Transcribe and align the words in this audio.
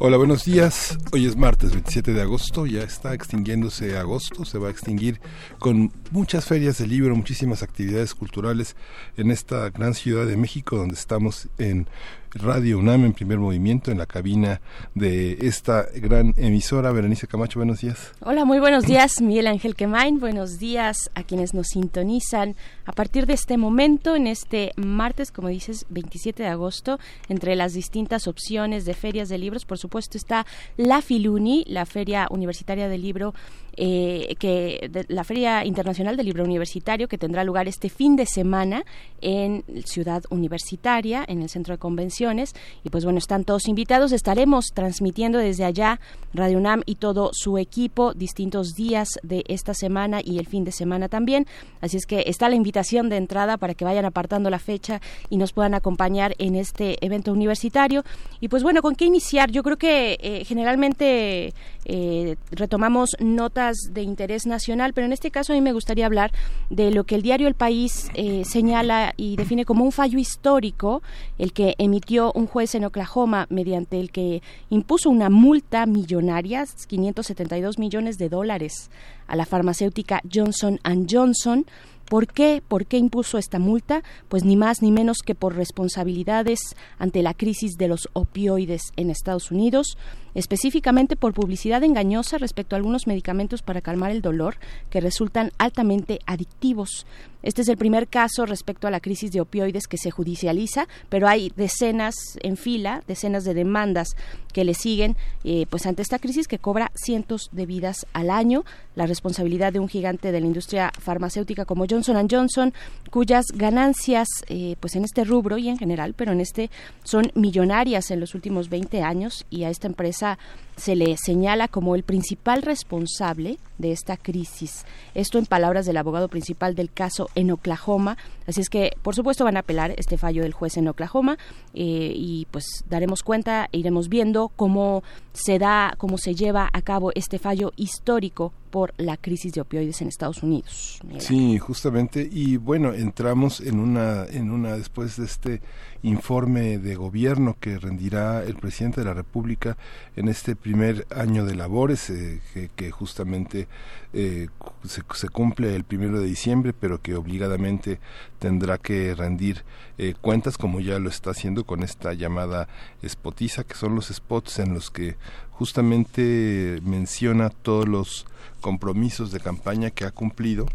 Hola, 0.00 0.16
buenos 0.16 0.44
días. 0.44 0.96
Hoy 1.10 1.26
es 1.26 1.36
martes 1.36 1.72
27 1.72 2.12
de 2.12 2.22
agosto, 2.22 2.66
ya 2.66 2.82
está 2.82 3.14
extinguiéndose 3.14 3.98
agosto, 3.98 4.44
se 4.44 4.56
va 4.56 4.68
a 4.68 4.70
extinguir 4.70 5.20
con 5.58 5.92
muchas 6.12 6.44
ferias 6.44 6.78
de 6.78 6.86
libro, 6.86 7.16
muchísimas 7.16 7.64
actividades 7.64 8.14
culturales 8.14 8.76
en 9.16 9.32
esta 9.32 9.70
gran 9.70 9.94
ciudad 9.94 10.24
de 10.24 10.36
México 10.36 10.76
donde 10.76 10.94
estamos 10.94 11.48
en 11.58 11.88
Radio 12.34 12.78
UNAM 12.78 13.06
en 13.06 13.12
primer 13.14 13.38
movimiento 13.38 13.90
en 13.90 13.98
la 13.98 14.06
cabina 14.06 14.60
de 14.94 15.38
esta 15.40 15.86
gran 15.94 16.34
emisora. 16.36 16.92
Berenice 16.92 17.26
Camacho, 17.26 17.58
buenos 17.58 17.80
días. 17.80 18.12
Hola, 18.20 18.44
muy 18.44 18.58
buenos 18.58 18.84
días, 18.84 19.20
Miguel 19.22 19.46
Ángel 19.46 19.74
Quemain. 19.74 20.20
Buenos 20.20 20.58
días 20.58 21.10
a 21.14 21.22
quienes 21.22 21.54
nos 21.54 21.68
sintonizan 21.68 22.54
a 22.84 22.92
partir 22.92 23.26
de 23.26 23.32
este 23.32 23.56
momento, 23.56 24.14
en 24.14 24.26
este 24.26 24.72
martes, 24.76 25.32
como 25.32 25.48
dices, 25.48 25.86
27 25.88 26.42
de 26.42 26.48
agosto, 26.48 26.98
entre 27.28 27.56
las 27.56 27.72
distintas 27.72 28.26
opciones 28.28 28.84
de 28.84 28.94
ferias 28.94 29.28
de 29.28 29.38
libros, 29.38 29.64
por 29.64 29.78
supuesto 29.78 30.18
está 30.18 30.46
la 30.76 31.00
Filuni, 31.00 31.64
la 31.66 31.86
Feria 31.86 32.26
Universitaria 32.30 32.88
del 32.88 33.02
Libro 33.02 33.34
eh, 33.80 34.34
que 34.40 34.90
la 35.06 35.22
Feria 35.22 35.64
Internacional 35.64 36.16
del 36.16 36.26
Libro 36.26 36.42
Universitario 36.42 37.06
que 37.06 37.16
tendrá 37.16 37.44
lugar 37.44 37.68
este 37.68 37.88
fin 37.88 38.16
de 38.16 38.26
semana 38.26 38.84
en 39.20 39.62
Ciudad 39.84 40.24
Universitaria, 40.30 41.24
en 41.28 41.42
el 41.42 41.48
Centro 41.48 41.74
de 41.74 41.78
Convenciones. 41.78 42.54
Y 42.82 42.90
pues 42.90 43.04
bueno, 43.04 43.18
están 43.18 43.44
todos 43.44 43.68
invitados. 43.68 44.10
Estaremos 44.10 44.66
transmitiendo 44.74 45.38
desde 45.38 45.64
allá 45.64 46.00
Radio 46.34 46.58
UNAM 46.58 46.82
y 46.86 46.96
todo 46.96 47.30
su 47.32 47.56
equipo 47.56 48.14
distintos 48.14 48.74
días 48.74 49.10
de 49.22 49.44
esta 49.46 49.74
semana 49.74 50.20
y 50.24 50.40
el 50.40 50.48
fin 50.48 50.64
de 50.64 50.72
semana 50.72 51.08
también. 51.08 51.46
Así 51.80 51.98
es 51.98 52.06
que 52.06 52.24
está 52.26 52.48
la 52.48 52.56
invitación 52.56 53.08
de 53.08 53.16
entrada 53.16 53.58
para 53.58 53.74
que 53.74 53.84
vayan 53.84 54.04
apartando 54.04 54.50
la 54.50 54.58
fecha 54.58 55.00
y 55.30 55.36
nos 55.36 55.52
puedan 55.52 55.74
acompañar 55.74 56.34
en 56.38 56.56
este 56.56 57.04
evento 57.06 57.32
universitario. 57.32 58.02
Y 58.40 58.48
pues 58.48 58.64
bueno, 58.64 58.82
¿con 58.82 58.96
qué 58.96 59.04
iniciar? 59.04 59.52
Yo 59.52 59.62
creo 59.62 59.76
que 59.76 60.18
eh, 60.20 60.44
generalmente 60.44 61.54
eh, 61.84 62.36
retomamos 62.50 63.10
notas 63.20 63.67
de 63.76 64.02
interés 64.02 64.46
nacional, 64.46 64.92
pero 64.92 65.06
en 65.06 65.12
este 65.12 65.30
caso 65.30 65.52
a 65.52 65.56
mí 65.56 65.60
me 65.60 65.72
gustaría 65.72 66.06
hablar 66.06 66.32
de 66.70 66.90
lo 66.90 67.04
que 67.04 67.14
el 67.14 67.22
diario 67.22 67.48
El 67.48 67.54
País 67.54 68.08
eh, 68.14 68.42
señala 68.44 69.14
y 69.16 69.36
define 69.36 69.64
como 69.64 69.84
un 69.84 69.92
fallo 69.92 70.18
histórico, 70.18 71.02
el 71.38 71.52
que 71.52 71.74
emitió 71.78 72.32
un 72.34 72.46
juez 72.46 72.74
en 72.74 72.84
Oklahoma 72.84 73.46
mediante 73.50 74.00
el 74.00 74.10
que 74.10 74.42
impuso 74.70 75.10
una 75.10 75.30
multa 75.30 75.86
millonaria, 75.86 76.64
572 76.86 77.78
millones 77.78 78.18
de 78.18 78.28
dólares, 78.28 78.90
a 79.26 79.36
la 79.36 79.46
farmacéutica 79.46 80.22
Johnson 80.32 80.80
Johnson 81.08 81.66
¿Por 82.08 82.26
qué? 82.26 82.62
¿Por 82.66 82.86
qué 82.86 82.96
impuso 82.96 83.36
esta 83.36 83.58
multa? 83.58 84.02
Pues 84.28 84.42
ni 84.42 84.56
más 84.56 84.80
ni 84.80 84.90
menos 84.90 85.18
que 85.18 85.34
por 85.34 85.54
responsabilidades 85.54 86.58
ante 86.98 87.22
la 87.22 87.34
crisis 87.34 87.76
de 87.76 87.88
los 87.88 88.08
opioides 88.14 88.80
en 88.96 89.10
Estados 89.10 89.50
Unidos, 89.50 89.98
específicamente 90.38 91.16
por 91.16 91.34
publicidad 91.34 91.82
engañosa 91.82 92.38
respecto 92.38 92.74
a 92.74 92.78
algunos 92.78 93.08
medicamentos 93.08 93.60
para 93.60 93.80
calmar 93.80 94.12
el 94.12 94.22
dolor 94.22 94.56
que 94.88 95.00
resultan 95.00 95.50
altamente 95.58 96.20
adictivos. 96.26 97.06
Este 97.42 97.62
es 97.62 97.68
el 97.68 97.76
primer 97.76 98.08
caso 98.08 98.46
respecto 98.46 98.88
a 98.88 98.90
la 98.90 98.98
crisis 98.98 99.30
de 99.30 99.40
opioides 99.40 99.86
que 99.86 99.96
se 99.96 100.10
judicializa, 100.10 100.88
pero 101.08 101.28
hay 101.28 101.52
decenas 101.56 102.14
en 102.42 102.56
fila, 102.56 103.02
decenas 103.06 103.44
de 103.44 103.54
demandas 103.54 104.16
que 104.52 104.64
le 104.64 104.74
siguen 104.74 105.16
eh, 105.44 105.66
pues 105.70 105.86
ante 105.86 106.02
esta 106.02 106.18
crisis 106.18 106.48
que 106.48 106.58
cobra 106.58 106.90
cientos 106.96 107.48
de 107.52 107.64
vidas 107.64 108.06
al 108.12 108.30
año. 108.30 108.64
La 108.96 109.06
responsabilidad 109.06 109.72
de 109.72 109.78
un 109.78 109.88
gigante 109.88 110.32
de 110.32 110.40
la 110.40 110.46
industria 110.46 110.90
farmacéutica 110.98 111.64
como 111.64 111.86
Johnson 111.88 112.28
Johnson, 112.28 112.74
cuyas 113.10 113.46
ganancias 113.54 114.26
eh, 114.48 114.74
pues 114.80 114.96
en 114.96 115.04
este 115.04 115.22
rubro 115.24 115.58
y 115.58 115.68
en 115.68 115.78
general, 115.78 116.14
pero 116.14 116.32
en 116.32 116.40
este 116.40 116.70
son 117.04 117.30
millonarias 117.34 118.10
en 118.10 118.18
los 118.18 118.34
últimos 118.34 118.68
20 118.68 119.00
años 119.02 119.46
y 119.48 119.62
a 119.62 119.70
esta 119.70 119.86
empresa 119.86 120.27
se 120.76 120.96
le 120.96 121.16
señala 121.16 121.68
como 121.68 121.94
el 121.94 122.02
principal 122.02 122.62
responsable 122.62 123.58
de 123.78 123.92
esta 123.92 124.16
crisis. 124.16 124.84
Esto 125.14 125.38
en 125.38 125.46
palabras 125.46 125.86
del 125.86 125.96
abogado 125.96 126.28
principal 126.28 126.74
del 126.74 126.92
caso 126.92 127.30
en 127.34 127.50
Oklahoma. 127.50 128.18
Así 128.48 128.62
es 128.62 128.70
que, 128.70 128.92
por 129.02 129.14
supuesto, 129.14 129.44
van 129.44 129.58
a 129.58 129.60
apelar 129.60 129.94
este 129.98 130.16
fallo 130.16 130.42
del 130.42 130.54
juez 130.54 130.78
en 130.78 130.88
Oklahoma 130.88 131.36
eh, 131.74 132.12
y 132.14 132.46
pues 132.50 132.64
daremos 132.88 133.22
cuenta 133.22 133.68
e 133.72 133.78
iremos 133.78 134.08
viendo 134.08 134.48
cómo 134.48 135.02
se 135.34 135.58
da, 135.58 135.94
cómo 135.98 136.16
se 136.16 136.34
lleva 136.34 136.70
a 136.72 136.80
cabo 136.80 137.12
este 137.14 137.38
fallo 137.38 137.72
histórico 137.76 138.54
por 138.70 138.94
la 138.96 139.16
crisis 139.16 139.52
de 139.52 139.60
opioides 139.60 140.00
en 140.02 140.08
Estados 140.08 140.42
Unidos. 140.42 141.00
Sí, 141.18 141.58
justamente. 141.58 142.26
Y 142.30 142.56
bueno, 142.56 142.92
entramos 142.92 143.60
en 143.60 143.80
una, 143.80 144.24
en 144.24 144.50
una 144.50 144.76
después 144.76 145.16
de 145.16 145.24
este 145.24 145.60
informe 146.02 146.78
de 146.78 146.94
gobierno 146.94 147.56
que 147.58 147.78
rendirá 147.78 148.44
el 148.44 148.54
presidente 148.54 149.00
de 149.00 149.06
la 149.06 149.14
República 149.14 149.76
en 150.16 150.28
este 150.28 150.54
primer 150.54 151.06
año 151.14 151.44
de 151.44 151.54
labores, 151.54 152.10
eh, 152.10 152.40
que, 152.76 152.90
justamente 152.90 153.68
eh, 154.12 154.48
se, 154.84 155.28
cumple 155.28 155.76
el 155.76 155.84
primero 155.84 156.20
de 156.20 156.26
diciembre, 156.26 156.72
pero 156.72 157.00
que 157.00 157.14
obligadamente 157.14 158.00
tendrá 158.38 158.78
que 158.78 159.14
rendir 159.14 159.64
eh, 159.98 160.14
cuentas, 160.20 160.56
como 160.56 160.80
ya 160.80 160.98
lo 160.98 161.08
está 161.10 161.30
haciendo 161.30 161.64
con 161.64 161.82
esta 161.82 162.14
llamada 162.14 162.68
spotiza, 163.06 163.64
que 163.64 163.74
son 163.74 163.94
los 163.94 164.08
spots 164.08 164.60
en 164.60 164.74
los 164.74 164.90
que 164.90 165.16
justamente 165.50 166.80
menciona 166.82 167.50
todos 167.50 167.86
los 167.88 168.26
compromisos 168.60 169.30
de 169.32 169.40
campaña 169.40 169.90
que 169.90 170.04
ha 170.04 170.10
cumplido. 170.10 170.66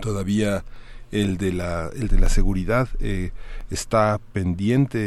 Todavía 0.00 0.64
el 1.10 1.38
de 1.38 1.52
la, 1.52 1.90
el 1.94 2.08
de 2.08 2.18
la 2.18 2.28
seguridad 2.28 2.88
eh, 3.00 3.32
está 3.70 4.20
pendiente 4.32 4.98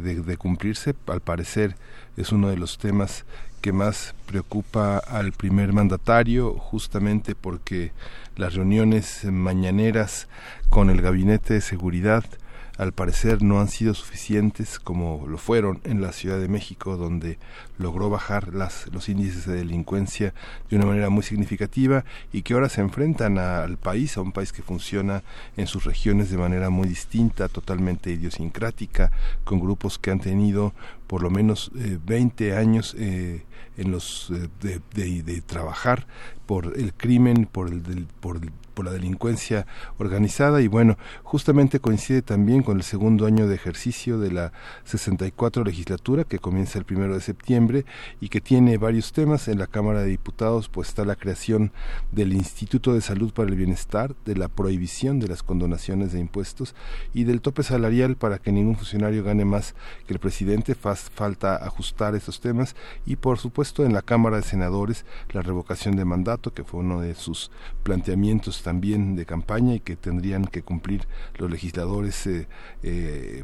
de, 0.00 0.36
cumplirse. 0.36 0.94
Al 1.06 1.20
parecer 1.20 1.76
es 2.16 2.32
uno 2.32 2.48
de 2.48 2.56
los 2.56 2.78
temas 2.78 3.24
que 3.60 3.72
más 3.72 4.14
preocupa 4.26 4.98
al 4.98 5.32
primer 5.32 5.72
mandatario, 5.72 6.54
justamente 6.54 7.34
porque 7.34 7.92
las 8.36 8.54
reuniones 8.54 9.24
mañaneras 9.24 10.28
con 10.68 10.90
el 10.90 11.02
gabinete 11.02 11.54
de 11.54 11.60
seguridad 11.60 12.24
al 12.80 12.92
parecer 12.92 13.42
no 13.42 13.60
han 13.60 13.68
sido 13.68 13.92
suficientes 13.92 14.78
como 14.78 15.26
lo 15.28 15.36
fueron 15.36 15.82
en 15.84 16.00
la 16.00 16.12
Ciudad 16.12 16.38
de 16.40 16.48
México, 16.48 16.96
donde 16.96 17.38
logró 17.76 18.08
bajar 18.08 18.54
las, 18.54 18.86
los 18.90 19.10
índices 19.10 19.44
de 19.44 19.56
delincuencia 19.56 20.32
de 20.70 20.76
una 20.76 20.86
manera 20.86 21.10
muy 21.10 21.22
significativa 21.22 22.06
y 22.32 22.40
que 22.40 22.54
ahora 22.54 22.70
se 22.70 22.80
enfrentan 22.80 23.36
al 23.36 23.76
país, 23.76 24.16
a 24.16 24.22
un 24.22 24.32
país 24.32 24.50
que 24.50 24.62
funciona 24.62 25.22
en 25.58 25.66
sus 25.66 25.84
regiones 25.84 26.30
de 26.30 26.38
manera 26.38 26.70
muy 26.70 26.88
distinta, 26.88 27.48
totalmente 27.48 28.12
idiosincrática, 28.12 29.12
con 29.44 29.60
grupos 29.60 29.98
que 29.98 30.10
han 30.10 30.20
tenido 30.20 30.72
por 31.10 31.24
lo 31.24 31.30
menos 31.30 31.72
eh, 31.76 31.98
20 32.06 32.56
años 32.56 32.94
eh, 32.96 33.42
en 33.76 33.90
los 33.90 34.30
eh, 34.30 34.48
de, 34.60 34.80
de, 34.94 35.24
de, 35.24 35.40
trabajar 35.40 36.06
por 36.46 36.78
el 36.78 36.94
crimen, 36.94 37.48
por 37.50 37.66
el, 37.68 37.82
del, 37.82 38.06
por 38.20 38.36
el 38.36 38.52
por 38.70 38.84
la 38.84 38.92
delincuencia 38.92 39.66
organizada 39.98 40.60
y 40.60 40.68
bueno, 40.68 40.96
justamente 41.22 41.80
coincide 41.80 42.22
también 42.22 42.62
con 42.62 42.78
el 42.78 42.82
segundo 42.82 43.26
año 43.26 43.46
de 43.46 43.54
ejercicio 43.54 44.18
de 44.18 44.32
la 44.32 44.52
64 44.84 45.64
legislatura 45.64 46.24
que 46.24 46.38
comienza 46.38 46.78
el 46.78 46.84
primero 46.84 47.14
de 47.14 47.20
septiembre 47.20 47.84
y 48.20 48.28
que 48.28 48.40
tiene 48.40 48.78
varios 48.78 49.12
temas. 49.12 49.48
En 49.48 49.58
la 49.58 49.66
Cámara 49.66 50.02
de 50.02 50.08
Diputados 50.08 50.68
pues 50.68 50.88
está 50.88 51.04
la 51.04 51.16
creación 51.16 51.72
del 52.12 52.32
Instituto 52.32 52.94
de 52.94 53.00
Salud 53.00 53.32
para 53.32 53.48
el 53.48 53.56
Bienestar, 53.56 54.14
de 54.24 54.36
la 54.36 54.48
prohibición 54.48 55.20
de 55.20 55.28
las 55.28 55.42
condonaciones 55.42 56.12
de 56.12 56.20
impuestos 56.20 56.74
y 57.14 57.24
del 57.24 57.40
tope 57.40 57.62
salarial 57.62 58.16
para 58.16 58.38
que 58.38 58.52
ningún 58.52 58.76
funcionario 58.76 59.24
gane 59.24 59.44
más 59.44 59.74
que 60.06 60.14
el 60.14 60.20
presidente. 60.20 60.74
falta 60.74 61.56
ajustar 61.56 62.14
estos 62.14 62.40
temas 62.40 62.74
y 63.06 63.16
por 63.16 63.38
supuesto 63.38 63.84
en 63.84 63.92
la 63.92 64.02
Cámara 64.02 64.36
de 64.36 64.42
Senadores 64.42 65.04
la 65.30 65.42
revocación 65.42 65.96
de 65.96 66.04
mandato 66.04 66.52
que 66.52 66.64
fue 66.64 66.80
uno 66.80 67.00
de 67.00 67.14
sus 67.14 67.50
planteamientos 67.82 68.59
también 68.62 69.16
de 69.16 69.26
campaña 69.26 69.74
y 69.74 69.80
que 69.80 69.96
tendrían 69.96 70.44
que 70.44 70.62
cumplir 70.62 71.06
los 71.38 71.50
legisladores 71.50 72.26
eh, 72.26 72.46
eh, 72.82 73.42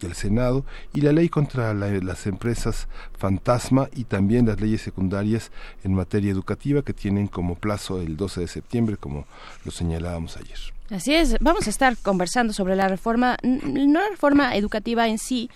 del 0.00 0.14
Senado 0.14 0.64
y 0.94 1.02
la 1.02 1.12
ley 1.12 1.28
contra 1.28 1.74
las 1.74 2.26
empresas 2.26 2.88
fantasma 3.18 3.88
y 3.94 4.04
también 4.04 4.46
las 4.46 4.60
leyes 4.60 4.80
secundarias 4.80 5.50
en 5.84 5.94
materia 5.94 6.30
educativa 6.30 6.82
que 6.82 6.94
tienen 6.94 7.26
como 7.26 7.54
plazo 7.54 8.00
el 8.00 8.16
12 8.16 8.40
de 8.40 8.48
septiembre 8.48 8.96
como 8.96 9.26
lo 9.64 9.70
señalábamos 9.70 10.36
ayer. 10.36 10.58
Así 10.90 11.14
es, 11.14 11.36
vamos 11.40 11.66
a 11.68 11.70
estar 11.70 11.96
conversando 11.98 12.52
sobre 12.52 12.74
la 12.74 12.88
reforma, 12.88 13.36
no 13.42 14.00
la 14.00 14.08
reforma 14.08 14.56
educativa 14.56 15.06
en 15.06 15.18
sí, 15.18 15.48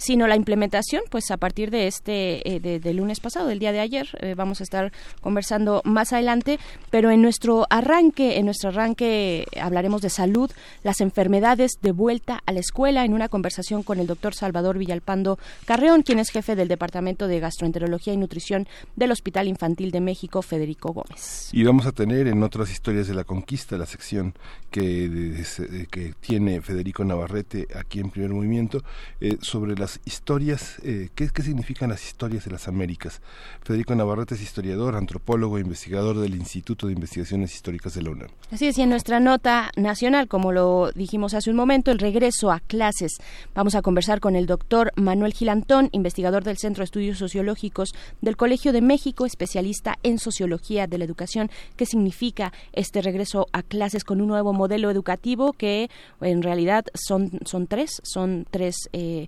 sino 0.00 0.26
la 0.26 0.34
implementación, 0.34 1.02
pues 1.10 1.30
a 1.30 1.36
partir 1.36 1.70
de 1.70 1.86
este, 1.86 2.56
eh, 2.56 2.60
de, 2.80 2.94
lunes 2.94 3.20
pasado, 3.20 3.46
del 3.46 3.58
día 3.58 3.70
de 3.70 3.80
ayer, 3.80 4.08
eh, 4.20 4.34
vamos 4.34 4.60
a 4.60 4.64
estar 4.64 4.92
conversando 5.20 5.82
más 5.84 6.12
adelante, 6.14 6.58
pero 6.90 7.10
en 7.10 7.20
nuestro 7.20 7.66
arranque, 7.68 8.38
en 8.38 8.46
nuestro 8.46 8.70
arranque 8.70 9.46
hablaremos 9.60 10.00
de 10.00 10.08
salud, 10.08 10.50
las 10.82 11.02
enfermedades 11.02 11.72
de 11.82 11.92
vuelta 11.92 12.40
a 12.46 12.52
la 12.52 12.60
escuela, 12.60 13.04
en 13.04 13.12
una 13.12 13.28
conversación 13.28 13.82
con 13.82 14.00
el 14.00 14.06
doctor 14.06 14.34
Salvador 14.34 14.78
Villalpando 14.78 15.38
Carreón, 15.66 16.02
quien 16.02 16.18
es 16.18 16.30
jefe 16.30 16.56
del 16.56 16.68
Departamento 16.68 17.28
de 17.28 17.38
Gastroenterología 17.38 18.14
y 18.14 18.16
Nutrición 18.16 18.66
del 18.96 19.12
Hospital 19.12 19.48
Infantil 19.48 19.90
de 19.90 20.00
México, 20.00 20.40
Federico 20.40 20.94
Gómez. 20.94 21.50
Y 21.52 21.62
vamos 21.64 21.84
a 21.86 21.92
tener 21.92 22.26
en 22.26 22.42
otras 22.42 22.70
historias 22.70 23.06
de 23.06 23.14
la 23.14 23.24
conquista 23.24 23.76
la 23.76 23.86
sección 23.86 24.34
que, 24.70 25.44
que 25.90 26.14
tiene 26.20 26.62
Federico 26.62 27.04
Navarrete 27.04 27.68
aquí 27.74 28.00
en 28.00 28.10
Primer 28.10 28.30
Movimiento 28.30 28.82
eh, 29.20 29.36
sobre 29.42 29.74
las 29.74 29.89
historias, 30.04 30.76
eh, 30.84 31.08
¿qué, 31.14 31.28
¿qué 31.28 31.42
significan 31.42 31.90
las 31.90 32.06
historias 32.06 32.44
de 32.44 32.50
las 32.52 32.68
Américas? 32.68 33.20
Federico 33.62 33.94
Navarrete 33.94 34.34
es 34.34 34.42
historiador, 34.42 34.94
antropólogo 34.94 35.58
e 35.58 35.62
investigador 35.62 36.18
del 36.18 36.34
Instituto 36.34 36.86
de 36.86 36.92
Investigaciones 36.92 37.54
Históricas 37.54 37.94
de 37.94 38.02
la 38.02 38.10
UNAM. 38.10 38.28
Así 38.50 38.66
es, 38.66 38.78
y 38.78 38.82
en 38.82 38.90
nuestra 38.90 39.20
nota 39.20 39.70
nacional, 39.76 40.28
como 40.28 40.52
lo 40.52 40.92
dijimos 40.92 41.34
hace 41.34 41.50
un 41.50 41.56
momento, 41.56 41.90
el 41.90 41.98
regreso 41.98 42.52
a 42.52 42.60
clases. 42.60 43.18
Vamos 43.54 43.74
a 43.74 43.82
conversar 43.82 44.20
con 44.20 44.36
el 44.36 44.46
doctor 44.46 44.92
Manuel 44.96 45.32
Gilantón, 45.32 45.88
investigador 45.92 46.44
del 46.44 46.58
Centro 46.58 46.82
de 46.82 46.84
Estudios 46.84 47.18
Sociológicos 47.18 47.94
del 48.20 48.36
Colegio 48.36 48.72
de 48.72 48.82
México, 48.82 49.26
especialista 49.26 49.98
en 50.02 50.18
sociología 50.18 50.86
de 50.86 50.98
la 50.98 51.04
educación. 51.04 51.50
¿Qué 51.76 51.86
significa 51.86 52.52
este 52.72 53.02
regreso 53.02 53.46
a 53.52 53.62
clases 53.62 54.04
con 54.04 54.20
un 54.20 54.28
nuevo 54.28 54.52
modelo 54.52 54.90
educativo 54.90 55.52
que 55.52 55.90
en 56.20 56.42
realidad 56.42 56.84
son, 56.94 57.30
son 57.44 57.66
tres, 57.66 58.00
son 58.02 58.46
tres 58.50 58.76
eh, 58.92 59.26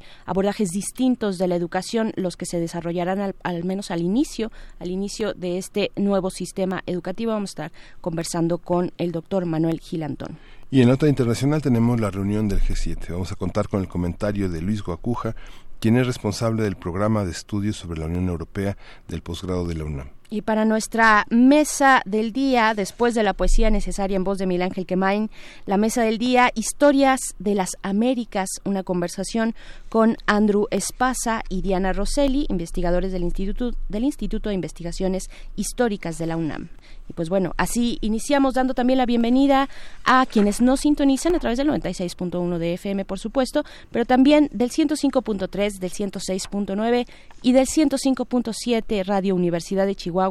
distintos 0.58 1.38
de 1.38 1.48
la 1.48 1.56
educación 1.56 2.12
los 2.16 2.36
que 2.36 2.46
se 2.46 2.60
desarrollarán 2.60 3.20
al, 3.20 3.34
al, 3.42 3.64
menos 3.64 3.90
al 3.90 4.00
inicio, 4.00 4.50
al 4.78 4.90
inicio 4.90 5.34
de 5.34 5.58
este 5.58 5.90
nuevo 5.96 6.30
sistema 6.30 6.82
educativo. 6.86 7.32
Vamos 7.32 7.50
a 7.50 7.52
estar 7.52 7.72
conversando 8.00 8.58
con 8.58 8.92
el 8.98 9.12
doctor 9.12 9.46
Manuel 9.46 9.80
Gilantón. 9.80 10.38
Y 10.70 10.80
en 10.80 10.88
nota 10.88 11.06
internacional 11.06 11.60
tenemos 11.60 12.00
la 12.00 12.10
reunión 12.10 12.48
del 12.48 12.60
G7. 12.60 13.10
Vamos 13.10 13.30
a 13.30 13.36
contar 13.36 13.68
con 13.68 13.80
el 13.80 13.88
comentario 13.88 14.48
de 14.48 14.62
Luis 14.62 14.82
Guacuja, 14.82 15.36
quien 15.80 15.98
es 15.98 16.06
responsable 16.06 16.62
del 16.62 16.76
programa 16.76 17.24
de 17.24 17.32
estudios 17.32 17.76
sobre 17.76 18.00
la 18.00 18.06
Unión 18.06 18.28
Europea 18.28 18.78
del 19.08 19.20
posgrado 19.20 19.66
de 19.66 19.74
la 19.74 19.84
UNAM. 19.84 20.08
Y 20.32 20.40
para 20.40 20.64
nuestra 20.64 21.26
mesa 21.28 22.00
del 22.06 22.32
día, 22.32 22.72
después 22.72 23.14
de 23.14 23.22
la 23.22 23.34
poesía 23.34 23.68
necesaria 23.68 24.16
en 24.16 24.24
voz 24.24 24.38
de 24.38 24.46
Miguel 24.46 24.62
Ángel 24.62 24.86
Quemain, 24.86 25.28
la 25.66 25.76
mesa 25.76 26.04
del 26.04 26.16
día, 26.16 26.50
Historias 26.54 27.20
de 27.38 27.54
las 27.54 27.76
Américas, 27.82 28.48
una 28.64 28.82
conversación 28.82 29.54
con 29.90 30.16
Andrew 30.24 30.68
Espasa 30.70 31.42
y 31.50 31.60
Diana 31.60 31.92
Rosselli, 31.92 32.46
investigadores 32.48 33.12
del 33.12 33.24
Instituto, 33.24 33.76
del 33.90 34.04
Instituto 34.04 34.48
de 34.48 34.54
Investigaciones 34.54 35.28
Históricas 35.54 36.16
de 36.16 36.26
la 36.26 36.38
UNAM. 36.38 36.70
Y 37.10 37.12
pues 37.12 37.28
bueno, 37.28 37.52
así 37.58 37.98
iniciamos 38.00 38.54
dando 38.54 38.72
también 38.72 38.96
la 38.96 39.04
bienvenida 39.04 39.68
a 40.04 40.24
quienes 40.24 40.62
nos 40.62 40.80
sintonizan 40.80 41.34
a 41.34 41.40
través 41.40 41.58
del 41.58 41.68
96.1 41.68 42.56
de 42.56 42.72
FM, 42.74 43.04
por 43.04 43.18
supuesto, 43.18 43.64
pero 43.90 44.06
también 44.06 44.48
del 44.50 44.70
105.3, 44.70 45.78
del 45.78 45.90
106.9 45.90 47.06
y 47.42 47.52
del 47.52 47.66
105.7 47.66 49.04
Radio 49.04 49.34
Universidad 49.34 49.84
de 49.84 49.94
Chihuahua. 49.94 50.21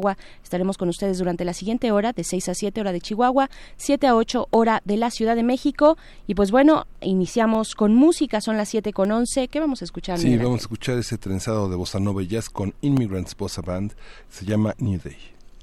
Estaremos 0.42 0.78
con 0.78 0.88
ustedes 0.88 1.18
durante 1.18 1.44
la 1.44 1.52
siguiente 1.52 1.92
hora, 1.92 2.12
de 2.12 2.24
6 2.24 2.48
a 2.48 2.54
7 2.54 2.80
hora 2.80 2.92
de 2.92 3.00
Chihuahua, 3.00 3.50
7 3.76 4.06
a 4.06 4.16
8 4.16 4.48
hora 4.50 4.82
de 4.84 4.96
la 4.96 5.10
Ciudad 5.10 5.36
de 5.36 5.42
México. 5.42 5.96
Y 6.26 6.34
pues 6.34 6.50
bueno, 6.50 6.86
iniciamos 7.00 7.74
con 7.74 7.94
música, 7.94 8.40
son 8.40 8.56
las 8.56 8.68
7 8.68 8.92
con 8.92 9.10
11. 9.10 9.48
¿Qué 9.48 9.60
vamos 9.60 9.82
a 9.82 9.84
escuchar? 9.84 10.18
Sí, 10.18 10.36
vamos 10.36 10.60
a 10.60 10.62
escuchar 10.62 10.98
ese 10.98 11.18
trenzado 11.18 11.68
de 11.68 11.76
Bossa 11.76 12.00
Nova 12.00 12.22
Jazz 12.22 12.48
con 12.48 12.74
Immigrants 12.80 13.36
Bossa 13.36 13.62
Band. 13.62 13.92
Se 14.30 14.44
llama 14.44 14.74
New 14.78 15.00
Day. 15.02 15.16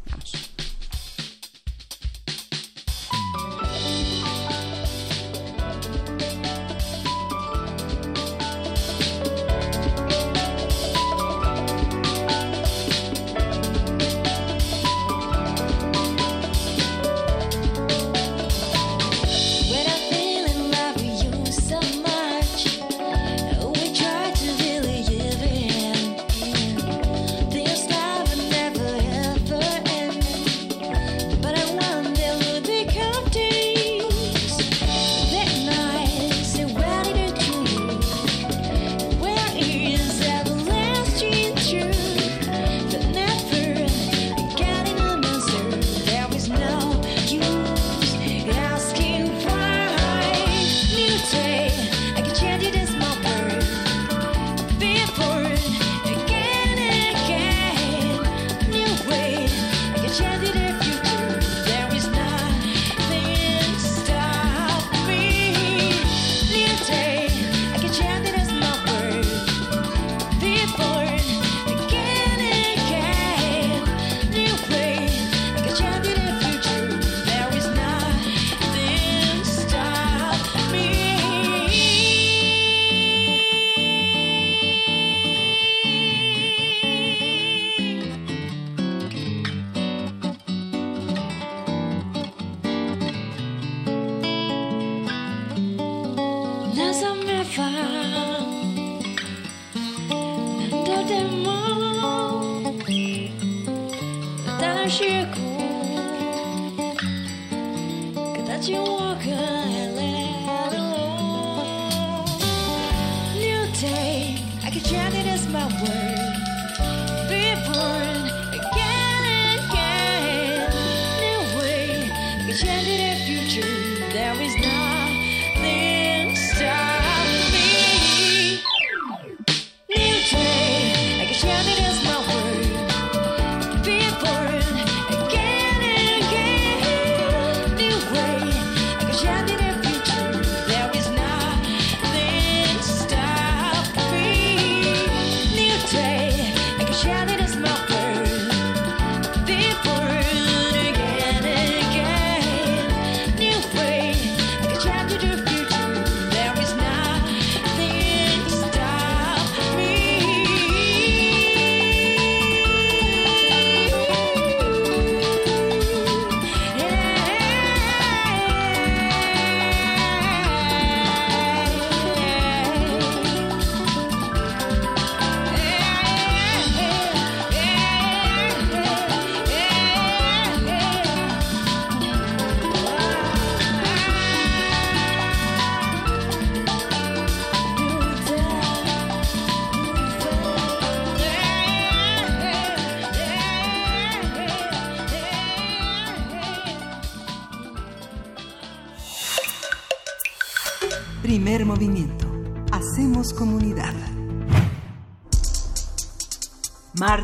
Primer 0.05 0.58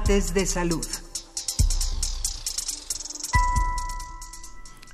Martes 0.05 0.35
de 0.35 0.45
salud. 0.45 0.85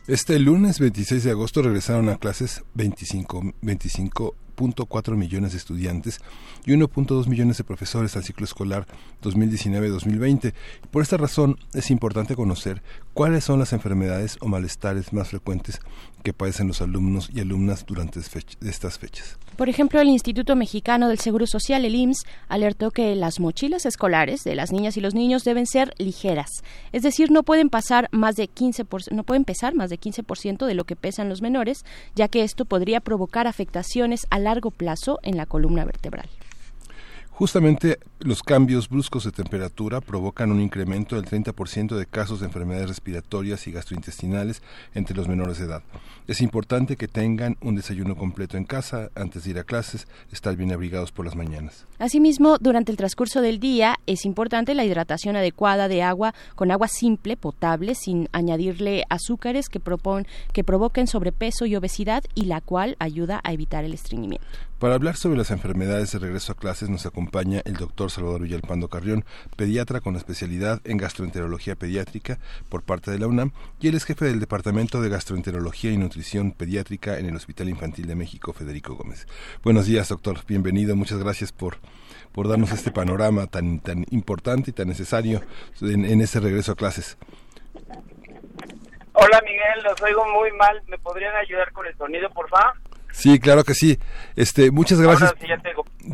Este 0.08 0.40
lunes 0.40 0.80
26 0.80 1.26
de 1.26 1.32
agosto 1.32 1.62
regresaron 1.62 2.08
a 2.08 2.16
clases 2.16 2.64
25, 2.76 3.52
25 3.62 4.36
1.4 4.62 5.16
millones 5.16 5.52
de 5.52 5.58
estudiantes 5.58 6.20
y 6.66 6.72
1.2 6.72 7.28
millones 7.28 7.58
de 7.58 7.64
profesores 7.64 8.16
al 8.16 8.24
ciclo 8.24 8.46
escolar 8.46 8.88
2019-2020. 9.24 10.54
Por 10.92 11.02
esta 11.02 11.18
razón 11.18 11.58
es 11.74 11.92
importante 11.92 12.36
conocer 12.36 12.82
cuáles 13.14 13.44
son 13.44 13.60
las 13.60 13.74
enfermedades 13.74 14.38
o 14.40 14.48
malestares 14.48 15.14
más 15.14 15.30
frecuentes 15.30 15.80
que 16.24 16.34
padecen 16.34 16.68
los 16.68 16.82
alumnos 16.82 17.30
y 17.34 17.40
alumnas 17.40 17.86
durante 17.86 18.20
estas 18.20 19.00
fechas. 19.00 19.38
Por 19.62 19.70
ejemplo, 19.70 20.02
el 20.02 20.10
Instituto 20.10 20.56
Mexicano 20.56 21.08
del 21.08 21.20
Seguro 21.20 21.46
Social, 21.46 21.86
el 21.86 21.94
IMSS, 21.94 22.26
alertó 22.50 22.90
que 22.90 23.16
las 23.16 23.40
mochilas 23.40 23.86
escolares 23.86 24.44
de 24.44 24.56
las 24.56 24.72
niñas 24.72 24.98
y 24.98 25.02
los 25.02 25.14
niños 25.14 25.44
deben 25.44 25.68
ser 25.68 25.94
ligeras, 26.00 26.50
es 26.92 27.04
decir, 27.04 27.30
no 27.30 27.44
pueden 27.44 27.70
pasar 27.70 28.10
más 28.12 28.36
de 28.36 28.48
15 28.48 28.88
no 29.12 29.24
pueden 29.24 29.46
pesar 29.46 29.76
más 29.76 29.92
de 29.92 30.00
15% 30.00 30.66
de 30.66 30.74
lo 30.74 30.86
que 30.86 30.96
pesan 30.96 31.30
los 31.30 31.44
menores, 31.44 31.86
ya 32.16 32.28
que 32.28 32.42
esto 32.42 32.66
podría 32.66 33.02
provocar 33.02 33.46
afectaciones 33.46 34.26
a 34.32 34.40
largo 34.40 34.72
plazo 34.72 35.20
en 35.22 35.38
la 35.38 35.46
columna 35.46 35.86
vertebral. 35.86 36.28
Justamente 37.42 37.98
los 38.20 38.44
cambios 38.44 38.88
bruscos 38.88 39.24
de 39.24 39.32
temperatura 39.32 40.00
provocan 40.00 40.52
un 40.52 40.62
incremento 40.62 41.16
del 41.16 41.26
30% 41.26 41.96
de 41.96 42.06
casos 42.06 42.40
de 42.40 42.46
enfermedades 42.46 42.88
respiratorias 42.88 43.66
y 43.66 43.72
gastrointestinales 43.72 44.62
entre 44.94 45.16
los 45.16 45.28
menores 45.28 45.58
de 45.58 45.66
edad. 45.66 45.82
Es 46.28 46.40
importante 46.42 46.98
que 46.98 47.08
tengan 47.08 47.58
un 47.62 47.76
desayuno 47.76 48.16
completo 48.16 48.58
en 48.58 48.66
casa 48.66 49.10
antes 49.16 49.44
de 49.44 49.50
ir 49.50 49.58
a 49.58 49.64
clases, 49.64 50.08
estar 50.32 50.56
bien 50.56 50.72
abrigados 50.72 51.12
por 51.12 51.26
las 51.26 51.36
mañanas. 51.36 51.88
Asimismo, 51.98 52.60
durante 52.60 52.92
el 52.92 52.98
transcurso 53.00 53.42
del 53.42 53.60
día 53.60 53.96
es 54.06 54.24
importante 54.26 54.76
la 54.76 54.86
hidratación 54.86 55.36
adecuada 55.36 55.88
de 55.88 56.04
agua 56.04 56.36
con 56.54 56.70
agua 56.70 56.90
simple, 56.90 57.38
potable, 57.38 57.96
sin 57.96 58.30
añadirle 58.34 59.06
azúcares 59.10 59.68
que, 59.68 59.82
que 60.54 60.64
provoquen 60.64 61.08
sobrepeso 61.08 61.66
y 61.66 61.76
obesidad 61.76 62.24
y 62.36 62.46
la 62.46 62.62
cual 62.62 62.98
ayuda 63.00 63.42
a 63.44 63.52
evitar 63.52 63.84
el 63.84 63.96
estreñimiento. 63.96 64.46
Para 64.82 64.96
hablar 64.96 65.16
sobre 65.16 65.38
las 65.38 65.52
enfermedades 65.52 66.12
de 66.12 66.18
regreso 66.18 66.54
a 66.54 66.56
clases 66.56 66.90
nos 66.90 67.06
acompaña 67.06 67.62
el 67.66 67.76
doctor 67.76 68.10
Salvador 68.10 68.42
Villalpando 68.42 68.88
Carrión, 68.88 69.26
pediatra 69.56 70.02
con 70.02 70.16
especialidad 70.16 70.82
en 70.86 70.98
gastroenterología 70.98 71.76
pediátrica 71.76 72.40
por 72.68 72.82
parte 72.82 73.12
de 73.12 73.20
la 73.20 73.28
UNAM 73.28 73.52
y 73.80 73.90
él 73.90 73.96
es 73.96 74.06
jefe 74.06 74.26
del 74.26 74.40
Departamento 74.40 75.00
de 75.00 75.10
Gastroenterología 75.10 75.92
y 75.92 75.98
Nutrición 75.98 76.52
Pediátrica 76.52 77.20
en 77.20 77.28
el 77.28 77.36
Hospital 77.36 77.70
Infantil 77.70 78.08
de 78.08 78.16
México, 78.16 78.54
Federico 78.54 78.96
Gómez. 78.96 79.28
Buenos 79.64 79.86
días, 79.86 80.10
doctor. 80.10 80.40
Bienvenido. 80.48 80.96
Muchas 80.96 81.20
gracias 81.20 81.52
por 81.52 81.78
por 82.32 82.48
darnos 82.48 82.72
este 82.72 82.90
panorama 82.90 83.46
tan 83.46 83.82
tan 83.82 84.08
importante 84.10 84.72
y 84.72 84.74
tan 84.74 84.88
necesario 84.88 85.44
en, 85.82 86.06
en 86.06 86.22
este 86.22 86.40
regreso 86.40 86.72
a 86.72 86.76
clases. 86.76 87.20
Hola 89.14 89.42
Miguel, 89.46 89.84
los 89.84 90.02
oigo 90.02 90.26
muy 90.32 90.52
mal. 90.54 90.82
¿Me 90.88 90.98
podrían 90.98 91.36
ayudar 91.36 91.72
con 91.72 91.86
el 91.86 91.96
sonido, 91.98 92.32
por 92.32 92.50
favor? 92.50 92.74
Sí, 93.12 93.40
claro 93.40 93.64
que 93.64 93.74
sí. 93.74 93.98
Este, 94.36 94.72
muchas 94.72 95.00
gracias. 95.00 95.34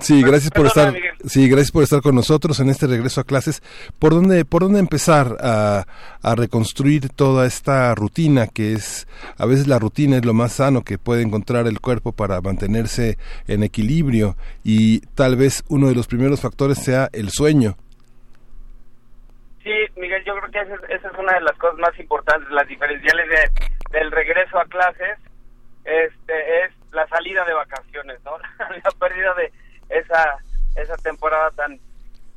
sí, 0.02 0.22
gracias 0.22 0.52
por 0.52 0.66
estar. 0.66 0.94
Sí, 1.26 1.50
gracias 1.50 1.72
por 1.72 1.84
estar 1.84 2.02
con 2.02 2.16
nosotros 2.16 2.60
en 2.60 2.70
este 2.70 2.88
regreso 2.88 3.22
a 3.22 3.24
clases. 3.24 3.62
¿Por 4.00 4.14
dónde, 4.14 4.46
por 4.46 4.64
dónde 4.64 4.80
empezar 4.80 5.38
a, 5.40 5.86
a 6.22 6.36
reconstruir 6.36 7.10
toda 7.10 7.46
esta 7.46 7.94
rutina 7.96 8.48
que 8.48 8.74
es, 8.74 9.08
a 9.38 9.46
veces 9.46 9.68
la 9.68 9.80
rutina 9.80 10.18
es 10.18 10.26
lo 10.26 10.34
más 10.34 10.54
sano 10.54 10.84
que 10.84 10.98
puede 10.98 11.22
encontrar 11.22 11.68
el 11.68 11.80
cuerpo 11.80 12.12
para 12.12 12.42
mantenerse 12.42 13.18
en 13.48 13.64
equilibrio 13.64 14.36
y 14.64 15.02
tal 15.16 15.36
vez 15.36 15.64
uno 15.70 15.88
de 15.88 15.96
los 15.96 16.08
primeros 16.08 16.42
factores 16.42 16.78
sea 16.84 17.10
el 17.14 17.30
sueño. 17.30 17.76
Sí, 19.64 19.74
Miguel, 19.98 20.24
yo 20.24 20.34
creo 20.38 20.52
que 20.52 20.62
esa 20.96 21.08
es, 21.10 21.20
una 21.20 21.34
de 21.34 21.42
las 21.42 21.58
cosas 21.58 21.78
más 21.80 22.00
importantes, 22.00 22.50
las 22.52 22.68
diferenciales 22.68 23.28
de, 23.28 24.00
del 24.00 24.12
regreso 24.12 24.58
a 24.60 24.66
clases. 24.66 25.20
Este 25.84 26.64
es 26.64 26.72
la 26.98 27.08
salida 27.08 27.46
de 27.46 27.54
vacaciones, 27.54 28.20
¿no? 28.26 28.38
la 28.60 28.92
pérdida 29.00 29.34
de 29.36 29.54
esa 29.90 30.38
esa 30.76 30.98
temporada 30.98 31.52
tan 31.52 31.80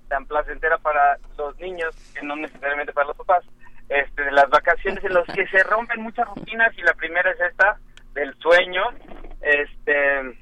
tan 0.09 0.27
placentera 0.27 0.77
para 0.79 1.19
los 1.39 1.59
niños, 1.59 1.95
que 2.15 2.23
no 2.23 2.37
necesariamente 2.37 2.93
para 2.93 3.09
los 3.09 3.17
papás, 3.17 3.45
este, 3.89 4.23
de 4.23 4.33
las 4.33 4.51
vacaciones 4.51 5.03
en 5.05 5.15
los 5.15 5.27
que 5.29 5.47
se 5.47 5.63
rompen 5.63 6.03
muchas 6.03 6.29
rutinas 6.29 6.77
y 6.77 6.83
la 6.83 6.95
primera 6.95 7.31
es 7.31 7.41
esta 7.41 7.79
del 8.13 8.35
sueño, 8.39 8.83
este 9.41 10.39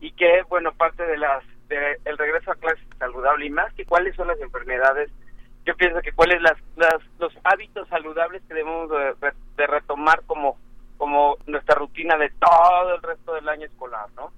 y 0.00 0.12
que 0.12 0.42
bueno 0.48 0.72
parte 0.72 1.04
de 1.04 1.18
las 1.18 1.44
de 1.68 1.98
el 2.04 2.16
regreso 2.16 2.52
a 2.52 2.54
clases 2.54 2.86
saludable 2.98 3.46
y 3.46 3.50
más 3.50 3.72
que 3.74 3.84
cuáles 3.84 4.14
son 4.16 4.28
las 4.28 4.40
enfermedades 4.40 5.10
yo 5.64 5.74
pienso 5.76 6.00
que 6.00 6.12
cuáles 6.12 6.40
las, 6.40 6.56
las 6.76 7.02
los 7.18 7.32
hábitos 7.44 7.88
saludables 7.88 8.42
que 8.46 8.54
debemos 8.54 8.88
de 8.90 9.66
retomar 9.66 10.22
como 10.26 10.58
como 10.96 11.36
nuestra 11.46 11.74
rutina 11.74 12.16
de 12.16 12.30
todo 12.30 12.94
el 12.94 13.02
resto 13.02 13.34
del 13.34 13.48
año 13.48 13.66
escolar, 13.66 14.08
¿no? 14.16 14.32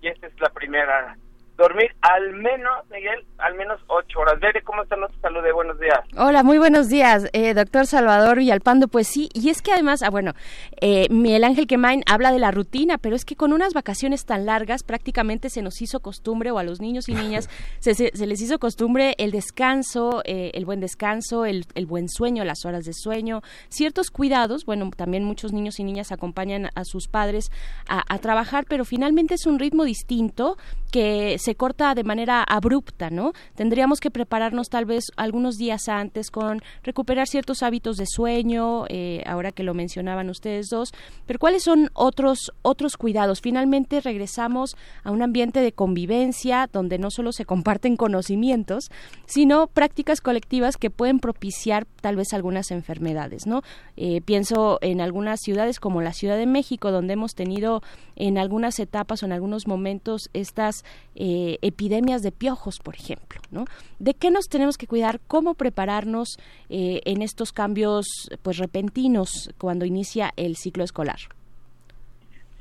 Y 0.00 0.08
esta 0.08 0.26
es 0.26 0.40
la 0.40 0.50
primera 0.50 1.16
dormir 1.62 1.94
al 2.00 2.32
menos, 2.32 2.72
Miguel, 2.90 3.24
al 3.38 3.54
menos 3.54 3.80
ocho 3.86 4.18
horas. 4.18 4.40
Bere, 4.40 4.62
¿cómo 4.62 4.82
está 4.82 4.96
nuestra 4.96 5.20
salud? 5.20 5.40
Buenos 5.54 5.78
días. 5.78 6.00
Hola, 6.16 6.42
muy 6.42 6.58
buenos 6.58 6.88
días, 6.88 7.28
eh, 7.32 7.54
doctor 7.54 7.86
Salvador 7.86 8.38
Villalpando. 8.38 8.88
Pues 8.88 9.06
sí, 9.06 9.28
y 9.32 9.48
es 9.48 9.62
que 9.62 9.72
además, 9.72 10.02
ah, 10.02 10.10
bueno, 10.10 10.32
eh, 10.80 11.06
Miguel 11.10 11.44
Ángel 11.44 11.68
Quemain 11.68 12.02
habla 12.10 12.32
de 12.32 12.40
la 12.40 12.50
rutina, 12.50 12.98
pero 12.98 13.14
es 13.14 13.24
que 13.24 13.36
con 13.36 13.52
unas 13.52 13.74
vacaciones 13.74 14.26
tan 14.26 14.44
largas 14.44 14.82
prácticamente 14.82 15.50
se 15.50 15.62
nos 15.62 15.80
hizo 15.80 16.00
costumbre, 16.00 16.50
o 16.50 16.58
a 16.58 16.64
los 16.64 16.80
niños 16.80 17.08
y 17.08 17.14
niñas 17.14 17.48
se, 17.78 17.94
se, 17.94 18.26
les 18.26 18.40
hizo 18.40 18.58
costumbre 18.58 19.14
el 19.18 19.30
descanso, 19.30 20.22
eh, 20.24 20.50
el 20.54 20.64
buen 20.64 20.80
descanso, 20.80 21.44
el, 21.44 21.66
el, 21.74 21.86
buen 21.86 22.08
sueño, 22.08 22.44
las 22.44 22.64
horas 22.64 22.84
de 22.84 22.92
sueño, 22.92 23.42
ciertos 23.68 24.10
cuidados. 24.10 24.64
Bueno, 24.64 24.90
también 24.96 25.24
muchos 25.24 25.52
niños 25.52 25.78
y 25.78 25.84
niñas 25.84 26.10
acompañan 26.10 26.70
a 26.74 26.84
sus 26.84 27.06
padres 27.06 27.52
a, 27.88 28.02
a 28.12 28.18
trabajar, 28.18 28.64
pero 28.68 28.84
finalmente 28.84 29.34
es 29.34 29.46
un 29.46 29.60
ritmo 29.60 29.84
distinto 29.84 30.56
que 30.90 31.36
se 31.38 31.51
corta 31.54 31.94
de 31.94 32.04
manera 32.04 32.42
abrupta, 32.42 33.10
¿no? 33.10 33.32
Tendríamos 33.54 34.00
que 34.00 34.10
prepararnos 34.10 34.68
tal 34.68 34.84
vez 34.84 35.04
algunos 35.16 35.56
días 35.56 35.88
antes 35.88 36.30
con 36.30 36.60
recuperar 36.82 37.26
ciertos 37.28 37.62
hábitos 37.62 37.96
de 37.96 38.06
sueño, 38.06 38.84
eh, 38.88 39.22
ahora 39.26 39.52
que 39.52 39.62
lo 39.62 39.74
mencionaban 39.74 40.30
ustedes 40.30 40.68
dos, 40.68 40.92
pero 41.26 41.38
¿cuáles 41.38 41.64
son 41.64 41.90
otros, 41.94 42.52
otros 42.62 42.96
cuidados? 42.96 43.40
Finalmente 43.40 44.00
regresamos 44.00 44.76
a 45.04 45.10
un 45.10 45.22
ambiente 45.22 45.60
de 45.60 45.72
convivencia 45.72 46.68
donde 46.72 46.98
no 46.98 47.10
solo 47.10 47.32
se 47.32 47.44
comparten 47.44 47.96
conocimientos, 47.96 48.90
sino 49.26 49.66
prácticas 49.66 50.20
colectivas 50.20 50.76
que 50.76 50.90
pueden 50.90 51.18
propiciar 51.18 51.86
tal 52.00 52.16
vez 52.16 52.32
algunas 52.32 52.70
enfermedades, 52.70 53.46
¿no? 53.46 53.62
Eh, 53.96 54.20
pienso 54.22 54.78
en 54.80 55.00
algunas 55.00 55.40
ciudades 55.40 55.80
como 55.80 56.02
la 56.02 56.12
Ciudad 56.12 56.36
de 56.36 56.46
México, 56.46 56.90
donde 56.90 57.14
hemos 57.14 57.34
tenido 57.34 57.82
en 58.16 58.38
algunas 58.38 58.78
etapas 58.78 59.22
o 59.22 59.26
en 59.26 59.32
algunos 59.32 59.66
momentos 59.66 60.30
estas 60.32 60.84
eh, 61.14 61.31
epidemias 61.62 62.22
de 62.22 62.32
piojos, 62.32 62.78
por 62.78 62.94
ejemplo, 62.94 63.40
¿no? 63.50 63.64
¿De 63.98 64.14
qué 64.14 64.30
nos 64.30 64.48
tenemos 64.48 64.76
que 64.76 64.86
cuidar? 64.86 65.20
¿Cómo 65.26 65.54
prepararnos 65.54 66.38
eh, 66.68 67.00
en 67.04 67.22
estos 67.22 67.52
cambios, 67.52 68.06
pues 68.42 68.58
repentinos 68.58 69.50
cuando 69.58 69.84
inicia 69.84 70.30
el 70.36 70.56
ciclo 70.56 70.84
escolar? 70.84 71.18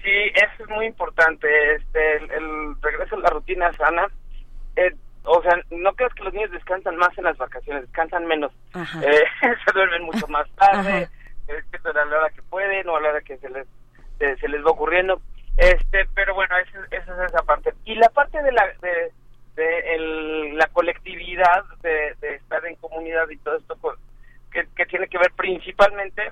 Sí, 0.03 0.31
eso 0.33 0.63
es 0.63 0.69
muy 0.69 0.87
importante. 0.87 1.47
Este, 1.75 2.17
el, 2.17 2.75
regreso 2.81 3.15
a 3.15 3.19
la 3.19 3.29
rutina 3.29 3.71
sana. 3.73 4.07
Eh, 4.75 4.95
o 5.23 5.41
sea, 5.43 5.59
no 5.69 5.93
creas 5.93 6.13
que 6.13 6.23
los 6.23 6.33
niños 6.33 6.51
descansan 6.51 6.95
más 6.97 7.15
en 7.17 7.25
las 7.25 7.37
vacaciones, 7.37 7.83
descansan 7.83 8.25
menos. 8.25 8.51
se 8.73 9.71
duermen 9.73 10.03
mucho 10.03 10.27
más 10.27 10.49
tarde, 10.55 11.07
a 11.47 12.05
la 12.05 12.17
hora 12.17 12.29
que 12.29 12.41
pueden 12.43 12.87
o 12.89 12.95
a 12.95 13.01
la 13.01 13.09
hora 13.09 13.21
que 13.21 13.37
se 13.37 13.49
les, 13.49 13.67
se 14.39 14.47
les 14.47 14.65
va 14.65 14.71
ocurriendo 14.71 15.21
este, 15.57 16.05
pero 16.13 16.33
bueno, 16.33 16.55
esa, 16.57 16.79
es 16.91 17.07
esa 17.07 17.43
parte. 17.43 17.73
Y 17.85 17.95
la 17.95 18.09
parte 18.09 18.41
de 18.41 18.51
la 18.51 18.65
de, 18.81 19.11
la 20.53 20.67
colectividad, 20.67 21.63
de, 21.81 22.15
estar 22.21 22.65
en 22.65 22.75
comunidad 22.75 23.29
y 23.29 23.37
todo 23.37 23.57
esto, 23.57 23.75
pues, 23.77 23.97
que, 24.51 24.85
tiene 24.85 25.07
que 25.07 25.17
ver 25.17 25.31
principalmente 25.33 26.31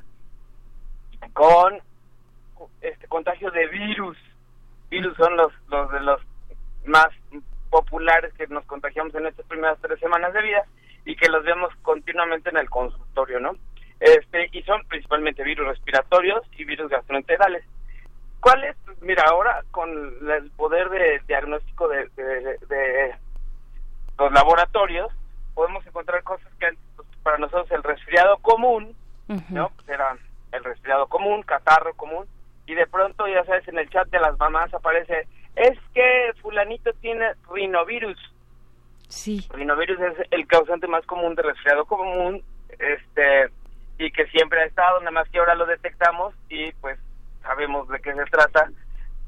con 1.33 1.79
este 2.81 3.07
contagio 3.07 3.51
de 3.51 3.67
virus. 3.67 4.17
Virus 4.89 5.15
son 5.17 5.37
los, 5.37 5.53
los 5.67 5.91
de 5.91 5.99
los 5.99 6.21
más 6.85 7.09
populares 7.69 8.33
que 8.33 8.47
nos 8.47 8.65
contagiamos 8.65 9.13
en 9.15 9.27
estas 9.27 9.45
primeras 9.45 9.77
tres 9.81 9.99
semanas 9.99 10.33
de 10.33 10.41
vida 10.41 10.63
y 11.05 11.15
que 11.15 11.29
los 11.29 11.43
vemos 11.43 11.73
continuamente 11.81 12.49
en 12.49 12.57
el 12.57 12.69
consultorio, 12.69 13.39
¿no? 13.39 13.51
Este, 13.99 14.49
y 14.53 14.63
son 14.63 14.83
principalmente 14.87 15.43
virus 15.43 15.67
respiratorios 15.67 16.41
y 16.57 16.63
virus 16.63 16.89
gastroenterales. 16.89 17.63
¿Cuál 18.39 18.63
es? 18.63 18.75
Mira, 19.01 19.23
ahora 19.27 19.63
con 19.71 19.89
el 19.89 20.51
poder 20.51 20.89
de 20.89 21.21
diagnóstico 21.27 21.87
de, 21.87 22.09
los 24.17 24.31
laboratorios, 24.31 25.11
podemos 25.53 25.85
encontrar 25.85 26.23
cosas 26.23 26.47
que 26.59 26.69
pues, 26.95 27.07
para 27.23 27.37
nosotros 27.37 27.69
el 27.71 27.83
resfriado 27.83 28.37
común, 28.37 28.95
¿no? 29.49 29.69
Pues 29.69 29.89
era 29.89 30.17
el 30.51 30.63
resfriado 30.63 31.07
común, 31.07 31.43
catarro 31.43 31.93
común, 31.93 32.25
y 32.65 32.75
de 32.75 32.87
pronto, 32.87 33.27
ya 33.27 33.43
sabes, 33.45 33.67
en 33.67 33.77
el 33.79 33.89
chat 33.89 34.07
de 34.09 34.19
las 34.19 34.37
mamás 34.37 34.73
aparece, 34.73 35.27
es 35.55 35.77
que 35.93 36.33
fulanito 36.41 36.91
tiene 36.93 37.33
rinovirus. 37.51 38.17
Sí. 39.07 39.47
Rinovirus 39.51 39.99
es 39.99 40.27
el 40.31 40.47
causante 40.47 40.87
más 40.87 41.05
común 41.05 41.35
de 41.35 41.43
resfriado 41.43 41.85
común, 41.85 42.43
este, 42.77 43.49
y 43.97 44.11
que 44.11 44.27
siempre 44.27 44.61
ha 44.61 44.65
estado, 44.65 44.99
nada 44.99 45.11
más 45.11 45.29
que 45.29 45.39
ahora 45.39 45.55
lo 45.55 45.65
detectamos 45.65 46.33
y 46.47 46.71
pues 46.73 46.99
sabemos 47.49 47.87
de 47.89 47.99
qué 47.99 48.13
se 48.13 48.25
trata. 48.25 48.69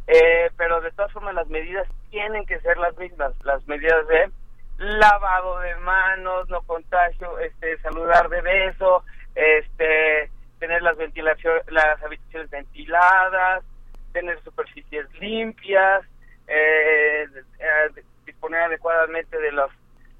Eh, 0.07 0.49
pero 0.57 0.79
de 0.81 0.91
todas 0.91 1.11
formas 1.11 1.33
las 1.33 1.47
medidas 1.47 1.87
tienen 2.11 2.45
que 2.45 2.59
ser 2.59 2.77
las 2.77 2.95
mismas, 2.97 3.33
las 3.43 3.65
medidas 3.67 4.07
de 4.07 4.29
lavado 4.77 5.59
de 5.59 5.75
manos, 5.77 6.49
no 6.49 6.61
contagio, 6.63 7.39
este, 7.39 7.77
saludar 7.79 8.29
de 8.29 8.41
beso, 8.41 9.03
este, 9.35 10.29
tener 10.59 10.81
las 10.81 10.97
ventilaciones, 10.97 11.63
las 11.71 12.01
habitaciones 12.03 12.49
ventiladas, 12.49 13.63
tener 14.11 14.41
superficies 14.43 15.11
limpias, 15.19 16.03
eh, 16.47 17.27
eh, 17.59 18.03
disponer 18.25 18.61
adecuadamente 18.61 19.37
de 19.37 19.51
los 19.51 19.71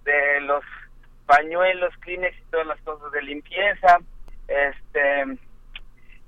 de 0.05 0.41
los 0.41 0.63
pañuelos, 1.27 1.93
Kleenex 1.97 2.35
y 2.37 2.51
todas 2.51 2.65
las 2.65 2.81
cosas 2.81 3.11
de 3.11 3.21
limpieza, 3.21 3.99
este 4.47 5.37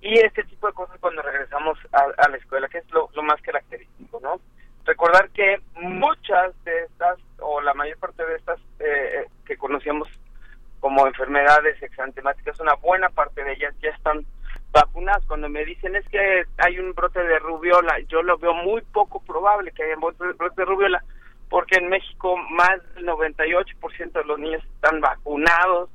y 0.03 0.19
este 0.19 0.43
tipo 0.43 0.67
de 0.67 0.73
cosas 0.73 0.97
cuando 0.99 1.21
regresamos 1.21 1.79
a, 1.93 2.27
la 2.27 2.35
escuela, 2.35 2.67
que 2.67 2.79
es 2.79 2.91
lo, 2.91 3.09
más 3.23 3.41
característico, 3.41 4.19
¿no? 4.21 4.41
Recordar 4.83 5.29
que 5.29 5.61
muchas 5.75 6.51
de 6.65 6.83
estas, 6.83 7.17
o 7.39 7.61
la 7.61 7.73
mayor 7.73 7.97
parte 7.99 8.25
de 8.25 8.35
estas 8.35 8.59
eh, 8.79 9.25
que 9.45 9.55
conocíamos 9.55 10.09
como 10.81 11.07
enfermedades 11.07 11.81
exantemáticas, 11.81 12.59
una 12.59 12.73
buena 12.73 13.07
parte 13.09 13.45
de 13.45 13.53
ellas 13.53 13.73
ya 13.81 13.91
están 13.91 14.25
vacunadas. 14.73 15.23
Cuando 15.25 15.47
me 15.47 15.63
dicen 15.63 15.95
es 15.95 16.05
que 16.09 16.43
hay 16.57 16.79
un 16.79 16.93
brote 16.93 17.23
de 17.23 17.39
rubiola, 17.39 17.97
yo 18.09 18.21
lo 18.23 18.37
veo 18.37 18.53
muy 18.53 18.81
poco 18.81 19.21
probable 19.21 19.71
que 19.71 19.83
haya 19.83 19.95
un 19.95 20.01
brote 20.01 20.61
de 20.61 20.65
rubiola, 20.65 21.01
porque 21.49 21.77
en 21.77 21.87
México 21.87 22.35
más 22.49 22.81
del 22.95 23.05
98% 23.05 24.11
de 24.11 24.23
los 24.25 24.37
niños 24.37 24.65
están 24.65 24.99
vacunados, 24.99 25.89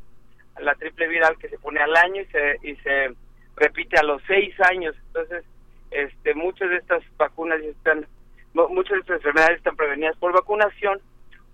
la 0.59 0.75
triple 0.77 1.09
viral 1.09 1.37
que 1.37 1.51
se 1.51 1.59
pone 1.59 1.81
al 1.81 1.95
año 1.95 2.23
y 2.23 2.27
se, 2.27 2.57
y 2.63 2.77
se 2.77 3.15
repite 3.59 3.99
a 3.99 4.03
los 4.03 4.23
seis 4.27 4.55
años. 4.61 4.95
Entonces, 5.09 5.45
este, 5.91 6.35
muchas 6.35 6.71
de 6.71 6.77
estas 6.77 7.03
vacunas 7.17 7.61
están, 7.61 8.07
muchas 8.55 8.93
de 8.93 9.01
estas 9.01 9.17
enfermedades 9.17 9.59
están 9.59 9.77
prevenidas 9.77 10.17
por 10.17 10.33
vacunación. 10.33 11.01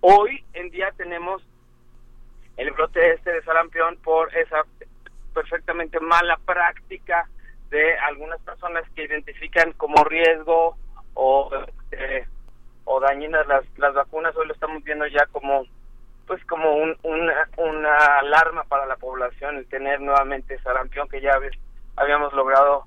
Hoy 0.01 0.43
en 0.53 0.69
día 0.69 0.91
tenemos 0.97 1.41
el 2.57 2.71
brote 2.71 3.13
este 3.13 3.31
de 3.31 3.43
sarampión 3.43 3.97
por 3.97 4.35
esa 4.35 4.63
perfectamente 5.33 5.99
mala 5.99 6.37
práctica 6.45 7.27
de 7.69 7.97
algunas 7.99 8.39
personas 8.41 8.83
que 8.95 9.03
identifican 9.03 9.73
como 9.73 10.03
riesgo 10.05 10.77
o 11.13 11.49
eh, 11.91 12.25
o 12.85 12.99
dañinas 12.99 13.45
las, 13.47 13.63
las 13.77 13.93
vacunas 13.93 14.35
hoy 14.37 14.47
lo 14.47 14.53
estamos 14.53 14.83
viendo 14.83 15.05
ya 15.07 15.25
como 15.27 15.65
pues 16.27 16.43
como 16.45 16.75
un, 16.77 16.95
una, 17.03 17.49
una 17.57 18.19
alarma 18.19 18.63
para 18.63 18.85
la 18.85 18.95
población 18.95 19.57
el 19.57 19.67
tener 19.67 19.99
nuevamente 20.01 20.59
sarampión 20.59 21.07
que 21.09 21.21
ya 21.21 21.37
habíamos 21.95 22.33
logrado 22.33 22.85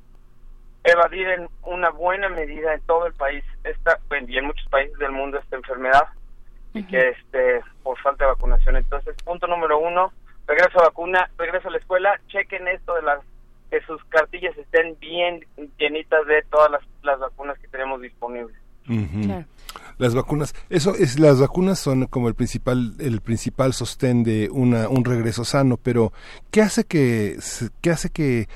evadir 0.85 1.29
en 1.29 1.49
una 1.65 1.91
buena 1.91 2.29
medida 2.29 2.75
en 2.75 2.81
todo 2.83 3.07
el 3.07 3.13
país 3.15 3.45
esta 3.65 3.99
y 4.27 4.39
en 4.39 4.47
muchos 4.47 4.67
países 4.69 4.97
del 4.99 5.13
mundo 5.13 5.39
esta 5.39 5.57
enfermedad 5.57 6.09
y 6.75 6.83
que 6.85 7.11
este 7.11 7.61
por 7.83 7.99
falta 8.01 8.25
de 8.25 8.31
vacunación. 8.31 8.77
Entonces, 8.77 9.17
punto 9.25 9.47
número 9.47 9.79
uno, 9.79 10.13
regreso 10.47 10.81
a 10.81 10.85
vacuna, 10.85 11.31
regreso 11.37 11.69
a 11.69 11.73
la 11.73 11.79
escuela, 11.79 12.21
chequen 12.29 12.69
esto 12.69 12.95
de 12.95 13.03
las 13.03 13.21
que 13.71 13.81
sus 13.83 14.03
cartillas 14.05 14.57
estén 14.57 14.99
bien 14.99 15.45
llenitas 15.79 16.27
de 16.27 16.43
todas 16.51 16.71
las, 16.71 16.83
las 17.03 17.19
vacunas 17.19 17.59
que 17.59 17.69
tenemos 17.69 18.01
disponibles. 18.01 18.57
Las 19.99 20.15
vacunas, 20.15 20.55
eso 20.71 20.95
es, 20.95 21.19
las 21.19 21.41
vacunas 21.41 21.79
son 21.79 22.07
como 22.07 22.29
el 22.29 22.35
principal, 22.35 22.95
el 23.01 23.21
principal 23.21 23.75
sostén 23.75 24.23
de 24.23 24.49
una, 24.51 24.89
un 24.89 25.05
regreso 25.05 25.45
sano, 25.45 25.77
pero 25.77 26.13
¿qué 26.51 26.63
hace 26.63 26.85
que, 26.85 27.37
qué 27.83 27.91
hace 27.91 28.09
que 28.09 28.49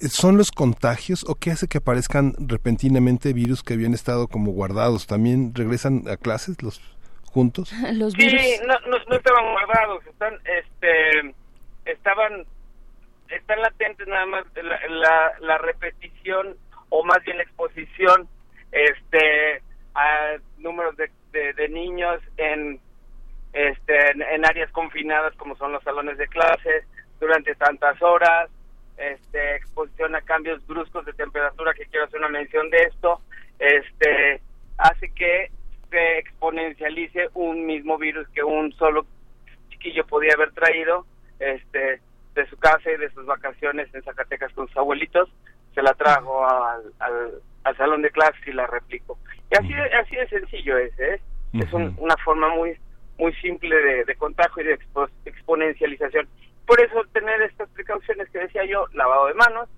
¿Son 0.00 0.38
los 0.38 0.50
contagios 0.50 1.24
o 1.28 1.34
qué 1.34 1.50
hace 1.50 1.68
que 1.68 1.78
aparezcan 1.78 2.34
repentinamente 2.38 3.32
virus 3.32 3.62
que 3.62 3.74
habían 3.74 3.92
estado 3.92 4.28
como 4.28 4.52
guardados? 4.52 5.06
¿También 5.06 5.52
regresan 5.54 6.04
a 6.08 6.16
clases 6.16 6.62
los 6.62 6.80
juntos? 7.34 7.72
¿Los 7.92 8.14
virus? 8.14 8.40
Sí, 8.40 8.60
no, 8.66 8.78
no, 8.88 9.16
estaban 9.16 9.52
guardados, 9.52 10.06
están, 10.06 10.34
este, 10.44 11.34
estaban, 11.84 12.44
están 13.28 13.60
latentes 13.60 14.06
nada 14.08 14.24
más 14.26 14.44
la, 14.54 15.32
la, 15.40 15.58
repetición 15.58 16.56
o 16.88 17.04
más 17.04 17.22
bien 17.24 17.36
la 17.36 17.42
exposición, 17.42 18.28
este, 18.72 19.62
a 19.94 20.36
números 20.58 20.96
de, 20.96 21.10
de, 21.32 21.68
niños 21.68 22.20
en, 22.36 22.80
este, 23.52 24.10
en, 24.10 24.44
áreas 24.46 24.70
confinadas 24.70 25.34
como 25.36 25.56
son 25.56 25.72
los 25.72 25.82
salones 25.82 26.16
de 26.16 26.28
clases 26.28 26.84
durante 27.20 27.54
tantas 27.56 28.00
horas, 28.00 28.48
este, 28.96 29.56
exposición 29.56 30.14
a 30.14 30.22
cambios 30.22 30.66
bruscos 30.66 31.04
de 31.04 31.12
temperatura, 31.12 31.74
que 31.74 31.86
quiero 31.86 32.06
hacer 32.06 32.20
una 32.20 32.28
mención 32.28 32.70
de 32.70 32.78
esto, 32.84 33.20
este, 33.58 34.40
hace 34.78 35.10
que 35.10 35.50
se 35.90 36.18
exponencialice 36.18 37.28
un 37.34 37.66
mismo 37.66 37.98
virus 37.98 38.28
que 38.28 38.42
un 38.42 38.72
solo 38.72 39.06
chiquillo 39.70 40.06
podía 40.06 40.34
haber 40.34 40.52
traído 40.52 41.06
este, 41.38 42.00
de 42.34 42.46
su 42.46 42.56
casa 42.56 42.90
y 42.90 42.96
de 42.96 43.10
sus 43.10 43.26
vacaciones 43.26 43.92
en 43.94 44.02
Zacatecas 44.02 44.52
con 44.52 44.66
sus 44.68 44.76
abuelitos, 44.76 45.28
se 45.74 45.82
la 45.82 45.92
trajo 45.94 46.46
al, 46.46 46.82
al, 47.00 47.76
salón 47.76 48.02
de 48.02 48.10
clases 48.10 48.46
y 48.46 48.52
la 48.52 48.66
replicó. 48.66 49.18
Y 49.50 49.56
así, 49.56 49.72
así 49.72 50.16
de 50.16 50.28
sencillo 50.28 50.78
es, 50.78 50.98
¿eh? 50.98 51.20
Es 51.54 51.72
una 51.72 52.16
forma 52.24 52.48
muy 52.48 52.76
muy 53.18 53.32
simple 53.36 53.76
de, 53.76 54.04
de 54.04 54.16
contagio 54.16 54.62
y 54.62 54.66
de 54.66 54.78
exponencialización. 55.24 56.28
Por 56.66 56.80
eso 56.80 57.02
tener 57.12 57.42
estas 57.42 57.68
precauciones 57.70 58.28
que 58.30 58.38
decía 58.38 58.64
yo, 58.64 58.86
lavado 58.94 59.26
de 59.26 59.34
manos, 59.34 59.68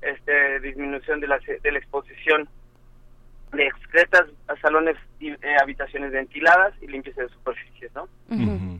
este, 0.00 0.60
disminución 0.60 1.20
de 1.20 1.26
la, 1.26 1.38
de 1.38 1.72
la 1.72 1.78
exposición 1.78 2.48
de 3.52 3.66
excretas 3.66 4.26
salones 4.60 4.96
y 5.18 5.30
eh, 5.30 5.38
habitaciones 5.60 6.12
ventiladas 6.12 6.74
y 6.80 6.86
limpieza 6.86 7.22
de 7.22 7.28
superficies, 7.28 7.90
¿no? 7.94 8.08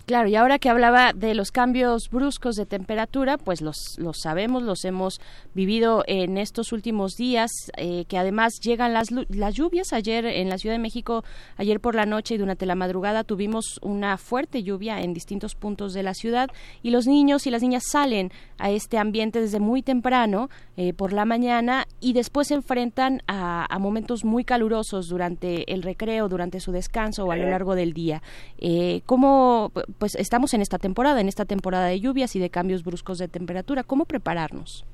Claro, 0.07 0.29
y 0.29 0.37
ahora 0.37 0.59
que 0.59 0.68
hablaba 0.68 1.12
de 1.12 1.35
los 1.35 1.50
cambios 1.50 2.11
bruscos 2.11 2.55
de 2.55 2.66
temperatura, 2.66 3.38
pues 3.38 3.61
los, 3.61 3.96
los 3.98 4.18
sabemos, 4.20 4.62
los 4.62 4.85
hemos 4.85 5.20
vivido 5.55 6.05
en 6.07 6.38
estos 6.38 6.72
últimos 6.72 7.16
días, 7.16 7.50
eh, 7.76 8.05
que 8.09 8.18
además 8.18 8.61
llegan 8.62 8.92
las, 8.92 9.11
las 9.11 9.55
lluvias. 9.55 9.92
Ayer 9.92 10.24
en 10.26 10.48
la 10.48 10.59
Ciudad 10.59 10.74
de 10.74 10.83
México, 10.83 11.24
ayer 11.57 11.81
por 11.81 11.94
la 11.94 12.07
noche 12.07 12.35
y 12.35 12.38
durante 12.38 12.66
la 12.66 12.74
madrugada 12.74 13.24
tuvimos 13.24 13.81
una 13.83 14.16
fuerte 14.16 14.62
lluvia 14.62 15.00
en 15.00 15.12
distintos 15.12 15.55
puntos 15.55 15.92
de 15.92 16.02
la 16.02 16.14
ciudad 16.14 16.50
y 16.83 16.90
los 16.90 17.07
niños 17.07 17.46
y 17.46 17.50
las 17.50 17.62
niñas 17.62 17.85
salen 17.90 18.31
a 18.59 18.70
este 18.70 18.98
ambiente 18.98 19.40
desde 19.40 19.59
muy 19.59 19.83
temprano, 19.83 20.50
eh, 20.76 20.92
por 20.92 21.12
la 21.12 21.24
mañana, 21.24 21.87
y 22.00 22.12
después 22.12 22.48
se 22.48 22.55
enfrentan 22.55 23.22
a, 23.26 23.66
a 23.68 23.79
momentos 23.79 24.24
muy 24.24 24.44
calurosos 24.44 25.09
durante 25.09 25.55
el 25.68 25.82
recreo, 25.82 26.28
durante 26.28 26.60
su 26.60 26.72
descanso 26.72 27.24
o 27.24 27.32
a 27.32 27.36
lo 27.36 27.48
largo 27.48 27.74
del 27.74 27.92
día. 27.92 28.22
Eh, 28.58 29.00
¿Cómo 29.06 29.72
pues 29.98 30.14
estamos 30.14 30.54
en 30.54 30.62
esta 30.62 30.78
temporada, 30.78 31.20
en 31.20 31.28
esta 31.28 31.44
temporada 31.44 31.86
de 31.86 32.00
lluvias 32.00 32.36
y 32.36 32.40
de 32.40 32.50
cambios 32.50 32.84
bruscos 32.84 33.18
de 33.18 33.28
temperatura. 33.28 33.82
¿Cómo 33.82 34.04
prepararnos? 34.04 34.86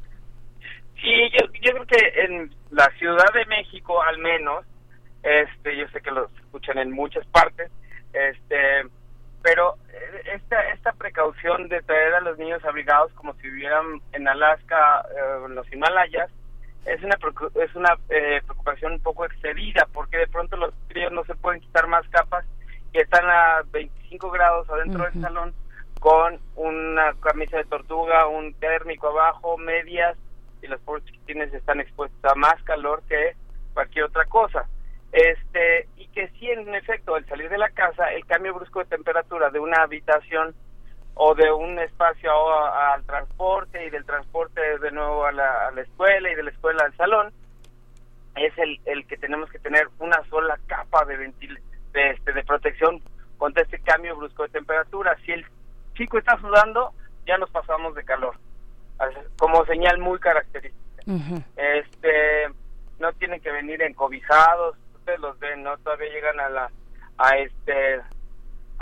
Sí, 1.01 1.31
yo, 1.33 1.73
creo 1.73 1.87
que 1.87 2.25
en 2.25 2.51
la 2.71 2.89
Ciudad 2.99 3.33
de 3.35 3.45
México, 3.47 4.01
al 4.03 4.19
menos, 4.19 4.65
este, 5.23 5.77
yo 5.77 5.89
sé 5.89 6.01
que 6.01 6.13
lo 6.13 6.29
escuchan 6.45 6.79
en 6.79 6.93
muchas 6.93 7.27
partes, 7.27 7.71
este, 8.13 8.83
pero 9.43 9.77
eh, 9.93 10.33
esta, 10.35 10.61
esta 10.71 10.93
precaución 10.93 11.69
de 11.69 11.83
traer 11.83 12.15
a 12.15 12.21
los 12.21 12.39
niños 12.39 12.65
abrigados 12.65 13.13
como 13.15 13.35
si 13.35 13.49
vivieran 13.49 14.01
en 14.13 14.29
Alaska, 14.29 15.05
eh, 15.11 15.45
en 15.47 15.55
los 15.57 15.73
Himalayas, 15.73 16.31
es 16.85 17.03
una 17.03 17.17
es 17.55 17.75
una 17.75 17.97
eh, 18.09 18.41
preocupación 18.45 18.93
un 18.93 19.01
poco 19.01 19.25
excedida 19.25 19.87
porque 19.93 20.19
de 20.19 20.27
pronto 20.27 20.57
los 20.57 20.75
críos 20.89 21.13
no 21.13 21.25
se 21.25 21.35
pueden 21.37 21.61
quitar 21.61 21.87
más 21.87 22.07
capas 22.09 22.45
que 22.93 23.01
están 23.01 23.25
a 23.27 23.63
25 23.73 24.31
grados 24.31 24.69
adentro 24.69 25.05
del 25.05 25.21
salón 25.21 25.55
con 26.01 26.41
una 26.57 27.15
camisa 27.21 27.59
de 27.59 27.65
tortuga, 27.65 28.27
un 28.27 28.55
térmico 28.55 29.09
abajo, 29.09 29.57
medias 29.57 30.19
y 30.61 30.67
los 30.67 30.81
pobres 30.81 31.05
chiquitines 31.05 31.55
están 31.55 31.81
expuestos 31.81 32.25
a 32.25 32.35
más 32.35 32.61
calor 32.65 33.03
que 33.09 33.37
cualquier 33.73 34.07
otra 34.07 34.25
cosa. 34.27 34.67
Este, 35.13 35.89
y 35.97 36.09
que 36.09 36.29
sí, 36.39 36.51
en 36.51 36.75
efecto, 36.75 37.15
al 37.15 37.27
salir 37.27 37.49
de 37.51 37.59
la 37.59 37.69
casa, 37.71 38.13
el 38.13 38.25
cambio 38.27 38.55
brusco 38.55 38.81
de 38.81 38.87
temperatura 38.87 39.51
de 39.51 39.61
una 39.61 39.83
habitación 39.83 40.55
o 41.15 41.35
de 41.35 41.53
un 41.53 41.79
espacio 41.79 42.33
al 42.75 43.05
transporte 43.05 43.87
y 43.87 43.91
del 43.91 44.05
transporte 44.05 44.61
de 44.79 44.91
nuevo 44.91 45.27
a 45.27 45.33
la, 45.33 45.69
a 45.69 45.71
la 45.73 45.83
escuela 45.83 46.31
y 46.31 46.35
de 46.35 46.43
la 46.43 46.51
escuela 46.51 46.85
al 46.85 46.97
salón, 46.97 47.33
es 48.35 48.57
el, 48.57 48.81
el 48.87 49.07
que 49.07 49.17
tenemos 49.19 49.51
que 49.51 49.59
tener 49.59 49.89
una 49.99 50.23
sola 50.31 50.59
capa 50.67 51.05
de 51.05 51.17
ventilación 51.17 51.71
de, 51.93 52.11
este, 52.11 52.33
de 52.33 52.43
protección 52.45 53.03
contra 53.37 53.63
este 53.63 53.79
cambio 53.81 54.17
brusco 54.17 54.45
de 54.45 54.49
temperatura. 54.51 55.17
Si 55.25 55.33
el 55.33 55.45
chico 55.95 56.19
está 56.19 56.39
sudando, 56.39 56.93
ya 57.27 57.37
nos 57.39 57.51
pasamos 57.51 57.95
de 57.95 58.05
calor, 58.05 58.37
como 59.39 59.65
señal 59.67 59.99
muy 59.99 60.19
característica. 60.19 61.03
Este 61.57 62.49
no 62.99 63.13
tienen 63.15 63.41
que 63.41 63.51
venir 63.51 63.83
encobijados, 63.83 64.77
ustedes 64.95 65.19
los 65.21 65.39
ven, 65.41 65.65
¿no? 65.65 65.77
Todavía 65.79 66.09
llegan 66.13 66.39
a 66.41 66.49
la, 66.49 66.71
a 67.19 67.37
este, 67.37 68.01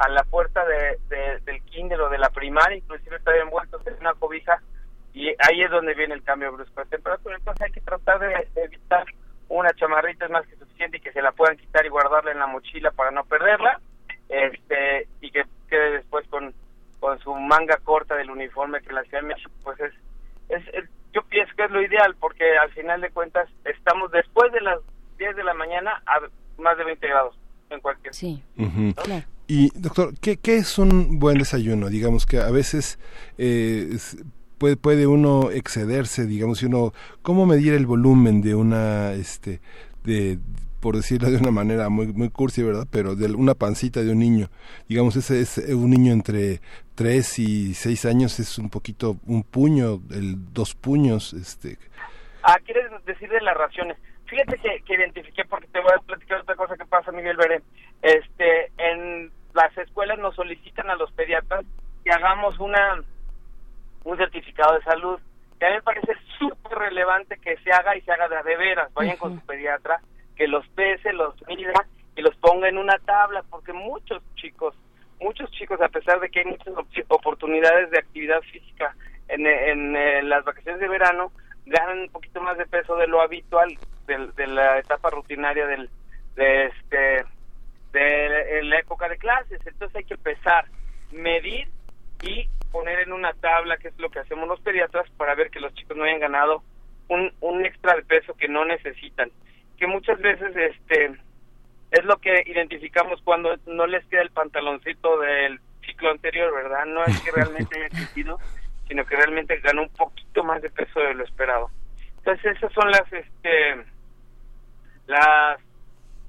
a 0.00 0.08
la 0.08 0.24
puerta 0.24 0.64
de, 0.64 0.98
del 1.44 1.62
kinder 1.64 2.00
o 2.00 2.08
de 2.08 2.16
la 2.16 2.30
primaria, 2.30 2.78
inclusive 2.78 3.18
todavía 3.18 3.42
envueltos 3.42 3.86
en 3.86 3.94
una 4.00 4.14
cobija, 4.14 4.62
y 5.12 5.28
ahí 5.28 5.62
es 5.62 5.70
donde 5.70 5.92
viene 5.92 6.14
el 6.14 6.22
cambio 6.22 6.50
brusco 6.52 6.80
de 6.80 6.88
temperatura. 6.88 7.36
Entonces 7.36 7.66
hay 7.66 7.72
que 7.72 7.82
tratar 7.82 8.18
de, 8.18 8.48
evitar 8.56 9.04
una 9.50 9.74
chamarrita 9.74 10.24
es 10.24 10.30
más 10.30 10.46
que 10.46 10.56
suficiente 10.56 10.96
y 10.96 11.00
que 11.00 11.12
se 11.12 11.20
la 11.20 11.32
puedan 11.32 11.58
quitar 11.58 11.84
y 11.84 11.90
guardarla 11.90 12.32
en 12.32 12.38
la 12.38 12.46
mochila 12.46 12.90
para 12.92 13.10
no 13.10 13.24
perderla, 13.24 13.78
este, 14.30 15.06
y 15.20 15.30
que 15.30 15.44
quede 15.68 15.90
después 15.98 16.26
con, 16.28 16.54
con 16.98 17.18
su 17.18 17.34
manga 17.34 17.76
corta 17.84 18.14
del 18.14 18.30
uniforme 18.30 18.80
que 18.80 18.94
la 18.94 19.02
Ciudad 19.02 19.20
de 19.20 19.28
México, 19.28 19.50
pues 19.62 19.78
es, 19.80 19.92
es, 20.48 20.88
yo 21.12 21.20
pienso 21.24 21.54
que 21.56 21.64
es 21.64 21.70
lo 21.70 21.82
ideal, 21.82 22.16
porque 22.18 22.56
al 22.56 22.70
final 22.70 23.02
de 23.02 23.10
cuentas 23.10 23.50
estamos 23.66 24.10
después 24.12 24.50
de 24.52 24.62
las 24.62 24.80
10 25.18 25.36
de 25.36 25.44
la 25.44 25.52
mañana 25.52 26.02
a 26.06 26.20
más 26.56 26.78
de 26.78 26.84
20 26.84 27.06
grados 27.06 27.38
en 27.68 27.80
cualquier 27.80 28.14
sí 28.14 28.42
y 29.50 29.70
doctor 29.74 30.14
qué, 30.20 30.36
qué 30.36 30.56
es 30.56 30.78
un 30.78 31.18
buen 31.18 31.38
desayuno 31.38 31.88
digamos 31.88 32.24
que 32.24 32.38
a 32.38 32.50
veces 32.50 33.00
eh, 33.36 33.98
puede 34.58 34.76
puede 34.76 35.08
uno 35.08 35.50
excederse 35.50 36.24
digamos 36.24 36.62
y 36.62 36.66
uno 36.66 36.92
cómo 37.22 37.46
medir 37.46 37.72
el 37.72 37.84
volumen 37.84 38.42
de 38.42 38.54
una 38.54 39.12
este 39.12 39.60
de 40.04 40.38
por 40.80 40.94
decirlo 40.94 41.30
de 41.30 41.36
una 41.36 41.50
manera 41.50 41.90
muy 41.90 42.06
muy 42.06 42.30
cursi, 42.30 42.62
¿verdad? 42.62 42.86
Pero 42.90 43.14
de 43.14 43.26
una 43.34 43.54
pancita 43.54 44.00
de 44.00 44.12
un 44.12 44.18
niño. 44.18 44.48
Digamos, 44.88 45.14
ese 45.14 45.40
es 45.42 45.58
un 45.58 45.90
niño 45.90 46.10
entre 46.10 46.60
3 46.94 47.38
y 47.38 47.74
6 47.74 48.06
años 48.06 48.40
es 48.40 48.58
un 48.58 48.70
poquito 48.70 49.18
un 49.26 49.42
puño, 49.42 50.00
el 50.10 50.52
dos 50.54 50.74
puños, 50.74 51.34
este 51.34 51.76
Ah, 52.42 52.56
quieres 52.64 52.84
decir 53.04 53.28
de 53.28 53.42
las 53.42 53.54
raciones. 53.54 53.98
Fíjate 54.24 54.56
que, 54.58 54.82
que 54.86 54.94
identifiqué 54.94 55.44
porque 55.44 55.66
te 55.68 55.80
voy 55.80 55.90
a 55.94 56.00
platicar 56.00 56.40
otra 56.40 56.56
cosa 56.56 56.76
que 56.76 56.86
pasa, 56.86 57.12
Miguel 57.12 57.36
Veré. 57.36 57.60
Este, 58.00 58.72
en 58.78 59.30
las 59.54 59.76
escuelas 59.78 60.18
nos 60.18 60.34
solicitan 60.34 60.90
a 60.90 60.96
los 60.96 61.10
pediatras 61.12 61.64
que 62.04 62.10
hagamos 62.10 62.58
una 62.58 63.02
un 64.04 64.16
certificado 64.16 64.74
de 64.74 64.82
salud. 64.82 65.20
Y 65.60 65.64
a 65.64 65.68
mí 65.68 65.74
me 65.74 65.82
parece 65.82 66.14
súper 66.38 66.78
relevante 66.78 67.38
que 67.38 67.56
se 67.58 67.70
haga 67.70 67.96
y 67.96 68.00
se 68.02 68.12
haga 68.12 68.28
de, 68.28 68.42
de 68.42 68.56
veras. 68.56 68.92
Vayan 68.94 69.16
con 69.16 69.38
su 69.38 69.46
pediatra 69.46 70.00
que 70.36 70.48
los 70.48 70.66
pese, 70.68 71.12
los 71.12 71.34
mida 71.46 71.72
y 72.16 72.22
los 72.22 72.34
ponga 72.36 72.68
en 72.68 72.78
una 72.78 72.98
tabla, 72.98 73.44
porque 73.50 73.72
muchos 73.72 74.22
chicos, 74.36 74.74
muchos 75.20 75.50
chicos, 75.50 75.80
a 75.80 75.88
pesar 75.88 76.18
de 76.20 76.30
que 76.30 76.40
hay 76.40 76.46
muchas 76.46 76.74
oportunidades 77.08 77.90
de 77.90 77.98
actividad 77.98 78.40
física 78.42 78.94
en, 79.28 79.46
en, 79.46 80.28
las 80.28 80.44
vacaciones 80.44 80.80
de 80.80 80.88
verano, 80.88 81.30
ganan 81.66 82.00
un 82.00 82.08
poquito 82.08 82.40
más 82.40 82.56
de 82.56 82.66
peso 82.66 82.96
de 82.96 83.06
lo 83.06 83.20
habitual 83.20 83.76
de, 84.06 84.46
la 84.46 84.78
etapa 84.78 85.10
rutinaria 85.10 85.66
del, 85.66 85.88
de, 86.34 86.66
este, 86.66 87.24
de 87.92 88.62
la 88.62 88.78
época 88.78 89.08
de 89.08 89.18
clases. 89.18 89.60
Entonces 89.66 89.96
hay 89.96 90.04
que 90.04 90.18
pesar, 90.18 90.66
medir 91.12 91.68
y 92.22 92.48
poner 92.70 93.00
en 93.00 93.12
una 93.12 93.32
tabla, 93.34 93.76
que 93.78 93.88
es 93.88 93.98
lo 93.98 94.10
que 94.10 94.20
hacemos 94.20 94.48
los 94.48 94.60
pediatras, 94.60 95.08
para 95.16 95.34
ver 95.34 95.50
que 95.50 95.60
los 95.60 95.74
chicos 95.74 95.96
no 95.96 96.04
hayan 96.04 96.20
ganado 96.20 96.62
un, 97.08 97.32
un 97.40 97.64
extra 97.66 97.96
de 97.96 98.02
peso 98.02 98.34
que 98.34 98.48
no 98.48 98.64
necesitan 98.64 99.30
que 99.80 99.86
muchas 99.86 100.20
veces 100.20 100.54
este 100.54 101.18
es 101.90 102.04
lo 102.04 102.18
que 102.18 102.44
identificamos 102.46 103.20
cuando 103.24 103.56
no 103.66 103.86
les 103.86 104.04
queda 104.06 104.20
el 104.20 104.30
pantaloncito 104.30 105.18
del 105.18 105.58
ciclo 105.84 106.10
anterior, 106.10 106.54
¿verdad? 106.54 106.84
No 106.84 107.02
es 107.04 107.18
que 107.22 107.32
realmente 107.32 107.78
haya 107.78 107.88
crecido, 107.88 108.38
sino 108.88 109.04
que 109.06 109.16
realmente 109.16 109.58
ganó 109.60 109.82
un 109.82 109.88
poquito 109.88 110.44
más 110.44 110.60
de 110.60 110.70
peso 110.70 111.00
de 111.00 111.14
lo 111.14 111.24
esperado. 111.24 111.70
Entonces 112.18 112.56
esos 112.56 112.70
son 112.74 112.90
las 112.90 113.10
este 113.10 113.84
las 115.06 115.58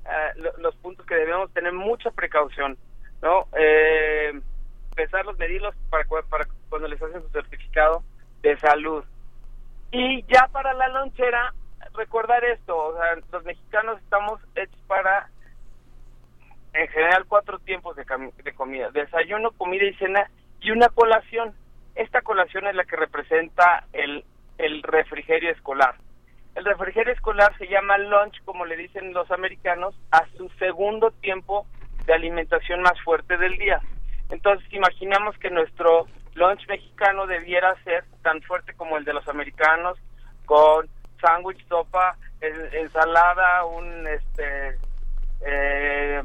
eh, 0.05 0.51
los 0.57 0.75
puntos 0.77 1.05
que 1.05 1.15
debemos 1.15 1.51
tener 1.53 1.73
mucha 1.73 2.11
precaución, 2.11 2.77
¿no? 3.21 3.47
Eh, 3.57 4.39
pesarlos, 4.95 5.37
medirlos 5.37 5.75
para, 5.89 6.05
para 6.05 6.47
cuando 6.69 6.87
les 6.87 7.01
hacen 7.01 7.21
su 7.21 7.29
certificado 7.29 8.03
de 8.41 8.57
salud. 8.59 9.03
Y 9.91 10.23
ya 10.23 10.47
para 10.51 10.73
la 10.73 10.87
lonchera, 10.87 11.53
recordar 11.93 12.43
esto, 12.45 12.77
o 12.77 12.97
sea, 12.97 13.15
los 13.31 13.43
mexicanos 13.43 13.99
estamos 14.01 14.39
hechos 14.55 14.79
para, 14.87 15.29
en 16.73 16.87
general, 16.87 17.25
cuatro 17.27 17.59
tiempos 17.59 17.95
de, 17.95 18.05
comida, 18.55 18.89
desayuno, 18.91 19.51
comida 19.51 19.85
y 19.85 19.93
cena 19.95 20.29
y 20.61 20.71
una 20.71 20.89
colación. 20.89 21.53
Esta 21.95 22.21
colación 22.21 22.67
es 22.67 22.75
la 22.75 22.85
que 22.85 22.95
representa 22.95 23.85
el 23.91 24.23
refrigerio 24.83 25.51
escolar. 25.51 25.95
El 26.55 26.65
refrigerio 26.65 27.13
escolar 27.13 27.57
se 27.57 27.67
llama 27.67 27.97
lunch, 27.97 28.43
como 28.43 28.65
le 28.65 28.75
dicen 28.75 29.13
los 29.13 29.29
americanos, 29.31 29.95
a 30.11 30.25
su 30.37 30.49
segundo 30.59 31.11
tiempo 31.11 31.65
de 32.05 32.13
alimentación 32.13 32.81
más 32.81 32.99
fuerte 33.03 33.37
del 33.37 33.57
día. 33.57 33.79
Entonces, 34.29 34.71
imaginamos 34.73 35.37
que 35.37 35.49
nuestro 35.49 36.07
lunch 36.33 36.67
mexicano 36.67 37.27
debiera 37.27 37.75
ser 37.83 38.03
tan 38.21 38.41
fuerte 38.41 38.73
como 38.73 38.97
el 38.97 39.05
de 39.05 39.13
los 39.13 39.27
americanos, 39.27 39.97
con 40.45 40.87
sándwich, 41.21 41.65
sopa, 41.67 42.17
ensalada, 42.41 43.65
un 43.65 44.07
este 44.07 44.77
eh, 45.45 46.21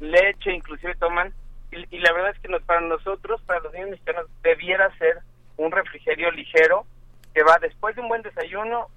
leche, 0.00 0.52
inclusive 0.52 0.94
toman. 0.96 1.32
Y, 1.70 1.98
la 1.98 2.12
verdad 2.12 2.30
es 2.34 2.40
que 2.40 2.48
para 2.60 2.80
nosotros, 2.80 3.42
para 3.42 3.60
los 3.60 3.72
niños 3.74 3.90
mexicanos, 3.90 4.26
debiera 4.42 4.90
ser 4.96 5.18
un 5.56 5.70
refrigerio 5.70 6.30
ligero 6.30 6.86
que 7.34 7.42
va 7.42 7.58
después 7.60 7.94
de 7.94 8.00
un 8.00 8.08
buen 8.08 8.22
desayuno, 8.22 8.88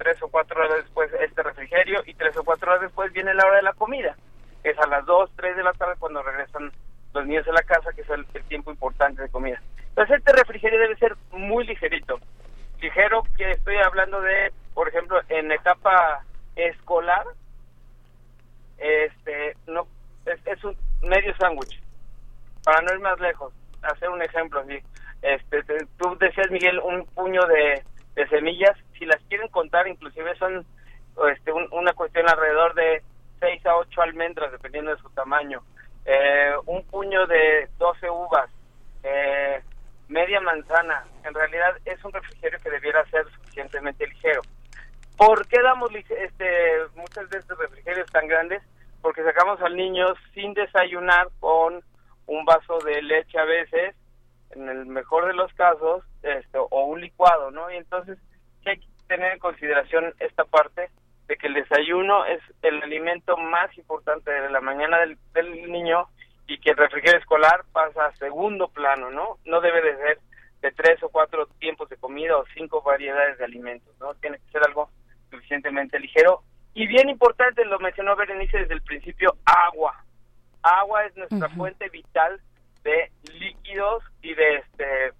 tres 0.00 0.20
o 0.22 0.28
cuatro 0.28 0.58
horas 0.58 0.82
después 0.82 1.12
este 1.20 1.42
refrigerio 1.42 2.02
y 2.06 2.14
tres 2.14 2.34
o 2.38 2.44
cuatro 2.44 2.70
horas 2.70 2.82
después 2.82 3.12
viene 3.12 3.34
la 3.34 3.46
hora 3.46 3.56
de 3.56 3.62
la 3.62 3.74
comida. 3.74 4.16
Es 4.64 4.78
a 4.78 4.86
las 4.86 5.04
dos, 5.04 5.30
tres 5.36 5.56
de 5.56 5.62
la 5.62 5.74
tarde 5.74 5.94
cuando 5.98 6.22
regresan 6.22 6.72
los 7.12 7.26
niños 7.26 7.46
a 7.48 7.52
la 7.52 7.62
casa, 7.62 7.92
que 7.92 8.00
es 8.00 8.10
el 8.10 8.24
tiempo 8.48 8.70
importante 8.70 9.22
de 9.22 9.28
comida. 9.28 9.60
Entonces 9.90 10.18
este 10.18 10.32
refrigerio 10.32 10.78
debe 10.78 10.96
ser 10.96 11.16
muy 11.32 11.66
ligerito. 11.66 12.18
Ligero 12.80 13.22
que 13.36 13.50
estoy 13.50 13.76
hablando 13.76 14.22
de 14.22 14.50
por 14.74 14.88
ejemplo, 14.88 15.20
en 15.28 15.52
etapa 15.52 16.24
escolar, 16.56 17.26
este, 18.78 19.54
no, 19.66 19.86
es, 20.24 20.64
un 20.64 20.76
medio 21.02 21.36
sándwich, 21.36 21.82
para 22.64 22.80
no 22.82 22.94
ir 22.94 23.00
más 23.00 23.20
lejos, 23.20 23.52
hacer 23.82 24.08
un 24.08 24.22
ejemplo 24.22 24.60
así. 24.60 24.78
Este, 25.22 25.62
tú 25.98 26.16
decías, 26.18 26.50
Miguel, 26.50 26.78
un 26.78 27.04
puño 27.08 27.44
de, 27.46 27.82
semillas, 28.28 28.76
si 28.98 29.06
las 29.06 29.20
quieren 29.28 29.48
contar, 29.48 29.88
inclusive 29.88 30.34
son 30.36 30.66
este, 31.32 31.52
una 31.52 31.92
cuestión 31.92 32.28
alrededor 32.28 32.74
de 32.74 33.02
6 33.40 33.66
a 33.66 33.76
8 33.76 34.02
almendras, 34.02 34.52
dependiendo 34.52 34.94
de 34.94 35.00
su 35.00 35.10
tamaño. 35.10 35.62
Eh, 36.04 36.52
un 36.66 36.84
puño 36.84 37.26
de 37.26 37.68
12 37.78 38.10
uvas, 38.10 38.50
eh, 39.02 39.62
media 40.08 40.40
manzana. 40.40 41.04
En 41.24 41.34
realidad 41.34 41.76
es 41.84 42.02
un 42.04 42.12
refrigerio 42.12 42.58
que 42.62 42.70
debiera 42.70 43.04
ser 43.10 43.24
suficientemente 43.30 44.06
ligero. 44.06 44.42
¿Por 45.16 45.46
qué 45.48 45.60
damos 45.60 45.90
este, 45.94 46.78
muchas 46.96 47.28
de 47.30 47.38
estos 47.38 47.58
refrigerios 47.58 48.10
tan 48.10 48.26
grandes? 48.26 48.62
Porque 49.02 49.22
sacamos 49.22 49.60
al 49.60 49.76
niño 49.76 50.06
sin 50.34 50.54
desayunar 50.54 51.28
con 51.40 51.82
un 52.26 52.44
vaso 52.44 52.78
de 52.78 53.02
leche 53.02 53.38
a 53.38 53.44
veces, 53.44 53.94
en 54.50 54.68
el 54.68 54.86
mejor 54.86 55.26
de 55.26 55.34
los 55.34 55.52
casos, 55.54 56.04
este, 56.22 56.58
o 56.58 56.84
un 56.86 57.00
licuado, 57.00 57.50
¿no? 57.50 57.70
Y 57.70 57.76
entonces 57.76 58.18
hay 58.66 58.78
que 58.78 58.86
tener 59.08 59.32
en 59.32 59.38
consideración 59.38 60.14
esta 60.18 60.44
parte 60.44 60.90
de 61.28 61.36
que 61.36 61.46
el 61.46 61.54
desayuno 61.54 62.24
es 62.24 62.40
el 62.62 62.82
alimento 62.82 63.36
más 63.36 63.76
importante 63.78 64.30
de 64.30 64.50
la 64.50 64.60
mañana 64.60 64.98
del, 64.98 65.16
del 65.32 65.70
niño 65.70 66.08
y 66.46 66.58
que 66.58 66.70
el 66.70 66.76
refrigerio 66.76 67.18
escolar 67.18 67.64
pasa 67.72 68.06
a 68.06 68.16
segundo 68.16 68.68
plano, 68.68 69.10
¿no? 69.10 69.38
No 69.44 69.60
debe 69.60 69.80
de 69.82 69.96
ser 69.96 70.18
de 70.62 70.72
tres 70.72 71.02
o 71.02 71.08
cuatro 71.08 71.46
tiempos 71.58 71.88
de 71.88 71.96
comida 71.96 72.36
o 72.36 72.44
cinco 72.54 72.82
variedades 72.82 73.38
de 73.38 73.44
alimentos, 73.44 73.94
¿no? 74.00 74.14
Tiene 74.14 74.38
que 74.38 74.50
ser 74.50 74.62
algo 74.66 74.90
suficientemente 75.30 75.98
ligero. 75.98 76.42
Y 76.74 76.86
bien 76.86 77.08
importante, 77.08 77.64
lo 77.64 77.78
mencionó 77.78 78.16
Berenice 78.16 78.58
desde 78.58 78.74
el 78.74 78.82
principio, 78.82 79.36
agua. 79.44 80.04
Agua 80.62 81.06
es 81.06 81.16
nuestra 81.16 81.48
fuente 81.50 81.88
vital 81.88 82.40
de 82.82 83.10
líquidos 83.38 84.02
y 84.22 84.34
de 84.34 84.56
este 84.56 85.12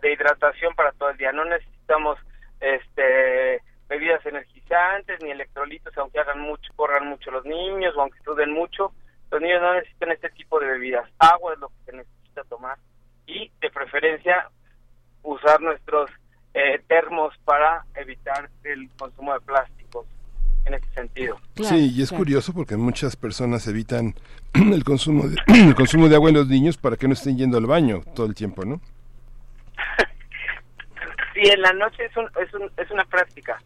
de, 0.00 0.12
hidratación 0.12 0.74
para 0.74 0.92
todo 0.92 1.10
el 1.10 1.16
día. 1.16 1.32
No 1.32 1.44
necesitamos 1.44 2.18
este 2.60 3.60
bebidas 3.88 4.24
energizantes 4.24 5.22
ni 5.22 5.30
electrolitos, 5.30 5.96
aunque 5.98 6.20
hagan 6.20 6.40
mucho, 6.40 6.72
corran 6.76 7.06
mucho 7.06 7.30
los 7.30 7.44
niños 7.44 7.94
o 7.96 8.02
aunque 8.02 8.18
estudien 8.18 8.52
mucho. 8.52 8.92
Los 9.30 9.40
niños 9.40 9.60
no 9.60 9.74
necesitan 9.74 10.12
este 10.12 10.30
tipo 10.30 10.60
de 10.60 10.66
bebidas. 10.66 11.08
Agua 11.18 11.54
es 11.54 11.58
lo 11.58 11.68
que 11.68 11.90
se 11.90 11.96
necesita 11.96 12.44
tomar 12.44 12.78
y 13.26 13.50
de 13.60 13.70
preferencia 13.70 14.48
usar 15.22 15.60
nuestros 15.60 16.10
eh, 16.54 16.82
termos 16.88 17.34
para 17.44 17.84
evitar 17.94 18.50
el 18.64 18.90
consumo 18.98 19.32
de 19.34 19.40
plásticos 19.40 20.06
en 20.64 20.74
este 20.74 20.88
sentido. 20.94 21.40
sí, 21.56 21.92
y 21.94 22.02
es 22.02 22.12
curioso 22.12 22.52
porque 22.52 22.76
muchas 22.76 23.16
personas 23.16 23.66
evitan 23.66 24.14
el 24.72 24.84
consumo 24.84 25.28
de, 25.28 25.36
el 25.68 25.74
consumo 25.74 26.08
de 26.08 26.16
agua 26.16 26.28
en 26.28 26.36
los 26.36 26.48
niños 26.48 26.76
para 26.76 26.96
que 26.96 27.06
no 27.06 27.14
estén 27.14 27.38
yendo 27.38 27.58
al 27.58 27.66
baño 27.66 28.02
todo 28.14 28.26
el 28.26 28.34
tiempo, 28.34 28.64
¿no? 28.64 28.80
sí, 31.34 31.40
en 31.42 31.62
la 31.62 31.72
noche 31.72 32.04
es, 32.04 32.12
es, 32.40 32.54
un, 32.54 32.70
es 32.76 32.90
una 32.90 33.04
práctica. 33.04 33.60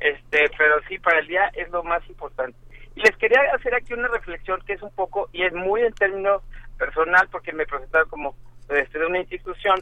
este, 0.00 0.50
pero 0.58 0.76
sí, 0.88 0.98
para 0.98 1.20
el 1.20 1.28
día 1.28 1.50
es 1.54 1.70
lo 1.70 1.84
más 1.84 2.06
importante. 2.08 2.58
Y 2.94 3.00
les 3.00 3.16
quería 3.16 3.40
hacer 3.54 3.74
aquí 3.74 3.94
una 3.94 4.08
reflexión 4.08 4.60
que 4.66 4.74
es 4.74 4.82
un 4.82 4.90
poco, 4.90 5.28
y 5.32 5.42
es 5.42 5.52
muy 5.52 5.82
en 5.82 5.94
término 5.94 6.42
personal, 6.76 7.28
porque 7.30 7.52
me 7.52 7.64
presentaron 7.64 8.08
como 8.08 8.34
este, 8.68 8.98
de 8.98 9.06
una 9.06 9.20
institución, 9.20 9.76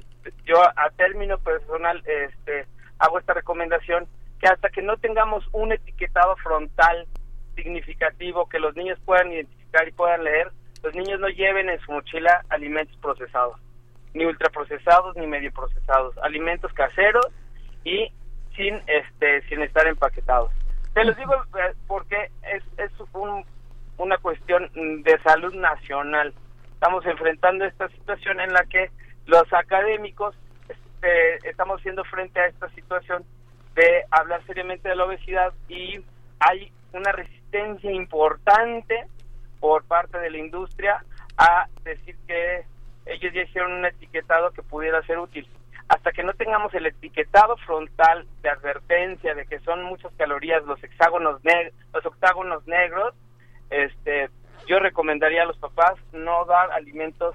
yo 0.45 0.63
a 0.63 0.91
término 0.97 1.39
personal 1.39 2.03
este, 2.07 2.67
hago 2.99 3.19
esta 3.19 3.35
recomendación, 3.35 4.07
que 4.41 4.49
hasta 4.49 4.69
que 4.71 4.83
no 4.83 4.97
tengamos 4.97 5.45
un 5.53 5.73
etiquetado 5.73 6.37
frontal 6.37 7.07
significativo 7.55 8.49
que 8.49 8.59
los 8.59 8.75
niños 8.77 8.99
puedan 9.05 9.33
identificar 9.33 9.87
y 9.89 9.93
puedan 9.93 10.25
leer, 10.25 10.51
los 10.83 10.95
niños 10.95 11.21
no 11.21 11.29
lleven 11.29 11.69
en 11.69 11.79
su 11.81 11.93
mochila 11.93 12.45
alimentos 12.49 12.97
procesados, 12.99 13.57
ni 14.15 14.25
ultraprocesados 14.25 15.17
ni 15.17 15.27
medio 15.27 15.53
procesados, 15.53 16.17
alimentos 16.19 16.73
caseros 16.73 17.27
y 17.85 18.13
sin 18.57 18.81
este 18.87 19.43
sin 19.49 19.63
estar 19.63 19.87
empaquetados. 19.87 20.53
Te 20.95 21.05
lo 21.05 21.13
digo 21.13 21.35
eh, 21.35 21.75
porque 21.87 22.31
es, 22.43 22.63
es 22.79 22.91
una 23.97 24.19
cuestión 24.19 24.71
de 24.75 25.19
salud 25.23 25.55
nacional. 25.55 26.35
Estamos 26.73 27.05
enfrentando 27.07 27.65
esta 27.65 27.89
situación 27.89 28.41
en 28.41 28.53
la 28.53 28.65
que 28.65 28.91
los 29.27 29.53
académicos 29.53 30.35
este, 30.69 31.49
estamos 31.49 31.79
haciendo 31.79 32.03
frente 32.05 32.41
a 32.41 32.47
esta 32.47 32.69
situación 32.71 33.25
de 33.75 34.05
hablar 34.11 34.45
seriamente 34.47 34.89
de 34.89 34.97
la 34.97 35.05
obesidad 35.05 35.53
y 35.69 36.05
hay 36.41 36.73
una 36.93 37.13
resistencia 37.13 37.40
importante 37.93 39.07
por 39.61 39.85
parte 39.85 40.19
de 40.19 40.31
la 40.31 40.39
industria 40.39 41.05
a 41.37 41.67
decir 41.85 42.17
que 42.27 42.65
ellos 43.07 43.33
ya 43.33 43.43
hicieron 43.43 43.73
un 43.73 43.87
etiquetado 43.87 44.51
que 44.53 44.63
pudiera 44.63 45.03
ser 45.03 45.19
útil. 45.19 45.47
Hasta 45.89 46.13
que 46.13 46.23
no 46.23 46.33
tengamos 46.35 46.73
el 46.75 46.87
etiquetado 46.87 47.57
frontal 47.59 48.27
de 48.43 48.49
advertencia 48.49 49.35
de 49.35 49.47
que 49.47 49.59
son 49.61 49.83
muchas 49.83 50.13
calorías 50.17 50.65
los 50.65 50.83
hexágonos 50.83 51.41
los 51.93 52.07
octágonos 52.07 52.67
negros, 52.67 53.15
este, 53.71 54.31
yo 54.67 54.79
recomendaría 54.79 55.43
a 55.43 55.47
los 55.47 55.59
papás 55.59 55.95
no 56.13 56.45
dar 56.45 56.71
alimentos 56.73 57.35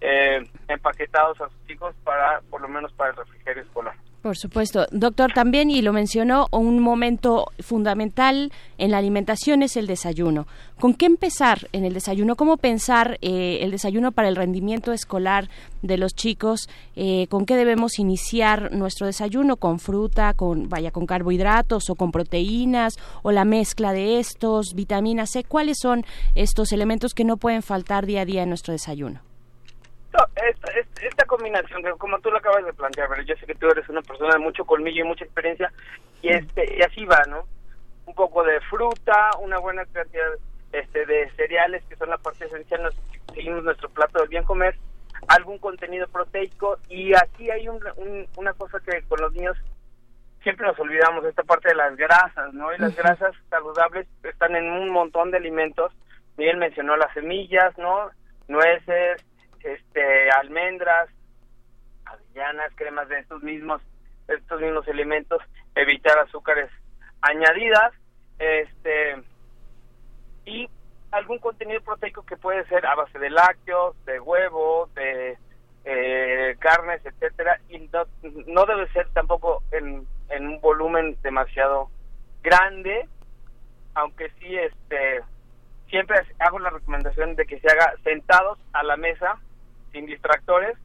eh, 0.00 0.44
empaquetados 0.66 1.40
a 1.40 1.48
sus 1.48 1.70
hijos 1.70 1.94
para, 2.02 2.40
por 2.50 2.60
lo 2.60 2.68
menos 2.68 2.92
para 2.94 3.10
el 3.10 3.16
refrigerio 3.16 3.62
escolar. 3.62 3.94
Por 4.22 4.36
supuesto. 4.36 4.86
Doctor, 4.92 5.32
también, 5.32 5.68
y 5.68 5.82
lo 5.82 5.92
mencionó, 5.92 6.46
un 6.52 6.78
momento 6.78 7.46
fundamental 7.58 8.52
en 8.78 8.92
la 8.92 8.98
alimentación 8.98 9.64
es 9.64 9.76
el 9.76 9.88
desayuno. 9.88 10.46
¿Con 10.78 10.94
qué 10.94 11.06
empezar 11.06 11.68
en 11.72 11.84
el 11.84 11.92
desayuno? 11.92 12.36
¿Cómo 12.36 12.56
pensar 12.56 13.18
eh, 13.20 13.58
el 13.62 13.72
desayuno 13.72 14.12
para 14.12 14.28
el 14.28 14.36
rendimiento 14.36 14.92
escolar 14.92 15.50
de 15.82 15.96
los 15.98 16.14
chicos? 16.14 16.68
Eh, 16.94 17.26
¿Con 17.30 17.46
qué 17.46 17.56
debemos 17.56 17.98
iniciar 17.98 18.72
nuestro 18.72 19.06
desayuno? 19.06 19.56
¿Con 19.56 19.80
fruta, 19.80 20.34
con, 20.34 20.68
vaya, 20.68 20.92
con 20.92 21.04
carbohidratos 21.04 21.90
o 21.90 21.96
con 21.96 22.12
proteínas? 22.12 22.94
¿O 23.22 23.32
la 23.32 23.44
mezcla 23.44 23.92
de 23.92 24.20
estos, 24.20 24.74
vitamina 24.74 25.26
C? 25.26 25.42
¿Cuáles 25.42 25.78
son 25.82 26.04
estos 26.36 26.70
elementos 26.70 27.12
que 27.12 27.24
no 27.24 27.38
pueden 27.38 27.62
faltar 27.62 28.06
día 28.06 28.20
a 28.20 28.24
día 28.24 28.44
en 28.44 28.50
nuestro 28.50 28.70
desayuno? 28.70 29.31
Esta, 31.00 31.24
combinación, 31.26 31.82
como 31.98 32.18
tú 32.20 32.30
lo 32.30 32.38
acabas 32.38 32.64
de 32.64 32.72
plantear, 32.72 33.08
pero 33.08 33.22
yo 33.22 33.34
sé 33.36 33.46
que 33.46 33.54
tú 33.54 33.68
eres 33.68 33.88
una 33.88 34.02
persona 34.02 34.34
de 34.34 34.40
mucho 34.40 34.64
colmillo 34.64 35.04
y 35.04 35.08
mucha 35.08 35.24
experiencia, 35.24 35.72
y 36.20 36.28
este 36.28 36.76
y 36.76 36.82
así 36.82 37.04
va, 37.04 37.22
¿no? 37.28 37.46
Un 38.06 38.14
poco 38.14 38.42
de 38.44 38.60
fruta, 38.62 39.30
una 39.40 39.58
buena 39.58 39.84
cantidad 39.86 40.32
este, 40.72 41.06
de 41.06 41.30
cereales, 41.36 41.82
que 41.88 41.96
son 41.96 42.10
la 42.10 42.18
parte 42.18 42.44
esencial, 42.44 42.82
nos, 42.82 42.94
seguimos 43.34 43.64
nuestro 43.64 43.88
plato 43.88 44.18
del 44.18 44.28
bien 44.28 44.44
comer, 44.44 44.76
algún 45.28 45.58
contenido 45.58 46.06
proteico, 46.08 46.78
y 46.88 47.14
aquí 47.14 47.50
hay 47.50 47.68
una 47.68 48.52
cosa 48.54 48.78
que 48.80 49.02
con 49.08 49.20
los 49.20 49.32
niños 49.32 49.56
siempre 50.42 50.66
nos 50.66 50.78
olvidamos, 50.78 51.24
esta 51.24 51.44
parte 51.44 51.68
de 51.68 51.76
las 51.76 51.96
grasas, 51.96 52.52
¿no? 52.52 52.74
Y 52.74 52.78
las 52.78 52.94
grasas 52.96 53.32
saludables 53.48 54.06
están 54.24 54.56
en 54.56 54.70
un 54.70 54.90
montón 54.90 55.30
de 55.30 55.38
alimentos, 55.38 55.92
Miguel 56.36 56.56
mencionó 56.56 56.96
las 56.96 57.12
semillas, 57.14 57.76
¿no? 57.78 58.10
Nueces, 58.48 59.24
este 59.64 60.30
almendras, 60.30 61.08
avellanas, 62.04 62.72
cremas 62.74 63.08
de 63.08 63.20
estos 63.20 63.42
mismos 63.42 63.80
estos 64.28 64.60
mismos 64.60 64.86
elementos, 64.88 65.42
evitar 65.74 66.18
azúcares 66.18 66.70
añadidas, 67.20 67.92
este 68.38 69.22
y 70.44 70.68
algún 71.10 71.38
contenido 71.38 71.80
proteico 71.82 72.24
que 72.24 72.36
puede 72.36 72.66
ser 72.66 72.86
a 72.86 72.94
base 72.94 73.18
de 73.18 73.30
lácteos, 73.30 73.94
de 74.04 74.18
huevos, 74.18 74.92
de 74.94 75.38
eh, 75.84 76.56
carnes, 76.58 77.04
etcétera, 77.04 77.60
y 77.68 77.78
no, 77.92 78.04
no, 78.46 78.64
debe 78.66 78.88
ser 78.92 79.08
tampoco 79.10 79.62
en, 79.72 80.06
en 80.30 80.46
un 80.46 80.60
volumen 80.60 81.16
demasiado 81.22 81.90
grande, 82.42 83.08
aunque 83.94 84.30
sí 84.40 84.56
este 84.56 85.20
siempre 85.88 86.16
hago 86.38 86.58
la 86.58 86.70
recomendación 86.70 87.36
de 87.36 87.44
que 87.44 87.60
se 87.60 87.68
haga 87.68 87.94
sentados 88.02 88.58
a 88.72 88.82
la 88.82 88.96
mesa 88.96 89.38
sin 89.92 90.06
distractores 90.06 90.76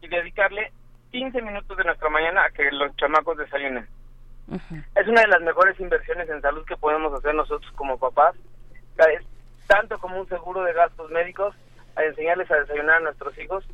y 0.00 0.08
dedicarle 0.08 0.72
15 1.10 1.42
minutos 1.42 1.76
de 1.76 1.84
nuestra 1.84 2.08
mañana 2.08 2.44
a 2.44 2.50
que 2.50 2.70
los 2.72 2.94
chamacos 2.96 3.36
desayunen. 3.36 3.86
Es 4.94 5.06
una 5.06 5.20
de 5.20 5.28
las 5.28 5.40
mejores 5.42 5.78
inversiones 5.78 6.28
en 6.28 6.40
salud 6.40 6.64
que 6.64 6.76
podemos 6.76 7.12
hacer 7.14 7.34
nosotros 7.34 7.70
como 7.72 7.98
papás. 7.98 8.34
Es 8.96 9.24
tanto 9.66 9.98
como 9.98 10.20
un 10.20 10.28
seguro 10.28 10.62
de 10.64 10.72
gastos 10.72 11.10
médicos, 11.10 11.54
a 11.96 12.04
enseñarles 12.04 12.50
a 12.50 12.56
desayunar 12.56 12.96
a 12.96 13.00
nuestros 13.00 13.36
hijos, 13.38 13.64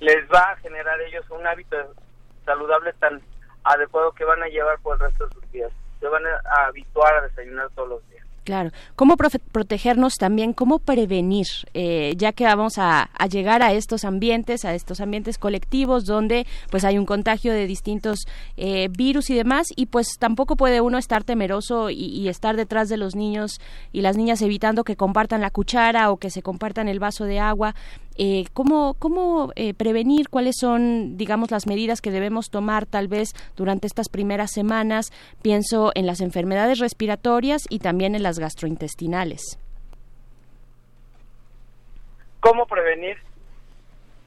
les 0.00 0.28
va 0.30 0.50
a 0.50 0.56
generar 0.56 1.00
ellos 1.02 1.24
un 1.30 1.46
hábito 1.46 1.76
saludable 2.44 2.92
tan 2.94 3.20
adecuado 3.64 4.12
que 4.12 4.24
van 4.24 4.42
a 4.42 4.48
llevar 4.48 4.78
por 4.80 4.94
el 4.96 5.08
resto 5.08 5.26
de 5.26 5.34
sus 5.34 5.52
días. 5.52 5.72
Se 6.00 6.08
van 6.08 6.24
a 6.26 6.66
habituar 6.66 7.14
a 7.14 7.20
desayunar 7.22 7.70
todos 7.74 7.88
los 7.88 8.10
días. 8.10 8.21
Claro. 8.44 8.70
¿Cómo 8.96 9.16
protegernos 9.16 10.14
también? 10.14 10.52
¿Cómo 10.52 10.80
prevenir? 10.80 11.46
Eh, 11.74 12.14
ya 12.16 12.32
que 12.32 12.44
vamos 12.44 12.74
a, 12.76 13.08
llegar 13.30 13.62
a 13.62 13.72
estos 13.72 14.04
ambientes, 14.04 14.64
a 14.64 14.74
estos 14.74 15.00
ambientes 15.00 15.38
colectivos 15.38 16.06
donde 16.06 16.44
pues 16.70 16.84
hay 16.84 16.98
un 16.98 17.06
contagio 17.06 17.52
de 17.52 17.68
distintos 17.68 18.26
eh, 18.56 18.88
virus 18.90 19.30
y 19.30 19.34
demás 19.34 19.68
y 19.76 19.86
pues 19.86 20.16
tampoco 20.18 20.56
puede 20.56 20.80
uno 20.80 20.98
estar 20.98 21.22
temeroso 21.22 21.88
y, 21.90 22.28
estar 22.28 22.56
detrás 22.56 22.88
de 22.88 22.96
los 22.96 23.14
niños 23.14 23.60
y 23.92 24.00
las 24.00 24.16
niñas 24.16 24.42
evitando 24.42 24.84
que 24.84 24.96
compartan 24.96 25.40
la 25.40 25.50
cuchara 25.50 26.10
o 26.10 26.16
que 26.16 26.30
se 26.30 26.42
compartan 26.42 26.88
el 26.88 26.98
vaso 26.98 27.24
de 27.24 27.38
agua. 27.38 27.74
Eh, 28.16 28.44
¿Cómo, 28.52 28.94
cómo 28.98 29.52
eh, 29.56 29.74
prevenir? 29.74 30.28
¿Cuáles 30.28 30.56
son, 30.58 31.16
digamos, 31.16 31.50
las 31.50 31.66
medidas 31.66 32.00
que 32.00 32.10
debemos 32.10 32.50
tomar 32.50 32.86
tal 32.86 33.08
vez 33.08 33.30
durante 33.56 33.86
estas 33.86 34.08
primeras 34.08 34.52
semanas? 34.52 35.12
Pienso 35.42 35.92
en 35.94 36.06
las 36.06 36.20
enfermedades 36.20 36.78
respiratorias 36.78 37.62
y 37.68 37.78
también 37.78 38.14
en 38.14 38.22
las 38.22 38.38
gastrointestinales. 38.38 39.58
¿Cómo 42.40 42.66
prevenir? 42.66 43.16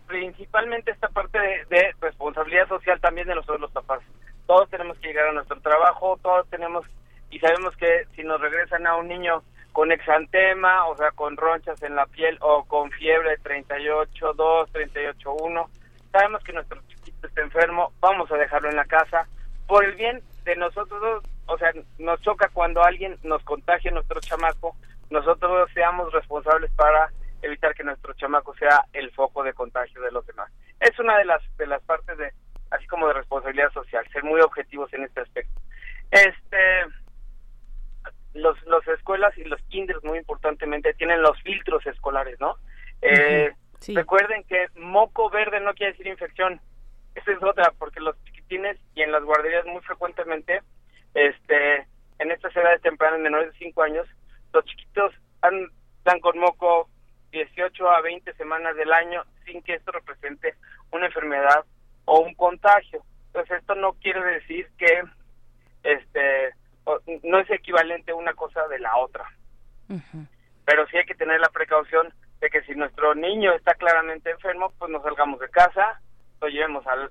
Principalmente 0.08 0.92
esta 0.92 1.10
parte 1.10 1.38
de, 1.70 1.94
responsabilidad 2.00 2.68
social 2.70 3.00
también 3.02 3.28
de 3.28 3.36
nosotros 3.36 3.60
los 3.60 3.72
papás. 3.72 4.02
Todos 4.48 4.70
tenemos 4.70 4.98
que 5.00 5.08
llegar 5.08 5.28
a 5.28 5.34
nuestro 5.34 5.60
trabajo, 5.60 6.18
todos 6.22 6.48
tenemos, 6.50 6.86
y 7.30 7.40
sabemos 7.40 7.76
que 7.76 8.06
si 8.16 8.24
nos 8.24 8.40
regresan 8.40 8.88
a 8.88 8.96
un 8.96 9.10
niño 9.10 9.44
con 9.76 9.92
exantema, 9.92 10.88
o 10.88 10.96
sea, 10.96 11.12
con 11.12 11.36
ronchas 11.36 11.84
en 11.84 11.98
la 11.98 12.06
piel 12.06 12.38
o 12.40 12.64
con 12.64 12.90
fiebre 12.92 13.38
38.2, 13.44 14.72
38.1. 14.72 15.68
Sabemos 16.14 16.42
que 16.46 16.54
nuestro 16.54 16.82
chiquito 16.88 17.28
está 17.28 17.42
enfermo, 17.42 17.92
vamos 18.00 18.32
a 18.32 18.38
dejarlo 18.38 18.70
en 18.70 18.78
la 18.78 18.86
casa. 18.86 19.28
Por 19.68 19.84
el 19.84 19.96
bien 19.96 20.24
de 20.46 20.56
nosotros, 20.56 21.26
o 21.48 21.58
sea, 21.58 21.74
nos 22.00 22.22
choca 22.22 22.48
cuando 22.54 22.86
alguien 22.86 23.18
nos 23.24 23.44
contagie 23.44 23.92
nuestro 23.92 24.22
chamaco, 24.22 24.78
nosotros 25.10 25.70
seamos 25.74 26.10
responsables 26.14 26.72
para 26.72 27.10
evitar 27.42 27.76
que 27.76 27.84
nuestro 27.84 28.14
chamaco 28.14 28.56
sea 28.56 28.86
el 28.94 29.12
foco 29.12 29.44
de 29.44 29.52
contagio 29.52 30.02
de 30.02 30.12
los 30.14 30.26
demás. 30.26 30.50
Es 30.80 30.98
una 31.00 31.18
de 31.18 31.26
las 31.26 31.42
de 31.58 31.68
las 31.68 31.84
partes 31.84 32.18
de 32.18 32.32
así 32.72 32.88
como 32.88 33.10
de 33.10 33.14
responsabilidad 33.16 33.74
social, 33.74 34.08
ser 34.14 34.24
muy 34.24 34.40
objetivos 34.40 34.94
en 34.94 35.04
este 35.04 35.20
aspecto. 35.20 35.60
Este 36.12 36.86
los, 38.36 38.62
las 38.66 38.88
escuelas 38.88 39.36
y 39.38 39.46
los 39.46 39.62
kinders, 39.70 40.04
muy 40.04 40.20
importantemente, 40.20 40.94
tienen 40.94 41.22
los 41.22 41.42
filtros 41.42 41.86
escolares, 41.86 42.40
¿no? 42.40 42.58
Eh, 43.02 43.52
recuerden 43.88 44.44
que 44.44 44.68
moco 44.76 45.30
verde 45.30 45.60
no 45.62 45.74
quiere 45.74 45.94
decir 45.94 46.08
infección. 46.08 46.60
Esa 47.16 47.32
es 47.32 47.42
otra, 47.42 47.72
porque 47.80 48.02
los 48.02 48.16
chiquitines 48.26 48.78
y 48.94 49.02
en 49.02 49.12
las 49.12 49.24
guarderías 49.24 49.66
muy 49.66 49.82
frecuentemente, 49.82 50.62
este, 51.14 51.88
en 52.20 52.32
estas 52.32 52.56
edades 52.56 52.82
tempranas, 52.82 53.22
menores 53.22 53.54
de 53.54 53.58
5 53.58 53.82
años, 53.84 54.08
los 54.54 54.66
chiquitos 54.66 55.14
están 55.98 56.20
con 56.20 56.38
moco 56.38 56.90
18 57.32 57.90
a 57.90 58.02
20 58.02 58.34
semanas 58.34 58.76
del 58.76 58.92
año 58.92 59.24
sin 59.46 59.62
que 59.62 59.76
esto 59.76 59.92
represente 59.92 60.56
una 60.92 61.06
enfermedad 61.08 61.66
o 62.06 62.20
un 62.20 62.34
contagio. 62.36 63.04
Entonces 63.28 63.60
esto 63.60 63.76
no 63.76 63.94
quiere 63.94 64.24
decir 64.24 64.68
que 64.78 65.04
este 65.84 66.54
no 67.24 67.40
es 67.40 67.50
equivalente 67.50 68.14
una 68.14 68.34
cosa 68.34 68.68
de 68.68 68.80
la 68.80 68.96
otra. 68.98 69.26
Pero 70.66 70.88
sí 70.88 70.98
hay 70.98 71.06
que 71.06 71.16
tener 71.16 71.40
la 71.40 71.50
precaución 71.50 72.14
de 72.42 72.50
que 72.50 72.64
si 72.64 72.74
nuestro 72.74 73.16
niño 73.16 73.54
está 73.54 73.76
claramente 73.76 74.32
enfermo, 74.32 74.74
pues 74.78 74.92
nos 74.92 75.04
salgamos 75.04 75.40
de 75.40 75.50
casa, 75.50 76.00
lo 76.42 76.48
llevemos 76.48 76.86
al, 76.88 77.10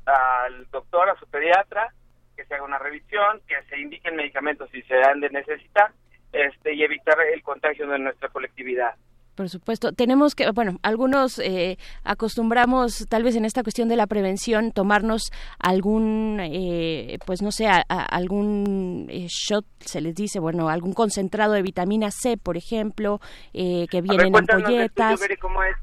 doctor, 0.71 1.09
a 1.09 1.19
su 1.19 1.27
pediatra, 1.27 1.93
que 2.37 2.45
se 2.45 2.55
haga 2.55 2.65
una 2.65 2.79
revisión, 2.79 3.41
que 3.47 3.63
se 3.69 3.79
indiquen 3.79 4.17
medicamentos 4.17 4.69
si 4.71 4.83
se 4.83 5.03
han 5.03 5.21
de 5.21 5.31
necesitar 5.31 5.93
este, 6.33 6.75
y 6.75 6.83
evitar 6.83 7.17
el 7.21 7.43
contagio 7.43 7.87
de 7.87 7.99
nuestra 7.99 8.29
colectividad. 8.29 8.97
Por 9.35 9.49
supuesto. 9.49 9.93
Tenemos 9.93 10.35
que, 10.35 10.49
bueno, 10.53 10.79
algunos 10.83 11.41
eh, 11.41 11.77
acostumbramos, 12.05 13.07
tal 13.09 13.25
vez 13.25 13.35
en 13.35 13.45
esta 13.45 13.65
cuestión 13.65 13.89
de 13.89 13.97
la 13.97 14.07
prevención, 14.07 14.71
tomarnos 14.71 15.33
algún, 15.59 16.39
eh, 16.41 17.19
pues 17.27 17.43
no 17.43 17.51
sé, 17.51 17.67
algún 17.89 19.09
eh, 19.11 19.27
shot, 19.29 19.65
se 19.81 20.01
les 20.01 20.15
dice, 20.15 20.39
bueno, 20.39 20.69
algún 20.69 20.93
concentrado 20.93 21.55
de 21.55 21.63
vitamina 21.63 22.11
C, 22.13 22.37
por 22.37 22.57
ejemplo, 22.57 23.21
que 23.53 24.01
viene 24.03 24.25
en 24.25 24.37
ampolletas. 24.37 25.21
¿Cómo 25.41 25.63
es? 25.65 25.77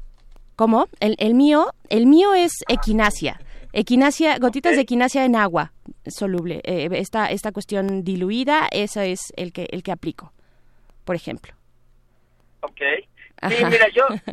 ¿Cómo? 0.56 0.88
El, 1.00 1.16
el 1.18 1.34
mío, 1.34 1.74
el 1.90 2.06
mío 2.06 2.32
es 2.34 2.52
equinacia. 2.68 3.38
Equinacia, 3.74 4.38
gotitas 4.38 4.76
de 4.76 4.82
equinacia 4.82 5.24
en 5.24 5.36
agua 5.36 5.72
soluble. 6.06 6.60
esta, 6.64 7.26
esta 7.26 7.52
cuestión 7.52 8.02
diluida, 8.02 8.68
esa 8.70 9.04
es 9.04 9.32
el 9.36 9.52
que, 9.52 9.66
el 9.70 9.82
que 9.82 9.92
aplico, 9.92 10.32
por 11.04 11.16
ejemplo. 11.16 11.54
Ok. 12.60 12.80
Sí, 13.48 13.64
mira, 13.64 13.88
yo 13.88 14.06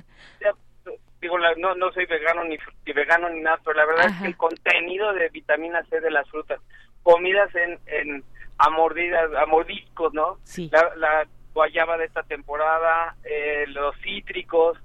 digo, 1.22 1.38
no, 1.58 1.76
no 1.76 1.92
soy 1.92 2.06
vegano 2.06 2.44
ni, 2.44 2.58
vegano 2.94 3.30
ni 3.30 3.42
nada, 3.42 3.60
pero 3.64 3.78
la 3.78 3.86
verdad 3.86 4.08
es 4.08 4.22
que 4.22 4.28
el 4.28 4.38
contenido 4.38 5.14
de 5.14 5.30
vitamina 5.30 5.84
C 5.90 6.00
de 6.00 6.12
las 6.12 6.28
frutas, 6.30 6.60
comidas 7.04 7.54
en, 7.56 7.80
en 7.88 8.24
a 8.58 8.70
mordidas, 8.70 9.34
a 9.36 9.46
mordiscos, 9.46 10.14
¿no? 10.14 10.38
Sí. 10.44 10.70
La, 10.72 11.26
guayaba 11.52 11.98
de 11.98 12.06
esta 12.06 12.22
temporada, 12.24 13.16
eh, 13.24 13.66
los 13.68 13.96
cítricos, 14.02 14.78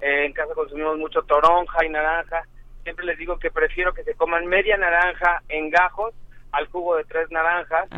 eh, 0.00 0.24
en 0.24 0.32
casa 0.32 0.54
consumimos 0.54 0.96
mucho 0.96 1.22
toronja 1.22 1.84
y 1.84 1.88
naranja. 1.88 2.44
Siempre 2.84 3.04
les 3.04 3.18
digo 3.18 3.38
que 3.38 3.50
prefiero 3.50 3.92
que 3.92 4.04
se 4.04 4.14
coman 4.14 4.46
media 4.46 4.76
naranja 4.76 5.42
en 5.48 5.70
gajos 5.70 6.14
al 6.52 6.66
jugo 6.68 6.96
de 6.96 7.04
tres 7.04 7.30
naranjas, 7.30 7.88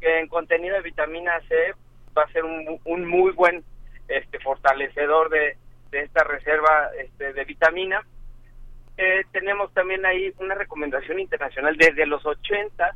que 0.00 0.18
en 0.18 0.28
contenido 0.28 0.76
de 0.76 0.82
vitamina 0.82 1.38
C 1.46 1.74
va 2.16 2.22
a 2.22 2.32
ser 2.32 2.44
un, 2.44 2.80
un 2.84 3.04
muy 3.04 3.32
buen 3.32 3.62
este 4.08 4.38
fortalecedor 4.40 5.30
de, 5.30 5.56
esta 5.92 6.24
reserva 6.24 6.90
este, 6.98 7.32
de 7.32 7.44
vitamina. 7.44 8.02
Eh, 8.96 9.24
tenemos 9.32 9.72
también 9.74 10.04
ahí 10.04 10.32
una 10.38 10.54
recomendación 10.54 11.18
internacional 11.20 11.76
desde 11.76 12.06
los 12.06 12.24
80 12.26 12.94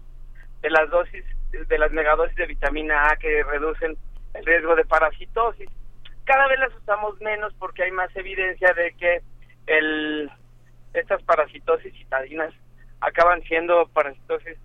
de 0.61 0.71
las 0.71 0.91
dosis, 0.91 1.25
de 1.51 1.79
las 1.79 1.93
megadosis 1.93 2.37
de 2.37 2.47
vitamina 2.47 3.11
A 3.11 3.17
que 3.17 3.43
reducen 3.45 3.97
el 4.35 4.47
riesgo 4.47 4.75
de 4.75 4.85
parasitosis. 4.85 5.69
Cada 6.25 6.47
vez 6.49 6.59
las 6.59 6.75
usamos 6.75 7.21
menos 7.21 7.53
porque 7.59 7.85
hay 7.85 7.91
más 7.91 8.15
evidencia 8.17 8.73
de 8.75 8.93
que 8.93 9.23
el, 9.67 10.31
estas 10.95 11.23
parasitosis 11.23 11.93
citadinas 11.95 12.53
acaban 13.01 13.43
siendo 13.43 13.89
parasitosis 13.89 14.59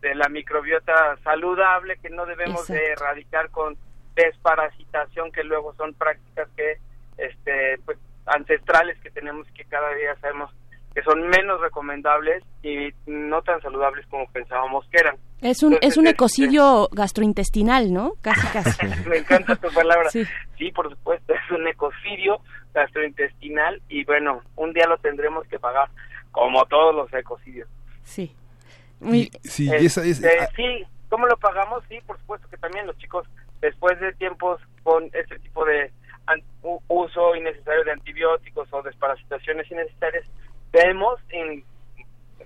de 0.00 0.14
la 0.14 0.28
microbiota 0.28 1.16
saludable 1.22 1.96
que 1.98 2.10
no 2.10 2.26
debemos 2.26 2.66
de 2.66 2.92
erradicar 2.92 3.50
con 3.50 3.76
desparasitación 4.14 5.32
que 5.32 5.44
luego 5.44 5.74
son 5.74 5.94
prácticas 5.94 6.48
que 6.56 6.78
este 7.18 7.78
pues 7.84 7.98
ancestrales 8.26 8.98
que 9.00 9.10
tenemos 9.10 9.46
que 9.54 9.64
cada 9.64 9.94
día 9.94 10.14
sabemos 10.20 10.50
que 10.94 11.02
son 11.02 11.26
menos 11.28 11.60
recomendables 11.60 12.44
y 12.62 12.90
no 13.06 13.42
tan 13.42 13.60
saludables 13.62 14.06
como 14.08 14.26
pensábamos 14.30 14.86
que 14.88 14.98
eran. 14.98 15.16
Es 15.40 15.62
un 15.62 15.78
es 15.80 15.96
un 15.96 16.06
este, 16.06 16.14
ecocidio 16.14 16.88
gastrointestinal, 16.92 17.92
¿no? 17.92 18.12
Casi 18.20 18.46
casi. 18.48 18.86
Me 19.08 19.18
encanta 19.18 19.56
tu 19.56 19.72
palabra. 19.72 20.10
Sí. 20.10 20.24
sí, 20.58 20.70
por 20.70 20.90
supuesto, 20.90 21.32
es 21.32 21.50
un 21.50 21.66
ecocidio 21.66 22.40
gastrointestinal 22.74 23.80
y 23.88 24.04
bueno, 24.04 24.42
un 24.56 24.72
día 24.72 24.86
lo 24.86 24.98
tendremos 24.98 25.46
que 25.48 25.58
pagar 25.58 25.88
como 26.30 26.64
todos 26.66 26.94
los 26.94 27.12
ecocidios. 27.14 27.68
Sí. 28.04 28.34
sí, 29.44 29.70
esa 29.72 30.04
es, 30.04 30.22
este, 30.22 30.48
sí, 30.56 30.84
¿cómo 31.08 31.26
lo 31.26 31.36
pagamos? 31.38 31.82
Sí, 31.88 31.98
por 32.06 32.18
supuesto 32.18 32.48
que 32.48 32.56
también 32.58 32.86
los 32.86 32.96
chicos 32.98 33.26
después 33.62 33.98
de 34.00 34.12
tiempos 34.14 34.60
con 34.82 35.04
este 35.14 35.38
tipo 35.38 35.64
de 35.64 35.90
uso 36.88 37.34
innecesario 37.34 37.84
de 37.84 37.92
antibióticos 37.92 38.68
o 38.72 38.82
desparasitaciones 38.82 39.70
innecesarias, 39.70 40.24
vemos 40.72 41.18
en 41.30 41.64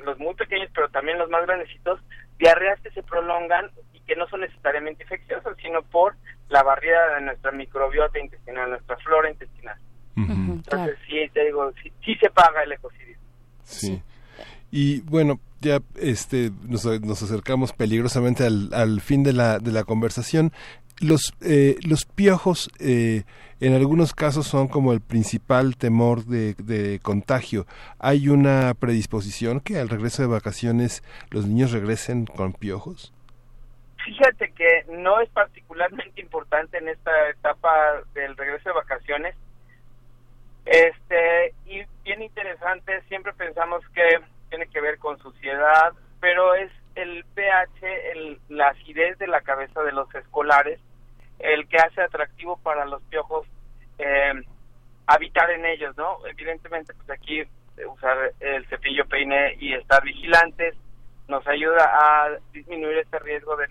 los 0.04 0.18
muy 0.18 0.34
pequeños, 0.34 0.70
pero 0.74 0.88
también 0.90 1.18
los 1.18 1.30
más 1.30 1.44
grandecitos, 1.46 2.00
diarreas 2.38 2.80
que 2.80 2.90
se 2.90 3.02
prolongan 3.02 3.70
y 3.94 4.00
que 4.00 4.14
no 4.14 4.28
son 4.28 4.40
necesariamente 4.40 5.02
infecciosas, 5.04 5.56
sino 5.60 5.82
por 5.82 6.14
la 6.48 6.62
barrera 6.62 7.16
de 7.16 7.22
nuestra 7.22 7.50
microbiota 7.50 8.18
intestinal, 8.18 8.70
nuestra 8.70 8.96
flora 8.98 9.30
intestinal. 9.30 9.76
Entonces, 10.16 10.96
sí, 11.06 11.28
te 11.32 11.44
digo, 11.44 11.70
sí, 11.82 12.14
se 12.14 12.30
paga 12.30 12.62
el 12.62 12.72
ecocidio. 12.72 13.16
Sí. 13.64 14.02
Y 14.70 15.00
bueno, 15.02 15.38
ya 15.60 15.80
este, 15.96 16.50
nos, 16.66 16.84
nos 17.02 17.22
acercamos 17.22 17.72
peligrosamente 17.72 18.44
al, 18.44 18.72
al 18.72 19.00
fin 19.00 19.22
de 19.22 19.32
la, 19.32 19.58
de 19.58 19.72
la 19.72 19.84
conversación 19.84 20.52
los, 21.00 21.34
eh, 21.42 21.76
los 21.86 22.04
piojos 22.04 22.70
eh, 22.80 23.24
en 23.60 23.74
algunos 23.74 24.14
casos 24.14 24.46
son 24.46 24.68
como 24.68 24.92
el 24.92 25.00
principal 25.00 25.76
temor 25.76 26.24
de, 26.24 26.54
de, 26.54 27.00
contagio. 27.00 27.66
¿Hay 27.98 28.28
una 28.28 28.74
predisposición 28.74 29.60
que 29.60 29.78
al 29.78 29.88
regreso 29.88 30.22
de 30.22 30.28
vacaciones 30.28 31.02
los 31.30 31.46
niños 31.46 31.72
regresen 31.72 32.26
con 32.26 32.52
piojos? 32.52 33.12
Fíjate 34.04 34.52
que 34.52 34.84
no 34.98 35.20
es 35.20 35.28
particularmente 35.30 36.20
importante 36.20 36.78
en 36.78 36.88
esta 36.88 37.10
etapa 37.30 38.02
del 38.14 38.36
regreso 38.36 38.68
de 38.68 38.74
vacaciones. 38.74 39.34
Este, 40.64 41.54
y 41.66 41.82
bien 42.04 42.22
interesante, 42.22 43.02
siempre 43.08 43.32
pensamos 43.32 43.82
que 43.94 44.20
tiene 44.48 44.66
que 44.68 44.80
ver 44.80 44.98
con 44.98 45.18
suciedad, 45.18 45.92
pero 46.26 46.56
es 46.56 46.72
el 46.96 47.24
pH, 47.36 48.10
el, 48.12 48.40
la 48.48 48.70
acidez 48.70 49.16
de 49.18 49.28
la 49.28 49.42
cabeza 49.42 49.80
de 49.84 49.92
los 49.92 50.12
escolares, 50.12 50.80
el 51.38 51.68
que 51.68 51.76
hace 51.76 52.02
atractivo 52.02 52.56
para 52.64 52.84
los 52.84 53.00
piojos 53.02 53.46
eh, 53.98 54.32
habitar 55.06 55.48
en 55.52 55.64
ellos, 55.66 55.96
¿no? 55.96 56.18
Evidentemente, 56.26 56.94
pues 56.94 57.10
aquí 57.10 57.38
eh, 57.42 57.86
usar 57.86 58.32
el 58.40 58.66
cepillo 58.66 59.06
peine 59.06 59.54
y 59.60 59.74
estar 59.74 60.02
vigilantes 60.02 60.74
nos 61.28 61.46
ayuda 61.46 61.84
a 61.94 62.36
disminuir 62.52 62.98
este 62.98 63.20
riesgo 63.20 63.56
de, 63.56 63.68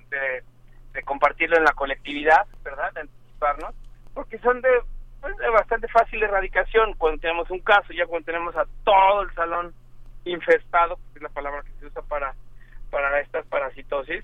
de, 0.94 1.04
compartirlo 1.04 1.58
en 1.58 1.66
la 1.66 1.74
colectividad, 1.74 2.48
¿verdad? 2.64 2.90
De 2.94 3.02
anticiparnos, 3.02 3.76
porque 4.14 4.40
son 4.40 4.62
de, 4.62 4.70
pues, 5.20 5.36
de 5.36 5.50
bastante 5.50 5.90
fácil 5.90 6.24
erradicación 6.24 6.94
cuando 6.94 7.20
tenemos 7.20 7.50
un 7.50 7.60
caso, 7.60 7.92
ya 7.92 8.06
cuando 8.06 8.28
tenemos 8.28 8.56
a 8.56 8.64
todo 8.86 9.24
el 9.24 9.34
salón 9.34 9.74
infestado, 10.24 10.98
es 11.16 11.22
la 11.22 11.30
palabra 11.30 11.62
que 11.64 11.80
se 11.82 11.88
usa 11.88 12.02
para, 12.04 12.34
para 12.96 13.20
estas 13.20 13.46
parasitosis, 13.48 14.24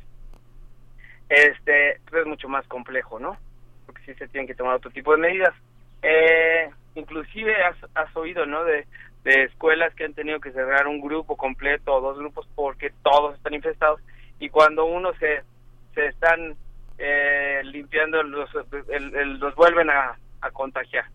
este 1.28 2.00
pues 2.10 2.22
es 2.22 2.26
mucho 2.26 2.48
más 2.48 2.66
complejo, 2.68 3.20
¿no? 3.20 3.36
Porque 3.86 4.02
sí 4.06 4.14
se 4.14 4.30
tienen 4.30 4.48
que 4.48 4.56
tomar 4.56 4.76
otro 4.76 4.90
tipo 4.92 5.12
de 5.12 5.18
medidas. 5.18 5.54
Eh, 6.02 6.70
inclusive 6.96 7.54
has, 7.66 7.76
has 7.96 8.16
oído, 8.16 8.46
¿no? 8.46 8.64
De, 8.64 8.88
escuelas 9.26 9.94
que 9.94 10.06
han 10.06 10.14
tenido 10.14 10.40
que 10.40 10.54
cerrar 10.54 10.88
un 10.88 11.02
grupo 11.02 11.36
completo 11.36 11.94
o 11.94 12.02
dos 12.02 12.18
grupos 12.18 12.48
porque 12.56 12.92
todos 13.04 13.36
están 13.36 13.54
infestados 13.54 14.02
y 14.40 14.50
cuando 14.50 14.86
uno 14.86 15.14
se, 15.20 15.44
se 15.94 16.08
están 16.08 16.56
eh, 16.98 17.62
limpiando 17.66 18.24
los, 18.24 18.50
los 18.54 19.56
vuelven 19.56 19.90
a, 19.90 20.17
contagiar. 20.54 21.06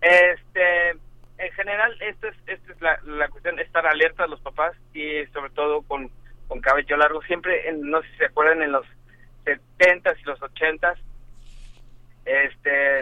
Este, 0.00 0.90
en 1.36 1.52
general, 1.52 1.94
esto 2.00 2.28
es, 2.28 2.36
esto 2.46 2.72
es 2.72 2.80
la, 2.80 2.98
la 3.04 3.28
cuestión, 3.28 3.58
estar 3.60 3.86
alerta 3.86 4.24
a 4.24 4.28
los 4.28 4.40
papás 4.40 4.74
y 4.94 5.24
sobre 5.26 5.50
todo 5.50 5.82
con, 5.82 6.10
con 6.48 6.60
cabello 6.60 6.96
largo. 6.96 7.22
Siempre, 7.22 7.72
no 7.72 8.02
sé 8.02 8.08
si 8.10 8.16
se 8.18 8.24
acuerdan, 8.26 8.62
en 8.62 8.72
los 8.72 8.86
70 9.44 10.14
y 10.20 10.22
los 10.24 10.42
80 10.42 10.94
este 12.24 13.00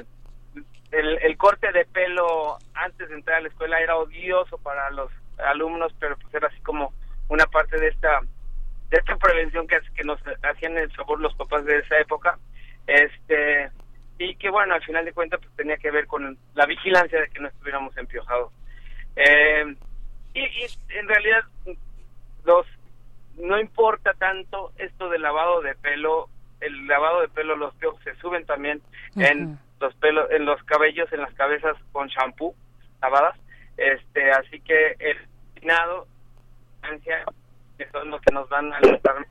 el, 0.90 1.18
el, 1.22 1.36
corte 1.38 1.72
de 1.72 1.84
pelo 1.86 2.58
antes 2.74 3.08
de 3.08 3.14
entrar 3.14 3.38
a 3.38 3.40
la 3.42 3.48
escuela 3.48 3.80
era 3.80 3.96
odioso 3.96 4.58
para 4.58 4.90
los 4.90 5.10
alumnos 5.38 5.94
pero 5.98 6.16
pues 6.18 6.34
era 6.34 6.48
así 6.48 6.60
como 6.60 6.92
una 7.28 7.46
parte 7.46 7.78
de 7.78 7.88
esta 7.88 8.20
de 8.90 8.98
esta 8.98 9.16
prevención 9.16 9.66
que, 9.66 9.78
que 9.94 10.04
nos 10.04 10.20
hacían 10.42 10.76
el 10.76 10.92
favor 10.92 11.20
los 11.20 11.34
papás 11.34 11.64
de 11.64 11.78
esa 11.78 11.98
época 11.98 12.38
este 12.86 13.70
y 14.18 14.34
que 14.36 14.50
bueno 14.50 14.74
al 14.74 14.82
final 14.82 15.04
de 15.04 15.12
cuentas 15.12 15.40
pues 15.40 15.54
tenía 15.56 15.76
que 15.76 15.90
ver 15.90 16.06
con 16.06 16.36
la 16.54 16.66
vigilancia 16.66 17.20
de 17.20 17.28
que 17.28 17.40
no 17.40 17.48
estuviéramos 17.48 17.96
empiojados 17.96 18.52
eh, 19.16 19.76
y, 20.34 20.40
y 20.40 20.66
en 20.88 21.08
realidad 21.08 21.42
los 22.44 22.66
no 23.38 23.58
importa 23.58 24.14
tanto 24.14 24.72
esto 24.78 25.08
del 25.08 25.22
lavado 25.22 25.60
de 25.62 25.74
pelo, 25.74 26.28
el 26.60 26.86
lavado 26.86 27.20
de 27.22 27.28
pelo, 27.28 27.56
los 27.56 27.74
piojos 27.74 28.02
se 28.02 28.14
suben 28.16 28.46
también 28.46 28.80
en 29.16 29.58
los 29.80 29.94
pelos, 29.96 30.30
en 30.30 30.44
los 30.44 30.62
cabellos, 30.64 31.12
en 31.12 31.20
las 31.20 31.34
cabezas 31.34 31.76
con 31.92 32.08
shampoo 32.08 32.54
lavadas, 33.00 33.36
este, 33.76 34.30
así 34.30 34.60
que 34.60 34.96
el 34.98 35.16
peinado, 35.54 36.06
que 37.78 37.88
son 37.90 38.10
los 38.10 38.20
que 38.20 38.32
nos 38.32 38.48
van 38.48 38.72
a 38.72 38.76
ayudar 38.76 39.26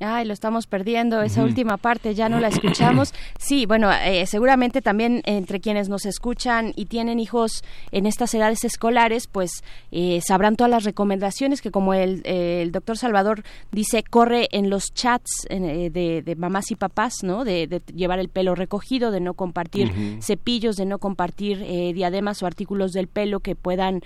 Ay, 0.00 0.26
lo 0.26 0.32
estamos 0.32 0.68
perdiendo, 0.68 1.22
esa 1.22 1.42
última 1.42 1.76
parte 1.76 2.14
ya 2.14 2.28
no 2.28 2.38
la 2.38 2.48
escuchamos. 2.48 3.12
Sí, 3.38 3.66
bueno, 3.66 3.90
eh, 3.92 4.26
seguramente 4.26 4.82
también 4.82 5.22
entre 5.24 5.60
quienes 5.60 5.88
nos 5.88 6.04
escuchan 6.06 6.72
y 6.76 6.86
tienen 6.86 7.20
hijos 7.20 7.62
en 7.92 8.04
estas 8.04 8.34
edades 8.34 8.64
escolares, 8.64 9.26
pues 9.26 9.62
eh, 9.90 10.20
sabrán 10.26 10.56
todas 10.56 10.70
las 10.70 10.84
recomendaciones 10.84 11.62
que 11.62 11.70
como 11.70 11.94
el, 11.94 12.20
el 12.24 12.72
doctor 12.72 12.98
Salvador 12.98 13.44
dice, 13.70 14.02
corre 14.02 14.48
en 14.50 14.70
los 14.70 14.92
chats 14.92 15.46
eh, 15.48 15.90
de, 15.90 16.36
mamás 16.36 16.70
y 16.70 16.74
papás, 16.74 17.22
¿no? 17.22 17.44
De, 17.44 17.80
llevar 17.94 18.18
el 18.18 18.28
pelo 18.28 18.54
recogido, 18.54 19.10
de 19.10 19.20
no 19.20 19.34
compartir 19.34 19.92
cepillos, 20.20 20.76
de 20.76 20.84
no 20.84 20.98
compartir 20.98 21.58
diademas 21.94 22.42
o 22.42 22.46
artículos 22.46 22.92
del 22.92 23.06
pelo 23.08 23.40
que 23.40 23.54
puedan 23.54 24.02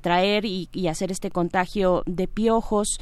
traer 0.00 0.44
y, 0.44 0.68
y, 0.72 0.88
hacer 0.88 1.10
este 1.10 1.30
contagio 1.30 2.02
de 2.06 2.28
piojos. 2.28 3.00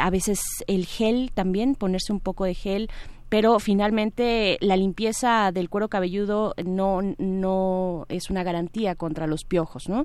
a 0.00 0.10
veces 0.10 0.40
el 0.66 0.86
gel 0.86 1.30
también 1.34 1.69
ponerse 1.74 2.12
un 2.12 2.20
poco 2.20 2.44
de 2.44 2.54
gel 2.54 2.88
pero 3.30 3.60
finalmente 3.60 4.58
la 4.60 4.76
limpieza 4.76 5.52
del 5.52 5.70
cuero 5.70 5.88
cabelludo 5.88 6.52
no 6.64 7.00
no 7.18 8.04
es 8.08 8.28
una 8.28 8.42
garantía 8.42 8.96
contra 8.96 9.28
los 9.28 9.44
piojos, 9.44 9.88
¿no? 9.88 10.04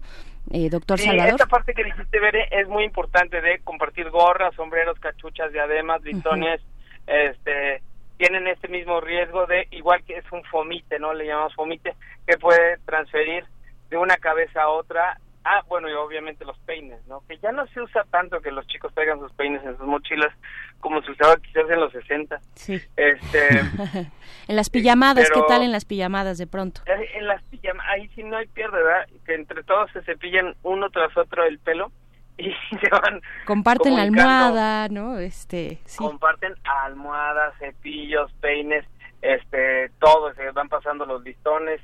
Eh, 0.51 0.69
doctor 0.69 0.99
sí, 0.99 1.07
Salvador. 1.07 1.33
Esta 1.33 1.47
parte 1.47 1.73
que 1.73 1.83
dijiste, 1.83 2.19
Bere, 2.19 2.47
es 2.51 2.67
muy 2.69 2.83
importante 2.83 3.41
de 3.41 3.59
compartir 3.63 4.11
gorras, 4.11 4.53
sombreros, 4.55 4.99
cachuchas, 4.99 5.51
diademas, 5.51 6.03
listones, 6.03 6.61
este 7.07 7.81
tienen 8.17 8.47
este 8.47 8.69
mismo 8.69 9.01
riesgo 9.01 9.45
de, 9.45 9.67
igual 9.71 10.01
que 10.05 10.17
es 10.17 10.31
un 10.31 10.41
fomite, 10.45 10.99
¿no? 10.99 11.13
Le 11.13 11.25
llamamos 11.25 11.53
fomite, 11.53 11.95
que 12.25 12.37
puede 12.37 12.77
transferir 12.85 13.43
de 13.89 13.97
una 13.97 14.15
cabeza 14.17 14.61
a 14.61 14.69
otra 14.69 15.19
Ah, 15.47 15.61
bueno, 15.67 15.87
y 15.87 15.93
obviamente 15.93 16.43
los 16.43 16.57
peines, 16.61 17.05
¿no? 17.05 17.21
Que 17.27 17.37
ya 17.37 17.51
no 17.51 17.67
se 17.67 17.79
usa 17.79 18.03
tanto 18.09 18.41
que 18.41 18.49
los 18.51 18.65
chicos 18.65 18.91
traigan 18.95 19.19
sus 19.19 19.31
peines 19.33 19.63
en 19.63 19.77
sus 19.77 19.85
mochilas 19.85 20.33
como 20.79 21.03
se 21.03 21.11
usaba 21.11 21.37
quizás 21.37 21.69
en 21.69 21.79
los 21.79 21.91
60. 21.91 22.39
Sí. 22.55 22.81
Este, 22.95 23.59
en 24.47 24.55
las 24.55 24.71
pijamadas, 24.71 25.29
¿qué 25.31 25.41
tal 25.47 25.61
en 25.61 25.71
las 25.71 25.85
pijamadas 25.85 26.39
de 26.39 26.47
pronto? 26.47 26.81
Eh, 26.87 27.11
en 27.13 27.27
las 27.27 27.43
pijamadas, 27.43 27.91
ahí 27.91 28.07
sí 28.15 28.23
no 28.23 28.37
hay 28.37 28.47
pierde, 28.47 28.81
¿verdad? 28.81 29.07
Que 29.23 29.35
entre 29.35 29.63
todos 29.63 29.91
se 29.91 30.01
cepillan 30.01 30.55
uno 30.63 30.89
tras 30.89 31.15
otro 31.15 31.43
el 31.43 31.59
pelo 31.59 31.91
y 32.37 32.51
se 32.79 32.89
van 32.89 33.21
comparten 33.45 33.95
la 33.95 34.01
almohada 34.01 34.89
no 34.89 35.19
este 35.19 35.79
sí. 35.85 35.97
comparten 35.97 36.53
almohadas 36.65 37.53
cepillos 37.59 38.29
peines 38.41 38.85
este 39.21 39.89
todo 39.99 40.33
se 40.33 40.51
van 40.51 40.67
pasando 40.67 41.05
los 41.05 41.23
listones 41.23 41.79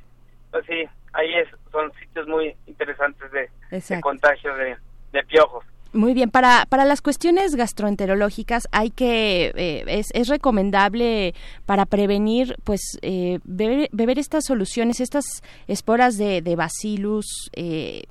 pues 0.51 0.65
sí 0.65 0.89
ahí 1.13 1.33
es, 1.35 1.49
son 1.71 1.91
sitios 1.93 2.27
muy 2.27 2.55
interesantes 2.67 3.31
de, 3.31 4.01
contagio 4.01 4.53
de, 4.55 5.23
piojos. 5.23 5.65
Muy 5.93 6.13
bien, 6.13 6.31
para, 6.31 6.65
para 6.69 6.85
las 6.85 7.01
cuestiones 7.01 7.55
gastroenterológicas 7.55 8.69
hay 8.71 8.91
que, 8.91 9.51
eh, 9.55 9.83
es, 9.87 10.07
es 10.13 10.29
recomendable 10.29 11.33
para 11.65 11.85
prevenir, 11.85 12.55
pues, 12.63 12.97
eh, 13.01 13.39
beber, 13.43 14.17
estas 14.17 14.45
soluciones, 14.45 15.01
estas 15.01 15.43
esporas 15.67 16.17
de, 16.17 16.41
de 16.41 16.55
bacillus, 16.55 17.49
eh, 17.53 18.03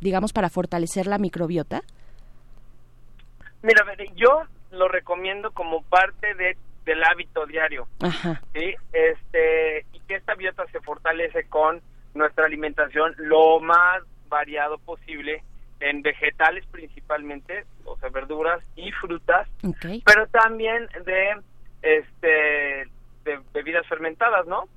digamos, 0.00 0.32
para 0.32 0.48
fortalecer 0.48 1.06
la 1.06 1.18
microbiota. 1.18 1.82
Mira, 3.62 3.84
yo 4.16 4.42
lo 4.72 4.88
recomiendo 4.88 5.52
como 5.52 5.82
parte 5.82 6.34
de, 6.34 6.56
del 6.84 7.04
hábito 7.04 7.46
diario. 7.46 7.86
Ajá. 8.00 8.42
¿sí? 8.52 8.74
Este, 8.92 9.86
y 9.92 10.00
que 10.00 10.16
esta 10.16 10.34
biota 10.34 10.64
se 10.72 10.80
fortalece 10.80 11.44
con 11.44 11.80
nuestra 12.18 12.44
alimentación 12.44 13.14
lo 13.16 13.60
más 13.60 14.02
variado 14.28 14.76
posible 14.78 15.42
en 15.80 16.02
vegetales 16.02 16.66
principalmente, 16.66 17.64
o 17.84 17.96
sea, 17.98 18.10
verduras 18.10 18.62
y 18.76 18.90
frutas, 18.92 19.48
pero 20.04 20.26
también 20.26 20.88
de 21.06 21.40
este 21.82 22.88
de 23.24 23.40
bebidas 23.54 23.86
fermentadas, 23.86 24.46
¿no? 24.46 24.68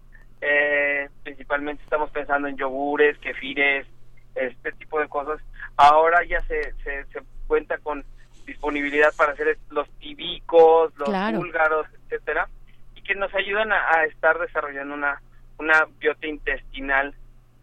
Eh, 0.41 1.09
principalmente 1.23 1.83
estamos 1.83 2.11
pensando 2.11 2.47
en 2.47 2.57
yogures, 2.57 3.17
kefires, 3.17 3.87
este 4.35 4.71
tipo 4.73 4.99
de 4.99 5.07
cosas. 5.07 5.41
Ahora 5.75 6.23
ya 6.23 6.39
se, 6.41 6.73
se, 6.83 7.05
cuenta 7.47 7.77
con 7.79 8.03
disponibilidad 8.45 9.13
para 9.15 9.33
hacer 9.33 9.57
los 9.69 9.89
tibicos, 9.99 10.93
los 10.97 11.09
búlgaros, 11.33 11.87
etcétera, 12.05 12.47
y 12.95 13.01
que 13.01 13.15
nos 13.15 13.33
ayudan 13.33 13.71
a, 13.71 13.95
a 13.95 14.05
estar 14.05 14.37
desarrollando 14.39 14.93
una 14.93 15.19
una 15.61 15.87
biota 15.99 16.27
intestinal 16.27 17.13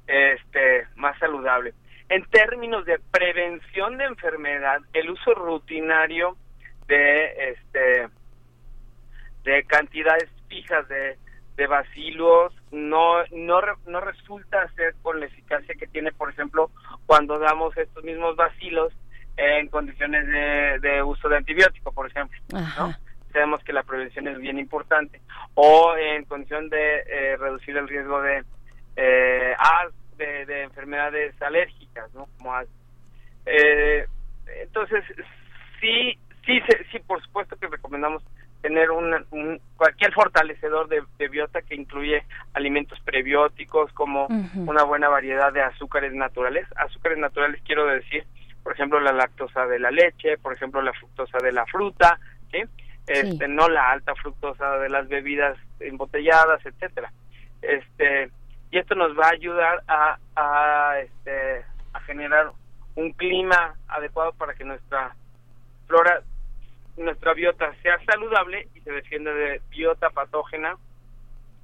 este, 0.08 0.88
más 0.96 1.16
saludable. 1.18 1.74
En 2.08 2.24
términos 2.30 2.84
de 2.86 2.98
prevención 2.98 3.98
de 3.98 4.04
enfermedad, 4.04 4.80
el 4.94 5.10
uso 5.10 5.34
rutinario 5.34 6.36
de 6.86 7.50
este 7.50 8.08
de 9.44 9.62
cantidades 9.64 10.28
fijas 10.48 10.88
de, 10.88 11.16
de 11.56 11.66
bacilos 11.66 12.54
no, 12.70 13.24
no, 13.32 13.60
no 13.86 14.00
resulta 14.00 14.68
ser 14.72 14.94
con 15.02 15.20
la 15.20 15.26
eficacia 15.26 15.74
que 15.74 15.86
tiene, 15.86 16.12
por 16.12 16.30
ejemplo, 16.30 16.70
cuando 17.06 17.38
damos 17.38 17.76
estos 17.76 18.02
mismos 18.04 18.36
bacilos 18.36 18.92
en 19.36 19.68
condiciones 19.68 20.26
de, 20.26 20.78
de 20.80 21.02
uso 21.02 21.28
de 21.28 21.36
antibiótico, 21.36 21.92
por 21.92 22.06
ejemplo. 22.06 22.38
Sabemos 23.32 23.62
que 23.62 23.72
la 23.72 23.82
prevención 23.82 24.26
es 24.28 24.38
bien 24.38 24.58
importante. 24.58 25.20
O 25.54 25.94
en 25.96 26.24
condición 26.24 26.68
de 26.70 27.04
eh, 27.06 27.36
reducir 27.36 27.76
el 27.76 27.86
riesgo 27.86 28.20
de 28.22 28.42
eh, 28.96 29.54
de, 30.18 30.62
enfermedades 30.62 31.40
alérgicas, 31.40 32.12
¿no? 32.14 32.26
Como 32.38 32.54
eh, 33.46 34.06
entonces, 34.62 35.04
sí, 35.80 36.18
sí, 36.44 36.60
sí, 36.92 36.98
por 37.06 37.22
supuesto 37.22 37.56
que 37.56 37.68
recomendamos 37.68 38.22
tener 38.60 38.90
un, 38.90 39.60
cualquier 39.76 40.12
fortalecedor 40.12 40.88
de, 40.88 41.28
biota 41.28 41.62
que 41.62 41.76
incluye 41.76 42.24
alimentos 42.54 42.98
prebióticos 43.00 43.92
como 43.92 44.26
una 44.56 44.82
buena 44.82 45.08
variedad 45.08 45.52
de 45.52 45.62
azúcares 45.62 46.12
naturales. 46.12 46.66
Azúcares 46.76 47.18
naturales 47.18 47.62
quiero 47.64 47.86
decir, 47.86 48.24
por 48.62 48.72
ejemplo, 48.72 49.00
la 49.00 49.12
lactosa 49.12 49.66
de 49.66 49.78
la 49.78 49.90
leche, 49.90 50.38
por 50.38 50.54
ejemplo, 50.54 50.82
la 50.82 50.92
fructosa 50.92 51.38
de 51.38 51.52
la 51.52 51.64
fruta, 51.66 52.18
¿sí? 52.50 52.58
Este, 53.06 53.48
no 53.48 53.68
la 53.68 53.90
alta 53.90 54.14
fructosa 54.16 54.78
de 54.78 54.90
las 54.90 55.08
bebidas 55.08 55.56
embotelladas, 55.80 56.64
etcétera. 56.66 57.10
Este, 57.62 58.30
y 58.70 58.78
esto 58.78 58.94
nos 58.94 59.16
va 59.18 59.26
a 59.26 59.32
ayudar 59.32 59.82
a, 59.88 60.18
a, 60.36 61.00
este, 61.00 61.64
a 61.92 62.00
generar 62.00 62.52
un 62.96 63.12
clima 63.12 63.74
adecuado 63.88 64.32
para 64.32 64.54
que 64.54 64.64
nuestra 64.64 65.14
flora, 65.86 66.22
nuestra 66.96 67.32
biota 67.34 67.74
sea 67.82 67.98
saludable 68.04 68.68
y 68.74 68.80
se 68.80 68.92
defienda 68.92 69.32
de 69.32 69.62
biota 69.70 70.10
patógena 70.10 70.76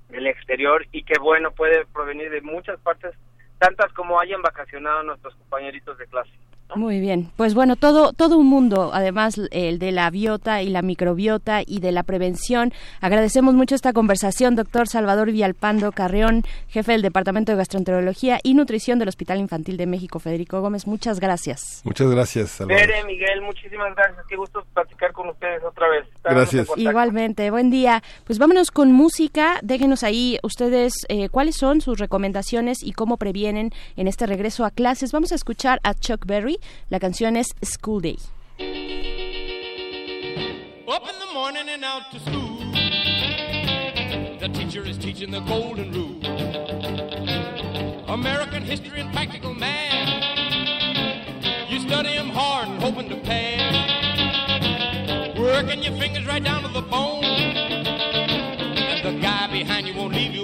del 0.08 0.26
exterior 0.26 0.86
y 0.92 1.02
que 1.02 1.18
bueno 1.18 1.50
puede 1.52 1.84
provenir 1.86 2.30
de 2.30 2.40
muchas 2.40 2.78
partes, 2.80 3.14
tantas 3.58 3.92
como 3.92 4.20
hayan 4.20 4.42
vacacionado 4.42 5.02
nuestros 5.02 5.34
compañeritos 5.34 5.98
de 5.98 6.06
clase. 6.06 6.30
Muy 6.74 6.98
bien, 6.98 7.30
pues 7.36 7.54
bueno, 7.54 7.76
todo, 7.76 8.12
todo 8.12 8.36
un 8.36 8.46
mundo, 8.46 8.90
además 8.92 9.40
el 9.52 9.78
de 9.78 9.92
la 9.92 10.10
biota 10.10 10.60
y 10.60 10.70
la 10.70 10.82
microbiota 10.82 11.62
y 11.64 11.78
de 11.78 11.92
la 11.92 12.02
prevención. 12.02 12.72
Agradecemos 13.00 13.54
mucho 13.54 13.74
esta 13.74 13.92
conversación, 13.92 14.56
doctor 14.56 14.88
Salvador 14.88 15.30
Villalpando 15.30 15.92
Carreón, 15.92 16.42
jefe 16.68 16.92
del 16.92 17.02
Departamento 17.02 17.52
de 17.52 17.58
Gastroenterología 17.58 18.40
y 18.42 18.54
Nutrición 18.54 18.98
del 18.98 19.08
Hospital 19.08 19.38
Infantil 19.38 19.76
de 19.76 19.86
México, 19.86 20.18
Federico 20.18 20.60
Gómez. 20.60 20.86
Muchas 20.86 21.20
gracias. 21.20 21.82
Muchas 21.84 22.10
gracias, 22.10 22.50
Salvador. 22.50 22.88
Miguel, 23.06 23.42
muchísimas 23.42 23.94
gracias. 23.94 24.26
Qué 24.28 24.36
gusto 24.36 24.64
platicar 24.74 25.12
con 25.12 25.28
ustedes 25.28 25.62
otra 25.62 25.88
vez. 25.88 26.06
gracias. 26.24 26.68
Igualmente, 26.76 27.50
buen 27.50 27.70
día. 27.70 28.02
Pues 28.24 28.38
vámonos 28.38 28.70
con 28.70 28.90
música. 28.92 29.60
Déjenos 29.62 30.02
ahí 30.02 30.38
ustedes 30.42 30.92
eh, 31.08 31.28
cuáles 31.28 31.56
son 31.56 31.80
sus 31.80 31.98
recomendaciones 31.98 32.82
y 32.82 32.92
cómo 32.92 33.16
previenen 33.16 33.70
en 33.96 34.08
este 34.08 34.26
regreso 34.26 34.64
a 34.64 34.70
clases. 34.70 35.12
Vamos 35.12 35.30
a 35.30 35.36
escuchar 35.36 35.78
a 35.84 35.94
Chuck 35.94 36.26
Berry 36.26 36.53
la 36.90 36.98
canción 36.98 37.36
es 37.36 37.54
School 37.62 38.02
Day. 38.02 38.18
Up 40.86 41.02
in 41.08 41.18
the 41.18 41.32
morning 41.32 41.68
and 41.68 41.84
out 41.84 42.10
to 42.12 42.20
school. 42.20 42.58
The 44.38 44.48
teacher 44.52 44.84
is 44.86 44.98
teaching 44.98 45.30
the 45.30 45.40
golden 45.40 45.90
rule. 45.92 46.20
American 48.08 48.62
history 48.62 49.00
and 49.00 49.12
practical 49.12 49.54
math. 49.54 50.08
You 51.70 51.80
study 51.80 52.14
them 52.16 52.28
hard 52.28 52.68
and 52.68 52.82
hoping 52.82 53.08
to 53.08 53.16
pass. 53.16 53.74
Working 55.38 55.82
your 55.82 55.96
fingers 55.98 56.26
right 56.26 56.44
down 56.44 56.62
to 56.62 56.68
the 56.68 56.82
bone. 56.82 57.24
And 57.24 59.04
the 59.04 59.20
guy 59.20 59.48
behind 59.50 59.86
you 59.88 59.94
won't 59.94 60.14
leave 60.14 60.34
you 60.34 60.43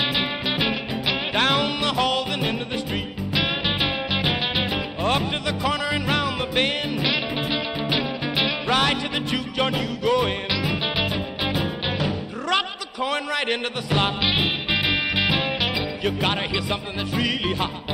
Down 1.41 1.81
the 1.81 1.87
halls 1.87 2.29
and 2.29 2.43
into 2.43 2.65
the 2.65 2.77
street. 2.77 3.17
Up 4.99 5.23
to 5.31 5.39
the 5.39 5.57
corner 5.59 5.85
and 5.85 6.07
round 6.07 6.39
the 6.39 6.45
bend. 6.45 6.99
Right 8.67 8.95
to 9.01 9.09
the 9.09 9.21
juke 9.21 9.51
joint 9.55 9.75
you 9.75 9.97
go 9.97 10.27
in. 10.27 10.49
Drop 12.29 12.79
the 12.79 12.85
coin 12.93 13.25
right 13.25 13.49
into 13.49 13.71
the 13.71 13.81
slot. 13.81 14.23
You 16.03 16.11
gotta 16.21 16.43
hear 16.43 16.61
something 16.61 16.95
that's 16.95 17.11
really 17.11 17.55
hot. 17.55 17.87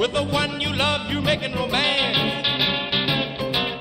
With 0.00 0.12
the 0.12 0.24
one 0.24 0.60
you 0.60 0.72
love, 0.72 1.08
you're 1.08 1.22
making 1.22 1.54
romance. 1.54 2.48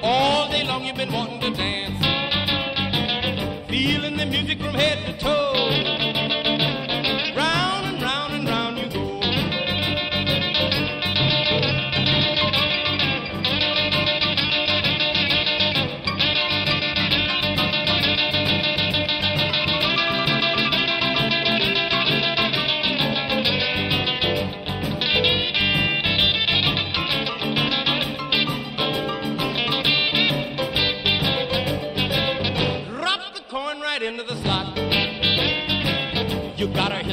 All 0.04 0.48
day 0.52 0.64
long 0.64 0.84
you've 0.86 0.96
been 0.96 1.12
wanting 1.12 1.40
to 1.42 1.50
dance. 1.58 2.06
Feeling 3.68 4.16
the 4.16 4.28
music 4.28 4.60
from 4.60 4.76
head 4.76 5.04
to 5.08 5.18
toe. 5.18 5.56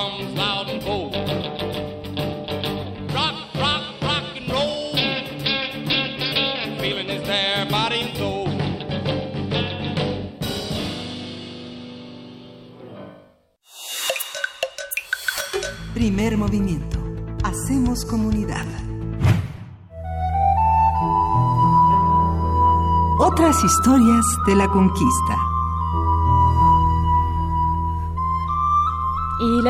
Drums 0.00 0.40
Primer 15.94 16.38
movimiento. 16.38 16.98
Hacemos 17.44 18.06
comunidad. 18.06 18.64
Otras 23.18 23.62
historias 23.62 24.24
de 24.46 24.56
la 24.56 24.66
conquista. 24.68 25.49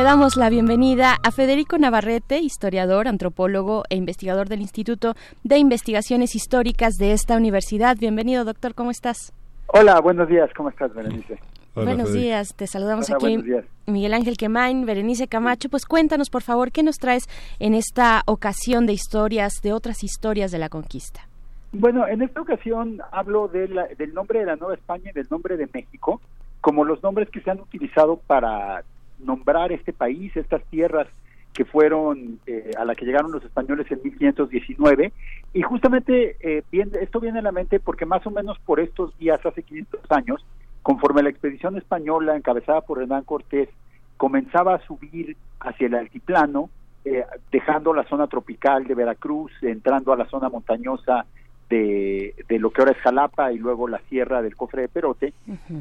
Le 0.01 0.05
damos 0.05 0.35
la 0.35 0.49
bienvenida 0.49 1.17
a 1.21 1.29
Federico 1.29 1.77
Navarrete, 1.77 2.39
historiador, 2.39 3.07
antropólogo 3.07 3.83
e 3.87 3.95
investigador 3.95 4.49
del 4.49 4.61
Instituto 4.61 5.13
de 5.43 5.59
Investigaciones 5.59 6.33
Históricas 6.33 6.95
de 6.95 7.11
esta 7.11 7.37
universidad. 7.37 7.97
Bienvenido, 7.99 8.43
doctor, 8.43 8.73
¿cómo 8.73 8.89
estás? 8.89 9.31
Hola, 9.67 9.99
buenos 10.01 10.27
días, 10.27 10.49
¿cómo 10.57 10.69
estás, 10.69 10.91
Berenice? 10.95 11.37
buenos 11.75 12.13
días, 12.13 12.55
te 12.55 12.65
saludamos 12.65 13.11
aquí. 13.11 13.43
Miguel 13.85 14.15
Ángel 14.15 14.37
Quemain, 14.37 14.87
Berenice 14.87 15.27
Camacho, 15.27 15.69
pues 15.69 15.85
cuéntanos 15.85 16.31
por 16.31 16.41
favor 16.41 16.71
qué 16.71 16.81
nos 16.81 16.97
traes 16.97 17.29
en 17.59 17.75
esta 17.75 18.23
ocasión 18.25 18.87
de 18.87 18.93
historias, 18.93 19.61
de 19.61 19.71
otras 19.71 20.03
historias 20.03 20.51
de 20.51 20.57
la 20.57 20.69
conquista. 20.69 21.27
Bueno, 21.73 22.07
en 22.07 22.23
esta 22.23 22.41
ocasión 22.41 23.01
hablo 23.11 23.49
del 23.49 23.75
nombre 24.15 24.39
de 24.39 24.45
la 24.47 24.55
Nueva 24.55 24.73
España 24.73 25.11
y 25.11 25.13
del 25.13 25.27
nombre 25.29 25.57
de 25.57 25.69
México, 25.71 26.21
como 26.59 26.85
los 26.85 27.03
nombres 27.03 27.29
que 27.29 27.41
se 27.41 27.51
han 27.51 27.59
utilizado 27.59 28.17
para 28.17 28.83
nombrar 29.23 29.71
este 29.71 29.93
país, 29.93 30.35
estas 30.35 30.63
tierras 30.65 31.07
que 31.53 31.65
fueron 31.65 32.39
eh, 32.47 32.71
a 32.77 32.85
la 32.85 32.95
que 32.95 33.05
llegaron 33.05 33.31
los 33.31 33.43
españoles 33.43 33.91
en 33.91 34.01
1519 34.03 35.11
y 35.53 35.61
justamente 35.61 36.37
eh, 36.39 36.63
esto 37.01 37.19
viene 37.19 37.39
a 37.39 37.41
la 37.41 37.51
mente 37.51 37.81
porque 37.81 38.05
más 38.05 38.25
o 38.25 38.31
menos 38.31 38.57
por 38.59 38.79
estos 38.79 39.17
días 39.17 39.45
hace 39.45 39.61
500 39.61 39.99
años 40.11 40.45
Conforme 40.81 41.21
la 41.21 41.29
expedición 41.29 41.77
española 41.77 42.35
encabezada 42.35 42.81
por 42.81 43.01
Hernán 43.01 43.23
Cortés 43.23 43.69
comenzaba 44.17 44.75
a 44.75 44.85
subir 44.85 45.37
hacia 45.59 45.87
el 45.87 45.95
altiplano, 45.95 46.69
eh, 47.05 47.23
dejando 47.51 47.93
la 47.93 48.03
zona 48.07 48.27
tropical 48.27 48.85
de 48.85 48.95
Veracruz, 48.95 49.51
entrando 49.61 50.11
a 50.11 50.17
la 50.17 50.25
zona 50.25 50.49
montañosa 50.49 51.25
de, 51.71 52.59
lo 52.59 52.69
que 52.69 52.81
ahora 52.81 52.91
es 52.91 52.97
Jalapa 52.99 53.51
y 53.51 53.57
luego 53.57 53.87
la 53.87 53.99
sierra 54.09 54.41
del 54.41 54.55
Cofre 54.55 54.83
de 54.83 54.87
Perote, 54.89 55.33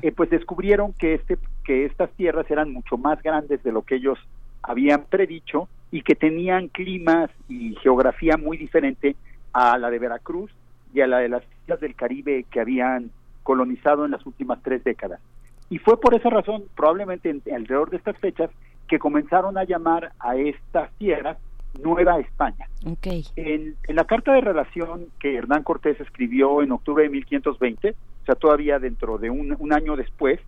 eh, 0.03 0.13
pues 0.13 0.31
descubrieron 0.31 0.93
que, 0.95 1.15
este, 1.15 1.37
que 1.65 1.85
estas 1.85 2.11
tierras 2.13 2.51
eran 2.51 2.73
mucho 2.73 2.97
más 2.97 3.21
grandes 3.23 3.63
de 3.63 3.73
lo 3.73 3.83
que 3.83 3.97
ellos 3.97 4.19
habían 4.63 5.05
predicho 5.05 5.69
y 5.91 6.03
que 6.03 6.15
tenían 6.15 6.69
climas 6.69 7.31
y 7.49 7.75
geografía 7.83 8.37
muy 8.37 8.57
diferente 8.57 9.17
a 9.53 9.77
la 9.79 9.91
de 9.91 9.99
Veracruz 9.99 10.51
y 10.95 11.01
a 11.01 11.07
la 11.07 11.19
de 11.19 11.29
las 11.29 11.43
islas 11.65 11.81
del 11.81 11.97
Caribe 11.97 12.45
que 12.51 12.61
habían 12.61 13.11
colonizado 13.43 14.05
en 14.05 14.13
las 14.13 14.25
últimas 14.25 14.63
tres 14.63 14.85
décadas. 14.85 15.21
Y 15.69 15.79
fue 15.79 16.01
por 16.01 16.15
esa 16.15 16.31
razón, 16.31 16.65
probablemente 16.77 17.35
alrededor 17.53 17.91
de 17.91 17.97
estas 17.97 18.17
fechas, 18.19 18.51
que 18.89 18.99
comenzaron 18.99 19.59
a 19.59 19.65
llamar 19.65 20.13
a 20.19 20.37
estas 20.37 20.93
tierras 20.99 21.37
Nueva 21.83 22.19
España. 22.19 22.69
Okay. 22.85 23.25
En, 23.37 23.77
la 23.89 24.05
carta 24.05 24.33
de 24.33 24.41
relación 24.41 25.07
que 25.19 25.37
Hernán 25.37 25.63
Cortés 25.63 26.01
escribió 26.01 26.63
en 26.63 26.73
octubre 26.73 27.05
de 27.05 27.11
1520, 27.11 27.91
o 27.91 28.25
sea, 28.27 28.35
todavía 28.35 28.79
dentro 28.79 29.19
de 29.19 29.31
un, 29.31 29.57
un 29.59 29.73
año 29.73 29.97
después, 29.97 30.41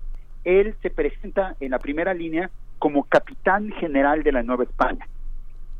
él 0.45 0.75
se 0.83 0.91
presenta 0.91 1.57
en 1.61 1.71
la 1.71 1.79
primera 1.79 2.15
línea 2.15 2.51
como 2.79 3.05
capitán 3.05 3.71
general 3.73 4.23
de 4.23 4.33
la 4.33 4.43
Nueva 4.43 4.65
España. 4.65 5.07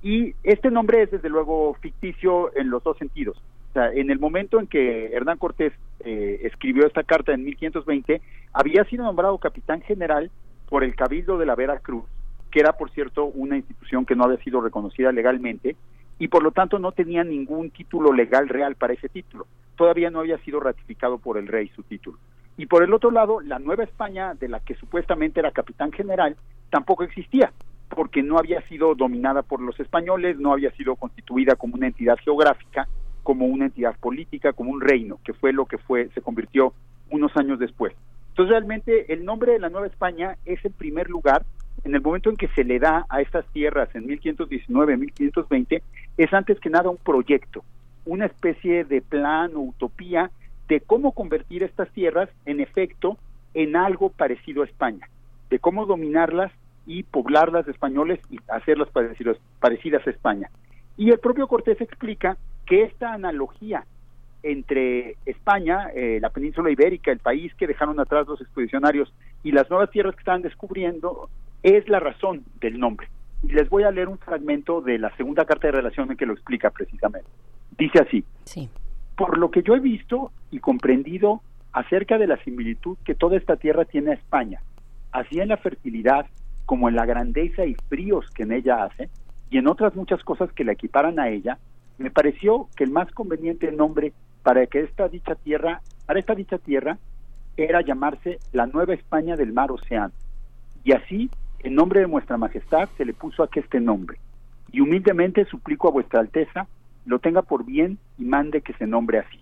Y 0.03 0.35
este 0.43 0.71
nombre 0.71 1.03
es 1.03 1.11
desde 1.11 1.29
luego 1.29 1.75
ficticio 1.75 2.55
en 2.57 2.71
los 2.71 2.83
dos 2.83 2.99
sentidos. 2.99 3.41
O 3.71 3.73
sea, 3.73 3.93
en 3.93 4.11
el 4.11 4.19
momento 4.19 4.61
en 4.61 4.67
que 4.67 5.13
Hernán 5.15 5.39
Cortés 5.39 5.73
eh, 6.01 6.41
escribió 6.43 6.87
esta 6.87 7.03
carta 7.05 7.33
en 7.33 7.45
1520, 7.45 8.21
había 8.53 8.85
sido 8.85 9.05
nombrado 9.05 9.39
capitán 9.39 9.81
general 9.81 10.31
por 10.69 10.85
el 10.85 10.95
Cabildo 10.95 11.39
de 11.39 11.47
la 11.47 11.55
Veracruz, 11.55 12.05
que 12.53 12.61
era, 12.61 12.75
por 12.75 12.91
cierto, 12.91 13.25
una 13.25 13.57
institución 13.57 14.05
que 14.05 14.15
no 14.15 14.25
había 14.25 14.37
sido 14.45 14.61
reconocida 14.61 15.11
legalmente 15.11 15.75
y 16.19 16.29
por 16.29 16.45
lo 16.45 16.53
tanto 16.53 16.79
no 16.79 16.93
tenía 16.93 17.25
ningún 17.25 17.71
título 17.71 18.13
legal 18.13 18.49
real 18.49 18.77
para 18.77 18.93
ese 18.93 19.09
título. 19.09 19.47
Todavía 19.75 20.11
no 20.11 20.21
había 20.21 20.39
sido 20.39 20.61
ratificado 20.61 21.19
por 21.19 21.39
el 21.39 21.49
rey 21.49 21.69
su 21.75 21.83
título. 21.83 22.19
Y 22.59 22.67
por 22.67 22.85
el 22.85 22.93
otro 22.93 23.11
lado, 23.11 23.41
la 23.41 23.59
Nueva 23.59 23.85
España, 23.85 24.35
de 24.35 24.49
la 24.49 24.61
que 24.61 24.75
supuestamente 24.75 25.41
era 25.41 25.51
capitán 25.51 25.91
general, 25.91 26.37
tampoco 26.69 27.03
existía, 27.03 27.51
porque 27.89 28.23
no 28.23 28.39
había 28.39 28.61
sido 28.69 28.95
dominada 28.95 29.43
por 29.43 29.63
los 29.63 29.81
españoles, 29.81 30.39
no 30.39 30.53
había 30.53 30.71
sido 30.73 30.95
constituida 30.97 31.57
como 31.57 31.77
una 31.77 31.87
entidad 31.87 32.19
geográfica, 32.23 32.87
como 33.23 33.47
una 33.47 33.65
entidad 33.65 33.97
política, 33.99 34.53
como 34.53 34.71
un 34.71 34.83
reino, 34.83 35.19
que 35.25 35.33
fue 35.33 35.55
lo 35.55 35.65
que 35.65 35.79
fue, 35.79 36.11
se 36.11 36.21
convirtió 36.21 36.75
unos 37.11 37.35
años 37.37 37.59
después. 37.59 37.95
Entonces 38.29 38.51
realmente 38.51 39.13
el 39.13 39.25
nombre 39.25 39.53
de 39.53 39.59
la 39.59 39.71
Nueva 39.71 39.87
España 39.87 40.37
es 40.45 40.63
el 40.65 40.73
primer 40.73 41.09
lugar 41.09 41.45
en 41.85 41.95
el 41.95 42.01
momento 42.01 42.31
en 42.31 42.37
que 42.37 42.49
se 42.49 42.65
le 42.65 42.79
da 42.79 43.07
a 43.09 43.21
estas 43.21 43.47
tierras 43.47 43.89
en 43.95 44.07
1519, 44.07 44.97
1520, 44.97 45.83
es 46.17 46.33
antes 46.33 46.61
que 46.61 46.71
nada 46.71 46.91
un 46.91 46.97
proyecto, 46.97 47.65
una 48.05 48.27
especie 48.27 48.85
de 48.85 49.01
plan 49.01 49.55
o 49.57 49.61
utopía 49.61 50.31
de 50.69 50.81
cómo 50.81 51.13
convertir 51.13 51.63
estas 51.63 51.91
tierras 51.91 52.29
en 52.47 52.61
efecto 52.61 53.19
en 53.55 53.77
algo 53.77 54.11
parecido 54.11 54.63
a 54.63 54.67
España, 54.67 55.09
de 55.51 55.59
cómo 55.59 55.87
dominarlas 55.87 56.53
y 56.87 57.03
poblarlas 57.03 57.67
de 57.67 57.73
españoles 57.73 58.21
y 58.31 58.39
hacerlas 58.49 58.89
parecidas 59.61 60.07
a 60.07 60.11
España. 60.11 60.51
Y 60.97 61.11
el 61.11 61.19
propio 61.19 61.47
Cortés 61.47 61.81
explica 61.81 62.37
que 62.67 62.85
esta 62.85 63.13
analogía 63.13 63.85
entre 64.43 65.17
España, 65.25 65.91
eh, 65.95 66.19
la 66.21 66.31
península 66.31 66.71
ibérica, 66.71 67.13
el 67.13 67.21
país 67.21 67.55
que 67.55 67.67
dejaron 67.67 68.01
atrás 68.01 68.27
los 68.27 68.41
expedicionarios 68.41 69.13
y 69.43 69.53
las 69.53 69.71
nuevas 69.71 69.91
tierras 69.91 70.15
que 70.15 70.21
están 70.21 70.43
descubriendo, 70.43 71.29
es 71.63 71.89
la 71.89 72.01
razón 72.01 72.45
del 72.61 72.79
nombre. 72.79 73.09
Y 73.43 73.53
les 73.53 73.69
voy 73.69 73.83
a 73.83 73.91
leer 73.91 74.09
un 74.09 74.19
fragmento 74.19 74.81
de 74.81 74.99
la 74.99 75.15
segunda 75.17 75.45
carta 75.45 75.69
de 75.69 75.73
relación 75.73 76.11
en 76.11 76.17
que 76.17 76.27
lo 76.27 76.33
explica 76.33 76.71
precisamente. 76.71 77.29
Dice 77.77 78.01
así, 78.01 78.25
sí. 78.45 78.69
por 79.17 79.39
lo 79.39 79.51
que 79.51 79.63
yo 79.63 79.75
he 79.75 79.81
visto 79.81 80.31
y 80.51 80.61
comprendido, 80.61 81.43
acerca 81.73 82.19
de 82.19 82.27
la 82.27 82.37
similitud 82.45 82.99
que 83.05 83.15
toda 83.15 83.37
esta 83.37 83.57
tierra 83.57 83.85
tiene 83.85 84.11
a 84.11 84.15
España, 84.15 84.61
así 85.11 85.41
en 85.41 85.49
la 85.49 85.57
fertilidad 85.57 86.27
como 86.67 86.89
en 86.89 86.97
la 86.97 87.07
grandeza 87.07 87.65
y 87.65 87.75
fríos 87.89 88.31
que 88.31 88.45
en 88.45 88.53
ella 88.53 88.85
hace, 88.85 89.09
y 89.51 89.59
en 89.59 89.67
otras 89.67 89.95
muchas 89.95 90.23
cosas 90.23 90.53
que 90.53 90.65
la 90.65 90.73
equiparan 90.73 91.19
a 91.19 91.29
ella, 91.29 91.59
me 91.99 92.11
pareció 92.11 92.69
que 92.77 92.85
el 92.85 92.91
más 92.91 93.11
conveniente 93.13 93.71
nombre 93.73 94.13
para 94.43 94.67
que 94.67 94.81
esta 94.81 95.09
dicha 95.09 95.35
tierra, 95.35 95.83
para 96.07 96.21
esta 96.21 96.35
dicha 96.35 96.59
tierra, 96.59 96.99
era 97.57 97.83
llamarse 97.83 98.39
la 98.53 98.67
Nueva 98.67 98.95
España 98.95 99.37
del 99.37 99.53
Mar 99.53 99.71
Océano. 99.71 100.13
Y 100.85 100.93
así, 100.93 101.31
en 101.63 101.75
nombre 101.75 102.01
de 102.01 102.07
vuestra 102.07 102.37
majestad, 102.37 102.89
se 102.97 103.05
le 103.05 103.13
puso 103.13 103.43
aquí 103.43 103.61
este 103.61 103.81
nombre. 103.81 104.19
Y 104.73 104.81
humildemente 104.81 105.45
suplico 105.45 105.89
a 105.89 105.93
vuestra 105.93 106.21
alteza 106.21 106.67
lo 107.05 107.19
tenga 107.19 107.43
por 107.43 107.65
bien 107.65 107.99
y 108.19 108.25
mande 108.25 108.61
que 108.61 108.75
se 108.75 108.87
nombre 108.87 109.19
así. 109.19 109.41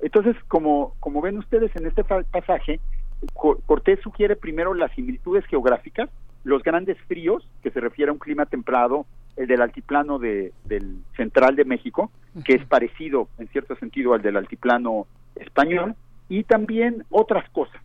Entonces, 0.00 0.36
como, 0.48 0.94
como 1.00 1.20
ven 1.20 1.38
ustedes 1.38 1.74
en 1.76 1.86
este 1.86 2.04
pasaje, 2.04 2.80
Cortés 3.32 4.00
sugiere 4.00 4.36
primero 4.36 4.74
las 4.74 4.92
similitudes 4.92 5.44
geográficas, 5.46 6.10
los 6.44 6.62
grandes 6.62 6.98
fríos, 7.08 7.48
que 7.62 7.70
se 7.70 7.80
refiere 7.80 8.10
a 8.10 8.12
un 8.12 8.18
clima 8.18 8.46
templado, 8.46 9.06
el 9.36 9.46
del 9.46 9.62
altiplano 9.62 10.18
de, 10.18 10.52
del 10.66 10.98
central 11.16 11.56
de 11.56 11.64
México, 11.64 12.10
que 12.44 12.54
es 12.54 12.64
parecido 12.66 13.28
en 13.38 13.48
cierto 13.48 13.76
sentido 13.76 14.14
al 14.14 14.22
del 14.22 14.36
altiplano 14.36 15.06
español, 15.36 15.94
y 16.28 16.44
también 16.44 17.04
otras 17.10 17.48
cosas. 17.50 17.80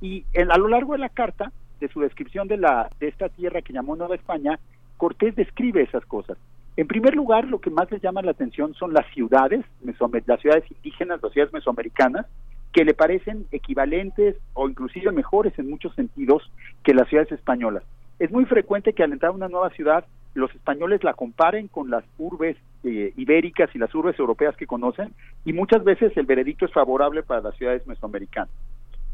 Y 0.00 0.24
en, 0.32 0.50
a 0.50 0.58
lo 0.58 0.68
largo 0.68 0.94
de 0.94 0.98
la 0.98 1.08
carta, 1.08 1.52
de 1.82 1.88
su 1.88 2.00
descripción 2.00 2.46
de, 2.46 2.56
la, 2.56 2.88
de 3.00 3.08
esta 3.08 3.28
tierra 3.28 3.60
que 3.60 3.72
llamó 3.72 3.96
Nueva 3.96 4.14
España, 4.14 4.58
Cortés 4.96 5.34
describe 5.34 5.82
esas 5.82 6.06
cosas. 6.06 6.38
En 6.76 6.86
primer 6.86 7.14
lugar, 7.14 7.44
lo 7.48 7.60
que 7.60 7.70
más 7.70 7.90
les 7.90 8.00
llama 8.00 8.22
la 8.22 8.30
atención 8.30 8.72
son 8.74 8.94
las 8.94 9.04
ciudades, 9.12 9.64
las 9.82 10.40
ciudades 10.40 10.64
indígenas, 10.70 11.20
las 11.20 11.32
ciudades 11.32 11.52
mesoamericanas, 11.52 12.26
que 12.72 12.84
le 12.84 12.94
parecen 12.94 13.46
equivalentes 13.50 14.36
o 14.54 14.68
inclusive 14.68 15.10
mejores 15.10 15.58
en 15.58 15.68
muchos 15.68 15.94
sentidos 15.96 16.50
que 16.84 16.94
las 16.94 17.08
ciudades 17.08 17.32
españolas. 17.32 17.82
Es 18.20 18.30
muy 18.30 18.44
frecuente 18.44 18.92
que 18.92 19.02
al 19.02 19.12
entrar 19.12 19.32
a 19.32 19.34
una 19.34 19.48
nueva 19.48 19.70
ciudad 19.70 20.04
los 20.34 20.54
españoles 20.54 21.02
la 21.02 21.14
comparen 21.14 21.66
con 21.66 21.90
las 21.90 22.04
urbes 22.16 22.56
eh, 22.84 23.12
ibéricas 23.16 23.68
y 23.74 23.78
las 23.78 23.92
urbes 23.94 24.18
europeas 24.18 24.56
que 24.56 24.66
conocen 24.66 25.12
y 25.44 25.52
muchas 25.52 25.82
veces 25.84 26.16
el 26.16 26.26
veredicto 26.26 26.64
es 26.64 26.72
favorable 26.72 27.22
para 27.24 27.42
las 27.42 27.56
ciudades 27.56 27.86
mesoamericanas. 27.86 28.50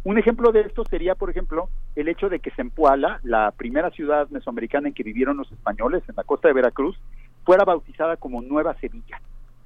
Un 0.04 0.18
ejemplo 0.18 0.52
de 0.52 0.60
esto 0.60 0.84
sería, 0.84 1.14
por 1.14 1.30
ejemplo, 1.30 1.68
el 1.96 2.08
hecho 2.08 2.28
de 2.28 2.38
que 2.38 2.50
Zempoala, 2.52 3.20
la 3.24 3.50
primera 3.50 3.90
ciudad 3.90 4.28
mesoamericana 4.30 4.88
en 4.88 4.94
que 4.94 5.02
vivieron 5.02 5.36
los 5.36 5.50
españoles 5.50 6.02
en 6.08 6.16
la 6.16 6.24
costa 6.24 6.48
de 6.48 6.54
Veracruz, 6.54 6.98
fuera 7.44 7.64
bautizada 7.64 8.16
como 8.16 8.40
Nueva 8.40 8.74
Sevilla, 8.74 9.20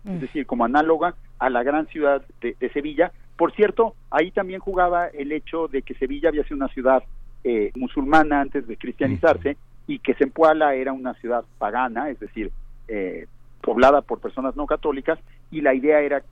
es 0.05 0.13
mm. 0.13 0.19
decir, 0.21 0.47
como 0.47 0.65
análoga 0.65 1.15
a 1.39 1.51
la 1.51 1.63
gran 1.63 1.87
ciudad 1.89 2.23
de, 2.41 2.71
Sevilla. 2.73 3.13
Por 3.37 3.53
cierto, 3.53 3.95
ahí 4.11 4.31
también 4.31 4.61
jugaba 4.61 5.09
el 5.09 5.33
hecho 5.33 5.69
de 5.69 5.83
que 5.83 5.95
Sevilla 5.95 6.29
había 6.29 6.45
sido 6.45 6.57
una 6.57 6.69
ciudad 6.69 7.03
eh, 7.45 7.73
musulmana 7.75 8.41
antes 8.41 8.67
de 8.67 8.77
cristianizarse 8.77 9.57
y 9.87 9.99
que 9.99 10.15
Zempoala 10.15 10.75
era 10.75 10.93
una 10.93 11.15
ciudad 11.15 11.45
pagana, 11.59 12.09
es 12.09 12.21
decir, 12.21 12.53
eh, 12.89 13.27
poblada 13.61 14.01
por 14.01 14.21
personas 14.21 14.57
no 14.57 14.67
católicas, 14.67 15.19
y 15.51 15.61
la 15.61 15.75
idea 15.75 16.01
era 16.01 16.23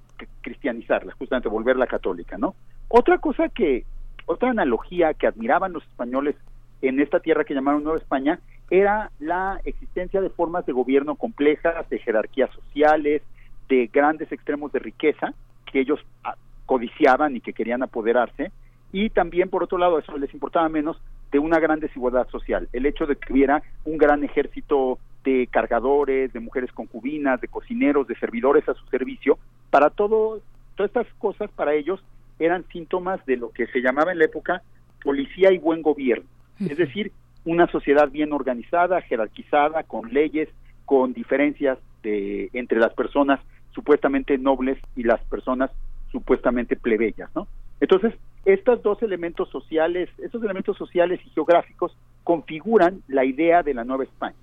cristianizarla, 0.41 1.13
justamente 1.13 1.49
volverla 1.49 1.87
católica, 1.87 2.39
¿no? 2.39 2.55
Otra 2.93 3.19
cosa 3.19 3.49
que, 3.49 3.85
otra 4.27 4.51
analogía 4.51 5.15
que 5.15 5.29
admiraban 5.29 5.73
los 5.73 5.85
españoles 5.85 6.35
en 6.83 6.99
esta 6.99 7.21
tierra 7.21 7.45
que 7.45 7.55
llamaron 7.55 7.85
Nueva 7.85 8.01
España 8.01 8.41
era 8.69 9.13
la 9.21 9.61
existencia 9.65 10.21
de 10.21 10.29
formas 10.29 10.67
de 10.67 10.73
gobierno 10.73 11.15
complejas, 11.15 11.89
de 11.89 12.01
jerarquías 12.01 12.51
sociales, 12.51 13.23
de 13.69 13.89
grandes 13.93 14.33
extremos 14.33 14.73
de 14.73 14.81
riqueza 14.81 15.35
que 15.67 15.79
ellos 15.79 16.01
ah, 16.25 16.35
codiciaban 16.67 17.37
y 17.37 17.41
que 17.41 17.53
querían 17.53 17.85
apoderarse, 17.85 18.51
y 18.91 19.11
también, 19.11 19.51
por 19.51 19.63
otro 19.63 19.79
lado, 19.79 20.01
eso 20.01 20.19
les 20.19 20.35
importaba 20.35 20.69
menos, 20.69 21.01
de 21.31 21.39
una 21.39 21.61
gran 21.61 21.79
desigualdad 21.79 22.27
social, 22.29 22.69
el 22.73 22.87
hecho 22.87 23.07
de 23.07 23.15
que 23.15 23.33
hubiera 23.33 23.63
un 23.85 23.99
gran 23.99 24.25
ejército 24.25 24.99
de 25.23 25.49
cargadores, 25.49 26.33
de 26.33 26.41
mujeres 26.41 26.73
concubinas, 26.73 27.41
de 27.41 27.47
cocineros, 27.47 28.09
de 28.09 28.17
servidores 28.17 28.69
a 28.69 28.75
su 28.75 28.85
servicio, 28.87 29.39
para 29.71 29.91
todo, 29.91 30.41
todas 30.75 30.91
estas 30.91 31.07
cosas 31.21 31.49
para 31.53 31.75
ellos 31.75 32.03
eran 32.41 32.65
síntomas 32.73 33.25
de 33.27 33.37
lo 33.37 33.51
que 33.51 33.67
se 33.69 33.81
llamaba 33.81 34.11
en 34.11 34.19
la 34.19 34.25
época 34.25 34.63
policía 35.05 35.53
y 35.53 35.59
buen 35.59 35.83
gobierno, 35.83 36.29
es 36.59 36.77
decir, 36.77 37.13
una 37.45 37.67
sociedad 37.69 38.11
bien 38.11 38.33
organizada, 38.33 39.01
jerarquizada, 39.01 39.85
con 39.85 40.13
leyes, 40.13 40.49
con 40.85 41.13
diferencias 41.13 41.79
de, 42.03 42.51
entre 42.53 42.79
las 42.79 42.93
personas 42.95 43.41
supuestamente 43.73 44.37
nobles 44.37 44.79
y 44.97 45.05
las 45.05 45.21
personas 45.25 45.71
supuestamente 46.11 46.77
plebeyas, 46.77 47.31
¿no? 47.35 47.47
Entonces, 47.81 48.13
estos 48.45 48.83
dos 48.83 49.03
elementos 49.03 49.49
sociales, 49.49 50.11
estos 50.19 50.43
elementos 50.43 50.77
sociales 50.77 51.21
y 51.25 51.31
geográficos 51.31 51.97
configuran 52.25 53.03
la 53.09 53.25
idea 53.25 53.63
de 53.63 53.75
la 53.75 53.85
Nueva 53.85 54.05
España. 54.05 54.37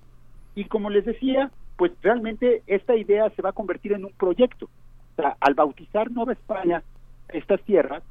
Y 0.56 0.66
como 0.66 0.90
les 0.90 1.06
decía, 1.06 1.52
pues 1.76 1.92
realmente 2.02 2.64
esta 2.66 2.96
idea 2.96 3.30
se 3.32 3.42
va 3.42 3.50
a 3.50 3.54
convertir 3.54 3.94
en 3.94 4.06
un 4.06 4.12
proyecto. 4.12 4.66
O 4.66 5.22
sea, 5.22 5.38
al 5.40 5.54
bautizar 5.54 6.12
Nueva 6.12 6.34
España, 6.34 6.84
estas 7.30 7.62
tierras, 7.64 8.04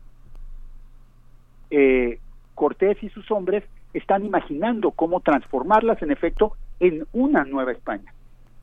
eh, 1.70 2.18
Cortés 2.54 3.02
y 3.02 3.10
sus 3.10 3.30
hombres 3.30 3.64
están 3.92 4.24
imaginando 4.24 4.90
cómo 4.90 5.20
transformarlas 5.20 6.00
en 6.02 6.10
efecto 6.10 6.52
en 6.80 7.06
una 7.12 7.44
nueva 7.44 7.72
España. 7.72 8.12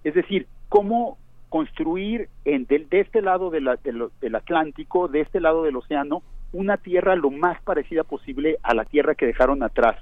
Es 0.04 0.14
decir, 0.16 0.48
cómo 0.70 1.18
construir 1.50 2.30
en, 2.46 2.66
de, 2.66 2.88
este 2.92 3.22
lado 3.22 3.52
del 3.52 4.36
Atlántico, 4.36 5.08
de 5.08 5.22
este 5.22 5.40
lado 5.40 5.64
del 5.64 5.76
océano, 5.76 6.24
una 6.52 6.78
tierra 6.78 7.16
lo 7.16 7.30
más 7.30 7.62
parecida 7.62 8.04
posible 8.04 8.58
a 8.64 8.74
la 8.74 8.86
tierra 8.86 9.16
que 9.16 9.28
dejaron 9.28 9.64
atrás 9.64 9.98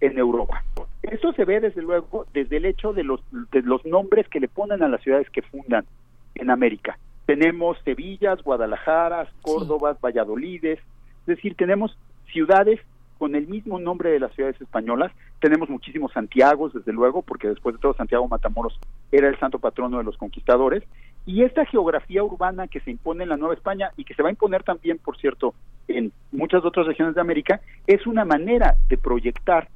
en 0.00 0.18
Europa. 0.18 0.62
Esto 1.02 1.32
se 1.32 1.44
ve 1.44 1.60
desde 1.60 1.82
luego 1.82 2.26
desde 2.32 2.56
el 2.56 2.64
hecho 2.64 2.92
de 2.92 3.04
los, 3.04 3.20
de 3.30 3.62
los 3.62 3.84
nombres 3.84 4.28
que 4.28 4.40
le 4.40 4.48
ponen 4.48 4.82
a 4.82 4.88
las 4.88 5.02
ciudades 5.02 5.28
que 5.30 5.42
fundan 5.42 5.84
en 6.34 6.50
América. 6.50 6.98
Tenemos 7.32 7.78
Sevillas, 7.82 8.42
Guadalajara, 8.42 9.26
Córdoba, 9.40 9.96
Valladolides, 10.02 10.78
es 10.78 11.26
decir, 11.26 11.54
tenemos 11.54 11.96
ciudades 12.30 12.78
con 13.16 13.34
el 13.34 13.48
mismo 13.48 13.78
nombre 13.78 14.10
de 14.10 14.20
las 14.20 14.34
ciudades 14.34 14.60
españolas. 14.60 15.12
Tenemos 15.40 15.70
muchísimos 15.70 16.12
Santiagos, 16.12 16.74
desde 16.74 16.92
luego, 16.92 17.22
porque 17.22 17.48
después 17.48 17.74
de 17.74 17.80
todo 17.80 17.94
Santiago 17.94 18.28
Matamoros 18.28 18.78
era 19.10 19.28
el 19.28 19.38
santo 19.38 19.58
patrono 19.58 19.96
de 19.96 20.04
los 20.04 20.18
conquistadores. 20.18 20.82
Y 21.24 21.42
esta 21.42 21.64
geografía 21.64 22.22
urbana 22.22 22.68
que 22.68 22.80
se 22.80 22.90
impone 22.90 23.22
en 23.22 23.30
la 23.30 23.38
Nueva 23.38 23.54
España 23.54 23.92
y 23.96 24.04
que 24.04 24.12
se 24.12 24.22
va 24.22 24.28
a 24.28 24.32
imponer 24.32 24.62
también, 24.62 24.98
por 24.98 25.16
cierto, 25.16 25.54
en 25.88 26.12
muchas 26.32 26.62
otras 26.66 26.86
regiones 26.86 27.14
de 27.14 27.22
América, 27.22 27.62
es 27.86 28.06
una 28.06 28.26
manera 28.26 28.76
de 28.90 28.98
proyectar 28.98 29.68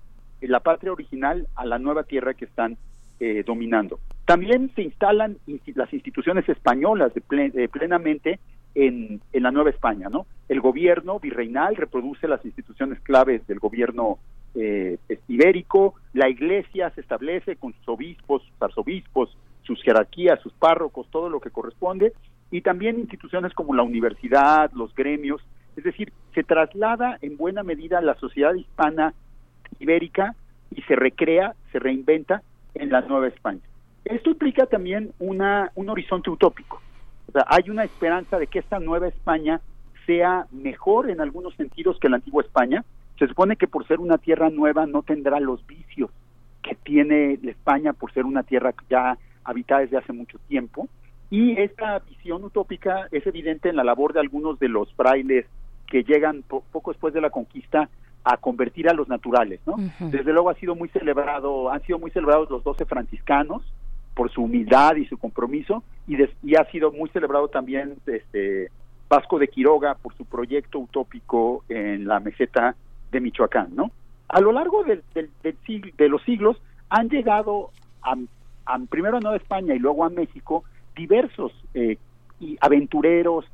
la 0.42 0.60
patria 0.60 0.92
original 0.92 1.48
a 1.54 1.64
la 1.64 1.78
nueva 1.78 2.02
tierra 2.02 2.34
que 2.34 2.44
están 2.44 2.76
eh, 3.18 3.44
dominando. 3.46 3.98
También 4.26 4.70
se 4.74 4.82
instalan 4.82 5.38
las 5.74 5.92
instituciones 5.92 6.48
españolas 6.48 7.12
de 7.14 7.68
plenamente 7.68 8.40
en, 8.76 9.20
la 9.32 9.50
Nueva 9.50 9.70
España, 9.70 10.08
¿no? 10.10 10.26
El 10.48 10.60
gobierno 10.60 11.18
virreinal 11.18 11.76
reproduce 11.76 12.28
las 12.28 12.44
instituciones 12.44 13.00
claves 13.00 13.46
del 13.46 13.58
gobierno 13.58 14.18
eh, 14.54 14.98
ibérico, 15.28 15.94
la 16.12 16.28
iglesia 16.28 16.90
se 16.90 17.00
establece 17.00 17.56
con 17.56 17.72
sus 17.72 17.88
obispos, 17.88 18.42
sus 18.42 18.62
arzobispos, 18.62 19.36
sus 19.62 19.82
jerarquías, 19.82 20.40
sus 20.40 20.52
párrocos, 20.52 21.08
todo 21.10 21.30
lo 21.30 21.40
que 21.40 21.50
corresponde, 21.50 22.12
y 22.50 22.60
también 22.60 22.98
instituciones 22.98 23.54
como 23.54 23.74
la 23.74 23.82
universidad, 23.82 24.70
los 24.72 24.94
gremios, 24.94 25.40
es 25.76 25.84
decir, 25.84 26.12
se 26.34 26.42
traslada 26.42 27.18
en 27.22 27.36
buena 27.36 27.62
medida 27.62 28.00
la 28.00 28.14
sociedad 28.16 28.54
hispana 28.54 29.14
ibérica 29.78 30.34
y 30.74 30.82
se 30.82 30.96
recrea, 30.96 31.54
se 31.72 31.78
reinventa 31.78 32.42
en 32.74 32.90
la 32.90 33.00
Nueva 33.02 33.28
España. 33.28 33.60
Esto 34.06 34.30
implica 34.30 34.66
también 34.66 35.12
una, 35.18 35.70
un 35.74 35.90
horizonte 35.90 36.30
utópico 36.30 36.80
hay 37.46 37.70
una 37.70 37.84
esperanza 37.84 38.38
de 38.38 38.46
que 38.46 38.58
esta 38.58 38.78
nueva 38.78 39.08
España 39.08 39.60
sea 40.06 40.46
mejor 40.52 41.10
en 41.10 41.20
algunos 41.20 41.54
sentidos 41.54 41.98
que 41.98 42.08
la 42.08 42.16
antigua 42.16 42.42
España. 42.42 42.84
Se 43.18 43.26
supone 43.26 43.56
que 43.56 43.66
por 43.66 43.86
ser 43.86 43.98
una 43.98 44.18
tierra 44.18 44.50
nueva 44.50 44.86
no 44.86 45.02
tendrá 45.02 45.40
los 45.40 45.66
vicios 45.66 46.10
que 46.62 46.74
tiene 46.74 47.38
España 47.44 47.92
por 47.92 48.12
ser 48.12 48.24
una 48.24 48.42
tierra 48.42 48.74
ya 48.88 49.18
habitada 49.44 49.80
desde 49.80 49.98
hace 49.98 50.12
mucho 50.12 50.38
tiempo. 50.48 50.88
Y 51.30 51.58
esta 51.60 51.98
visión 52.00 52.44
utópica 52.44 53.08
es 53.10 53.26
evidente 53.26 53.68
en 53.68 53.76
la 53.76 53.84
labor 53.84 54.12
de 54.12 54.20
algunos 54.20 54.58
de 54.58 54.68
los 54.68 54.92
frailes 54.94 55.46
que 55.88 56.04
llegan 56.04 56.42
poco 56.42 56.92
después 56.92 57.14
de 57.14 57.20
la 57.20 57.30
conquista 57.30 57.88
a 58.24 58.36
convertir 58.36 58.88
a 58.88 58.92
los 58.92 59.08
naturales, 59.08 59.60
¿no? 59.66 59.76
Desde 60.00 60.32
luego 60.32 60.50
ha 60.50 60.54
sido 60.54 60.74
muy 60.74 60.88
celebrado, 60.88 61.70
han 61.70 61.80
sido 61.82 62.00
muy 62.00 62.10
celebrados 62.10 62.50
los 62.50 62.64
doce 62.64 62.84
franciscanos, 62.84 63.62
por 64.16 64.30
su 64.32 64.42
humildad 64.42 64.96
y 64.96 65.04
su 65.04 65.18
compromiso 65.18 65.84
y, 66.08 66.16
y 66.42 66.56
ha 66.56 66.64
sido 66.70 66.90
muy 66.90 67.10
celebrado 67.10 67.48
también 67.48 67.98
este 68.06 68.70
Vasco 69.10 69.38
de 69.38 69.48
Quiroga 69.48 69.94
por 69.94 70.16
su 70.16 70.24
proyecto 70.24 70.78
utópico 70.78 71.64
en 71.68 72.08
la 72.08 72.18
meseta 72.18 72.74
de 73.12 73.20
Michoacán, 73.20 73.76
¿no? 73.76 73.92
A 74.28 74.40
lo 74.40 74.52
largo 74.52 74.82
del, 74.84 75.04
del, 75.14 75.30
de 75.96 76.08
los 76.08 76.22
siglos 76.22 76.56
han 76.88 77.10
llegado 77.10 77.70
primero 78.88 79.18
a 79.18 79.20
Nueva 79.20 79.36
España 79.36 79.74
y 79.74 79.78
luego 79.78 80.02
a 80.04 80.08
México 80.08 80.64
diversos 80.96 81.52
eh, 81.74 81.98
y 82.40 82.56
aventureros, 82.60 83.44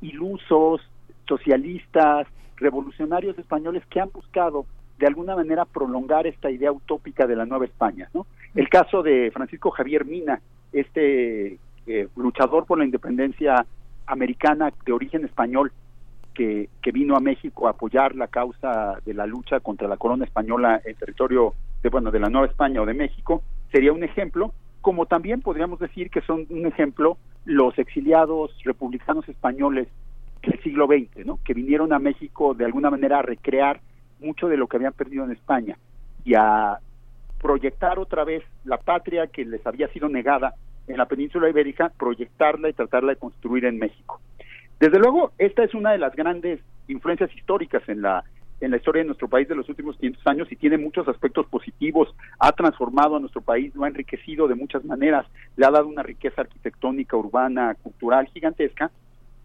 ilusos, 0.00 0.80
socialistas, 1.28 2.26
revolucionarios 2.56 3.38
españoles 3.38 3.84
que 3.90 4.00
han 4.00 4.10
buscado 4.10 4.64
de 5.00 5.06
alguna 5.06 5.34
manera 5.34 5.64
prolongar 5.64 6.26
esta 6.26 6.50
idea 6.50 6.70
utópica 6.70 7.26
de 7.26 7.34
la 7.34 7.46
Nueva 7.46 7.64
España. 7.64 8.10
¿no? 8.12 8.26
El 8.54 8.68
caso 8.68 9.02
de 9.02 9.30
Francisco 9.32 9.70
Javier 9.70 10.04
Mina, 10.04 10.40
este 10.72 11.58
eh, 11.86 12.08
luchador 12.16 12.66
por 12.66 12.78
la 12.78 12.84
independencia 12.84 13.64
americana 14.06 14.70
de 14.84 14.92
origen 14.92 15.24
español, 15.24 15.72
que, 16.34 16.68
que, 16.82 16.92
vino 16.92 17.16
a 17.16 17.20
México 17.20 17.66
a 17.66 17.70
apoyar 17.70 18.14
la 18.14 18.28
causa 18.28 18.98
de 19.04 19.14
la 19.14 19.26
lucha 19.26 19.60
contra 19.60 19.88
la 19.88 19.96
corona 19.96 20.24
española 20.24 20.80
en 20.84 20.94
territorio 20.94 21.54
de 21.82 21.88
bueno 21.88 22.10
de 22.10 22.20
la 22.20 22.28
Nueva 22.28 22.46
España 22.46 22.82
o 22.82 22.86
de 22.86 22.94
México, 22.94 23.42
sería 23.72 23.92
un 23.92 24.04
ejemplo, 24.04 24.52
como 24.82 25.06
también 25.06 25.40
podríamos 25.40 25.80
decir 25.80 26.10
que 26.10 26.20
son 26.20 26.46
un 26.50 26.66
ejemplo 26.66 27.16
los 27.46 27.76
exiliados 27.78 28.52
republicanos 28.64 29.28
españoles 29.28 29.88
del 30.42 30.62
siglo 30.62 30.86
XX, 30.86 31.26
¿no? 31.26 31.38
que 31.42 31.54
vinieron 31.54 31.92
a 31.92 31.98
México 31.98 32.54
de 32.54 32.66
alguna 32.66 32.90
manera 32.90 33.18
a 33.18 33.22
recrear 33.22 33.80
mucho 34.20 34.48
de 34.48 34.56
lo 34.56 34.66
que 34.66 34.76
habían 34.76 34.92
perdido 34.92 35.24
en 35.24 35.32
España 35.32 35.76
y 36.24 36.34
a 36.34 36.78
proyectar 37.40 37.98
otra 37.98 38.24
vez 38.24 38.44
la 38.64 38.78
patria 38.78 39.26
que 39.26 39.44
les 39.44 39.66
había 39.66 39.88
sido 39.88 40.08
negada 40.08 40.54
en 40.86 40.96
la 40.96 41.06
península 41.06 41.48
ibérica, 41.48 41.90
proyectarla 41.98 42.68
y 42.68 42.72
tratarla 42.72 43.12
de 43.12 43.18
construir 43.18 43.64
en 43.64 43.78
México. 43.78 44.20
Desde 44.78 44.98
luego, 44.98 45.32
esta 45.38 45.62
es 45.62 45.74
una 45.74 45.92
de 45.92 45.98
las 45.98 46.14
grandes 46.14 46.60
influencias 46.88 47.34
históricas 47.34 47.82
en 47.88 48.02
la 48.02 48.24
en 48.60 48.70
la 48.70 48.76
historia 48.76 49.00
de 49.00 49.06
nuestro 49.06 49.28
país 49.28 49.48
de 49.48 49.54
los 49.54 49.68
últimos 49.68 49.96
500 49.96 50.26
años 50.26 50.52
y 50.52 50.56
tiene 50.56 50.76
muchos 50.76 51.08
aspectos 51.08 51.46
positivos, 51.46 52.14
ha 52.38 52.52
transformado 52.52 53.16
a 53.16 53.20
nuestro 53.20 53.40
país, 53.40 53.74
lo 53.74 53.84
ha 53.84 53.88
enriquecido 53.88 54.48
de 54.48 54.54
muchas 54.54 54.84
maneras, 54.84 55.26
le 55.56 55.66
ha 55.66 55.70
dado 55.70 55.86
una 55.86 56.02
riqueza 56.02 56.42
arquitectónica, 56.42 57.16
urbana, 57.16 57.74
cultural 57.82 58.28
gigantesca, 58.28 58.90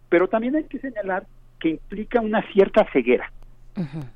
pero 0.09 0.27
también 0.27 0.55
hay 0.55 0.65
que 0.65 0.79
señalar 0.79 1.25
que 1.59 1.69
implica 1.69 2.19
una 2.19 2.41
cierta 2.51 2.85
ceguera. 2.91 3.31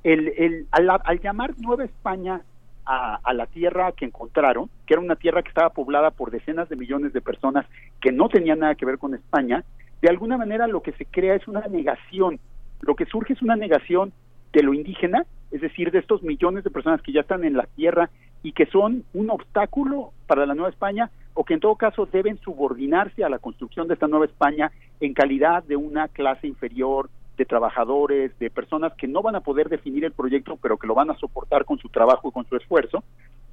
El, 0.04 0.28
el, 0.38 0.68
al, 0.72 1.20
llamar 1.20 1.54
Nueva 1.60 1.86
España 1.86 2.42
a, 2.86 3.20
a, 3.24 3.34
la 3.34 3.46
tierra 3.46 3.92
que 3.92 4.06
encontraron, 4.06 4.70
que 4.86 4.94
era 4.94 5.02
una 5.02 5.16
tierra 5.16 5.44
que 5.44 5.50
estaba 5.50 5.70
poblada 5.70 6.12
por 6.12 6.32
decenas 6.32 6.70
de 6.70 6.76
millones 6.76 7.14
de 7.14 7.22
personas 7.22 7.66
que 8.02 8.12
no 8.12 8.30
tenían 8.30 8.60
nada 8.60 8.76
que 8.76 8.86
ver 8.86 8.98
con 8.98 9.14
España, 9.14 9.64
de 10.02 10.10
alguna 10.10 10.38
manera 10.38 10.68
lo 10.68 10.82
que 10.82 10.94
se 10.94 11.06
crea 11.06 11.36
es 11.36 11.48
una 11.48 11.62
negación, 11.68 12.40
lo 12.82 12.96
que 12.96 13.06
surge 13.06 13.34
es 13.34 13.42
una 13.42 13.56
negación 13.56 14.14
de 14.54 14.64
lo 14.64 14.74
indígena, 14.74 15.26
es 15.52 15.62
decir, 15.62 15.92
de 15.92 16.00
estos 16.00 16.24
millones 16.24 16.64
de 16.64 16.72
personas 16.72 17.02
que 17.02 17.12
ya 17.12 17.22
están 17.22 17.44
en 17.44 17.58
la 17.58 17.68
tierra 17.76 18.10
y 18.44 18.54
que 18.54 18.66
son 18.68 19.04
un 19.14 19.30
obstáculo 19.30 20.12
para 20.28 20.46
la 20.46 20.56
Nueva 20.56 20.70
España 20.70 21.10
o 21.34 21.44
que 21.44 21.54
en 21.54 21.60
todo 21.60 21.76
caso 21.76 22.06
deben 22.06 22.38
subordinarse 22.40 23.24
a 23.24 23.30
la 23.30 23.40
construcción 23.40 23.88
de 23.88 23.96
esta 23.96 24.08
Nueva 24.08 24.26
España 24.26 24.72
en 25.00 25.14
calidad 25.14 25.64
de 25.64 25.76
una 25.76 26.08
clase 26.08 26.48
inferior 26.48 27.10
de 27.40 27.46
trabajadores, 27.46 28.38
de 28.38 28.50
personas 28.50 28.94
que 28.96 29.08
no 29.08 29.22
van 29.22 29.36
a 29.36 29.40
poder 29.40 29.70
definir 29.70 30.04
el 30.04 30.12
proyecto, 30.12 30.58
pero 30.62 30.78
que 30.78 30.88
lo 30.88 30.94
van 30.94 31.10
a 31.10 31.18
soportar 31.18 31.64
con 31.64 31.80
su 31.80 31.88
trabajo 31.88 32.28
y 32.28 32.32
con 32.34 32.46
su 32.46 32.58
esfuerzo. 32.58 33.02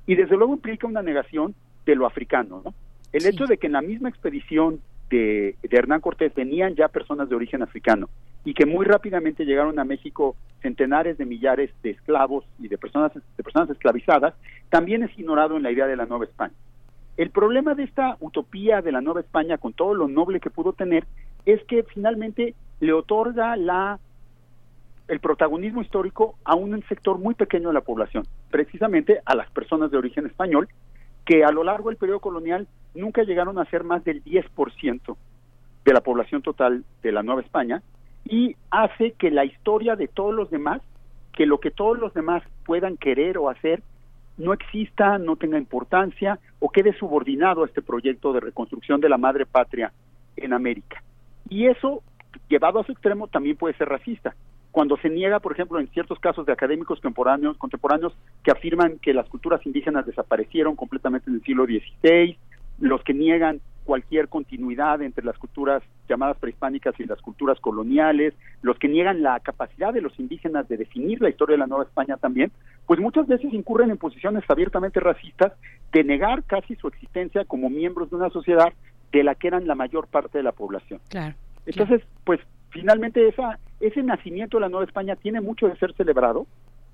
Y 0.09 0.17
desde 0.17 0.37
luego 0.37 0.55
implica 0.55 0.89
una 0.89 1.03
negación 1.03 1.55
de 1.87 1.95
lo 1.95 2.05
africano, 2.05 2.63
¿no? 2.65 2.75
El 3.13 3.25
hecho 3.27 3.47
de 3.47 3.59
que 3.59 3.69
en 3.69 3.75
la 3.75 3.83
misma 3.83 4.09
expedición 4.09 4.81
de, 5.09 5.55
Hernán 5.63 6.01
Cortés 6.01 6.35
venían 6.35 6.75
ya 6.75 6.89
personas 6.89 7.29
de 7.29 7.37
origen 7.37 7.63
africano 7.63 8.09
y 8.45 8.55
que 8.55 8.67
muy 8.67 8.85
rápidamente 8.85 9.45
llegaron 9.45 9.79
a 9.79 9.85
México 9.85 10.35
centenares 10.61 11.17
de 11.17 11.25
millares 11.25 11.71
de 11.85 11.91
esclavos 11.91 12.45
y 12.59 12.67
de 12.67 12.79
personas 12.79 13.13
de 13.15 13.43
personas 13.45 13.71
esclavizadas, 13.71 14.35
también 14.69 15.05
es 15.05 15.17
ignorado 15.17 15.57
en 15.57 15.63
la 15.63 15.71
idea 15.71 15.87
de 15.87 15.97
la 15.97 16.07
Nueva 16.07 16.25
España. 16.25 16.55
El 17.17 17.31
problema 17.31 17.77
de 17.77 17.85
esta 17.85 18.17
utopía 18.19 18.83
de 18.83 18.91
la 18.91 19.01
Nueva 19.01 19.21
España, 19.21 19.59
con 19.59 19.73
todo 19.73 19.95
lo 19.95 20.09
noble 20.09 20.41
que 20.41 20.51
pudo 20.51 20.73
tener, 20.73 21.07
es 21.47 21.63
que 21.65 21.85
finalmente 21.85 22.55
le 22.81 22.93
otorga 22.93 23.57
la 23.57 23.99
el 25.09 25.21
protagonismo 25.21 25.83
histórico 25.83 26.37
a 26.45 26.57
un 26.57 26.83
sector 26.89 27.19
muy 27.19 27.35
pequeño 27.35 27.69
de 27.69 27.75
la 27.75 27.81
población, 27.81 28.27
precisamente 28.51 29.21
a 29.25 29.37
las 29.37 29.49
personas 29.51 29.91
de 29.91 29.99
origen 29.99 30.27
español, 30.27 30.69
que 31.25 31.45
a 31.45 31.53
lo 31.53 31.63
largo 31.63 31.91
del 31.91 31.99
periodo 31.99 32.21
colonial 32.21 32.67
nunca 32.95 33.23
llegaron 33.23 33.59
a 33.59 33.65
ser 33.67 33.85
más 33.85 34.03
del 34.05 34.25
10% 34.25 35.17
de 35.85 35.93
la 35.93 36.01
población 36.01 36.43
total 36.43 36.85
de 37.03 37.13
la 37.13 37.23
Nueva 37.23 37.43
España 37.43 37.83
y 38.25 38.57
hace 38.71 39.13
que 39.13 39.31
la 39.31 39.45
historia 39.45 39.95
de 39.95 40.09
todos 40.09 40.35
los 40.35 40.51
demás, 40.51 40.83
que 41.33 41.47
lo 41.47 41.61
que 41.61 41.71
todos 41.71 41.99
los 41.99 42.13
demás 42.13 42.43
puedan 42.65 42.97
querer 42.97 43.39
o 43.39 43.49
hacer, 43.49 43.83
no 44.37 44.53
exista, 44.53 45.19
no 45.19 45.37
tenga 45.37 45.59
importancia 45.59 46.39
o 46.59 46.69
quede 46.69 46.93
subordinado 46.99 47.63
a 47.63 47.67
este 47.67 47.83
proyecto 47.83 48.33
de 48.33 48.41
reconstrucción 48.41 49.01
de 49.01 49.09
la 49.09 49.19
madre 49.19 49.47
patria 49.47 49.93
en 50.37 50.53
América. 50.53 51.03
Y 51.49 51.67
eso, 51.67 52.03
llevado 52.49 52.81
a 52.81 52.85
su 52.85 52.93
extremo, 52.93 53.29
también 53.29 53.57
puede 53.57 53.75
ser 53.75 53.89
racista 53.89 54.35
cuando 54.77 54.99
se 54.99 55.09
niega, 55.09 55.41
por 55.41 55.53
ejemplo, 55.53 55.81
en 55.81 55.89
ciertos 55.89 56.21
casos 56.21 56.45
de 56.45 56.53
académicos 56.53 57.01
contemporáneos, 57.01 57.57
contemporáneos 57.57 58.13
que 58.45 58.51
afirman 58.51 58.99
que 58.99 59.15
las 59.15 59.27
culturas 59.27 59.65
indígenas 59.65 60.05
desaparecieron 60.05 60.77
completamente 60.77 61.31
en 61.31 61.37
el 61.37 61.43
siglo 61.45 61.65
XVI, 61.65 62.37
los 62.81 63.03
que 63.03 63.15
niegan 63.15 63.63
cualquier 63.85 64.29
continuidad 64.29 65.01
entre 65.01 65.25
las 65.25 65.39
culturas 65.39 65.83
llamadas 66.11 66.37
prehispánicas 66.37 66.95
y 67.01 67.05
las 67.05 67.23
culturas 67.23 67.59
coloniales, 67.59 68.35
los 68.61 68.79
que 68.79 68.89
niegan 68.89 69.23
la 69.23 69.41
capacidad 69.41 69.95
de 69.95 70.03
los 70.03 70.21
indígenas 70.21 70.69
de 70.69 70.77
definir 70.77 71.23
la 71.23 71.31
historia 71.31 71.55
de 71.55 71.61
la 71.61 71.67
Nueva 71.67 71.85
España 71.85 72.19
también, 72.19 72.53
pues 72.85 73.01
muchas 73.01 73.27
veces 73.27 73.55
incurren 73.55 73.91
en 73.91 73.97
posiciones 73.97 74.45
abiertamente 74.47 75.01
racistas 75.01 75.55
de 75.91 76.05
negar 76.05 76.45
casi 76.45 76.75
su 76.75 76.89
existencia 76.89 77.47
como 77.47 77.71
miembros 77.71 78.11
de 78.11 78.17
una 78.17 78.29
sociedad 78.29 78.75
de 79.11 79.25
la 79.25 79.37
que 79.37 79.49
eran 79.49 79.67
la 79.67 79.75
mayor 79.75 80.07
parte 80.07 80.37
de 80.37 80.45
la 80.45 80.53
población. 80.53 81.01
Claro. 81.09 81.35
Entonces, 81.67 82.03
pues 82.25 82.41
finalmente 82.71 83.27
esa, 83.29 83.59
ese 83.81 84.03
nacimiento 84.03 84.57
de 84.57 84.63
la 84.63 84.69
Nueva 84.69 84.87
España 84.87 85.17
tiene 85.17 85.41
mucho 85.41 85.69
de 85.69 85.77
ser 85.77 85.93
celebrado, 85.95 86.47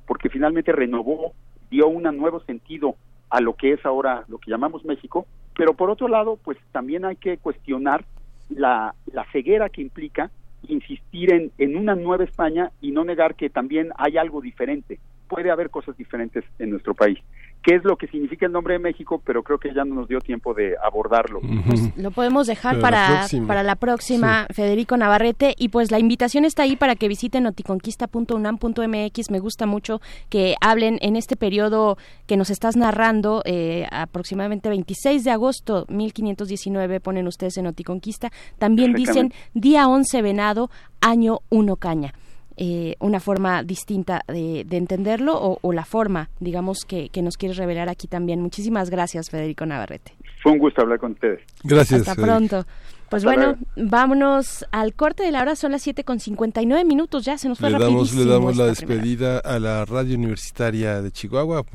porque 0.07 0.29
finalmente 0.29 0.73
renovó, 0.73 1.33
dio 1.71 1.89
un 1.89 2.03
nuevo 2.17 2.41
sentido 2.41 2.97
a 3.31 3.41
lo 3.41 3.55
que 3.55 3.73
es 3.73 3.87
ahora 3.87 4.25
lo 4.29 4.39
que 4.39 4.51
llamamos 4.51 4.85
México, 4.85 5.27
pero 5.57 5.75
por 5.75 5.91
otro 5.91 6.09
lado, 6.09 6.39
pues 6.43 6.59
también 6.73 7.05
hay 7.05 7.17
que 7.17 7.39
cuestionar 7.39 8.05
la, 8.51 8.95
la 9.13 9.25
ceguera 9.33 9.69
que 9.69 9.83
implica 9.83 10.31
insistir 10.69 11.33
en, 11.33 11.51
en 11.59 11.77
una 11.77 11.95
nueva 11.95 12.25
España 12.25 12.71
y 12.81 12.93
no 12.93 13.05
negar 13.05 13.35
que 13.35 13.51
también 13.51 13.91
hay 13.97 14.17
algo 14.17 14.41
diferente, 14.41 15.01
puede 15.29 15.51
haber 15.51 15.71
cosas 15.71 15.97
diferentes 15.97 16.45
en 16.59 16.71
nuestro 16.71 16.95
país 16.95 17.19
qué 17.63 17.77
es 17.77 17.85
lo 17.85 17.97
que 17.97 18.09
significa 18.09 18.47
el 18.47 18.53
nombre 18.53 18.75
de 18.75 18.81
México, 18.81 19.23
pero 19.25 19.43
creo 19.43 19.59
que 19.59 19.73
ya 19.75 19.85
no 19.85 19.95
nos 19.95 20.09
dio 20.09 20.19
tiempo 20.21 20.55
de 20.55 20.75
abordarlo. 20.83 21.41
Pues 21.67 21.97
lo 21.97 22.11
podemos 22.11 22.47
dejar 22.47 22.81
para 22.81 23.09
la 23.09 23.47
para 23.47 23.63
la 23.63 23.77
próxima, 23.77 24.47
Federico 24.53 24.97
Navarrete, 24.97 25.55
y 25.57 25.69
pues 25.69 25.91
la 25.91 25.99
invitación 25.99 26.45
está 26.45 26.65
ahí 26.65 26.77
para 26.77 26.97
que 26.97 27.09
visiten 27.09 27.45
noticonquista.unam.mx. 27.45 29.31
Me 29.31 29.39
gusta 29.39 29.67
mucho 29.67 30.01
que 30.29 30.55
hablen 30.61 30.99
en 31.03 31.17
este 31.17 31.37
periodo 31.37 31.97
que 32.27 32.37
nos 32.37 32.51
estás 32.51 32.77
narrando, 32.77 33.43
eh, 33.45 33.87
aproximadamente 33.91 34.69
26 34.69 35.25
de 35.25 35.31
agosto 35.31 35.87
1519, 35.89 37.01
ponen 37.01 37.27
ustedes 37.27 37.57
en 37.59 37.65
Noticonquista. 37.65 38.31
También 38.59 38.95
dicen 38.95 39.33
día 39.55 39.89
11 39.89 40.23
venado, 40.23 40.71
año 41.01 41.41
1 41.51 41.77
caña. 41.77 42.13
Eh, 42.57 42.97
una 43.01 43.21
forma 43.21 43.63
distinta 43.63 44.23
de, 44.29 44.67
entenderlo 44.71 45.59
o, 45.61 45.73
la 45.73 45.85
forma, 45.85 46.29
digamos, 46.41 46.85
que, 46.87 47.09
que, 47.09 47.23
nos 47.23 47.37
quieres 47.37 47.57
revelar 47.57 47.89
aquí 47.89 48.09
también. 48.09 48.41
Muchísimas 48.41 48.91
gracias, 48.91 49.31
Federico 49.31 49.65
Navarrete. 49.65 50.13
Fue 50.43 50.53
un 50.53 50.59
gusto 50.59 50.83
hablar 50.83 50.99
con 50.99 51.13
ustedes. 51.13 51.41
Gracias. 51.63 52.07
Hasta 52.07 52.21
pronto. 52.21 52.67
Pues 53.13 53.25
bueno, 53.25 53.59
vámonos 53.77 54.65
al 54.71 54.95
corte 54.95 55.23
de 55.23 55.33
la 55.33 55.43
hora, 55.43 55.55
son 55.55 55.73
las 55.73 55.83
siete 55.83 56.03
con 56.03 56.19
59 56.19 56.83
minutos, 56.87 57.27
ya 57.27 57.37
se 57.37 57.47
nos 57.47 57.59
fue 57.59 57.69
le 57.69 57.79
damos, 57.79 58.15
Le 58.15 58.25
damos 58.25 58.57
la 58.57 58.65
despedida 58.65 59.39
a 59.39 59.59
la 59.59 59.85
radio 59.85 60.17
universitaria 60.17 61.03
de 61.03 61.11
Chihuahua. 61.11 61.67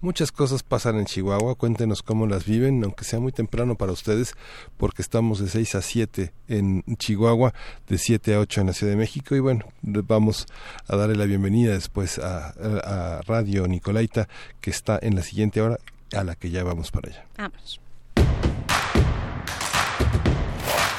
Muchas 0.00 0.32
cosas 0.32 0.62
pasan 0.62 0.96
en 0.96 1.04
Chihuahua, 1.04 1.54
cuéntenos 1.56 2.02
cómo 2.02 2.26
las 2.26 2.46
viven, 2.46 2.82
aunque 2.82 3.04
sea 3.04 3.20
muy 3.20 3.32
temprano 3.32 3.74
para 3.74 3.92
ustedes, 3.92 4.32
porque 4.78 5.02
estamos 5.02 5.38
de 5.38 5.48
6 5.48 5.74
a 5.74 5.82
7 5.82 6.32
en 6.48 6.82
Chihuahua, 6.96 7.52
de 7.88 7.98
7 7.98 8.34
a 8.34 8.40
8 8.40 8.62
en 8.62 8.66
la 8.68 8.72
Ciudad 8.72 8.92
de 8.94 8.96
México, 8.96 9.36
y 9.36 9.40
bueno, 9.40 9.66
vamos 9.82 10.46
a 10.88 10.96
darle 10.96 11.16
la 11.16 11.26
bienvenida 11.26 11.74
después 11.74 12.18
a, 12.18 12.54
a 12.56 13.20
Radio 13.26 13.68
Nicolaita, 13.68 14.28
que 14.62 14.70
está 14.70 14.98
en 15.02 15.14
la 15.14 15.22
siguiente 15.22 15.60
hora, 15.60 15.76
a 16.14 16.24
la 16.24 16.36
que 16.36 16.48
ya 16.48 16.64
vamos 16.64 16.90
para 16.90 17.10
allá. 17.10 17.26
Vamos. 17.36 17.80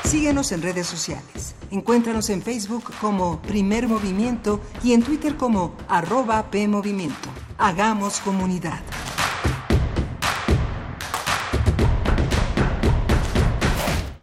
Síguenos 0.07 0.51
en 0.53 0.61
redes 0.61 0.87
sociales. 0.87 1.53
Encuéntranos 1.69 2.29
en 2.29 2.41
Facebook 2.41 2.85
como 3.01 3.41
Primer 3.41 3.89
Movimiento 3.89 4.61
y 4.81 4.93
en 4.93 5.03
Twitter 5.03 5.35
como 5.35 5.75
arroba 5.89 6.49
PMovimiento. 6.49 7.27
Hagamos 7.57 8.21
comunidad. 8.21 8.79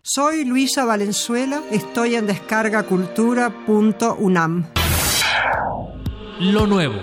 Soy 0.01 0.47
Luisa 0.47 0.87
Valenzuela, 0.87 1.63
estoy 1.71 2.15
en 2.15 2.29
descargacultura.unam. 2.29 4.65
Lo 6.41 6.67
nuevo. 6.67 7.03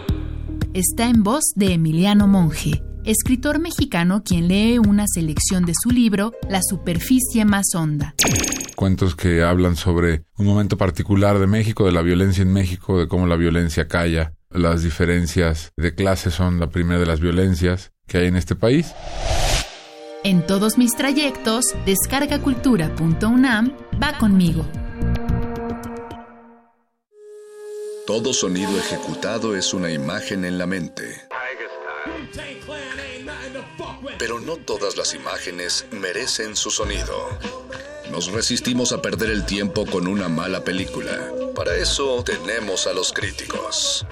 Está 0.73 1.05
en 1.05 1.21
voz 1.21 1.43
de 1.55 1.73
Emiliano 1.73 2.27
Monge 2.27 2.81
escritor 3.05 3.59
mexicano 3.59 4.23
quien 4.23 4.47
lee 4.47 4.77
una 4.77 5.05
selección 5.07 5.65
de 5.65 5.73
su 5.81 5.89
libro 5.89 6.33
La 6.49 6.61
superficie 6.61 7.45
más 7.45 7.73
honda. 7.75 8.15
Cuentos 8.75 9.15
que 9.15 9.43
hablan 9.43 9.75
sobre 9.75 10.25
un 10.37 10.45
momento 10.45 10.77
particular 10.77 11.39
de 11.39 11.47
México, 11.47 11.85
de 11.85 11.91
la 11.91 12.01
violencia 12.01 12.41
en 12.41 12.53
México, 12.53 12.99
de 12.99 13.07
cómo 13.07 13.27
la 13.27 13.35
violencia 13.35 13.87
calla. 13.87 14.33
Las 14.49 14.83
diferencias 14.83 15.71
de 15.77 15.95
clase 15.95 16.29
son 16.29 16.59
la 16.59 16.69
primera 16.69 16.99
de 16.99 17.05
las 17.05 17.19
violencias 17.19 17.91
que 18.07 18.17
hay 18.19 18.27
en 18.27 18.35
este 18.35 18.55
país. 18.55 18.93
En 20.23 20.45
todos 20.45 20.77
mis 20.77 20.95
trayectos, 20.95 21.65
descargacultura.unam 21.85 23.71
va 24.01 24.17
conmigo. 24.17 24.67
Todo 28.05 28.33
sonido 28.33 28.77
ejecutado 28.77 29.55
es 29.55 29.73
una 29.73 29.91
imagen 29.91 30.43
en 30.43 30.57
la 30.57 30.67
mente. 30.67 31.30
Pero 34.17 34.39
no 34.39 34.57
todas 34.57 34.97
las 34.97 35.13
imágenes 35.13 35.85
merecen 35.91 36.55
su 36.55 36.71
sonido. 36.71 37.29
Nos 38.11 38.31
resistimos 38.31 38.91
a 38.91 39.01
perder 39.01 39.29
el 39.29 39.45
tiempo 39.45 39.85
con 39.85 40.07
una 40.07 40.27
mala 40.27 40.63
película. 40.63 41.31
Para 41.55 41.75
eso 41.75 42.23
tenemos 42.23 42.87
a 42.87 42.93
los 42.93 43.13
críticos. 43.13 44.05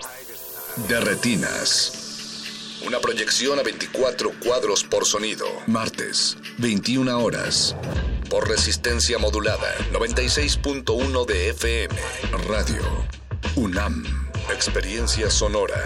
De 0.88 1.00
Retinas. 1.00 1.94
Una 2.86 3.00
proyección 3.00 3.60
a 3.60 3.64
24 3.64 4.32
cuadros 4.44 4.84
por 4.84 5.06
sonido. 5.06 5.46
Martes, 5.68 6.38
21 6.60 7.20
horas. 7.22 7.76
Por 8.30 8.48
resistencia 8.48 9.18
modulada, 9.18 9.76
96.1 9.92 11.26
de 11.26 11.50
FM. 11.50 11.96
Radio. 12.48 12.84
UNAM. 13.56 14.06
Experiencia 14.54 15.30
sonora. 15.30 15.86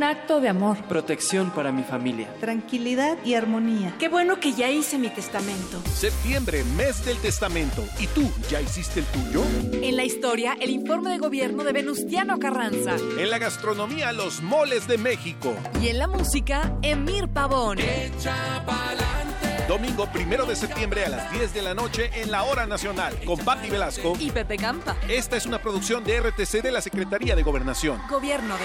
un 0.00 0.04
acto 0.04 0.40
de 0.40 0.48
amor. 0.48 0.78
Protección 0.84 1.50
para 1.50 1.72
mi 1.72 1.82
familia. 1.82 2.26
Tranquilidad 2.40 3.18
y 3.22 3.34
armonía. 3.34 3.94
Qué 3.98 4.08
bueno 4.08 4.40
que 4.40 4.54
ya 4.54 4.70
hice 4.70 4.96
mi 4.96 5.10
testamento. 5.10 5.78
Septiembre, 5.92 6.64
mes 6.74 7.04
del 7.04 7.18
testamento. 7.18 7.84
¿Y 7.98 8.06
tú, 8.06 8.30
ya 8.48 8.62
hiciste 8.62 9.00
el 9.00 9.06
tuyo? 9.06 9.42
En 9.82 9.96
la 9.96 10.04
historia, 10.04 10.56
el 10.58 10.70
informe 10.70 11.10
de 11.10 11.18
gobierno 11.18 11.64
de 11.64 11.74
Venustiano 11.74 12.38
Carranza. 12.38 12.96
En 13.18 13.28
la 13.28 13.36
gastronomía, 13.36 14.12
los 14.12 14.40
moles 14.40 14.88
de 14.88 14.96
México. 14.96 15.54
Y 15.82 15.88
en 15.88 15.98
la 15.98 16.06
música, 16.06 16.74
Emir 16.80 17.28
Pavón. 17.28 17.76
Domingo 19.68 20.10
primero 20.10 20.46
de 20.46 20.56
septiembre 20.56 21.04
a 21.04 21.10
las 21.10 21.30
10 21.30 21.52
de 21.52 21.60
la 21.60 21.74
noche 21.74 22.10
en 22.14 22.30
la 22.30 22.44
Hora 22.44 22.64
Nacional 22.64 23.14
con 23.26 23.38
Patti 23.38 23.68
Velasco 23.68 24.14
y 24.18 24.30
Pepe 24.30 24.56
Campa. 24.56 24.96
Esta 25.10 25.36
es 25.36 25.44
una 25.44 25.60
producción 25.60 26.02
de 26.04 26.20
RTC 26.20 26.62
de 26.62 26.72
la 26.72 26.80
Secretaría 26.80 27.36
de 27.36 27.42
Gobernación. 27.42 28.00
Gobierno 28.08 28.56
de. 28.56 28.64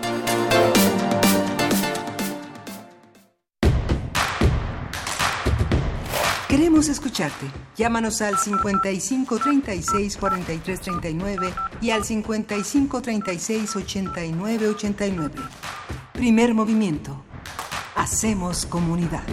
Queremos 6.51 6.89
escucharte. 6.89 7.45
Llámanos 7.77 8.21
al 8.21 8.37
55 8.37 9.39
36 9.39 10.17
43 10.17 10.81
39 10.81 11.53
y 11.79 11.91
al 11.91 12.03
55 12.03 13.01
36 13.01 13.73
89 13.73 14.67
89. 14.67 15.33
Primer 16.11 16.53
movimiento. 16.53 17.23
Hacemos 17.95 18.65
comunidad. 18.65 19.23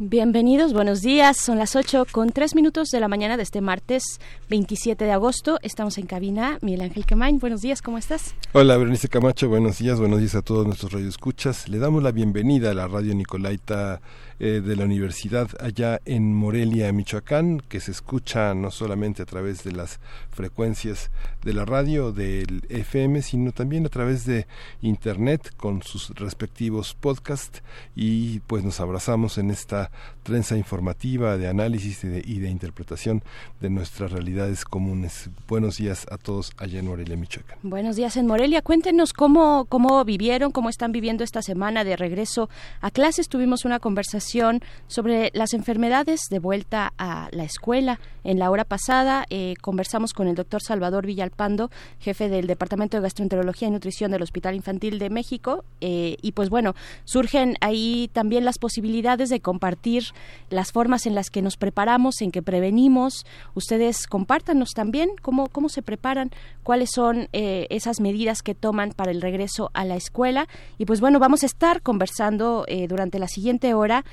Bienvenidos, 0.00 0.74
buenos 0.74 1.00
días. 1.00 1.38
Son 1.38 1.58
las 1.58 1.74
8 1.74 2.06
con 2.12 2.30
3 2.30 2.54
minutos 2.54 2.90
de 2.90 3.00
la 3.00 3.08
mañana 3.08 3.36
de 3.36 3.42
este 3.42 3.62
martes 3.62 4.20
27 4.50 5.02
de 5.02 5.12
agosto. 5.12 5.58
Estamos 5.62 5.96
en 5.96 6.06
cabina. 6.06 6.58
Miguel 6.60 6.82
Ángel 6.82 7.06
Quemain, 7.06 7.38
buenos 7.38 7.62
días, 7.62 7.80
¿cómo 7.80 7.96
estás? 7.96 8.34
Hola, 8.52 8.76
Berenice 8.76 9.08
Camacho, 9.08 9.48
buenos 9.48 9.78
días, 9.78 9.98
buenos 9.98 10.20
días 10.20 10.34
a 10.34 10.42
todos 10.42 10.66
nuestros 10.66 10.92
radioescuchas. 10.92 11.68
Le 11.68 11.78
damos 11.78 12.02
la 12.02 12.12
bienvenida 12.12 12.70
a 12.70 12.74
la 12.74 12.86
radio 12.86 13.12
Nicolaita 13.14 14.00
eh, 14.40 14.60
de 14.64 14.76
la 14.76 14.84
universidad 14.84 15.48
allá 15.58 16.00
en 16.04 16.32
Morelia, 16.32 16.92
Michoacán, 16.92 17.58
que 17.58 17.80
se 17.80 17.90
escucha 17.90 18.54
no 18.54 18.70
solamente 18.70 19.20
a 19.20 19.26
través 19.26 19.64
de 19.64 19.72
las 19.72 19.98
frecuencias 20.30 21.10
de 21.42 21.54
la 21.54 21.64
radio 21.64 22.12
del 22.12 22.62
FM, 22.68 23.22
sino 23.22 23.50
también 23.50 23.84
a 23.84 23.88
través 23.88 24.24
de 24.26 24.46
internet 24.80 25.52
con 25.56 25.82
sus 25.82 26.10
respectivos 26.10 26.94
podcasts 26.94 27.64
y 27.96 28.38
pues 28.46 28.62
nos 28.62 28.78
abrazamos 28.78 29.38
en 29.38 29.50
esta 29.50 29.90
trenza 30.22 30.56
informativa 30.56 31.36
de 31.36 31.48
análisis 31.48 32.04
y 32.04 32.08
de, 32.08 32.22
y 32.24 32.38
de 32.38 32.48
interpretación 32.48 33.24
de 33.60 33.70
nuestras 33.70 34.12
realidades 34.12 34.64
comunes. 34.64 35.30
Buenos 35.48 35.78
días 35.78 36.06
a 36.12 36.16
todos 36.16 36.52
allá 36.58 36.78
en 36.78 36.86
Morelia, 36.86 37.16
Michoacán. 37.16 37.58
Buenos 37.64 37.96
días 37.96 38.16
en 38.16 38.28
Morelia. 38.28 38.62
Cuéntenos 38.62 39.12
cómo, 39.12 39.64
cómo 39.64 40.04
vivieron, 40.04 40.52
cómo 40.52 40.68
están 40.68 40.92
viviendo 40.92 41.24
esta 41.24 41.42
semana 41.42 41.82
de 41.82 41.96
regreso 41.96 42.48
a 42.80 42.92
clases. 42.92 43.28
Tuvimos 43.28 43.64
una 43.64 43.80
conversación 43.80 44.27
sobre 44.88 45.30
las 45.32 45.54
enfermedades 45.54 46.20
de 46.30 46.38
vuelta 46.38 46.92
a 46.98 47.28
la 47.32 47.44
escuela. 47.44 47.98
En 48.24 48.38
la 48.38 48.50
hora 48.50 48.64
pasada 48.64 49.24
eh, 49.30 49.54
conversamos 49.62 50.12
con 50.12 50.28
el 50.28 50.34
doctor 50.34 50.60
Salvador 50.62 51.06
Villalpando, 51.06 51.70
jefe 51.98 52.28
del 52.28 52.46
Departamento 52.46 52.98
de 52.98 53.04
Gastroenterología 53.04 53.68
y 53.68 53.70
Nutrición 53.70 54.10
del 54.10 54.22
Hospital 54.22 54.54
Infantil 54.54 54.98
de 54.98 55.08
México. 55.08 55.64
Eh, 55.80 56.16
y 56.20 56.32
pues 56.32 56.50
bueno, 56.50 56.74
surgen 57.04 57.56
ahí 57.62 58.10
también 58.12 58.44
las 58.44 58.58
posibilidades 58.58 59.30
de 59.30 59.40
compartir 59.40 60.04
las 60.50 60.72
formas 60.72 61.06
en 61.06 61.14
las 61.14 61.30
que 61.30 61.40
nos 61.40 61.56
preparamos, 61.56 62.20
en 62.20 62.32
que 62.32 62.42
prevenimos. 62.42 63.24
Ustedes 63.54 64.06
compártanos 64.06 64.72
también 64.74 65.08
cómo, 65.22 65.48
cómo 65.48 65.70
se 65.70 65.80
preparan, 65.80 66.30
cuáles 66.64 66.90
son 66.94 67.28
eh, 67.32 67.66
esas 67.70 67.98
medidas 67.98 68.42
que 68.42 68.54
toman 68.54 68.92
para 68.92 69.10
el 69.10 69.22
regreso 69.22 69.70
a 69.72 69.86
la 69.86 69.96
escuela. 69.96 70.48
Y 70.76 70.84
pues 70.84 71.00
bueno, 71.00 71.18
vamos 71.18 71.44
a 71.44 71.46
estar 71.46 71.80
conversando 71.80 72.66
durante 72.88 73.18
la 73.18 73.28
siguiente 73.28 73.72
hora 73.72 74.04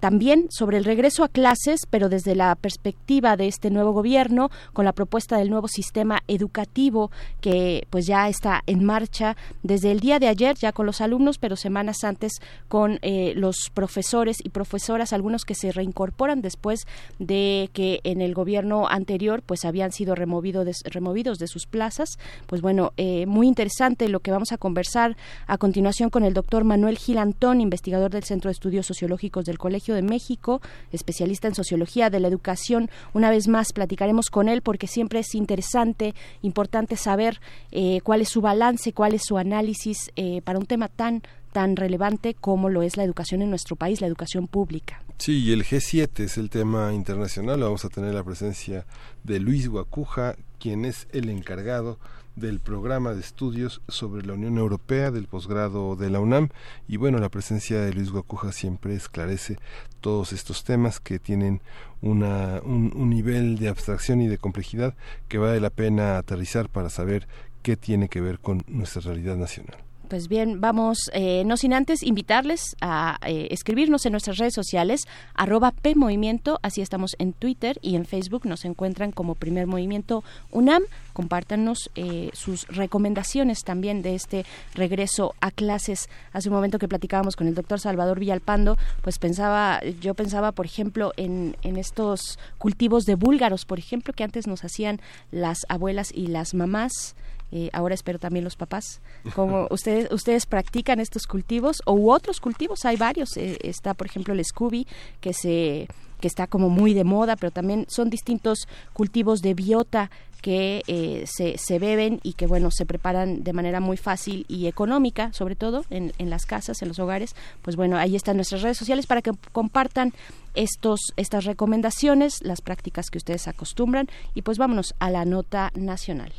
también 0.00 0.46
sobre 0.50 0.78
el 0.78 0.84
regreso 0.84 1.22
a 1.22 1.28
clases, 1.28 1.80
pero 1.88 2.08
desde 2.08 2.34
la 2.34 2.54
perspectiva 2.56 3.36
de 3.36 3.46
este 3.46 3.70
nuevo 3.70 3.92
gobierno, 3.92 4.50
con 4.72 4.84
la 4.84 4.92
propuesta 4.92 5.36
del 5.36 5.50
nuevo 5.50 5.68
sistema 5.68 6.20
educativo 6.26 7.10
que 7.40 7.86
pues 7.90 8.06
ya 8.06 8.28
está 8.28 8.62
en 8.66 8.84
marcha 8.84 9.36
desde 9.62 9.92
el 9.92 10.00
día 10.00 10.18
de 10.18 10.28
ayer, 10.28 10.56
ya 10.56 10.72
con 10.72 10.86
los 10.86 11.00
alumnos, 11.00 11.38
pero 11.38 11.56
semanas 11.56 12.02
antes 12.02 12.32
con 12.68 12.98
eh, 13.02 13.34
los 13.36 13.70
profesores 13.72 14.38
y 14.42 14.48
profesoras, 14.48 15.12
algunos 15.12 15.44
que 15.44 15.54
se 15.54 15.70
reincorporan 15.72 16.40
después 16.40 16.86
de 17.18 17.70
que 17.72 18.00
en 18.04 18.20
el 18.20 18.34
gobierno 18.34 18.88
anterior 18.88 19.42
pues 19.42 19.64
habían 19.64 19.92
sido 19.92 20.14
removido 20.14 20.64
removidos 20.84 21.38
de 21.38 21.46
sus 21.46 21.66
plazas. 21.66 22.18
Pues 22.46 22.62
bueno, 22.62 22.92
eh, 22.96 23.26
muy 23.26 23.46
interesante 23.46 24.08
lo 24.08 24.20
que 24.20 24.30
vamos 24.30 24.52
a 24.52 24.58
conversar 24.58 25.16
a 25.46 25.58
continuación 25.58 26.10
con 26.10 26.24
el 26.24 26.34
doctor 26.34 26.64
Manuel 26.64 26.98
Gilantón, 26.98 27.60
investigador 27.60 28.10
del 28.10 28.24
Centro 28.24 28.48
de 28.48 28.52
Estudios 28.52 28.86
Sociológicos 28.86 29.44
del 29.44 29.58
Colegio 29.58 29.89
de 29.94 30.02
México, 30.02 30.60
especialista 30.92 31.48
en 31.48 31.54
sociología 31.54 32.10
de 32.10 32.20
la 32.20 32.28
educación. 32.28 32.90
Una 33.12 33.30
vez 33.30 33.48
más 33.48 33.72
platicaremos 33.72 34.30
con 34.30 34.48
él 34.48 34.62
porque 34.62 34.86
siempre 34.86 35.20
es 35.20 35.34
interesante, 35.34 36.14
importante 36.42 36.96
saber 36.96 37.40
eh, 37.70 38.00
cuál 38.02 38.20
es 38.20 38.28
su 38.28 38.40
balance, 38.40 38.92
cuál 38.92 39.14
es 39.14 39.22
su 39.24 39.38
análisis 39.38 40.10
eh, 40.16 40.42
para 40.42 40.58
un 40.58 40.66
tema 40.66 40.88
tan 40.88 41.22
tan 41.52 41.74
relevante 41.74 42.34
como 42.34 42.68
lo 42.68 42.82
es 42.82 42.96
la 42.96 43.02
educación 43.02 43.42
en 43.42 43.50
nuestro 43.50 43.74
país, 43.74 44.00
la 44.00 44.06
educación 44.06 44.46
pública. 44.46 45.02
Sí, 45.18 45.44
y 45.44 45.52
el 45.52 45.64
G7 45.64 46.20
es 46.20 46.38
el 46.38 46.48
tema 46.48 46.94
internacional. 46.94 47.60
Vamos 47.60 47.84
a 47.84 47.88
tener 47.88 48.14
la 48.14 48.24
presencia 48.24 48.86
de 49.24 49.40
Luis 49.40 49.68
Guacuja, 49.68 50.36
quien 50.58 50.84
es 50.84 51.08
el 51.12 51.28
encargado 51.28 51.98
del 52.40 52.58
programa 52.58 53.12
de 53.14 53.20
estudios 53.20 53.82
sobre 53.88 54.26
la 54.26 54.32
Unión 54.32 54.58
Europea 54.58 55.10
del 55.10 55.26
posgrado 55.26 55.94
de 55.94 56.10
la 56.10 56.20
UNAM 56.20 56.48
y 56.88 56.96
bueno 56.96 57.18
la 57.18 57.28
presencia 57.28 57.80
de 57.80 57.92
Luis 57.92 58.10
Guacuja 58.10 58.50
siempre 58.50 58.94
esclarece 58.94 59.58
todos 60.00 60.32
estos 60.32 60.64
temas 60.64 60.98
que 60.98 61.18
tienen 61.18 61.60
una, 62.00 62.60
un, 62.64 62.92
un 62.96 63.10
nivel 63.10 63.58
de 63.58 63.68
abstracción 63.68 64.22
y 64.22 64.28
de 64.28 64.38
complejidad 64.38 64.94
que 65.28 65.38
vale 65.38 65.60
la 65.60 65.70
pena 65.70 66.16
aterrizar 66.16 66.68
para 66.68 66.88
saber 66.88 67.28
qué 67.62 67.76
tiene 67.76 68.08
que 68.08 68.20
ver 68.20 68.38
con 68.38 68.64
nuestra 68.66 69.02
realidad 69.02 69.36
nacional. 69.36 69.89
Pues 70.10 70.26
bien, 70.26 70.60
vamos, 70.60 71.08
eh, 71.14 71.44
no 71.46 71.56
sin 71.56 71.72
antes 71.72 72.02
invitarles 72.02 72.74
a 72.80 73.20
eh, 73.24 73.46
escribirnos 73.52 74.04
en 74.06 74.10
nuestras 74.10 74.38
redes 74.38 74.54
sociales, 74.54 75.06
arroba 75.34 75.70
PMovimiento, 75.70 76.58
así 76.62 76.80
estamos 76.80 77.14
en 77.20 77.32
Twitter 77.32 77.78
y 77.80 77.94
en 77.94 78.06
Facebook, 78.06 78.44
nos 78.44 78.64
encuentran 78.64 79.12
como 79.12 79.36
Primer 79.36 79.68
Movimiento 79.68 80.24
UNAM. 80.50 80.82
Compártanos 81.12 81.90
eh, 81.94 82.30
sus 82.32 82.66
recomendaciones 82.66 83.62
también 83.62 84.02
de 84.02 84.16
este 84.16 84.44
regreso 84.74 85.36
a 85.40 85.52
clases. 85.52 86.08
Hace 86.32 86.48
un 86.48 86.56
momento 86.56 86.80
que 86.80 86.88
platicábamos 86.88 87.36
con 87.36 87.46
el 87.46 87.54
doctor 87.54 87.78
Salvador 87.78 88.18
Villalpando, 88.18 88.78
pues 89.02 89.20
pensaba, 89.20 89.80
yo 90.00 90.14
pensaba, 90.14 90.50
por 90.50 90.66
ejemplo, 90.66 91.12
en, 91.18 91.56
en 91.62 91.76
estos 91.76 92.40
cultivos 92.58 93.04
de 93.04 93.14
búlgaros, 93.14 93.64
por 93.64 93.78
ejemplo, 93.78 94.12
que 94.12 94.24
antes 94.24 94.48
nos 94.48 94.64
hacían 94.64 95.00
las 95.30 95.58
abuelas 95.68 96.10
y 96.12 96.26
las 96.26 96.52
mamás. 96.52 97.14
Eh, 97.52 97.70
ahora 97.72 97.94
espero 97.94 98.18
también 98.18 98.44
los 98.44 98.56
papás. 98.56 99.00
Como 99.34 99.66
ustedes 99.70 100.10
ustedes 100.12 100.46
practican 100.46 101.00
estos 101.00 101.26
cultivos 101.26 101.82
o 101.86 101.92
u 101.92 102.10
otros 102.12 102.40
cultivos, 102.40 102.84
hay 102.84 102.96
varios. 102.96 103.36
Eh, 103.36 103.58
está, 103.62 103.94
por 103.94 104.06
ejemplo, 104.06 104.34
el 104.34 104.44
Scooby 104.44 104.86
que 105.20 105.32
se 105.32 105.88
que 106.20 106.28
está 106.28 106.46
como 106.46 106.68
muy 106.68 106.92
de 106.92 107.02
moda, 107.02 107.34
pero 107.36 107.50
también 107.50 107.86
son 107.88 108.10
distintos 108.10 108.68
cultivos 108.92 109.40
de 109.40 109.54
biota 109.54 110.10
que 110.42 110.82
eh, 110.86 111.24
se, 111.26 111.58
se, 111.58 111.78
beben 111.78 112.20
y 112.22 112.32
que 112.32 112.46
bueno 112.46 112.70
se 112.70 112.86
preparan 112.86 113.42
de 113.42 113.52
manera 113.52 113.80
muy 113.80 113.96
fácil 113.96 114.46
y 114.48 114.68
económica 114.68 115.32
sobre 115.34 115.54
todo 115.54 115.84
en, 115.90 116.12
en, 116.18 116.30
las 116.30 116.46
casas 116.46 116.80
en 116.80 116.88
los 116.88 116.98
hogares 116.98 117.36
pues 117.60 117.76
bueno 117.76 117.98
ahí 117.98 118.16
están 118.16 118.36
nuestras 118.36 118.62
redes 118.62 118.78
sociales 118.78 119.06
para 119.06 119.20
que 119.20 119.32
compartan 119.52 120.14
estos 120.54 121.00
estas 121.16 121.44
recomendaciones 121.44 122.38
las 122.42 122.62
prácticas 122.62 123.10
que 123.10 123.18
ustedes 123.18 123.48
acostumbran 123.48 124.08
y 124.34 124.40
pues 124.42 124.56
vámonos 124.56 124.94
a 124.98 125.10
la 125.10 125.26
nota 125.26 125.72
nacional 125.74 126.32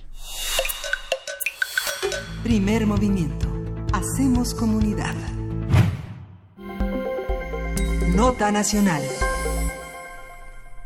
Primer 2.43 2.85
movimiento. 2.85 3.47
Hacemos 3.93 4.53
comunidad. 4.53 5.15
Nota 8.15 8.51
nacional. 8.51 9.01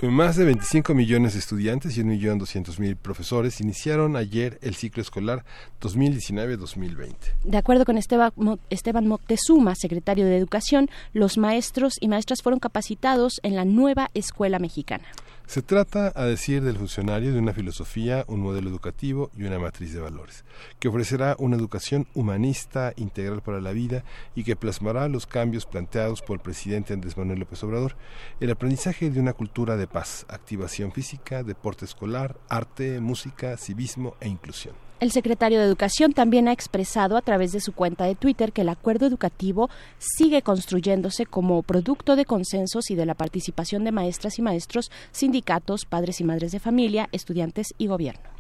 Más 0.02 0.36
de 0.36 0.46
25 0.46 0.94
millones 0.94 1.34
de 1.34 1.40
estudiantes 1.40 1.98
y 1.98 2.04
1.200.000 2.04 2.96
profesores 2.98 3.60
iniciaron 3.60 4.16
ayer 4.16 4.60
el 4.62 4.76
ciclo 4.76 5.02
escolar 5.02 5.46
2019-2020. 5.82 7.16
De 7.44 7.58
acuerdo 7.58 7.86
con 7.86 7.98
Esteban, 7.98 8.32
Esteban 8.70 9.08
Moctezuma, 9.08 9.74
secretario 9.74 10.26
de 10.26 10.38
Educación, 10.38 10.90
los 11.14 11.38
maestros 11.38 11.96
y 12.00 12.08
maestras 12.08 12.44
fueron 12.44 12.60
capacitados 12.60 13.40
en 13.42 13.56
la 13.56 13.66
nueva 13.66 14.12
escuela 14.14 14.60
mexicana. 14.60 15.06
Se 15.48 15.62
trata, 15.62 16.12
a 16.16 16.26
decir 16.26 16.64
del 16.64 16.78
funcionario, 16.78 17.32
de 17.32 17.40
una 17.40 17.54
filosofía, 17.54 18.26
un 18.28 18.42
modelo 18.42 18.70
educativo 18.70 19.30
y 19.38 19.44
una 19.44 19.60
matriz 19.60 19.94
de 19.94 20.02
valores, 20.02 20.44
que 20.80 20.88
ofrecerá 20.88 21.36
una 21.38 21.56
educación 21.56 22.08
humanista, 22.16 22.94
integral 22.96 23.42
para 23.42 23.62
la 23.62 23.72
vida 23.72 24.04
y 24.34 24.44
que 24.44 24.56
plasmará 24.56 25.08
los 25.08 25.28
cambios 25.28 25.66
planteados 25.66 26.22
por 26.22 26.38
el 26.38 26.42
presidente 26.42 26.94
Andrés 26.94 27.16
Manuel 27.16 27.40
López 27.40 27.64
Obrador, 27.64 27.96
el 28.40 28.52
aprendizaje 28.52 29.12
de 29.12 29.20
una 29.20 29.34
cultura 29.34 29.78
de 29.78 29.88
paz, 29.88 30.26
activación 30.30 30.92
física, 30.92 31.44
deporte 31.44 31.86
escolar, 31.86 32.38
arte, 32.50 33.00
música, 33.00 33.56
civismo 33.58 34.16
e 34.20 34.28
inclusión. 34.28 34.85
El 35.02 35.12
secretario 35.12 35.60
de 35.60 35.66
Educación 35.66 36.14
también 36.14 36.48
ha 36.48 36.54
expresado 36.54 37.18
a 37.18 37.22
través 37.22 37.52
de 37.52 37.60
su 37.60 37.74
cuenta 37.74 38.06
de 38.06 38.16
Twitter 38.16 38.54
que 38.54 38.62
el 38.62 38.70
acuerdo 38.70 39.06
educativo 39.06 39.70
sigue 39.98 40.42
construyéndose 40.42 41.26
como 41.26 41.64
producto 41.64 42.16
de 42.16 42.24
consensos 42.24 42.90
y 42.90 42.96
de 42.96 43.06
la 43.06 43.14
participación 43.14 43.84
de 43.84 43.92
maestras 43.92 44.40
y 44.40 44.42
maestros, 44.42 44.92
sindicatos, 45.12 45.84
padres 45.84 46.22
y 46.22 46.24
madres 46.24 46.54
de 46.54 46.62
familia, 46.62 47.10
estudiantes 47.12 47.74
y 47.78 47.88
gobierno. 47.88 48.35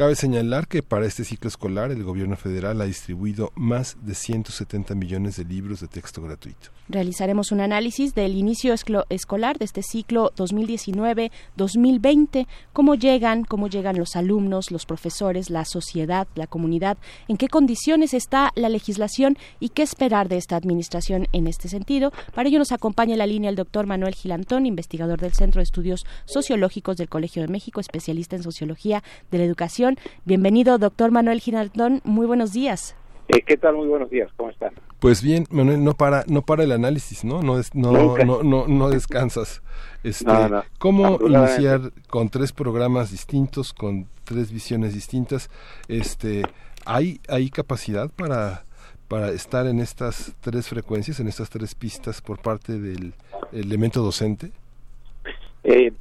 Cabe 0.00 0.16
señalar 0.16 0.66
que 0.66 0.82
para 0.82 1.04
este 1.04 1.24
ciclo 1.24 1.48
escolar 1.48 1.90
el 1.90 2.02
gobierno 2.04 2.34
federal 2.34 2.80
ha 2.80 2.86
distribuido 2.86 3.52
más 3.54 3.98
de 4.00 4.14
170 4.14 4.94
millones 4.94 5.36
de 5.36 5.44
libros 5.44 5.80
de 5.80 5.88
texto 5.88 6.22
gratuito. 6.22 6.70
Realizaremos 6.88 7.52
un 7.52 7.60
análisis 7.60 8.14
del 8.14 8.34
inicio 8.34 8.72
escolar 8.72 9.58
de 9.58 9.66
este 9.66 9.82
ciclo 9.82 10.32
2019-2020, 10.36 12.46
cómo 12.72 12.94
llegan, 12.94 13.44
cómo 13.44 13.68
llegan 13.68 13.98
los 13.98 14.16
alumnos, 14.16 14.70
los 14.70 14.86
profesores, 14.86 15.50
la 15.50 15.66
sociedad, 15.66 16.26
la 16.34 16.46
comunidad, 16.46 16.96
en 17.28 17.36
qué 17.36 17.48
condiciones 17.48 18.14
está 18.14 18.52
la 18.54 18.70
legislación 18.70 19.36
y 19.60 19.68
qué 19.68 19.82
esperar 19.82 20.30
de 20.30 20.38
esta 20.38 20.56
administración 20.56 21.26
en 21.32 21.46
este 21.46 21.68
sentido. 21.68 22.10
Para 22.34 22.48
ello 22.48 22.58
nos 22.58 22.72
acompaña 22.72 23.12
en 23.12 23.18
la 23.18 23.26
línea 23.26 23.50
el 23.50 23.56
doctor 23.56 23.86
Manuel 23.86 24.14
Gilantón, 24.14 24.64
investigador 24.64 25.20
del 25.20 25.34
Centro 25.34 25.58
de 25.58 25.64
Estudios 25.64 26.06
Sociológicos 26.24 26.96
del 26.96 27.10
Colegio 27.10 27.42
de 27.42 27.48
México, 27.48 27.80
especialista 27.80 28.34
en 28.34 28.42
sociología 28.42 29.02
de 29.30 29.36
la 29.36 29.44
educación. 29.44 29.89
Bienvenido, 30.24 30.78
doctor 30.78 31.10
Manuel 31.10 31.40
Gilantón. 31.40 32.00
Muy 32.04 32.26
buenos 32.26 32.52
días. 32.52 32.94
Eh, 33.28 33.42
¿Qué 33.42 33.56
tal? 33.56 33.76
Muy 33.76 33.86
buenos 33.86 34.10
días. 34.10 34.28
¿Cómo 34.36 34.50
están? 34.50 34.72
Pues 34.98 35.22
bien, 35.22 35.46
Manuel, 35.50 35.84
no 35.84 35.94
para, 35.94 36.24
no 36.26 36.42
para 36.42 36.64
el 36.64 36.72
análisis, 36.72 37.24
¿no? 37.24 37.42
No, 37.42 37.58
es, 37.58 37.74
no, 37.74 38.18
no, 38.18 38.42
no, 38.42 38.66
no, 38.66 38.90
descansas. 38.90 39.62
Este, 40.02 40.32
¿Cómo 40.78 41.18
iniciar 41.20 41.92
con 42.08 42.28
tres 42.28 42.52
programas 42.52 43.10
distintos, 43.10 43.72
con 43.72 44.08
tres 44.24 44.50
visiones 44.50 44.92
distintas? 44.94 45.48
Este, 45.86 46.42
¿hay, 46.84 47.20
hay 47.28 47.50
capacidad 47.50 48.10
para, 48.10 48.64
para 49.06 49.30
estar 49.30 49.66
en 49.66 49.78
estas 49.78 50.34
tres 50.40 50.68
frecuencias, 50.68 51.20
en 51.20 51.28
estas 51.28 51.50
tres 51.50 51.74
pistas 51.74 52.20
por 52.20 52.40
parte 52.42 52.78
del 52.78 53.14
elemento 53.52 54.02
docente? 54.02 54.50
Eh, 55.62 55.92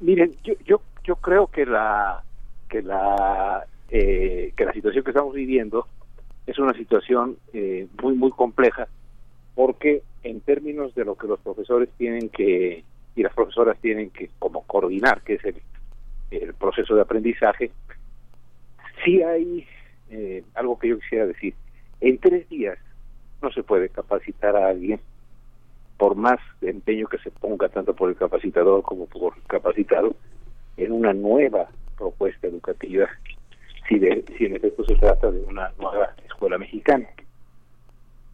miren, 0.00 0.34
yo, 0.44 0.54
yo, 0.64 0.80
yo 1.04 1.16
creo 1.16 1.48
que 1.48 1.66
la 1.66 2.22
que 2.72 2.80
la 2.80 3.66
eh, 3.90 4.54
que 4.56 4.64
la 4.64 4.72
situación 4.72 5.04
que 5.04 5.10
estamos 5.10 5.34
viviendo 5.34 5.86
es 6.46 6.58
una 6.58 6.72
situación 6.72 7.36
eh, 7.52 7.86
muy 8.02 8.14
muy 8.14 8.30
compleja 8.30 8.88
porque 9.54 10.02
en 10.22 10.40
términos 10.40 10.94
de 10.94 11.04
lo 11.04 11.16
que 11.16 11.26
los 11.26 11.38
profesores 11.40 11.90
tienen 11.98 12.30
que 12.30 12.82
y 13.14 13.22
las 13.22 13.34
profesoras 13.34 13.78
tienen 13.82 14.08
que 14.08 14.30
como 14.38 14.62
coordinar 14.62 15.20
que 15.20 15.34
es 15.34 15.44
el, 15.44 15.56
el 16.30 16.54
proceso 16.54 16.94
de 16.94 17.02
aprendizaje 17.02 17.70
sí 19.04 19.22
hay 19.22 19.66
eh, 20.10 20.42
algo 20.54 20.78
que 20.78 20.88
yo 20.88 20.98
quisiera 20.98 21.26
decir. 21.26 21.54
En 22.00 22.16
tres 22.18 22.48
días 22.48 22.78
no 23.42 23.52
se 23.52 23.62
puede 23.62 23.90
capacitar 23.90 24.56
a 24.56 24.68
alguien 24.68 24.98
por 25.98 26.16
más 26.16 26.40
empeño 26.62 27.06
que 27.06 27.18
se 27.18 27.30
ponga 27.30 27.68
tanto 27.68 27.94
por 27.94 28.08
el 28.08 28.16
capacitador 28.16 28.82
como 28.82 29.06
por 29.06 29.34
el 29.36 29.42
capacitado 29.42 30.16
en 30.78 30.92
una 30.92 31.12
nueva 31.12 31.68
propuesta 32.02 32.48
educativa 32.48 33.08
si, 33.88 33.98
de, 33.98 34.24
si 34.36 34.46
en 34.46 34.56
efecto 34.56 34.84
se 34.84 34.96
trata 34.96 35.30
de 35.30 35.40
una 35.44 35.72
nueva 35.78 36.14
escuela 36.26 36.58
mexicana. 36.58 37.08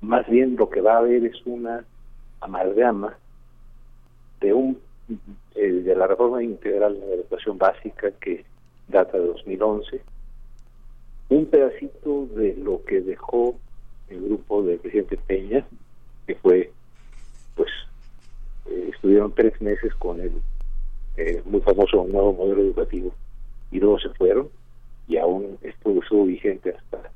Más 0.01 0.27
bien 0.29 0.57
lo 0.57 0.71
que 0.71 0.81
va 0.81 0.95
a 0.95 0.99
haber 0.99 1.25
es 1.25 1.37
una 1.45 1.85
amalgama 2.41 3.19
de 4.41 4.53
un 4.55 4.79
eh, 5.55 5.61
de 5.61 5.95
la 5.95 6.07
reforma 6.07 6.43
integral 6.43 6.99
de 6.99 7.07
la 7.07 7.15
educación 7.15 7.59
básica 7.59 8.11
que 8.13 8.45
data 8.89 9.19
de 9.19 9.27
2011, 9.27 10.01
un 11.31 11.47
pedacito 11.47 12.27
de 12.27 12.57
lo 12.57 12.83
que 12.85 13.01
dejó 13.01 13.55
el 14.09 14.23
grupo 14.23 14.63
del 14.63 14.79
presidente 14.79 15.19
Peña, 15.19 15.67
que 16.27 16.35
fue 16.37 16.71
pues 17.55 17.69
eh, 18.67 18.91
estuvieron 18.95 19.35
tres 19.35 19.61
meses 19.61 19.95
con 19.97 20.21
el 20.21 20.33
muy 21.45 21.61
famoso 21.61 22.07
nuevo 22.07 22.33
modelo 22.33 22.63
educativo 22.63 23.13
y 23.71 23.81
luego 23.81 23.99
se 23.99 24.11
fueron 24.11 24.49
y 25.07 25.17
aún 25.17 25.59
esto 25.63 25.91
estuvo 26.01 26.27
vigente 26.27 26.75
hasta 26.77 27.11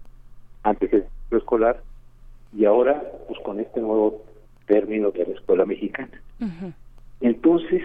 antes 0.62 0.90
del 0.90 1.04
escolar 1.30 1.82
y 2.56 2.64
ahora 2.64 3.02
pues 3.28 3.38
con 3.40 3.60
este 3.60 3.80
nuevo 3.80 4.22
término 4.66 5.10
de 5.10 5.26
la 5.26 5.34
escuela 5.34 5.64
mexicana. 5.64 6.20
Entonces, 7.20 7.82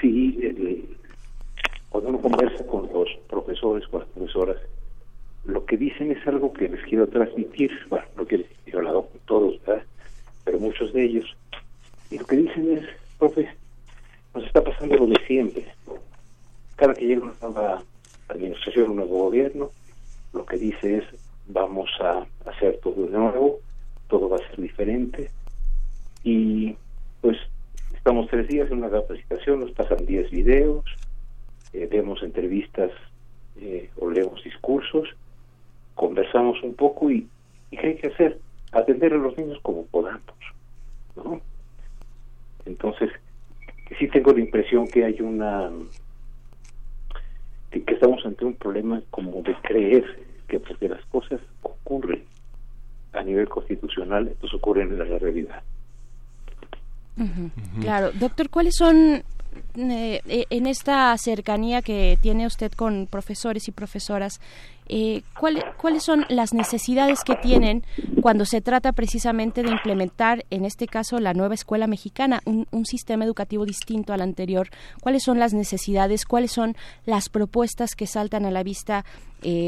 sí, 0.00 0.88
cuando 1.90 2.10
uno 2.10 2.20
conversa 2.20 2.66
con 2.66 2.90
los 2.92 3.08
profesores, 3.28 3.86
con 3.88 4.00
las 4.00 4.08
profesoras, 4.10 4.56
lo 5.44 5.64
que 5.66 5.76
dicen 5.76 6.10
es 6.10 6.26
algo 6.26 6.52
que 6.52 6.68
les 6.68 6.82
quiero 6.84 7.06
transmitir, 7.06 7.70
bueno, 7.90 8.06
no 8.16 8.26
que 8.26 8.46
he 8.66 8.76
hablado 8.76 9.02
con 9.06 9.20
todos, 9.26 9.60
pero 10.44 10.58
muchos 10.58 10.92
de 10.92 11.04
ellos, 11.04 11.36
y 12.10 12.18
lo 12.18 12.24
que 12.24 12.36
dicen 12.36 12.78
es, 12.78 12.84
profe, 13.18 13.48
nos 14.34 14.44
está 14.44 14.62
pasando 14.62 14.96
lo 14.96 15.06
de 15.06 15.20
siempre. 15.26 15.66
Cada 16.76 16.94
que 16.94 17.06
llega 17.06 17.22
una 17.22 17.34
nueva 17.40 17.82
administración, 18.28 18.90
un 18.90 18.96
nuevo 18.96 19.24
gobierno, 19.24 19.70
lo 20.32 20.44
que 20.44 20.56
dice 20.56 20.98
es, 20.98 21.04
vamos 21.46 21.90
a 22.00 22.26
hacer 22.48 22.78
todo 22.82 23.06
de 23.06 23.16
nuevo, 23.16 23.60
todo 24.08 24.28
va 24.28 24.36
a 24.36 24.48
ser 24.50 24.60
diferente, 24.60 25.30
y 26.22 26.76
pues 27.20 27.36
estamos 27.94 28.28
tres 28.28 28.48
días 28.48 28.70
en 28.70 28.78
una 28.78 28.90
capacitación, 28.90 29.60
nos 29.60 29.70
pasan 29.72 30.04
diez 30.06 30.30
videos, 30.30 30.84
eh, 31.72 31.88
vemos 31.90 32.22
entrevistas 32.22 32.90
eh, 33.60 33.90
o 33.96 34.10
leemos 34.10 34.42
discursos, 34.42 35.08
conversamos 35.94 36.62
un 36.62 36.74
poco 36.74 37.10
y, 37.10 37.28
y, 37.70 37.76
¿qué 37.76 37.86
hay 37.88 37.96
que 37.96 38.08
hacer? 38.08 38.38
Atender 38.72 39.12
a 39.12 39.18
los 39.18 39.36
niños 39.38 39.58
como 39.62 39.86
podamos, 39.86 40.22
¿no? 41.16 41.40
Entonces, 42.66 43.10
sí 43.98 44.08
tengo 44.08 44.32
la 44.32 44.40
impresión 44.40 44.88
que 44.88 45.04
hay 45.04 45.20
una 45.20 45.70
que, 47.74 47.82
que 47.82 47.94
estamos 47.94 48.24
ante 48.24 48.44
un 48.44 48.54
problema 48.54 49.02
como 49.10 49.42
de 49.42 49.54
creer 49.62 50.04
que 50.46 50.60
porque 50.60 50.88
las 50.88 51.04
cosas 51.06 51.40
ocurren 51.62 52.22
a 53.12 53.22
nivel 53.22 53.48
constitucional, 53.48 54.28
entonces 54.28 54.54
ocurren 54.54 54.92
en 54.92 54.98
la 54.98 55.18
realidad. 55.18 55.62
Claro, 57.80 58.10
doctor, 58.12 58.48
¿cuáles 58.50 58.76
son 58.76 59.22
eh, 59.76 60.20
eh, 60.28 60.44
en 60.50 60.66
esta 60.66 61.16
cercanía 61.18 61.82
que 61.82 62.16
tiene 62.20 62.46
usted 62.46 62.72
con 62.72 63.06
profesores 63.06 63.66
y 63.68 63.72
profesoras, 63.72 64.40
eh, 64.88 65.22
¿cuáles 65.40 66.02
son 66.02 66.26
las 66.28 66.52
necesidades 66.54 67.24
que 67.24 67.34
tienen 67.36 67.82
cuando 68.20 68.44
se 68.44 68.60
trata 68.60 68.92
precisamente 68.92 69.62
de 69.62 69.70
implementar, 69.70 70.44
en 70.50 70.64
este 70.64 70.86
caso, 70.86 71.18
la 71.18 71.34
nueva 71.34 71.54
escuela 71.54 71.86
mexicana, 71.86 72.40
un, 72.44 72.84
sistema 72.84 73.24
educativo 73.24 73.64
distinto 73.64 74.12
al 74.12 74.20
anterior? 74.20 74.68
¿Cuáles 75.00 75.22
son 75.22 75.38
las 75.38 75.54
necesidades? 75.54 76.26
¿Cuáles 76.26 76.52
son 76.52 76.76
las 77.06 77.28
propuestas 77.28 77.94
que 77.96 78.06
saltan 78.06 78.44
a 78.44 78.50
la 78.50 78.62
vista 78.62 79.04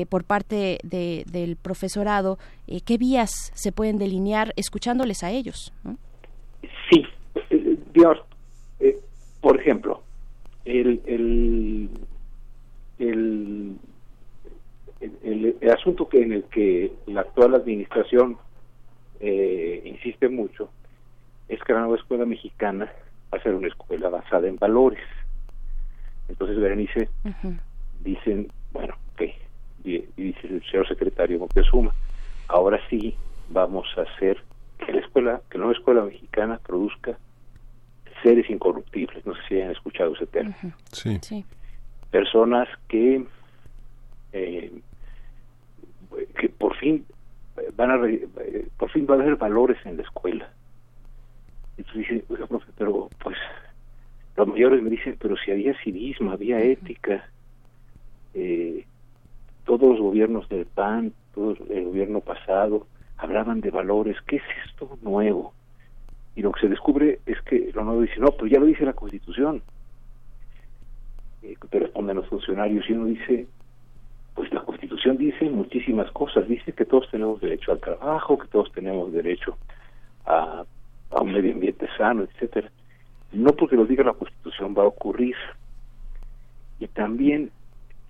por 0.09 0.25
parte 0.25 0.79
del 0.85 1.57
profesorado? 1.57 2.39
¿Qué 2.85 2.99
vías 2.99 3.53
se 3.55 3.73
pueden 3.73 3.99
delinear 3.99 4.53
escuchándoles 4.57 5.23
a 5.23 5.31
ellos? 5.31 5.73
Sí, 6.91 7.05
Dios, 7.95 8.19
eh, 8.81 9.01
por 9.47 9.61
ejemplo, 9.61 10.03
el, 10.65 11.01
el, 11.07 11.89
el, 12.99 13.77
el, 15.61 15.71
asunto 15.71 16.09
que 16.09 16.21
en 16.21 16.33
el 16.33 16.43
que 16.47 16.93
la 17.07 17.21
actual 17.21 17.55
administración 17.55 18.39
eh, 19.21 19.83
insiste 19.85 20.29
mucho 20.29 20.69
es 21.49 21.63
que 21.63 21.75
la 21.75 21.83
nueva 21.83 21.95
escuela 21.95 22.25
mexicana 22.25 22.93
va 23.33 23.39
a 23.39 23.43
ser 23.45 23.55
una 23.55 23.69
escuela 23.69 24.09
basada 24.09 24.49
en 24.49 24.57
valores. 24.57 25.05
Entonces, 26.29 26.59
Berenice, 26.59 27.09
dicen, 28.01 28.49
bueno, 28.73 28.97
ok, 29.13 29.31
y, 29.85 29.99
dice 30.17 30.49
el 30.49 30.65
señor 30.69 30.89
secretario 30.89 31.39
Moctezuma, 31.39 31.95
ahora 32.49 32.81
sí 32.91 33.15
vamos 33.51 33.87
a 33.97 34.01
hacer 34.01 34.43
que 34.85 34.93
la 34.93 35.03
escuela, 35.03 35.41
que 35.49 35.59
la 35.59 35.67
nueva 35.67 35.79
escuela 35.79 36.03
mexicana 36.03 36.59
produzca 36.67 37.17
seres 38.23 38.49
incorruptibles, 38.51 39.25
no 39.27 39.35
sé 39.35 39.41
si 39.49 39.61
han 39.61 39.71
escuchado 39.71 40.15
ese 40.15 40.27
término. 40.27 40.75
sí. 41.23 41.45
Personas 42.11 42.69
que, 42.89 43.25
eh, 44.33 44.73
que 46.39 46.49
por 46.49 46.77
fin 46.77 47.05
van 47.77 47.91
a, 47.91 47.99
por 48.77 48.91
fin 48.91 49.07
va 49.09 49.15
a 49.15 49.19
haber 49.19 49.37
valores 49.37 49.79
en 49.85 49.97
la 49.97 50.03
escuela. 50.03 50.49
Entonces 51.77 52.09
dice, 52.09 52.25
oiga, 52.29 52.47
profe, 52.47 52.71
pero 52.77 53.11
pues 53.23 53.37
los 54.37 54.49
mayores 54.49 54.83
me 54.83 54.91
dicen, 54.91 55.17
pero 55.19 55.37
si 55.37 55.51
había 55.51 55.75
civismo, 55.83 56.31
había 56.31 56.61
ética, 56.61 57.29
eh, 58.35 58.85
todos 59.65 59.91
los 59.91 60.01
gobiernos 60.01 60.49
del 60.49 60.67
PAN, 60.67 61.13
todo 61.35 61.57
el 61.71 61.85
gobierno 61.85 62.21
pasado, 62.21 62.87
hablaban 63.17 63.61
de 63.61 63.71
valores, 63.71 64.17
¿qué 64.27 64.37
es 64.37 64.43
esto 64.67 64.99
nuevo? 65.03 65.53
Y 66.37 66.43
lo 66.43 66.53
que 66.53 66.61
se 66.61 66.69
descubre 66.69 67.19
es 67.25 67.41
que 67.43 67.73
lo 67.75 67.83
nuevo 67.83 68.03
dice, 68.03 68.21
no, 68.21 68.31
pero 68.31 68.47
ya 68.47 68.61
lo 68.61 68.67
dice 68.67 68.85
la 68.85 68.93
Constitución. 68.93 69.63
Eh, 71.43 71.57
te 71.71 71.79
responden 71.79 72.17
los 72.17 72.29
funcionarios 72.29 72.89
y 72.89 72.93
uno 72.93 73.07
dice, 73.07 73.47
pues 74.35 74.53
la 74.53 74.61
Constitución 74.61 75.17
dice 75.17 75.49
muchísimas 75.49 76.11
cosas, 76.13 76.47
dice 76.47 76.75
que 76.75 76.85
todos 76.85 77.11
tenemos 77.11 77.41
derecho 77.41 77.73
al 77.73 77.81
trabajo, 77.81 78.37
que 78.37 78.49
todos 78.49 78.71
tenemos 78.73 79.11
derecho 79.13 79.57
a, 80.27 80.63
a 81.11 81.21
un 81.23 81.33
medio 81.33 81.55
ambiente 81.55 81.89
sano, 81.97 82.25
etcétera. 82.25 82.71
No 83.33 83.53
porque 83.53 83.77
lo 83.77 83.87
diga 83.87 84.05
la 84.05 84.13
Constitución 84.13 84.75
va 84.77 84.83
a 84.83 84.89
ocurrir. 84.89 85.37
Y 86.79 86.87
también 86.89 87.51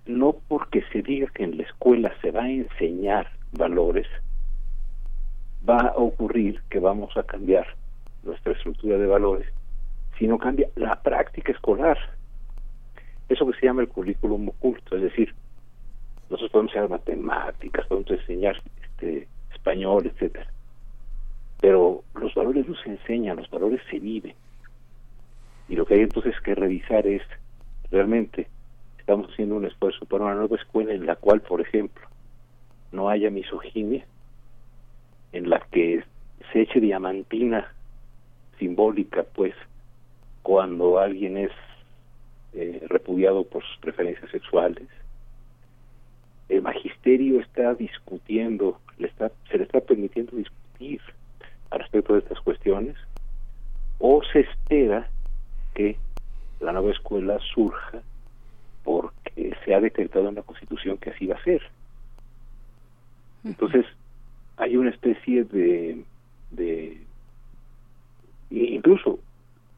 no 0.05 0.35
porque 0.49 0.83
se 0.91 1.01
diga 1.01 1.27
que 1.33 1.45
en 1.45 1.57
la 1.57 1.63
escuela 1.63 2.13
se 2.21 2.31
va 2.31 2.43
a 2.43 2.49
enseñar 2.49 3.31
valores, 3.53 4.07
va 5.67 5.79
a 5.79 5.95
ocurrir 5.95 6.61
que 6.69 6.79
vamos 6.79 7.15
a 7.15 7.23
cambiar 7.23 7.65
nuestra 8.27 8.53
estructura 8.53 8.97
de 8.97 9.07
valores, 9.07 9.47
sino 10.19 10.37
cambia 10.37 10.67
la 10.75 11.01
práctica 11.01 11.51
escolar. 11.51 11.97
Eso 13.29 13.45
que 13.47 13.59
se 13.59 13.65
llama 13.65 13.81
el 13.81 13.89
currículum 13.89 14.49
oculto, 14.49 14.95
es 14.95 15.01
decir, 15.01 15.33
nosotros 16.29 16.51
podemos 16.51 16.71
enseñar 16.71 16.89
matemáticas, 16.89 17.87
podemos 17.87 18.11
enseñar 18.11 18.61
este, 18.83 19.27
español, 19.53 20.07
etcétera, 20.07 20.47
pero 21.59 22.03
los 22.15 22.33
valores 22.35 22.67
no 22.67 22.75
se 22.75 22.89
enseñan, 22.89 23.37
los 23.37 23.49
valores 23.49 23.81
se 23.89 23.99
viven. 23.99 24.35
Y 25.69 25.75
lo 25.75 25.85
que 25.85 25.95
hay 25.95 26.01
entonces 26.01 26.39
que 26.41 26.55
revisar 26.55 27.05
es, 27.07 27.21
realmente, 27.91 28.47
estamos 28.99 29.29
haciendo 29.31 29.55
un 29.55 29.65
esfuerzo 29.65 30.05
para 30.05 30.25
una 30.25 30.35
nueva 30.35 30.55
escuela 30.55 30.93
en 30.93 31.05
la 31.05 31.15
cual, 31.15 31.41
por 31.41 31.61
ejemplo, 31.61 32.07
no 32.91 33.09
haya 33.09 33.29
misoginia, 33.29 34.05
en 35.33 35.49
la 35.49 35.59
que 35.71 36.03
se 36.51 36.61
eche 36.61 36.79
diamantina 36.79 37.73
simbólica, 38.57 39.23
pues, 39.23 39.53
cuando 40.41 40.99
alguien 40.99 41.37
es 41.37 41.51
eh, 42.53 42.81
repudiado 42.87 43.43
por 43.43 43.63
sus 43.63 43.77
preferencias 43.77 44.31
sexuales. 44.31 44.87
El 46.49 46.61
magisterio 46.61 47.41
está 47.41 47.73
discutiendo, 47.75 48.79
le 48.97 49.07
está, 49.07 49.31
se 49.51 49.57
le 49.57 49.65
está 49.65 49.81
permitiendo 49.81 50.35
discutir 50.37 51.01
al 51.69 51.79
respecto 51.79 52.13
de 52.13 52.19
estas 52.19 52.39
cuestiones, 52.39 52.95
o 53.99 54.21
se 54.31 54.39
espera 54.39 55.09
que 55.75 55.97
la 56.59 56.71
nueva 56.71 56.91
escuela 56.91 57.37
surja 57.53 58.01
porque 58.83 59.55
se 59.65 59.75
ha 59.75 59.81
decretado 59.81 60.29
en 60.29 60.35
la 60.35 60.43
Constitución 60.43 60.97
que 60.97 61.09
así 61.09 61.27
va 61.27 61.35
a 61.35 61.43
ser. 61.43 61.61
Entonces, 63.43 63.85
hay 64.55 64.77
una 64.77 64.89
especie 64.89 65.43
de, 65.43 66.03
de 66.51 67.01
incluso 68.49 69.19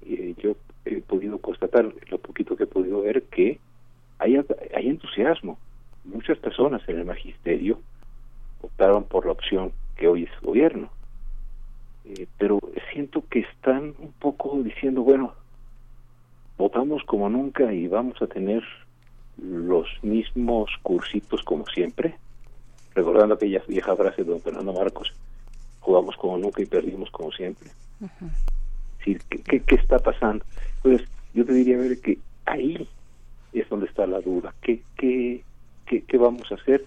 eh, 0.06 0.36
yo 0.38 0.56
he 0.86 1.02
podido 1.02 1.38
constatar, 1.40 1.91
lo 2.10 2.18
poquito 2.20 2.56
que 2.56 2.64
he 2.64 2.68
podido 2.68 3.02
ver, 3.02 3.24
que 3.24 3.60
hay, 4.18 4.38
hay 4.76 4.88
entusiasmo. 4.88 5.58
Muchas 6.06 6.38
personas 6.38 6.82
en 6.88 7.00
el 7.00 7.06
magisterio 7.06 7.80
optaron 8.62 9.04
por 9.04 9.26
la 9.26 9.32
opción 9.34 9.72
que 9.96 10.08
hoy 10.08 10.24
es 10.24 10.41
gobierno. 10.41 10.90
Eh, 12.06 12.28
pero 12.38 12.60
siento 12.91 13.24
que 13.30 13.40
están 13.40 13.94
un 14.00 14.14
poco 14.20 14.62
diciendo, 14.64 15.04
bueno, 15.04 15.34
votamos 16.58 17.04
como 17.04 17.30
nunca 17.30 17.72
y 17.74 17.88
vamos 17.88 18.22
a 18.22 18.28
tener 18.28 18.64
los 19.38 19.88
mismos 20.02 20.70
cursitos 20.82 21.44
como 21.44 21.66
siempre, 21.68 22.16
recordando 22.94 23.36
aquella 23.36 23.62
vieja 23.68 23.96
frase 23.96 24.24
de 24.24 24.32
don 24.32 24.41
Fernando 24.41 24.74
Marcos, 24.74 25.14
jugamos 25.80 26.16
como 26.18 26.38
nunca 26.38 26.62
y 26.62 26.66
perdimos 26.66 27.10
como 27.12 27.32
siempre. 27.32 27.70
¿Qué, 29.03 29.19
qué, 29.61 29.76
está 29.76 29.99
pasando? 29.99 30.45
Entonces, 30.77 31.07
yo 31.34 31.45
te 31.45 31.53
diría, 31.53 31.77
que 32.01 32.17
ahí 32.45 32.88
es 33.53 33.69
donde 33.69 33.88
está 33.88 34.05
la 34.07 34.21
duda. 34.21 34.53
¿Qué, 34.61 34.81
qué, 34.97 35.43
qué, 35.85 36.03
qué 36.03 36.17
vamos 36.17 36.51
a 36.51 36.55
hacer? 36.55 36.85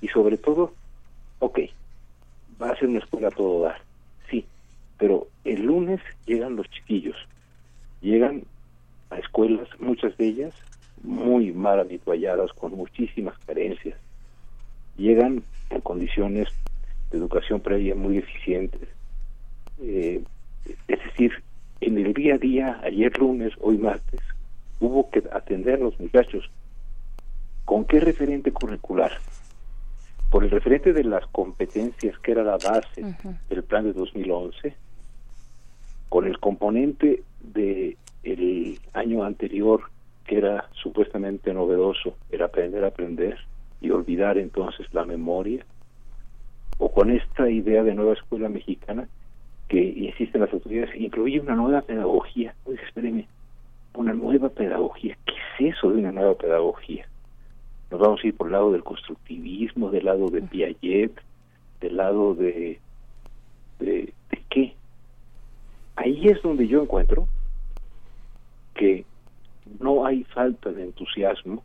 Y 0.00 0.08
sobre 0.08 0.36
todo, 0.36 0.72
ok, 1.38 1.60
va 2.60 2.70
a 2.70 2.76
ser 2.76 2.88
una 2.88 2.98
escuela 2.98 3.28
a 3.28 3.32
todo 3.32 3.62
dar, 3.62 3.80
sí, 4.30 4.44
pero 4.98 5.28
el 5.44 5.62
lunes 5.62 6.00
llegan 6.26 6.56
los 6.56 6.68
chiquillos, 6.70 7.16
llega 8.00 8.32
muchas 9.78 10.16
de 10.16 10.26
ellas 10.26 10.54
muy 11.02 11.52
mal 11.52 11.80
habitualladas, 11.80 12.52
con 12.52 12.72
muchísimas 12.72 13.36
carencias. 13.44 13.98
Llegan 14.96 15.42
en 15.70 15.80
condiciones 15.80 16.48
de 17.10 17.18
educación 17.18 17.60
previa 17.60 17.94
muy 17.94 18.16
deficientes. 18.16 18.88
Eh, 19.80 20.22
es 20.86 20.98
decir, 21.04 21.32
en 21.82 21.98
el 21.98 22.14
día 22.14 22.36
a 22.36 22.38
día, 22.38 22.80
ayer 22.84 23.18
lunes, 23.18 23.52
hoy 23.60 23.76
martes, 23.76 24.20
hubo 24.78 25.10
que 25.10 25.22
atender 25.32 25.74
a 25.74 25.84
los 25.84 25.98
muchachos. 25.98 26.48
¿Con 27.64 27.84
qué 27.86 27.98
referente 27.98 28.52
curricular? 28.52 29.12
Por 30.30 30.44
el 30.44 30.50
referente 30.50 30.92
de 30.92 31.02
las 31.02 31.26
competencias 31.26 32.16
que 32.20 32.32
era 32.32 32.44
la 32.44 32.56
base 32.56 33.16
del 33.50 33.64
plan 33.64 33.84
de 33.84 33.92
2011, 33.92 34.76
con 36.08 36.26
el 36.26 36.38
componente 36.38 37.24
de 37.40 37.96
el 38.22 38.78
año 38.92 39.24
anterior 39.24 39.82
que 40.24 40.38
era 40.38 40.68
supuestamente 40.74 41.52
novedoso, 41.52 42.16
era 42.30 42.46
aprender 42.46 42.84
a 42.84 42.88
aprender 42.88 43.38
y 43.80 43.90
olvidar 43.90 44.38
entonces 44.38 44.86
la 44.94 45.04
memoria, 45.04 45.66
o 46.78 46.92
con 46.92 47.10
esta 47.10 47.50
idea 47.50 47.82
de 47.82 47.94
nueva 47.94 48.12
escuela 48.12 48.48
mexicana 48.48 49.08
que 49.72 49.80
insisten 49.82 50.42
las 50.42 50.52
autoridades, 50.52 50.94
incluye 51.00 51.40
una 51.40 51.54
nueva 51.54 51.80
pedagogía. 51.80 52.54
Oye, 52.66 52.78
espéreme, 52.86 53.26
una 53.94 54.12
nueva 54.12 54.50
pedagogía. 54.50 55.16
¿Qué 55.24 55.32
es 55.32 55.76
eso 55.78 55.90
de 55.90 56.00
una 56.00 56.12
nueva 56.12 56.34
pedagogía? 56.34 57.08
Nos 57.90 57.98
vamos 57.98 58.20
a 58.22 58.26
ir 58.26 58.36
por 58.36 58.48
el 58.48 58.52
lado 58.52 58.70
del 58.72 58.84
constructivismo, 58.84 59.90
del 59.90 60.04
lado 60.04 60.28
de 60.28 60.42
Piaget, 60.42 61.18
del 61.80 61.96
lado 61.96 62.34
de, 62.34 62.80
de, 63.78 64.12
de 64.30 64.42
qué. 64.50 64.74
Ahí 65.96 66.28
es 66.28 66.42
donde 66.42 66.68
yo 66.68 66.82
encuentro 66.82 67.26
que 68.74 69.06
no 69.80 70.04
hay 70.04 70.24
falta 70.24 70.70
de 70.70 70.82
entusiasmo 70.82 71.64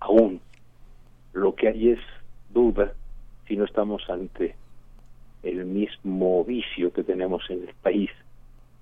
aún. 0.00 0.40
Lo 1.34 1.54
que 1.54 1.68
hay 1.68 1.90
es 1.90 2.00
duda 2.52 2.94
si 3.46 3.56
no 3.56 3.64
estamos 3.64 4.10
ante 4.10 4.56
el 5.42 5.64
mismo 5.64 6.44
vicio 6.44 6.92
que 6.92 7.02
tenemos 7.02 7.48
en 7.50 7.68
el 7.68 7.74
país, 7.74 8.10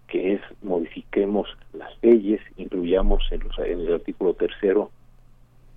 que 0.09 0.35
es 0.35 0.41
modifiquemos 0.63 1.49
las 1.73 1.91
leyes, 2.03 2.41
incluyamos 2.57 3.23
en, 3.31 3.43
en 3.65 3.81
el 3.81 3.95
artículo 3.95 4.35
tercero 4.35 4.91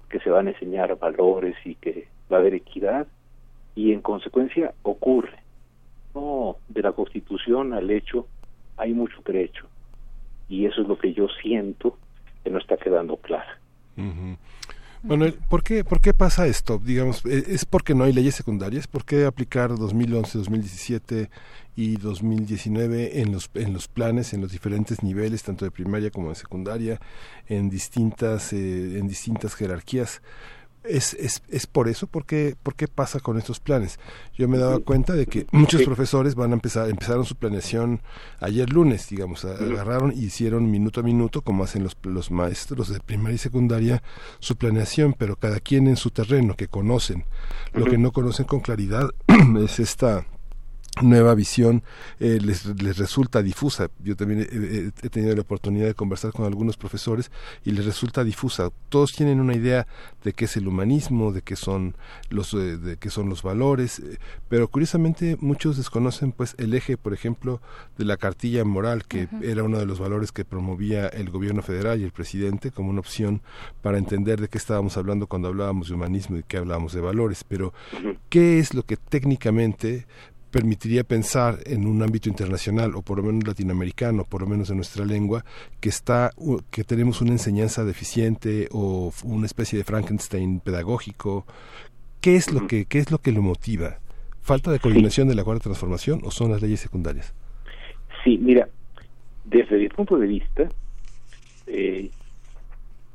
que 0.09 0.19
se 0.19 0.29
van 0.29 0.47
a 0.47 0.51
enseñar 0.51 0.97
valores 0.97 1.55
y 1.65 1.75
que 1.75 2.07
va 2.31 2.37
a 2.37 2.39
haber 2.39 2.53
equidad, 2.53 3.07
y 3.75 3.91
en 3.91 4.01
consecuencia 4.01 4.73
ocurre. 4.83 5.39
No, 6.13 6.57
de 6.69 6.81
la 6.83 6.91
Constitución 6.91 7.73
al 7.73 7.89
hecho 7.89 8.27
hay 8.77 8.93
mucho 8.93 9.21
trecho 9.23 9.67
y 10.49 10.65
eso 10.65 10.81
es 10.81 10.87
lo 10.87 10.97
que 10.97 11.13
yo 11.13 11.27
siento 11.41 11.97
que 12.43 12.49
no 12.49 12.59
está 12.59 12.77
quedando 12.77 13.17
claro. 13.17 13.49
Bueno, 15.05 15.25
¿por 15.49 15.63
qué, 15.63 15.83
¿por 15.83 15.99
qué 15.99 16.13
pasa 16.13 16.47
esto? 16.47 16.79
Digamos, 16.79 17.25
¿e-, 17.25 17.43
¿es 17.49 17.65
porque 17.65 17.93
no 17.93 18.05
hay 18.05 18.13
leyes 18.13 18.35
secundarias? 18.35 18.87
¿Por 18.87 19.03
qué 19.03 19.25
aplicar 19.25 19.75
2011, 19.77 20.37
2017 20.37 21.29
y 21.75 21.97
2019 21.97 23.19
en 23.19 23.33
los, 23.33 23.49
en 23.53 23.73
los 23.73 23.89
planes, 23.89 24.33
en 24.33 24.39
los 24.39 24.53
diferentes 24.53 25.03
niveles, 25.03 25.43
tanto 25.43 25.65
de 25.65 25.71
primaria 25.71 26.09
como 26.09 26.29
de 26.29 26.35
secundaria, 26.35 27.01
en 27.47 27.69
distintas, 27.69 28.53
eh, 28.53 28.97
en 28.97 29.09
distintas 29.09 29.55
jerarquías? 29.55 30.21
Es, 30.83 31.13
es, 31.15 31.43
es 31.49 31.67
por 31.67 31.87
eso, 31.87 32.07
¿por 32.07 32.25
qué, 32.25 32.55
¿por 32.61 32.75
qué 32.75 32.87
pasa 32.87 33.19
con 33.19 33.37
estos 33.37 33.59
planes? 33.59 33.99
Yo 34.37 34.47
me 34.47 34.57
daba 34.57 34.79
cuenta 34.79 35.13
de 35.13 35.25
que 35.25 35.45
muchos 35.51 35.83
profesores 35.83 36.35
van 36.35 36.51
a 36.51 36.55
empezar, 36.55 36.89
empezaron 36.89 37.25
su 37.25 37.35
planeación 37.35 38.01
ayer 38.39 38.69
lunes, 38.69 39.09
digamos, 39.09 39.45
agarraron 39.45 40.11
y 40.11 40.25
hicieron 40.25 40.69
minuto 40.69 40.99
a 40.99 41.03
minuto, 41.03 41.41
como 41.41 41.63
hacen 41.63 41.83
los, 41.83 41.97
los 42.03 42.31
maestros 42.31 42.89
de 42.89 42.99
primaria 42.99 43.35
y 43.35 43.39
secundaria, 43.39 44.03
su 44.39 44.55
planeación, 44.55 45.15
pero 45.17 45.35
cada 45.35 45.59
quien 45.59 45.87
en 45.87 45.97
su 45.97 46.11
terreno, 46.11 46.55
que 46.55 46.67
conocen. 46.67 47.25
Lo 47.73 47.85
que 47.85 47.97
no 47.97 48.11
conocen 48.11 48.45
con 48.45 48.59
claridad 48.59 49.09
es 49.63 49.79
esta 49.79 50.25
nueva 51.01 51.33
visión 51.33 51.83
eh, 52.19 52.39
les, 52.41 52.65
les, 52.65 52.97
resulta 52.97 53.41
difusa. 53.41 53.89
Yo 54.03 54.15
también 54.15 54.41
he, 54.41 55.09
tenido 55.09 55.35
la 55.35 55.41
oportunidad 55.41 55.87
de 55.87 55.95
conversar 55.95 56.31
con 56.31 56.45
algunos 56.45 56.77
profesores 56.77 57.31
y 57.65 57.71
les 57.71 57.85
resulta 57.85 58.23
difusa. 58.23 58.69
Todos 58.89 59.13
tienen 59.13 59.39
una 59.39 59.55
idea 59.55 59.87
de 60.23 60.33
qué 60.33 60.45
es 60.45 60.55
el 60.55 60.67
humanismo, 60.67 61.31
de 61.31 61.41
qué 61.41 61.55
son 61.55 61.95
los 62.29 62.53
eh, 62.53 62.77
de 62.77 62.97
qué 62.97 63.09
son 63.09 63.27
los 63.27 63.41
valores, 63.41 63.99
eh, 63.99 64.17
pero 64.49 64.67
curiosamente 64.67 65.35
muchos 65.39 65.77
desconocen 65.77 66.31
pues 66.31 66.55
el 66.59 66.73
eje, 66.75 66.95
por 66.95 67.13
ejemplo, 67.13 67.59
de 67.97 68.05
la 68.05 68.17
cartilla 68.17 68.63
moral 68.63 69.05
que 69.05 69.27
era 69.41 69.63
uno 69.63 69.79
de 69.79 69.85
los 69.85 69.99
valores 69.99 70.31
que 70.31 70.45
promovía 70.45 71.07
el 71.07 71.29
gobierno 71.31 71.63
federal 71.63 71.99
y 71.99 72.03
el 72.03 72.11
presidente 72.11 72.71
como 72.71 72.91
una 72.91 72.99
opción 72.99 73.41
para 73.81 73.97
entender 73.97 74.39
de 74.39 74.47
qué 74.47 74.59
estábamos 74.59 74.95
hablando 74.97 75.27
cuando 75.27 75.47
hablábamos 75.47 75.87
de 75.87 75.95
humanismo 75.95 76.37
y 76.37 76.43
que 76.43 76.57
hablábamos 76.57 76.93
de 76.93 77.01
valores, 77.01 77.43
pero 77.43 77.73
¿qué 78.29 78.59
es 78.59 78.73
lo 78.73 78.83
que 78.83 78.97
técnicamente 78.97 80.05
permitiría 80.53 81.03
pensar 81.03 81.57
en 81.65 81.87
un 81.87 82.03
ámbito 82.03 82.29
internacional 82.29 82.93
o 82.93 83.01
por 83.01 83.17
lo 83.17 83.23
menos 83.23 83.47
latinoamericano, 83.47 84.23
por 84.23 84.41
lo 84.41 84.47
menos 84.47 84.69
en 84.69 84.75
nuestra 84.75 85.03
lengua, 85.03 85.43
que 85.81 85.89
está 85.89 86.29
que 86.69 86.83
tenemos 86.83 87.21
una 87.21 87.31
enseñanza 87.31 87.83
deficiente 87.83 88.69
o 88.71 89.11
una 89.23 89.47
especie 89.47 89.79
de 89.79 89.83
Frankenstein 89.83 90.59
pedagógico. 90.59 91.47
¿Qué 92.21 92.35
es 92.35 92.53
lo 92.53 92.67
que 92.67 92.85
qué 92.85 92.99
es 92.99 93.09
lo 93.09 93.17
que 93.17 93.31
lo 93.31 93.41
motiva? 93.41 93.97
¿Falta 94.41 94.71
de 94.71 94.79
coordinación 94.79 95.27
de 95.27 95.33
la 95.33 95.43
cuarta 95.43 95.63
transformación 95.63 96.21
o 96.23 96.29
son 96.29 96.51
las 96.51 96.61
leyes 96.61 96.81
secundarias? 96.81 97.33
Sí, 98.23 98.37
mira, 98.37 98.69
desde 99.45 99.79
mi 99.79 99.89
punto 99.89 100.19
de 100.19 100.27
vista, 100.27 100.69
eh, 101.65 102.11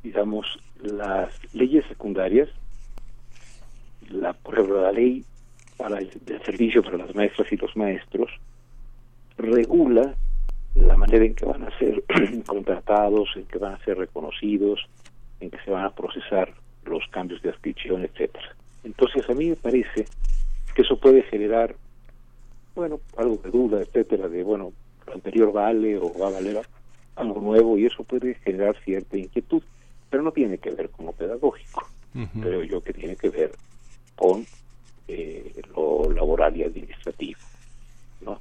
digamos, 0.02 0.44
las 0.82 1.30
leyes 1.54 1.84
secundarias, 1.86 2.48
la, 4.10 4.32
por 4.32 4.54
ejemplo, 4.54 4.82
la 4.82 4.90
ley 4.90 5.24
para 5.78 5.98
el, 5.98 6.10
servicio 6.44 6.82
para 6.82 6.98
las 6.98 7.14
maestras 7.14 7.50
y 7.50 7.56
los 7.56 7.74
maestros 7.76 8.30
regula 9.38 10.14
la 10.74 10.96
manera 10.96 11.24
en 11.24 11.34
que 11.34 11.46
van 11.46 11.62
a 11.62 11.78
ser 11.78 12.04
contratados, 12.46 13.30
en 13.36 13.44
que 13.46 13.58
van 13.58 13.74
a 13.74 13.84
ser 13.84 13.96
reconocidos, 13.96 14.86
en 15.40 15.50
que 15.50 15.58
se 15.64 15.70
van 15.70 15.84
a 15.84 15.94
procesar 15.94 16.52
los 16.84 17.06
cambios 17.08 17.40
de 17.42 17.50
adscripción, 17.50 18.04
etcétera. 18.04 18.54
Entonces 18.84 19.28
a 19.30 19.34
mí 19.34 19.48
me 19.48 19.56
parece 19.56 20.06
que 20.74 20.82
eso 20.82 20.98
puede 20.98 21.22
generar, 21.22 21.74
bueno, 22.74 23.00
algo 23.16 23.36
de 23.36 23.50
duda, 23.50 23.80
etcétera, 23.80 24.28
de 24.28 24.42
bueno, 24.42 24.72
lo 25.06 25.14
anterior 25.14 25.52
vale 25.52 25.96
o 25.96 26.12
va 26.18 26.28
a 26.28 26.32
valer 26.32 26.60
algo 27.16 27.40
nuevo 27.40 27.78
y 27.78 27.86
eso 27.86 28.04
puede 28.04 28.34
generar 28.34 28.76
cierta 28.84 29.16
inquietud, 29.16 29.62
pero 30.10 30.22
no 30.22 30.32
tiene 30.32 30.58
que 30.58 30.70
ver 30.70 30.90
con 30.90 31.06
lo 31.06 31.12
pedagógico, 31.12 31.88
creo 32.40 32.62
yo 32.62 32.80
que 32.80 32.92
tiene 32.92 33.16
que 33.16 33.28
ver 33.30 33.52
con 34.16 34.46
eh, 35.08 35.52
lo 35.74 36.10
laboral 36.12 36.56
y 36.56 36.62
administrativo. 36.62 37.40
¿no? 38.20 38.40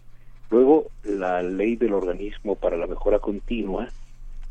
Luego, 0.49 0.87
la 1.03 1.41
ley 1.41 1.75
del 1.75 1.93
organismo 1.93 2.55
para 2.55 2.77
la 2.77 2.87
mejora 2.87 3.19
continua 3.19 3.87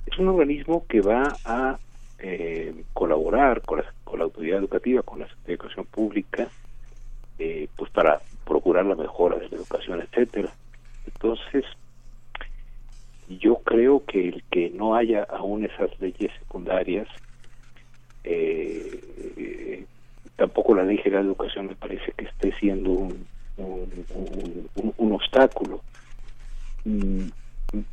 es 0.06 0.18
un 0.18 0.28
organismo 0.28 0.84
que 0.88 1.00
va 1.00 1.36
a 1.44 1.78
eh, 2.18 2.74
colaborar 2.92 3.60
con 3.62 3.78
la, 3.78 3.92
con 4.04 4.18
la, 4.18 4.24
autoridad 4.24 4.58
educativa, 4.58 5.02
con 5.02 5.20
la 5.20 5.28
educación 5.46 5.84
pública, 5.86 6.48
eh, 7.38 7.68
pues 7.76 7.90
para 7.90 8.20
procurar 8.44 8.86
la 8.86 8.94
mejora 8.94 9.36
de 9.36 9.48
la 9.48 9.56
educación, 9.56 10.00
etcétera. 10.00 10.52
Entonces, 11.06 11.64
yo 13.28 13.56
creo 13.56 14.04
que 14.04 14.28
el 14.28 14.42
que 14.50 14.70
no 14.70 14.94
haya 14.94 15.24
aún 15.24 15.64
esas 15.64 15.90
leyes 16.00 16.32
secundarias 16.38 17.08
eh, 18.24 19.84
tampoco 20.36 20.74
la 20.74 20.84
ley 20.84 20.98
general 20.98 21.24
de 21.24 21.30
educación 21.30 21.66
me 21.66 21.74
parece 21.74 22.12
que 22.12 22.26
esté 22.26 22.52
siendo 22.58 22.90
un, 22.90 23.26
un, 23.56 25.12
obstáculo. 25.12 25.82
Mm, 26.84 27.28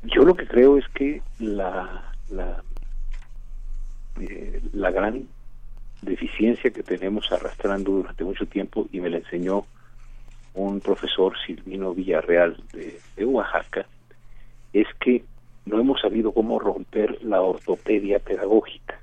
yo 0.04 0.24
lo 0.24 0.36
que 0.36 0.46
creo 0.46 0.78
es 0.78 0.88
que 0.90 1.22
la, 1.40 2.14
la, 2.30 2.62
eh, 4.20 4.62
la 4.74 4.92
gran 4.92 5.28
deficiencia 6.02 6.72
que 6.72 6.84
tenemos 6.84 7.32
arrastrando 7.32 7.92
durante 7.92 8.24
mucho 8.24 8.46
tiempo, 8.46 8.88
y 8.92 9.00
me 9.00 9.10
la 9.10 9.18
enseñó 9.18 9.66
un 10.54 10.82
profesor 10.82 11.34
Silvino 11.46 11.94
Villarreal 11.94 12.62
de, 12.74 13.00
de 13.16 13.26
Oaxaca, 13.26 13.86
es 14.74 14.88
que 15.00 15.24
no 15.66 15.80
hemos 15.80 16.02
sabido 16.02 16.34
cómo 16.34 16.60
romper 16.60 17.24
la 17.24 17.42
ortopedia 17.42 18.20
pedagógica. 18.20 19.00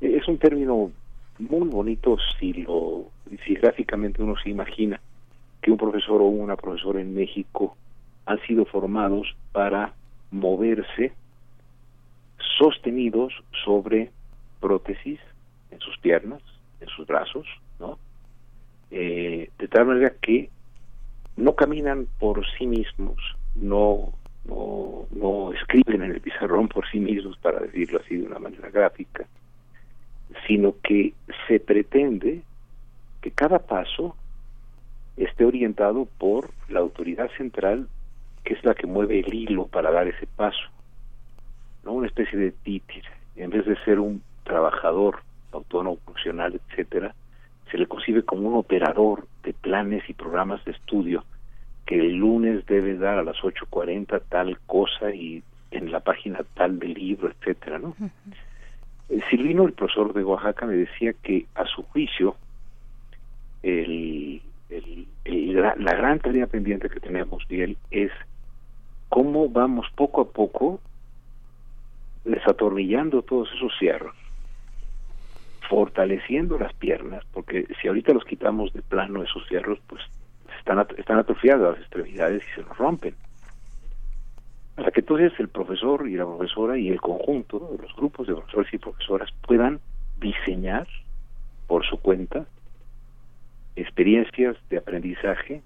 Es 0.00 0.26
un 0.28 0.38
término 0.38 0.90
muy 1.38 1.68
bonito 1.68 2.16
si 2.38 2.52
lo 2.52 3.06
si 3.44 3.54
gráficamente 3.54 4.22
uno 4.22 4.36
se 4.36 4.50
imagina 4.50 5.00
que 5.60 5.70
un 5.70 5.76
profesor 5.76 6.20
o 6.20 6.26
una 6.26 6.56
profesora 6.56 7.00
en 7.00 7.14
México 7.14 7.76
han 8.26 8.40
sido 8.46 8.64
formados 8.64 9.34
para 9.52 9.92
moverse 10.30 11.12
sostenidos 12.58 13.32
sobre 13.64 14.10
prótesis 14.60 15.20
en 15.70 15.80
sus 15.80 15.98
piernas, 15.98 16.42
en 16.80 16.88
sus 16.88 17.06
brazos, 17.06 17.46
¿no? 17.80 17.98
Eh, 18.90 19.50
de 19.58 19.68
tal 19.68 19.86
manera 19.86 20.14
que 20.20 20.50
no 21.36 21.54
caminan 21.54 22.06
por 22.18 22.44
sí 22.56 22.66
mismos, 22.66 23.16
no 23.56 24.12
no, 24.44 25.06
no 25.10 25.52
escriben 25.52 26.02
en 26.02 26.12
el 26.12 26.20
pizarrón 26.20 26.68
por 26.68 26.88
sí 26.90 27.00
mismos, 27.00 27.36
para 27.38 27.60
decirlo 27.60 28.00
así 28.04 28.16
de 28.16 28.26
una 28.26 28.38
manera 28.38 28.70
gráfica, 28.70 29.26
sino 30.46 30.74
que 30.82 31.14
se 31.46 31.60
pretende 31.60 32.42
que 33.20 33.30
cada 33.30 33.58
paso 33.60 34.16
esté 35.16 35.44
orientado 35.44 36.06
por 36.18 36.50
la 36.68 36.80
autoridad 36.80 37.30
central, 37.36 37.88
que 38.44 38.54
es 38.54 38.64
la 38.64 38.74
que 38.74 38.86
mueve 38.86 39.20
el 39.20 39.32
hilo 39.32 39.66
para 39.66 39.90
dar 39.90 40.08
ese 40.08 40.26
paso, 40.26 40.68
no 41.84 41.92
una 41.92 42.08
especie 42.08 42.38
de 42.38 42.50
títere, 42.50 43.08
en 43.36 43.50
vez 43.50 43.64
de 43.66 43.76
ser 43.84 43.98
un 43.98 44.22
trabajador 44.44 45.20
autónomo, 45.52 45.98
funcional, 46.04 46.60
etcétera, 46.68 47.14
se 47.70 47.78
le 47.78 47.86
concibe 47.86 48.22
como 48.24 48.48
un 48.48 48.56
operador 48.56 49.26
de 49.42 49.52
planes 49.52 50.02
y 50.08 50.14
programas 50.14 50.64
de 50.64 50.72
estudio 50.72 51.24
que 51.86 51.98
el 51.98 52.16
lunes 52.16 52.64
debe 52.66 52.96
dar 52.96 53.18
a 53.18 53.22
las 53.22 53.36
8.40 53.36 54.22
tal 54.28 54.58
cosa 54.66 55.14
y 55.14 55.42
en 55.70 55.92
la 55.92 56.00
página 56.00 56.40
tal 56.54 56.78
del 56.78 56.94
libro, 56.94 57.30
etcétera, 57.30 57.78
¿no? 57.78 57.94
Silvino, 59.30 59.66
el 59.66 59.72
profesor 59.72 60.12
de 60.12 60.24
Oaxaca, 60.24 60.66
me 60.66 60.74
decía 60.74 61.12
que 61.12 61.46
a 61.54 61.66
su 61.66 61.82
juicio 61.82 62.36
el, 63.62 64.42
la, 65.44 65.94
gran 65.94 66.18
tarea 66.18 66.46
pendiente 66.46 66.88
que 66.88 67.00
tenemos, 67.00 67.44
Miguel, 67.48 67.76
es 67.90 68.10
cómo 69.08 69.48
vamos 69.48 69.86
poco 69.94 70.22
a 70.22 70.30
poco 70.30 70.80
desatornillando 72.24 73.22
todos 73.22 73.50
esos 73.54 73.72
cierros, 73.78 74.14
fortaleciendo 75.68 76.58
las 76.58 76.72
piernas, 76.74 77.24
porque 77.32 77.66
si 77.80 77.88
ahorita 77.88 78.12
los 78.12 78.24
quitamos 78.24 78.72
de 78.72 78.82
plano 78.82 79.22
esos 79.22 79.46
cierros, 79.48 79.78
pues 79.86 80.02
están, 80.58 80.86
están 80.96 81.18
atrofiadas 81.18 81.72
las 81.72 81.80
extremidades 81.80 82.42
y 82.50 82.54
se 82.54 82.66
nos 82.66 82.76
rompen. 82.76 83.14
Para 84.74 84.90
que 84.90 85.00
entonces 85.00 85.32
el 85.38 85.48
profesor 85.48 86.08
y 86.08 86.16
la 86.16 86.24
profesora 86.24 86.76
y 86.76 86.88
el 86.88 87.00
conjunto, 87.00 87.76
los 87.80 87.94
grupos 87.94 88.26
de 88.26 88.34
profesores 88.34 88.74
y 88.74 88.78
profesoras 88.78 89.30
puedan 89.46 89.80
diseñar 90.18 90.86
por 91.66 91.84
su 91.86 91.98
cuenta 91.98 92.46
experiencias 93.76 94.56
de 94.70 94.78
aprendizaje 94.78 95.62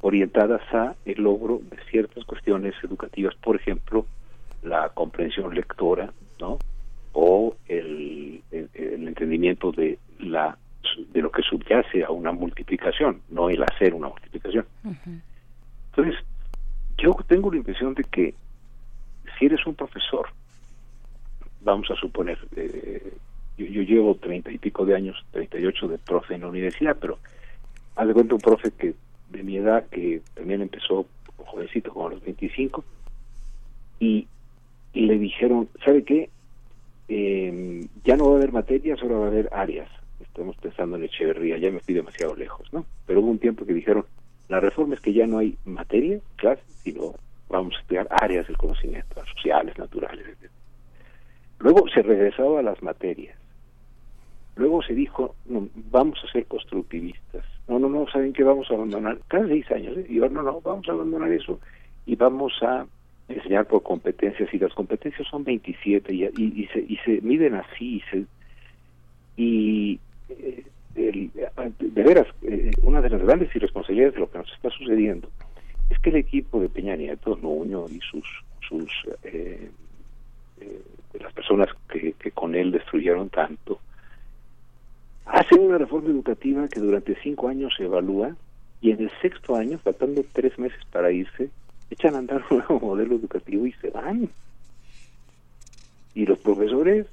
orientadas 0.00 0.62
a 0.72 0.94
el 1.04 1.22
logro 1.22 1.60
de 1.70 1.78
ciertas 1.90 2.24
cuestiones 2.24 2.74
educativas, 2.82 3.34
por 3.36 3.56
ejemplo, 3.56 4.06
la 4.62 4.90
comprensión 4.90 5.54
lectora, 5.54 6.12
¿no? 6.40 6.58
O 7.12 7.56
el, 7.68 8.42
el, 8.50 9.08
entendimiento 9.08 9.72
de 9.72 9.98
la 10.18 10.58
de 11.12 11.22
lo 11.22 11.30
que 11.30 11.42
subyace 11.42 12.04
a 12.04 12.10
una 12.10 12.32
multiplicación, 12.32 13.22
no 13.30 13.48
el 13.48 13.62
hacer 13.62 13.94
una 13.94 14.08
multiplicación. 14.08 14.66
Entonces, 15.90 16.22
yo 16.98 17.16
tengo 17.26 17.50
la 17.50 17.58
impresión 17.58 17.94
de 17.94 18.04
que 18.04 18.34
si 19.38 19.46
eres 19.46 19.66
un 19.66 19.74
profesor, 19.74 20.28
vamos 21.62 21.90
a 21.90 21.96
suponer, 21.96 22.38
eh, 22.56 23.12
yo, 23.56 23.66
yo, 23.66 23.82
llevo 23.82 24.14
treinta 24.16 24.50
y 24.50 24.58
pico 24.58 24.84
de 24.84 24.94
años, 24.94 25.24
treinta 25.30 25.58
y 25.58 25.66
ocho 25.66 25.88
de 25.88 25.98
profe 25.98 26.34
en 26.34 26.42
la 26.42 26.48
universidad, 26.48 26.96
pero 27.00 27.18
haz 27.96 28.06
de 28.06 28.14
cuenta 28.14 28.34
un 28.34 28.40
profe 28.40 28.70
que 28.70 28.94
de 29.30 29.42
mi 29.42 29.56
edad, 29.56 29.86
que 29.88 30.22
también 30.34 30.62
empezó 30.62 31.06
jovencito, 31.36 31.92
como 31.92 32.08
a 32.08 32.10
los 32.10 32.22
25, 32.22 32.84
y 34.00 34.26
le 34.92 35.18
dijeron, 35.18 35.68
¿sabe 35.84 36.04
qué? 36.04 36.30
Eh, 37.08 37.86
ya 38.04 38.16
no 38.16 38.28
va 38.28 38.34
a 38.34 38.36
haber 38.38 38.52
materias, 38.52 39.00
ahora 39.02 39.18
va 39.18 39.24
a 39.26 39.28
haber 39.28 39.48
áreas. 39.52 39.88
Estamos 40.20 40.56
pensando 40.56 40.96
en 40.96 41.04
Echeverría, 41.04 41.58
ya 41.58 41.70
me 41.70 41.80
fui 41.80 41.94
demasiado 41.94 42.34
lejos, 42.34 42.72
¿no? 42.72 42.84
Pero 43.06 43.20
hubo 43.20 43.30
un 43.30 43.38
tiempo 43.38 43.64
que 43.66 43.74
dijeron, 43.74 44.04
la 44.48 44.60
reforma 44.60 44.94
es 44.94 45.00
que 45.00 45.12
ya 45.12 45.26
no 45.26 45.38
hay 45.38 45.56
materia, 45.64 46.18
clases, 46.36 46.64
sino 46.82 47.14
vamos 47.48 47.74
a 47.76 47.80
estudiar 47.80 48.08
áreas 48.10 48.46
del 48.46 48.56
conocimiento, 48.56 49.24
sociales, 49.34 49.76
naturales, 49.78 50.26
etc. 50.26 50.50
Luego 51.60 51.88
se 51.88 52.02
regresaba 52.02 52.60
a 52.60 52.62
las 52.62 52.82
materias. 52.82 53.38
Luego 54.56 54.82
se 54.82 54.94
dijo, 54.94 55.34
no, 55.46 55.68
vamos 55.90 56.18
a 56.22 56.30
ser 56.30 56.46
constructivistas. 56.46 57.44
No, 57.66 57.78
no, 57.78 57.88
no, 57.88 58.06
¿saben 58.08 58.32
qué? 58.32 58.44
Vamos 58.44 58.70
a 58.70 58.74
abandonar, 58.74 59.18
cada 59.28 59.46
seis 59.48 59.68
años, 59.70 59.96
¿eh? 59.96 60.06
y 60.08 60.18
ahora 60.18 60.30
no, 60.30 60.42
no, 60.42 60.60
vamos 60.60 60.88
a 60.88 60.92
abandonar 60.92 61.32
eso 61.32 61.58
y 62.06 62.16
vamos 62.16 62.52
a 62.62 62.86
enseñar 63.28 63.66
por 63.66 63.82
competencias 63.82 64.52
y 64.52 64.58
las 64.58 64.74
competencias 64.74 65.26
son 65.28 65.44
27 65.44 66.12
y, 66.12 66.24
y, 66.24 66.66
se, 66.66 66.80
y 66.80 66.96
se 67.04 67.20
miden 67.22 67.54
así 67.54 67.96
y, 67.96 68.00
se, 68.10 68.24
y 69.36 70.00
eh, 70.28 70.64
de 70.94 72.02
veras 72.02 72.26
eh, 72.42 72.70
una 72.82 73.00
de 73.00 73.10
las 73.10 73.22
grandes 73.22 73.54
irresponsabilidades 73.54 74.14
de 74.14 74.20
lo 74.20 74.30
que 74.30 74.38
nos 74.38 74.52
está 74.52 74.70
sucediendo 74.70 75.28
es 75.90 75.98
que 75.98 76.10
el 76.10 76.16
equipo 76.16 76.60
de 76.60 76.68
Peña 76.68 76.96
Nieto, 76.96 77.36
Nuño 77.40 77.86
y 77.88 78.00
sus 78.00 78.26
sus 78.66 78.90
eh, 79.24 79.70
las 81.20 81.32
personas 81.32 81.68
que, 81.88 82.12
que 82.12 82.30
con 82.30 82.54
él 82.54 82.70
destruyeron 82.72 83.28
tanto 83.28 83.80
hacen 85.26 85.60
una 85.60 85.78
reforma 85.78 86.10
educativa 86.10 86.68
que 86.68 86.80
durante 86.80 87.16
cinco 87.22 87.48
años 87.48 87.74
se 87.76 87.84
evalúa 87.84 88.36
y 88.80 88.90
en 88.90 89.00
el 89.00 89.10
sexto 89.22 89.56
año, 89.56 89.78
faltando 89.78 90.22
tres 90.32 90.58
meses 90.58 90.80
para 90.92 91.10
irse, 91.10 91.48
echan 91.90 92.14
a 92.14 92.18
andar 92.18 92.44
un 92.50 92.58
nuevo 92.58 92.80
modelo 92.80 93.16
educativo 93.16 93.66
y 93.66 93.72
se 93.72 93.90
van. 93.90 94.28
Y 96.14 96.26
los 96.26 96.38
profesores, 96.38 97.06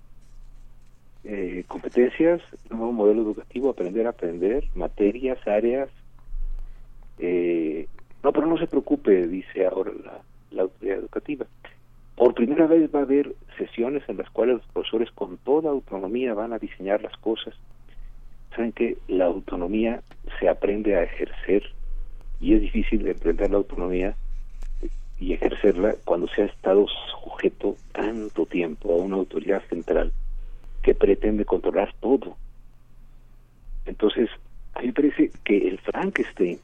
eh, 1.23 1.63
competencias, 1.67 2.41
nuevo 2.69 2.91
modelo 2.91 3.21
educativo, 3.21 3.69
aprender 3.69 4.07
a 4.07 4.11
aprender, 4.11 4.67
materias, 4.73 5.37
áreas. 5.47 5.89
Eh, 7.19 7.87
no, 8.23 8.31
pero 8.31 8.47
no 8.47 8.57
se 8.57 8.67
preocupe, 8.67 9.27
dice 9.27 9.65
ahora 9.65 9.91
la, 10.51 10.63
autoridad 10.63 10.97
educativa. 10.97 11.45
Por 12.15 12.33
primera 12.33 12.67
vez 12.67 12.89
va 12.93 12.99
a 12.99 13.03
haber 13.03 13.35
sesiones 13.57 14.03
en 14.07 14.17
las 14.17 14.29
cuales 14.29 14.57
los 14.57 14.65
profesores 14.67 15.11
con 15.11 15.37
toda 15.37 15.69
autonomía 15.69 16.33
van 16.33 16.53
a 16.53 16.59
diseñar 16.59 17.01
las 17.01 17.15
cosas. 17.17 17.55
Saben 18.55 18.71
que 18.73 18.97
la 19.07 19.25
autonomía 19.25 20.01
se 20.39 20.49
aprende 20.49 20.95
a 20.95 21.03
ejercer 21.03 21.63
y 22.39 22.55
es 22.55 22.61
difícil 22.61 23.03
de 23.03 23.11
aprender 23.11 23.49
la 23.49 23.57
autonomía 23.57 24.15
y 25.19 25.33
ejercerla 25.33 25.95
cuando 26.03 26.27
se 26.27 26.41
ha 26.41 26.45
estado 26.45 26.85
sujeto 27.11 27.75
tanto 27.91 28.45
tiempo 28.45 28.91
a 28.91 28.97
una 28.97 29.17
autoridad 29.17 29.61
central 29.69 30.11
que 30.81 30.95
pretende 30.95 31.45
controlar 31.45 31.93
todo. 31.99 32.35
Entonces, 33.85 34.29
a 34.73 34.81
mí 34.81 34.87
me 34.87 34.93
parece 34.93 35.31
que 35.43 35.67
el 35.67 35.79
Frankenstein, 35.79 36.59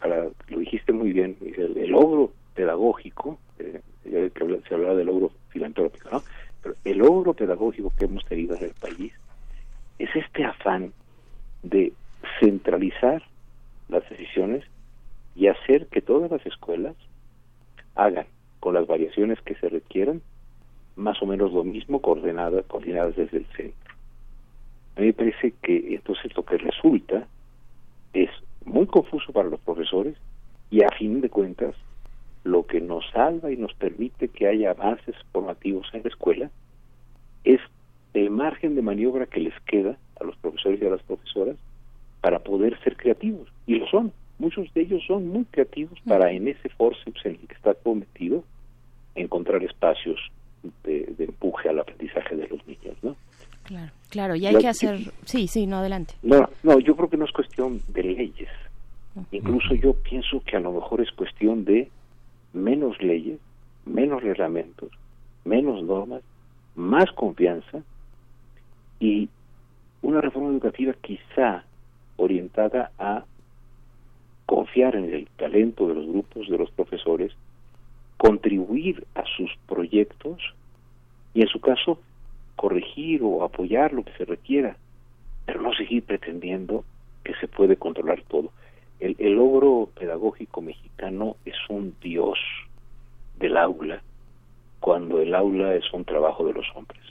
para, 0.00 0.28
lo 0.48 0.58
dijiste 0.58 0.92
muy 0.92 1.12
bien, 1.12 1.36
el, 1.42 1.90
logro 1.90 2.32
pedagógico, 2.54 3.38
eh, 3.58 3.80
que 4.04 4.60
se 4.68 4.74
hablaba 4.74 4.94
del 4.94 5.06
logro 5.06 5.30
filantrópico, 5.48 6.10
¿no? 6.10 6.22
pero 6.62 6.76
el 6.84 6.98
logro 6.98 7.34
pedagógico 7.34 7.92
que 7.98 8.06
hemos 8.06 8.24
tenido 8.24 8.56
en 8.56 8.64
el 8.64 8.70
país 8.72 9.12
es 9.98 10.08
este 10.14 10.44
afán 10.44 10.92
de 11.62 11.92
centralizar 12.40 13.22
las 13.88 14.08
decisiones 14.08 14.64
y 15.36 15.48
hacer 15.48 15.86
que 15.88 16.00
todas 16.00 16.30
las 16.30 16.44
escuelas 16.46 16.94
hagan 17.94 18.26
con 18.60 18.74
las 18.74 18.86
variaciones 18.86 19.40
que 19.42 19.54
se 19.56 19.68
requieran 19.68 20.22
más 20.96 21.20
o 21.22 21.26
menos 21.26 21.52
lo 21.52 21.64
mismo 21.64 22.00
coordinadas 22.00 22.64
coordinadas 22.66 23.16
desde 23.16 23.38
el 23.38 23.46
centro. 23.56 23.94
A 24.96 25.00
mí 25.00 25.06
me 25.06 25.12
parece 25.12 25.54
que 25.62 25.94
entonces 25.94 26.34
lo 26.36 26.44
que 26.44 26.56
resulta 26.58 27.26
es 28.12 28.30
muy 28.64 28.86
confuso 28.86 29.32
para 29.32 29.48
los 29.48 29.60
profesores 29.60 30.16
y 30.70 30.82
a 30.82 30.88
fin 30.90 31.20
de 31.20 31.30
cuentas 31.30 31.74
lo 32.44 32.66
que 32.66 32.80
nos 32.80 33.04
salva 33.10 33.50
y 33.50 33.56
nos 33.56 33.74
permite 33.74 34.28
que 34.28 34.46
haya 34.46 34.70
avances 34.70 35.16
formativos 35.32 35.88
en 35.92 36.02
la 36.02 36.08
escuela 36.08 36.50
es 37.42 37.60
el 38.12 38.30
margen 38.30 38.76
de 38.76 38.82
maniobra 38.82 39.26
que 39.26 39.40
les 39.40 39.58
queda 39.62 39.98
a 40.20 40.24
los 40.24 40.36
profesores 40.36 40.80
y 40.80 40.86
a 40.86 40.90
las 40.90 41.02
profesoras 41.02 41.56
para 42.20 42.38
poder 42.38 42.78
ser 42.82 42.96
creativos. 42.96 43.48
Y 43.66 43.76
lo 43.76 43.86
son. 43.88 44.12
Muchos 44.38 44.72
de 44.74 44.82
ellos 44.82 45.02
son 45.06 45.28
muy 45.28 45.44
creativos 45.44 45.98
para 46.06 46.30
en 46.32 46.48
ese 46.48 46.68
forceps 46.70 47.24
en 47.24 47.32
el 47.32 47.46
que 47.46 47.54
está 47.54 47.74
cometido 47.74 48.44
encontrar 49.14 49.62
espacios 49.62 50.18
de, 50.84 51.14
empuje 51.18 51.68
al 51.68 51.80
aprendizaje 51.80 52.36
de 52.36 52.48
los 52.48 52.66
niños, 52.66 52.96
¿no? 53.02 53.16
Claro, 53.64 53.92
claro, 54.10 54.34
y 54.36 54.46
hay 54.46 54.58
que 54.58 54.68
hacer... 54.68 54.98
sí, 55.24 55.48
sí, 55.48 55.66
no, 55.66 55.78
adelante. 55.78 56.14
No, 56.22 56.48
no, 56.62 56.78
yo 56.80 56.94
creo 56.96 57.08
que 57.08 57.16
no 57.16 57.24
es 57.24 57.32
cuestión 57.32 57.80
de 57.88 58.02
leyes. 58.02 58.50
Incluso 59.30 59.74
yo 59.74 59.94
pienso 59.94 60.42
que 60.44 60.56
a 60.56 60.60
lo 60.60 60.72
mejor 60.72 61.00
es 61.00 61.10
cuestión 61.12 61.64
de 61.64 61.88
menos 62.52 63.00
leyes, 63.00 63.38
menos 63.86 64.22
reglamentos, 64.22 64.90
menos 65.44 65.82
normas, 65.82 66.22
más 66.74 67.10
confianza 67.12 67.82
y 68.98 69.28
una 70.02 70.20
reforma 70.20 70.50
educativa 70.50 70.92
quizá 71.00 71.64
orientada 72.16 72.90
a 72.98 73.24
confiar 74.46 74.96
en 74.96 75.12
el 75.12 75.26
talento 75.36 75.88
de 75.88 75.94
los 75.94 76.06
grupos 76.06 76.48
de 76.48 76.58
los 76.58 76.70
profesores, 76.70 77.32
contribuir 78.16 79.06
a 79.14 79.24
sus 79.36 79.50
proyectos 79.66 80.40
y 81.34 81.42
en 81.42 81.48
su 81.48 81.60
caso 81.60 82.00
corregir 82.56 83.22
o 83.22 83.44
apoyar 83.44 83.92
lo 83.92 84.04
que 84.04 84.12
se 84.12 84.24
requiera, 84.24 84.76
pero 85.44 85.60
no 85.60 85.74
seguir 85.74 86.04
pretendiendo 86.04 86.84
que 87.24 87.34
se 87.40 87.48
puede 87.48 87.76
controlar 87.76 88.22
todo. 88.28 88.52
El, 89.00 89.16
logro 89.34 89.90
pedagógico 89.98 90.62
mexicano 90.62 91.36
es 91.44 91.56
un 91.68 91.94
dios 92.00 92.38
del 93.38 93.56
aula 93.56 94.02
cuando 94.80 95.20
el 95.20 95.34
aula 95.34 95.74
es 95.74 95.84
un 95.92 96.04
trabajo 96.04 96.46
de 96.46 96.52
los 96.52 96.66
hombres. 96.74 97.02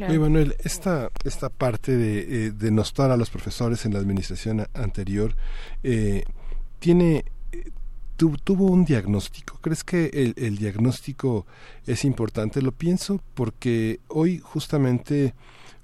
Oye, 0.00 0.18
Manuel, 0.18 0.54
esta, 0.62 1.10
esta 1.24 1.48
parte 1.48 1.96
de 1.96 2.46
eh, 2.46 2.50
denostar 2.50 3.10
a 3.10 3.16
los 3.16 3.30
profesores 3.30 3.86
en 3.86 3.94
la 3.94 3.98
administración 3.98 4.66
anterior 4.74 5.34
eh, 5.82 6.24
tiene 6.78 7.24
tuvo 8.28 8.66
un 8.66 8.84
diagnóstico. 8.84 9.58
¿Crees 9.60 9.82
que 9.82 10.34
el, 10.36 10.58
diagnóstico 10.58 11.46
es 11.86 12.04
importante? 12.04 12.60
Lo 12.60 12.72
pienso 12.72 13.20
porque 13.34 14.00
hoy 14.08 14.38
justamente 14.38 15.34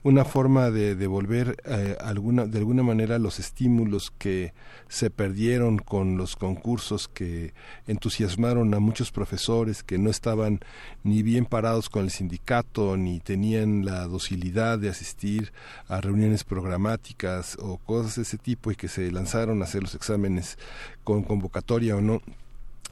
una 0.06 0.24
forma 0.24 0.70
de 0.70 0.94
devolver 0.94 1.56
eh, 1.64 1.96
alguna, 2.00 2.46
de 2.46 2.58
alguna 2.58 2.84
manera 2.84 3.18
los 3.18 3.40
estímulos 3.40 4.12
que 4.16 4.54
se 4.86 5.10
perdieron 5.10 5.78
con 5.78 6.16
los 6.16 6.36
concursos 6.36 7.08
que 7.08 7.54
entusiasmaron 7.88 8.72
a 8.72 8.78
muchos 8.78 9.10
profesores 9.10 9.82
que 9.82 9.98
no 9.98 10.08
estaban 10.08 10.60
ni 11.02 11.24
bien 11.24 11.44
parados 11.44 11.90
con 11.90 12.04
el 12.04 12.12
sindicato 12.12 12.96
ni 12.96 13.18
tenían 13.18 13.84
la 13.84 14.06
docilidad 14.06 14.78
de 14.78 14.90
asistir 14.90 15.52
a 15.88 16.00
reuniones 16.00 16.44
programáticas 16.44 17.56
o 17.60 17.78
cosas 17.78 18.14
de 18.14 18.22
ese 18.22 18.38
tipo 18.38 18.70
y 18.70 18.76
que 18.76 18.86
se 18.86 19.10
lanzaron 19.10 19.60
a 19.60 19.64
hacer 19.64 19.82
los 19.82 19.96
exámenes 19.96 20.56
con 21.02 21.24
convocatoria 21.24 21.96
o 21.96 22.00
no 22.00 22.22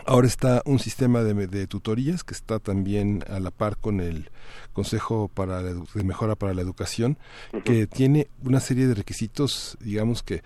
Ahora 0.06 0.26
está 0.26 0.62
un 0.64 0.78
sistema 0.78 1.22
de, 1.22 1.66
tutorías 1.66 2.24
que 2.24 2.34
está 2.34 2.58
también 2.58 3.24
a 3.28 3.38
la 3.40 3.50
par 3.50 3.76
con 3.76 4.00
el 4.00 4.30
Consejo 4.72 5.28
para 5.28 5.62
de 5.62 5.74
Mejora 6.02 6.34
para 6.34 6.52
la 6.52 6.62
Educación, 6.62 7.16
que 7.64 7.86
tiene 7.86 8.28
una 8.42 8.60
serie 8.60 8.86
de 8.86 8.94
requisitos, 8.94 9.78
digamos 9.80 10.22
que 10.22 10.42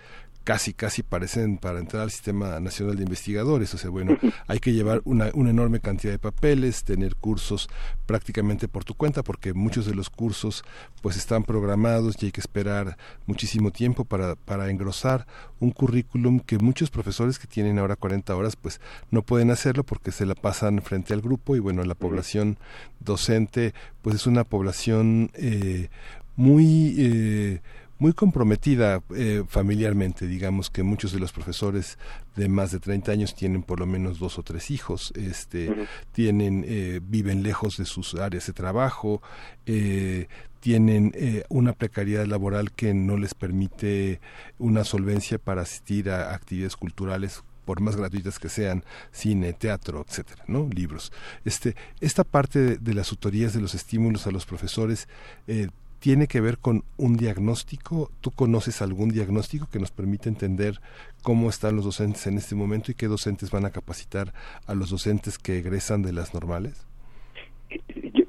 casi, 0.49 0.73
casi 0.73 1.03
parecen 1.03 1.59
para 1.59 1.77
entrar 1.77 2.01
al 2.01 2.09
Sistema 2.09 2.59
Nacional 2.59 2.95
de 2.95 3.03
Investigadores. 3.03 3.71
O 3.75 3.77
sea, 3.77 3.91
bueno, 3.91 4.17
hay 4.47 4.57
que 4.57 4.73
llevar 4.73 4.99
una, 5.05 5.29
una 5.35 5.51
enorme 5.51 5.79
cantidad 5.79 6.11
de 6.11 6.17
papeles, 6.17 6.83
tener 6.83 7.15
cursos 7.15 7.69
prácticamente 8.07 8.67
por 8.67 8.83
tu 8.83 8.95
cuenta, 8.95 9.21
porque 9.21 9.53
muchos 9.53 9.85
de 9.85 9.93
los 9.93 10.09
cursos 10.09 10.63
pues 11.03 11.17
están 11.17 11.43
programados 11.43 12.15
y 12.19 12.25
hay 12.25 12.31
que 12.31 12.41
esperar 12.41 12.97
muchísimo 13.27 13.69
tiempo 13.69 14.05
para, 14.05 14.33
para 14.33 14.71
engrosar 14.71 15.27
un 15.59 15.69
currículum 15.69 16.39
que 16.39 16.57
muchos 16.57 16.89
profesores 16.89 17.37
que 17.37 17.45
tienen 17.45 17.77
ahora 17.77 17.95
40 17.95 18.35
horas 18.35 18.55
pues 18.55 18.81
no 19.11 19.21
pueden 19.21 19.51
hacerlo 19.51 19.83
porque 19.83 20.11
se 20.11 20.25
la 20.25 20.33
pasan 20.33 20.81
frente 20.81 21.13
al 21.13 21.21
grupo 21.21 21.55
y 21.55 21.59
bueno, 21.59 21.83
la 21.83 21.93
población 21.93 22.57
docente 23.01 23.75
pues 24.01 24.15
es 24.15 24.25
una 24.25 24.45
población 24.45 25.29
eh, 25.35 25.89
muy... 26.35 26.95
Eh, 26.97 27.61
muy 27.99 28.13
comprometida 28.13 29.03
eh, 29.15 29.43
familiarmente. 29.47 30.25
Digamos 30.25 30.69
que 30.69 30.83
muchos 30.83 31.11
de 31.11 31.19
los 31.19 31.31
profesores 31.31 31.99
de 32.35 32.49
más 32.49 32.71
de 32.71 32.79
30 32.79 33.11
años 33.11 33.35
tienen 33.35 33.61
por 33.61 33.79
lo 33.79 33.85
menos 33.85 34.19
dos 34.19 34.39
o 34.39 34.43
tres 34.43 34.71
hijos, 34.71 35.13
este, 35.15 35.87
tienen, 36.11 36.65
eh, 36.67 37.01
viven 37.03 37.43
lejos 37.43 37.77
de 37.77 37.85
sus 37.85 38.15
áreas 38.15 38.47
de 38.47 38.53
trabajo, 38.53 39.21
eh, 39.65 40.27
tienen 40.59 41.13
una 41.47 41.71
precariedad 41.71 42.25
laboral 42.25 42.73
que 42.73 42.93
no 42.93 43.15
les 43.15 43.33
permite 43.33 44.19
una 44.57 44.83
solvencia 44.83 45.37
para 45.37 45.61
asistir 45.61 46.09
a 46.09 46.33
actividades 46.33 46.75
culturales 46.75 47.43
por 47.69 47.81
más 47.81 47.95
gratuitas 47.95 48.39
que 48.39 48.49
sean, 48.49 48.83
cine, 49.11 49.53
teatro, 49.53 50.03
etcétera, 50.05 50.43
¿no? 50.47 50.67
Libros. 50.73 51.13
Este, 51.45 51.75
esta 52.01 52.23
parte 52.23 52.57
de, 52.57 52.77
de 52.77 52.93
las 52.95 53.09
tutorías, 53.09 53.53
de 53.53 53.61
los 53.61 53.75
estímulos 53.75 54.25
a 54.25 54.31
los 54.31 54.47
profesores, 54.47 55.07
eh, 55.45 55.67
tiene 55.99 56.27
que 56.27 56.41
ver 56.41 56.57
con 56.57 56.83
un 56.97 57.17
diagnóstico. 57.17 58.09
¿Tú 58.21 58.31
conoces 58.31 58.81
algún 58.81 59.09
diagnóstico 59.09 59.67
que 59.71 59.79
nos 59.79 59.91
permite 59.91 60.29
entender 60.29 60.79
cómo 61.21 61.49
están 61.49 61.75
los 61.75 61.85
docentes 61.85 62.25
en 62.27 62.37
este 62.37 62.55
momento 62.55 62.91
y 62.91 62.95
qué 62.95 63.07
docentes 63.07 63.51
van 63.51 63.65
a 63.65 63.71
capacitar 63.71 64.33
a 64.65 64.73
los 64.73 64.89
docentes 64.89 65.37
que 65.37 65.59
egresan 65.59 66.01
de 66.01 66.13
las 66.13 66.33
normales? 66.33 66.85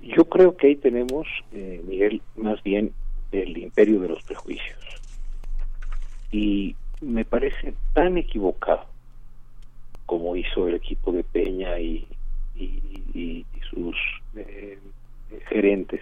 Yo, 0.03 0.25
creo 0.27 0.57
que 0.57 0.69
ahí 0.69 0.77
tenemos, 0.77 1.27
eh, 1.53 1.81
Miguel, 1.87 2.21
más 2.37 2.63
bien 2.63 2.93
el 3.33 3.57
imperio 3.57 4.01
de 4.01 4.09
los 4.09 4.23
prejuicios. 4.25 4.79
Y 6.33 6.77
me 7.01 7.25
parece 7.25 7.75
tan 7.95 8.19
equivocado 8.19 8.85
como 10.07 10.35
hizo 10.35 10.69
el 10.69 10.75
equipo 10.75 11.13
de 11.13 11.23
Peña 11.23 11.79
y, 11.79 12.07
y, 12.57 13.47
sus 13.71 13.97
eh, 14.35 14.79
gerentes 15.49 16.01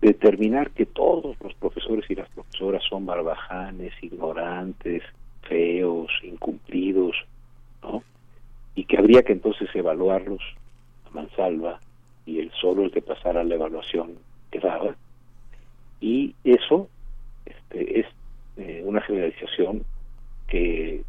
determinar 0.00 0.70
que 0.70 0.86
todos 0.86 1.36
los 1.40 1.54
profesores 1.54 2.08
y 2.10 2.14
las 2.14 2.28
profesoras 2.30 2.82
son 2.88 3.06
barbajanes, 3.06 3.92
ignorantes, 4.02 5.02
feos, 5.42 6.10
incumplidos, 6.22 7.16
¿no? 7.82 8.02
Y 8.74 8.84
que 8.84 8.98
habría 8.98 9.22
que 9.22 9.32
entonces 9.32 9.68
evaluarlos 9.74 10.40
a 11.06 11.10
mansalva 11.10 11.80
y 12.26 12.38
el 12.40 12.52
solo 12.52 12.84
el 12.84 12.92
que 12.92 13.02
pasara 13.02 13.42
la 13.42 13.54
evaluación 13.54 14.14
quedaba. 14.50 14.94
Y 16.00 16.34
eso 16.44 16.88
este, 17.44 18.00
es 18.00 18.06
eh, 18.56 18.82
una 18.84 19.00
generalización 19.00 19.84
que, 20.46 21.02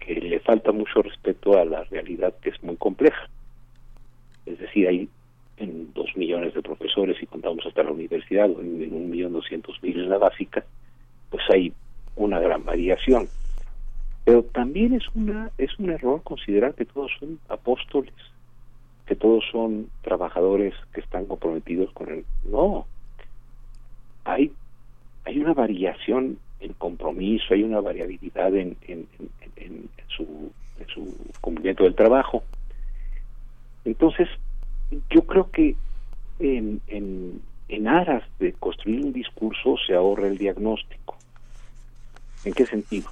que 0.00 0.14
le 0.14 0.40
falta 0.40 0.72
mucho 0.72 1.02
respeto 1.02 1.58
a 1.58 1.64
la 1.64 1.84
realidad 1.84 2.34
que 2.42 2.50
es 2.50 2.62
muy 2.64 2.76
compleja. 2.76 3.28
Es 4.46 4.58
decir, 4.58 4.88
hay 4.88 5.08
en 5.56 5.92
dos 5.92 6.16
millones 6.16 6.54
de 6.54 6.62
profesores 6.62 7.16
y 7.22 7.26
contamos 7.26 7.64
hasta 7.66 7.82
la 7.82 7.92
universidad 7.92 8.46
en, 8.46 8.92
un 8.92 9.10
millón 9.10 9.32
doscientos 9.32 9.80
mil 9.82 9.98
en 9.98 10.10
la 10.10 10.18
básica, 10.18 10.64
pues 11.30 11.42
hay 11.50 11.72
una 12.16 12.38
gran 12.40 12.64
variación. 12.64 13.28
Pero 14.24 14.42
también 14.42 14.94
es 14.94 15.04
una 15.14 15.50
es 15.58 15.78
un 15.78 15.90
error 15.90 16.22
considerar 16.22 16.74
que 16.74 16.86
todos 16.86 17.10
son 17.20 17.38
apóstoles, 17.48 18.14
que 19.06 19.14
todos 19.14 19.44
son 19.52 19.88
trabajadores 20.02 20.74
que 20.92 21.00
están 21.00 21.26
comprometidos 21.26 21.92
con 21.92 22.08
el 22.10 22.24
no. 22.44 22.86
Hay 24.24 24.52
hay 25.24 25.38
una 25.38 25.54
variación 25.54 26.38
en 26.60 26.72
compromiso, 26.74 27.54
hay 27.54 27.62
una 27.62 27.80
variabilidad 27.80 28.54
en, 28.54 28.76
en, 28.88 29.06
en, 29.56 29.88
su, 30.08 30.50
en 30.78 30.88
su 30.88 31.14
cumplimiento 31.40 31.84
del 31.84 31.94
trabajo. 31.94 32.42
Entonces, 33.84 34.28
yo 35.10 35.22
creo 35.22 35.50
que 35.50 35.76
en, 36.38 36.80
en, 36.88 37.88
aras 37.88 38.24
de 38.38 38.52
construir 38.54 39.04
un 39.04 39.12
discurso 39.12 39.76
se 39.86 39.94
ahorra 39.94 40.28
el 40.28 40.38
diagnóstico. 40.38 41.16
¿En 42.44 42.52
qué 42.52 42.66
sentido? 42.66 43.10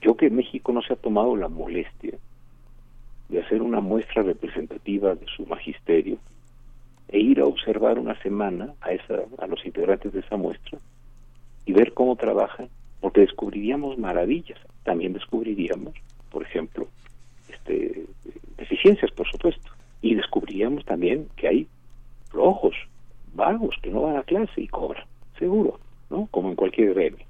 Yo 0.00 0.16
que 0.16 0.30
México 0.30 0.72
no 0.72 0.82
se 0.82 0.92
ha 0.92 0.96
tomado 0.96 1.36
la 1.36 1.48
molestia 1.48 2.14
de 3.28 3.40
hacer 3.40 3.62
una 3.62 3.80
muestra 3.80 4.22
representativa 4.22 5.14
de 5.14 5.26
su 5.26 5.46
magisterio 5.46 6.18
e 7.08 7.18
ir 7.18 7.40
a 7.40 7.46
observar 7.46 7.98
una 7.98 8.20
semana 8.22 8.74
a, 8.80 8.92
esa, 8.92 9.22
a 9.38 9.46
los 9.46 9.64
integrantes 9.64 10.12
de 10.12 10.20
esa 10.20 10.36
muestra 10.36 10.78
y 11.66 11.72
ver 11.72 11.94
cómo 11.94 12.16
trabajan, 12.16 12.68
porque 13.00 13.22
descubriríamos 13.22 13.98
maravillas. 13.98 14.58
También 14.84 15.14
descubriríamos, 15.14 15.94
por 16.30 16.42
ejemplo, 16.42 16.86
este, 17.48 18.04
deficiencias, 18.56 19.10
por 19.12 19.28
supuesto 19.28 19.73
y 20.04 20.14
descubríamos 20.14 20.84
también 20.84 21.28
que 21.34 21.48
hay 21.48 21.68
flojos, 22.28 22.74
vagos, 23.32 23.74
que 23.82 23.90
no 23.90 24.02
van 24.02 24.18
a 24.18 24.22
clase 24.22 24.60
y 24.60 24.68
cobran, 24.68 25.06
seguro, 25.38 25.80
¿no? 26.10 26.28
Como 26.30 26.50
en 26.50 26.56
cualquier 26.56 26.92
gremio. 26.92 27.24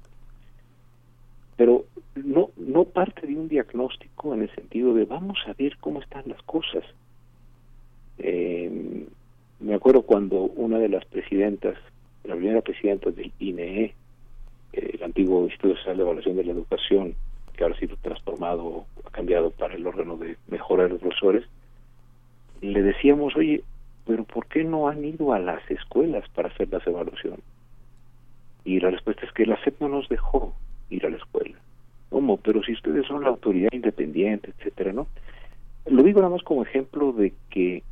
Pero 1.55 1.85
no, 2.15 2.49
no 2.57 2.83
parte 2.83 3.27
de 3.27 3.33
un 3.33 3.47
diagnóstico 3.47 4.33
en 4.33 4.41
el 4.41 4.53
sentido 4.53 4.93
de 4.93 5.05
vamos 5.05 5.37
a 5.47 5.53
ver 5.53 5.77
cómo 5.79 6.01
están 6.01 6.23
las 6.27 6.41
cosas. 6.43 6.83
Eh, 8.17 9.07
me 9.61 9.73
acuerdo 9.73 10.01
cuando 10.01 10.41
una 10.41 10.77
de 10.77 10.89
las 10.89 11.05
presidentas, 11.05 11.77
la 12.25 12.35
primera 12.35 12.59
presidenta 12.59 13.09
del 13.09 13.31
INE, 13.39 13.95
el 14.73 15.01
antiguo 15.01 15.45
Instituto 15.45 15.75
Nacional 15.75 15.97
de 15.97 16.03
Evaluación 16.03 16.35
de 16.35 16.43
la 16.43 16.51
Educación, 16.51 17.15
que 17.55 17.63
ahora 17.63 17.75
ha 17.75 17.79
sido 17.79 17.95
transformado, 18.01 18.85
ha 19.05 19.11
cambiado 19.11 19.51
para 19.51 19.75
el 19.75 19.87
órgano 19.87 20.17
de 20.17 20.35
mejorar 20.49 20.89
los 20.89 20.99
profesores, 20.99 21.45
le 22.73 22.81
decíamos, 22.83 23.35
oye, 23.35 23.63
pero 24.05 24.23
¿por 24.23 24.47
qué 24.47 24.63
no 24.63 24.87
han 24.87 25.03
ido 25.03 25.33
a 25.33 25.39
las 25.39 25.69
escuelas 25.69 26.27
para 26.29 26.49
hacer 26.49 26.69
las 26.71 26.85
evaluaciones? 26.85 27.41
Y 28.63 28.79
la 28.79 28.91
respuesta 28.91 29.25
es 29.25 29.31
que 29.31 29.45
la 29.45 29.61
SEP 29.63 29.81
no 29.81 29.89
nos 29.89 30.09
dejó 30.09 30.53
ir 30.89 31.05
a 31.05 31.09
la 31.09 31.17
escuela. 31.17 31.55
¿Cómo? 32.09 32.37
Pero 32.37 32.63
si 32.63 32.73
ustedes 32.73 33.05
son 33.07 33.23
la 33.23 33.29
autoridad 33.29 33.69
independiente, 33.71 34.51
etcétera, 34.57 34.93
¿no? 34.93 35.07
Lo 35.85 36.03
digo 36.03 36.19
nada 36.19 36.31
más 36.31 36.43
como 36.43 36.63
ejemplo 36.63 37.11
de 37.11 37.33
que 37.49 37.83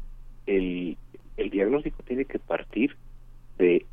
el, 0.48 0.98
el 1.38 1.50
diagnóstico 1.50 2.02
tiene 2.04 2.26
que 2.26 2.40
partir 2.40 2.96
de 3.58 3.86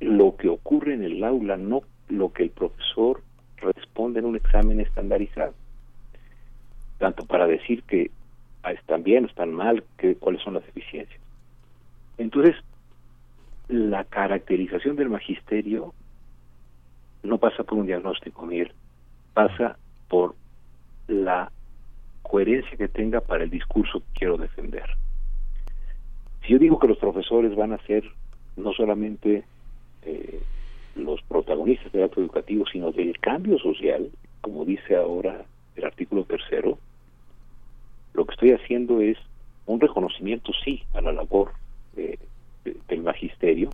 lo 0.00 0.36
que 0.36 0.48
ocurre 0.48 0.94
en 0.94 1.04
el 1.04 1.22
aula, 1.24 1.56
no 1.56 1.82
lo 2.08 2.32
que 2.32 2.42
el 2.42 2.50
profesor 2.50 3.22
responde 3.58 4.20
en 4.20 4.26
un 4.26 4.36
examen 4.36 4.80
estandarizado. 4.80 5.54
Tanto 6.98 7.24
para 7.24 7.46
decir 7.46 7.82
que 7.84 8.10
están 8.70 9.02
bien, 9.02 9.24
están 9.24 9.52
mal, 9.52 9.84
qué, 9.98 10.14
cuáles 10.14 10.42
son 10.42 10.54
las 10.54 10.64
deficiencias. 10.64 11.20
Entonces, 12.18 12.56
la 13.68 14.04
caracterización 14.04 14.96
del 14.96 15.08
magisterio 15.08 15.94
no 17.22 17.38
pasa 17.38 17.64
por 17.64 17.78
un 17.78 17.86
diagnóstico, 17.86 18.46
Miguel, 18.46 18.72
pasa 19.34 19.76
por 20.08 20.34
la 21.08 21.50
coherencia 22.22 22.76
que 22.76 22.88
tenga 22.88 23.20
para 23.20 23.44
el 23.44 23.50
discurso 23.50 24.00
que 24.00 24.20
quiero 24.20 24.36
defender. 24.36 24.96
Si 26.42 26.52
yo 26.52 26.58
digo 26.58 26.78
que 26.78 26.88
los 26.88 26.98
profesores 26.98 27.54
van 27.54 27.72
a 27.72 27.78
ser 27.86 28.04
no 28.56 28.72
solamente 28.72 29.44
eh, 30.04 30.40
los 30.96 31.22
protagonistas 31.22 31.92
del 31.92 32.04
acto 32.04 32.20
educativo, 32.20 32.64
sino 32.70 32.92
del 32.92 33.18
cambio 33.18 33.58
social, 33.58 34.10
como 34.40 34.64
dice 34.64 34.96
ahora 34.96 35.44
el 35.76 35.84
artículo 35.84 36.24
tercero, 36.24 36.78
lo 38.14 38.24
que 38.26 38.34
estoy 38.34 38.52
haciendo 38.52 39.00
es 39.00 39.18
un 39.66 39.80
reconocimiento, 39.80 40.52
sí, 40.64 40.82
a 40.94 41.00
la 41.00 41.12
labor 41.12 41.52
del 41.94 43.02
magisterio, 43.02 43.70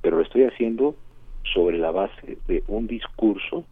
pero 0.00 0.16
lo 0.16 0.22
estoy 0.22 0.44
haciendo 0.44 0.94
sobre 1.52 1.78
la 1.78 1.90
base 1.90 2.38
de 2.46 2.62
un 2.68 2.86
discurso 2.86 3.64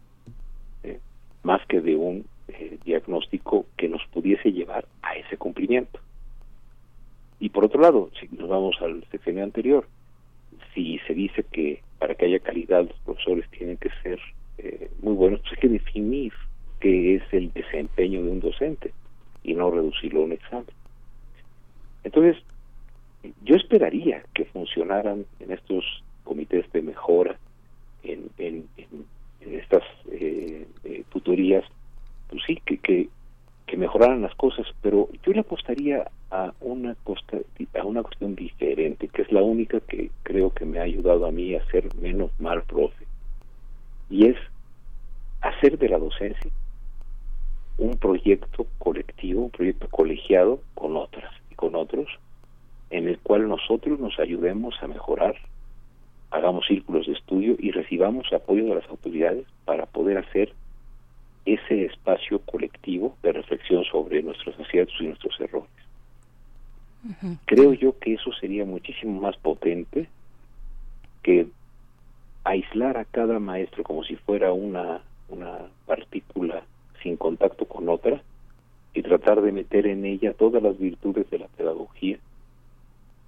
eh, 0.82 0.98
más 1.42 1.64
que 1.66 1.80
de 1.80 1.96
un 1.96 2.26
eh, 2.48 2.78
diagnóstico 2.84 3.66
que 3.76 3.88
nos 3.88 4.04
pudiese 4.12 4.52
llevar 4.52 4.86
a 5.02 5.14
ese 5.16 5.36
cumplimiento. 5.36 6.00
Y 7.38 7.48
por 7.50 7.64
otro 7.64 7.80
lado, 7.80 8.10
si 8.20 8.28
nos 8.36 8.48
vamos 8.48 8.76
al 8.80 9.04
sexenio 9.10 9.44
anterior, 9.44 9.86
si 10.74 10.98
se 11.06 11.14
dice 11.14 11.44
que 11.50 11.82
para 11.98 12.14
que 12.14 12.26
haya 12.26 12.38
calidad 12.38 12.86
los 12.86 12.98
profesores 13.00 13.48
tienen 13.50 13.76
que 13.76 13.90
ser 14.02 14.20
eh, 14.58 14.90
muy 15.00 15.14
buenos, 15.14 15.40
pues 15.40 15.52
hay 15.52 15.58
que 15.58 15.68
definir 15.68 16.32
qué 16.80 17.16
es 17.16 17.22
el 17.32 17.52
desempeño 17.52 18.22
de 18.22 18.30
un 18.30 18.40
docente 18.40 18.92
y 19.42 19.54
no 19.54 19.70
reducirlo 19.70 20.20
a 20.20 20.24
un 20.24 20.32
examen. 20.32 20.66
Entonces, 22.04 22.42
yo 23.42 23.56
esperaría 23.56 24.22
que 24.34 24.46
funcionaran 24.46 25.26
en 25.40 25.52
estos 25.52 25.84
comités 26.24 26.70
de 26.72 26.82
mejora, 26.82 27.38
en, 28.02 28.30
en, 28.38 28.66
estas 29.40 29.82
eh, 30.10 30.66
eh, 30.84 31.04
tutorías, 31.10 31.64
pues 32.28 32.42
sí, 32.46 32.60
que, 32.64 32.78
que, 32.78 33.08
que, 33.66 33.76
mejoraran 33.76 34.22
las 34.22 34.34
cosas, 34.34 34.66
pero 34.82 35.08
yo 35.24 35.32
le 35.32 35.40
apostaría 35.40 36.10
a 36.30 36.52
una, 36.60 36.94
costa, 37.04 37.38
a 37.78 37.84
una 37.84 38.02
cuestión 38.02 38.34
diferente, 38.34 39.08
que 39.08 39.22
es 39.22 39.32
la 39.32 39.42
única 39.42 39.80
que 39.80 40.10
creo 40.22 40.50
que 40.50 40.64
me 40.64 40.78
ha 40.78 40.82
ayudado 40.82 41.26
a 41.26 41.32
mí 41.32 41.54
a 41.54 41.64
ser 41.66 41.94
menos 41.96 42.30
mal 42.38 42.62
profe, 42.64 43.06
y 44.08 44.26
es 44.26 44.36
hacer 45.40 45.78
de 45.78 45.88
la 45.88 45.98
docencia 45.98 46.50
un 47.80 47.96
proyecto 47.96 48.66
colectivo, 48.78 49.44
un 49.44 49.50
proyecto 49.50 49.88
colegiado 49.88 50.60
con 50.74 50.96
otras 50.96 51.32
y 51.50 51.54
con 51.54 51.74
otros, 51.74 52.06
en 52.90 53.08
el 53.08 53.18
cual 53.18 53.48
nosotros 53.48 53.98
nos 53.98 54.18
ayudemos 54.20 54.74
a 54.82 54.86
mejorar, 54.86 55.34
hagamos 56.30 56.66
círculos 56.66 57.06
de 57.06 57.14
estudio 57.14 57.56
y 57.58 57.70
recibamos 57.70 58.30
apoyo 58.34 58.66
de 58.66 58.74
las 58.74 58.88
autoridades 58.90 59.46
para 59.64 59.86
poder 59.86 60.18
hacer 60.18 60.52
ese 61.46 61.86
espacio 61.86 62.40
colectivo 62.40 63.16
de 63.22 63.32
reflexión 63.32 63.82
sobre 63.84 64.22
nuestros 64.22 64.60
aciertos 64.60 64.96
y 65.00 65.06
nuestros 65.06 65.40
errores. 65.40 65.70
Creo 67.46 67.72
yo 67.72 67.98
que 67.98 68.12
eso 68.12 68.30
sería 68.34 68.66
muchísimo 68.66 69.22
más 69.22 69.38
potente 69.38 70.06
que 71.22 71.46
aislar 72.44 72.98
a 72.98 73.06
cada 73.06 73.38
maestro 73.38 73.84
como 73.84 74.04
si 74.04 74.16
fuera 74.16 74.52
una, 74.52 75.00
una 75.30 75.60
partícula 75.86 76.62
sin 77.02 77.16
contacto 77.16 77.66
con 77.66 77.88
otra 77.88 78.22
y 78.92 79.02
tratar 79.02 79.40
de 79.42 79.52
meter 79.52 79.86
en 79.86 80.04
ella 80.04 80.32
todas 80.34 80.62
las 80.62 80.78
virtudes 80.78 81.28
de 81.30 81.38
la 81.38 81.48
pedagogía, 81.48 82.18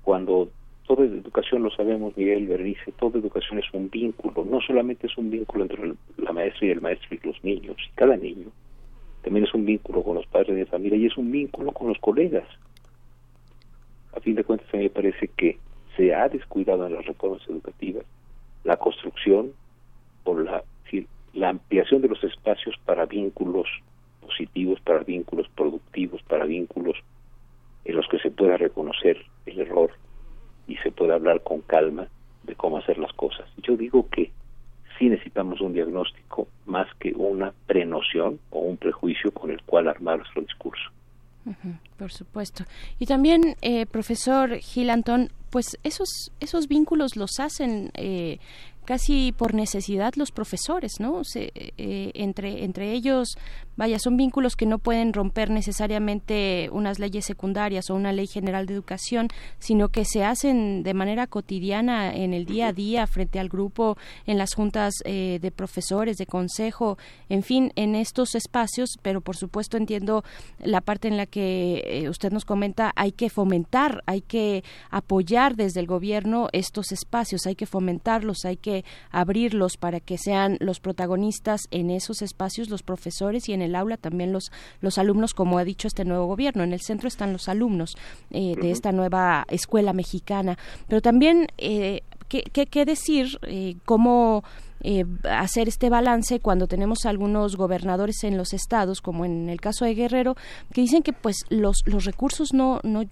cuando 0.02 0.48
toda 0.86 1.04
educación, 1.04 1.62
lo 1.62 1.70
sabemos 1.70 2.16
Miguel 2.16 2.48
Bernice, 2.48 2.92
toda 2.98 3.18
educación 3.18 3.58
es 3.60 3.72
un 3.72 3.88
vínculo, 3.88 4.44
no 4.44 4.60
solamente 4.60 5.06
es 5.06 5.16
un 5.16 5.30
vínculo 5.30 5.64
entre 5.64 5.94
la 6.16 6.32
maestra 6.32 6.66
y 6.66 6.70
el 6.70 6.80
maestro 6.80 7.08
y 7.16 7.26
los 7.26 7.42
niños, 7.44 7.76
y 7.78 7.94
cada 7.94 8.16
niño, 8.16 8.48
también 9.22 9.46
es 9.46 9.54
un 9.54 9.64
vínculo 9.64 10.02
con 10.02 10.16
los 10.16 10.26
padres 10.26 10.56
de 10.56 10.66
familia 10.66 10.98
y 10.98 11.06
es 11.06 11.16
un 11.16 11.30
vínculo 11.30 11.72
con 11.72 11.88
los 11.88 11.98
colegas. 11.98 12.46
A 14.14 14.20
fin 14.20 14.34
de 14.34 14.44
cuentas, 14.44 14.68
a 14.74 14.76
mí 14.76 14.84
me 14.84 14.90
parece 14.90 15.28
que 15.28 15.58
se 15.96 16.12
ha 16.14 16.28
descuidado 16.28 16.86
en 16.86 16.94
las 16.94 17.06
reformas 17.06 17.42
educativas 17.48 18.04
la 18.64 18.76
construcción 18.76 19.52
o 20.24 20.38
la 20.38 20.62
la 21.34 21.48
ampliación 21.50 22.02
de 22.02 22.08
los 22.08 22.22
espacios 22.24 22.76
para 22.84 23.06
vínculos 23.06 23.66
positivos, 24.20 24.80
para 24.80 25.00
vínculos 25.00 25.48
productivos, 25.54 26.22
para 26.22 26.44
vínculos 26.44 26.96
en 27.84 27.96
los 27.96 28.06
que 28.08 28.18
se 28.18 28.30
pueda 28.30 28.56
reconocer 28.56 29.18
el 29.46 29.60
error 29.60 29.90
y 30.68 30.76
se 30.76 30.92
pueda 30.92 31.14
hablar 31.14 31.42
con 31.42 31.60
calma 31.62 32.08
de 32.44 32.54
cómo 32.54 32.78
hacer 32.78 32.98
las 32.98 33.12
cosas. 33.12 33.48
Yo 33.62 33.76
digo 33.76 34.08
que 34.08 34.30
sí 34.98 35.08
necesitamos 35.08 35.60
un 35.60 35.72
diagnóstico 35.72 36.48
más 36.66 36.86
que 36.98 37.12
una 37.12 37.52
prenoción 37.66 38.38
o 38.50 38.60
un 38.60 38.76
prejuicio 38.76 39.32
con 39.32 39.50
el 39.50 39.62
cual 39.62 39.88
armar 39.88 40.18
nuestro 40.18 40.42
discurso. 40.42 40.90
por 41.98 42.12
supuesto. 42.12 42.64
Y 42.98 43.06
también, 43.06 43.56
eh, 43.62 43.86
profesor 43.86 44.58
Gil 44.58 44.90
Antón, 44.90 45.30
pues 45.50 45.78
esos, 45.82 46.32
esos 46.40 46.68
vínculos 46.68 47.16
los 47.16 47.40
hacen 47.40 47.90
eh, 47.94 48.38
casi 48.84 49.32
por 49.32 49.54
necesidad 49.54 50.14
los 50.16 50.32
profesores, 50.32 50.94
¿no? 50.98 51.24
Se, 51.24 51.52
eh, 51.54 52.10
entre, 52.14 52.64
entre 52.64 52.92
ellos, 52.92 53.36
vaya, 53.76 53.98
son 53.98 54.16
vínculos 54.16 54.56
que 54.56 54.66
no 54.66 54.78
pueden 54.78 55.12
romper 55.12 55.50
necesariamente 55.50 56.68
unas 56.72 56.98
leyes 56.98 57.24
secundarias 57.24 57.90
o 57.90 57.94
una 57.94 58.12
ley 58.12 58.26
general 58.26 58.66
de 58.66 58.74
educación, 58.74 59.28
sino 59.58 59.88
que 59.88 60.04
se 60.04 60.24
hacen 60.24 60.82
de 60.82 60.94
manera 60.94 61.26
cotidiana 61.26 62.14
en 62.14 62.34
el 62.34 62.44
día 62.44 62.68
a 62.68 62.72
día 62.72 63.06
frente 63.06 63.38
al 63.38 63.48
grupo, 63.48 63.96
en 64.26 64.38
las 64.38 64.54
juntas 64.54 64.94
eh, 65.04 65.38
de 65.40 65.50
profesores, 65.50 66.16
de 66.16 66.26
consejo, 66.26 66.98
en 67.28 67.42
fin, 67.42 67.72
en 67.76 67.94
estos 67.94 68.34
espacios, 68.34 68.98
pero 69.02 69.20
por 69.20 69.36
supuesto 69.36 69.76
entiendo 69.76 70.24
la 70.58 70.80
parte 70.80 71.08
en 71.08 71.16
la 71.16 71.26
que 71.26 71.82
eh, 71.86 72.08
usted 72.08 72.32
nos 72.32 72.44
comenta, 72.44 72.92
hay 72.96 73.12
que 73.12 73.30
fomentar, 73.30 74.02
hay 74.06 74.22
que 74.22 74.64
apoyar 74.90 75.56
desde 75.56 75.80
el 75.80 75.86
gobierno 75.86 76.48
estos 76.52 76.92
espacios, 76.92 77.46
hay 77.46 77.54
que 77.54 77.66
fomentarlos, 77.66 78.44
hay 78.44 78.56
que 78.56 78.71
abrirlos 79.10 79.76
para 79.76 80.00
que 80.00 80.18
sean 80.18 80.56
los 80.60 80.80
protagonistas 80.80 81.62
en 81.70 81.90
esos 81.90 82.22
espacios, 82.22 82.70
los 82.70 82.82
profesores 82.82 83.48
y 83.48 83.52
en 83.52 83.62
el 83.62 83.74
aula 83.74 83.96
también 83.96 84.32
los, 84.32 84.50
los 84.80 84.98
alumnos, 84.98 85.34
como 85.34 85.58
ha 85.58 85.64
dicho 85.64 85.88
este 85.88 86.04
nuevo 86.04 86.26
gobierno. 86.26 86.62
En 86.62 86.72
el 86.72 86.80
centro 86.80 87.08
están 87.08 87.32
los 87.32 87.48
alumnos 87.48 87.96
eh, 88.30 88.54
de 88.60 88.70
esta 88.70 88.92
nueva 88.92 89.44
escuela 89.48 89.92
mexicana. 89.92 90.58
Pero 90.88 91.00
también, 91.00 91.48
eh, 91.58 92.02
¿qué, 92.28 92.42
qué, 92.42 92.84
decir? 92.84 93.38
Eh, 93.42 93.76
¿Cómo 93.84 94.44
eh, 94.82 95.04
hacer 95.24 95.68
este 95.68 95.90
balance 95.90 96.40
cuando 96.40 96.66
tenemos 96.66 97.06
algunos 97.06 97.56
gobernadores 97.56 98.24
en 98.24 98.36
los 98.36 98.52
estados, 98.52 99.00
como 99.00 99.24
en 99.24 99.48
el 99.48 99.60
caso 99.60 99.84
de 99.84 99.94
Guerrero, 99.94 100.34
que 100.72 100.80
dicen 100.80 101.02
que 101.02 101.12
pues 101.12 101.44
los, 101.50 101.82
los 101.86 102.04
recursos 102.04 102.52
no, 102.52 102.80
no, 102.82 103.04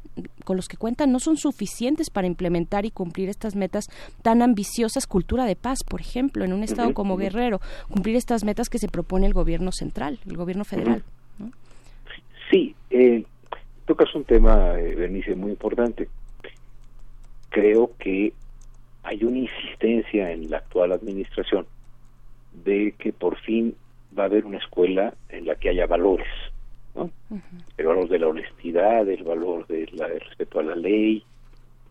con 0.45 0.57
los 0.57 0.69
que 0.69 0.77
cuentan 0.77 1.13
no 1.13 1.21
son 1.21 1.37
suficientes 1.37 2.11
para 2.11 2.27
implementar 2.27 2.85
y 2.87 2.91
cumplir 2.91 3.29
estas 3.29 3.55
metas 3.55 3.87
tan 4.23 4.43
ambiciosas, 4.43 5.07
cultura 5.07 5.45
de 5.45 5.57
paz, 5.57 5.79
por 5.89 6.01
ejemplo, 6.01 6.45
en 6.45 6.53
un 6.53 6.63
estado 6.63 6.93
como 6.95 7.17
Guerrero, 7.17 7.61
cumplir 7.89 8.17
estas 8.17 8.45
metas 8.45 8.69
que 8.69 8.79
se 8.79 8.89
propone 8.89 9.27
el 9.27 9.35
gobierno 9.35 9.73
central, 9.73 10.19
el 10.27 10.37
gobierno 10.37 10.65
federal. 10.65 11.05
Sí, 12.51 12.75
eh, 12.91 13.25
tocas 13.87 14.13
un 14.15 14.25
tema, 14.25 14.79
eh, 14.79 14.95
Bernice, 14.97 15.37
muy 15.37 15.53
importante. 15.53 16.09
Creo 17.51 17.93
que 17.99 18.33
hay 19.03 19.25
una 19.25 19.39
insistencia 19.39 20.31
en 20.31 20.51
la 20.51 20.59
actual 20.59 20.93
administración 20.93 21.67
de 22.65 22.95
que 22.99 23.13
por 23.13 23.37
fin 23.39 23.75
va 24.17 24.25
a 24.25 24.27
haber 24.27 24.45
una 24.45 24.59
escuela 24.59 25.15
en 25.29 25.47
la 25.47 25.55
que 25.55 25.71
haya 25.71 25.87
valores, 25.87 26.29
¿no? 26.95 27.11
El 27.77 27.87
valor 27.87 28.09
de 28.09 28.19
la 28.19 28.29
honestidad, 28.29 29.09
el 29.09 29.23
valor 29.23 29.67
del 29.67 29.89
respeto 29.99 30.61
a 30.61 30.65
la 30.65 30.77
ley, 30.77 31.25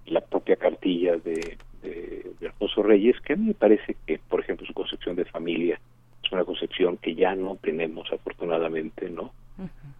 la 0.05 0.21
propia 0.21 0.55
cartilla 0.55 1.17
de, 1.17 1.57
de, 1.81 2.47
Alfonso 2.47 2.83
Reyes, 2.83 3.19
que 3.21 3.33
a 3.33 3.35
mí 3.35 3.47
me 3.47 3.53
parece 3.53 3.95
que, 4.05 4.19
por 4.19 4.41
ejemplo, 4.41 4.65
su 4.65 4.73
concepción 4.73 5.15
de 5.15 5.25
familia 5.25 5.79
es 6.23 6.31
una 6.31 6.43
concepción 6.43 6.97
que 6.97 7.15
ya 7.15 7.35
no 7.35 7.57
tenemos, 7.61 8.11
afortunadamente, 8.11 9.09
¿no? 9.09 9.31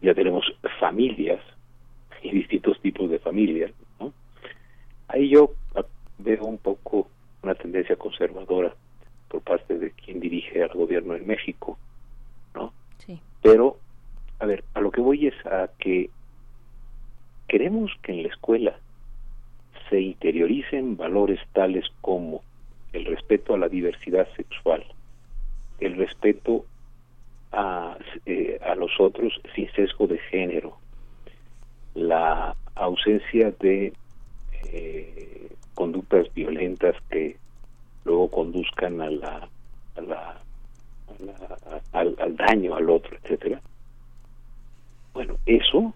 Ya 0.01 0.13
tenemos 0.13 0.45
familias 0.79 1.41
y 2.23 2.31
distintos 2.31 2.79
tipos 2.81 3.09
de 3.09 3.19
familias, 3.19 3.71
¿no? 3.99 4.13
Ahí 5.07 5.29
yo 5.29 5.53
veo 6.19 6.45
un 6.45 6.57
poco 6.57 7.09
una 7.41 7.55
tendencia 7.55 7.95
conservadora 7.95 8.75
por 9.29 9.41
parte 9.41 9.77
de 9.77 9.91
quien 9.91 10.19
dirige 10.19 10.63
al 10.63 10.69
gobierno 10.69 11.15
en 11.15 11.25
México, 11.25 11.77
¿no? 12.53 12.73
Sí. 13.05 13.19
Pero, 13.41 13.77
a 14.39 14.45
ver, 14.45 14.63
a 14.73 14.81
lo 14.81 14.91
que 14.91 15.01
voy 15.01 15.27
es 15.27 15.45
a 15.45 15.69
que 15.79 16.09
queremos 17.47 17.91
que 18.03 18.11
en 18.11 18.23
la 18.23 18.29
escuela 18.29 18.79
se 19.89 19.99
interioricen 19.99 20.97
valores 20.97 21.39
tales 21.53 21.85
como 22.01 22.43
el 22.93 23.05
respeto 23.05 23.53
a 23.53 23.57
la 23.57 23.69
diversidad 23.69 24.27
sexual, 24.35 24.83
el 25.79 25.95
respeto 25.95 26.65
a, 27.51 27.97
eh, 28.25 28.59
a 28.63 28.75
los 28.75 28.91
otros 28.99 29.33
sin 29.55 29.71
sesgo 29.71 30.07
de 30.07 30.17
género, 30.19 30.77
la 31.95 32.55
ausencia 32.75 33.51
de 33.59 33.93
eh, 34.71 35.49
conductas 35.79 36.27
violentas 36.33 36.93
que 37.09 37.37
luego 38.03 38.29
conduzcan 38.29 38.99
a 38.99 39.09
la, 39.09 39.47
al, 41.93 42.35
daño 42.35 42.75
al 42.75 42.89
otro, 42.89 43.15
etcétera. 43.15 43.61
Bueno, 45.13 45.37
eso 45.45 45.93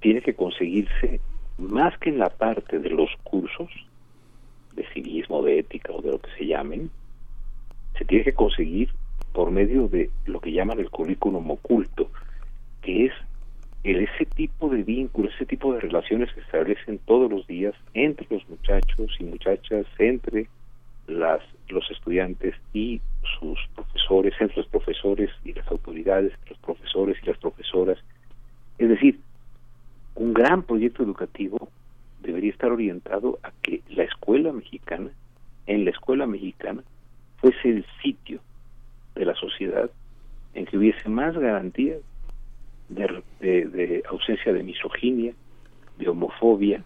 tiene 0.00 0.20
que 0.20 0.34
conseguirse 0.34 1.18
más 1.56 1.96
que 1.98 2.10
en 2.10 2.18
la 2.18 2.28
parte 2.28 2.78
de 2.78 2.90
los 2.90 3.08
cursos 3.22 3.70
de 4.74 4.86
civismo, 4.92 5.42
de 5.42 5.60
ética 5.60 5.94
o 5.94 6.02
de 6.02 6.10
lo 6.10 6.18
que 6.18 6.30
se 6.36 6.44
llamen, 6.44 6.90
se 7.96 8.04
tiene 8.04 8.24
que 8.24 8.34
conseguir 8.34 8.90
por 9.32 9.50
medio 9.50 9.88
de 9.88 10.10
lo 10.26 10.40
que 10.40 10.52
llaman 10.52 10.78
el 10.78 10.90
currículum 10.90 11.50
oculto, 11.52 12.10
que 12.82 13.06
es 13.06 13.12
ese 13.84 14.26
tipo 14.26 14.68
de 14.68 14.82
vínculos, 14.82 15.34
ese 15.34 15.46
tipo 15.46 15.74
de 15.74 15.80
relaciones 15.80 16.28
que 16.30 16.40
se 16.40 16.46
establecen 16.46 16.98
todos 16.98 17.30
los 17.30 17.46
días 17.46 17.74
entre 17.94 18.26
los 18.30 18.48
muchachos 18.48 19.16
y 19.18 19.24
muchachas, 19.24 19.86
entre 19.98 20.48
las, 21.08 21.40
los 21.68 21.90
estudiantes 21.90 22.54
y 22.72 23.00
sus 23.38 23.58
profesores, 23.74 24.34
entre 24.40 24.58
los 24.58 24.68
profesores 24.68 25.30
y 25.44 25.52
las 25.52 25.66
autoridades, 25.68 26.32
los 26.48 26.58
profesores 26.58 27.16
y 27.22 27.26
las 27.26 27.38
profesoras. 27.38 27.98
Es 28.78 28.88
decir, 28.88 29.18
un 30.14 30.32
gran 30.32 30.62
proyecto 30.62 31.02
educativo 31.02 31.68
debería 32.22 32.52
estar 32.52 32.70
orientado 32.70 33.40
a 33.42 33.50
que 33.62 33.82
la 33.88 34.04
escuela 34.04 34.52
mexicana, 34.52 35.10
en 35.66 35.84
la 35.84 35.90
escuela 35.90 36.26
mexicana, 36.26 36.82
fuese 37.38 37.68
el 37.68 37.84
sitio 38.00 38.40
de 39.16 39.24
la 39.24 39.34
sociedad 39.34 39.90
en 40.54 40.66
que 40.66 40.78
hubiese 40.78 41.08
más 41.08 41.36
garantías 41.36 41.98
de, 42.94 43.22
de, 43.40 44.02
ausencia 44.08 44.52
de 44.52 44.62
misoginia, 44.62 45.34
de 45.98 46.08
homofobia, 46.08 46.84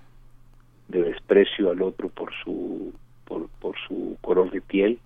de 0.89 1.03
desprecio 1.03 1.71
al 1.71 1.83
otro 1.83 2.09
por 2.09 2.33
su 2.43 2.93
por, 3.25 3.49
por 3.61 3.75
su 3.89 4.17
color 4.21 4.51
de 4.53 4.61
piel, 4.61 5.01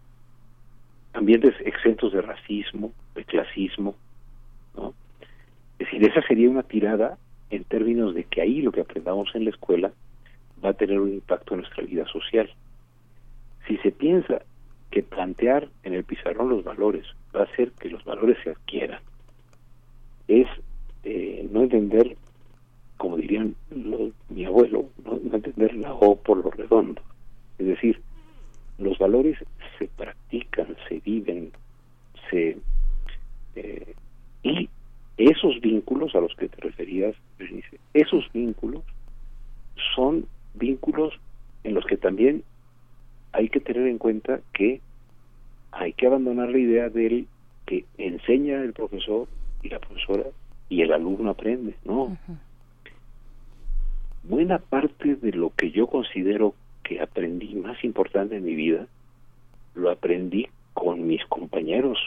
ambientes 1.15 1.55
exentos 1.65 2.13
de 2.13 2.21
racismo, 2.21 2.93
de 3.15 3.25
clasismo, 3.25 3.95
¿no? 4.77 4.95
Es 5.79 5.87
decir, 5.87 6.07
esa 6.07 6.21
sería 6.27 6.51
una 6.51 6.63
tirada 6.63 7.17
en 7.49 7.65
términos 7.65 8.15
de 8.15 8.25
que 8.25 8.43
ahí 8.43 8.61
lo 8.61 8.73
que 8.73 8.83
aprendamos 8.83 9.35
en 9.35 9.45
la 9.45 9.51
escuela 9.51 9.93
va 10.63 10.71
a 10.71 10.75
tener 10.75 11.01
un 11.01 11.15
impacto 11.15 11.55
en 11.55 11.63
nuestra 11.63 11.85
vida 11.85 12.07
social. 12.07 12.51
Si 13.67 13.79
se 13.79 13.91
piensa 13.91 14.43
que 14.91 15.03
plantear 15.03 15.69
en 15.85 15.95
el 15.95 16.05
pizarrón 16.05 16.51
los 16.51 16.65
valores 16.65 17.07
va 17.35 17.41
a 17.41 17.45
hacer 17.45 17.73
que 17.73 17.89
los 17.89 18.05
valores 18.05 18.37
se 18.45 18.51
adquieran, 18.51 19.01
es 20.29 20.47
eh, 21.05 21.49
no 21.51 21.63
entender, 21.63 22.17
como 22.97 23.17
dirían 23.17 23.55
mi 24.29 24.45
abuelo, 24.45 24.89
no, 25.05 25.17
entender 25.35 25.75
la 25.77 25.95
O 25.95 26.17
por 26.17 26.45
lo 26.45 26.51
redondo. 26.51 27.01
Es 27.59 27.67
decir, 27.67 28.01
los 28.79 28.99
valores 28.99 29.39
se 29.79 29.89
practican, 29.89 30.77
se 30.89 31.01
viven, 31.01 31.53
se 32.31 32.57
eh, 33.57 33.95
y 34.43 34.69
esos 35.17 35.61
vínculos 35.61 36.15
a 36.15 36.21
los 36.21 36.35
que 36.35 36.49
te 36.49 36.61
referías, 36.61 37.15
esos 37.93 38.33
vínculos 38.33 38.83
son 39.95 40.27
vínculos 40.55 41.13
en 41.65 41.75
los 41.75 41.85
que 41.85 41.97
también 41.97 42.43
hay 43.33 43.49
que 43.49 43.61
tener 43.61 43.87
en 43.87 43.99
cuenta 43.99 44.41
que 44.53 44.81
hay 45.73 45.93
que 45.93 46.07
abandonar 46.07 46.51
la 46.51 46.59
idea 46.59 46.89
del 46.89 47.27
que 47.67 47.85
enseña 47.99 48.63
el 48.63 48.73
profesor 48.73 49.29
y 49.63 49.69
la 49.69 49.79
profesora 49.79 50.25
y 50.71 50.83
el 50.83 50.93
alumno 50.93 51.31
aprende, 51.31 51.75
no. 51.85 52.17
Buena 54.23 54.59
parte 54.59 55.17
de 55.17 55.33
lo 55.33 55.51
que 55.51 55.73
yo 55.73 55.89
considero 55.89 56.55
que 56.85 57.01
aprendí 57.01 57.55
más 57.57 57.83
importante 57.85 58.37
en 58.37 58.45
mi 58.45 58.55
vida, 58.55 58.87
lo 59.75 59.91
aprendí 59.91 60.47
con 60.73 61.07
mis 61.07 61.25
compañeros, 61.27 61.99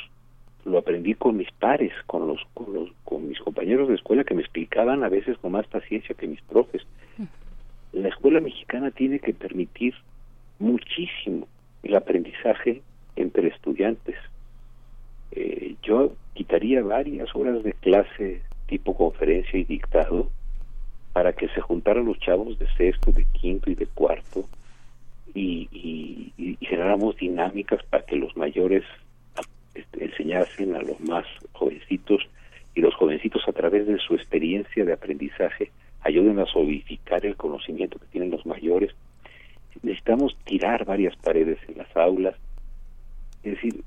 lo 0.64 0.77
aprendí 0.77 1.14
con 1.14 1.35
mis 1.35 1.52
pares, 1.52 1.91
con 2.07 2.27
los, 2.27 2.40
con 2.53 2.73
los, 2.73 2.90
con 3.03 3.27
mis 3.27 3.40
compañeros 3.40 3.90
de 3.90 3.95
escuela 3.95 4.23
que 4.23 4.34
me 4.34 4.41
explicaban 4.41 5.03
a 5.03 5.10
veces 5.10 5.38
con 5.40 5.52
más 5.52 5.68
paciencia 5.68 6.15
que 6.15 6.27
mis 6.27 6.41
profes. 6.41 6.84
La 7.91 8.07
escuela 8.07 8.40
mexicana 8.40 8.91
tiene 8.91 9.19
que 9.19 9.34
permitir 9.34 9.94
muchísimo 10.57 11.48
el 11.84 11.95
aprendizaje 11.95 12.81
entre 13.18 13.49
estudiantes. 13.49 14.15
Eh, 15.31 15.76
yo 15.84 16.14
quitaría 16.34 16.81
varias 16.81 17.35
horas 17.35 17.61
de 17.64 17.73
clase 17.73 18.41
tipo 18.74 18.95
conferencia 18.95 19.60
y 19.60 19.66
dictado 19.66 20.32
para 21.14 21.34
que 21.34 21.48
se 21.50 21.62
juntaran 21.62 22.06
los 22.06 22.20
chavos 22.20 22.58
de 22.58 22.68
sexto, 22.76 23.12
de 23.12 23.24
quinto 23.26 23.70
y 23.70 23.76
de 23.76 23.86
cuarto 23.86 24.45
y, 25.36 25.70
y, 25.72 26.58
generáramos 26.66 27.16
dinámicas 27.18 27.84
para 27.84 28.04
que 28.04 28.16
los 28.16 28.36
mayores 28.36 28.84
este, 29.76 30.06
enseñasen 30.06 30.76
a 30.76 30.82
los 30.82 31.00
más 31.02 31.24
jovencitos 31.52 32.28
y 32.74 32.82
los 32.82 32.95
jovencitos 32.95 33.48
a 33.48 33.52
través 33.52 33.86
de 33.86 34.00
su 34.00 34.16
experiencia 34.16 34.84
de 34.84 34.94
aprendizaje 34.94 35.70
ayuden 36.02 36.40
a 36.40 36.48
solidificar 36.48 37.24
el 37.28 37.36
conocimiento 37.36 38.00
que 38.00 38.08
tienen 38.08 38.32
los 38.32 38.44
mayores. 38.48 38.90
Necesitamos 39.84 40.36
tirar 40.45 40.84
varias 40.84 41.16
paredes 41.18 41.60
en 41.68 41.78
las 41.78 41.95
aulas, 41.95 42.34
es 43.44 43.54
decir, 43.54 43.84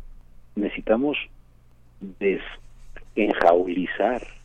necesitamos 0.54 1.18
desenjaulizar 2.20 4.35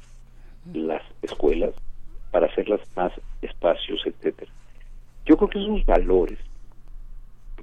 las 0.74 1.02
escuelas 1.22 1.74
para 2.32 2.48
hacerlas 2.48 2.82
más 2.96 3.12
espacios, 3.42 4.02
etcétera. 4.06 4.52
Yo 5.26 5.38
creo 5.38 5.50
que 5.50 5.60
esos 5.60 5.86
valores 5.86 6.40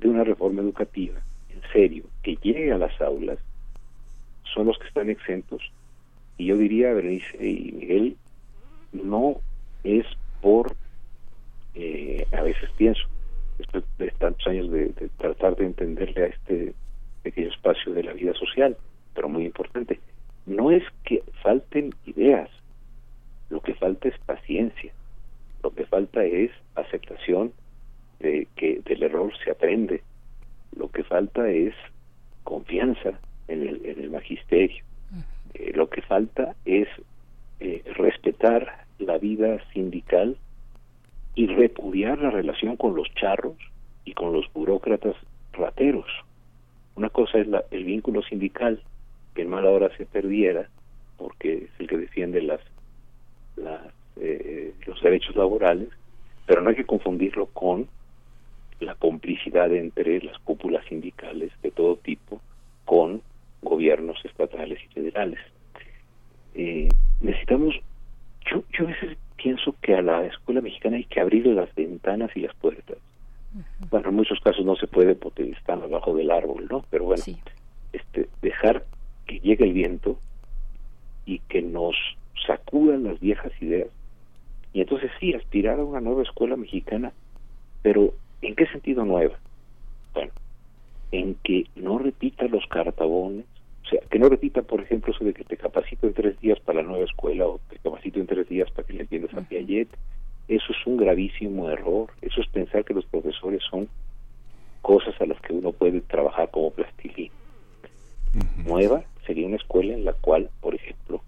de 0.00 0.08
una 0.08 0.24
reforma 0.24 0.62
educativa, 0.62 1.20
en 1.50 1.60
serio, 1.72 2.04
que 2.22 2.36
llegue 2.36 2.72
a 2.72 2.78
las 2.78 3.00
aulas, 3.00 3.38
son 4.54 4.66
los 4.66 4.78
que 4.78 4.88
están 4.88 5.10
exentos. 5.10 5.62
Y 6.36 6.46
yo 6.46 6.56
diría, 6.56 6.92
Berenice 6.92 7.36
y 7.44 7.72
Miguel, 7.72 8.16
no 8.92 9.40
es 9.84 10.06
por, 10.40 10.74
eh, 11.74 12.26
a 12.32 12.42
veces 12.42 12.70
pienso, 12.76 13.02
después 13.58 13.84
de 13.98 14.10
tantos 14.12 14.46
años 14.46 14.70
de, 14.70 14.86
de 14.86 15.08
tratar 15.18 15.56
de 15.56 15.66
entenderle 15.66 16.24
a 16.24 16.26
este 16.26 16.74
pequeño 17.22 17.48
espacio 17.48 17.92
de 17.92 18.04
la 18.04 18.12
vida 18.12 18.34
social, 18.34 18.76
pero 19.14 19.28
muy 19.28 19.44
importante, 19.44 19.98
no 20.46 20.70
es 20.70 20.84
que 21.04 21.22
falten 21.42 21.92
ideas, 22.06 22.48
lo 23.50 23.60
que 23.60 23.74
falta 23.74 24.08
es 24.08 24.18
paciencia, 24.18 24.92
lo 25.62 25.70
que 25.70 25.86
falta 25.86 26.24
es 26.24 26.50
aceptación 26.74 27.52
de 28.20 28.46
que 28.56 28.80
del 28.84 29.02
error 29.02 29.32
se 29.44 29.50
aprende, 29.50 30.02
lo 30.76 30.90
que 30.90 31.04
falta 31.04 31.48
es 31.48 31.74
confianza 32.44 33.18
en 33.48 33.66
el, 33.66 33.86
en 33.86 34.00
el 34.00 34.10
magisterio, 34.10 34.84
eh, 35.54 35.72
lo 35.74 35.88
que 35.88 36.02
falta 36.02 36.54
es 36.64 36.88
eh, 37.60 37.82
respetar 37.96 38.86
la 38.98 39.18
vida 39.18 39.58
sindical 39.72 40.36
y 41.34 41.46
repudiar 41.46 42.18
la 42.18 42.30
relación 42.30 42.76
con 42.76 42.94
los 42.94 43.12
charros 43.14 43.56
y 44.04 44.12
con 44.12 44.32
los 44.32 44.52
burócratas 44.52 45.16
rateros. 45.52 46.06
Una 46.96 47.10
cosa 47.10 47.38
es 47.38 47.46
la, 47.46 47.64
el 47.70 47.84
vínculo 47.84 48.22
sindical, 48.22 48.82
que 49.34 49.42
en 49.42 49.50
mala 49.50 49.70
hora 49.70 49.96
se 49.96 50.04
perdiera, 50.04 50.68
porque 51.16 51.54
es 51.54 51.70
el 51.78 51.86
que 51.86 51.96
defiende 51.96 52.42
las 52.42 52.60
eh, 54.16 54.74
los 54.86 55.00
derechos 55.00 55.36
laborales, 55.36 55.88
pero 56.46 56.60
no 56.60 56.70
hay 56.70 56.76
que 56.76 56.86
confundirlo 56.86 57.46
con 57.46 57.88
la 58.80 58.94
complicidad 58.94 59.72
entre 59.74 60.20
las 60.22 60.38
cúpulas 60.40 60.84
sindicales 60.86 61.52
de 61.62 61.70
todo 61.70 61.96
tipo 61.96 62.40
con 62.84 63.22
gobiernos 63.62 64.24
estatales 64.24 64.78
y 64.84 64.94
federales. 64.94 65.40
Eh, 66.54 66.88
necesitamos, 67.20 67.74
yo, 68.50 68.62
yo 68.72 68.84
a 68.86 68.88
veces 68.88 69.18
pienso 69.36 69.74
que 69.80 69.94
a 69.94 70.02
la 70.02 70.26
escuela 70.26 70.60
mexicana 70.60 70.96
hay 70.96 71.04
que 71.04 71.20
abrir 71.20 71.46
las 71.46 71.74
ventanas 71.74 72.30
y 72.34 72.40
las 72.40 72.54
puertas. 72.56 72.98
Bueno, 73.90 74.10
en 74.10 74.16
muchos 74.16 74.40
casos 74.40 74.64
no 74.64 74.76
se 74.76 74.86
puede 74.86 75.14
porque 75.14 75.42
están 75.50 75.82
abajo 75.82 76.14
del 76.14 76.30
árbol, 76.30 76.66
¿no? 76.70 76.84
Pero 76.90 77.04
bueno, 77.04 77.22
este, 77.92 78.28
dejar 78.42 78.84
que 79.26 79.40
llegue 79.40 79.64
el 79.64 79.72
viento 79.72 80.18
y 81.24 81.40
que 81.40 81.62
nos 81.62 81.96
sacudan 82.46 83.04
las 83.04 83.20
viejas 83.20 83.52
ideas 83.60 83.88
y 84.72 84.80
entonces 84.80 85.10
sí, 85.18 85.34
aspirar 85.34 85.80
a 85.80 85.84
una 85.84 86.00
nueva 86.00 86.22
escuela 86.22 86.56
mexicana, 86.56 87.12
pero 87.82 88.14
¿en 88.42 88.54
qué 88.54 88.66
sentido 88.66 89.04
nueva? 89.04 89.36
Bueno, 90.14 90.32
en 91.10 91.34
que 91.42 91.66
no 91.76 91.98
repita 91.98 92.46
los 92.46 92.66
cartabones, 92.66 93.44
o 93.84 93.88
sea, 93.88 94.00
que 94.10 94.18
no 94.18 94.28
repita, 94.28 94.62
por 94.62 94.82
ejemplo, 94.82 95.12
eso 95.12 95.24
de 95.24 95.32
que 95.32 95.44
te 95.44 95.56
capacito 95.56 96.06
en 96.06 96.12
tres 96.12 96.38
días 96.40 96.60
para 96.60 96.82
la 96.82 96.88
nueva 96.88 97.04
escuela 97.04 97.46
o 97.46 97.60
te 97.70 97.78
capacito 97.78 98.20
en 98.20 98.26
tres 98.26 98.48
días 98.48 98.70
para 98.70 98.86
que 98.86 98.92
le 98.92 99.00
entiendas 99.00 99.32
a 99.34 99.40
Piaget. 99.40 99.88
Eso 100.46 100.72
es 100.72 100.86
un 100.86 100.98
gravísimo 100.98 101.70
error. 101.70 102.10
Eso 102.20 102.42
es 102.42 102.48
pensar 102.48 102.84
que 102.84 102.92
los 102.92 103.06
profesores 103.06 103.62
son 103.70 103.88
cosas 104.82 105.18
a 105.20 105.26
las 105.26 105.40
que 105.40 105.54
uno 105.54 105.72
puede 105.72 106.02
trabajar 106.02 106.50
como 106.50 106.70
plastilín. 106.70 107.30
Nueva 108.66 109.04
sería 109.26 109.46
una 109.46 109.56
escuela 109.56 109.94
en 109.94 110.04
la 110.04 110.12
cual, 110.12 110.50
por 110.60 110.74
ejemplo, 110.74 111.22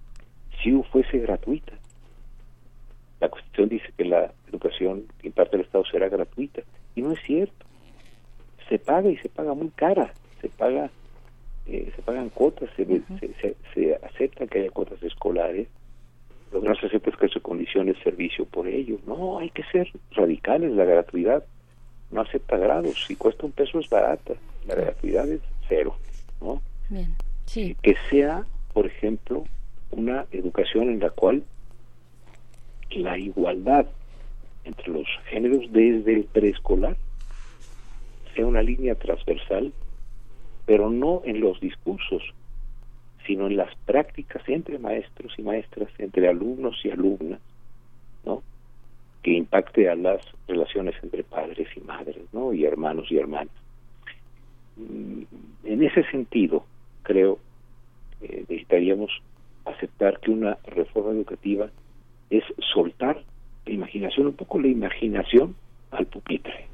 si 0.62 0.73
fuese 0.91 1.19
gratuita. 1.19 1.73
La 3.20 3.28
Constitución 3.28 3.69
dice 3.69 3.93
que 3.97 4.05
la 4.05 4.32
educación 4.49 5.05
que 5.19 5.28
imparte 5.28 5.57
el 5.57 5.62
Estado 5.62 5.85
será 5.85 6.09
gratuita 6.09 6.62
y 6.95 7.03
no 7.03 7.12
es 7.12 7.20
cierto. 7.23 7.66
Se 8.69 8.78
paga 8.78 9.11
y 9.11 9.16
se 9.19 9.28
paga 9.28 9.55
muy 9.55 9.69
cara. 9.70 10.12
Se 10.41 10.49
paga, 10.49 10.91
eh, 11.66 11.93
se 11.95 12.03
pagan 12.03 12.31
cuotas, 12.31 12.70
se, 12.77 12.87
se, 13.74 13.95
acepta 14.03 14.47
que 14.47 14.61
haya 14.61 14.70
cuotas 14.70 15.03
escolares, 15.03 15.69
lo 16.53 16.62
que 16.62 16.69
no 16.69 16.74
se 16.74 16.87
acepta 16.87 17.11
es 17.11 17.16
que 17.16 17.28
su 17.28 17.41
condición 17.43 17.89
es 17.89 17.99
servicio 18.03 18.45
por 18.45 18.66
ellos. 18.66 19.01
No, 19.07 19.39
hay 19.39 19.51
que 19.51 19.62
ser 19.65 19.89
radicales. 20.12 20.73
La 20.73 20.85
gratuidad 20.85 21.45
no 22.11 22.23
acepta 22.23 22.57
grados. 22.57 23.05
Si 23.07 23.16
cuesta 23.16 23.47
un 23.47 23.53
peso 23.53 23.78
es 23.78 23.89
barata. 23.89 24.35
La 24.66 24.74
gratuidad 24.74 25.28
es 25.28 25.41
cero. 25.69 25.97
¿no? 26.41 26.61
Bien. 26.89 27.15
Sí. 27.47 27.77
Que 27.82 27.95
sea, 28.09 28.47
por 28.73 28.87
ejemplo, 28.87 29.45
una 29.91 30.27
educación 30.31 30.91
en 30.91 31.01
la 31.01 31.11
cual 31.11 31.43
la 32.91 33.19
igualdad 33.19 33.87
entre 34.65 34.89
los 34.89 35.07
géneros 35.29 35.71
desde 35.73 36.15
el 36.15 36.25
preescolar 36.25 36.97
sea 38.35 38.47
una 38.47 38.62
línea 38.62 38.95
transversal, 38.95 39.73
pero 40.67 40.91
no 40.91 41.23
en 41.25 41.41
los 41.41 41.61
discursos, 41.61 42.23
sino 43.27 43.47
en 43.47 43.57
las 43.57 43.75
prácticas 43.87 44.43
entre 44.49 44.79
maestros 44.79 45.33
y 45.37 45.43
maestras, 45.43 45.89
entre 45.99 46.29
alumnos 46.29 46.77
y 46.85 46.91
alumnas, 46.91 47.41
¿no? 48.25 48.43
que 49.23 49.33
impacte 49.33 49.89
a 49.89 49.97
las 49.97 50.21
relaciones 50.49 50.95
entre 51.03 51.25
padres 51.25 51.69
y 51.77 51.81
madres, 51.81 52.23
¿no? 52.33 52.53
y 52.53 52.65
hermanos 52.65 53.11
y 53.11 53.19
hermanas. 53.19 53.55
Mm, 54.77 55.23
en 55.65 55.83
ese 55.83 56.05
sentido, 56.11 56.65
creo, 57.03 57.39
eh, 58.23 58.45
necesitaríamos 58.49 59.11
aceptar 59.65 60.20
que 60.20 60.31
una 60.31 60.59
reforma 60.66 61.12
educativa 61.12 61.70
es 62.31 62.45
soltar 62.73 63.23
la 63.66 63.73
imaginación, 63.73 64.27
un 64.28 64.35
poco 64.35 64.59
la 64.59 64.69
imaginación 64.69 65.55
al 65.91 66.07
pupitre. 66.07 66.66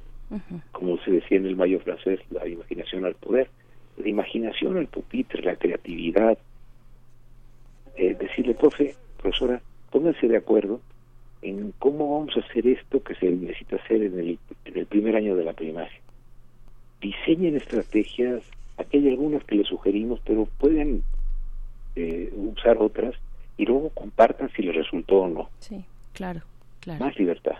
Como 0.72 0.98
se 0.98 1.12
decía 1.12 1.38
en 1.38 1.46
el 1.46 1.56
mayo 1.56 1.78
francés, 1.80 2.20
la 2.30 2.46
imaginación 2.46 3.04
al 3.04 3.14
poder. 3.14 3.48
La 3.96 4.08
imaginación 4.08 4.76
al 4.76 4.88
pupitre, 4.88 5.42
la 5.42 5.56
creatividad. 5.56 6.36
Eh, 7.96 8.14
decirle, 8.18 8.54
profe, 8.54 8.94
profesora, 9.16 9.62
pónganse 9.90 10.28
de 10.28 10.36
acuerdo 10.36 10.80
en 11.42 11.72
cómo 11.78 12.18
vamos 12.18 12.36
a 12.36 12.40
hacer 12.40 12.66
esto 12.66 13.02
que 13.02 13.14
se 13.14 13.30
necesita 13.30 13.76
hacer 13.76 14.02
en 14.02 14.18
el, 14.18 14.38
en 14.64 14.78
el 14.78 14.86
primer 14.86 15.16
año 15.16 15.36
de 15.36 15.44
la 15.44 15.52
primaria. 15.52 16.00
Diseñen 17.00 17.56
estrategias, 17.56 18.42
aquí 18.76 18.98
hay 18.98 19.10
algunas 19.10 19.44
que 19.44 19.54
les 19.54 19.68
sugerimos, 19.68 20.20
pero 20.24 20.46
pueden 20.58 21.02
eh, 21.96 22.32
usar 22.34 22.78
otras 22.78 23.14
y 23.56 23.64
luego 23.64 23.90
compartan 23.90 24.50
si 24.54 24.62
les 24.62 24.76
resultó 24.76 25.22
o 25.22 25.28
no. 25.28 25.50
Sí, 25.60 25.84
claro, 26.12 26.42
claro. 26.80 27.04
Más 27.04 27.18
libertad. 27.18 27.56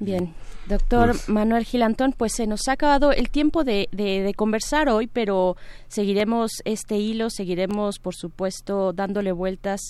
Bien, 0.00 0.34
doctor 0.66 1.10
Pues 1.10 1.28
Manuel 1.28 1.64
Gilantón, 1.64 2.12
pues 2.16 2.32
se 2.32 2.46
nos 2.46 2.68
ha 2.68 2.72
acabado 2.72 3.12
el 3.12 3.30
tiempo 3.30 3.62
de, 3.62 3.88
de, 3.92 4.22
de 4.22 4.34
conversar 4.34 4.88
hoy, 4.88 5.06
pero 5.06 5.56
seguiremos 5.86 6.50
este 6.64 6.96
hilo, 6.96 7.30
seguiremos, 7.30 8.00
por 8.00 8.14
supuesto, 8.14 8.92
dándole 8.92 9.30
vueltas 9.30 9.80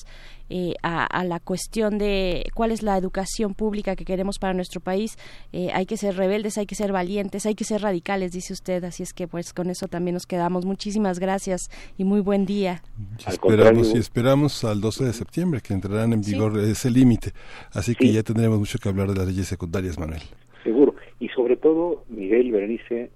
eh, 0.51 0.75
a, 0.83 1.07
a, 1.07 1.25
la 1.25 1.41
cuestión 1.41 1.97
de 1.97 2.45
cuál 2.55 2.71
es 2.71 2.83
la 2.83 2.99
educación 2.99 3.55
pública 3.55 3.97
que 3.97 4.05
queremos 4.05 4.39
para 4.39 4.53
nuestro 4.53 4.81
país. 4.81 5.17
Eh, 5.53 5.71
hay 5.73 5.87
que 5.87 5.97
ser 5.97 6.17
rebeldes, 6.17 6.59
hay 6.59 6.67
que 6.67 6.75
ser 6.75 6.93
valientes, 6.93 7.47
hay 7.47 7.55
que 7.55 7.65
ser 7.65 7.81
radicales, 7.81 8.33
dice 8.33 8.53
usted. 8.53 8.85
Así 8.85 9.03
es 9.03 9.15
que, 9.15 9.27
pues, 9.27 9.55
con 9.55 9.71
eso 9.71 9.89
también 9.89 10.15
nos 10.15 10.27
quedamos. 10.27 10.67
Muchísimas 10.67 11.19
gracias 11.19 11.71
y 11.97 12.05
muy 12.05 12.21
buen 12.21 12.45
día. 12.45 12.83
Y 13.27 13.31
esperamos, 13.31 13.95
y 13.95 13.99
esperamos 13.99 14.65
al 14.65 14.81
12 14.83 15.07
de 15.07 15.13
septiembre 15.15 15.61
que 15.63 15.73
entrarán 15.73 16.13
en 16.13 16.21
vigor 16.21 16.61
sí. 16.63 16.71
ese 16.71 16.91
límite. 16.91 17.33
Así 17.73 17.95
que 17.95 18.09
sí. 18.09 18.13
ya 18.13 18.23
tendremos 18.23 18.59
mucho 18.59 18.79
que 18.79 18.89
hablar 18.91 19.09
de 19.09 19.15
las 19.15 19.27
leyes 19.27 19.49
secundarias, 19.49 19.99
Manuel. 19.99 20.23
Seguro. 20.63 20.95
Y 21.21 21.29
sobre 21.29 21.57
todo, 21.57 22.05
Miguel 22.09 22.53
Berenice, 22.53 23.11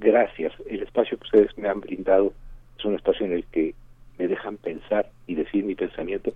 gracias. 0.00 0.52
El 0.66 0.82
espacio 0.82 1.18
que 1.18 1.24
ustedes 1.24 1.58
me 1.58 1.68
han 1.68 1.80
brindado 1.80 2.32
es 2.78 2.84
un 2.84 2.94
espacio 2.94 3.26
en 3.26 3.32
el 3.32 3.44
que 3.46 3.74
me 4.24 4.28
dejan 4.28 4.56
pensar 4.56 5.10
y 5.26 5.34
decir 5.34 5.64
mi 5.64 5.74
pensamiento 5.74 6.32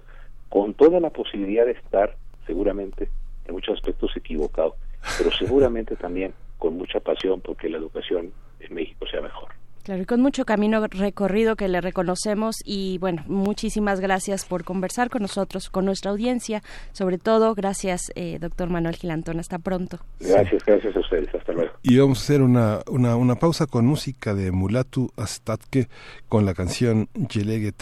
con 0.50 0.74
toda 0.74 1.00
la 1.00 1.08
posibilidad 1.08 1.64
de 1.64 1.72
estar 1.72 2.16
seguramente 2.46 3.08
en 3.46 3.54
muchos 3.54 3.76
aspectos 3.76 4.14
equivocado, 4.14 4.76
pero 5.16 5.30
seguramente 5.32 5.96
también 5.96 6.34
con 6.58 6.76
mucha 6.76 7.00
pasión 7.00 7.40
porque 7.40 7.70
la 7.70 7.78
educación 7.78 8.30
en 8.60 8.74
México 8.74 9.06
sea 9.06 9.22
mejor. 9.22 9.48
Claro, 9.88 10.02
y 10.02 10.04
con 10.04 10.20
mucho 10.20 10.44
camino 10.44 10.86
recorrido 10.86 11.56
que 11.56 11.66
le 11.66 11.80
reconocemos 11.80 12.56
y 12.62 12.98
bueno, 12.98 13.24
muchísimas 13.26 14.00
gracias 14.00 14.44
por 14.44 14.62
conversar 14.62 15.08
con 15.08 15.22
nosotros, 15.22 15.70
con 15.70 15.86
nuestra 15.86 16.10
audiencia, 16.10 16.62
sobre 16.92 17.16
todo 17.16 17.54
gracias, 17.54 18.12
eh, 18.14 18.38
doctor 18.38 18.68
Manuel 18.68 18.96
Gilantón, 18.96 19.40
hasta 19.40 19.58
pronto. 19.58 19.98
Gracias, 20.20 20.62
gracias 20.66 20.94
a 20.94 21.00
ustedes, 21.00 21.34
hasta 21.34 21.54
luego. 21.54 21.72
Y 21.82 21.96
vamos 21.96 22.18
a 22.18 22.22
hacer 22.22 22.42
una, 22.42 22.80
una, 22.90 23.16
una 23.16 23.36
pausa 23.36 23.64
con 23.64 23.86
música 23.86 24.34
de 24.34 24.52
Mulatu 24.52 25.10
Astatke 25.16 25.88
con 26.28 26.44
la 26.44 26.52
canción 26.52 27.08
Yelege 27.14 27.72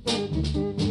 Música 0.00 0.81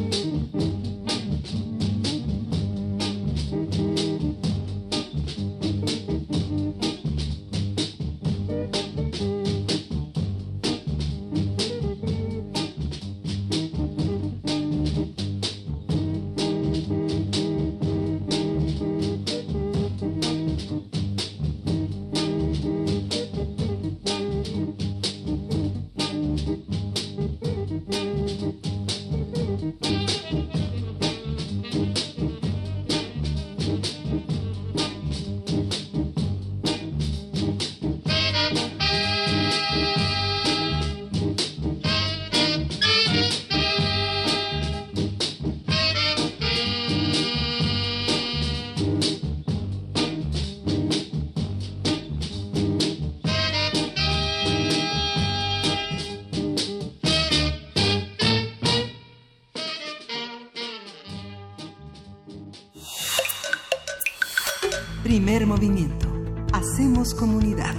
Primer 65.12 65.46
movimiento. 65.46 66.08
Hacemos 66.54 67.14
comunidad. 67.14 67.76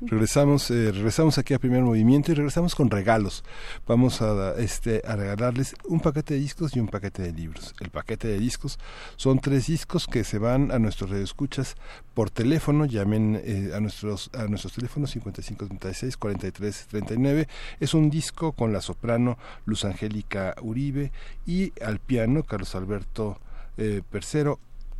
Regresamos, 0.00 0.70
eh, 0.70 0.92
regresamos 0.92 1.36
aquí 1.36 1.52
a 1.52 1.58
Primer 1.58 1.82
Movimiento 1.82 2.30
y 2.30 2.36
regresamos 2.36 2.76
con 2.76 2.90
regalos. 2.90 3.42
Vamos 3.88 4.22
a, 4.22 4.54
este, 4.60 5.02
a 5.04 5.16
regalarles 5.16 5.74
un 5.88 5.98
paquete 5.98 6.34
de 6.34 6.40
discos 6.40 6.76
y 6.76 6.78
un 6.78 6.86
paquete 6.86 7.22
de 7.22 7.32
libros. 7.32 7.74
El 7.80 7.90
paquete 7.90 8.28
de 8.28 8.38
discos 8.38 8.78
son 9.16 9.40
tres 9.40 9.66
discos 9.66 10.06
que 10.06 10.22
se 10.22 10.38
van 10.38 10.70
a 10.70 10.78
nuestros 10.78 11.10
radioescuchas 11.10 11.74
por 12.14 12.30
teléfono. 12.30 12.84
Llamen 12.84 13.40
eh, 13.42 13.72
a, 13.74 13.80
nuestros, 13.80 14.30
a 14.32 14.44
nuestros 14.46 14.74
teléfonos 14.74 15.10
5536 15.10 16.16
4339. 16.16 17.48
Es 17.80 17.94
un 17.94 18.10
disco 18.10 18.52
con 18.52 18.72
la 18.72 18.80
soprano 18.80 19.38
Luz 19.64 19.84
Angélica 19.84 20.54
Uribe 20.62 21.10
y 21.46 21.72
al 21.82 21.98
piano 21.98 22.44
Carlos 22.44 22.76
Alberto 22.76 23.40
eh, 23.76 24.02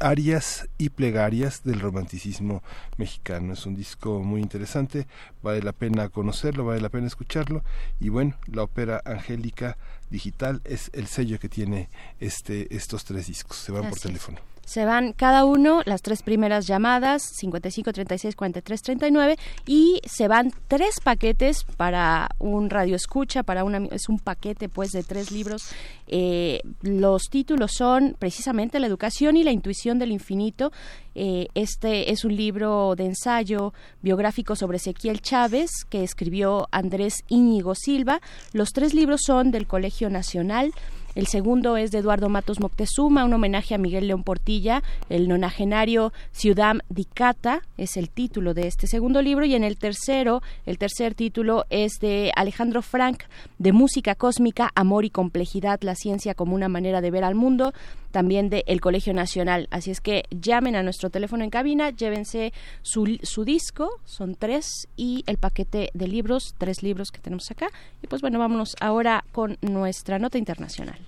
arias 0.00 0.68
y 0.78 0.88
plegarias 0.88 1.62
del 1.62 1.80
romanticismo 1.80 2.62
mexicano. 2.96 3.52
Es 3.52 3.66
un 3.66 3.76
disco 3.76 4.20
muy 4.20 4.40
interesante, 4.40 5.06
vale 5.42 5.62
la 5.62 5.72
pena 5.72 6.08
conocerlo, 6.08 6.64
vale 6.64 6.80
la 6.80 6.88
pena 6.88 7.06
escucharlo 7.06 7.62
y 8.00 8.08
bueno, 8.08 8.34
la 8.46 8.62
ópera 8.62 9.00
angélica 9.04 9.76
digital 10.10 10.60
es 10.64 10.90
el 10.92 11.06
sello 11.06 11.38
que 11.38 11.48
tiene 11.48 11.88
este 12.18 12.74
estos 12.74 13.04
tres 13.04 13.26
discos. 13.26 13.58
Se 13.58 13.72
van 13.72 13.88
por 13.88 13.98
teléfono. 13.98 14.49
Se 14.70 14.84
van 14.84 15.14
cada 15.14 15.44
uno 15.44 15.82
las 15.84 16.00
tres 16.00 16.22
primeras 16.22 16.68
llamadas, 16.68 17.24
55, 17.24 17.92
36, 17.92 18.36
43, 18.36 18.82
39, 18.82 19.36
y 19.66 20.00
se 20.04 20.28
van 20.28 20.52
tres 20.68 21.00
paquetes 21.02 21.64
para 21.76 22.28
un 22.38 22.70
radio 22.70 22.94
escucha, 22.94 23.42
para 23.42 23.64
una, 23.64 23.88
es 23.90 24.08
un 24.08 24.20
paquete 24.20 24.68
pues 24.68 24.92
de 24.92 25.02
tres 25.02 25.32
libros. 25.32 25.64
Eh, 26.06 26.60
los 26.82 27.24
títulos 27.30 27.72
son 27.72 28.14
precisamente 28.16 28.78
La 28.78 28.86
educación 28.86 29.36
y 29.36 29.42
la 29.42 29.50
intuición 29.50 29.98
del 29.98 30.12
infinito. 30.12 30.70
Eh, 31.16 31.48
este 31.54 32.12
es 32.12 32.24
un 32.24 32.36
libro 32.36 32.94
de 32.94 33.06
ensayo 33.06 33.74
biográfico 34.02 34.54
sobre 34.54 34.76
Ezequiel 34.76 35.20
Chávez 35.20 35.84
que 35.88 36.04
escribió 36.04 36.68
Andrés 36.70 37.24
Íñigo 37.26 37.74
Silva. 37.74 38.20
Los 38.52 38.70
tres 38.70 38.94
libros 38.94 39.22
son 39.26 39.50
del 39.50 39.66
Colegio 39.66 40.10
Nacional. 40.10 40.72
El 41.14 41.26
segundo 41.26 41.76
es 41.76 41.90
de 41.90 41.98
Eduardo 41.98 42.28
Matos 42.28 42.60
Moctezuma, 42.60 43.24
un 43.24 43.32
homenaje 43.32 43.74
a 43.74 43.78
Miguel 43.78 44.06
León 44.06 44.22
Portilla, 44.22 44.82
el 45.08 45.26
nonagenario 45.28 46.12
Ciudad 46.30 46.76
Dicata, 46.88 47.62
es 47.76 47.96
el 47.96 48.10
título 48.10 48.54
de 48.54 48.68
este 48.68 48.86
segundo 48.86 49.20
libro, 49.20 49.44
y 49.44 49.54
en 49.56 49.64
el 49.64 49.76
tercero, 49.76 50.40
el 50.66 50.78
tercer 50.78 51.14
título 51.14 51.66
es 51.68 51.94
de 52.00 52.30
Alejandro 52.36 52.80
Frank, 52.80 53.24
de 53.58 53.72
Música 53.72 54.14
Cósmica, 54.14 54.70
Amor 54.76 55.04
y 55.04 55.10
Complejidad, 55.10 55.80
la 55.82 55.96
ciencia 55.96 56.34
como 56.34 56.54
una 56.54 56.68
manera 56.68 57.00
de 57.00 57.10
ver 57.10 57.24
al 57.24 57.34
mundo, 57.34 57.72
también 58.10 58.50
de 58.50 58.64
El 58.66 58.80
Colegio 58.80 59.14
Nacional. 59.14 59.68
Así 59.70 59.90
es 59.90 60.00
que 60.00 60.24
llamen 60.30 60.76
a 60.76 60.82
nuestro 60.82 61.10
teléfono 61.10 61.44
en 61.44 61.50
cabina, 61.50 61.90
llévense 61.90 62.52
su 62.82 63.44
disco, 63.44 63.90
son 64.04 64.34
tres, 64.34 64.88
y 64.96 65.24
el 65.26 65.38
paquete 65.38 65.90
de 65.94 66.08
libros, 66.08 66.54
tres 66.58 66.82
libros 66.82 67.10
que 67.10 67.20
tenemos 67.20 67.50
acá. 67.50 67.68
Y 68.02 68.06
pues 68.06 68.22
bueno, 68.22 68.38
vámonos 68.38 68.76
ahora 68.80 69.24
con 69.32 69.58
nuestra 69.60 70.18
nota 70.18 70.38
internacional. 70.38 70.98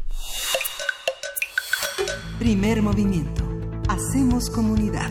Primer 2.39 2.83
movimiento. 2.83 3.45
Hacemos 3.89 4.51
comunidad. 4.51 5.11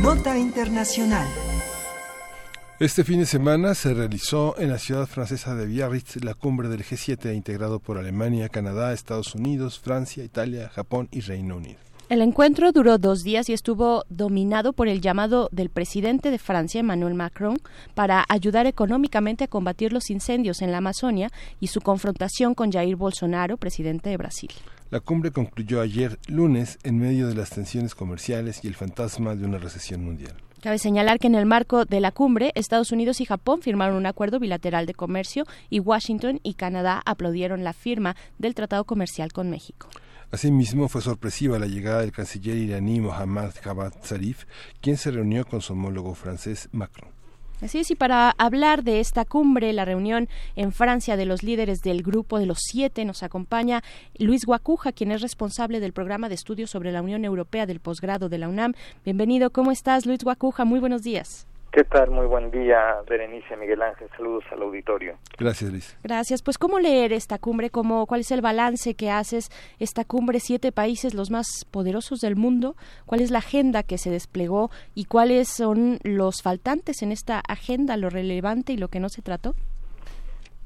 Nota 0.00 0.38
internacional. 0.38 1.28
Este 2.82 3.04
fin 3.04 3.20
de 3.20 3.26
semana 3.26 3.76
se 3.76 3.94
realizó 3.94 4.58
en 4.58 4.68
la 4.68 4.76
ciudad 4.76 5.06
francesa 5.06 5.54
de 5.54 5.66
Biarritz 5.66 6.16
la 6.24 6.34
cumbre 6.34 6.68
del 6.68 6.82
G7 6.82 7.32
integrado 7.32 7.78
por 7.78 7.96
Alemania, 7.96 8.48
Canadá, 8.48 8.92
Estados 8.92 9.36
Unidos, 9.36 9.78
Francia, 9.78 10.24
Italia, 10.24 10.68
Japón 10.68 11.06
y 11.12 11.20
Reino 11.20 11.58
Unido. 11.58 11.78
El 12.08 12.22
encuentro 12.22 12.72
duró 12.72 12.98
dos 12.98 13.22
días 13.22 13.48
y 13.48 13.52
estuvo 13.52 14.02
dominado 14.08 14.72
por 14.72 14.88
el 14.88 15.00
llamado 15.00 15.48
del 15.52 15.70
presidente 15.70 16.32
de 16.32 16.38
Francia, 16.38 16.80
Emmanuel 16.80 17.14
Macron, 17.14 17.60
para 17.94 18.24
ayudar 18.28 18.66
económicamente 18.66 19.44
a 19.44 19.46
combatir 19.46 19.92
los 19.92 20.10
incendios 20.10 20.60
en 20.60 20.72
la 20.72 20.78
Amazonia 20.78 21.30
y 21.60 21.68
su 21.68 21.82
confrontación 21.82 22.56
con 22.56 22.72
Jair 22.72 22.96
Bolsonaro, 22.96 23.58
presidente 23.58 24.10
de 24.10 24.16
Brasil. 24.16 24.50
La 24.90 24.98
cumbre 24.98 25.30
concluyó 25.30 25.80
ayer 25.80 26.18
lunes 26.26 26.80
en 26.82 26.98
medio 26.98 27.28
de 27.28 27.36
las 27.36 27.50
tensiones 27.50 27.94
comerciales 27.94 28.64
y 28.64 28.66
el 28.66 28.74
fantasma 28.74 29.36
de 29.36 29.46
una 29.46 29.58
recesión 29.58 30.04
mundial. 30.04 30.34
Cabe 30.62 30.78
señalar 30.78 31.18
que 31.18 31.26
en 31.26 31.34
el 31.34 31.44
marco 31.44 31.86
de 31.86 31.98
la 31.98 32.12
cumbre, 32.12 32.52
Estados 32.54 32.92
Unidos 32.92 33.20
y 33.20 33.24
Japón 33.24 33.62
firmaron 33.62 33.96
un 33.96 34.06
acuerdo 34.06 34.38
bilateral 34.38 34.86
de 34.86 34.94
comercio 34.94 35.44
y 35.68 35.80
Washington 35.80 36.38
y 36.44 36.54
Canadá 36.54 37.02
aplaudieron 37.04 37.64
la 37.64 37.72
firma 37.72 38.14
del 38.38 38.54
Tratado 38.54 38.84
Comercial 38.84 39.32
con 39.32 39.50
México. 39.50 39.88
Asimismo, 40.30 40.88
fue 40.88 41.02
sorpresiva 41.02 41.58
la 41.58 41.66
llegada 41.66 42.02
del 42.02 42.12
canciller 42.12 42.56
iraní 42.56 43.00
Mohammad 43.00 43.50
Javad 43.60 43.92
Zarif, 44.04 44.44
quien 44.80 44.96
se 44.98 45.10
reunió 45.10 45.44
con 45.44 45.62
su 45.62 45.72
homólogo 45.72 46.14
francés 46.14 46.68
Macron. 46.70 47.11
Así 47.62 47.78
es, 47.78 47.92
y 47.92 47.94
para 47.94 48.30
hablar 48.38 48.82
de 48.82 48.98
esta 48.98 49.24
cumbre, 49.24 49.72
la 49.72 49.84
reunión 49.84 50.28
en 50.56 50.72
Francia 50.72 51.16
de 51.16 51.26
los 51.26 51.44
líderes 51.44 51.80
del 51.80 52.02
grupo 52.02 52.40
de 52.40 52.46
los 52.46 52.58
siete, 52.60 53.04
nos 53.04 53.22
acompaña 53.22 53.84
Luis 54.18 54.44
Guacuja, 54.44 54.90
quien 54.90 55.12
es 55.12 55.22
responsable 55.22 55.78
del 55.78 55.92
programa 55.92 56.28
de 56.28 56.34
estudios 56.34 56.70
sobre 56.70 56.90
la 56.90 57.02
Unión 57.02 57.24
Europea 57.24 57.66
del 57.66 57.78
posgrado 57.78 58.28
de 58.28 58.38
la 58.38 58.48
UNAM. 58.48 58.74
Bienvenido, 59.04 59.50
¿cómo 59.50 59.70
estás, 59.70 60.06
Luis 60.06 60.24
Guacuja? 60.24 60.64
Muy 60.64 60.80
buenos 60.80 61.02
días. 61.04 61.46
¿Qué 61.72 61.84
tal? 61.84 62.10
Muy 62.10 62.26
buen 62.26 62.50
día, 62.50 62.96
Berenice 63.08 63.56
Miguel 63.56 63.80
Ángel. 63.80 64.06
Saludos 64.14 64.44
al 64.52 64.60
auditorio. 64.60 65.16
Gracias, 65.38 65.70
Luis. 65.70 65.98
Gracias. 66.04 66.42
Pues, 66.42 66.58
¿cómo 66.58 66.78
leer 66.78 67.14
esta 67.14 67.38
cumbre? 67.38 67.70
¿Cómo, 67.70 68.04
¿Cuál 68.06 68.20
es 68.20 68.30
el 68.30 68.42
balance 68.42 68.94
que 68.94 69.10
haces? 69.10 69.48
Esta 69.78 70.04
cumbre, 70.04 70.38
siete 70.38 70.70
países, 70.70 71.14
los 71.14 71.30
más 71.30 71.64
poderosos 71.70 72.20
del 72.20 72.36
mundo. 72.36 72.76
¿Cuál 73.06 73.22
es 73.22 73.30
la 73.30 73.38
agenda 73.38 73.84
que 73.84 73.96
se 73.96 74.10
desplegó 74.10 74.70
y 74.94 75.06
cuáles 75.06 75.48
son 75.48 75.98
los 76.02 76.42
faltantes 76.42 77.00
en 77.00 77.10
esta 77.10 77.40
agenda, 77.48 77.96
lo 77.96 78.10
relevante 78.10 78.74
y 78.74 78.76
lo 78.76 78.88
que 78.88 79.00
no 79.00 79.08
se 79.08 79.22
trató? 79.22 79.54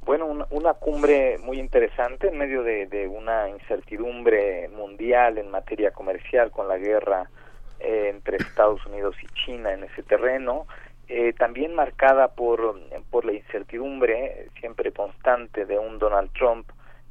Bueno, 0.04 0.26
una, 0.26 0.46
una 0.50 0.74
cumbre 0.74 1.38
muy 1.38 1.60
interesante 1.60 2.30
en 2.30 2.38
medio 2.38 2.64
de, 2.64 2.86
de, 2.86 3.06
una 3.06 3.48
incertidumbre 3.48 4.68
mundial 4.70 5.38
en 5.38 5.52
materia 5.52 5.92
comercial 5.92 6.50
con 6.50 6.66
la 6.66 6.78
guerra 6.78 7.30
eh, 7.78 8.10
entre 8.12 8.38
Estados 8.38 8.84
Unidos 8.86 9.14
y 9.22 9.26
China 9.44 9.72
en 9.72 9.84
ese 9.84 10.02
terreno 10.02 10.66
eh, 11.08 11.32
también 11.34 11.74
marcada 11.74 12.28
por, 12.28 12.80
por 13.10 13.24
la 13.24 13.32
incertidumbre 13.32 14.48
siempre 14.60 14.92
constante 14.92 15.64
de 15.66 15.78
un 15.78 15.98
Donald 15.98 16.32
Trump 16.32 16.68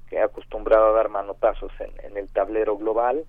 que 0.10 0.20
acostumbrado 0.20 0.88
a 0.88 0.92
dar 0.92 1.10
manotazos 1.10 1.72
en, 1.80 1.92
en 2.06 2.18
el 2.18 2.30
tablero 2.30 2.78
global 2.78 3.26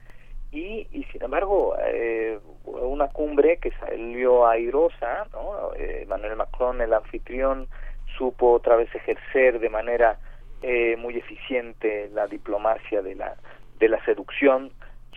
y, 0.52 0.86
y 0.92 1.04
sin 1.04 1.22
embargo 1.22 1.76
eh, 1.86 2.38
una 2.64 3.08
cumbre 3.08 3.58
que 3.58 3.70
salió 3.72 4.46
airosa, 4.46 5.26
¿no? 5.32 5.74
Eh, 5.74 6.04
Manuel 6.08 6.36
Macron, 6.36 6.80
el 6.80 6.92
anfitrión, 6.92 7.68
supo 8.16 8.52
otra 8.52 8.76
vez 8.76 8.92
ejercer 8.94 9.58
de 9.60 9.68
manera 9.68 10.18
eh, 10.62 10.96
muy 10.96 11.16
eficiente 11.16 12.10
la 12.12 12.26
diplomacia 12.26 13.02
de 13.02 13.14
la, 13.14 13.36
de 13.78 13.88
la 13.88 14.02
seducción, 14.04 14.72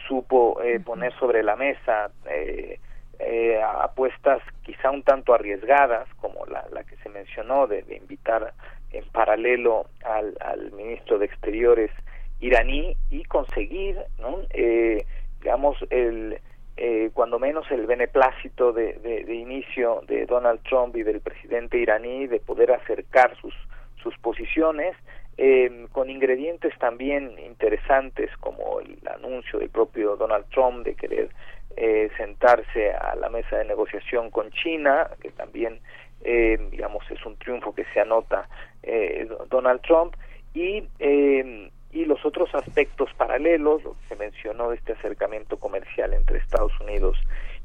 supo 0.07 0.61
eh, 0.61 0.79
poner 0.79 1.13
sobre 1.19 1.43
la 1.43 1.55
mesa 1.55 2.11
eh, 2.29 2.79
eh, 3.19 3.61
apuestas 3.61 4.41
quizá 4.63 4.91
un 4.91 5.03
tanto 5.03 5.33
arriesgadas, 5.33 6.07
como 6.21 6.45
la, 6.45 6.65
la 6.71 6.83
que 6.83 6.95
se 6.97 7.09
mencionó 7.09 7.67
de, 7.67 7.83
invitar 7.89 8.53
en 8.91 9.05
paralelo 9.09 9.87
al, 10.03 10.35
al, 10.39 10.71
ministro 10.71 11.19
de 11.19 11.25
Exteriores 11.25 11.91
iraní 12.39 12.95
y 13.11 13.23
conseguir, 13.25 13.97
¿no? 14.19 14.39
eh, 14.51 15.05
digamos, 15.41 15.77
el, 15.89 16.39
eh, 16.77 17.09
cuando 17.13 17.39
menos 17.39 17.69
el 17.71 17.85
beneplácito 17.85 18.71
de, 18.71 18.93
de, 18.93 19.35
inicio 19.35 20.01
de 20.07 20.25
Donald 20.25 20.61
Trump 20.63 20.95
y 20.95 21.03
del 21.03 21.19
presidente 21.19 21.77
iraní 21.77 22.27
de 22.27 22.39
poder 22.39 22.71
acercar 22.71 23.35
sus, 23.41 23.53
sus 24.01 24.17
posiciones, 24.19 24.95
eh, 25.37 25.87
con 25.91 26.09
ingredientes 26.09 26.77
también 26.79 27.37
interesantes 27.39 28.29
como 28.41 28.79
el 28.79 28.99
anuncio 29.07 29.59
del 29.59 29.69
propio 29.69 30.15
Donald 30.15 30.45
Trump 30.49 30.85
de 30.85 30.95
querer 30.95 31.29
eh, 31.75 32.09
sentarse 32.17 32.91
a 32.91 33.15
la 33.15 33.29
mesa 33.29 33.57
de 33.57 33.65
negociación 33.65 34.29
con 34.31 34.51
China, 34.51 35.09
que 35.21 35.31
también, 35.31 35.79
eh, 36.21 36.57
digamos, 36.71 37.09
es 37.09 37.25
un 37.25 37.37
triunfo 37.37 37.73
que 37.73 37.85
se 37.93 37.99
anota 37.99 38.47
eh, 38.83 39.27
Donald 39.49 39.81
Trump, 39.81 40.15
y, 40.53 40.83
eh, 40.99 41.69
y 41.91 42.05
los 42.05 42.25
otros 42.25 42.53
aspectos 42.53 43.09
paralelos, 43.15 43.83
lo 43.83 43.93
que 43.93 44.07
se 44.09 44.15
mencionó 44.15 44.69
de 44.69 44.77
este 44.77 44.93
acercamiento 44.93 45.57
comercial 45.57 46.13
entre 46.13 46.39
Estados 46.39 46.77
Unidos 46.81 47.17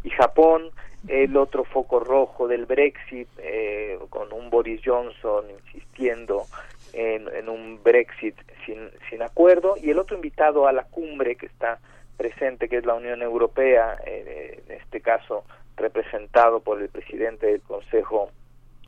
y 0.02 0.10
Japón, 0.10 0.70
el 1.08 1.36
otro 1.36 1.64
foco 1.64 2.00
rojo 2.00 2.48
del 2.48 2.66
Brexit, 2.66 3.28
eh, 3.38 3.98
con 4.10 4.32
un 4.32 4.48
Boris 4.48 4.80
Johnson 4.84 5.44
insistiendo 5.50 6.44
en, 6.92 7.28
en 7.34 7.48
un 7.48 7.82
Brexit 7.82 8.36
sin, 8.64 8.90
sin 9.10 9.22
acuerdo, 9.22 9.74
y 9.82 9.90
el 9.90 9.98
otro 9.98 10.16
invitado 10.16 10.66
a 10.66 10.72
la 10.72 10.84
cumbre 10.84 11.36
que 11.36 11.46
está 11.46 11.78
presente, 12.16 12.68
que 12.68 12.78
es 12.78 12.86
la 12.86 12.94
Unión 12.94 13.22
Europea, 13.22 13.98
eh, 14.06 14.62
en 14.66 14.76
este 14.76 15.00
caso 15.00 15.44
representado 15.76 16.60
por 16.60 16.80
el 16.80 16.88
presidente 16.88 17.46
del 17.46 17.62
Consejo 17.62 18.30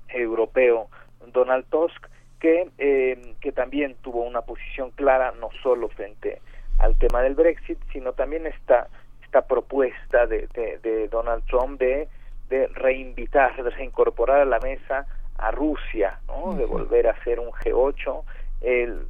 Europeo, 0.09 0.89
Donald 1.33 1.67
Tusk, 1.69 2.07
que, 2.41 2.69
eh, 2.79 3.35
que 3.41 3.53
también 3.53 3.97
tuvo 4.03 4.23
una 4.23 4.43
posición 4.43 4.91
clara 4.91 5.33
no 5.41 5.49
solo 5.63 5.89
frente 5.89 6.41
al 6.79 6.97
tema 6.99 7.23
del 7.23 7.35
Brexit, 7.35 7.79
sino 7.93 8.13
también 8.13 8.47
esta, 8.47 8.89
esta 9.23 9.47
propuesta 9.47 10.27
de, 10.27 10.47
de, 10.55 10.79
de 10.79 11.09
Donald 11.09 11.45
Trump 11.47 11.81
de, 11.81 12.09
de 12.49 12.69
reinvitar, 12.69 13.63
de 13.63 13.71
reincorporar 13.71 14.41
a 14.41 14.45
la 14.45 14.61
mesa 14.61 15.07
a 15.39 15.51
Rusia, 15.51 16.21
¿no? 16.29 16.55
De 16.55 16.65
volver 16.65 17.09
a 17.09 17.23
ser 17.25 17.41
un 17.41 17.51
G8, 17.51 18.23
el, 18.63 19.07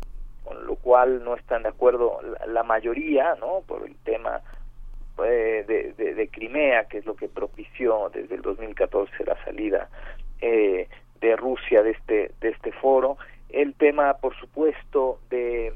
con 0.47 0.67
lo 0.67 0.77
cual 0.77 1.25
no 1.25 1.35
están 1.35 1.65
de 1.65 1.71
acuerdo 1.71 2.21
la, 2.47 2.63
mayoría, 2.63 3.35
¿no? 3.41 3.63
Por 3.67 3.85
el 3.85 3.97
tema 4.05 4.41
eh, 5.25 5.65
de, 5.67 5.93
de, 5.95 6.15
de, 6.15 6.29
Crimea, 6.29 6.85
que 6.85 6.99
es 6.99 7.07
lo 7.07 7.17
que 7.17 7.29
propició 7.29 8.11
desde 8.15 8.37
el 8.37 8.43
2014 8.43 9.25
la 9.25 9.37
salida 9.45 9.89
eh, 10.41 10.89
de 11.21 11.37
Rusia 11.37 11.83
de 11.83 11.91
este 11.91 12.31
de 12.41 12.51
este 12.51 12.71
foro. 12.73 13.19
El 13.49 13.75
tema, 13.75 14.15
por 14.19 14.37
supuesto, 14.37 15.19
de 15.31 15.73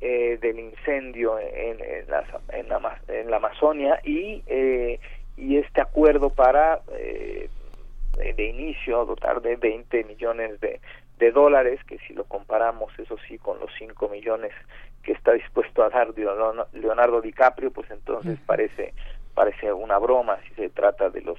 eh, 0.00 0.38
del 0.42 0.58
incendio 0.58 1.38
en, 1.38 1.80
en, 1.80 2.10
la, 2.10 2.24
en, 2.50 2.68
la, 2.68 3.00
en 3.08 3.30
la 3.30 3.36
Amazonia 3.36 4.00
y 4.04 4.42
eh, 4.46 5.00
y 5.36 5.56
este 5.56 5.80
acuerdo 5.80 6.30
para 6.30 6.80
eh, 6.92 7.48
de 8.36 8.44
inicio 8.44 9.04
dotar 9.06 9.40
de 9.40 9.56
20 9.56 10.04
millones 10.04 10.60
de, 10.60 10.80
de 11.22 11.30
dólares, 11.30 11.78
que 11.84 11.98
si 11.98 12.14
lo 12.14 12.24
comparamos, 12.24 12.92
eso 12.98 13.16
sí, 13.28 13.38
con 13.38 13.60
los 13.60 13.70
5 13.78 14.08
millones 14.08 14.50
que 15.04 15.12
está 15.12 15.30
dispuesto 15.32 15.84
actuar 15.84 16.66
Leonardo 16.72 17.20
DiCaprio, 17.20 17.70
pues 17.70 17.88
entonces 17.92 18.40
parece 18.44 18.92
parece 19.32 19.72
una 19.72 19.98
broma 19.98 20.38
si 20.48 20.54
se 20.54 20.68
trata 20.68 21.10
de 21.10 21.20
los 21.20 21.38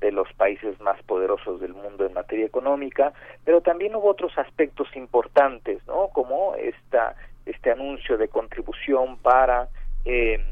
de 0.00 0.12
los 0.12 0.32
países 0.32 0.80
más 0.80 1.02
poderosos 1.02 1.60
del 1.60 1.74
mundo 1.74 2.06
en 2.06 2.14
materia 2.14 2.46
económica, 2.46 3.12
pero 3.44 3.60
también 3.60 3.94
hubo 3.96 4.08
otros 4.08 4.32
aspectos 4.38 4.88
importantes, 4.96 5.86
¿no? 5.86 6.08
Como 6.08 6.54
esta 6.54 7.14
este 7.44 7.70
anuncio 7.70 8.16
de 8.16 8.28
contribución 8.28 9.18
para 9.18 9.68
eh, 10.06 10.42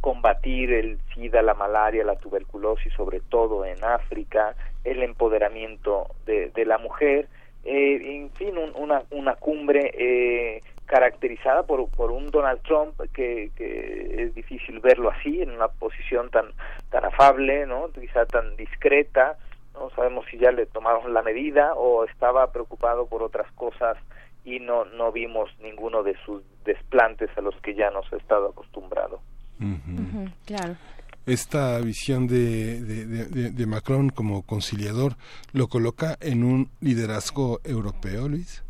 combatir 0.00 0.72
el 0.72 0.98
SIDA, 1.14 1.40
la 1.42 1.54
malaria, 1.54 2.02
la 2.02 2.16
tuberculosis, 2.16 2.92
sobre 2.94 3.20
todo 3.20 3.64
en 3.64 3.84
África, 3.84 4.56
el 4.82 5.04
empoderamiento 5.04 6.08
de, 6.26 6.50
de 6.50 6.64
la 6.64 6.78
mujer, 6.78 7.28
eh, 7.68 8.16
en 8.16 8.30
fin, 8.32 8.54
una, 8.76 9.02
una 9.10 9.34
cumbre 9.34 9.92
eh, 9.94 10.62
caracterizada 10.86 11.64
por, 11.64 11.88
por 11.90 12.10
un 12.10 12.30
Donald 12.30 12.62
Trump 12.62 12.98
que, 13.12 13.50
que, 13.54 14.24
es 14.24 14.34
difícil 14.34 14.80
verlo 14.80 15.10
así, 15.10 15.42
en 15.42 15.50
una 15.50 15.68
posición 15.68 16.30
tan, 16.30 16.46
tan 16.90 17.04
afable, 17.04 17.66
¿no? 17.66 17.90
quizá 17.92 18.24
tan 18.24 18.56
discreta, 18.56 19.36
no 19.74 19.90
sabemos 19.90 20.24
si 20.30 20.38
ya 20.38 20.50
le 20.50 20.64
tomaron 20.64 21.12
la 21.12 21.22
medida 21.22 21.74
o 21.74 22.04
estaba 22.04 22.50
preocupado 22.52 23.06
por 23.06 23.22
otras 23.22 23.52
cosas 23.52 23.98
y 24.46 24.60
no, 24.60 24.86
no 24.86 25.12
vimos 25.12 25.50
ninguno 25.60 26.02
de 26.02 26.16
sus 26.24 26.42
desplantes 26.64 27.28
a 27.36 27.42
los 27.42 27.54
que 27.56 27.74
ya 27.74 27.90
nos 27.90 28.10
ha 28.12 28.16
estado 28.16 28.48
acostumbrado. 28.48 29.20
claro 30.46 30.74
esta 31.28 31.78
visión 31.80 32.26
de, 32.26 32.80
de, 32.80 33.66
Macron 33.66 34.08
como 34.10 34.44
conciliador 34.46 35.12
lo 35.52 35.68
coloca 35.68 36.16
en 36.20 36.42
un 36.42 36.70
liderazgo 36.80 37.60
europeo, 37.64 38.28
Luis? 38.28 38.64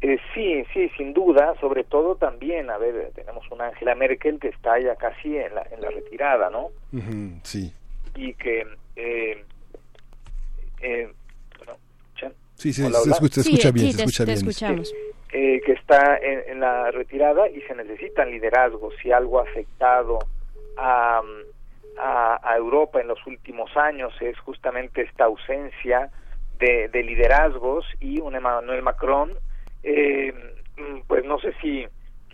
Eh, 0.00 0.18
sí, 0.34 0.64
sí, 0.72 0.90
sin 0.96 1.14
duda, 1.14 1.54
sobre 1.60 1.84
todo 1.84 2.16
también, 2.16 2.70
a 2.70 2.78
ver, 2.78 3.12
tenemos 3.14 3.44
una 3.50 3.66
Angela 3.68 3.94
Merkel 3.94 4.38
que 4.38 4.48
está 4.48 4.78
ya 4.80 4.96
casi 4.96 5.36
en 5.36 5.54
la, 5.54 5.66
en 5.70 5.80
la 5.80 5.90
retirada, 5.90 6.50
¿no? 6.50 6.68
sí. 7.42 7.72
Y 8.16 8.34
que... 8.34 8.66
Eh, 8.96 9.44
eh, 10.80 11.08
bueno, 11.58 11.78
sí, 12.56 12.72
sí, 12.72 12.72
se, 12.72 12.86
escucha, 13.40 13.70
bien, 13.70 13.92
se 13.92 14.02
escucha 14.02 14.24
bien. 14.24 14.36
escuchamos. 14.36 14.94
Eh, 15.32 15.60
que 15.66 15.72
está 15.72 16.16
en, 16.18 16.48
en, 16.48 16.60
la 16.60 16.92
retirada 16.92 17.48
y 17.48 17.60
se 17.62 17.74
necesitan 17.74 18.30
liderazgos. 18.30 18.94
Si 19.02 19.10
algo 19.10 19.40
ha 19.40 19.42
afectado 19.42 20.20
a, 20.76 21.22
a, 21.98 22.56
Europa 22.56 23.00
en 23.00 23.08
los 23.08 23.24
últimos 23.26 23.76
años 23.76 24.12
es 24.20 24.38
justamente 24.40 25.02
esta 25.02 25.24
ausencia 25.24 26.10
de, 26.58 27.02
liderazgos 27.02 27.84
y 28.00 28.20
un 28.20 28.34
Emmanuel 28.34 28.82
Macron, 28.82 29.32
eh, 29.82 30.32
pues 31.06 31.24
no 31.24 31.38
sé 31.38 31.52
si, 31.60 31.86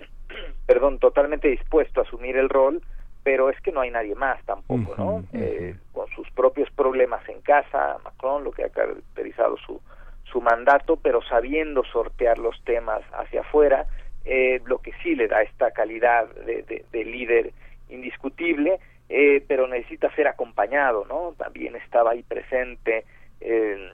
perdón, 0.66 0.98
totalmente 0.98 1.48
dispuesto 1.48 2.00
a 2.00 2.04
asumir 2.04 2.36
el 2.36 2.48
rol, 2.48 2.80
pero 3.22 3.50
es 3.50 3.60
que 3.60 3.72
no 3.72 3.80
hay 3.80 3.90
nadie 3.90 4.14
más 4.14 4.42
tampoco, 4.44 4.94
¿no? 4.96 5.24
Eh, 5.32 5.74
con 5.92 6.08
sus 6.10 6.30
propios 6.30 6.70
problemas 6.70 7.28
en 7.28 7.40
casa, 7.42 7.98
Macron, 8.04 8.44
lo 8.44 8.52
que 8.52 8.64
ha 8.64 8.70
caracterizado 8.70 9.56
su, 9.58 9.80
su 10.24 10.40
mandato, 10.40 10.96
pero 10.96 11.20
sabiendo 11.22 11.84
sortear 11.84 12.38
los 12.38 12.62
temas 12.64 13.02
hacia 13.12 13.40
afuera, 13.40 13.86
eh, 14.24 14.60
lo 14.64 14.78
que 14.78 14.92
sí 15.02 15.14
le 15.14 15.28
da 15.28 15.42
esta 15.42 15.72
calidad 15.72 16.28
de, 16.46 16.62
de, 16.62 16.84
de 16.90 17.04
líder 17.04 17.52
indiscutible, 17.90 18.78
eh, 19.08 19.44
pero 19.46 19.66
necesita 19.66 20.14
ser 20.14 20.28
acompañado, 20.28 21.04
¿no? 21.08 21.34
También 21.36 21.76
estaba 21.76 22.12
ahí 22.12 22.22
presente 22.22 23.04
eh, 23.40 23.90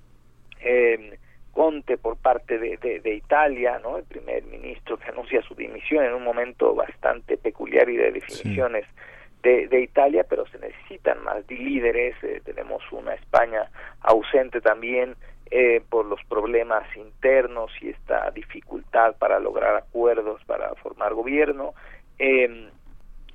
Conte 1.57 1.97
por 1.97 2.19
parte 2.19 2.59
de, 2.59 2.77
de, 2.77 3.15
Italia, 3.15 3.81
¿no? 3.83 3.97
El 3.97 4.05
primer 4.05 4.45
ministro 4.45 4.99
que 4.99 5.09
anuncia 5.09 5.41
su 5.41 5.55
dimisión 5.55 6.05
en 6.05 6.13
un 6.13 6.23
momento 6.23 6.75
bastante 6.75 7.39
peculiar 7.39 7.89
y 7.89 7.97
de 7.97 8.13
definiciones 8.13 8.85
de, 9.43 9.67
de, 9.67 9.81
Italia, 9.81 10.27
pero 10.29 10.47
se 10.49 10.59
necesitan 10.59 11.25
más 11.25 11.51
líderes. 11.51 12.15
Eh, 12.23 12.43
tenemos 12.45 12.83
una 12.93 13.15
España 13.15 13.71
ausente 14.03 14.61
también 14.61 15.17
eh, 15.51 15.81
por 15.89 16.05
los 16.05 16.23
problemas 16.25 16.85
internos 16.95 17.73
y 17.81 17.89
esta 17.89 18.31
dificultad 18.33 19.17
para 19.17 19.41
lograr 19.41 19.77
acuerdos 19.77 20.45
para 20.45 20.75
formar 20.75 21.15
gobierno. 21.15 21.73
Eh, 22.19 22.69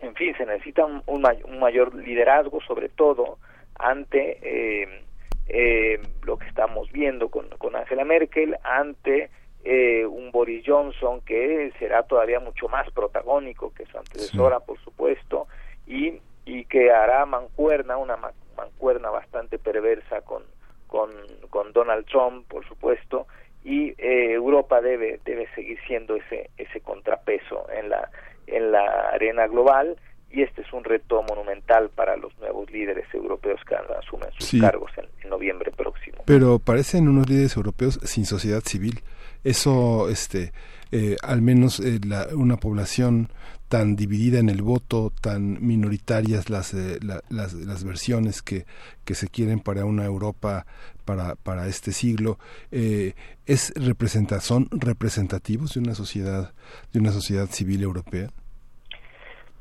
en 0.01 0.15
fin, 0.15 0.35
se 0.37 0.45
necesita 0.45 0.85
un, 0.85 1.03
un, 1.05 1.59
mayor 1.59 1.95
liderazgo, 1.95 2.59
sobre 2.61 2.89
todo 2.89 3.37
ante 3.75 4.37
eh, 4.41 5.03
eh, 5.47 5.99
lo 6.23 6.37
que 6.37 6.47
estamos 6.47 6.91
viendo 6.91 7.29
con, 7.29 7.47
con 7.57 7.75
Angela 7.75 8.03
Merkel, 8.03 8.57
ante 8.63 9.29
eh, 9.63 10.05
un 10.05 10.31
Boris 10.31 10.63
Johnson 10.65 11.21
que 11.21 11.71
será 11.77 12.03
todavía 12.03 12.39
mucho 12.39 12.67
más 12.67 12.89
protagónico 12.91 13.73
que 13.73 13.85
su 13.85 13.97
antecesora, 13.97 14.59
por 14.59 14.79
supuesto, 14.79 15.47
y, 15.85 16.19
y 16.45 16.65
que 16.65 16.91
hará 16.91 17.25
mancuerna, 17.25 17.97
una 17.97 18.17
mancuerna 18.57 19.09
bastante 19.11 19.59
perversa 19.59 20.21
con, 20.21 20.43
con, 20.87 21.11
con 21.49 21.73
Donald 21.73 22.05
Trump, 22.07 22.47
por 22.47 22.67
supuesto, 22.67 23.27
y 23.63 23.93
Europa 23.97 24.81
debe 24.81 25.19
debe 25.25 25.47
seguir 25.55 25.77
siendo 25.87 26.15
ese 26.15 26.49
ese 26.57 26.81
contrapeso 26.81 27.67
en 27.71 27.89
la 27.89 28.09
en 28.47 28.71
la 28.71 29.09
arena 29.13 29.47
global 29.47 29.97
y 30.33 30.41
este 30.43 30.61
es 30.61 30.73
un 30.73 30.83
reto 30.83 31.23
monumental 31.23 31.89
para 31.89 32.15
los 32.15 32.37
nuevos 32.39 32.69
líderes 32.71 33.05
europeos 33.13 33.59
que 33.67 33.75
asumen 33.75 34.29
sus 34.37 34.61
cargos 34.61 34.91
en, 34.97 35.29
noviembre 35.29 35.71
próximo. 35.71 36.17
Pero 36.25 36.59
parecen 36.59 37.07
unos 37.07 37.29
líderes 37.29 37.55
europeos 37.55 37.99
sin 38.03 38.25
sociedad 38.25 38.61
civil. 38.65 38.99
Eso, 39.45 40.09
este, 40.09 40.51
eh, 40.91 41.15
al 41.23 41.41
menos 41.41 41.79
eh, 41.79 41.99
la, 42.05 42.27
una 42.35 42.57
población 42.57 43.29
tan 43.71 43.95
dividida 43.95 44.39
en 44.39 44.49
el 44.49 44.61
voto, 44.61 45.13
tan 45.21 45.65
minoritarias 45.65 46.49
las, 46.49 46.73
eh, 46.73 46.99
las, 47.01 47.53
las, 47.53 47.85
versiones 47.85 48.41
que, 48.41 48.65
que 49.05 49.15
se 49.15 49.29
quieren 49.29 49.61
para 49.61 49.85
una 49.85 50.03
Europa 50.03 50.65
para, 51.05 51.35
para 51.35 51.67
este 51.67 51.93
siglo, 51.93 52.37
es 52.71 53.73
representa, 53.75 54.41
son 54.41 54.67
representativos 54.71 55.73
de 55.73 55.79
una 55.79 55.95
sociedad 55.95 56.51
de 56.91 56.99
una 56.99 57.11
sociedad 57.11 57.47
civil 57.47 57.81
europea. 57.81 58.27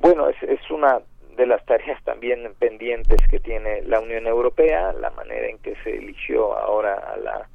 Bueno, 0.01 0.28
es, 0.28 0.43
es 0.43 0.70
una 0.70 1.01
de 1.37 1.47
las 1.47 1.65
tareas 1.65 2.03
también 2.03 2.53
pendientes 2.59 3.16
que 3.31 3.39
tiene 3.39 3.82
la 3.82 4.01
Unión 4.01 4.27
Europea, 4.27 4.93
la 4.93 5.11
manera 5.11 5.47
en 5.49 5.59
que 5.59 5.77
se 5.85 5.97
eligió 5.97 6.59
ahora 6.59 6.95
a 6.95 7.16
la 7.16 7.49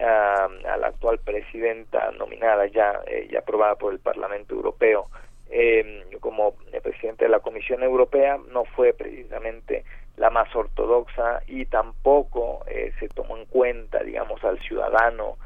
a, 0.00 0.76
la 0.76 0.86
actual 0.86 1.18
presidenta 1.18 2.10
nominada 2.12 2.66
ya 2.66 3.00
eh, 3.06 3.28
y 3.30 3.36
aprobada 3.36 3.74
por 3.74 3.92
el 3.92 3.98
Parlamento 3.98 4.54
Europeo 4.54 5.08
eh, 5.50 6.04
como 6.20 6.54
presidente 6.82 7.24
de 7.24 7.30
la 7.30 7.40
Comisión 7.40 7.82
Europea 7.82 8.38
no 8.52 8.64
fue 8.64 8.92
precisamente 8.92 9.84
la 10.16 10.30
más 10.30 10.54
ortodoxa 10.54 11.42
y 11.46 11.64
tampoco 11.66 12.64
eh, 12.66 12.92
se 12.98 13.08
tomó 13.08 13.36
en 13.36 13.46
cuenta 13.46 14.02
digamos 14.02 14.42
al 14.44 14.58
ciudadano 14.60 15.36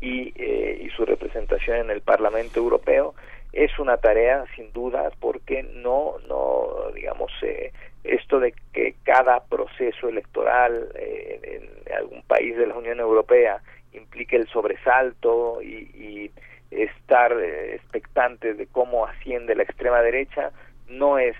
y, 0.00 0.32
eh, 0.36 0.80
y 0.82 0.88
su 0.90 1.04
representación 1.04 1.76
en 1.76 1.90
el 1.90 2.00
Parlamento 2.00 2.58
Europeo. 2.58 3.14
Es 3.52 3.78
una 3.78 3.96
tarea 3.96 4.44
sin 4.54 4.72
duda 4.72 5.10
porque 5.20 5.62
no 5.62 6.14
no 6.28 6.90
digamos 6.94 7.32
eh, 7.42 7.72
esto 8.04 8.40
de 8.40 8.54
que 8.72 8.94
cada 9.02 9.40
proceso 9.44 10.08
electoral 10.08 10.88
eh, 10.94 11.60
en 11.86 11.94
algún 11.94 12.22
país 12.22 12.56
de 12.56 12.66
la 12.66 12.76
Unión 12.76 13.00
Europea 13.00 13.60
implique 13.92 14.36
el 14.36 14.48
sobresalto 14.48 15.60
y, 15.62 16.30
estar 16.70 17.32
eh, 17.32 17.74
expectantes 17.74 18.56
de 18.56 18.66
cómo 18.66 19.06
asciende 19.06 19.54
la 19.54 19.62
extrema 19.62 20.00
derecha 20.02 20.52
no 20.88 21.18
es 21.18 21.36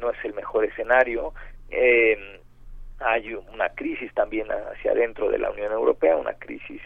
no 0.00 0.10
es 0.10 0.24
el 0.24 0.32
mejor 0.32 0.64
escenario. 0.64 1.34
Hay 2.98 3.34
una 3.34 3.68
crisis 3.70 4.12
también 4.14 4.48
hacia 4.50 4.92
adentro 4.92 5.28
de 5.30 5.38
la 5.38 5.50
Unión 5.50 5.70
Europea 5.70 6.16
una 6.16 6.32
crisis 6.32 6.80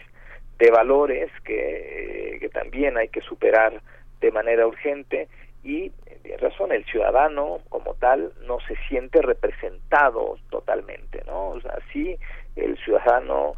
de 0.59 0.71
valores 0.71 1.31
que, 1.45 2.37
que 2.41 2.49
también 2.49 2.97
hay 2.97 3.07
que 3.07 3.21
superar 3.21 3.81
de 4.19 4.31
manera 4.31 4.67
urgente. 4.67 5.29
Y 5.63 5.93
de 6.23 6.37
razón 6.37 6.71
el 6.71 6.85
ciudadano 6.85 7.59
como 7.69 7.93
tal 7.95 8.33
no 8.45 8.59
se 8.67 8.75
siente 8.87 9.21
representado 9.21 10.37
totalmente 10.49 11.23
no 11.25 11.49
o 11.49 11.61
sea 11.61 11.77
sí 11.91 12.17
el 12.55 12.77
ciudadano 12.77 13.55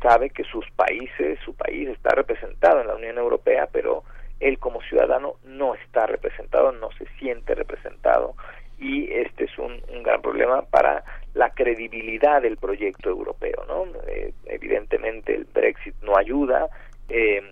sabe 0.00 0.30
que 0.30 0.44
sus 0.44 0.68
países 0.72 1.38
su 1.44 1.54
país 1.54 1.88
está 1.88 2.10
representado 2.10 2.80
en 2.80 2.86
la 2.86 2.96
Unión 2.96 3.18
Europea 3.18 3.68
pero 3.70 4.04
él 4.40 4.58
como 4.58 4.82
ciudadano 4.82 5.34
no 5.44 5.74
está 5.74 6.06
representado 6.06 6.72
no 6.72 6.90
se 6.92 7.06
siente 7.18 7.54
representado 7.54 8.34
y 8.78 9.12
este 9.12 9.44
es 9.44 9.58
un, 9.58 9.80
un 9.94 10.02
gran 10.02 10.20
problema 10.22 10.62
para 10.62 11.04
la 11.34 11.50
credibilidad 11.50 12.42
del 12.42 12.56
proyecto 12.56 13.10
europeo 13.10 13.64
no 13.68 13.86
eh, 14.06 14.32
evidentemente 14.46 15.34
el 15.34 15.44
Brexit 15.44 15.94
no 16.02 16.16
ayuda 16.16 16.68
eh, 17.08 17.42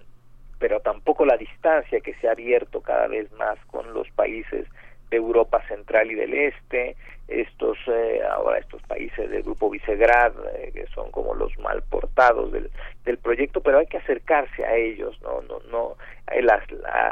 pero 0.59 0.81
tampoco 0.81 1.25
la 1.25 1.37
distancia 1.37 2.01
que 2.01 2.15
se 2.15 2.29
ha 2.29 2.33
abierto 2.33 2.83
cada 2.83 3.09
vez 3.09 3.31
más 3.33 3.59
con 3.67 3.93
los 3.95 4.09
países 4.11 4.67
de 5.11 5.17
Europa 5.17 5.63
Central 5.69 6.11
y 6.11 6.15
del 6.15 6.33
Este, 6.33 6.97
estos 7.31 7.79
eh, 7.87 8.21
ahora 8.29 8.59
estos 8.59 8.83
países 8.83 9.31
del 9.31 9.43
grupo 9.43 9.71
Visegrad 9.71 10.33
eh, 10.55 10.73
que 10.75 10.87
son 10.89 11.11
como 11.11 11.35
los 11.35 11.57
mal 11.59 11.83
portados 11.83 12.51
del, 12.53 12.71
del 13.05 13.19
proyecto, 13.19 13.61
pero 13.61 13.79
hay 13.79 13.87
que 13.87 13.99
acercarse 13.99 14.65
a 14.65 14.75
ellos, 14.77 15.21
no 15.23 15.41
no 15.43 15.61
no 15.71 15.97
el 16.33 16.51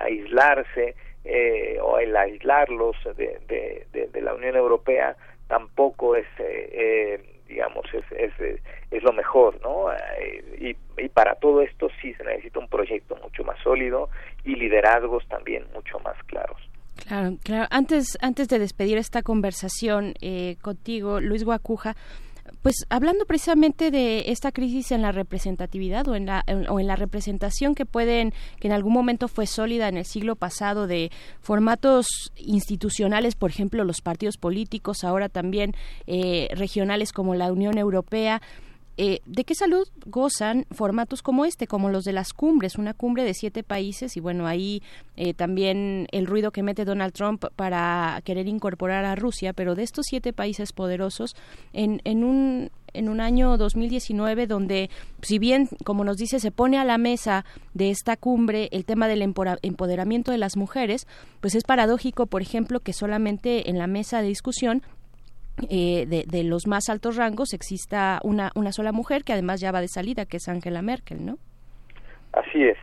aislarse 0.05 0.97
eh, 1.25 1.79
o 1.81 1.99
el 1.99 2.17
aislarlos 2.17 2.97
de, 3.17 3.39
de, 3.93 4.21
la 4.21 4.35
Unión 4.35 4.57
Europea 4.57 5.17
tampoco 5.47 6.17
es 6.17 6.27
eh, 6.39 7.21
digamos 7.47 7.87
es, 7.95 8.05
es, 8.13 8.61
es, 8.91 9.03
lo 9.03 9.13
mejor 9.13 9.61
no 9.63 9.87
y, 10.59 10.77
y 10.99 11.09
para 11.09 11.37
todo 11.37 11.63
esto 11.63 11.89
sí 12.03 12.13
se 12.15 12.25
necesita 12.25 12.59
un 12.59 12.69
proyecto 12.69 13.17
mucho 13.17 13.45
más 13.45 13.59
sólido 13.61 14.11
y 14.45 14.57
liderazgos 14.57 15.27
también 15.29 15.65
mucho 15.73 15.99
más 16.01 16.17
claros 16.25 16.58
Claro, 17.07 17.39
claro. 17.43 17.67
Antes, 17.71 18.19
antes 18.21 18.49
de 18.49 18.59
despedir 18.59 18.99
esta 18.99 19.23
conversación 19.23 20.15
eh, 20.21 20.57
contigo, 20.61 21.21
Luis 21.21 21.45
Guacuja, 21.45 21.97
pues 22.63 22.87
hablando 22.89 23.25
precisamente 23.25 23.91
de 23.91 24.31
esta 24.31 24.53
crisis 24.53 24.91
en 24.93 25.03
la 25.03 25.13
representatividad 25.13 26.09
o 26.09 26.15
en 26.15 26.27
la 26.27 26.45
o 26.69 26.81
en 26.81 26.87
la 26.87 26.97
representación 26.97 27.75
que 27.75 27.87
pueden 27.87 28.33
que 28.59 28.69
en 28.69 28.73
algún 28.73 28.93
momento 28.93 29.29
fue 29.29 29.47
sólida 29.47 29.89
en 29.89 29.97
el 29.97 30.05
siglo 30.05 30.35
pasado 30.35 30.87
de 30.87 31.11
formatos 31.41 32.07
institucionales 32.37 33.35
por 33.35 33.51
ejemplo 33.51 33.85
los 33.85 34.01
partidos 34.01 34.39
políticos 34.39 35.05
ahora 35.05 35.29
también 35.29 35.75
eh, 36.07 36.49
regionales 36.53 37.13
como 37.13 37.35
la 37.35 37.53
Unión 37.53 37.79
Europea 37.79 38.41
eh, 39.01 39.21
¿De 39.27 39.45
qué 39.45 39.55
salud 39.55 39.87
gozan 40.07 40.67
formatos 40.73 41.23
como 41.23 41.45
este, 41.45 41.69
como 41.69 41.89
los 41.89 42.03
de 42.03 42.13
las 42.13 42.33
cumbres, 42.33 42.79
una 42.79 42.95
cumbre 42.95 43.23
de 43.23 43.33
siete 43.33 43.63
países 43.63 44.17
y 44.17 44.21
bueno, 44.21 44.49
ahí 44.49 44.83
eh, 45.17 45.35
también 45.35 46.09
el 46.11 46.27
ruido 46.27 46.51
que 46.51 46.65
mete 46.65 46.85
Donald 46.85 47.13
Trump 47.13 47.45
para 47.55 48.21
querer 48.25 48.49
incorporar 48.49 49.05
a 49.05 49.15
Rusia, 49.15 49.53
pero 49.53 49.77
de 49.77 49.85
estos 49.85 50.07
siete 50.09 50.33
países 50.33 50.73
poderosos 50.73 51.37
en, 51.73 52.03
en 52.03 52.25
un 52.25 52.71
en 52.95 53.09
un 53.09 53.21
año 53.21 53.57
2019 53.57 54.47
donde, 54.47 54.91
si 55.23 55.39
bien, 55.39 55.69
como 55.85 56.05
nos 56.05 56.17
dice, 56.17 56.41
se 56.41 56.51
pone 56.51 56.79
a 56.79 56.85
la 56.85 56.99
mesa 56.99 57.45
de 57.75 57.91
esta 57.91 58.17
cumbre 58.17 58.69
el 58.73 58.85
tema 58.85 59.09
del 59.09 59.23
empoderamiento 59.23 60.33
de 60.33 60.39
las 60.39 60.57
mujeres, 60.57 61.07
pues 61.41 61.55
es 61.55 61.65
paradójico, 61.65 62.27
por 62.27 62.43
ejemplo, 62.43 62.81
que 62.81 62.95
solamente 62.95 63.71
en 63.71 63.79
la 63.79 63.87
mesa 63.87 64.23
de 64.23 64.29
discusión 64.29 64.83
eh, 65.71 66.07
de, 66.07 66.45
los 66.45 66.67
más 66.67 66.89
altos 66.89 67.17
rangos 67.17 67.53
exista 67.53 68.21
una, 68.23 68.51
una 68.55 68.73
sola 68.73 68.93
mujer 68.93 69.25
que 69.25 69.33
además 69.33 69.61
ya 69.61 69.73
va 69.73 69.81
de 69.81 69.89
salida, 69.89 70.27
que 70.27 70.39
es 70.39 70.49
Angela 70.49 70.83
Merkel, 70.83 71.25
¿no? 71.25 71.39
Así 72.33 72.65
es. 72.65 72.77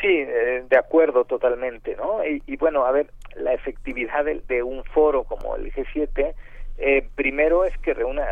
Sí, 0.00 0.08
eh, 0.08 0.64
de 0.68 0.76
acuerdo 0.76 1.24
totalmente, 1.24 1.94
¿no? 1.96 2.24
Y, 2.24 2.56
bueno, 2.56 2.84
a 2.84 2.90
ver, 2.90 3.10
la 3.36 3.52
efectividad 3.52 4.24
de, 4.24 4.62
un 4.62 4.82
foro 4.84 5.24
como 5.24 5.56
el 5.56 5.72
G7, 5.72 6.34
eh, 6.78 7.08
primero 7.14 7.64
es 7.64 7.76
que 7.78 7.94
reúna 7.94 8.24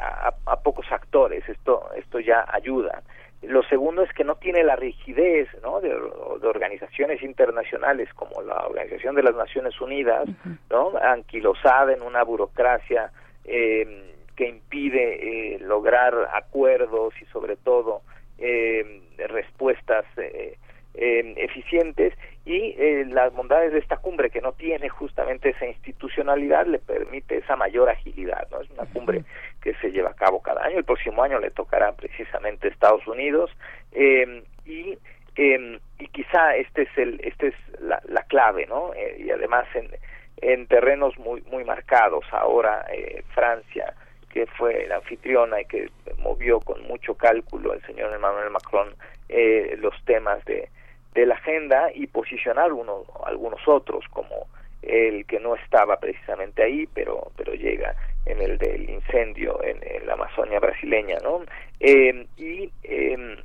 a, 0.00 0.34
a, 0.46 0.60
pocos 0.60 0.86
actores, 0.92 1.48
esto, 1.48 1.88
esto 1.96 2.20
ya 2.20 2.44
ayuda. 2.52 3.02
Lo 3.46 3.62
segundo 3.64 4.02
es 4.02 4.12
que 4.12 4.24
no 4.24 4.36
tiene 4.36 4.62
la 4.64 4.76
rigidez 4.76 5.48
¿no? 5.62 5.80
de, 5.80 5.94
organizaciones 5.94 7.22
internacionales 7.22 8.08
como 8.14 8.42
la 8.42 8.66
Organización 8.66 9.14
de 9.14 9.22
las 9.22 9.34
Naciones 9.34 9.80
Unidas, 9.80 10.28
¿no? 10.70 10.92
anquilosada 11.00 11.92
en 11.92 12.02
una 12.02 12.22
burocracia 12.22 13.10
eh, 13.44 14.12
que 14.36 14.48
impide 14.48 15.54
eh, 15.54 15.58
lograr 15.60 16.14
acuerdos 16.34 17.14
y 17.20 17.24
sobre 17.26 17.56
todo 17.56 18.02
eh, 18.38 19.02
respuestas 19.28 20.04
eh, 20.16 20.58
eh, 20.94 21.34
eficientes 21.36 22.14
y 22.44 22.74
eh, 22.78 23.04
las 23.08 23.32
bondades 23.34 23.72
de 23.72 23.78
esta 23.80 23.96
cumbre 23.98 24.30
que 24.30 24.40
no 24.40 24.52
tiene 24.52 24.88
justamente 24.88 25.50
esa 25.50 25.66
institucionalidad 25.66 26.66
le 26.66 26.78
permite 26.78 27.38
esa 27.38 27.56
mayor 27.56 27.90
agilidad 27.90 28.48
no 28.50 28.62
es 28.62 28.70
una 28.70 28.86
cumbre 28.86 29.24
que 29.66 29.74
se 29.80 29.90
lleva 29.90 30.10
a 30.10 30.14
cabo 30.14 30.40
cada 30.40 30.64
año. 30.64 30.78
El 30.78 30.84
próximo 30.84 31.24
año 31.24 31.40
le 31.40 31.50
tocará 31.50 31.90
precisamente 31.90 32.68
Estados 32.68 33.04
Unidos 33.08 33.50
eh, 33.90 34.44
y 34.64 34.96
eh, 35.36 35.80
y 35.98 36.06
quizá 36.08 36.54
este 36.54 36.82
es 36.82 36.96
el 36.96 37.20
este 37.24 37.48
es 37.48 37.54
la, 37.80 38.00
la 38.04 38.22
clave 38.22 38.64
no 38.66 38.94
eh, 38.94 39.16
y 39.18 39.30
además 39.32 39.66
en 39.74 39.88
en 40.36 40.68
terrenos 40.68 41.18
muy 41.18 41.40
muy 41.50 41.64
marcados. 41.64 42.24
Ahora 42.30 42.86
eh, 42.92 43.24
Francia 43.34 43.92
que 44.32 44.46
fue 44.46 44.86
la 44.86 44.96
anfitriona 44.96 45.60
y 45.60 45.64
que 45.64 45.90
movió 46.18 46.60
con 46.60 46.80
mucho 46.84 47.16
cálculo 47.16 47.72
el 47.72 47.82
señor 47.86 48.12
Emmanuel 48.14 48.50
Macron 48.50 48.94
eh, 49.28 49.76
los 49.80 49.94
temas 50.04 50.44
de 50.44 50.68
de 51.14 51.26
la 51.26 51.34
agenda 51.34 51.90
y 51.92 52.06
posicionar 52.06 52.72
uno, 52.72 53.02
algunos 53.24 53.66
otros 53.66 54.04
como 54.10 54.46
el 54.86 55.26
que 55.26 55.40
no 55.40 55.56
estaba 55.56 55.98
precisamente 55.98 56.62
ahí 56.62 56.88
pero 56.94 57.30
pero 57.36 57.52
llega 57.54 57.94
en 58.24 58.40
el 58.40 58.58
del 58.58 58.88
incendio 58.88 59.60
en, 59.62 59.80
la 60.06 60.14
Amazonia 60.14 60.60
brasileña 60.60 61.18
no 61.22 61.42
eh, 61.80 62.26
y 62.36 62.70
eh, 62.84 63.36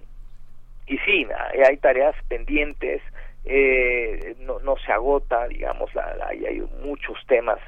y 0.88 0.98
sí 1.00 1.28
hay 1.68 1.78
tareas 1.78 2.16
pendientes 2.28 3.02
eh, 3.46 4.36
no, 4.40 4.60
no 4.60 4.76
se 4.78 4.92
agota 4.92 5.48
digamos 5.48 5.94
la, 5.96 6.16
hay, 6.28 6.46
hay 6.46 6.62
muchos 6.84 7.18
temas 7.28 7.60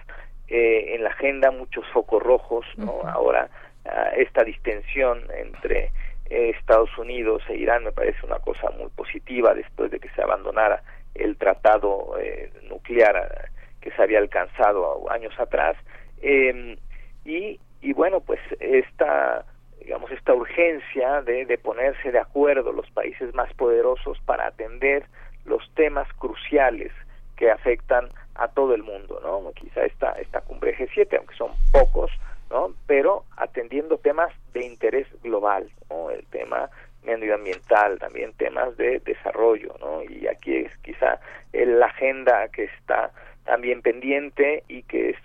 eh, 0.48 0.96
en 0.96 1.04
la 1.04 1.10
agenda 1.10 1.52
muchos 1.52 1.86
focos 1.92 2.22
rojos 2.22 2.66
no 2.78 3.02
ahora 3.06 3.50
ah, 3.86 4.12
esta 4.16 4.44
distensión 4.44 5.24
entre 5.36 5.92
Estados 6.30 6.98
Unidos 6.98 7.44
e 7.50 7.56
Irán 7.56 7.84
me 7.84 7.92
parece 7.92 8.26
una 8.26 8.40
cosa 8.40 8.72
muy 8.72 8.90
positiva 8.90 9.54
después 9.54 9.92
de 9.92 10.00
que 10.00 10.10
se 10.10 10.22
abandonara 10.22 10.82
el 11.16 11.38
tratado 11.38 12.18
eh, 12.20 12.52
nuclear 12.70 13.16
eh, 13.16 13.50
que 13.84 13.92
se 13.92 14.02
había 14.02 14.20
alcanzado 14.20 15.10
años 15.12 15.38
atrás 15.40 15.76
eh, 16.22 16.78
y, 17.26 17.60
y 17.82 17.94
bueno 17.94 18.22
pues 18.22 18.40
esta 18.60 19.46
digamos 19.80 20.10
esta 20.12 20.34
urgencia 20.34 21.22
de, 21.22 21.46
de 21.46 21.58
ponerse 21.58 22.12
de 22.12 22.20
acuerdo 22.20 22.72
los 22.72 22.90
países 22.92 23.34
más 23.34 23.54
poderosos 23.56 24.20
para 24.26 24.48
atender 24.48 25.06
los 25.46 25.70
temas 25.76 26.08
cruciales 26.14 26.92
que 27.36 27.52
afectan 27.52 28.10
a 28.36 28.48
todo 28.48 28.74
el 28.74 28.84
mundo 28.84 29.20
no 29.22 29.52
quizá 29.52 29.84
esta 29.86 30.14
esta 30.14 30.42
cumbre 30.42 30.76
G7 30.78 31.18
aunque 31.18 31.36
son 31.36 31.52
pocos 31.72 32.12
¿no? 32.54 32.72
Pero 32.86 33.26
atendiendo 33.36 33.98
temas 33.98 34.32
de 34.54 34.64
interés 34.66 35.08
global, 35.24 35.70
¿no? 35.90 36.12
El 36.12 36.24
tema 36.28 36.70
medioambiental, 37.04 38.00
también 38.00 38.32
temas 38.34 38.78
de 38.78 39.00
desarrollo, 39.00 39.76
¿no? 39.80 40.04
Y 40.04 40.28
aquí 40.28 40.58
es 40.58 40.78
quizá 40.78 41.20
la 41.52 41.88
agenda 41.88 42.48
que 42.50 42.66
está 42.66 43.12
también 43.46 43.82
pendiente 43.82 44.64
y 44.68 44.84
que 44.84 45.12
es 45.12 45.18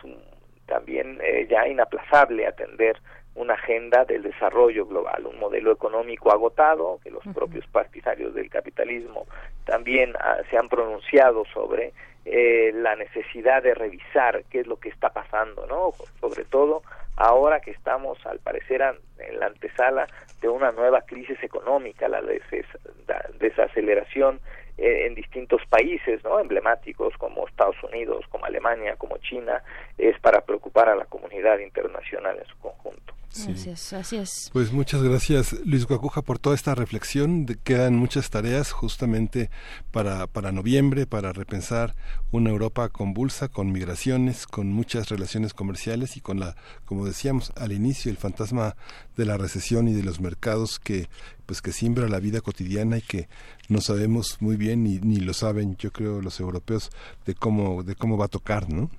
también 0.66 1.18
eh, 1.22 1.46
ya 1.48 1.66
inaplazable 1.66 2.46
atender 2.46 2.96
una 3.34 3.54
agenda 3.54 4.04
del 4.04 4.22
desarrollo 4.22 4.84
global, 4.86 5.26
un 5.26 5.38
modelo 5.38 5.72
económico 5.72 6.32
agotado, 6.32 6.98
que 7.02 7.10
los 7.10 7.22
propios 7.34 7.66
partidarios 7.68 8.34
del 8.34 8.50
capitalismo 8.50 9.26
también 9.64 10.12
ah, 10.18 10.38
se 10.50 10.58
han 10.58 10.68
pronunciado 10.68 11.44
sobre 11.54 11.92
eh, 12.24 12.72
la 12.74 12.96
necesidad 12.96 13.62
de 13.62 13.74
revisar 13.74 14.42
qué 14.50 14.60
es 14.60 14.66
lo 14.66 14.76
que 14.76 14.88
está 14.88 15.10
pasando, 15.10 15.66
¿no? 15.66 15.92
Sobre 16.20 16.44
todo 16.44 16.82
ahora 17.16 17.60
que 17.60 17.70
estamos, 17.70 18.18
al 18.26 18.40
parecer, 18.40 18.82
en 19.18 19.40
la 19.40 19.46
antesala 19.46 20.08
de 20.40 20.48
una 20.48 20.72
nueva 20.72 21.02
crisis 21.02 21.42
económica, 21.42 22.08
la 22.08 22.22
desaceleración 23.38 24.40
en 24.78 25.14
distintos 25.14 25.60
países 25.66 26.22
no 26.24 26.38
emblemáticos 26.38 27.12
como 27.18 27.46
Estados 27.46 27.82
Unidos, 27.82 28.24
como 28.28 28.44
Alemania, 28.46 28.96
como 28.96 29.18
China, 29.18 29.62
es 29.98 30.18
para 30.20 30.40
preocupar 30.40 30.88
a 30.88 30.94
la 30.94 31.04
comunidad 31.06 31.58
internacional 31.58 32.38
en 32.38 32.46
su 32.46 32.58
conjunto. 32.58 33.17
Así 33.30 33.70
es, 33.70 33.92
así 33.92 34.16
es. 34.16 34.50
Pues 34.52 34.72
muchas 34.72 35.02
gracias 35.02 35.54
Luis 35.64 35.86
Guacuja 35.86 36.22
por 36.22 36.38
toda 36.38 36.56
esta 36.56 36.74
reflexión. 36.74 37.46
quedan 37.62 37.94
muchas 37.94 38.30
tareas 38.30 38.72
justamente 38.72 39.50
para, 39.90 40.26
para 40.26 40.50
noviembre, 40.50 41.06
para 41.06 41.32
repensar 41.32 41.94
una 42.32 42.50
Europa 42.50 42.88
convulsa, 42.88 43.48
con 43.48 43.70
migraciones, 43.70 44.46
con 44.46 44.72
muchas 44.72 45.08
relaciones 45.08 45.54
comerciales 45.54 46.16
y 46.16 46.20
con 46.20 46.40
la, 46.40 46.56
como 46.84 47.06
decíamos 47.06 47.52
al 47.56 47.72
inicio, 47.72 48.10
el 48.10 48.16
fantasma 48.16 48.76
de 49.16 49.24
la 49.24 49.36
recesión 49.36 49.88
y 49.88 49.92
de 49.92 50.02
los 50.02 50.20
mercados 50.20 50.78
que 50.78 51.08
pues 51.46 51.62
que 51.62 51.72
siembra 51.72 52.08
la 52.08 52.20
vida 52.20 52.40
cotidiana 52.40 52.98
y 52.98 53.02
que 53.02 53.28
no 53.68 53.80
sabemos 53.80 54.36
muy 54.40 54.56
bien 54.56 54.84
ni, 54.84 54.98
ni 54.98 55.16
lo 55.16 55.32
saben 55.32 55.76
yo 55.76 55.92
creo 55.92 56.20
los 56.20 56.40
europeos 56.40 56.90
de 57.24 57.34
cómo 57.34 57.82
de 57.82 57.94
cómo 57.94 58.18
va 58.18 58.26
a 58.26 58.28
tocar, 58.28 58.68
¿no? 58.68 58.90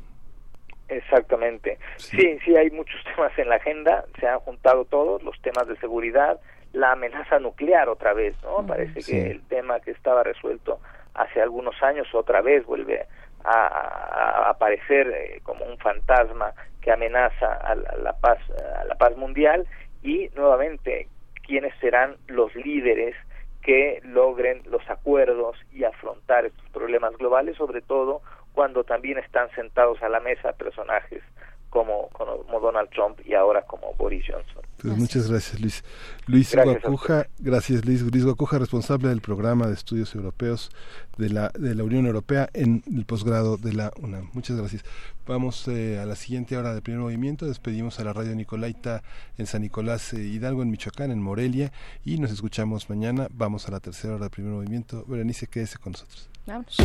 Exactamente. 0.89 1.77
Sí. 1.97 2.39
sí, 2.43 2.55
hay 2.55 2.69
muchos 2.71 3.01
temas 3.15 3.37
en 3.37 3.49
la 3.49 3.55
agenda, 3.55 4.05
se 4.19 4.27
han 4.27 4.39
juntado 4.39 4.85
todos, 4.85 5.23
los 5.23 5.39
temas 5.41 5.67
de 5.67 5.77
seguridad, 5.77 6.39
la 6.73 6.91
amenaza 6.91 7.39
nuclear 7.39 7.89
otra 7.89 8.13
vez, 8.13 8.35
¿no? 8.43 8.65
Parece 8.65 9.01
que 9.01 9.31
el 9.31 9.41
tema 9.47 9.79
que 9.79 9.91
estaba 9.91 10.23
resuelto 10.23 10.79
hace 11.15 11.41
algunos 11.41 11.81
años 11.81 12.07
otra 12.13 12.41
vez 12.41 12.65
vuelve 12.65 13.05
a, 13.43 14.49
aparecer 14.49 15.07
eh, 15.07 15.39
como 15.43 15.65
un 15.65 15.77
fantasma 15.77 16.53
que 16.81 16.91
amenaza 16.91 17.53
a 17.53 17.75
la, 17.75 18.13
paz 18.19 18.39
a 18.79 18.83
la 18.85 18.95
paz 18.95 19.15
mundial 19.17 19.65
y 20.03 20.29
nuevamente 20.35 21.07
quiénes 21.45 21.73
serán 21.79 22.15
los 22.27 22.53
líderes 22.55 23.15
que 23.61 23.99
logren 24.03 24.61
los 24.69 24.87
acuerdos 24.89 25.57
y 25.71 25.83
afrontar 25.83 26.45
estos 26.45 26.69
problemas 26.69 27.17
globales, 27.17 27.57
sobre 27.57 27.81
todo 27.81 28.21
cuando 28.53 28.83
también 28.83 29.17
están 29.17 29.49
sentados 29.51 30.01
a 30.01 30.09
la 30.09 30.19
mesa 30.19 30.53
personajes 30.53 31.23
como, 31.69 32.09
como 32.09 32.59
Donald 32.59 32.89
Trump 32.89 33.19
y 33.25 33.33
ahora 33.33 33.61
como 33.63 33.93
Boris 33.93 34.25
Johnson. 34.27 34.63
Pues 34.81 34.97
muchas 34.97 35.29
gracias, 35.29 35.59
Luis. 35.59 35.83
Luis 36.25 36.51
gracias 36.53 36.81
Guacuja, 36.81 37.27
gracias 37.39 37.85
Luis. 37.85 38.01
Luis 38.01 38.23
Guacuja, 38.23 38.59
responsable 38.59 39.09
del 39.09 39.21
programa 39.21 39.67
de 39.67 39.73
estudios 39.73 40.15
europeos 40.15 40.71
de 41.17 41.29
la, 41.29 41.49
de 41.49 41.75
la 41.75 41.83
Unión 41.83 42.05
Europea 42.05 42.49
en 42.53 42.81
el 42.95 43.05
posgrado 43.05 43.57
de 43.57 43.73
la 43.73 43.91
UNAM. 44.01 44.29
Muchas 44.33 44.57
gracias. 44.57 44.85
Vamos 45.27 45.67
eh, 45.67 45.99
a 45.99 46.05
la 46.05 46.15
siguiente 46.15 46.57
hora 46.57 46.73
de 46.73 46.81
primer 46.81 47.01
movimiento. 47.01 47.45
Despedimos 47.45 47.99
a 47.99 48.05
la 48.05 48.13
radio 48.13 48.33
Nicolaita 48.35 49.03
en 49.37 49.45
San 49.47 49.61
Nicolás 49.61 50.13
eh, 50.13 50.21
Hidalgo, 50.21 50.63
en 50.63 50.71
Michoacán, 50.71 51.11
en 51.11 51.21
Morelia. 51.21 51.71
Y 52.05 52.17
nos 52.19 52.31
escuchamos 52.31 52.89
mañana. 52.89 53.27
Vamos 53.31 53.67
a 53.67 53.71
la 53.71 53.81
tercera 53.81 54.15
hora 54.15 54.25
de 54.25 54.29
primer 54.29 54.53
movimiento. 54.53 55.03
Berenice, 55.07 55.47
quédese 55.47 55.77
con 55.77 55.91
nosotros. 55.91 56.29
Vamos. 56.47 56.77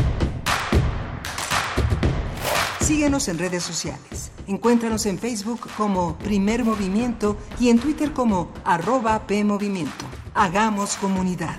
Síguenos 2.80 3.28
en 3.28 3.38
redes 3.38 3.62
sociales. 3.62 4.30
Encuéntranos 4.46 5.06
en 5.06 5.18
Facebook 5.18 5.68
como 5.74 6.18
Primer 6.18 6.64
Movimiento 6.64 7.38
y 7.58 7.70
en 7.70 7.78
Twitter 7.78 8.12
como 8.12 8.52
arroba 8.62 9.26
PMovimiento. 9.26 10.04
Hagamos 10.34 10.96
comunidad. 10.96 11.56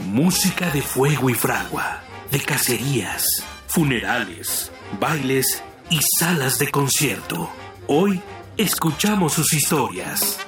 Música 0.00 0.70
de 0.70 0.82
fuego 0.82 1.30
y 1.30 1.34
fragua, 1.34 2.02
de 2.30 2.40
cacerías, 2.40 3.24
funerales, 3.66 4.70
bailes 5.00 5.62
y 5.90 6.00
salas 6.18 6.58
de 6.58 6.70
concierto. 6.70 7.48
Hoy 7.86 8.22
Escuchamos 8.56 9.32
sus 9.32 9.52
historias. 9.52 10.38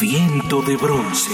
Viento 0.00 0.60
de 0.62 0.76
bronce. 0.76 1.30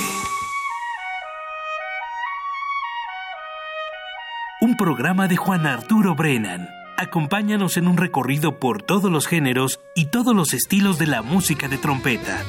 Un 4.60 4.77
programa 4.77 5.28
de 5.28 5.39
Juan 5.39 5.66
Arturo 5.66 6.14
Brennan. 6.14 6.68
Acompáñanos 6.98 7.78
en 7.78 7.89
un 7.89 7.97
recorrido 7.97 8.59
por 8.59 8.82
todos 8.82 9.10
los 9.10 9.27
géneros 9.27 9.81
y 9.94 10.10
todos 10.10 10.36
los 10.36 10.52
estilos 10.52 10.98
de 10.98 11.06
la 11.06 11.23
música 11.23 11.66
de 11.66 11.78
trompeta. 11.78 12.44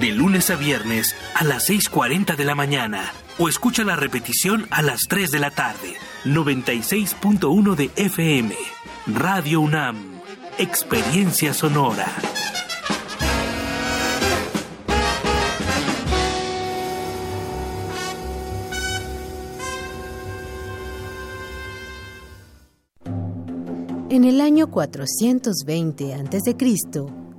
De 0.00 0.12
lunes 0.12 0.50
a 0.50 0.56
viernes 0.56 1.16
a 1.34 1.44
las 1.44 1.70
6.40 1.70 2.36
de 2.36 2.44
la 2.44 2.54
mañana 2.54 3.10
o 3.38 3.48
escucha 3.48 3.84
la 3.84 3.96
repetición 3.96 4.66
a 4.70 4.82
las 4.82 5.00
3 5.08 5.30
de 5.30 5.38
la 5.38 5.50
tarde. 5.50 5.96
96.1 6.24 7.74
de 7.74 7.90
FM. 7.96 8.54
Radio 9.06 9.60
UNAM, 9.60 9.96
Experiencia 10.58 11.54
Sonora. 11.54 12.06
En 24.10 24.24
el 24.24 24.40
año 24.40 24.70
420 24.70 26.14
a.C., 26.14 26.56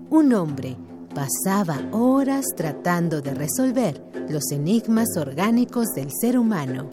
un 0.10 0.34
hombre 0.34 0.78
pasaba 1.14 1.82
horas 1.92 2.46
tratando 2.56 3.22
de 3.22 3.34
resolver 3.34 4.04
los 4.30 4.52
enigmas 4.52 5.10
orgánicos 5.18 5.88
del 5.96 6.12
ser 6.12 6.38
humano. 6.38 6.90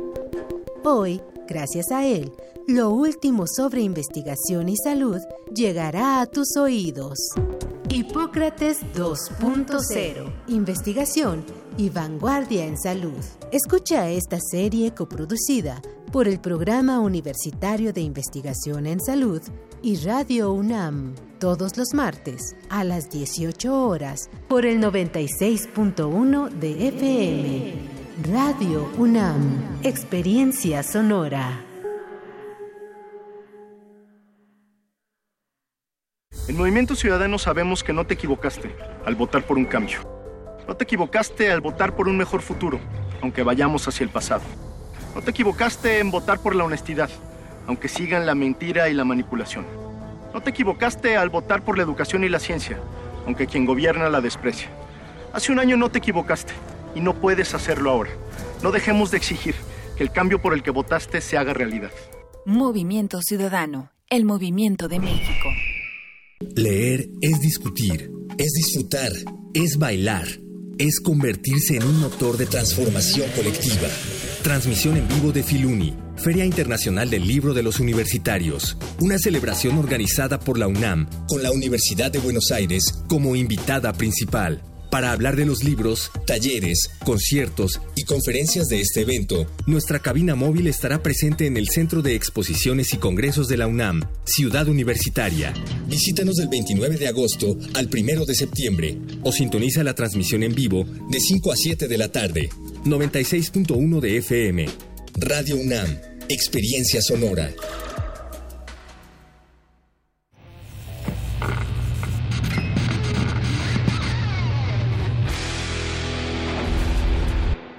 Hoy, 0.84 1.20
gracias 1.46 1.90
a 1.90 2.04
él, 2.06 2.32
lo 2.66 2.90
último 2.90 3.46
sobre 3.46 3.82
investigación 3.82 4.68
y 4.68 4.76
salud 4.76 5.20
llegará 5.54 6.20
a 6.20 6.26
tus 6.26 6.56
oídos. 6.56 7.18
Hipócrates 7.88 8.78
2.0. 8.94 10.32
Investigación 10.48 11.44
y 11.76 11.90
vanguardia 11.90 12.66
en 12.66 12.76
salud. 12.76 13.22
Escucha 13.52 14.08
esta 14.08 14.38
serie 14.40 14.92
coproducida 14.92 15.80
por 16.10 16.26
el 16.26 16.40
Programa 16.40 17.00
Universitario 17.00 17.92
de 17.92 18.00
Investigación 18.00 18.86
en 18.86 19.00
Salud 19.00 19.42
y 19.82 19.96
Radio 19.96 20.52
UNAM 20.52 21.14
todos 21.38 21.76
los 21.76 21.94
martes 21.94 22.56
a 22.70 22.84
las 22.84 23.10
18 23.10 23.86
horas 23.86 24.30
por 24.48 24.64
el 24.64 24.80
96.1 24.80 26.50
de 26.50 26.88
FM. 26.88 27.96
Radio 28.32 28.90
UNAM, 28.96 29.80
Experiencia 29.82 30.82
Sonora. 30.82 31.60
En 36.48 36.56
Movimiento 36.56 36.94
Ciudadano 36.94 37.38
sabemos 37.38 37.82
que 37.82 37.92
no 37.92 38.06
te 38.06 38.14
equivocaste 38.14 38.74
al 39.04 39.16
votar 39.16 39.44
por 39.44 39.58
un 39.58 39.66
cambio. 39.66 39.98
No 40.66 40.76
te 40.76 40.84
equivocaste 40.84 41.50
al 41.52 41.60
votar 41.60 41.94
por 41.94 42.08
un 42.08 42.16
mejor 42.16 42.40
futuro, 42.40 42.80
aunque 43.20 43.42
vayamos 43.42 43.86
hacia 43.86 44.04
el 44.04 44.10
pasado. 44.10 44.42
No 45.14 45.22
te 45.22 45.30
equivocaste 45.30 45.98
en 45.98 46.10
votar 46.10 46.40
por 46.40 46.54
la 46.54 46.64
honestidad, 46.64 47.10
aunque 47.66 47.88
sigan 47.88 48.26
la 48.26 48.34
mentira 48.34 48.88
y 48.88 48.94
la 48.94 49.04
manipulación. 49.04 49.85
No 50.36 50.42
te 50.42 50.50
equivocaste 50.50 51.16
al 51.16 51.30
votar 51.30 51.64
por 51.64 51.78
la 51.78 51.82
educación 51.82 52.22
y 52.22 52.28
la 52.28 52.38
ciencia, 52.38 52.78
aunque 53.24 53.46
quien 53.46 53.64
gobierna 53.64 54.10
la 54.10 54.20
desprecia. 54.20 54.68
Hace 55.32 55.50
un 55.50 55.58
año 55.58 55.78
no 55.78 55.90
te 55.90 55.96
equivocaste 55.96 56.52
y 56.94 57.00
no 57.00 57.14
puedes 57.14 57.54
hacerlo 57.54 57.90
ahora. 57.90 58.10
No 58.62 58.70
dejemos 58.70 59.10
de 59.10 59.16
exigir 59.16 59.54
que 59.96 60.02
el 60.02 60.12
cambio 60.12 60.42
por 60.42 60.52
el 60.52 60.62
que 60.62 60.70
votaste 60.70 61.22
se 61.22 61.38
haga 61.38 61.54
realidad. 61.54 61.90
Movimiento 62.44 63.22
Ciudadano, 63.22 63.92
el 64.10 64.26
movimiento 64.26 64.88
de 64.88 64.98
México. 64.98 65.48
Leer 66.54 67.08
es 67.22 67.40
discutir, 67.40 68.10
es 68.36 68.52
disfrutar, 68.52 69.12
es 69.54 69.78
bailar, 69.78 70.26
es 70.78 71.00
convertirse 71.00 71.76
en 71.76 71.84
un 71.84 72.00
motor 72.00 72.36
de 72.36 72.46
transformación 72.46 73.30
colectiva. 73.34 73.88
Transmisión 74.42 74.96
en 74.96 75.08
vivo 75.08 75.32
de 75.32 75.42
Filuni, 75.42 75.96
Feria 76.16 76.44
Internacional 76.44 77.10
del 77.10 77.26
Libro 77.26 77.54
de 77.54 77.62
los 77.62 77.80
Universitarios, 77.80 78.76
una 79.00 79.18
celebración 79.18 79.78
organizada 79.78 80.38
por 80.38 80.58
la 80.58 80.68
UNAM 80.68 81.08
con 81.28 81.42
la 81.42 81.50
Universidad 81.50 82.10
de 82.10 82.18
Buenos 82.18 82.50
Aires 82.50 82.84
como 83.08 83.36
invitada 83.36 83.92
principal. 83.92 84.62
Para 84.96 85.12
hablar 85.12 85.36
de 85.36 85.44
los 85.44 85.62
libros, 85.62 86.10
talleres, 86.26 86.88
conciertos 87.04 87.82
y 87.96 88.04
conferencias 88.04 88.68
de 88.68 88.80
este 88.80 89.02
evento, 89.02 89.46
nuestra 89.66 89.98
cabina 89.98 90.36
móvil 90.36 90.68
estará 90.68 91.02
presente 91.02 91.44
en 91.44 91.58
el 91.58 91.68
Centro 91.68 92.00
de 92.00 92.14
Exposiciones 92.14 92.94
y 92.94 92.96
Congresos 92.96 93.46
de 93.46 93.58
la 93.58 93.66
UNAM, 93.66 94.08
Ciudad 94.24 94.66
Universitaria. 94.68 95.52
Visítanos 95.86 96.36
del 96.36 96.48
29 96.48 96.96
de 96.96 97.08
agosto 97.08 97.58
al 97.74 97.90
1 97.92 98.24
de 98.24 98.34
septiembre 98.34 98.98
o 99.22 99.32
sintoniza 99.32 99.84
la 99.84 99.94
transmisión 99.94 100.42
en 100.42 100.54
vivo 100.54 100.86
de 101.10 101.20
5 101.20 101.52
a 101.52 101.56
7 101.56 101.88
de 101.88 101.98
la 101.98 102.10
tarde. 102.10 102.48
96.1 102.86 104.00
de 104.00 104.16
FM. 104.16 104.66
Radio 105.18 105.56
UNAM, 105.56 105.94
Experiencia 106.30 107.02
Sonora. 107.02 107.52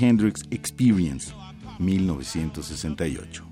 Hendrix 0.00 0.42
Experience, 0.50 1.32
1968. 1.78 3.44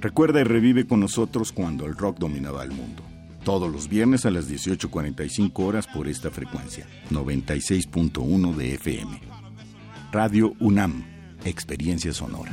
Recuerda 0.00 0.40
y 0.40 0.44
revive 0.44 0.86
con 0.86 1.00
nosotros 1.00 1.52
cuando 1.52 1.86
el 1.86 1.96
rock 1.96 2.18
dominaba 2.18 2.62
el 2.62 2.70
mundo. 2.70 3.02
Todos 3.44 3.70
los 3.70 3.88
viernes 3.88 4.26
a 4.26 4.30
las 4.30 4.50
18.45 4.50 5.52
horas 5.64 5.86
por 5.86 6.08
esta 6.08 6.30
frecuencia, 6.30 6.86
96.1 7.10 8.54
de 8.54 8.74
FM. 8.74 9.20
Radio 10.12 10.54
UNAM, 10.60 11.04
Experiencia 11.44 12.12
Sonora. 12.12 12.52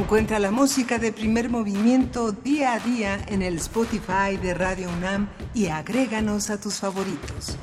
Encuentra 0.00 0.38
la 0.38 0.50
música 0.50 0.98
de 0.98 1.12
primer 1.12 1.50
movimiento 1.50 2.32
día 2.32 2.72
a 2.72 2.80
día 2.80 3.18
en 3.28 3.42
el 3.42 3.56
Spotify 3.56 4.38
de 4.42 4.54
Radio 4.54 4.88
UNAM 4.88 5.28
y 5.52 5.66
agréganos 5.66 6.48
a 6.48 6.58
tus 6.58 6.76
favoritos. 6.76 7.58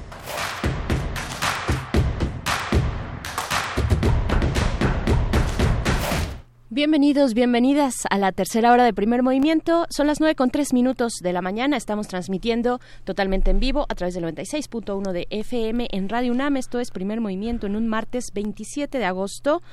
Bienvenidos, 6.69 7.34
bienvenidas 7.34 7.95
a 8.07 8.19
la 8.19 8.31
tercera 8.31 8.72
hora 8.72 8.84
de 8.84 8.93
primer 8.93 9.23
movimiento. 9.23 9.88
Son 9.89 10.05
las 10.05 10.19
9 10.19 10.35
con 10.35 10.51
3 10.51 10.73
minutos 10.73 11.14
de 11.23 11.34
la 11.34 11.41
mañana. 11.41 11.76
Estamos 11.76 12.07
transmitiendo 12.07 12.80
totalmente 13.03 13.49
en 13.49 13.59
vivo 13.59 13.88
a 13.89 13.95
través 13.95 14.14
del 14.14 14.26
96.1 14.26 15.11
de 15.11 15.26
FM 15.31 15.88
en 15.91 16.07
Radio 16.07 16.34
UNAM. 16.34 16.57
Esto 16.57 16.80
es 16.80 16.91
primer 16.91 17.19
movimiento 17.19 17.65
en 17.65 17.76
un 17.76 17.88
martes 17.88 18.26
27 18.31 18.99
de 18.99 19.05
agosto 19.05 19.64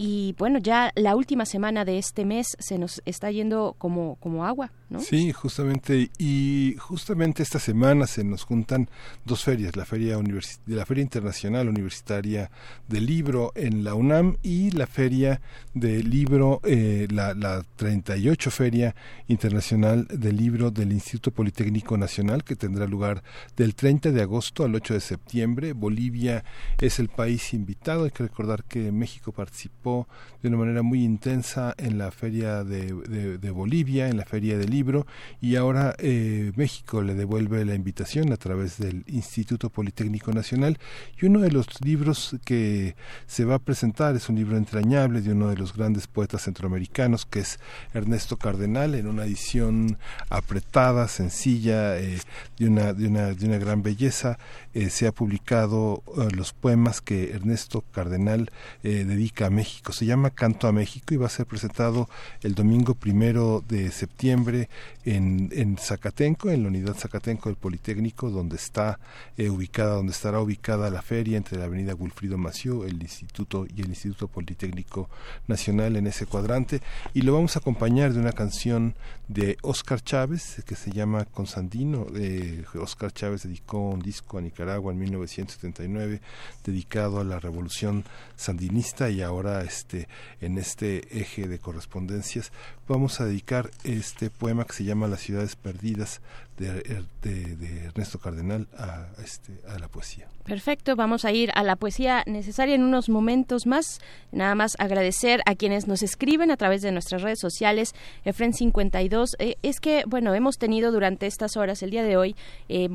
y 0.00 0.36
bueno, 0.38 0.60
ya 0.60 0.92
la 0.94 1.16
última 1.16 1.44
semana 1.44 1.84
de 1.84 1.98
este 1.98 2.24
mes 2.24 2.56
se 2.60 2.78
nos 2.78 3.02
está 3.04 3.32
yendo 3.32 3.74
como, 3.78 4.14
como 4.20 4.44
agua, 4.44 4.70
Sí, 5.00 5.32
justamente. 5.32 6.10
Y 6.18 6.76
justamente 6.78 7.42
esta 7.42 7.58
semana 7.58 8.06
se 8.06 8.24
nos 8.24 8.44
juntan 8.44 8.88
dos 9.24 9.44
ferias, 9.44 9.76
la 9.76 9.84
Feria, 9.84 10.18
la 10.66 10.86
feria 10.86 11.02
Internacional 11.02 11.68
Universitaria 11.68 12.50
del 12.88 13.06
Libro 13.06 13.52
en 13.54 13.84
la 13.84 13.94
UNAM 13.94 14.38
y 14.42 14.70
la 14.70 14.86
Feria 14.86 15.40
del 15.74 16.08
Libro, 16.08 16.60
eh, 16.64 17.06
la, 17.10 17.34
la 17.34 17.62
38 17.76 18.50
Feria 18.50 18.94
Internacional 19.28 20.06
del 20.08 20.36
Libro 20.36 20.70
del 20.70 20.92
Instituto 20.92 21.32
Politécnico 21.32 21.98
Nacional, 21.98 22.42
que 22.42 22.56
tendrá 22.56 22.86
lugar 22.86 23.22
del 23.56 23.74
30 23.74 24.10
de 24.10 24.22
agosto 24.22 24.64
al 24.64 24.74
8 24.74 24.94
de 24.94 25.00
septiembre. 25.00 25.72
Bolivia 25.74 26.44
es 26.80 26.98
el 26.98 27.08
país 27.08 27.52
invitado. 27.52 28.04
Hay 28.04 28.10
que 28.10 28.22
recordar 28.22 28.64
que 28.64 28.90
México 28.90 29.32
participó 29.32 30.08
de 30.42 30.48
una 30.48 30.58
manera 30.58 30.82
muy 30.82 31.04
intensa 31.04 31.74
en 31.76 31.98
la 31.98 32.10
Feria 32.10 32.64
de, 32.64 33.38
de, 33.38 33.50
Bolivia, 33.50 34.08
en 34.08 34.16
la 34.16 34.24
Feria 34.24 34.56
del 34.56 34.74
Libro, 34.78 35.06
y 35.40 35.56
ahora 35.56 35.94
eh, 35.98 36.52
México 36.56 37.02
le 37.02 37.14
devuelve 37.14 37.64
la 37.64 37.74
invitación 37.74 38.32
a 38.32 38.36
través 38.36 38.78
del 38.78 39.04
Instituto 39.08 39.70
Politécnico 39.70 40.32
Nacional. 40.32 40.78
Y 41.20 41.26
uno 41.26 41.40
de 41.40 41.50
los 41.50 41.66
libros 41.82 42.36
que 42.44 42.94
se 43.26 43.44
va 43.44 43.56
a 43.56 43.58
presentar 43.58 44.14
es 44.14 44.28
un 44.28 44.36
libro 44.36 44.56
entrañable 44.56 45.20
de 45.20 45.32
uno 45.32 45.48
de 45.48 45.56
los 45.56 45.74
grandes 45.74 46.06
poetas 46.06 46.42
centroamericanos, 46.42 47.26
que 47.26 47.40
es 47.40 47.58
Ernesto 47.92 48.36
Cardenal, 48.36 48.94
en 48.94 49.06
una 49.08 49.24
edición 49.24 49.98
apretada, 50.30 51.08
sencilla, 51.08 51.98
eh, 51.98 52.20
de, 52.58 52.68
una, 52.68 52.92
de, 52.92 53.08
una, 53.08 53.34
de 53.34 53.46
una 53.46 53.58
gran 53.58 53.82
belleza. 53.82 54.38
Eh, 54.74 54.90
se 54.90 55.06
ha 55.06 55.12
publicado 55.12 56.02
los 56.36 56.52
poemas 56.52 57.00
que 57.00 57.32
Ernesto 57.32 57.82
Cardenal 57.92 58.50
dedica 58.82 59.46
a 59.46 59.50
México 59.50 59.92
se 59.92 60.06
llama 60.06 60.30
Canto 60.30 60.68
a 60.68 60.72
México 60.72 61.14
y 61.14 61.16
va 61.16 61.26
a 61.26 61.30
ser 61.30 61.46
presentado 61.46 62.08
el 62.42 62.54
domingo 62.54 62.94
primero 62.94 63.64
de 63.68 63.90
septiembre 63.90 64.67
en, 65.04 65.50
en 65.52 65.76
Zacatenco, 65.78 66.50
en 66.50 66.62
la 66.62 66.68
unidad 66.68 66.94
Zacatenco 66.94 67.48
del 67.48 67.56
Politécnico, 67.56 68.30
donde 68.30 68.56
está 68.56 68.98
eh, 69.36 69.48
ubicada, 69.48 69.94
donde 69.94 70.12
estará 70.12 70.40
ubicada 70.40 70.90
la 70.90 71.02
feria 71.02 71.36
entre 71.36 71.58
la 71.58 71.64
avenida 71.64 71.94
Wilfrido 71.94 72.38
Mació, 72.38 72.84
el 72.84 73.00
Instituto 73.02 73.66
y 73.66 73.82
el 73.82 73.88
Instituto 73.88 74.28
Politécnico 74.28 75.08
Nacional 75.46 75.96
en 75.96 76.06
ese 76.06 76.26
cuadrante. 76.26 76.80
Y 77.14 77.22
lo 77.22 77.32
vamos 77.32 77.56
a 77.56 77.60
acompañar 77.60 78.12
de 78.12 78.20
una 78.20 78.32
canción 78.32 78.94
de 79.28 79.58
Oscar 79.62 80.02
Chávez 80.02 80.62
que 80.66 80.74
se 80.74 80.90
llama 80.90 81.26
Consandino. 81.26 82.06
Eh, 82.16 82.64
Oscar 82.74 83.12
Chávez 83.12 83.42
dedicó 83.42 83.78
un 83.90 84.00
disco 84.00 84.38
a 84.38 84.40
Nicaragua 84.40 84.92
en 84.92 84.98
1979 84.98 86.20
dedicado 86.64 87.20
a 87.20 87.24
la 87.24 87.38
revolución 87.38 88.04
sandinista 88.36 89.10
y 89.10 89.22
ahora 89.22 89.62
este 89.62 90.08
en 90.40 90.58
este 90.58 91.20
eje 91.20 91.46
de 91.46 91.58
correspondencias 91.58 92.52
vamos 92.88 93.20
a 93.20 93.26
dedicar 93.26 93.70
este 93.84 94.30
poema 94.30 94.57
que 94.64 94.74
se 94.74 94.84
llama 94.84 95.06
Las 95.08 95.20
ciudades 95.20 95.56
perdidas 95.56 96.20
de, 96.56 96.82
de, 97.22 97.84
Ernesto 97.84 98.18
Cardenal 98.18 98.68
a, 98.76 99.08
este, 99.22 99.60
a 99.68 99.78
la 99.78 99.88
poesía. 99.88 100.28
Perfecto, 100.48 100.96
vamos 100.96 101.26
a 101.26 101.32
ir 101.32 101.50
a 101.54 101.62
la 101.62 101.76
poesía 101.76 102.22
necesaria 102.24 102.74
en 102.74 102.82
unos 102.82 103.10
momentos 103.10 103.66
más. 103.66 104.00
Nada 104.32 104.54
más 104.54 104.76
agradecer 104.78 105.42
a 105.44 105.54
quienes 105.54 105.86
nos 105.86 106.02
escriben 106.02 106.50
a 106.50 106.56
través 106.56 106.80
de 106.80 106.90
nuestras 106.90 107.20
redes 107.20 107.38
sociales, 107.38 107.94
Efren52. 108.24 109.26
Eh, 109.40 109.56
es 109.62 109.78
que, 109.78 110.04
bueno, 110.06 110.32
hemos 110.32 110.56
tenido 110.56 110.90
durante 110.90 111.26
estas 111.26 111.58
horas, 111.58 111.82
el 111.82 111.90
día 111.90 112.02
de 112.02 112.16
hoy, 112.16 112.34
eh, 112.70 112.88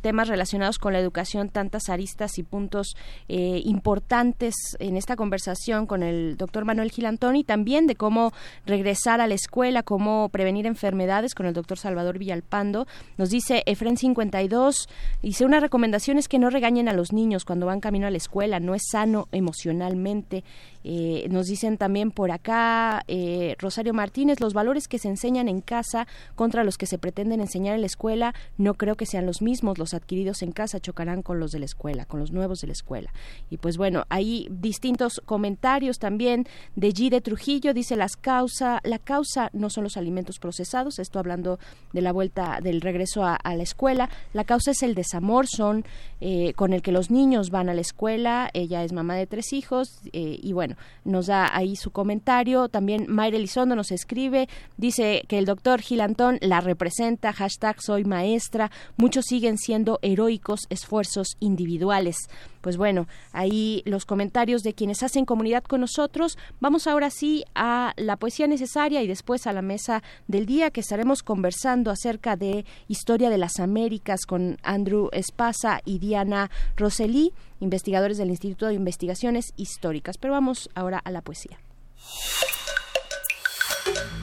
temas 0.00 0.28
relacionados 0.28 0.78
con 0.78 0.92
la 0.92 1.00
educación, 1.00 1.48
tantas 1.48 1.88
aristas 1.88 2.38
y 2.38 2.44
puntos 2.44 2.94
eh, 3.28 3.60
importantes 3.64 4.54
en 4.78 4.96
esta 4.96 5.16
conversación 5.16 5.86
con 5.86 6.04
el 6.04 6.36
doctor 6.36 6.64
Manuel 6.64 6.92
Gilantón 6.92 7.34
y 7.34 7.42
también 7.42 7.88
de 7.88 7.96
cómo 7.96 8.32
regresar 8.64 9.20
a 9.20 9.26
la 9.26 9.34
escuela, 9.34 9.82
cómo 9.82 10.28
prevenir 10.28 10.66
enfermedades 10.66 11.34
con 11.34 11.46
el 11.46 11.52
doctor 11.52 11.78
Salvador 11.78 12.18
Villalpando. 12.18 12.86
Nos 13.18 13.30
dice 13.30 13.64
Efren 13.66 13.96
52, 13.96 14.88
dice 15.20 15.44
una 15.44 15.58
recomendación 15.58 16.16
es 16.16 16.28
que 16.28 16.38
no 16.38 16.48
regañen 16.48 16.88
a 16.88 16.91
los 16.92 17.12
niños 17.12 17.44
cuando 17.44 17.66
van 17.66 17.80
camino 17.80 18.06
a 18.06 18.10
la 18.10 18.16
escuela, 18.16 18.60
no 18.60 18.74
es 18.74 18.82
sano 18.90 19.28
emocionalmente. 19.32 20.44
Eh, 20.84 21.26
nos 21.30 21.46
dicen 21.46 21.78
también 21.78 22.10
por 22.10 22.30
acá, 22.30 23.02
eh, 23.08 23.56
Rosario 23.58 23.94
Martínez, 23.94 24.40
los 24.40 24.54
valores 24.54 24.88
que 24.88 24.98
se 24.98 25.08
enseñan 25.08 25.48
en 25.48 25.60
casa 25.60 26.06
contra 26.34 26.64
los 26.64 26.78
que 26.78 26.86
se 26.86 26.98
pretenden 26.98 27.40
enseñar 27.40 27.74
en 27.74 27.82
la 27.82 27.86
escuela, 27.86 28.34
no 28.58 28.74
creo 28.74 28.96
que 28.96 29.06
sean 29.06 29.26
los 29.26 29.42
mismos. 29.42 29.78
Los 29.78 29.94
adquiridos 29.94 30.42
en 30.42 30.52
casa 30.52 30.80
chocarán 30.80 31.22
con 31.22 31.38
los 31.38 31.52
de 31.52 31.60
la 31.60 31.64
escuela, 31.64 32.04
con 32.04 32.20
los 32.20 32.32
nuevos 32.32 32.60
de 32.60 32.66
la 32.66 32.72
escuela. 32.72 33.12
Y 33.50 33.58
pues 33.58 33.76
bueno, 33.76 34.04
hay 34.08 34.48
distintos 34.50 35.20
comentarios 35.24 35.98
también 35.98 36.46
de 36.76 36.88
G. 36.88 37.10
de 37.10 37.20
Trujillo, 37.20 37.74
dice 37.74 37.96
las 37.96 38.16
causa, 38.16 38.80
la 38.84 38.98
causa 38.98 39.50
no 39.52 39.70
son 39.70 39.84
los 39.84 39.96
alimentos 39.96 40.38
procesados, 40.38 40.98
esto 40.98 41.18
hablando 41.18 41.58
de 41.92 42.00
la 42.00 42.12
vuelta 42.12 42.58
del 42.62 42.80
regreso 42.80 43.24
a, 43.24 43.38
la 43.44 43.62
escuela, 43.62 44.08
la 44.32 44.44
causa 44.44 44.70
es 44.70 44.82
el 44.82 44.94
desamor, 44.94 45.46
son 45.46 45.84
eh, 46.20 46.54
con 46.54 46.72
el 46.72 46.80
que 46.80 46.92
los 46.92 47.10
niños 47.10 47.50
van 47.50 47.68
a 47.68 47.74
la 47.74 47.82
escuela, 47.82 48.50
ella 48.54 48.82
es 48.82 48.92
mamá 48.92 49.14
de 49.14 49.26
tres 49.26 49.52
hijos 49.52 50.00
y 50.12 50.52
bueno, 50.52 50.71
nos 51.04 51.26
da 51.26 51.54
ahí 51.56 51.76
su 51.76 51.90
comentario. 51.90 52.68
También 52.68 53.06
Mayra 53.08 53.36
Elizondo 53.36 53.76
nos 53.76 53.92
escribe, 53.92 54.48
dice 54.76 55.24
que 55.28 55.38
el 55.38 55.44
doctor 55.44 55.80
Gilantón 55.80 56.38
la 56.40 56.60
representa, 56.60 57.32
hashtag 57.32 57.80
soy 57.80 58.04
maestra, 58.04 58.70
muchos 58.96 59.26
siguen 59.26 59.58
siendo 59.58 59.98
heroicos 60.02 60.60
esfuerzos 60.70 61.36
individuales 61.40 62.16
pues 62.62 62.76
bueno, 62.76 63.08
ahí 63.32 63.82
los 63.84 64.06
comentarios 64.06 64.62
de 64.62 64.72
quienes 64.72 65.02
hacen 65.02 65.26
comunidad 65.26 65.64
con 65.64 65.80
nosotros. 65.80 66.38
Vamos 66.60 66.86
ahora 66.86 67.10
sí 67.10 67.44
a 67.54 67.92
la 67.96 68.16
poesía 68.16 68.46
necesaria 68.46 69.02
y 69.02 69.08
después 69.08 69.46
a 69.46 69.52
la 69.52 69.62
mesa 69.62 70.02
del 70.28 70.46
día 70.46 70.70
que 70.70 70.80
estaremos 70.80 71.22
conversando 71.22 71.90
acerca 71.90 72.36
de 72.36 72.64
historia 72.86 73.28
de 73.28 73.38
las 73.38 73.58
Américas 73.58 74.24
con 74.26 74.58
Andrew 74.62 75.08
Espasa 75.12 75.80
y 75.84 75.98
Diana 75.98 76.50
Roselí, 76.76 77.32
investigadores 77.62 78.18
del 78.18 78.30
Instituto 78.30 78.66
de 78.66 78.74
Investigaciones 78.74 79.54
Históricas. 79.56 80.18
Pero 80.18 80.34
vamos 80.34 80.68
ahora 80.74 80.98
a 80.98 81.10
la 81.10 81.22
poesía. 81.22 81.58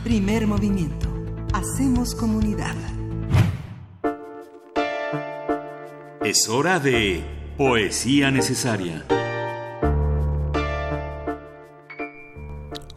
Primer 0.03 0.45
movimiento. 0.45 1.07
Hacemos 1.53 2.13
comunidad. 2.15 2.75
Es 6.23 6.47
hora 6.47 6.79
de 6.79 7.23
Poesía 7.57 8.29
necesaria. 8.29 9.05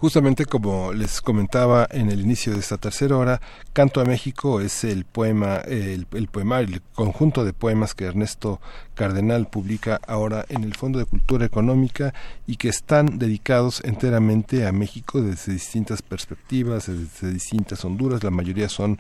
Justamente 0.03 0.47
como 0.47 0.93
les 0.93 1.21
comentaba 1.21 1.87
en 1.89 2.11
el 2.11 2.23
inicio 2.23 2.53
de 2.53 2.59
esta 2.59 2.77
tercera 2.77 3.17
hora, 3.17 3.41
Canto 3.73 4.01
a 4.01 4.05
México 4.05 4.61
es 4.61 4.83
el 4.83 5.05
poema, 5.05 5.59
el, 5.59 6.09
el 6.11 6.27
poemario, 6.27 6.75
el 6.75 6.83
conjunto 6.97 7.45
de 7.45 7.53
poemas 7.53 7.95
que 7.95 8.07
Ernesto 8.07 8.61
Cardenal 8.97 9.47
publica 9.47 10.01
ahora 10.09 10.45
en 10.49 10.65
el 10.65 10.75
Fondo 10.75 10.99
de 10.99 11.05
Cultura 11.05 11.47
Económica 11.47 12.13
y 12.49 12.57
que 12.57 12.69
están 12.69 13.21
dedicados 13.21 13.81
enteramente 13.85 14.67
a 14.67 14.73
México 14.73 15.23
desde 15.23 15.53
distintas 15.53 16.03
perspectivas, 16.03 16.89
desde 16.89 17.33
distintas 17.33 17.85
Honduras. 17.85 18.25
La 18.25 18.33
mayoría 18.33 18.69
son 18.69 18.99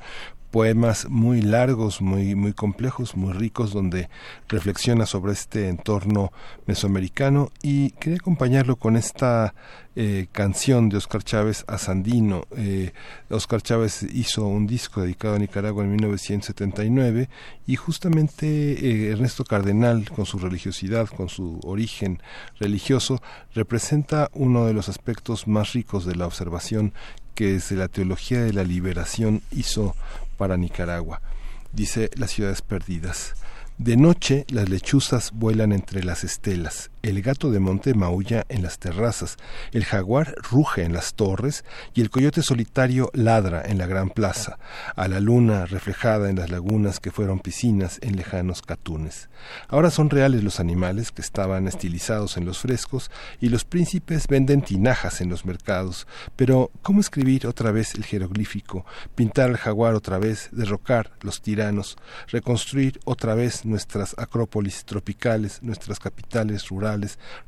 poemas 0.52 1.08
muy 1.08 1.40
largos, 1.40 2.02
muy, 2.02 2.34
muy 2.36 2.52
complejos, 2.52 3.16
muy 3.16 3.32
ricos, 3.32 3.72
donde 3.72 4.10
reflexiona 4.48 5.06
sobre 5.06 5.32
este 5.32 5.68
entorno 5.68 6.30
mesoamericano 6.66 7.50
y 7.62 7.90
quería 7.92 8.18
acompañarlo 8.18 8.76
con 8.76 8.96
esta 8.96 9.54
eh, 9.96 10.26
canción 10.30 10.90
de 10.90 10.98
Oscar 10.98 11.24
Chávez 11.24 11.64
a 11.66 11.78
Sandino. 11.78 12.44
Eh, 12.54 12.92
Oscar 13.30 13.62
Chávez 13.62 14.02
hizo 14.02 14.46
un 14.46 14.66
disco 14.66 15.00
dedicado 15.00 15.36
a 15.36 15.38
Nicaragua 15.38 15.84
en 15.84 15.90
1979 15.90 17.30
y 17.66 17.76
justamente 17.76 18.46
eh, 18.46 19.10
Ernesto 19.10 19.44
Cardenal, 19.44 20.10
con 20.10 20.26
su 20.26 20.38
religiosidad, 20.38 21.08
con 21.08 21.30
su 21.30 21.60
origen 21.64 22.22
religioso, 22.60 23.22
representa 23.54 24.28
uno 24.34 24.66
de 24.66 24.74
los 24.74 24.90
aspectos 24.90 25.48
más 25.48 25.72
ricos 25.72 26.04
de 26.04 26.14
la 26.14 26.26
observación 26.26 26.92
que 27.34 27.54
desde 27.54 27.76
la 27.76 27.88
teología 27.88 28.42
de 28.42 28.52
la 28.52 28.64
liberación 28.64 29.40
hizo 29.50 29.94
para 30.42 30.56
Nicaragua. 30.56 31.22
Dice 31.72 32.10
las 32.16 32.32
ciudades 32.32 32.62
perdidas. 32.62 33.34
De 33.78 33.96
noche 33.96 34.44
las 34.50 34.68
lechuzas 34.68 35.30
vuelan 35.32 35.70
entre 35.70 36.02
las 36.02 36.24
estelas. 36.24 36.90
El 37.02 37.20
gato 37.20 37.50
de 37.50 37.58
monte 37.58 37.94
maulla 37.94 38.46
en 38.48 38.62
las 38.62 38.78
terrazas, 38.78 39.36
el 39.72 39.84
jaguar 39.84 40.34
ruge 40.50 40.84
en 40.84 40.92
las 40.92 41.14
torres 41.14 41.64
y 41.94 42.00
el 42.00 42.10
coyote 42.10 42.42
solitario 42.42 43.10
ladra 43.12 43.62
en 43.66 43.78
la 43.78 43.86
gran 43.86 44.08
plaza, 44.08 44.58
a 44.94 45.08
la 45.08 45.18
luna 45.18 45.66
reflejada 45.66 46.30
en 46.30 46.36
las 46.36 46.50
lagunas 46.50 47.00
que 47.00 47.10
fueron 47.10 47.40
piscinas 47.40 47.98
en 48.02 48.16
lejanos 48.16 48.62
catunes. 48.62 49.28
Ahora 49.68 49.90
son 49.90 50.10
reales 50.10 50.44
los 50.44 50.60
animales 50.60 51.10
que 51.10 51.22
estaban 51.22 51.66
estilizados 51.66 52.36
en 52.36 52.44
los 52.44 52.60
frescos 52.60 53.10
y 53.40 53.48
los 53.48 53.64
príncipes 53.64 54.28
venden 54.28 54.62
tinajas 54.62 55.20
en 55.20 55.28
los 55.28 55.44
mercados. 55.44 56.06
Pero, 56.36 56.70
¿cómo 56.82 57.00
escribir 57.00 57.48
otra 57.48 57.72
vez 57.72 57.94
el 57.94 58.04
jeroglífico, 58.04 58.86
pintar 59.16 59.50
al 59.50 59.56
jaguar 59.56 59.94
otra 59.94 60.18
vez, 60.18 60.50
derrocar 60.52 61.10
los 61.22 61.42
tiranos, 61.42 61.96
reconstruir 62.28 63.00
otra 63.04 63.34
vez 63.34 63.64
nuestras 63.64 64.14
acrópolis 64.18 64.84
tropicales, 64.84 65.62
nuestras 65.62 65.98
capitales 65.98 66.68
rurales? 66.68 66.91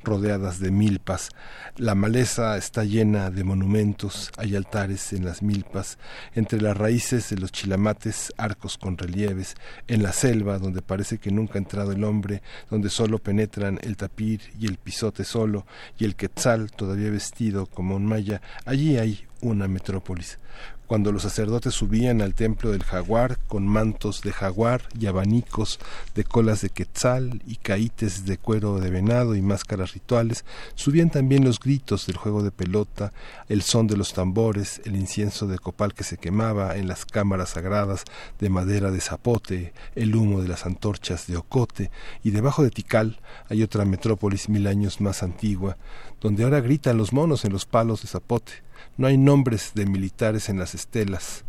Rodeadas 0.03 0.61
de 0.61 0.71
milpas. 0.71 1.31
La 1.77 1.95
maleza 1.95 2.57
está 2.57 2.85
llena 2.85 3.31
de 3.31 3.45
monumentos, 3.45 4.31
hay 4.37 4.57
altares 4.57 5.13
en 5.13 5.25
las 5.25 5.43
milpas, 5.43 5.99
entre 6.35 6.61
las 6.61 6.77
raíces 6.77 7.31
de 7.31 7.37
los 7.37 7.53
chilamates, 7.53 8.33
arcos 8.37 8.79
con 8.79 8.97
relieves, 8.97 9.55
en 9.89 10.03
la 10.03 10.13
selva 10.13 10.59
donde 10.59 10.83
parece 10.83 11.19
que 11.19 11.31
nunca 11.31 11.55
ha 11.55 11.59
entrado 11.59 11.93
el 11.93 12.05
hombre, 12.05 12.43
donde 12.71 12.91
solo 12.91 13.19
penetran 13.19 13.79
el 13.83 13.97
tapir 13.97 14.41
y 14.59 14.67
el 14.67 14.77
pisote 14.77 15.25
solo, 15.25 15.67
y 15.99 16.05
el 16.05 16.17
quetzal 16.17 16.71
todavía 16.71 17.11
vestido 17.11 17.67
como 17.67 17.97
un 17.97 18.07
maya, 18.07 18.41
allí 18.65 18.99
hay 18.99 19.27
una 19.41 19.69
metrópolis 19.69 20.39
cuando 20.87 21.13
los 21.13 21.23
sacerdotes 21.23 21.75
subían 21.75 22.21
al 22.21 22.35
templo 22.35 22.71
del 22.71 22.83
jaguar 22.83 23.39
con 23.49 23.67
mantos 23.67 24.21
de 24.23 24.33
jaguar 24.33 24.83
y 24.99 25.07
abanicos 25.07 25.79
de 26.15 26.25
colas 26.25 26.61
de 26.61 26.71
quetzal 26.71 27.43
y 27.47 27.57
caítes 27.57 28.27
de 28.27 28.39
cuero 28.39 28.81
de 28.81 28.91
venado 28.91 29.35
y 29.35 29.43
máscaras 29.43 29.95
rituales, 29.95 30.45
subían 30.75 31.11
también 31.11 31.45
los 31.45 31.59
gritos 31.61 32.07
del 32.07 32.17
juego 32.17 32.43
de 32.43 32.51
pelota, 32.51 33.13
el 33.49 33.63
son 33.63 33.87
de 33.87 33.97
los 33.97 34.13
tambores, 34.13 34.81
el 34.85 34.97
incienso 34.97 35.47
de 35.47 35.59
copal 35.59 35.95
que 35.95 36.05
se 36.05 36.19
quemaba 36.19 36.77
en 36.77 36.89
las 36.89 37.07
cámaras 37.07 37.51
sagradas 37.51 38.05
de 38.39 38.49
madera 38.49 38.91
de 38.91 39.01
zapote, 39.01 39.73
el 39.95 40.15
humo 40.15 40.43
de 40.43 40.49
las 40.49 40.67
antorchas 40.67 41.27
de 41.27 41.37
ocote, 41.37 41.91
y 42.23 42.31
debajo 42.31 42.63
de 42.63 42.71
Tikal 42.71 43.21
hay 43.49 43.63
otra 43.63 43.85
metrópolis 43.85 44.49
mil 44.49 44.67
años 44.67 45.01
más 45.01 45.23
antigua, 45.23 45.77
donde 46.21 46.45
ahora 46.45 46.61
gritan 46.61 46.97
los 46.97 47.13
monos 47.13 47.45
en 47.45 47.53
los 47.53 47.67
palos 47.67 48.03
de 48.03 48.09
zapote 48.09 48.64
no 48.97 49.07
hay 49.07 49.19
nombres 49.19 49.73
de 49.75 49.87
militares 49.87 50.49
en 50.49 50.59
las 50.59 50.75
estelas. 50.75 51.45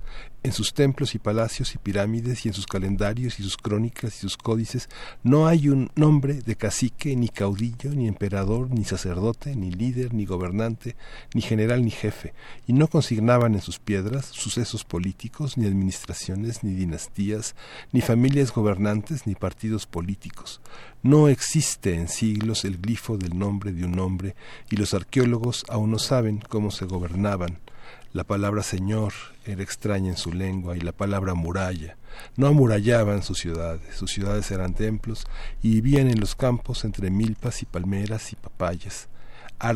En 0.46 0.52
sus 0.52 0.76
templos 0.76 1.16
y 1.16 1.18
palacios 1.18 1.74
y 1.74 1.80
pirámides 1.80 2.46
y 2.46 2.50
en 2.50 2.54
sus 2.54 2.68
calendarios 2.68 3.40
y 3.40 3.44
sus 3.44 3.58
crónicas 3.58 4.16
y 4.16 4.20
sus 4.20 4.38
códices 4.38 4.90
no 5.24 5.48
hay 5.48 5.70
un 5.70 5.90
nombre 5.96 6.36
de 6.36 6.56
cacique, 6.56 7.16
ni 7.16 7.30
caudillo, 7.30 7.96
ni 7.96 8.08
emperador, 8.08 8.70
ni 8.70 8.86
sacerdote, 8.86 9.56
ni 9.56 9.72
líder, 9.72 10.14
ni 10.14 10.28
gobernante, 10.28 10.96
ni 11.34 11.42
general, 11.42 11.84
ni 11.84 11.90
jefe, 11.90 12.36
y 12.68 12.74
no 12.74 12.88
consignaban 12.90 13.56
en 13.56 13.62
sus 13.62 13.80
piedras 13.80 14.28
sucesos 14.28 14.84
políticos, 14.84 15.58
ni 15.58 15.66
administraciones, 15.66 16.64
ni 16.64 16.76
dinastías, 16.76 17.56
ni 17.92 18.02
familias 18.02 18.54
gobernantes, 18.54 19.26
ni 19.26 19.34
partidos 19.34 19.88
políticos. 19.88 20.62
No 21.02 21.28
existe 21.28 21.96
en 21.96 22.08
siglos 22.08 22.66
el 22.66 22.78
glifo 22.78 23.18
del 23.18 23.36
nombre 23.36 23.72
de 23.72 23.84
un 23.84 23.98
hombre, 23.98 24.36
y 24.70 24.76
los 24.76 24.94
arqueólogos 24.94 25.66
aún 25.70 25.90
no 25.90 25.98
saben 25.98 26.38
cómo 26.48 26.70
se 26.70 26.86
gobernaban 26.86 27.58
la 28.16 28.24
palabra 28.24 28.64
Señor 28.64 29.12
era 29.46 29.62
extraña 29.62 30.10
en 30.10 30.16
su 30.16 30.32
lengua 30.32 30.78
y 30.78 30.80
la 30.80 30.94
palabra 30.94 31.34
muralla. 31.34 31.98
No 32.38 32.48
amurallaban 32.48 33.24
sus 33.24 33.40
ciudades, 33.40 33.94
sus 33.94 34.10
ciudades 34.10 34.50
eran 34.52 34.74
templos 34.74 35.26
y 35.62 35.82
vivían 35.82 36.10
en 36.10 36.22
los 36.22 36.34
campos 36.34 36.86
entre 36.86 37.10
milpas 37.10 37.62
y 37.62 37.66
palmeras 37.66 38.32
y 38.32 38.38
papayas. 38.38 39.10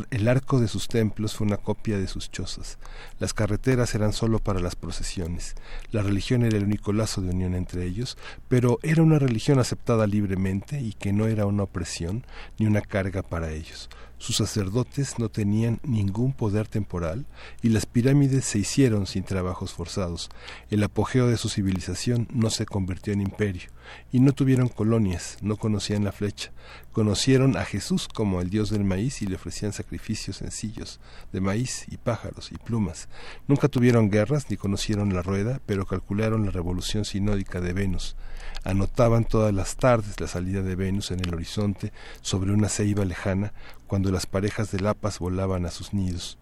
El 0.10 0.30
arco 0.30 0.62
de 0.62 0.70
sus 0.70 0.88
templos 0.88 1.36
fue 1.36 1.48
una 1.48 1.58
copia 1.58 1.98
de 1.98 2.08
sus 2.08 2.32
chozas. 2.32 2.78
Las 3.20 3.34
carreteras 3.34 3.94
eran 3.94 4.14
sólo 4.14 4.40
para 4.40 4.62
las 4.62 4.78
procesiones. 4.78 5.56
La 5.92 6.02
religión 6.02 6.46
era 6.46 6.56
el 6.56 6.64
único 6.64 6.94
lazo 6.94 7.22
de 7.22 7.32
unión 7.32 7.56
entre 7.56 7.86
ellos, 7.86 8.18
pero 8.48 8.80
era 8.84 9.04
una 9.04 9.20
religión 9.20 9.60
aceptada 9.60 10.08
libremente 10.08 10.80
y 10.80 10.94
que 10.94 11.12
no 11.12 11.28
era 11.28 11.46
una 11.46 11.64
opresión 11.64 12.26
ni 12.58 12.68
una 12.68 12.80
carga 12.80 13.22
para 13.22 13.52
ellos. 13.52 13.90
Sus 14.20 14.36
sacerdotes 14.36 15.18
no 15.18 15.30
tenían 15.30 15.80
ningún 15.82 16.34
poder 16.34 16.68
temporal 16.68 17.26
y 17.62 17.70
las 17.70 17.86
pirámides 17.86 18.44
se 18.44 18.60
hicieron 18.60 19.08
sin 19.08 19.24
trabajos 19.24 19.74
forzados. 19.74 20.30
El 20.70 20.84
apogeo 20.84 21.28
de 21.28 21.38
su 21.38 21.48
civilización 21.48 22.28
no 22.34 22.50
se 22.50 22.66
convirtió 22.66 23.14
en 23.14 23.22
imperio 23.22 23.70
y 24.12 24.20
no 24.20 24.34
tuvieron 24.34 24.68
colonias, 24.68 25.38
no 25.42 25.56
conocían 25.56 26.04
la 26.04 26.12
flecha. 26.12 26.52
Conocieron 26.92 27.56
a 27.56 27.64
Jesús 27.64 28.10
como 28.10 28.42
el 28.42 28.50
dios 28.50 28.70
del 28.70 28.84
maíz 28.84 29.22
y 29.22 29.26
le 29.26 29.36
ofrecían 29.36 29.72
sacrificios 29.72 30.36
sencillos 30.36 31.00
de 31.32 31.40
maíz 31.40 31.86
y 31.88 31.96
pájaros 31.96 32.52
y 32.52 32.58
plumas. 32.58 33.08
Nunca 33.48 33.70
tuvieron 33.70 34.12
guerras 34.12 34.48
ni 34.50 34.58
conocieron 34.58 35.14
la 35.14 35.22
rueda, 35.22 35.62
pero 35.66 35.86
calcularon 35.86 36.46
la 36.46 36.52
revolución 36.52 37.06
sinódica 37.06 37.62
de 37.62 37.72
Venus 37.72 38.18
anotaban 38.64 39.24
todas 39.24 39.54
las 39.54 39.76
tardes 39.76 40.20
la 40.20 40.28
salida 40.28 40.62
de 40.62 40.76
Venus 40.76 41.12
en 41.12 41.20
el 41.20 41.34
horizonte 41.34 41.94
sobre 42.22 42.52
una 42.52 42.70
ceiba 42.70 43.06
lejana 43.06 43.54
cuando 43.90 44.12
las 44.12 44.28
parejas 44.28 44.72
de 44.72 44.80
lapas 44.80 45.18
volaban 45.18 45.66
a 45.66 45.72
sus 45.72 45.96
nidos. 45.96 46.38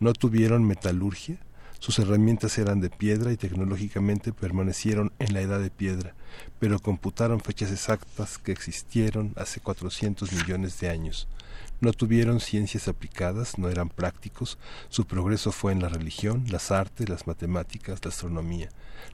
No 0.00 0.14
tuvieron 0.14 0.64
metalurgia, 0.64 1.38
sus 1.78 1.98
herramientas 1.98 2.56
eran 2.56 2.80
de 2.80 2.88
piedra 2.88 3.32
y 3.32 3.36
tecnológicamente 3.36 4.32
permanecieron 4.32 5.12
en 5.18 5.34
la 5.34 5.42
edad 5.42 5.60
de 5.60 5.70
piedra, 5.70 6.14
pero 6.58 6.80
computaron 6.80 7.40
fechas 7.40 7.70
exactas 7.70 8.38
que 8.38 8.50
existieron 8.50 9.34
hace 9.36 9.60
400 9.60 10.32
millones 10.32 10.80
de 10.80 10.88
años. 10.88 11.28
No 11.82 11.92
tuvieron 11.92 12.40
ciencias 12.40 12.88
aplicadas, 12.88 13.58
no 13.58 13.68
eran 13.68 13.90
prácticos, 13.90 14.56
su 14.88 15.04
progreso 15.04 15.52
fue 15.52 15.72
en 15.72 15.82
la 15.82 15.90
religión, 15.90 16.46
las 16.48 16.70
artes, 16.70 17.10
las 17.10 17.26
matemáticas, 17.26 18.02
la 18.02 18.08
astronomía. 18.08 18.70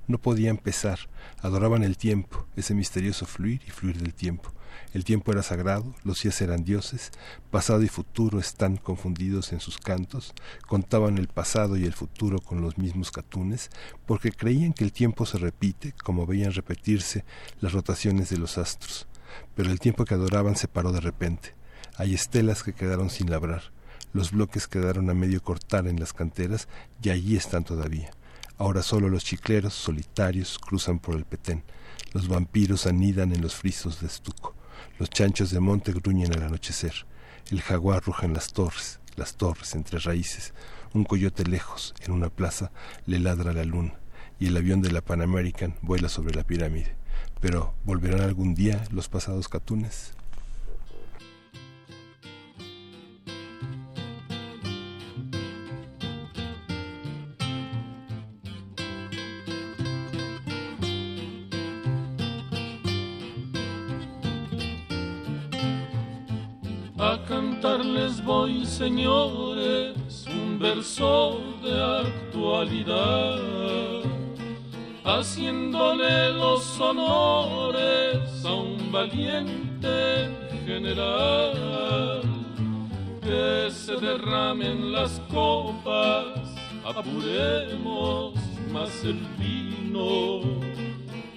No 0.06 0.18
podían 0.18 0.56
pesar, 0.56 1.00
adoraban 1.40 1.82
el 1.82 1.96
tiempo, 1.96 2.46
ese 2.54 2.74
misterioso 2.74 3.26
fluir 3.26 3.60
y 3.66 3.70
fluir 3.70 3.98
del 3.98 4.14
tiempo. 4.14 4.52
El 4.92 5.04
tiempo 5.04 5.32
era 5.32 5.42
sagrado, 5.42 5.94
los 6.04 6.22
días 6.22 6.40
eran 6.40 6.64
dioses, 6.64 7.10
pasado 7.50 7.82
y 7.82 7.88
futuro 7.88 8.38
están 8.38 8.76
confundidos 8.76 9.52
en 9.52 9.60
sus 9.60 9.78
cantos, 9.78 10.34
contaban 10.66 11.18
el 11.18 11.28
pasado 11.28 11.76
y 11.76 11.84
el 11.84 11.92
futuro 11.92 12.38
con 12.38 12.60
los 12.60 12.78
mismos 12.78 13.10
catunes, 13.10 13.70
porque 14.06 14.32
creían 14.32 14.72
que 14.72 14.84
el 14.84 14.92
tiempo 14.92 15.26
se 15.26 15.38
repite, 15.38 15.94
como 16.02 16.26
veían 16.26 16.52
repetirse 16.52 17.24
las 17.60 17.72
rotaciones 17.72 18.30
de 18.30 18.38
los 18.38 18.58
astros. 18.58 19.06
Pero 19.54 19.70
el 19.70 19.80
tiempo 19.80 20.04
que 20.04 20.14
adoraban 20.14 20.56
se 20.56 20.68
paró 20.68 20.92
de 20.92 21.00
repente 21.00 21.54
hay 21.96 22.14
estelas 22.14 22.62
que 22.62 22.72
quedaron 22.72 23.10
sin 23.10 23.30
labrar, 23.30 23.64
los 24.12 24.30
bloques 24.32 24.66
quedaron 24.66 25.10
a 25.10 25.14
medio 25.14 25.42
cortar 25.42 25.86
en 25.86 26.00
las 26.00 26.12
canteras 26.12 26.68
y 27.02 27.10
allí 27.10 27.36
están 27.36 27.64
todavía. 27.64 28.10
Ahora 28.56 28.82
solo 28.82 29.08
los 29.08 29.24
chicleros 29.24 29.74
solitarios 29.74 30.58
cruzan 30.58 30.98
por 30.98 31.16
el 31.16 31.24
petén, 31.24 31.64
los 32.12 32.28
vampiros 32.28 32.86
anidan 32.86 33.32
en 33.32 33.42
los 33.42 33.54
frisos 33.56 34.00
de 34.00 34.06
estuco, 34.06 34.54
los 35.02 35.10
chanchos 35.10 35.50
de 35.50 35.58
monte 35.58 35.90
gruñen 35.90 36.32
al 36.32 36.44
anochecer, 36.44 36.92
el 37.50 37.60
jaguar 37.60 38.04
ruja 38.04 38.24
en 38.24 38.34
las 38.34 38.52
torres, 38.52 39.00
las 39.16 39.34
torres 39.34 39.74
entre 39.74 39.98
raíces, 39.98 40.54
un 40.94 41.02
coyote 41.02 41.42
lejos, 41.42 41.92
en 42.06 42.12
una 42.12 42.28
plaza, 42.28 42.70
le 43.06 43.18
ladra 43.18 43.52
la 43.52 43.64
luna, 43.64 43.98
y 44.38 44.46
el 44.46 44.56
avión 44.56 44.80
de 44.80 44.92
la 44.92 45.00
Pan 45.00 45.20
American 45.20 45.74
vuela 45.82 46.08
sobre 46.08 46.36
la 46.36 46.44
pirámide. 46.44 46.94
Pero, 47.40 47.74
¿volverán 47.82 48.20
algún 48.20 48.54
día 48.54 48.84
los 48.92 49.08
pasados 49.08 49.48
catunes? 49.48 50.12
Cantarles 68.12 68.24
voy, 68.24 68.66
señores, 68.66 70.26
un 70.28 70.58
verso 70.58 71.40
de 71.62 72.00
actualidad, 72.08 73.38
haciéndole 75.04 76.32
los 76.32 76.80
honores 76.80 78.44
a 78.44 78.52
un 78.52 78.92
valiente 78.92 80.30
general. 80.66 82.22
Que 83.22 83.70
se 83.70 83.96
derramen 83.96 84.92
las 84.92 85.20
copas, 85.32 86.26
apuremos 86.84 88.34
más 88.72 89.04
el 89.04 89.20
vino 89.38 90.71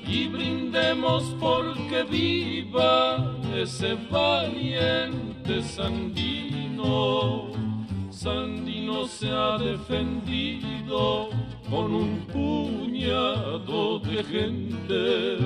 y 0.07 0.27
brindemos 0.27 1.35
porque 1.39 2.03
viva 2.03 3.35
ese 3.55 3.95
valiente 4.09 5.61
Sandino. 5.61 7.51
Sandino 8.09 9.05
se 9.05 9.29
ha 9.29 9.57
defendido 9.57 11.29
con 11.69 11.93
un 11.93 12.19
puñado 12.33 13.99
de 13.99 14.23
gente 14.23 15.37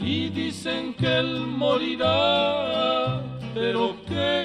y 0.00 0.28
dicen 0.28 0.94
que 0.94 1.18
él 1.18 1.46
morirá, 1.46 3.22
pero 3.54 3.94
que 4.06 4.42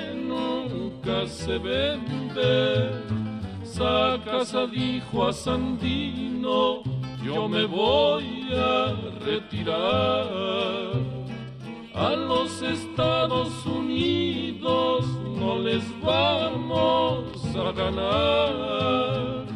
se 1.28 1.58
vende. 1.58 2.92
Sacasa 3.64 4.66
dijo 4.68 5.28
a 5.28 5.34
Sandino, 5.34 6.84
yo 7.24 7.48
me 7.48 7.66
voy 7.66 8.50
a 8.54 8.94
retirar. 9.26 10.28
A 11.94 12.12
los 12.12 12.62
Estados 12.62 13.66
Unidos 13.66 15.06
no 15.40 15.58
les 15.58 15.84
vamos 16.02 17.44
a 17.56 17.72
ganar. 17.72 19.48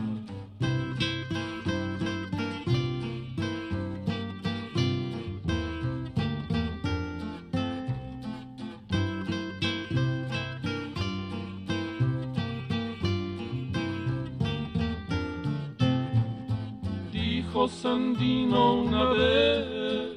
Dijo 17.51 17.67
Sandino 17.67 18.75
una 18.75 19.11
vez, 19.11 20.15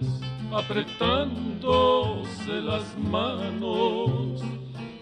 apretándose 0.52 2.60
las 2.62 2.96
manos. 2.98 4.40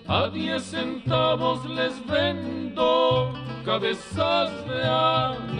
A 0.08 0.28
diez 0.28 0.62
centavos 0.62 1.68
les 1.68 1.92
vendo 2.06 3.34
cabezas 3.66 4.50
de 4.66 4.82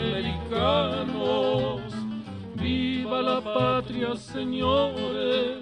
americanos. 0.03 1.83
Viva 2.55 3.21
la 3.21 3.43
patria, 3.43 4.17
señores, 4.17 5.59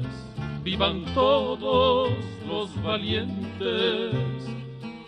vivan 0.62 1.04
todos 1.12 2.10
los 2.46 2.80
valientes 2.82 4.14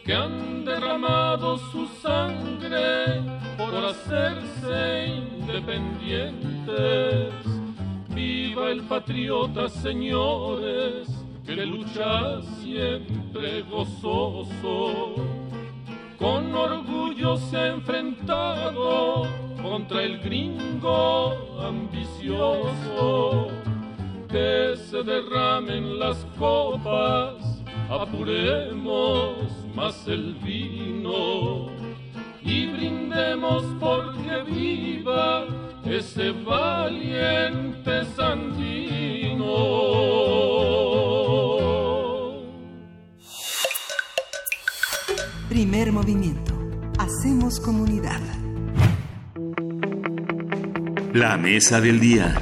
que 0.05 0.15
han 0.15 0.65
derramado 0.65 1.59
su 1.59 1.87
sangre 1.87 3.23
por 3.57 3.73
hacerse 3.85 5.07
independientes. 5.07 7.33
Viva 8.09 8.71
el 8.71 8.83
patriota, 8.83 9.69
señores, 9.69 11.09
que 11.47 11.67
lucha 11.67 12.43
siempre 12.61 13.63
gozoso. 13.63 15.15
Con 16.19 16.53
orgullo 16.55 17.37
se 17.37 17.57
ha 17.57 17.69
enfrentado 17.69 19.27
contra 19.63 20.03
el 20.03 20.19
gringo 20.19 21.61
ambicioso. 21.61 23.49
Que 24.29 24.75
se 24.77 25.03
derramen 25.03 25.99
las 25.99 26.25
copas, 26.39 27.63
apuremos 27.91 29.62
más 29.75 30.07
el 30.07 30.35
vino 30.37 31.69
y 32.43 32.67
brindemos 32.67 33.65
porque 33.81 34.43
viva 34.51 35.47
ese 35.85 36.33
valiente 36.33 38.05
Sandino. 38.17 38.73
Primer 45.49 45.93
movimiento. 45.93 46.55
Hacemos 46.99 47.61
comunidad. 47.61 48.21
La 51.13 51.37
mesa 51.37 51.81
del 51.81 52.01
día. 52.01 52.35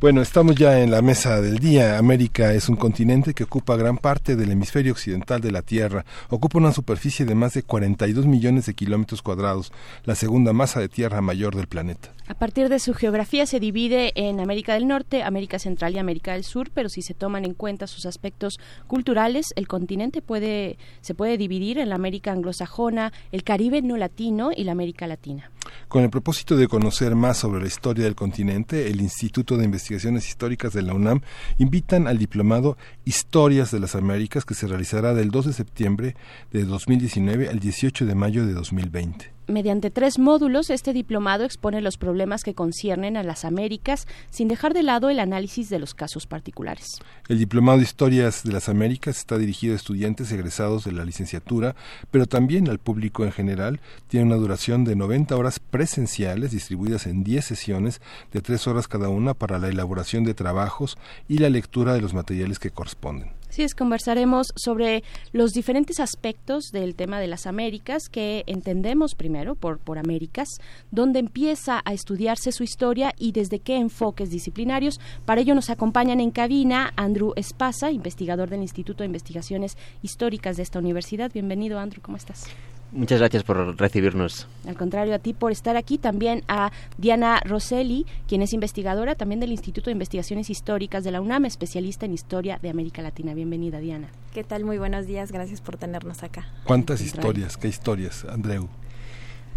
Bueno, 0.00 0.22
estamos 0.22 0.54
ya 0.54 0.80
en 0.80 0.92
la 0.92 1.02
mesa 1.02 1.40
del 1.40 1.58
día. 1.58 1.98
América 1.98 2.52
es 2.52 2.68
un 2.68 2.76
continente 2.76 3.34
que 3.34 3.42
ocupa 3.42 3.74
gran 3.74 3.98
parte 3.98 4.36
del 4.36 4.52
hemisferio 4.52 4.92
occidental 4.92 5.40
de 5.40 5.50
la 5.50 5.62
Tierra. 5.62 6.04
Ocupa 6.30 6.58
una 6.58 6.70
superficie 6.70 7.26
de 7.26 7.34
más 7.34 7.54
de 7.54 7.64
42 7.64 8.24
millones 8.24 8.66
de 8.66 8.74
kilómetros 8.74 9.22
cuadrados, 9.22 9.72
la 10.04 10.14
segunda 10.14 10.52
masa 10.52 10.78
de 10.78 10.88
tierra 10.88 11.20
mayor 11.20 11.56
del 11.56 11.66
planeta. 11.66 12.14
A 12.28 12.34
partir 12.34 12.68
de 12.68 12.78
su 12.78 12.94
geografía 12.94 13.44
se 13.44 13.58
divide 13.58 14.12
en 14.14 14.38
América 14.38 14.74
del 14.74 14.86
Norte, 14.86 15.24
América 15.24 15.58
Central 15.58 15.96
y 15.96 15.98
América 15.98 16.34
del 16.34 16.44
Sur, 16.44 16.70
pero 16.72 16.88
si 16.88 17.02
se 17.02 17.14
toman 17.14 17.44
en 17.44 17.54
cuenta 17.54 17.88
sus 17.88 18.06
aspectos 18.06 18.60
culturales, 18.86 19.46
el 19.56 19.66
continente 19.66 20.22
puede, 20.22 20.78
se 21.00 21.16
puede 21.16 21.36
dividir 21.38 21.76
en 21.76 21.88
la 21.88 21.96
América 21.96 22.30
anglosajona, 22.30 23.12
el 23.32 23.42
Caribe 23.42 23.82
no 23.82 23.96
latino 23.96 24.50
y 24.54 24.62
la 24.62 24.70
América 24.70 25.08
Latina. 25.08 25.50
Con 25.88 26.02
el 26.02 26.10
propósito 26.10 26.56
de 26.56 26.68
conocer 26.68 27.14
más 27.14 27.38
sobre 27.38 27.60
la 27.60 27.66
historia 27.66 28.04
del 28.04 28.14
continente, 28.14 28.88
el 28.88 29.00
Instituto 29.00 29.56
de 29.56 29.64
Investigaciones 29.64 30.28
Históricas 30.28 30.72
de 30.72 30.82
la 30.82 30.94
UNAM 30.94 31.20
invitan 31.58 32.06
al 32.06 32.18
diplomado 32.18 32.76
Historias 33.04 33.70
de 33.70 33.80
las 33.80 33.94
Américas 33.94 34.44
que 34.44 34.54
se 34.54 34.66
realizará 34.66 35.14
del 35.14 35.30
2 35.30 35.46
de 35.46 35.52
septiembre 35.52 36.16
de 36.52 36.64
2019 36.64 37.48
al 37.48 37.58
18 37.58 38.06
de 38.06 38.14
mayo 38.14 38.46
de 38.46 38.52
2020. 38.52 39.37
Mediante 39.48 39.90
tres 39.90 40.18
módulos, 40.18 40.68
este 40.68 40.92
diplomado 40.92 41.44
expone 41.44 41.80
los 41.80 41.96
problemas 41.96 42.44
que 42.44 42.52
conciernen 42.52 43.16
a 43.16 43.22
las 43.22 43.46
Américas 43.46 44.06
sin 44.28 44.46
dejar 44.46 44.74
de 44.74 44.82
lado 44.82 45.08
el 45.08 45.18
análisis 45.18 45.70
de 45.70 45.78
los 45.78 45.94
casos 45.94 46.26
particulares. 46.26 47.00
El 47.30 47.38
diplomado 47.38 47.78
de 47.78 47.84
Historias 47.84 48.42
de 48.42 48.52
las 48.52 48.68
Américas 48.68 49.16
está 49.16 49.38
dirigido 49.38 49.72
a 49.72 49.76
estudiantes 49.76 50.30
egresados 50.32 50.84
de 50.84 50.92
la 50.92 51.06
licenciatura, 51.06 51.76
pero 52.10 52.26
también 52.26 52.68
al 52.68 52.78
público 52.78 53.24
en 53.24 53.32
general. 53.32 53.80
Tiene 54.08 54.26
una 54.26 54.36
duración 54.36 54.84
de 54.84 54.96
90 54.96 55.34
horas 55.34 55.60
presenciales 55.60 56.50
distribuidas 56.50 57.06
en 57.06 57.24
10 57.24 57.42
sesiones 57.42 58.02
de 58.34 58.42
3 58.42 58.66
horas 58.66 58.86
cada 58.86 59.08
una 59.08 59.32
para 59.32 59.58
la 59.58 59.68
elaboración 59.68 60.24
de 60.24 60.34
trabajos 60.34 60.98
y 61.26 61.38
la 61.38 61.48
lectura 61.48 61.94
de 61.94 62.02
los 62.02 62.12
materiales 62.12 62.58
que 62.58 62.70
corresponden. 62.70 63.37
Así 63.48 63.62
es, 63.62 63.74
conversaremos 63.74 64.52
sobre 64.56 65.02
los 65.32 65.52
diferentes 65.52 66.00
aspectos 66.00 66.70
del 66.70 66.94
tema 66.94 67.18
de 67.18 67.28
las 67.28 67.46
Américas 67.46 68.08
que 68.08 68.44
entendemos 68.46 69.14
primero 69.14 69.54
por, 69.54 69.78
por 69.78 69.98
Américas, 69.98 70.48
dónde 70.90 71.18
empieza 71.18 71.80
a 71.84 71.94
estudiarse 71.94 72.52
su 72.52 72.62
historia 72.62 73.14
y 73.18 73.32
desde 73.32 73.58
qué 73.58 73.76
enfoques 73.76 74.30
disciplinarios. 74.30 75.00
Para 75.24 75.40
ello 75.40 75.54
nos 75.54 75.70
acompañan 75.70 76.20
en 76.20 76.30
cabina 76.30 76.92
Andrew 76.96 77.32
Espasa, 77.36 77.90
investigador 77.90 78.50
del 78.50 78.62
Instituto 78.62 79.02
de 79.02 79.06
Investigaciones 79.06 79.76
Históricas 80.02 80.56
de 80.56 80.62
esta 80.64 80.78
universidad. 80.78 81.32
Bienvenido, 81.32 81.78
Andrew, 81.78 82.02
¿cómo 82.02 82.18
estás? 82.18 82.48
Muchas 82.90 83.18
gracias 83.18 83.42
por 83.42 83.78
recibirnos. 83.78 84.46
Al 84.66 84.76
contrario, 84.76 85.14
a 85.14 85.18
ti 85.18 85.34
por 85.34 85.52
estar 85.52 85.76
aquí. 85.76 85.98
También 85.98 86.42
a 86.48 86.72
Diana 86.96 87.40
Rosselli, 87.44 88.06
quien 88.26 88.40
es 88.40 88.52
investigadora 88.52 89.14
también 89.14 89.40
del 89.40 89.52
Instituto 89.52 89.86
de 89.86 89.92
Investigaciones 89.92 90.48
Históricas 90.48 91.04
de 91.04 91.10
la 91.10 91.20
UNAM, 91.20 91.44
especialista 91.44 92.06
en 92.06 92.14
historia 92.14 92.58
de 92.62 92.70
América 92.70 93.02
Latina. 93.02 93.34
Bienvenida, 93.34 93.78
Diana. 93.78 94.08
¿Qué 94.32 94.42
tal? 94.42 94.64
Muy 94.64 94.78
buenos 94.78 95.06
días. 95.06 95.32
Gracias 95.32 95.60
por 95.60 95.76
tenernos 95.76 96.22
acá. 96.22 96.46
¿Cuántas 96.64 97.02
historias? 97.02 97.56
¿Qué 97.56 97.68
historias, 97.68 98.24
Andreu? 98.24 98.68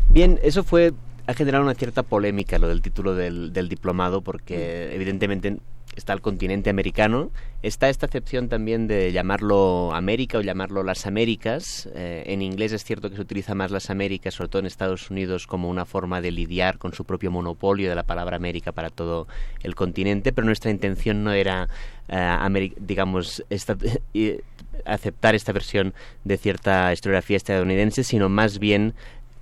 Bien, 0.10 0.40
eso 0.44 0.64
fue 0.64 0.94
ha 1.28 1.34
generado 1.34 1.64
una 1.64 1.76
cierta 1.76 2.04
polémica 2.04 2.60
lo 2.60 2.68
del 2.68 2.82
título 2.82 3.16
del, 3.16 3.54
del 3.54 3.70
diplomado 3.70 4.22
porque 4.22 4.94
evidentemente 4.94 5.60
está 5.96 6.14
el 6.14 6.22
continente 6.22 6.70
americano, 6.70 7.32
está 7.64 7.90
esta 7.90 8.06
acepción 8.06 8.50
también 8.50 8.88
de 8.88 9.12
llamarlo 9.12 9.94
América 9.94 10.38
o 10.38 10.42
llamarlo 10.42 10.84
las 10.84 11.06
Américas. 11.06 11.90
Eh, 11.94 12.24
en 12.28 12.42
inglés 12.42 12.72
es 12.72 12.84
cierto 12.84 13.10
que 13.10 13.16
se 13.16 13.22
utiliza 13.22 13.56
más 13.56 13.72
las 13.72 13.90
Américas, 13.90 14.34
sobre 14.34 14.50
todo 14.50 14.60
en 14.62 14.66
Estados 14.66 15.10
Unidos, 15.10 15.48
como 15.48 15.70
una 15.70 15.86
forma 15.86 16.22
de 16.22 16.32
lidiar 16.32 16.78
con 16.78 16.94
su 16.94 17.06
propio 17.06 17.32
monopolio 17.32 17.90
de 17.90 17.96
la 17.96 18.04
palabra 18.04 18.38
América 18.38 18.72
para 18.72 18.90
todo 18.90 19.28
el 19.64 19.76
continente, 19.76 20.32
pero 20.32 20.46
nuestra 20.46 20.72
intención 20.72 21.24
no 21.24 21.34
era, 21.34 21.68
eh, 22.08 22.74
digamos, 22.80 23.44
esta, 23.50 23.78
aceptar 24.86 25.36
esta 25.36 25.52
versión 25.52 25.94
de 26.24 26.38
cierta 26.38 26.92
historiografía 26.94 27.38
estadounidense, 27.38 28.04
sino 28.04 28.30
más 28.30 28.60
bien 28.60 28.94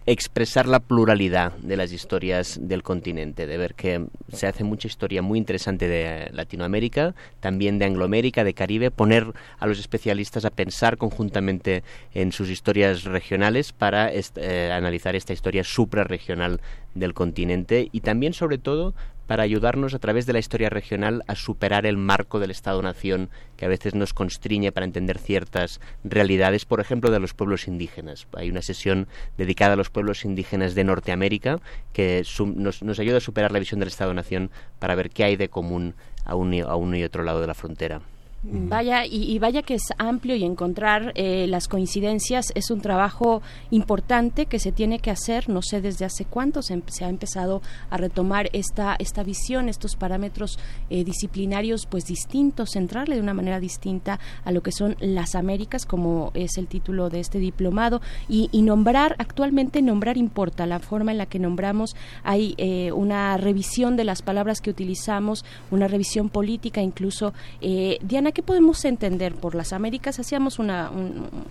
expresar 0.05 0.67
la 0.67 0.79
pluralidad 0.79 1.53
de 1.57 1.77
las 1.77 1.91
historias 1.91 2.57
del 2.61 2.83
continente, 2.83 3.45
de 3.45 3.57
ver 3.57 3.75
que 3.75 4.07
se 4.31 4.47
hace 4.47 4.63
mucha 4.63 4.87
historia 4.87 5.21
muy 5.21 5.37
interesante 5.37 5.87
de 5.87 6.29
Latinoamérica, 6.33 7.13
también 7.39 7.77
de 7.77 7.85
Angloamérica, 7.85 8.43
de 8.43 8.53
Caribe, 8.53 8.91
poner 8.91 9.33
a 9.59 9.67
los 9.67 9.79
especialistas 9.79 10.45
a 10.45 10.49
pensar 10.49 10.97
conjuntamente 10.97 11.83
en 12.13 12.31
sus 12.31 12.49
historias 12.49 13.03
regionales 13.03 13.71
para 13.71 14.11
eh, 14.11 14.71
analizar 14.73 15.15
esta 15.15 15.33
historia 15.33 15.63
suprarregional 15.63 16.59
del 16.95 17.13
continente 17.13 17.89
y 17.91 18.01
también 18.01 18.33
sobre 18.33 18.57
todo 18.57 18.93
para 19.29 19.43
ayudarnos 19.43 19.93
a 19.93 19.99
través 19.99 20.25
de 20.25 20.33
la 20.33 20.39
historia 20.39 20.71
regional 20.71 21.23
a 21.27 21.35
superar 21.35 21.85
el 21.85 21.97
marco 21.97 22.39
del 22.39 22.49
Estado-Nación 22.49 23.29
que 23.57 23.65
a 23.65 23.67
veces 23.67 23.93
nos 23.93 24.11
constriñe 24.11 24.71
para 24.71 24.87
entender 24.87 25.19
ciertas 25.19 25.79
realidades, 26.03 26.65
por 26.65 26.79
ejemplo, 26.79 27.11
de 27.11 27.19
los 27.19 27.35
pueblos 27.35 27.67
indígenas. 27.67 28.25
Hay 28.35 28.49
una 28.49 28.63
sesión 28.63 29.07
dedicada 29.37 29.73
a 29.73 29.75
los 29.75 29.91
pueblos 29.91 30.25
indígenas 30.25 30.73
de 30.73 30.83
Norteamérica 30.83 31.59
que 31.93 32.25
nos, 32.55 32.81
nos, 32.81 32.99
ayuda 32.99 33.17
a 33.17 33.21
superar 33.21 33.51
la 33.51 33.59
visión 33.59 33.79
del 33.79 33.89
Estado-Nación 33.89 34.49
para 34.79 34.95
ver 34.95 35.11
qué 35.11 35.25
hay 35.25 35.35
de 35.35 35.49
común 35.49 35.93
a, 36.25 36.33
un, 36.33 36.59
a 36.63 36.75
uno 36.75 36.97
y 36.97 37.03
otro 37.03 37.21
lado 37.21 37.39
de 37.39 37.45
la 37.45 37.53
frontera. 37.53 38.01
Vaya, 38.41 39.05
y, 39.05 39.37
vaya 39.37 39.63
que 39.63 39.73
es 39.73 39.83
amplio 39.97 40.33
y 40.37 40.45
encontrar 40.45 41.11
eh, 41.15 41.45
las 41.47 41.67
coincidencias 41.67 42.53
es 42.55 42.71
un 42.71 42.79
trabajo 42.79 43.41
importante 43.69 44.45
que 44.45 44.59
se 44.59 44.71
tiene 44.71 44.99
que 44.99 45.11
hacer. 45.11 45.49
No 45.49 45.61
sé 45.61 45.81
desde 45.81 46.05
hace 46.05 46.23
cuánto 46.23 46.61
se, 46.61 46.81
ha 47.03 47.09
empezado 47.09 47.61
a 47.89 47.97
retomar 47.97 48.49
esta, 48.53 48.95
esta 48.97 49.23
visión, 49.23 49.67
estos 49.67 49.97
parámetros 49.97 50.57
eh, 50.89 51.03
disciplinarios 51.03 51.85
pues 51.85 52.05
distintos, 52.05 52.71
centrarle 52.71 53.15
de 53.15 53.21
una 53.21 53.33
manera 53.33 53.59
distinta 53.59 54.21
a 54.45 54.53
lo 54.53 54.63
que 54.63 54.71
son 54.71 54.95
las 55.01 55.35
Américas, 55.35 55.85
como 55.85 56.31
es 56.33 56.57
el 56.57 56.67
título 56.67 57.09
de 57.09 57.19
este 57.19 57.39
diplomado, 57.39 58.01
y, 58.29 58.47
nombrar, 58.61 59.15
actualmente 59.19 59.81
nombrar 59.81 60.15
importa, 60.17 60.65
la 60.65 60.79
forma 60.79 61.11
en 61.11 61.17
la 61.17 61.25
que 61.25 61.39
nombramos, 61.39 61.95
hay 62.23 62.55
eh, 62.57 62.93
una 62.93 63.35
revisión 63.35 63.97
de 63.97 64.05
las 64.05 64.21
palabras 64.21 64.61
que 64.61 64.69
utilizamos, 64.69 65.43
una 65.71 65.89
revisión 65.89 66.29
política 66.29 66.81
incluso. 66.81 67.33
Diana 67.59 68.28
¿qué 68.31 68.43
podemos 68.43 68.83
entender 68.85 69.35
por 69.35 69.55
las 69.55 69.73
Américas? 69.73 70.19
Hacíamos 70.19 70.59
una, 70.59 70.91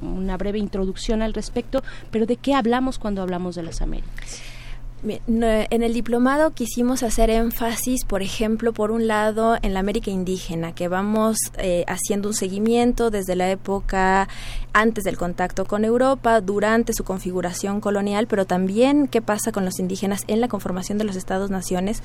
una 0.01 0.37
breve 0.37 0.59
introducción 0.59 1.23
al 1.23 1.35
respecto, 1.35 1.83
pero 2.11 2.27
¿de 2.27 2.37
qué 2.37 2.55
hablamos 2.55 2.99
cuando 2.99 3.23
hablamos 3.23 3.55
de 3.55 3.63
las 3.63 3.83
Américas? 3.83 4.43
En 5.05 5.83
el 5.83 5.95
diplomado 5.95 6.51
quisimos 6.51 7.05
hacer 7.05 7.31
énfasis, 7.31 8.05
por 8.05 8.21
ejemplo, 8.21 8.73
por 8.73 8.91
un 8.91 9.07
lado, 9.07 9.57
en 9.63 9.73
la 9.73 9.79
América 9.79 10.11
indígena, 10.11 10.75
que 10.75 10.89
vamos 10.89 11.37
eh, 11.57 11.85
haciendo 11.87 12.29
un 12.29 12.35
seguimiento 12.35 13.11
desde 13.11 13.37
la 13.37 13.49
época 13.49 14.29
antes 14.79 15.03
del 15.03 15.17
contacto 15.17 15.65
con 15.65 15.85
Europa, 15.85 16.41
durante 16.41 16.93
su 16.93 17.03
configuración 17.03 17.81
colonial, 17.81 18.29
pero 18.29 18.47
también 18.47 19.09
qué 19.09 19.21
pasa 19.21 19.51
con 19.51 19.65
los 19.65 19.81
indígenas 19.81 20.23
en 20.29 20.41
la 20.41 20.47
conformación 20.47 20.99
de 20.99 21.05
los 21.05 21.17
Estados-naciones, 21.17 22.01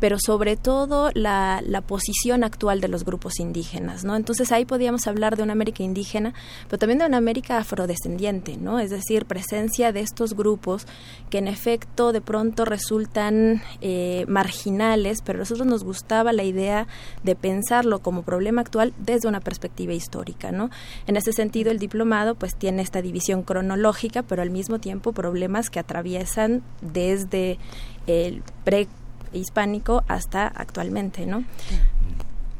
pero 0.00 0.16
sobre 0.18 0.56
todo 0.56 1.10
la, 1.14 1.62
la, 1.64 1.82
posición 1.82 2.42
actual 2.42 2.80
de 2.80 2.88
los 2.88 3.04
grupos 3.04 3.38
indígenas, 3.38 4.02
¿no? 4.02 4.16
Entonces 4.16 4.50
ahí 4.50 4.64
podíamos 4.64 5.06
hablar 5.06 5.36
de 5.36 5.44
una 5.44 5.52
América 5.52 5.84
indígena, 5.84 6.34
pero 6.64 6.78
también 6.78 6.98
de 6.98 7.06
una 7.06 7.18
América 7.18 7.58
afrodescendiente, 7.58 8.56
¿no? 8.56 8.80
Es 8.80 8.90
decir, 8.90 9.26
presencia 9.26 9.92
de 9.92 10.00
estos 10.00 10.34
grupos 10.34 10.86
que 11.30 11.38
en 11.38 11.46
efecto 11.46 12.10
de 12.10 12.20
pronto 12.20 12.64
resultan 12.64 13.62
eh, 13.80 14.24
marginales, 14.26 15.22
pero 15.22 15.38
a 15.38 15.40
nosotros 15.40 15.66
nos 15.68 15.84
gustaba 15.84 16.32
la 16.32 16.42
idea 16.42 16.88
de 17.22 17.36
pensarlo 17.36 18.00
como 18.00 18.22
problema 18.22 18.62
actual 18.62 18.94
desde 18.98 19.28
una 19.28 19.38
perspectiva 19.38 19.92
histórica, 19.92 20.50
¿no? 20.50 20.70
En 21.06 21.16
ese 21.16 21.32
sentido, 21.32 21.70
el 21.70 21.78
pues 22.38 22.54
tiene 22.54 22.82
esta 22.82 23.02
división 23.02 23.42
cronológica, 23.42 24.22
pero 24.22 24.42
al 24.42 24.50
mismo 24.50 24.78
tiempo 24.78 25.12
problemas 25.12 25.70
que 25.70 25.78
atraviesan 25.78 26.62
desde 26.80 27.58
el 28.06 28.42
prehispánico 28.64 30.04
hasta 30.08 30.46
actualmente, 30.46 31.26
¿no? 31.26 31.44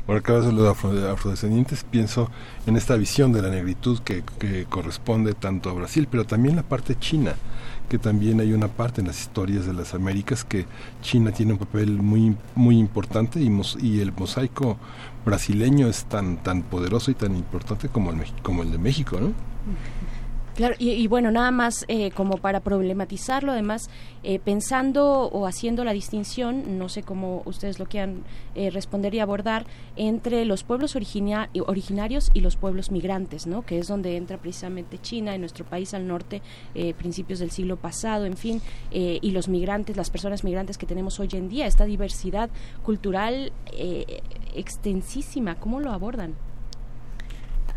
Bueno, 0.06 0.20
acabas 0.20 0.46
de 0.46 0.52
los 0.52 0.68
afrodescendientes, 0.68 1.82
pienso 1.82 2.30
en 2.66 2.76
esta 2.76 2.94
visión 2.94 3.32
de 3.32 3.42
la 3.42 3.48
negritud 3.48 3.98
que, 4.00 4.22
que 4.38 4.64
corresponde 4.66 5.34
tanto 5.34 5.68
a 5.68 5.72
Brasil, 5.72 6.06
pero 6.08 6.24
también 6.24 6.54
la 6.54 6.62
parte 6.62 6.96
china 6.96 7.34
que 7.88 7.98
también 7.98 8.40
hay 8.40 8.52
una 8.52 8.68
parte 8.68 9.00
en 9.00 9.06
las 9.06 9.20
historias 9.20 9.66
de 9.66 9.72
las 9.72 9.94
Américas 9.94 10.44
que 10.44 10.66
China 11.02 11.30
tiene 11.30 11.52
un 11.52 11.58
papel 11.58 12.02
muy 12.02 12.36
muy 12.54 12.78
importante 12.78 13.40
y, 13.40 13.50
y 13.80 14.00
el 14.00 14.12
mosaico 14.12 14.76
brasileño 15.26 15.88
es 15.88 16.06
tan 16.06 16.42
tan 16.42 16.62
poderoso 16.62 17.10
y 17.10 17.14
tan 17.14 17.36
importante 17.36 17.90
como 17.90 18.10
el 18.12 18.22
como 18.42 18.62
el 18.62 18.72
de 18.72 18.78
México, 18.78 19.18
¿no? 19.20 19.34
Claro, 20.56 20.74
y, 20.78 21.06
bueno, 21.06 21.30
nada 21.30 21.50
más 21.50 21.84
eh, 21.86 22.10
como 22.12 22.38
para 22.38 22.60
problematizarlo, 22.60 23.52
además, 23.52 23.90
eh, 24.22 24.38
pensando 24.38 25.28
o 25.28 25.46
haciendo 25.46 25.84
la 25.84 25.92
distinción, 25.92 26.78
no 26.78 26.88
sé 26.88 27.02
cómo 27.02 27.42
ustedes 27.44 27.78
lo 27.78 27.84
quieran 27.84 28.24
eh, 28.54 28.70
responder 28.70 29.14
y 29.14 29.20
abordar, 29.20 29.66
entre 29.96 30.46
los 30.46 30.64
pueblos 30.64 30.96
originarios 30.96 32.30
y 32.32 32.40
los 32.40 32.56
pueblos 32.56 32.90
migrantes, 32.90 33.46
¿no? 33.46 33.66
Que 33.66 33.78
es 33.78 33.86
donde 33.86 34.16
entra 34.16 34.38
precisamente 34.38 34.96
China, 34.96 35.34
en 35.34 35.42
nuestro 35.42 35.66
país 35.66 35.92
al 35.92 36.06
norte, 36.06 36.40
principios 36.96 37.38
del 37.38 37.50
siglo 37.50 37.76
pasado, 37.76 38.24
en 38.24 38.36
fin, 38.38 38.62
y 38.90 39.30
los 39.32 39.48
migrantes, 39.48 39.96
las 39.96 40.08
personas 40.08 40.42
migrantes 40.42 40.78
que 40.78 40.86
tenemos 40.86 41.20
hoy 41.20 41.28
en 41.32 41.48
día, 41.48 41.66
esta 41.66 41.84
diversidad 41.84 42.48
cultural 42.82 43.52
extensísima, 44.56 45.56
¿cómo 45.56 45.80
lo 45.80 45.92
abordan? 45.92 46.34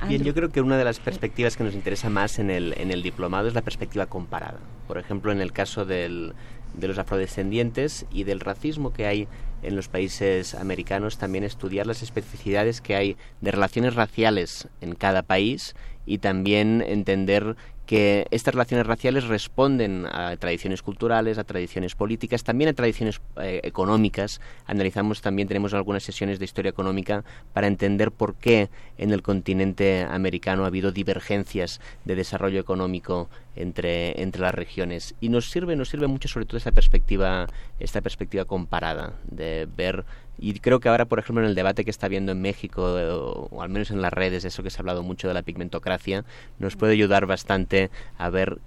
Bien, 0.07 0.23
yo 0.23 0.33
creo 0.33 0.49
que 0.49 0.61
una 0.61 0.77
de 0.77 0.85
las 0.85 0.99
perspectivas 0.99 1.57
que 1.57 1.63
nos 1.65 1.75
interesa 1.75 2.09
más 2.09 2.39
en 2.39 2.49
el, 2.49 2.73
en 2.77 2.91
el 2.91 3.03
diplomado 3.03 3.49
es 3.49 3.53
la 3.53 3.61
perspectiva 3.61 4.05
comparada. 4.05 4.59
Por 4.87 4.97
ejemplo, 4.97 5.31
en 5.31 5.41
el 5.41 5.51
caso 5.51 5.83
del, 5.83 6.33
de 6.73 6.87
los 6.87 6.97
afrodescendientes 6.97 8.05
y 8.11 8.23
del 8.23 8.39
racismo 8.39 8.93
que 8.93 9.05
hay 9.05 9.27
en 9.61 9.75
los 9.75 9.89
países 9.89 10.55
americanos, 10.55 11.17
también 11.17 11.43
estudiar 11.43 11.85
las 11.85 12.01
especificidades 12.01 12.81
que 12.81 12.95
hay 12.95 13.17
de 13.41 13.51
relaciones 13.51 13.95
raciales 13.95 14.69
en 14.79 14.95
cada 14.95 15.23
país 15.23 15.75
y 16.05 16.19
también 16.19 16.81
entender 16.81 17.55
que 17.89 18.27
estas 18.29 18.53
relaciones 18.53 18.85
raciales 18.85 19.25
responden 19.25 20.05
a 20.05 20.37
tradiciones 20.37 20.83
culturales, 20.83 21.39
a 21.39 21.43
tradiciones 21.43 21.95
políticas, 21.95 22.43
también 22.43 22.69
a 22.69 22.73
tradiciones 22.73 23.19
eh, 23.41 23.61
económicas. 23.63 24.41
Analizamos 24.67 25.21
también, 25.21 25.47
tenemos 25.47 25.73
algunas 25.73 26.03
sesiones 26.03 26.37
de 26.37 26.45
historia 26.45 26.69
económica 26.69 27.23
para 27.51 27.65
entender 27.65 28.11
por 28.11 28.35
qué 28.35 28.69
en 28.99 29.11
el 29.11 29.23
continente 29.23 30.05
americano 30.07 30.65
ha 30.65 30.67
habido 30.67 30.91
divergencias 30.91 31.81
de 32.05 32.13
desarrollo 32.13 32.59
económico 32.59 33.27
entre, 33.55 34.21
entre 34.21 34.43
las 34.43 34.53
regiones. 34.53 35.15
Y 35.19 35.29
nos 35.29 35.49
sirve, 35.49 35.75
nos 35.75 35.89
sirve 35.89 36.05
mucho 36.05 36.27
sobre 36.27 36.45
todo 36.45 36.57
esta 36.57 36.71
perspectiva, 36.71 37.47
esta 37.79 38.01
perspectiva 38.01 38.45
comparada, 38.45 39.15
de 39.31 39.67
ver 39.75 40.05
y 40.41 40.59
creo 40.59 40.79
que 40.79 40.89
ahora, 40.89 41.05
por 41.05 41.19
ejemplo, 41.19 41.43
en 41.43 41.49
el 41.49 41.55
debate 41.55 41.83
que 41.83 41.91
está 41.91 42.05
habiendo 42.05 42.31
en 42.31 42.41
México, 42.41 42.83
o, 42.83 43.61
al 43.61 43.69
menos 43.69 43.91
en 43.91 44.01
las 44.01 44.13
redes, 44.13 44.45
eso 44.45 44.63
que 44.63 44.69
se 44.69 44.77
ha 44.77 44.81
hablado 44.81 45.03
mucho 45.03 45.27
de 45.27 45.33
la 45.33 45.41
pigmentocracia, 45.41 46.23
nos 46.59 46.75
puede 46.75 46.93
ayudar 46.93 47.25
bastante 47.25 47.89
a 48.17 48.29
ver 48.29 48.59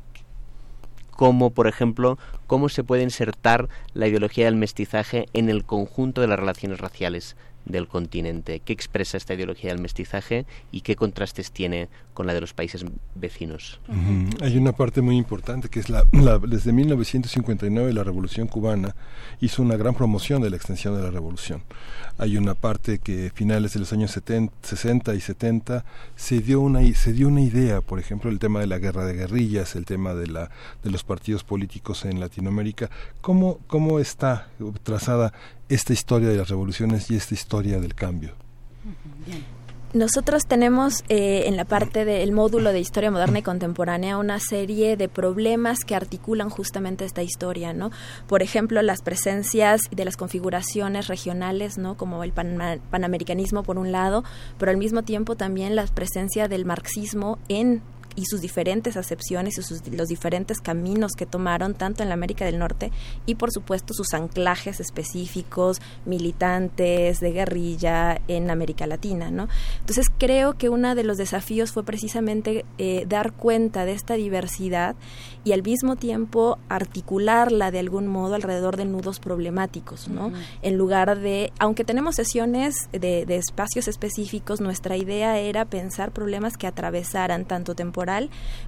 cómo, 1.10 1.50
por 1.50 1.66
ejemplo, 1.66 2.18
cómo 2.46 2.68
se 2.68 2.84
puede 2.84 3.02
insertar 3.02 3.68
la 3.94 4.08
ideología 4.08 4.46
del 4.46 4.56
mestizaje 4.56 5.26
en 5.32 5.48
el 5.48 5.64
conjunto 5.64 6.20
de 6.20 6.26
las 6.26 6.38
relaciones 6.38 6.78
raciales 6.78 7.36
del 7.64 7.88
continente, 7.88 8.60
qué 8.60 8.72
expresa 8.72 9.16
esta 9.16 9.34
ideología 9.34 9.70
del 9.70 9.80
mestizaje 9.80 10.46
y 10.70 10.80
qué 10.80 10.96
contrastes 10.96 11.52
tiene 11.52 11.88
con 12.14 12.26
la 12.26 12.34
de 12.34 12.40
los 12.40 12.52
países 12.52 12.84
vecinos. 13.14 13.80
Hay 14.40 14.56
una 14.56 14.72
parte 14.72 15.00
muy 15.00 15.16
importante 15.16 15.68
que 15.68 15.80
es 15.80 15.88
la, 15.88 16.04
desde 16.46 16.72
1959 16.72 17.92
la 17.92 18.04
Revolución 18.04 18.48
cubana 18.48 18.94
hizo 19.40 19.62
una 19.62 19.76
gran 19.76 19.94
promoción 19.94 20.42
de 20.42 20.50
la 20.50 20.56
extensión 20.56 20.96
de 20.96 21.02
la 21.02 21.10
revolución. 21.10 21.62
Hay 22.18 22.36
una 22.36 22.54
parte 22.54 22.98
que 22.98 23.30
finales 23.34 23.72
de 23.72 23.80
los 23.80 23.92
años 23.92 24.10
70, 24.10 24.52
60 24.62 25.14
y 25.14 25.20
70 25.20 25.84
se 26.16 26.40
dio 26.40 26.60
una 26.60 26.82
se 26.94 27.12
dio 27.12 27.28
una 27.28 27.40
idea, 27.40 27.80
por 27.80 27.98
ejemplo, 27.98 28.30
el 28.30 28.38
tema 28.38 28.60
de 28.60 28.66
la 28.66 28.78
guerra 28.78 29.04
de 29.04 29.14
guerrillas, 29.14 29.76
el 29.76 29.86
tema 29.86 30.14
de 30.14 30.26
la 30.26 30.50
de 30.82 30.90
los 30.90 31.04
partidos 31.04 31.44
políticos 31.44 32.04
en 32.04 32.20
Latinoamérica, 32.20 32.90
cómo 33.20 33.58
cómo 33.66 33.98
está 33.98 34.48
trazada 34.82 35.32
esta 35.74 35.92
historia 35.92 36.28
de 36.28 36.36
las 36.36 36.48
revoluciones 36.48 37.10
y 37.10 37.16
esta 37.16 37.34
historia 37.34 37.80
del 37.80 37.94
cambio. 37.94 38.32
Nosotros 39.94 40.44
tenemos 40.46 41.04
eh, 41.10 41.44
en 41.46 41.56
la 41.56 41.66
parte 41.66 42.06
del 42.06 42.32
módulo 42.32 42.72
de 42.72 42.80
historia 42.80 43.10
moderna 43.10 43.40
y 43.40 43.42
contemporánea 43.42 44.16
una 44.16 44.38
serie 44.38 44.96
de 44.96 45.08
problemas 45.08 45.80
que 45.80 45.94
articulan 45.94 46.48
justamente 46.48 47.04
esta 47.04 47.22
historia, 47.22 47.74
¿no? 47.74 47.90
Por 48.26 48.42
ejemplo, 48.42 48.80
las 48.80 49.02
presencias 49.02 49.82
de 49.90 50.04
las 50.06 50.16
configuraciones 50.16 51.08
regionales, 51.08 51.76
¿no? 51.76 51.98
Como 51.98 52.24
el 52.24 52.32
panamericanismo 52.32 53.62
por 53.64 53.76
un 53.76 53.92
lado, 53.92 54.24
pero 54.58 54.70
al 54.70 54.78
mismo 54.78 55.02
tiempo 55.02 55.36
también 55.36 55.76
la 55.76 55.84
presencia 55.86 56.48
del 56.48 56.64
marxismo 56.64 57.38
en 57.48 57.82
y 58.16 58.26
sus 58.26 58.40
diferentes 58.40 58.96
acepciones 58.96 59.58
y 59.58 59.62
sus, 59.62 59.86
los 59.88 60.08
diferentes 60.08 60.60
caminos 60.60 61.12
que 61.12 61.26
tomaron 61.26 61.74
tanto 61.74 62.02
en 62.02 62.08
la 62.08 62.14
América 62.14 62.44
del 62.44 62.58
Norte 62.58 62.90
y 63.26 63.36
por 63.36 63.50
supuesto 63.52 63.94
sus 63.94 64.12
anclajes 64.14 64.80
específicos 64.80 65.80
militantes 66.04 67.20
de 67.20 67.32
guerrilla 67.32 68.20
en 68.28 68.50
América 68.50 68.86
Latina, 68.86 69.30
¿no? 69.30 69.48
Entonces 69.80 70.06
creo 70.18 70.54
que 70.54 70.68
uno 70.68 70.94
de 70.94 71.04
los 71.04 71.16
desafíos 71.16 71.72
fue 71.72 71.84
precisamente 71.84 72.64
eh, 72.78 73.04
dar 73.08 73.32
cuenta 73.32 73.84
de 73.84 73.92
esta 73.92 74.14
diversidad 74.14 74.96
y 75.44 75.52
al 75.52 75.62
mismo 75.62 75.96
tiempo 75.96 76.58
articularla 76.68 77.70
de 77.70 77.78
algún 77.78 78.06
modo 78.06 78.34
alrededor 78.34 78.76
de 78.76 78.84
nudos 78.84 79.20
problemáticos, 79.20 80.08
¿no? 80.08 80.32
En 80.62 80.76
lugar 80.76 81.18
de, 81.18 81.52
aunque 81.58 81.84
tenemos 81.84 82.14
sesiones 82.14 82.74
de, 82.92 83.26
de 83.26 83.36
espacios 83.36 83.88
específicos, 83.88 84.60
nuestra 84.60 84.96
idea 84.96 85.38
era 85.38 85.64
pensar 85.64 86.12
problemas 86.12 86.56
que 86.56 86.66
atravesaran 86.66 87.44
tanto 87.44 87.74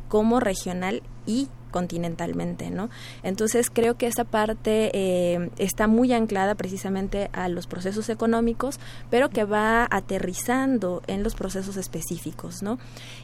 como 0.09 0.41
regional 0.41 1.03
y 1.27 1.49
continentalmente, 1.75 2.71
¿no? 2.71 2.89
Entonces 3.25 3.69
creo 3.69 3.97
que 3.97 4.07
esa 4.07 4.23
parte 4.23 4.93
eh, 4.95 5.51
está 5.59 5.89
muy 5.89 6.13
anclada 6.13 6.55
precisamente 6.55 7.31
a 7.33 7.49
los 7.49 7.67
procesos 7.67 8.09
económicos, 8.11 8.79
pero 9.11 9.29
que 9.29 9.43
va 9.43 9.89
aterrizando 9.91 11.03
en 11.09 11.25
los 11.25 11.35
procesos 11.35 11.77
específicos, 11.77 12.63
¿no? 12.63 12.79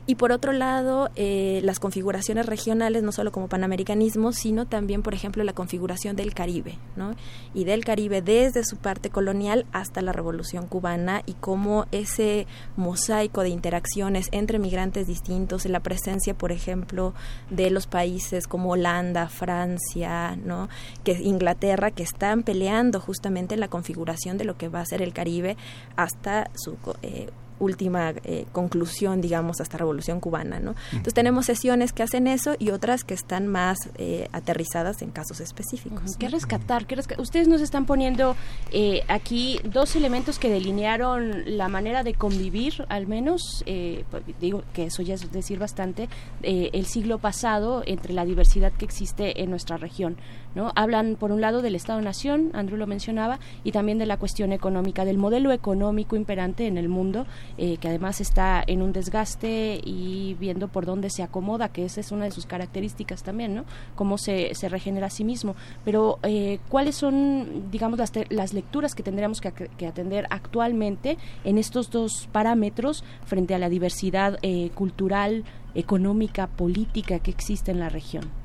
Y 0.05 0.17
por 0.17 0.33
otro 0.33 0.53
lado, 0.53 1.11
eh, 1.15 1.61
las 1.63 1.79
configuraciones 1.79 2.47
regionales, 2.47 3.05
no 3.05 3.13
solo 3.13 3.31
como 3.31 3.47
panamericanismo, 3.47 4.33
sino 4.33 4.67
también, 4.67 5.03
por 5.03 5.15
ejemplo, 5.15 5.45
la 5.45 5.53
configuración 5.53 6.17
del 6.17 6.35
Caribe, 6.35 6.77
¿no? 6.97 7.15
Y 7.55 7.63
del 7.63 7.85
Caribe 7.85 8.21
desde 8.21 8.65
su 8.65 8.79
parte 8.79 9.11
colonial 9.11 9.65
hasta 9.71 10.03
la 10.03 10.13
Revolución 10.13 10.67
Cubana 10.67 11.23
y 11.25 11.35
cómo 11.35 11.87
ese 11.93 12.49
mosaico 12.77 13.43
de 13.43 13.51
interacciones 13.51 14.27
entre 14.33 14.59
migrantes 14.59 15.07
distintos, 15.07 15.67
la 15.67 15.79
presencia, 15.79 16.35
por 16.35 16.51
ejemplo, 16.51 17.15
de 17.49 17.71
los 17.71 17.87
países 17.87 18.40
como 18.47 18.71
Holanda, 18.71 19.29
Francia, 19.29 20.37
¿no? 20.37 20.69
que 21.05 21.13
Inglaterra, 21.13 21.91
que 21.91 22.03
están 22.03 22.43
peleando 22.43 23.01
justamente 23.01 23.55
en 23.55 23.61
la 23.61 23.69
configuración 23.69 24.39
de 24.39 24.45
lo 24.45 24.57
que 24.57 24.69
va 24.69 24.81
a 24.81 24.87
ser 24.87 25.03
el 25.03 25.13
Caribe 25.13 25.57
hasta 25.97 26.51
su 26.55 26.77
eh, 27.03 27.31
última 27.61 28.11
eh, 28.25 28.47
conclusión, 28.51 29.21
digamos, 29.21 29.61
hasta 29.61 29.79
Revolución 29.79 30.19
Cubana, 30.19 30.59
¿no? 30.59 30.75
Entonces 30.91 31.15
tenemos 31.15 31.47
sesiones 31.47 31.93
que 31.93 32.03
hacen 32.03 32.27
eso 32.27 32.57
y 32.59 32.71
otras 32.71 33.05
que 33.05 33.15
están 33.15 33.47
más 33.47 33.79
eh, 33.97 34.29
aterrizadas 34.33 35.03
en 35.03 35.11
casos 35.11 35.41
específicos. 35.41 36.17
¿Qué 36.19 36.29
rescatar? 36.29 36.87
¿Qué 36.87 37.01
Ustedes 37.19 37.49
nos 37.49 37.61
están 37.61 37.87
poniendo 37.87 38.35
eh, 38.73 39.03
aquí 39.09 39.61
dos 39.65 39.95
elementos 39.95 40.39
que 40.39 40.51
delinearon 40.51 41.57
la 41.57 41.69
manera 41.69 42.03
de 42.03 42.15
convivir, 42.15 42.85
al 42.89 43.07
menos, 43.07 43.65
pues, 44.11 44.23
digo 44.41 44.65
que 44.73 44.87
eso 44.87 45.03
ya 45.03 45.15
es 45.15 45.31
decir 45.31 45.59
bastante, 45.59 46.09
el 46.43 46.87
siglo 46.87 47.19
pasado 47.19 47.83
entre 47.87 48.13
la 48.13 48.25
diversidad 48.25 48.73
que 48.73 48.85
existe 48.85 49.43
en 49.43 49.51
nuestra 49.51 49.77
región. 49.77 50.17
¿No? 50.55 50.73
Hablan, 50.75 51.17
por 51.17 51.33
un 51.33 51.41
lado, 51.41 51.63
del 51.63 51.75
Estado-Nación, 51.75 52.51
Andrew 52.53 52.79
lo 52.79 52.87
mencionaba, 52.87 53.39
y 53.65 53.73
también 53.73 53.99
de 53.99 54.07
la 54.07 54.17
cuestión 54.17 54.53
económica, 54.53 55.05
del 55.05 55.19
modelo 55.19 55.53
económico 55.53 56.17
imperante 56.17 56.67
en 56.67 56.79
el 56.79 56.89
mundo, 56.89 57.27
eh, 57.59 57.77
que 57.79 57.89
además 57.89 58.21
está 58.21 58.63
en 58.67 58.83
un 58.83 58.93
desgaste 58.93 59.81
y 59.85 60.37
viendo 60.39 60.69
por 60.69 60.87
dónde 60.87 61.11
se 61.11 61.23
acomoda, 61.23 61.69
que 61.69 61.85
esa 61.85 62.01
es 62.01 62.13
una 62.13 62.25
de 62.25 62.31
sus 62.31 62.47
características 62.47 63.23
también, 63.23 63.55
¿no? 63.55 63.65
Cómo 63.95 64.19
se, 64.19 64.55
se 64.55 64.69
regenera 64.69 65.07
a 65.07 65.11
sí 65.11 65.25
mismo. 65.25 65.55
Pero, 65.85 66.19
eh, 66.23 66.59
¿cuáles 66.69 66.97
son, 66.97 67.71
digamos, 67.71 67.99
las, 67.99 68.13
las 68.29 68.53
lecturas 68.53 68.95
que 68.95 69.03
tendríamos 69.03 69.41
que, 69.41 69.53
que, 69.53 69.87
atender 69.87 70.27
actualmente 70.31 71.19
en 71.45 71.59
estos 71.59 71.91
dos 71.91 72.29
parámetros 72.33 73.05
frente 73.25 73.55
a 73.55 73.59
la 73.59 73.69
diversidad 73.69 74.39
eh, 74.43 74.71
cultural, 74.75 75.45
económica, 75.75 76.47
política 76.49 77.19
que 77.19 77.31
existe 77.31 77.71
en 77.71 77.81
la 77.81 77.89
región? 77.89 78.40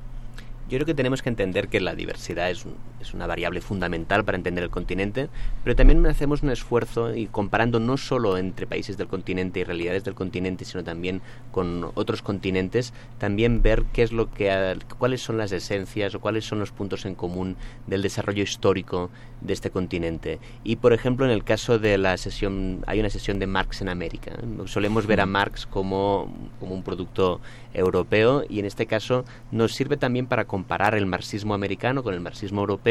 Yo 0.67 0.77
creo 0.77 0.85
que 0.85 0.95
tenemos 0.95 1.21
que 1.21 1.29
entender 1.29 1.69
que 1.69 1.79
la 1.79 1.95
diversidad 1.95 2.49
es, 2.49 2.65
es, 2.99 3.13
una 3.13 3.27
variable 3.27 3.61
fundamental 3.61 4.23
para 4.25 4.37
entender 4.37 4.63
el 4.63 4.69
continente, 4.69 5.29
pero 5.63 5.75
también 5.75 6.05
hacemos 6.05 6.43
un 6.43 6.49
esfuerzo 6.49 7.15
y 7.15 7.27
comparando 7.27 7.79
no 7.79 7.97
solo 7.97 8.37
entre 8.37 8.67
países 8.67 8.97
del 8.97 9.07
continente 9.07 9.59
y 9.59 9.63
realidades 9.63 10.03
del 10.03 10.15
continente, 10.15 10.65
sino 10.65 10.83
también 10.83 11.21
con 11.51 11.91
otros 11.95 12.21
continentes, 12.21 12.93
también 13.17 13.61
ver 13.61 13.83
qué 13.93 14.03
es 14.03 14.11
lo 14.11 14.31
que 14.31 14.77
cuáles 14.97 15.21
son 15.21 15.37
las 15.37 15.51
esencias 15.51 16.15
o 16.15 16.19
cuáles 16.19 16.45
son 16.45 16.59
los 16.59 16.71
puntos 16.71 17.05
en 17.05 17.15
común 17.15 17.55
del 17.87 18.01
desarrollo 18.01 18.43
histórico 18.43 19.09
de 19.41 19.53
este 19.53 19.69
continente. 19.69 20.39
Y 20.63 20.77
por 20.77 20.93
ejemplo, 20.93 21.25
en 21.25 21.31
el 21.31 21.43
caso 21.43 21.79
de 21.79 21.97
la 21.97 22.17
sesión 22.17 22.83
hay 22.87 22.99
una 22.99 23.09
sesión 23.09 23.39
de 23.39 23.47
Marx 23.47 23.81
en 23.81 23.89
América. 23.89 24.31
Solemos 24.65 25.05
ver 25.07 25.21
a 25.21 25.25
Marx 25.25 25.65
como, 25.65 26.33
como 26.59 26.73
un 26.73 26.83
producto 26.83 27.41
europeo 27.73 28.43
y 28.47 28.59
en 28.59 28.65
este 28.65 28.85
caso 28.85 29.25
nos 29.51 29.73
sirve 29.73 29.97
también 29.97 30.27
para 30.27 30.45
comparar 30.45 30.95
el 30.95 31.05
marxismo 31.05 31.53
americano 31.53 32.03
con 32.03 32.13
el 32.13 32.21
marxismo 32.21 32.61
europeo. 32.61 32.84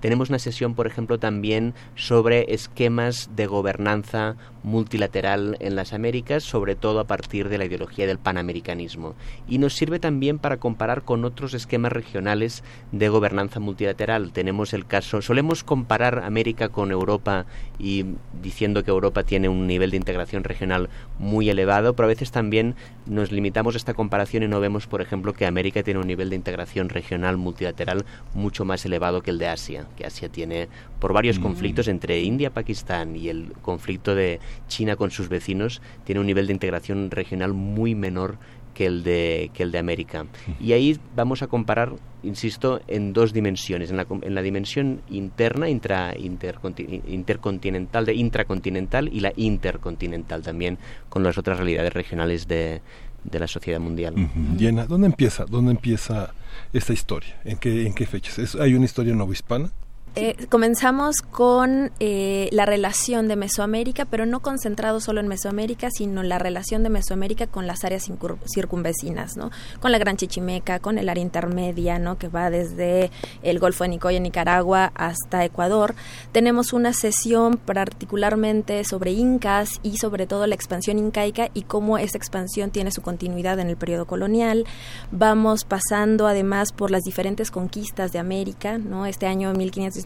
Tenemos 0.00 0.28
una 0.28 0.40
sesión, 0.40 0.74
por 0.74 0.88
ejemplo, 0.88 1.18
también 1.18 1.74
sobre 1.94 2.52
esquemas 2.52 3.30
de 3.36 3.46
gobernanza 3.46 4.34
multilateral 4.64 5.56
en 5.60 5.76
las 5.76 5.92
Américas, 5.92 6.42
sobre 6.42 6.74
todo 6.74 6.98
a 6.98 7.06
partir 7.06 7.48
de 7.48 7.56
la 7.56 7.66
ideología 7.66 8.08
del 8.08 8.18
panamericanismo. 8.18 9.14
Y 9.46 9.58
nos 9.58 9.74
sirve 9.74 10.00
también 10.00 10.40
para 10.40 10.56
comparar 10.56 11.02
con 11.02 11.24
otros 11.24 11.54
esquemas 11.54 11.92
regionales 11.92 12.64
de 12.90 13.08
gobernanza 13.08 13.60
multilateral. 13.60 14.32
Tenemos 14.32 14.74
el 14.74 14.84
caso, 14.84 15.22
solemos 15.22 15.62
comparar 15.62 16.24
América 16.24 16.68
con 16.68 16.90
Europa 16.90 17.46
y 17.78 18.04
diciendo 18.42 18.82
que 18.82 18.90
Europa 18.90 19.22
tiene 19.22 19.48
un 19.48 19.68
nivel 19.68 19.92
de 19.92 19.98
integración 19.98 20.42
regional 20.42 20.88
muy 21.20 21.48
elevado, 21.48 21.94
pero 21.94 22.06
a 22.06 22.08
veces 22.08 22.32
también 22.32 22.74
nos 23.06 23.30
limitamos 23.30 23.76
a 23.76 23.78
esta 23.78 23.94
comparación 23.94 24.42
y 24.42 24.48
no 24.48 24.58
vemos, 24.58 24.88
por 24.88 25.00
ejemplo, 25.00 25.32
que 25.32 25.46
América 25.46 25.84
tiene 25.84 26.00
un 26.00 26.08
nivel 26.08 26.30
de 26.30 26.36
integración 26.36 26.88
regional 26.88 27.36
multilateral 27.36 28.04
mucho 28.34 28.64
más 28.64 28.84
elevado 28.84 29.22
que 29.22 29.30
el 29.30 29.35
de 29.38 29.48
Asia, 29.48 29.86
que 29.96 30.06
Asia 30.06 30.28
tiene 30.28 30.68
por 30.98 31.12
varios 31.12 31.38
mm. 31.38 31.42
conflictos 31.42 31.88
entre 31.88 32.20
India, 32.20 32.50
Pakistán 32.50 33.16
y 33.16 33.28
el 33.28 33.52
conflicto 33.62 34.14
de 34.14 34.40
China 34.68 34.96
con 34.96 35.10
sus 35.10 35.28
vecinos, 35.28 35.82
tiene 36.04 36.20
un 36.20 36.26
nivel 36.26 36.46
de 36.46 36.52
integración 36.52 37.10
regional 37.10 37.52
muy 37.52 37.94
menor 37.94 38.38
que 38.76 38.84
el 38.84 39.02
de, 39.02 39.50
que 39.54 39.62
el 39.62 39.72
de 39.72 39.78
América. 39.78 40.26
Y 40.60 40.72
ahí 40.72 40.98
vamos 41.14 41.42
a 41.42 41.46
comparar, 41.46 41.94
insisto, 42.22 42.82
en 42.88 43.14
dos 43.14 43.32
dimensiones, 43.32 43.90
en 43.90 43.96
la, 43.96 44.06
en 44.20 44.34
la 44.34 44.42
dimensión 44.42 45.00
interna, 45.08 45.70
intra, 45.70 46.14
intercontinental, 46.18 48.04
de 48.04 48.12
intracontinental 48.12 49.08
y 49.10 49.20
la 49.20 49.32
intercontinental 49.34 50.42
también, 50.42 50.76
con 51.08 51.22
las 51.22 51.38
otras 51.38 51.56
realidades 51.56 51.94
regionales 51.94 52.48
de, 52.48 52.82
de 53.24 53.38
la 53.38 53.46
sociedad 53.46 53.80
mundial. 53.80 54.14
Diana, 54.58 54.86
¿dónde 54.86 55.06
empieza? 55.06 55.46
¿Dónde 55.46 55.70
empieza 55.70 56.34
esta 56.72 56.92
historia? 56.92 57.40
¿En 57.44 57.58
qué, 57.58 57.86
en 57.86 57.94
qué 57.94 58.06
fechas? 58.06 58.54
¿Hay 58.56 58.74
una 58.74 58.84
historia 58.84 59.14
novohispana? 59.14 59.70
Eh, 60.18 60.46
comenzamos 60.48 61.20
con 61.20 61.90
eh, 62.00 62.48
la 62.50 62.64
relación 62.64 63.28
de 63.28 63.36
Mesoamérica, 63.36 64.06
pero 64.06 64.24
no 64.24 64.40
concentrado 64.40 64.98
solo 64.98 65.20
en 65.20 65.28
Mesoamérica, 65.28 65.90
sino 65.90 66.22
la 66.22 66.38
relación 66.38 66.82
de 66.82 66.88
Mesoamérica 66.88 67.46
con 67.46 67.66
las 67.66 67.84
áreas 67.84 68.08
circunvecinas, 68.46 69.36
¿no? 69.36 69.50
Con 69.78 69.92
la 69.92 69.98
Gran 69.98 70.16
Chichimeca, 70.16 70.78
con 70.78 70.96
el 70.96 71.10
área 71.10 71.20
intermedia, 71.20 71.98
¿no? 71.98 72.16
Que 72.16 72.28
va 72.28 72.48
desde 72.48 73.10
el 73.42 73.58
Golfo 73.58 73.84
de 73.84 73.90
Nicoya, 73.90 74.18
Nicaragua, 74.18 74.90
hasta 74.94 75.44
Ecuador. 75.44 75.94
Tenemos 76.32 76.72
una 76.72 76.94
sesión 76.94 77.58
particularmente 77.58 78.84
sobre 78.84 79.12
incas 79.12 79.68
y 79.82 79.98
sobre 79.98 80.26
todo 80.26 80.46
la 80.46 80.54
expansión 80.54 80.98
incaica 80.98 81.50
y 81.52 81.64
cómo 81.64 81.98
esa 81.98 82.16
expansión 82.16 82.70
tiene 82.70 82.90
su 82.90 83.02
continuidad 83.02 83.58
en 83.60 83.68
el 83.68 83.76
periodo 83.76 84.06
colonial. 84.06 84.64
Vamos 85.10 85.64
pasando 85.64 86.26
además 86.26 86.72
por 86.72 86.90
las 86.90 87.02
diferentes 87.02 87.50
conquistas 87.50 88.12
de 88.12 88.18
América, 88.18 88.78
¿no? 88.78 89.04
Este 89.04 89.26
año 89.26 89.52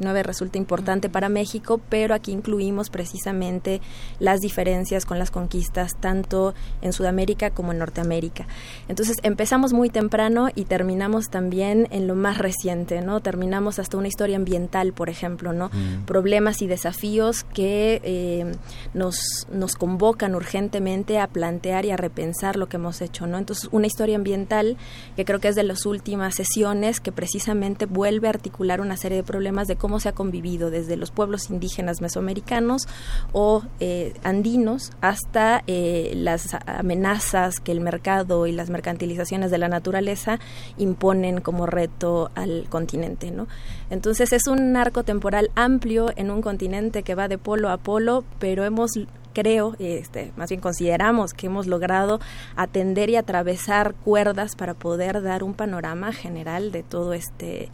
1500 0.01 0.31
resulta 0.31 0.59
importante 0.59 1.09
para 1.09 1.29
México, 1.29 1.81
pero 1.89 2.15
aquí 2.15 2.33
incluimos 2.33 2.91
precisamente 2.91 3.81
las 4.19 4.41
diferencias 4.41 5.05
con 5.05 5.19
las 5.19 5.31
conquistas 5.31 5.93
tanto 6.01 6.55
en 6.83 6.93
Sudamérica 6.93 7.51
como 7.51 7.73
en 7.73 7.79
Norteamérica. 7.79 8.47
Entonces 8.89 9.19
empezamos 9.23 9.73
muy 9.73 9.91
temprano 9.91 10.49
y 10.55 10.65
terminamos 10.65 11.27
también 11.29 11.89
en 11.91 12.07
lo 12.07 12.15
más 12.15 12.39
reciente, 12.39 13.01
¿no? 13.01 13.21
Terminamos 13.21 13.79
hasta 13.79 13.97
una 13.97 14.09
historia 14.09 14.37
ambiental, 14.37 14.93
por 14.93 15.11
ejemplo, 15.11 15.53
¿no? 15.53 15.69
Mm. 15.69 16.05
Problemas 16.07 16.63
y 16.63 16.67
desafíos 16.67 17.45
que 17.45 18.01
eh, 18.03 18.53
nos, 18.95 19.47
nos 19.53 19.75
convocan 19.75 20.35
urgentemente 20.35 21.19
a 21.19 21.27
plantear 21.27 21.85
y 21.85 21.91
a 21.91 21.97
repensar 21.97 22.57
lo 22.57 22.69
que 22.69 22.77
hemos 22.77 23.01
hecho, 23.03 23.27
¿no? 23.27 23.39
Entonces 23.39 23.69
una 23.73 23.87
historia 23.87 24.17
ambiental 24.17 24.77
que 25.17 25.25
creo 25.25 25.41
que 25.41 25.49
es 25.49 25.57
de 25.57 25.65
las 25.65 25.87
últimas 25.87 26.35
sesiones 26.35 27.01
que 27.01 27.13
precisamente 27.13 27.87
vuelve 27.87 28.29
a 28.29 28.31
articular 28.31 28.81
una 28.81 28.97
serie 28.97 29.19
de 29.19 29.23
problemas 29.25 29.69
de 29.69 29.77
cómo 29.77 29.90
cómo 29.91 29.99
se 29.99 30.09
ha 30.09 30.13
convivido 30.13 30.71
desde 30.71 30.97
los 30.97 31.11
pueblos 31.11 31.51
indígenas 31.51 32.01
mesoamericanos 32.01 32.87
o 33.33 33.65
eh, 33.81 34.15
andinos 34.23 34.93
hasta 35.01 35.65
eh, 35.67 36.13
las 36.15 36.55
amenazas 36.65 37.59
que 37.59 37.73
el 37.73 37.81
mercado 37.81 38.47
y 38.47 38.53
las 38.53 38.71
mercantilizaciones 38.71 39.51
de 39.51 39.59
la 39.59 39.67
naturaleza 39.67 40.39
imponen 40.79 41.41
como 41.41 41.67
reto 41.67 42.31
al 42.37 42.67
continente. 42.69 43.33
¿no? 43.33 43.49
Entonces 43.91 44.33
es 44.33 44.47
un 44.47 44.77
arco 44.77 45.03
temporal 45.03 45.51
amplio 45.57 46.13
en 46.15 46.31
un 46.31 46.41
continente 46.41 47.03
que 47.03 47.17
va 47.17 47.27
de 47.27 47.39
polo 47.39 47.69
a 47.69 47.77
polo, 47.77 48.23
pero 48.39 48.65
hemos 48.65 48.93
creo, 49.33 49.75
este, 49.81 50.33
más 50.37 50.51
bien 50.51 50.61
consideramos 50.61 51.35
que 51.35 51.47
hemos 51.47 51.67
logrado 51.67 52.21
atender 52.55 53.11
y 53.11 53.17
atravesar 53.17 53.95
cuerdas 53.95 54.55
para 54.55 54.75
poder 54.75 55.23
dar 55.23 55.43
un 55.43 55.55
panorama 55.55 56.13
general 56.13 56.71
de 56.71 56.83
todo 56.85 57.13
este 57.13 57.71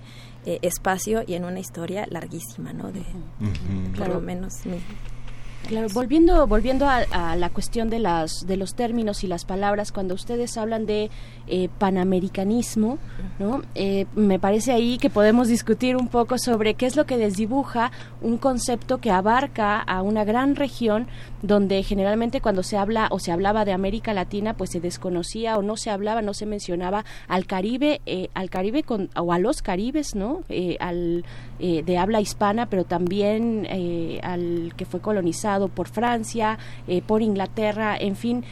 eh, 0.46 0.60
espacio 0.62 1.24
y 1.26 1.34
en 1.34 1.44
una 1.44 1.60
historia 1.60 2.06
larguísima, 2.08 2.72
¿no? 2.72 2.92
De 2.92 3.02
por 3.98 4.08
lo 4.08 4.20
menos 4.20 4.54
Claro, 5.66 5.88
volviendo, 5.92 6.46
volviendo 6.46 6.86
a, 6.88 7.34
la 7.36 7.50
cuestión 7.50 7.90
de 7.90 7.98
las 7.98 8.46
de 8.46 8.56
los 8.56 8.74
términos 8.74 9.24
y 9.24 9.26
las 9.26 9.44
palabras, 9.44 9.90
cuando 9.90 10.14
ustedes 10.14 10.56
hablan 10.56 10.86
de 10.86 11.10
eh, 11.48 11.68
panamericanismo, 11.78 12.98
¿no? 13.38 13.62
Eh, 13.74 14.06
me 14.14 14.38
parece 14.38 14.72
ahí 14.72 14.98
que 14.98 15.10
podemos 15.10 15.48
discutir 15.48 15.96
un 15.96 16.08
poco 16.08 16.38
sobre 16.38 16.74
qué 16.74 16.86
es 16.86 16.96
lo 16.96 17.04
que 17.04 17.16
desdibuja 17.16 17.90
un 18.20 18.38
concepto 18.38 18.98
que 18.98 19.10
abarca 19.10 19.80
a 19.80 20.02
una 20.02 20.24
gran 20.24 20.54
región 20.56 21.08
donde 21.42 21.82
generalmente 21.82 22.40
cuando 22.40 22.62
se 22.62 22.76
habla 22.76 23.08
o 23.10 23.18
se 23.18 23.32
hablaba 23.32 23.64
de 23.64 23.72
América 23.72 24.14
Latina, 24.14 24.54
pues 24.54 24.70
se 24.70 24.80
desconocía 24.80 25.56
o 25.58 25.62
no 25.62 25.76
se 25.76 25.90
hablaba, 25.90 26.22
no 26.22 26.34
se 26.34 26.46
mencionaba 26.46 27.04
al 27.28 27.46
Caribe, 27.46 28.00
eh, 28.06 28.28
al 28.34 28.50
Caribe 28.50 28.82
con, 28.82 29.10
o 29.16 29.32
a 29.32 29.38
los 29.38 29.62
Caribes, 29.62 30.14
¿no? 30.14 30.42
al 30.80 31.24
de 31.58 31.98
habla 31.98 32.20
hispana, 32.20 32.66
pero 32.66 32.84
también 32.84 33.66
al 34.22 34.74
que 34.76 34.84
fue 34.84 35.00
colonizado 35.00 35.68
por 35.68 35.88
Francia, 35.88 36.58
eh, 36.86 37.02
por 37.02 37.22
Inglaterra, 37.22 37.96
en 37.98 38.16
fin. 38.16 38.44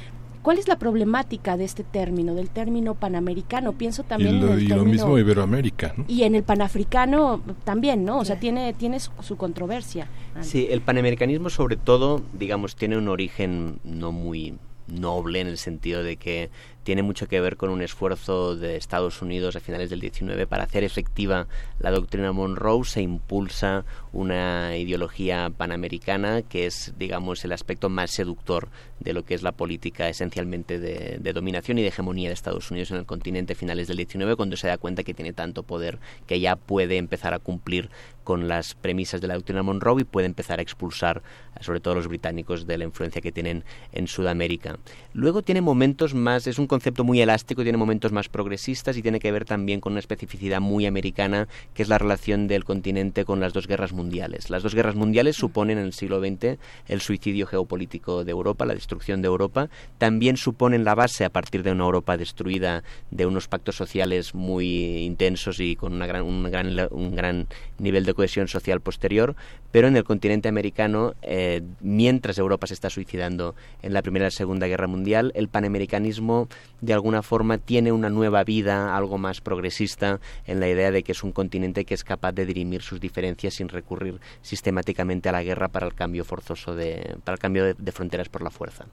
¿Cuál 0.42 0.58
es 0.58 0.68
la 0.68 0.78
problemática 0.78 1.56
de 1.56 1.64
este 1.64 1.84
término, 1.84 2.34
del 2.34 2.50
término 2.50 2.94
panamericano? 2.94 3.72
Pienso 3.72 4.02
también 4.02 4.36
y 4.36 4.40
lo, 4.40 4.46
en 4.48 4.52
el 4.52 4.62
y 4.62 4.68
lo 4.68 4.84
mismo 4.84 5.18
Iberoamérica. 5.18 5.94
Y 6.06 6.24
en 6.24 6.34
el 6.34 6.42
panafricano 6.42 7.40
también, 7.64 8.04
¿no? 8.04 8.18
O 8.18 8.24
sea, 8.26 8.38
tiene, 8.38 8.74
tiene 8.74 9.00
su, 9.00 9.36
controversia. 9.38 10.08
Sí, 10.42 10.66
el 10.70 10.82
panamericanismo 10.82 11.48
sobre 11.48 11.76
todo, 11.76 12.22
digamos, 12.34 12.76
tiene 12.76 12.98
un 12.98 13.08
origen 13.08 13.78
no 13.84 14.12
muy 14.12 14.58
noble 14.86 15.40
en 15.40 15.46
el 15.46 15.56
sentido 15.56 16.02
de 16.02 16.16
que 16.16 16.50
tiene 16.84 17.02
mucho 17.02 17.26
que 17.26 17.40
ver 17.40 17.56
con 17.56 17.70
un 17.70 17.82
esfuerzo 17.82 18.56
de 18.56 18.76
Estados 18.76 19.22
Unidos 19.22 19.56
a 19.56 19.60
finales 19.60 19.90
del 19.90 20.00
19 20.00 20.46
para 20.46 20.64
hacer 20.64 20.84
efectiva 20.84 21.48
la 21.80 21.90
doctrina 21.90 22.32
Monroe. 22.32 22.84
Se 22.84 23.02
impulsa 23.02 23.84
una 24.12 24.76
ideología 24.76 25.50
panamericana 25.56 26.42
que 26.42 26.66
es, 26.66 26.94
digamos, 26.98 27.44
el 27.44 27.52
aspecto 27.52 27.88
más 27.88 28.10
seductor 28.10 28.68
de 29.00 29.12
lo 29.12 29.24
que 29.24 29.34
es 29.34 29.42
la 29.42 29.52
política 29.52 30.08
esencialmente 30.08 30.78
de, 30.78 31.32
dominación 31.32 31.78
y 31.78 31.82
de 31.82 31.88
hegemonía 31.88 32.28
de 32.28 32.34
Estados 32.34 32.70
Unidos 32.70 32.90
en 32.90 32.98
el 32.98 33.06
continente 33.06 33.54
a 33.54 33.56
finales 33.56 33.88
del 33.88 33.96
19 33.96 34.36
cuando 34.36 34.56
se 34.56 34.68
da 34.68 34.78
cuenta 34.78 35.02
que 35.02 35.14
tiene 35.14 35.32
tanto 35.32 35.62
poder 35.62 35.98
que 36.26 36.38
ya 36.38 36.54
puede 36.54 36.96
empezar 36.96 37.34
a 37.34 37.38
cumplir 37.38 37.90
con 38.24 38.48
las 38.48 38.74
premisas 38.74 39.20
de 39.20 39.28
la 39.28 39.34
doctrina 39.34 39.62
Monroe 39.62 40.00
y 40.00 40.04
puede 40.04 40.26
empezar 40.26 40.58
a 40.58 40.62
expulsar 40.62 41.22
sobre 41.60 41.80
todo 41.80 41.94
a 41.94 41.96
los 41.96 42.08
británicos 42.08 42.66
de 42.66 42.78
la 42.78 42.84
influencia 42.84 43.20
que 43.20 43.32
tienen 43.32 43.64
en 43.92 44.08
Sudamérica. 44.08 44.78
Luego 45.12 45.42
tiene 45.42 45.60
momentos 45.60 46.14
más, 46.14 46.46
es 46.46 46.58
un 46.58 46.66
concepto 46.66 47.04
muy 47.04 47.20
elástico, 47.20 47.62
tiene 47.62 47.78
momentos 47.78 48.12
más 48.12 48.28
progresistas 48.28 48.96
y 48.96 49.02
tiene 49.02 49.20
que 49.20 49.30
ver 49.30 49.44
también 49.44 49.80
con 49.80 49.92
una 49.92 50.00
especificidad 50.00 50.60
muy 50.60 50.86
americana 50.86 51.48
que 51.74 51.82
es 51.82 51.88
la 51.88 51.98
relación 51.98 52.48
del 52.48 52.64
continente 52.64 53.24
con 53.24 53.40
las 53.40 53.52
dos 53.52 53.66
guerras 53.66 53.92
mundiales. 53.92 54.50
Las 54.50 54.62
dos 54.62 54.74
guerras 54.74 54.96
mundiales 54.96 55.36
suponen 55.36 55.78
en 55.78 55.84
el 55.84 55.92
siglo 55.92 56.20
XX 56.20 56.58
el 56.88 57.00
suicidio 57.00 57.46
geopolítico 57.46 58.24
de 58.24 58.30
Europa, 58.30 58.64
la 58.64 58.74
destrucción 58.74 59.22
de 59.22 59.28
Europa, 59.28 59.68
también 59.98 60.36
suponen 60.36 60.84
la 60.84 60.94
base 60.94 61.24
a 61.24 61.30
partir 61.30 61.62
de 61.62 61.72
una 61.72 61.84
Europa 61.84 62.16
destruida 62.16 62.82
de 63.10 63.26
unos 63.26 63.48
pactos 63.48 63.76
sociales 63.76 64.34
muy 64.34 65.04
intensos 65.04 65.60
y 65.60 65.76
con 65.76 65.92
una 65.92 66.06
gran, 66.06 66.22
un, 66.22 66.44
gran, 66.50 66.76
un 66.90 67.14
gran 67.14 67.46
nivel 67.78 68.04
de 68.04 68.13
cohesión 68.14 68.48
social 68.48 68.80
posterior, 68.80 69.36
pero 69.70 69.88
en 69.88 69.96
el 69.96 70.04
continente 70.04 70.48
americano, 70.48 71.14
eh, 71.22 71.62
mientras 71.80 72.38
Europa 72.38 72.66
se 72.66 72.74
está 72.74 72.90
suicidando 72.90 73.54
en 73.82 73.92
la 73.92 74.02
Primera 74.02 74.24
y 74.24 74.28
la 74.28 74.30
Segunda 74.30 74.66
Guerra 74.66 74.86
Mundial, 74.86 75.32
el 75.34 75.48
panamericanismo 75.48 76.48
de 76.80 76.92
alguna 76.92 77.22
forma 77.22 77.58
tiene 77.58 77.92
una 77.92 78.10
nueva 78.10 78.44
vida, 78.44 78.96
algo 78.96 79.18
más 79.18 79.40
progresista, 79.40 80.20
en 80.46 80.60
la 80.60 80.68
idea 80.68 80.90
de 80.90 81.02
que 81.02 81.12
es 81.12 81.22
un 81.24 81.32
continente 81.32 81.84
que 81.84 81.94
es 81.94 82.04
capaz 82.04 82.32
de 82.32 82.46
dirimir 82.46 82.82
sus 82.82 83.00
diferencias 83.00 83.54
sin 83.54 83.68
recurrir 83.68 84.20
sistemáticamente 84.42 85.28
a 85.28 85.32
la 85.32 85.42
guerra 85.42 85.68
para 85.68 85.86
el 85.86 85.94
cambio 85.94 86.24
forzoso 86.24 86.74
de, 86.74 87.16
para 87.24 87.34
el 87.34 87.40
cambio 87.40 87.74
de, 87.74 87.92
fronteras 87.92 88.28
por 88.28 88.42
la 88.42 88.50
fuerza. 88.50 88.86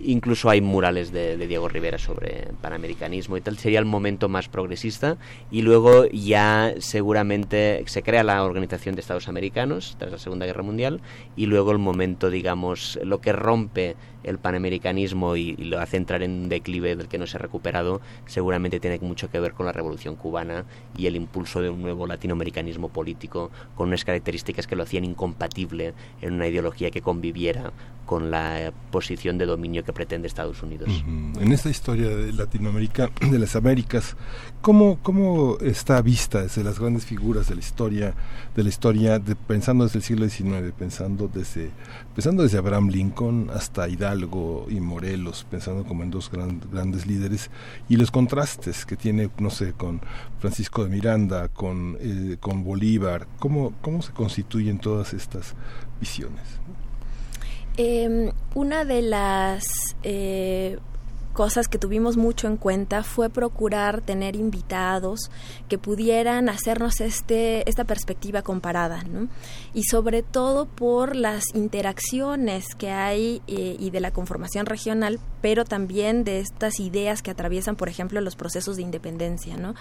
Incluso 0.00 0.50
hay 0.50 0.60
murales 0.60 1.12
de, 1.12 1.36
de 1.36 1.46
Diego 1.46 1.68
Rivera 1.68 1.98
sobre 1.98 2.48
panamericanismo 2.60 3.36
y 3.36 3.40
tal. 3.40 3.58
Sería 3.58 3.78
el 3.78 3.84
momento 3.84 4.28
más 4.28 4.48
progresista 4.48 5.16
y 5.50 5.62
luego 5.62 6.06
ya 6.06 6.74
seguramente 6.78 7.84
se 7.86 8.02
crea 8.02 8.22
la 8.22 8.35
Organización 8.44 8.94
de 8.94 9.00
Estados 9.00 9.28
Americanos 9.28 9.96
tras 9.98 10.12
la 10.12 10.18
Segunda 10.18 10.46
Guerra 10.46 10.62
Mundial 10.62 11.00
y 11.36 11.46
luego 11.46 11.72
el 11.72 11.78
momento, 11.78 12.30
digamos, 12.30 12.98
lo 13.02 13.20
que 13.20 13.32
rompe 13.32 13.96
el 14.26 14.38
panamericanismo 14.38 15.36
y, 15.36 15.56
lo 15.56 15.80
hace 15.80 15.96
entrar 15.96 16.22
en 16.22 16.32
un 16.32 16.48
declive 16.48 16.94
del 16.96 17.08
que 17.08 17.18
no 17.18 17.26
se 17.26 17.36
ha 17.36 17.40
recuperado, 17.40 18.00
seguramente 18.26 18.80
tiene 18.80 18.98
mucho 19.00 19.30
que 19.30 19.40
ver 19.40 19.52
con 19.52 19.66
la 19.66 19.72
Revolución 19.72 20.16
cubana 20.16 20.64
y 20.96 21.06
el 21.06 21.16
impulso 21.16 21.60
de 21.62 21.70
un 21.70 21.82
nuevo 21.82 22.06
latinoamericanismo 22.06 22.88
político 22.88 23.50
con 23.74 23.88
unas 23.88 24.04
características 24.04 24.66
que 24.66 24.76
lo 24.76 24.82
hacían 24.82 25.04
incompatible 25.04 25.94
en 26.20 26.34
una 26.34 26.48
ideología 26.48 26.90
que 26.90 27.00
conviviera 27.00 27.72
con 28.06 28.30
la 28.30 28.72
posición 28.90 29.36
de 29.36 29.46
dominio 29.46 29.84
que 29.84 29.92
pretende 29.92 30.28
Estados 30.28 30.62
Unidos. 30.62 30.88
En 31.06 31.52
esta 31.52 31.68
historia 31.68 32.08
de 32.08 32.32
Latinoamérica, 32.32 33.10
de 33.30 33.38
las 33.38 33.56
Américas, 33.56 34.16
¿cómo, 34.62 34.98
cómo 35.02 35.58
está 35.60 36.00
vista 36.00 36.42
desde 36.42 36.62
las 36.62 36.78
grandes 36.78 37.04
figuras 37.04 37.48
de 37.48 37.56
la 37.56 37.60
historia, 37.60 38.14
de 38.54 38.62
la 38.62 38.68
historia, 38.68 39.18
de, 39.18 39.34
pensando 39.34 39.84
desde 39.84 39.98
el 39.98 40.04
siglo 40.04 40.28
XIX, 40.28 40.72
pensando 40.78 41.28
desde, 41.28 41.70
pensando 42.16 42.42
desde 42.42 42.56
Abraham 42.56 42.88
Lincoln 42.88 43.50
hasta 43.52 43.86
Hidalgo 43.90 44.68
y 44.70 44.80
Morelos, 44.80 45.46
pensando 45.50 45.84
como 45.84 46.02
en 46.02 46.10
dos 46.10 46.30
grandes 46.30 47.06
líderes, 47.06 47.50
y 47.90 47.96
los 47.96 48.10
contrastes 48.10 48.86
que 48.86 48.96
tiene, 48.96 49.28
no 49.38 49.50
sé, 49.50 49.74
con 49.74 50.00
Francisco 50.38 50.82
de 50.82 50.88
Miranda, 50.88 51.48
con, 51.48 51.98
eh, 52.00 52.38
con 52.40 52.64
Bolívar, 52.64 53.26
¿cómo, 53.38 53.74
cómo 53.82 54.00
se 54.00 54.12
constituyen 54.12 54.78
todas 54.78 55.12
estas 55.12 55.54
visiones? 56.00 56.42
Eh, 57.76 58.32
una 58.54 58.86
de 58.86 59.02
las 59.02 59.66
eh, 60.02 60.78
cosas 61.36 61.68
que 61.68 61.76
tuvimos 61.76 62.16
mucho 62.16 62.46
en 62.48 62.56
cuenta 62.56 63.02
fue 63.02 63.28
procurar 63.28 64.00
tener 64.00 64.36
invitados 64.36 65.30
que 65.68 65.76
pudieran 65.76 66.48
hacernos 66.48 67.02
este 67.02 67.68
esta 67.68 67.84
perspectiva 67.84 68.40
comparada, 68.40 69.02
¿no? 69.04 69.28
Y 69.76 69.82
sobre 69.82 70.22
todo 70.22 70.64
por 70.64 71.14
las 71.14 71.54
interacciones 71.54 72.74
que 72.78 72.90
hay 72.90 73.42
eh, 73.46 73.76
y 73.78 73.90
de 73.90 74.00
la 74.00 74.10
conformación 74.10 74.64
regional, 74.64 75.20
pero 75.42 75.66
también 75.66 76.24
de 76.24 76.40
estas 76.40 76.80
ideas 76.80 77.20
que 77.20 77.30
atraviesan, 77.30 77.76
por 77.76 77.90
ejemplo, 77.90 78.22
los 78.22 78.36
procesos 78.36 78.76
de 78.76 78.82
independencia, 78.82 79.58
¿no? 79.58 79.74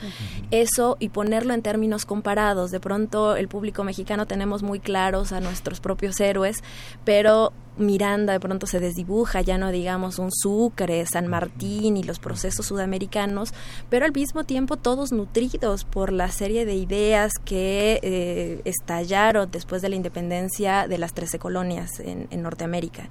Eso 0.52 0.98
y 1.00 1.08
ponerlo 1.10 1.54
en 1.54 1.62
términos 1.62 2.06
comparados. 2.06 2.72
De 2.72 2.82
pronto 2.82 3.38
el 3.38 3.48
público 3.48 3.86
mexicano 3.86 4.26
tenemos 4.26 4.64
muy 4.64 4.82
claros 4.82 5.32
a 5.32 5.40
nuestros 5.40 5.80
propios 5.80 6.20
héroes, 6.20 6.58
pero 7.06 7.54
Miranda 7.78 8.34
de 8.34 8.40
pronto 8.40 8.68
se 8.68 8.80
desdibuja, 8.80 9.42
ya 9.42 9.58
no 9.58 9.72
digamos 9.72 10.18
un 10.20 10.32
Sucre, 10.32 11.06
San 11.06 11.28
Martín 11.28 11.98
y 11.98 12.04
los 12.04 12.20
procesos 12.20 12.66
sudamericanos, 12.66 13.54
pero 13.90 14.06
al 14.06 14.14
mismo 14.14 14.44
tiempo 14.44 14.78
todos 14.78 15.12
nutridos 15.12 15.84
por 15.84 16.12
la 16.12 16.30
serie 16.32 16.66
de 16.66 16.76
ideas 16.76 17.34
que 17.44 18.00
eh, 18.02 18.62
estallaron 18.66 19.50
después 19.52 19.82
de 19.86 19.90
la 19.90 19.96
independencia 19.96 20.88
de 20.88 20.98
las 20.98 21.14
trece 21.14 21.40
colonias 21.40 22.00
en, 22.00 22.28
Norteamérica. 22.42 23.10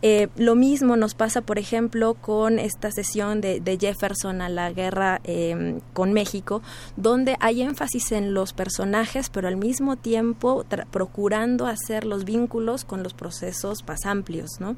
Eh, 0.00 0.28
lo 0.36 0.56
mismo 0.56 0.96
nos 0.96 1.14
pasa, 1.14 1.42
por 1.42 1.58
ejemplo, 1.58 2.14
con 2.14 2.58
esta 2.58 2.90
sesión 2.90 3.40
de, 3.40 3.78
Jefferson 3.80 4.40
a 4.40 4.48
la 4.48 4.72
guerra 4.72 5.20
em, 5.24 5.80
con 5.92 6.12
México, 6.12 6.62
donde 6.96 7.36
hay 7.40 7.62
énfasis 7.62 8.12
en 8.12 8.34
los 8.34 8.52
personajes, 8.52 9.30
pero 9.30 9.48
al 9.48 9.56
mismo 9.56 9.96
tiempo 9.96 10.64
procurando 10.90 11.66
hacer 11.66 12.04
los 12.04 12.24
vínculos 12.24 12.84
con 12.84 13.02
los 13.02 13.14
procesos 13.14 13.82
amplios, 14.04 14.60
¿no? 14.60 14.76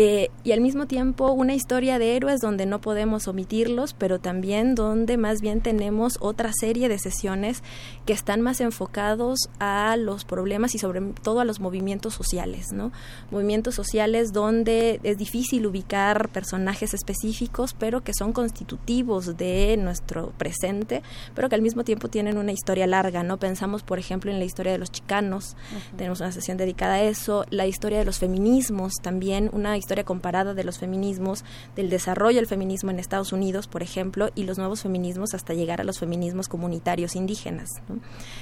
Eh, 0.00 0.30
y 0.44 0.52
al 0.52 0.60
mismo 0.60 0.86
tiempo 0.86 1.32
una 1.32 1.56
historia 1.56 1.98
de 1.98 2.14
héroes 2.14 2.40
donde 2.40 2.66
no 2.66 2.80
podemos 2.80 3.26
omitirlos, 3.26 3.94
pero 3.94 4.20
también 4.20 4.76
donde 4.76 5.16
más 5.16 5.40
bien 5.40 5.60
tenemos 5.60 6.18
otra 6.20 6.52
serie 6.52 6.88
de 6.88 7.00
sesiones 7.00 7.64
que 8.06 8.12
están 8.12 8.40
más 8.40 8.60
enfocados 8.60 9.50
a 9.58 9.96
los 9.96 10.24
problemas 10.24 10.76
y 10.76 10.78
sobre 10.78 11.00
todo 11.00 11.40
a 11.40 11.44
los 11.44 11.58
movimientos 11.58 12.14
sociales, 12.14 12.68
¿no? 12.72 12.92
Movimientos 13.32 13.74
sociales 13.74 14.32
donde 14.32 15.00
es 15.02 15.18
difícil 15.18 15.66
ubicar 15.66 16.28
personajes 16.28 16.94
específicos, 16.94 17.74
pero 17.74 18.04
que 18.04 18.14
son 18.14 18.32
constitutivos 18.32 19.36
de 19.36 19.76
nuestro 19.78 20.30
presente, 20.38 21.02
pero 21.34 21.48
que 21.48 21.56
al 21.56 21.62
mismo 21.62 21.82
tiempo 21.82 22.06
tienen 22.06 22.38
una 22.38 22.52
historia 22.52 22.86
larga, 22.86 23.24
¿no? 23.24 23.38
Pensamos, 23.38 23.82
por 23.82 23.98
ejemplo, 23.98 24.30
en 24.30 24.38
la 24.38 24.44
historia 24.44 24.70
de 24.70 24.78
los 24.78 24.92
chicanos, 24.92 25.56
tenemos 25.96 26.20
una 26.20 26.30
sesión 26.30 26.56
dedicada 26.56 26.94
a 26.94 27.02
eso, 27.02 27.46
la 27.50 27.66
historia 27.66 27.98
de 27.98 28.04
los 28.04 28.20
feminismos, 28.20 28.92
también 29.02 29.50
una 29.52 29.76
historia 29.76 29.87
historia 29.88 30.04
comparada 30.04 30.52
de 30.52 30.64
los 30.64 30.78
feminismos, 30.78 31.44
del 31.74 31.88
desarrollo 31.88 32.36
del 32.36 32.46
feminismo 32.46 32.90
en 32.90 32.98
Estados 32.98 33.32
Unidos, 33.32 33.68
por 33.68 33.82
ejemplo, 33.82 34.28
y 34.34 34.44
los 34.44 34.58
nuevos 34.58 34.82
feminismos 34.82 35.32
hasta 35.32 35.54
llegar 35.54 35.80
a 35.80 35.84
los 35.84 35.98
feminismos 35.98 36.46
comunitarios 36.46 37.16
indígenas. 37.16 37.70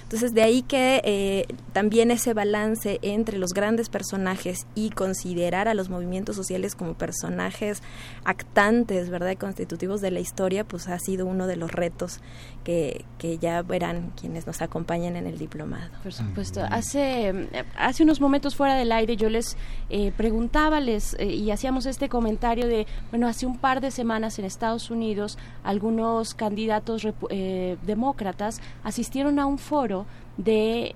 Entonces, 0.02 0.34
de 0.34 0.42
ahí 0.42 0.62
que 0.62 1.00
eh, 1.04 1.46
también 1.72 2.10
ese 2.10 2.34
balance 2.34 2.98
entre 3.02 3.38
los 3.38 3.52
grandes 3.52 3.88
personajes 3.88 4.66
y 4.74 4.90
considerar 4.90 5.68
a 5.68 5.74
los 5.74 5.88
movimientos 5.88 6.34
sociales 6.34 6.74
como 6.74 6.94
personajes 6.94 7.80
actantes, 8.24 9.08
¿verdad?, 9.08 9.36
constitutivos 9.38 10.00
de 10.00 10.10
la 10.10 10.18
historia, 10.18 10.64
pues 10.64 10.88
ha 10.88 10.98
sido 10.98 11.26
uno 11.26 11.46
de 11.46 11.54
los 11.54 11.70
retos 11.70 12.20
que, 12.66 13.38
ya 13.40 13.62
verán 13.62 14.12
quienes 14.20 14.46
nos 14.46 14.60
acompañan 14.60 15.16
en 15.16 15.26
el 15.26 15.38
diplomado. 15.38 15.90
Por 16.02 16.12
supuesto. 16.12 16.62
Hace, 16.68 17.48
hace 17.76 18.02
unos 18.02 18.20
momentos 18.20 18.56
fuera 18.56 18.74
del 18.74 18.90
aire 18.92 19.16
yo 19.16 19.28
les 19.28 19.56
eh, 19.88 20.12
preguntábales 20.16 21.16
eh, 21.18 21.26
y 21.26 21.50
hacíamos 21.50 21.86
este 21.86 22.08
comentario 22.08 22.66
de, 22.66 22.86
bueno, 23.10 23.28
hace 23.28 23.46
un 23.46 23.58
par 23.58 23.80
de 23.80 23.90
semanas 23.90 24.38
en 24.38 24.44
Estados 24.44 24.90
Unidos 24.90 25.38
algunos 25.62 26.34
candidatos 26.34 27.06
eh, 27.30 27.76
demócratas 27.82 28.60
asistieron 28.82 29.38
a 29.38 29.46
un 29.46 29.58
foro 29.58 30.06
de, 30.36 30.92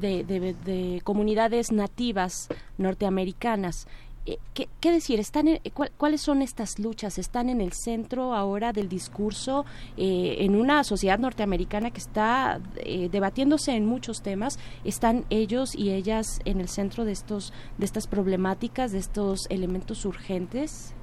de, 0.00 0.54
de, 0.64 1.00
comunidades 1.04 1.72
nativas 1.72 2.48
norteamericanas 2.76 3.86
eh, 4.24 4.38
¿Qué, 4.54 4.92
decir? 4.92 5.18
Están 5.18 5.48
eh, 5.48 5.60
¿Cuáles 5.96 6.20
son 6.20 6.42
estas 6.42 6.78
luchas? 6.78 7.18
¿Están 7.18 7.48
en 7.48 7.60
el 7.60 7.72
centro 7.72 8.34
ahora 8.34 8.72
del 8.72 8.88
discurso 8.88 9.64
eh, 9.96 10.36
en 10.40 10.54
una 10.54 10.84
sociedad 10.84 11.18
norteamericana 11.18 11.90
que 11.90 11.98
está 11.98 12.60
debatiéndose 13.10 13.72
en 13.72 13.86
muchos 13.86 14.22
temas? 14.22 14.58
¿Están 14.84 15.24
ellos 15.30 15.74
y 15.74 15.90
ellas 15.90 16.40
en 16.44 16.60
el 16.60 16.68
centro 16.68 17.04
de, 17.04 17.12
estos, 17.12 17.52
de 17.78 17.84
estas 17.84 18.06
problemáticas, 18.06 18.92
de 18.92 18.98
estos 18.98 19.46
elementos 19.50 20.04
urgentes? 20.04 20.94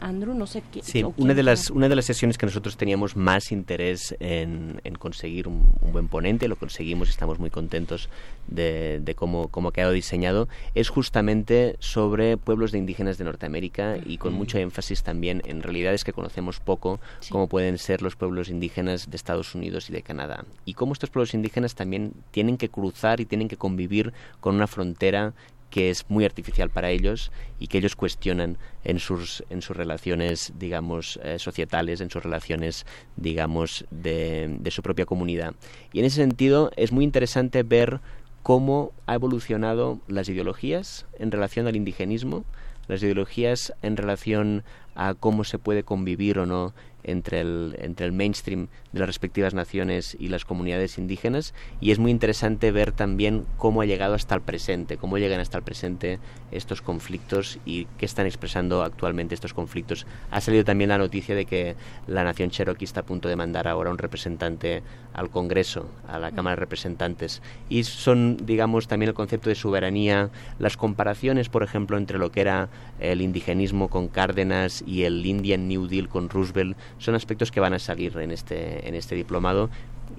Andrew, 0.00 0.34
no 0.34 0.46
sé 0.46 0.62
qué. 0.72 0.82
Sí, 0.82 1.04
una 1.16 1.34
de, 1.34 1.42
las, 1.42 1.70
una 1.70 1.88
de 1.88 1.96
las 1.96 2.04
sesiones 2.04 2.38
que 2.38 2.46
nosotros 2.46 2.76
teníamos 2.76 3.16
más 3.16 3.52
interés 3.52 4.14
en, 4.20 4.80
conseguir 4.98 5.48
un, 5.48 5.72
buen 5.92 6.08
ponente, 6.08 6.48
lo 6.48 6.56
conseguimos, 6.56 7.08
estamos 7.08 7.38
muy 7.38 7.50
contentos 7.50 8.08
de, 8.46 9.14
cómo, 9.16 9.48
cómo 9.48 9.68
ha 9.68 9.72
quedado 9.72 9.92
diseñado, 9.92 10.48
es 10.74 10.88
justamente 10.88 11.76
sobre 11.78 12.36
pueblos 12.36 12.72
de 12.72 12.78
indígenas 12.78 13.18
de 13.18 13.24
Norteamérica 13.24 13.96
y 14.04 14.18
con 14.18 14.32
mucho 14.32 14.58
énfasis 14.58 15.02
también 15.02 15.42
en 15.44 15.62
realidades 15.62 16.04
que 16.04 16.12
conocemos 16.12 16.60
poco, 16.60 17.00
como 17.30 17.48
pueden 17.48 17.78
ser 17.78 18.02
los 18.02 18.16
pueblos 18.16 18.48
indígenas 18.48 19.10
de 19.10 19.16
Estados 19.16 19.54
Unidos 19.54 19.90
y 19.90 19.92
de 19.92 20.02
Canadá. 20.02 20.44
Y 20.64 20.74
cómo 20.74 20.92
estos 20.92 21.10
pueblos 21.10 21.34
indígenas 21.34 21.74
también 21.74 22.12
tienen 22.30 22.56
que 22.56 22.68
cruzar 22.68 23.20
y 23.20 23.26
tienen 23.26 23.48
que 23.48 23.56
convivir 23.56 24.12
con 24.40 24.54
una 24.54 24.66
frontera 24.66 25.34
que 25.70 25.90
es 25.90 26.04
muy 26.08 26.24
artificial 26.24 26.70
para 26.70 26.90
ellos 26.90 27.30
y 27.58 27.66
que 27.66 27.78
ellos 27.78 27.96
cuestionan 27.96 28.58
en 28.84 28.98
sus, 28.98 29.44
en 29.50 29.62
sus 29.62 29.76
relaciones, 29.76 30.52
digamos, 30.58 31.18
eh, 31.22 31.38
societales, 31.38 32.00
en 32.00 32.10
sus 32.10 32.22
relaciones, 32.22 32.86
digamos, 33.16 33.84
de, 33.90 34.56
de 34.60 34.70
su 34.70 34.82
propia 34.82 35.06
comunidad. 35.06 35.54
Y 35.92 35.98
en 35.98 36.06
ese 36.06 36.16
sentido 36.16 36.70
es 36.76 36.92
muy 36.92 37.04
interesante 37.04 37.62
ver 37.62 38.00
cómo 38.42 38.92
ha 39.06 39.14
evolucionado 39.14 40.00
las 40.08 40.28
ideologías 40.28 41.06
en 41.18 41.30
relación 41.30 41.66
al 41.66 41.76
indigenismo, 41.76 42.44
las 42.86 43.02
ideologías 43.02 43.74
en 43.82 43.96
relación 43.96 44.64
a 44.94 45.14
cómo 45.14 45.44
se 45.44 45.58
puede 45.58 45.84
convivir 45.84 46.38
o 46.38 46.46
no 46.46 46.72
entre 47.04 47.40
el, 47.40 47.76
entre 47.80 48.06
el 48.06 48.12
mainstream 48.12 48.68
de 48.92 49.00
las 49.00 49.08
respectivas 49.08 49.54
naciones 49.54 50.16
y 50.18 50.28
las 50.28 50.44
comunidades 50.44 50.98
indígenas 50.98 51.54
y 51.80 51.90
es 51.90 51.98
muy 51.98 52.10
interesante 52.10 52.70
ver 52.72 52.92
también 52.92 53.44
cómo 53.56 53.82
ha 53.82 53.86
llegado 53.86 54.14
hasta 54.14 54.34
el 54.34 54.40
presente, 54.40 54.96
cómo 54.96 55.18
llegan 55.18 55.40
hasta 55.40 55.58
el 55.58 55.64
presente 55.64 56.18
estos 56.50 56.82
conflictos 56.82 57.58
y 57.64 57.86
qué 57.98 58.06
están 58.06 58.26
expresando 58.26 58.82
actualmente 58.82 59.34
estos 59.34 59.54
conflictos. 59.54 60.06
Ha 60.30 60.40
salido 60.40 60.64
también 60.64 60.90
la 60.90 60.98
noticia 60.98 61.34
de 61.34 61.44
que 61.44 61.76
la 62.06 62.24
nación 62.24 62.50
cherokee 62.50 62.84
está 62.84 63.00
a 63.00 63.06
punto 63.06 63.28
de 63.28 63.36
mandar 63.36 63.68
ahora 63.68 63.90
un 63.90 63.98
representante 63.98 64.82
al 65.12 65.30
Congreso, 65.30 65.88
a 66.06 66.18
la 66.18 66.32
Cámara 66.32 66.56
de 66.56 66.60
Representantes 66.60 67.42
y 67.68 67.84
son, 67.84 68.36
digamos, 68.44 68.88
también 68.88 69.08
el 69.08 69.14
concepto 69.14 69.48
de 69.48 69.54
soberanía, 69.54 70.30
las 70.58 70.76
comparaciones, 70.76 71.48
por 71.48 71.62
ejemplo, 71.62 71.96
entre 71.96 72.18
lo 72.18 72.30
que 72.30 72.40
era 72.40 72.68
el 73.00 73.20
indigenismo 73.20 73.88
con 73.88 74.08
Cárdenas 74.08 74.82
y 74.86 75.04
el 75.04 75.24
Indian 75.24 75.68
New 75.68 75.86
Deal 75.86 76.08
con 76.08 76.28
Roosevelt 76.28 76.76
son 76.98 77.14
aspectos 77.14 77.50
que 77.50 77.60
van 77.60 77.74
a 77.74 77.78
salir 77.78 78.16
en 78.18 78.30
este, 78.30 78.88
en 78.88 78.94
este 78.94 79.14
diplomado, 79.14 79.70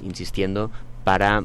insistiendo, 0.02 0.72
para 1.04 1.44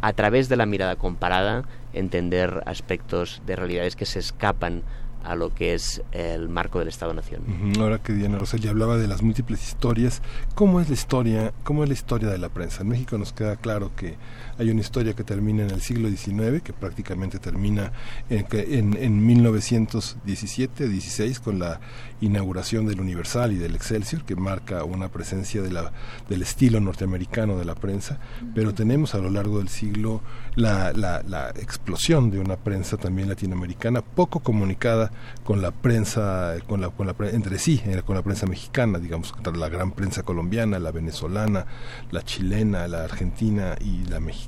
a 0.00 0.12
través 0.12 0.48
de 0.48 0.56
la 0.56 0.66
mirada 0.66 0.96
comparada 0.96 1.64
entender 1.92 2.62
aspectos 2.66 3.42
de 3.46 3.56
realidades 3.56 3.96
que 3.96 4.06
se 4.06 4.18
escapan 4.18 4.82
a 5.24 5.34
lo 5.34 5.52
que 5.52 5.74
es 5.74 6.02
el 6.12 6.48
marco 6.48 6.78
del 6.78 6.88
Estado-Nación. 6.88 7.42
Ahora 7.78 7.98
que 7.98 8.12
Diana 8.12 8.38
Rosell 8.38 8.60
ya 8.60 8.70
hablaba 8.70 8.96
de 8.96 9.08
las 9.08 9.22
múltiples 9.22 9.62
historias, 9.66 10.22
¿cómo 10.54 10.80
es 10.80 10.88
la 10.88 10.94
historia, 10.94 11.52
cómo 11.64 11.82
es 11.82 11.88
la 11.88 11.94
historia 11.94 12.28
de 12.28 12.38
la 12.38 12.48
prensa? 12.48 12.82
En 12.82 12.88
México 12.88 13.18
nos 13.18 13.32
queda 13.32 13.56
claro 13.56 13.90
que 13.96 14.16
hay 14.58 14.70
una 14.70 14.80
historia 14.80 15.14
que 15.14 15.24
termina 15.24 15.62
en 15.62 15.70
el 15.70 15.80
siglo 15.80 16.08
XIX, 16.08 16.62
que 16.62 16.72
prácticamente 16.72 17.38
termina 17.38 17.92
en, 18.28 18.46
en, 18.52 18.96
en 18.96 19.26
1917-16 19.26 21.40
con 21.40 21.58
la 21.58 21.80
inauguración 22.20 22.86
del 22.86 23.00
Universal 23.00 23.52
y 23.52 23.56
del 23.56 23.76
Excelsior, 23.76 24.24
que 24.24 24.34
marca 24.34 24.84
una 24.84 25.08
presencia 25.08 25.62
de 25.62 25.70
la, 25.70 25.92
del 26.28 26.42
estilo 26.42 26.80
norteamericano 26.80 27.58
de 27.58 27.64
la 27.64 27.74
prensa, 27.74 28.18
pero 28.54 28.74
tenemos 28.74 29.14
a 29.14 29.18
lo 29.18 29.30
largo 29.30 29.58
del 29.58 29.68
siglo 29.68 30.20
la, 30.56 30.92
la, 30.92 31.22
la 31.22 31.50
explosión 31.50 32.30
de 32.30 32.40
una 32.40 32.56
prensa 32.56 32.96
también 32.96 33.28
latinoamericana, 33.28 34.02
poco 34.02 34.40
comunicada 34.40 35.12
con 35.44 35.62
la 35.62 35.70
prensa, 35.70 36.56
con 36.66 36.80
la, 36.80 36.90
con 36.90 37.06
la, 37.06 37.14
entre 37.30 37.58
sí, 37.58 37.80
eh, 37.86 38.02
con 38.04 38.16
la 38.16 38.22
prensa 38.22 38.46
mexicana, 38.46 38.98
digamos, 38.98 39.32
la 39.54 39.68
gran 39.68 39.92
prensa 39.92 40.24
colombiana, 40.24 40.78
la 40.78 40.90
venezolana, 40.90 41.66
la 42.10 42.22
chilena, 42.22 42.88
la 42.88 43.04
argentina 43.04 43.76
y 43.80 44.04
la 44.08 44.20
mexicana. 44.20 44.47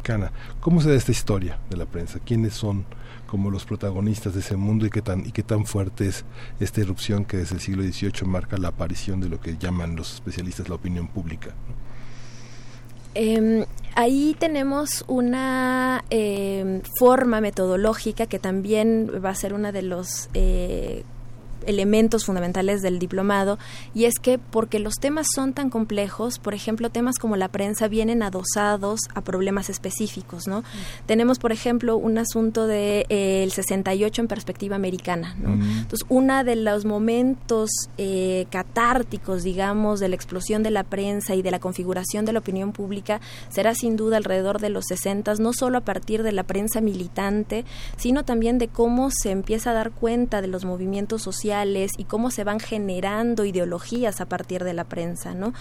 ¿Cómo 0.60 0.80
se 0.80 0.90
da 0.90 0.96
esta 0.96 1.12
historia 1.12 1.58
de 1.70 1.76
la 1.76 1.86
prensa? 1.86 2.18
¿Quiénes 2.18 2.54
son? 2.54 2.84
como 3.30 3.48
los 3.52 3.64
protagonistas 3.64 4.34
de 4.34 4.40
ese 4.40 4.56
mundo 4.56 4.86
y 4.86 4.90
qué 4.90 5.02
tan 5.02 5.24
y 5.24 5.30
qué 5.30 5.44
tan 5.44 5.64
fuerte 5.64 6.08
es 6.08 6.24
esta 6.58 6.80
erupción 6.80 7.24
que 7.24 7.36
desde 7.36 7.54
el 7.54 7.60
siglo 7.60 7.84
XVIII 7.84 8.26
marca 8.26 8.58
la 8.58 8.68
aparición 8.68 9.20
de 9.20 9.28
lo 9.28 9.40
que 9.40 9.56
llaman 9.56 9.94
los 9.94 10.14
especialistas 10.14 10.68
la 10.68 10.74
opinión 10.74 11.06
pública. 11.06 11.54
Em, 13.14 13.64
ahí 13.94 14.36
tenemos 14.38 15.04
una 15.06 16.04
em, 16.10 16.80
forma 16.98 17.40
metodológica 17.40 18.26
que 18.26 18.40
también 18.40 19.08
va 19.24 19.30
a 19.30 19.34
ser 19.36 19.54
una 19.54 19.70
de 19.70 19.82
los 19.82 20.28
eh, 20.34 21.04
elementos 21.66 22.24
fundamentales 22.24 22.82
del 22.82 22.98
diplomado 22.98 23.58
y 23.94 24.04
es 24.04 24.14
que 24.20 24.38
porque 24.38 24.78
los 24.78 24.94
temas 24.94 25.26
son 25.34 25.52
tan 25.52 25.70
complejos, 25.70 26.38
por 26.38 26.54
ejemplo, 26.54 26.90
temas 26.90 27.16
como 27.18 27.36
la 27.36 27.48
prensa 27.48 27.88
vienen 27.88 28.22
adosados 28.22 29.00
a 29.14 29.20
problemas 29.20 29.70
específicos, 29.70 30.46
¿no? 30.46 30.64
Tenemos, 31.06 31.38
por 31.38 31.52
ejemplo, 31.52 31.96
un 31.96 32.18
asunto 32.18 32.66
de 32.66 33.06
eh, 33.08 33.42
el 33.42 33.52
68 33.52 34.22
en 34.22 34.28
perspectiva 34.28 34.76
americana, 34.76 35.34
¿no? 35.38 35.52
Entonces, 35.52 36.06
uno 36.08 36.44
de 36.44 36.56
los 36.56 36.84
momentos 36.84 37.70
eh, 37.98 38.46
catárticos, 38.50 39.42
digamos, 39.42 40.00
de 40.00 40.08
la 40.08 40.14
explosión 40.14 40.62
de 40.62 40.70
la 40.70 40.84
prensa 40.84 41.34
y 41.34 41.42
de 41.42 41.50
la 41.50 41.58
configuración 41.58 42.24
de 42.24 42.32
la 42.32 42.38
opinión 42.38 42.72
pública 42.72 43.20
será 43.48 43.74
sin 43.74 43.96
duda 43.96 44.16
alrededor 44.16 44.60
de 44.60 44.68
los 44.68 44.84
60, 44.86 45.34
no 45.34 45.52
solo 45.52 45.78
a 45.78 45.80
partir 45.80 46.22
de 46.22 46.32
la 46.32 46.44
prensa 46.44 46.80
militante, 46.80 47.64
sino 47.96 48.24
también 48.24 48.58
de 48.58 48.68
cómo 48.68 49.10
se 49.10 49.30
empieza 49.30 49.70
a 49.70 49.74
dar 49.74 49.90
cuenta 49.90 50.40
de 50.40 50.48
los 50.48 50.64
movimientos 50.64 51.22
y 51.98 52.04
cómo 52.04 52.30
se 52.30 52.44
van 52.44 52.60
generando 52.60 53.44
ideologías 53.44 54.20
a 54.20 54.26
partir 54.26 54.62
de 54.62 54.72
la 54.72 54.84
prensa, 54.84 55.34
¿no? 55.34 55.52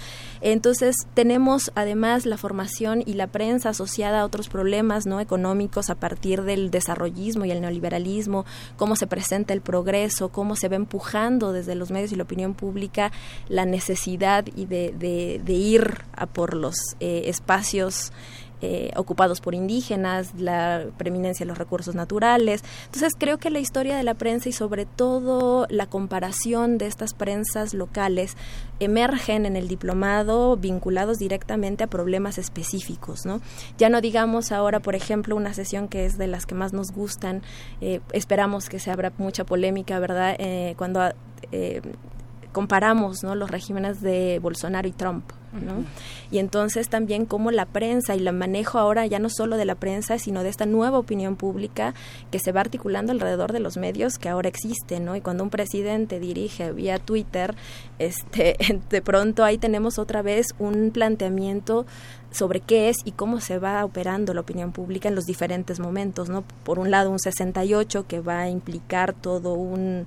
Entonces 0.41 0.95
tenemos 1.15 1.71
además 1.75 2.25
la 2.25 2.37
formación 2.37 3.01
y 3.05 3.13
la 3.13 3.27
prensa 3.27 3.69
asociada 3.69 4.21
a 4.21 4.25
otros 4.25 4.49
problemas, 4.49 5.07
¿no? 5.07 5.19
Económicos 5.19 5.89
a 5.89 5.95
partir 5.95 6.43
del 6.43 6.69
desarrollismo 6.69 7.45
y 7.45 7.51
el 7.51 7.61
neoliberalismo, 7.61 8.45
cómo 8.77 8.95
se 8.95 9.07
presenta 9.07 9.53
el 9.53 9.61
progreso, 9.61 10.29
cómo 10.29 10.55
se 10.55 10.69
va 10.69 10.75
empujando 10.75 11.53
desde 11.53 11.73
los 11.73 11.89
medios 11.89 12.11
y 12.11 12.15
la 12.15 12.23
opinión 12.23 12.53
pública 12.53 13.11
la 13.47 13.65
necesidad 13.65 14.45
y 14.55 14.65
de, 14.65 14.93
de, 14.97 15.53
ir 15.53 16.03
a 16.15 16.27
por 16.27 16.53
los 16.53 16.75
eh, 16.99 17.23
espacios 17.25 18.11
eh, 18.61 18.91
ocupados 18.95 19.39
por 19.41 19.55
indígenas, 19.55 20.33
la 20.37 20.85
preeminencia 20.97 21.45
de 21.45 21.47
los 21.47 21.57
recursos 21.57 21.95
naturales. 21.95 22.63
Entonces 22.85 23.13
creo 23.17 23.37
que 23.37 23.49
la 23.49 23.59
historia 23.59 23.95
de 23.95 24.03
la 24.03 24.15
prensa 24.15 24.49
y 24.49 24.51
sobre 24.51 24.85
todo 24.85 25.65
la 25.69 25.87
comparación 25.87 26.77
de 26.77 26.87
estas 26.87 27.13
prensas 27.13 27.73
locales 27.73 28.35
emergen 28.79 29.45
en 29.45 29.55
el 29.55 29.67
diplomado 29.67 30.57
vinculados 30.57 31.19
directamente 31.19 31.85
a 31.85 31.87
problemas 31.87 32.37
específicos, 32.37 33.25
¿no? 33.25 33.41
Ya 33.77 33.89
no 33.89 34.01
digamos 34.01 34.51
ahora, 34.51 34.79
por 34.79 34.95
ejemplo, 34.95 35.35
una 35.35 35.53
sesión 35.53 35.87
que 35.87 36.05
es 36.05 36.17
de 36.17 36.27
las 36.27 36.45
que 36.45 36.55
más 36.55 36.73
nos 36.73 36.91
gustan, 36.91 37.41
eh, 37.81 38.01
esperamos 38.11 38.69
que 38.69 38.79
se 38.79 38.91
abra 38.91 39.13
mucha 39.17 39.45
polémica, 39.45 39.99
¿verdad? 39.99 40.35
Eh, 40.37 40.75
cuando 40.77 41.01
comparamos 42.51 43.23
¿no? 43.23 43.35
los 43.35 43.49
regímenes 43.49 44.01
de 44.01 44.39
Bolsonaro 44.41 44.87
y 44.87 44.91
Trump. 44.91 45.23
¿No? 45.53 45.83
Y 46.31 46.39
entonces 46.39 46.89
también 46.89 47.25
como 47.25 47.51
la 47.51 47.65
prensa 47.65 48.15
y 48.15 48.25
el 48.25 48.33
manejo 48.33 48.79
ahora 48.79 49.05
ya 49.05 49.19
no 49.19 49.29
solo 49.29 49.57
de 49.57 49.65
la 49.65 49.75
prensa, 49.75 50.19
sino 50.19 50.43
de 50.43 50.49
esta 50.49 50.65
nueva 50.65 50.99
opinión 50.99 51.35
pública 51.35 51.93
que 52.31 52.39
se 52.39 52.51
va 52.51 52.61
articulando 52.61 53.11
alrededor 53.11 53.51
de 53.51 53.59
los 53.59 53.77
medios 53.77 54.17
que 54.17 54.29
ahora 54.29 54.49
existen, 54.49 55.05
¿no? 55.05 55.15
Y 55.15 55.21
cuando 55.21 55.43
un 55.43 55.49
presidente 55.49 56.19
dirige 56.19 56.71
vía 56.71 56.99
Twitter, 56.99 57.55
este, 57.97 58.55
de 58.89 59.01
pronto 59.01 59.43
ahí 59.43 59.57
tenemos 59.57 59.99
otra 59.99 60.21
vez 60.21 60.47
un 60.59 60.91
planteamiento 60.91 61.85
sobre 62.31 62.59
qué 62.59 62.89
es 62.89 62.97
y 63.05 63.11
cómo 63.11 63.39
se 63.39 63.57
va 63.57 63.83
operando 63.83 64.33
la 64.33 64.41
opinión 64.41 64.71
pública 64.71 65.09
en 65.09 65.15
los 65.15 65.25
diferentes 65.25 65.79
momentos, 65.79 66.29
¿no? 66.29 66.43
Por 66.63 66.79
un 66.79 66.91
lado 66.91 67.09
un 67.09 67.19
68 67.19 68.05
que 68.07 68.19
va 68.19 68.41
a 68.41 68.49
implicar 68.49 69.13
todo 69.13 69.53
un 69.53 70.05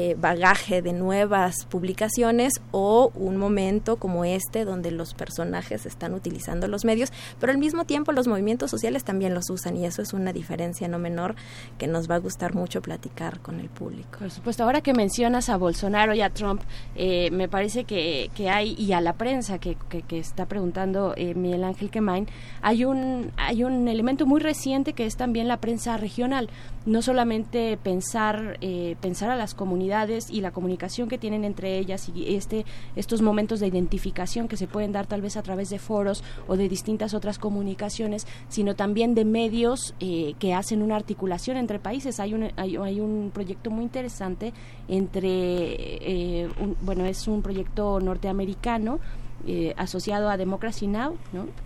eh, 0.00 0.14
bagaje 0.16 0.80
de 0.80 0.92
nuevas 0.92 1.66
publicaciones 1.68 2.52
o 2.70 3.10
un 3.16 3.36
momento 3.36 3.96
como 3.96 4.24
este 4.24 4.64
donde 4.64 4.92
los 4.92 5.12
personajes 5.12 5.86
están 5.86 6.14
utilizando 6.14 6.68
los 6.68 6.84
medios, 6.84 7.12
pero 7.40 7.50
al 7.50 7.58
mismo 7.58 7.84
tiempo 7.84 8.12
los 8.12 8.28
movimientos 8.28 8.70
sociales 8.70 9.02
también 9.02 9.34
los 9.34 9.50
usan 9.50 9.76
y 9.76 9.86
eso 9.86 10.00
es 10.00 10.12
una 10.12 10.32
diferencia 10.32 10.86
no 10.86 11.00
menor 11.00 11.34
que 11.78 11.88
nos 11.88 12.08
va 12.08 12.14
a 12.14 12.18
gustar 12.18 12.54
mucho 12.54 12.80
platicar 12.80 13.40
con 13.40 13.58
el 13.58 13.70
público. 13.70 14.20
Por 14.20 14.30
supuesto, 14.30 14.62
ahora 14.62 14.82
que 14.82 14.94
mencionas 14.94 15.48
a 15.48 15.56
Bolsonaro 15.56 16.14
y 16.14 16.20
a 16.20 16.30
Trump, 16.30 16.62
eh, 16.94 17.32
me 17.32 17.48
parece 17.48 17.82
que, 17.82 18.30
que, 18.36 18.50
hay, 18.50 18.76
y 18.78 18.92
a 18.92 19.00
la 19.00 19.14
prensa 19.14 19.58
que, 19.58 19.76
que, 19.88 20.18
está 20.20 20.46
preguntando 20.46 21.12
eh, 21.16 21.34
Miguel 21.34 21.64
Ángel 21.64 21.90
Quemain, 21.90 22.28
hay 22.62 22.84
un, 22.84 23.32
hay 23.36 23.64
un 23.64 23.88
elemento 23.88 24.26
muy 24.26 24.40
reciente 24.40 24.92
que 24.92 25.06
es 25.06 25.16
también 25.16 25.48
la 25.48 25.56
prensa 25.56 25.96
regional. 25.96 26.50
No 26.86 27.02
solamente 27.02 27.76
pensar, 27.82 28.58
eh, 28.60 28.94
pensar 29.00 29.30
a 29.30 29.36
las 29.36 29.54
comunidades 29.54 29.87
y 30.30 30.40
la 30.40 30.50
comunicación 30.50 31.08
que 31.08 31.18
tienen 31.18 31.44
entre 31.44 31.78
ellas 31.78 32.10
y 32.14 32.36
este, 32.36 32.64
estos 32.94 33.22
momentos 33.22 33.60
de 33.60 33.66
identificación 33.66 34.46
que 34.46 34.56
se 34.56 34.66
pueden 34.66 34.92
dar 34.92 35.06
tal 35.06 35.22
vez 35.22 35.36
a 35.36 35.42
través 35.42 35.70
de 35.70 35.78
foros 35.78 36.22
o 36.46 36.56
de 36.56 36.68
distintas 36.68 37.14
otras 37.14 37.38
comunicaciones, 37.38 38.26
sino 38.48 38.74
también 38.74 39.14
de 39.14 39.24
medios 39.24 39.94
eh, 40.00 40.34
que 40.38 40.54
hacen 40.54 40.82
una 40.82 40.96
articulación 40.96 41.56
entre 41.56 41.78
países. 41.78 42.20
Hay 42.20 42.34
un, 42.34 42.50
hay, 42.56 43.00
un 43.00 43.30
proyecto 43.32 43.70
muy 43.70 43.84
interesante 43.84 44.52
entre, 44.88 45.28
eh, 45.28 46.48
bueno, 46.82 47.06
es 47.06 47.26
un 47.26 47.42
proyecto 47.42 48.00
norteamericano 48.00 49.00
eh, 49.46 49.72
asociado 49.76 50.28
a 50.28 50.36
Democracy 50.36 50.88
Now, 50.88 51.16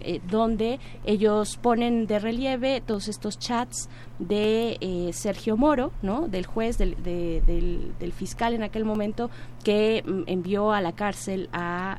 eh, 0.01 0.21
donde 0.31 0.79
ellos 1.05 1.57
ponen 1.57 2.07
de 2.07 2.19
relieve 2.19 2.81
todos 2.81 3.09
estos 3.09 3.39
chats 3.39 3.89
de 4.19 4.77
eh, 4.81 5.11
Sergio 5.13 5.57
Moro, 5.57 5.91
¿no? 6.03 6.29
del 6.29 6.47
juez, 6.47 6.77
del, 6.79 7.03
del, 7.03 8.13
fiscal 8.13 8.53
en 8.55 8.63
aquel 8.63 8.85
momento 8.85 9.31
que 9.65 10.05
mm, 10.07 10.23
envió 10.27 10.73
a 10.73 10.81
la 10.81 10.93
cárcel 10.93 11.49
a, 11.53 11.99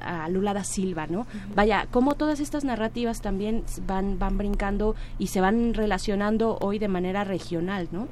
a 0.00 0.28
Lula 0.28 0.54
da 0.54 0.64
Silva. 0.64 1.06
¿no? 1.08 1.26
Vaya, 1.54 1.88
como 1.90 2.14
todas 2.14 2.40
estas 2.40 2.64
narrativas 2.64 3.20
también 3.20 3.64
van, 3.86 4.18
van 4.18 4.38
brincando 4.38 4.94
y 5.18 5.26
se 5.26 5.40
van 5.40 5.74
relacionando 5.74 6.58
hoy 6.60 6.78
de 6.78 6.88
manera 6.88 7.24
regional. 7.24 7.88
¿no? 7.90 8.08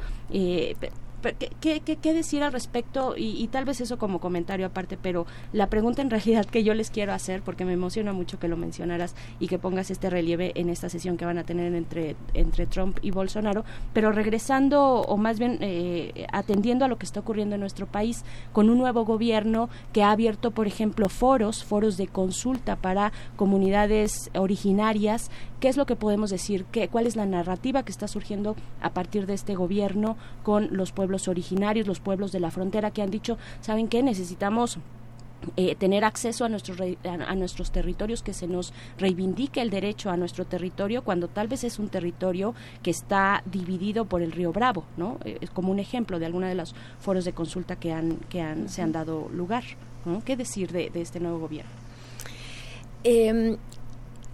¿Qué, 1.60 1.80
qué, 1.80 2.14
decir 2.14 2.42
al 2.42 2.52
respecto? 2.52 3.14
Y, 3.16 3.46
tal 3.48 3.64
vez 3.64 3.80
eso 3.80 3.98
como 3.98 4.20
comentario 4.20 4.66
aparte, 4.66 4.98
pero 5.00 5.26
la 5.52 5.68
pregunta 5.68 6.02
en 6.02 6.10
realidad 6.10 6.44
que 6.44 6.64
yo 6.64 6.74
les 6.74 6.90
quiero 6.90 7.12
hacer, 7.12 7.42
porque 7.42 7.64
me 7.64 7.72
emociona 7.72 8.12
mucho 8.12 8.38
que 8.38 8.48
lo 8.48 8.56
mencionaras 8.56 9.14
y 9.40 9.48
que 9.48 9.58
pongas 9.58 9.90
este 9.90 10.10
relieve 10.10 10.52
en 10.54 10.68
esta 10.68 10.88
sesión 10.88 11.16
que 11.16 11.24
van 11.24 11.38
a 11.38 11.44
tener 11.44 11.74
entre, 11.74 12.16
entre 12.34 12.66
Trump 12.66 12.98
y 13.02 13.10
Bolsonaro, 13.10 13.64
pero 13.92 14.12
regresando 14.12 15.00
o 15.00 15.16
más 15.16 15.38
bien 15.38 15.58
eh, 15.60 16.26
atendiendo 16.32 16.84
a 16.84 16.88
lo 16.88 16.98
que 16.98 17.06
está 17.06 17.20
ocurriendo 17.20 17.54
en 17.54 17.60
nuestro 17.60 17.86
país 17.86 18.24
con 18.52 18.70
un 18.70 18.78
nuevo 18.78 19.04
gobierno 19.04 19.68
que 19.92 20.02
ha 20.02 20.10
abierto, 20.10 20.50
por 20.50 20.66
ejemplo, 20.66 21.08
foros, 21.08 21.64
foros 21.64 21.96
de 21.96 22.06
consulta 22.06 22.76
para 22.76 23.12
comunidades 23.36 24.30
originarias 24.34 25.30
¿Qué 25.64 25.70
es 25.70 25.78
lo 25.78 25.86
que 25.86 25.96
podemos 25.96 26.28
decir? 26.28 26.66
¿Qué, 26.66 26.88
¿Cuál 26.88 27.06
es 27.06 27.16
la 27.16 27.24
narrativa 27.24 27.84
que 27.84 27.90
está 27.90 28.06
surgiendo 28.06 28.54
a 28.82 28.90
partir 28.90 29.24
de 29.24 29.32
este 29.32 29.54
gobierno 29.54 30.18
con 30.42 30.68
los 30.76 30.92
pueblos 30.92 31.13
originarios, 31.28 31.86
los 31.86 32.00
pueblos 32.00 32.32
de 32.32 32.40
la 32.40 32.50
frontera 32.50 32.90
que 32.90 33.02
han 33.02 33.10
dicho, 33.10 33.38
¿saben 33.60 33.88
qué? 33.88 34.02
Necesitamos 34.02 34.78
eh, 35.56 35.74
tener 35.74 36.04
acceso 36.04 36.44
a 36.44 36.48
nuestros 36.48 36.78
a, 37.04 37.34
nuestros 37.34 37.70
territorios 37.70 38.22
que 38.22 38.32
se 38.32 38.46
nos 38.46 38.72
reivindique 38.98 39.60
el 39.60 39.70
derecho 39.70 40.10
a 40.10 40.16
nuestro 40.16 40.44
territorio 40.44 41.02
cuando 41.04 41.28
tal 41.28 41.48
vez 41.48 41.64
es 41.64 41.78
un 41.78 41.88
territorio 41.88 42.54
que 42.82 42.90
está 42.90 43.42
dividido 43.44 44.06
por 44.06 44.22
el 44.22 44.32
río 44.32 44.52
Bravo 44.52 44.84
no 44.96 45.18
eh, 45.24 45.38
es 45.42 45.50
como 45.50 45.70
un 45.70 45.80
ejemplo 45.80 46.18
de 46.18 46.26
alguna 46.26 46.48
de 46.48 46.54
los 46.54 46.74
foros 46.98 47.26
de 47.26 47.32
consulta 47.32 47.76
que 47.76 47.92
han 47.92 48.16
que 48.30 48.40
han 48.40 48.70
se 48.70 48.80
han 48.80 48.92
dado 48.92 49.28
lugar 49.34 49.64
qué 50.24 50.36
decir 50.36 50.72
de, 50.72 50.88
de 50.88 51.02
este 51.02 51.20
nuevo 51.20 51.38
gobierno 51.40 51.70
eh, 53.02 53.58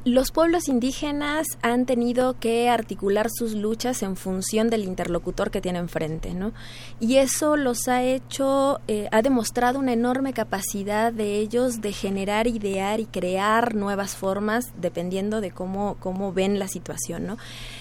los 0.05 0.31
pueblos 0.31 0.69
indígenas 0.69 1.47
han 1.61 1.85
tenido 1.85 2.39
que 2.39 2.71
articular 2.71 3.29
sus 3.31 3.53
luchas 3.53 4.03
en 4.03 4.17
función 4.17 4.71
del 4.71 4.85
interlocutor 4.85 5.51
que 5.51 5.61
tienen 5.61 5.91
frente, 5.91 6.33
¿no? 6.33 6.53
Y 7.01 7.17
eso 7.17 7.57
los 7.57 7.87
ha 7.87 8.03
hecho, 8.03 8.81
eh, 8.89 9.09
ha 9.13 9.21
demostrado 9.21 9.79
una 9.79 9.93
enorme 9.93 10.33
capacidad 10.33 11.13
de 11.13 11.37
ellos 11.37 11.83
de 11.83 11.93
generar, 11.93 12.47
idear 12.47 13.01
y 13.01 13.07
crear 13.07 13.75
nuevas 13.75 14.17
formas 14.17 14.73
dependiendo 14.81 15.43
de 15.43 15.51
cómo, 15.51 15.97
cómo 16.01 16.33
ven 16.33 16.59
la 16.59 16.69
situación, 16.69 17.27
¿no? 17.27 17.37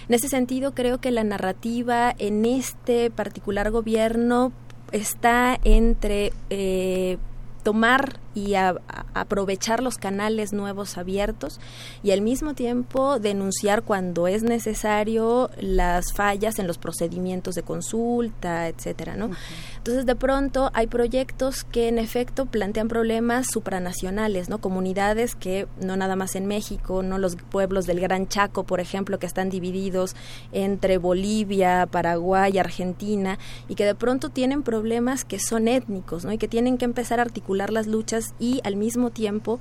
En 0.09 0.15
ese 0.15 0.27
sentido, 0.27 0.73
creo 0.73 0.99
que 0.99 1.11
la 1.11 1.23
narrativa 1.23 2.13
en 2.17 2.45
este 2.45 3.11
particular 3.11 3.71
gobierno 3.71 4.51
está 4.91 5.57
entre 5.63 6.33
eh, 6.49 7.17
tomar 7.63 8.19
y 8.35 8.53
aprovechar 8.55 9.81
los 9.81 9.97
canales 9.97 10.53
nuevos 10.53 10.97
abiertos 10.97 11.59
y 12.03 12.11
al 12.11 12.21
mismo 12.21 12.53
tiempo 12.53 13.19
denunciar 13.19 13.83
cuando 13.83 14.27
es 14.27 14.43
necesario 14.43 15.49
las 15.59 16.13
fallas 16.13 16.59
en 16.59 16.67
los 16.67 16.77
procedimientos 16.77 17.55
de 17.55 17.63
consulta, 17.63 18.67
etcétera, 18.67 19.15
¿no? 19.15 19.31
Entonces, 19.77 20.05
de 20.05 20.15
pronto 20.15 20.71
hay 20.73 20.87
proyectos 20.87 21.63
que 21.63 21.87
en 21.87 21.97
efecto 21.97 22.45
plantean 22.45 22.87
problemas 22.87 23.47
supranacionales, 23.47 24.49
¿no? 24.49 24.59
Comunidades 24.59 25.35
que 25.35 25.67
no 25.81 25.97
nada 25.97 26.15
más 26.15 26.35
en 26.35 26.45
México, 26.45 27.03
no 27.03 27.17
los 27.17 27.35
pueblos 27.35 27.85
del 27.85 27.99
Gran 27.99 28.27
Chaco, 28.27 28.63
por 28.63 28.79
ejemplo, 28.79 29.19
que 29.19 29.25
están 29.25 29.49
divididos 29.49 30.15
entre 30.51 30.97
Bolivia, 30.97 31.87
Paraguay, 31.89 32.57
Argentina 32.57 33.39
y 33.67 33.75
que 33.75 33.85
de 33.85 33.95
pronto 33.95 34.29
tienen 34.29 34.63
problemas 34.63 35.25
que 35.25 35.39
son 35.39 35.67
étnicos, 35.67 36.25
¿no? 36.25 36.31
Y 36.31 36.37
que 36.37 36.47
tienen 36.47 36.77
que 36.77 36.85
empezar 36.85 37.19
a 37.19 37.23
articular 37.23 37.71
las 37.71 37.87
luchas 37.87 38.28
y 38.39 38.61
al 38.63 38.75
mismo 38.75 39.09
tiempo 39.09 39.59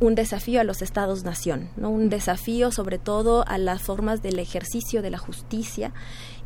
un 0.00 0.14
desafío 0.14 0.60
a 0.60 0.64
los 0.64 0.82
estados-nación, 0.82 1.68
¿no? 1.76 1.90
un 1.90 2.08
desafío 2.08 2.72
sobre 2.72 2.98
todo 2.98 3.44
a 3.46 3.58
las 3.58 3.82
formas 3.82 4.22
del 4.22 4.38
ejercicio 4.38 5.02
de 5.02 5.10
la 5.10 5.18
justicia. 5.18 5.92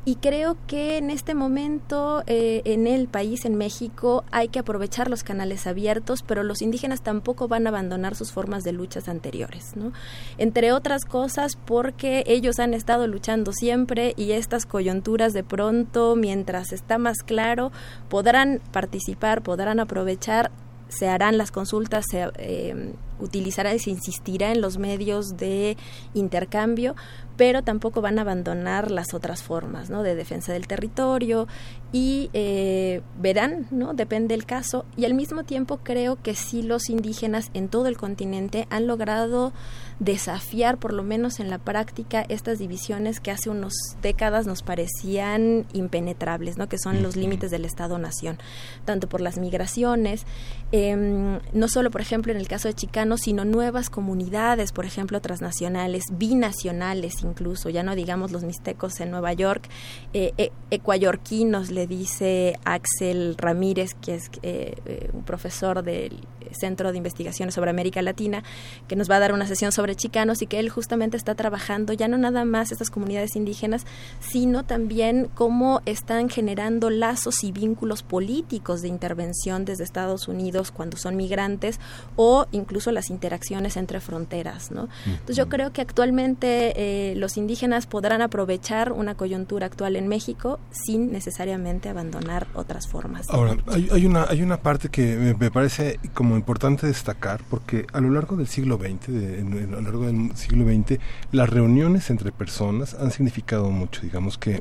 Y 0.07 0.17
creo 0.17 0.59
que 0.67 0.99
en 0.99 1.09
este 1.09 1.35
momento 1.35 2.25
eh, 2.27 2.61
en 2.67 2.87
el 2.87 3.09
país, 3.09 3.47
en 3.47 3.55
México, 3.55 4.23
hay 4.31 4.49
que 4.49 4.59
aprovechar 4.59 5.09
los 5.09 5.23
canales 5.23 5.67
abiertos, 5.67 6.23
pero 6.23 6.43
los 6.43 6.61
indígenas 6.61 7.01
tampoco 7.01 7.49
van 7.49 7.67
a 7.67 7.71
abandonar 7.71 8.15
sus 8.15 8.31
formas 8.31 8.65
de 8.65 8.73
luchas 8.73 9.09
anteriores, 9.09 9.77
¿no? 9.77 9.93
Entre 10.37 10.73
otras 10.73 11.07
cosas 11.07 11.57
porque 11.57 12.23
ellos 12.27 12.59
han 12.59 12.75
estado 12.75 13.07
luchando 13.07 13.53
siempre 13.53 14.13
y 14.19 14.33
estas 14.33 14.67
coyunturas 14.67 15.33
de 15.33 15.43
pronto, 15.43 16.17
mientras 16.17 16.73
está 16.73 16.99
más 16.99 17.23
claro, 17.23 17.73
podrán 18.11 18.61
participar, 18.73 19.41
podrán 19.41 19.81
aprovechar 19.81 20.51
se 20.95 21.09
harán 21.09 21.39
las 21.39 21.51
consultas, 21.51 22.05
se 22.11 22.29
eh, 22.39 22.95
utilizará 23.25 23.75
y 23.75 23.79
se 23.79 23.91
insistirá 23.91 24.53
en 24.53 24.61
los 24.61 24.79
medios 24.79 25.37
de 25.37 25.77
intercambio, 26.15 26.95
pero 27.37 27.63
tampoco 27.63 28.01
van 28.01 28.19
a 28.19 28.23
abandonar 28.23 28.91
las 28.91 29.15
otras 29.15 29.43
formas 29.43 29.91
¿no? 29.91 30.03
de 30.03 30.15
defensa 30.15 30.53
del 30.53 30.67
territorio 30.67 31.49
y 31.93 32.31
eh, 32.33 33.03
verán, 33.21 33.67
¿no? 33.71 33.95
depende 33.95 34.35
del 34.35 34.47
caso, 34.47 34.85
y 34.97 35.05
al 35.05 35.15
mismo 35.15 35.45
tiempo 35.45 35.79
creo 35.83 36.21
que 36.21 36.35
sí 36.35 36.63
los 36.63 36.91
indígenas 36.91 37.51
en 37.55 37.69
todo 37.69 37.87
el 37.87 37.97
continente 37.97 38.67
han 38.71 38.87
logrado 38.87 39.53
desafiar, 40.01 40.79
por 40.79 40.93
lo 40.93 41.03
menos 41.03 41.39
en 41.39 41.51
la 41.51 41.59
práctica, 41.59 42.25
estas 42.29 42.59
divisiones 42.59 43.21
que 43.21 43.31
hace 43.31 43.49
unas 43.49 43.75
décadas 44.03 44.47
nos 44.47 44.63
parecían 44.63 45.67
impenetrables, 45.73 46.57
¿no? 46.59 46.69
que 46.69 46.79
son 46.79 47.03
los 47.03 47.17
límites 47.17 47.51
del 47.51 47.65
Estado-Nación, 47.65 48.39
tanto 48.85 49.09
por 49.09 49.21
las 49.21 49.39
migraciones, 49.39 50.25
em, 50.73 51.39
no 51.53 51.69
solo, 51.69 51.91
por 51.91 52.01
ejemplo, 52.01 52.33
en 52.33 52.39
el 52.39 52.49
caso 52.49 52.69
de 52.69 52.75
Chicano, 52.75 53.14
sino 53.17 53.45
nuevas 53.45 53.91
comunidades, 53.91 54.73
por 54.73 54.85
ejemplo, 54.85 55.21
transnacionales, 55.21 56.05
binacionales 56.13 57.23
incluso, 57.23 57.71
ya 57.71 57.83
no 57.83 57.95
digamos 57.95 58.33
los 58.33 58.45
mixtecos 58.45 59.01
en 59.01 59.11
Nueva 59.11 59.33
York, 59.33 59.69
eh, 60.13 60.33
eh 60.39 60.53
ecuayorquinos, 60.71 61.71
le 61.71 61.87
dice 61.87 62.59
Axel 62.65 63.37
Ramírez, 63.39 63.95
que 63.95 64.17
es 64.17 64.31
eh, 64.43 65.11
un 65.13 65.23
profesor 65.23 65.83
del 65.83 66.27
Centro 66.55 66.93
de 66.93 66.99
Investigaciones 66.99 67.55
sobre 67.55 67.71
América 67.71 68.03
Latina, 68.03 68.43
que 68.89 68.97
nos 68.97 69.11
va 69.11 69.17
a 69.17 69.21
dar 69.21 69.33
una 69.33 69.47
sesión 69.47 69.73
sobre 69.73 69.97
chicanos 69.97 70.43
y 70.43 70.47
que 70.47 70.59
él 70.59 70.71
justamente 70.71 71.17
está 71.17 71.35
trabajando 71.35 71.93
ya 71.93 72.09
no 72.09 72.19
nada 72.19 72.45
más 72.45 72.73
estas 72.73 72.91
comunidades 72.91 73.37
indígenas, 73.37 73.85
sino 74.21 74.65
también 74.65 75.29
cómo 75.35 75.81
están 75.87 76.29
generando 76.29 76.91
lazos 76.91 77.45
y 77.45 77.53
vínculos 77.53 78.03
políticos 78.03 78.83
de 78.83 78.89
intervención 78.89 79.65
desde 79.65 79.85
Estados 79.85 80.29
Unidos 80.29 80.71
cuando 80.71 80.97
son 80.97 81.17
migrantes 81.17 81.81
o 82.17 82.47
incluso 82.53 82.93
las 82.95 83.11
interacciones 83.11 83.77
entre 83.77 84.01
fronteras. 84.01 84.71
¿no? 84.71 84.89
Entonces 85.07 85.37
yo 85.37 85.49
creo 85.49 85.73
que 85.73 85.83
actualmente 85.83 86.73
eh, 86.77 87.15
los 87.17 87.37
indígenas 87.37 87.87
podrán 87.87 88.23
aprovechar 88.23 88.93
una 88.93 89.15
coyuntura 89.15 89.67
actual 89.67 89.97
en 89.97 90.09
México 90.09 90.59
sin 90.71 91.13
necesariamente 91.13 91.89
abandonar 91.89 92.47
otras 92.55 92.87
formas. 92.89 93.29
Ahora, 93.29 93.57
hay, 93.69 94.07
una, 94.07 94.25
hay 94.25 94.43
una 94.43 94.59
parte 94.59 94.89
que 94.89 95.35
me 95.39 95.51
parece 95.51 95.99
como 96.15 96.37
importante 96.37 96.87
destacar 96.87 97.41
porque 97.51 97.87
a 97.93 98.01
lo 98.01 98.11
largo 98.11 98.37
del 98.37 98.47
siglo 98.47 98.79
XX, 98.79 99.09
a 99.09 99.71
lo 99.71 99.81
largo 99.81 100.07
del 100.07 100.37
siglo 100.37 100.65
XX, 100.65 100.99
las 101.33 101.49
reuniones 101.49 102.11
entre 102.11 102.33
personas 102.33 102.95
han 102.95 103.11
significado 103.11 103.71
mucho. 103.71 104.01
Digamos 104.03 104.39
que 104.39 104.61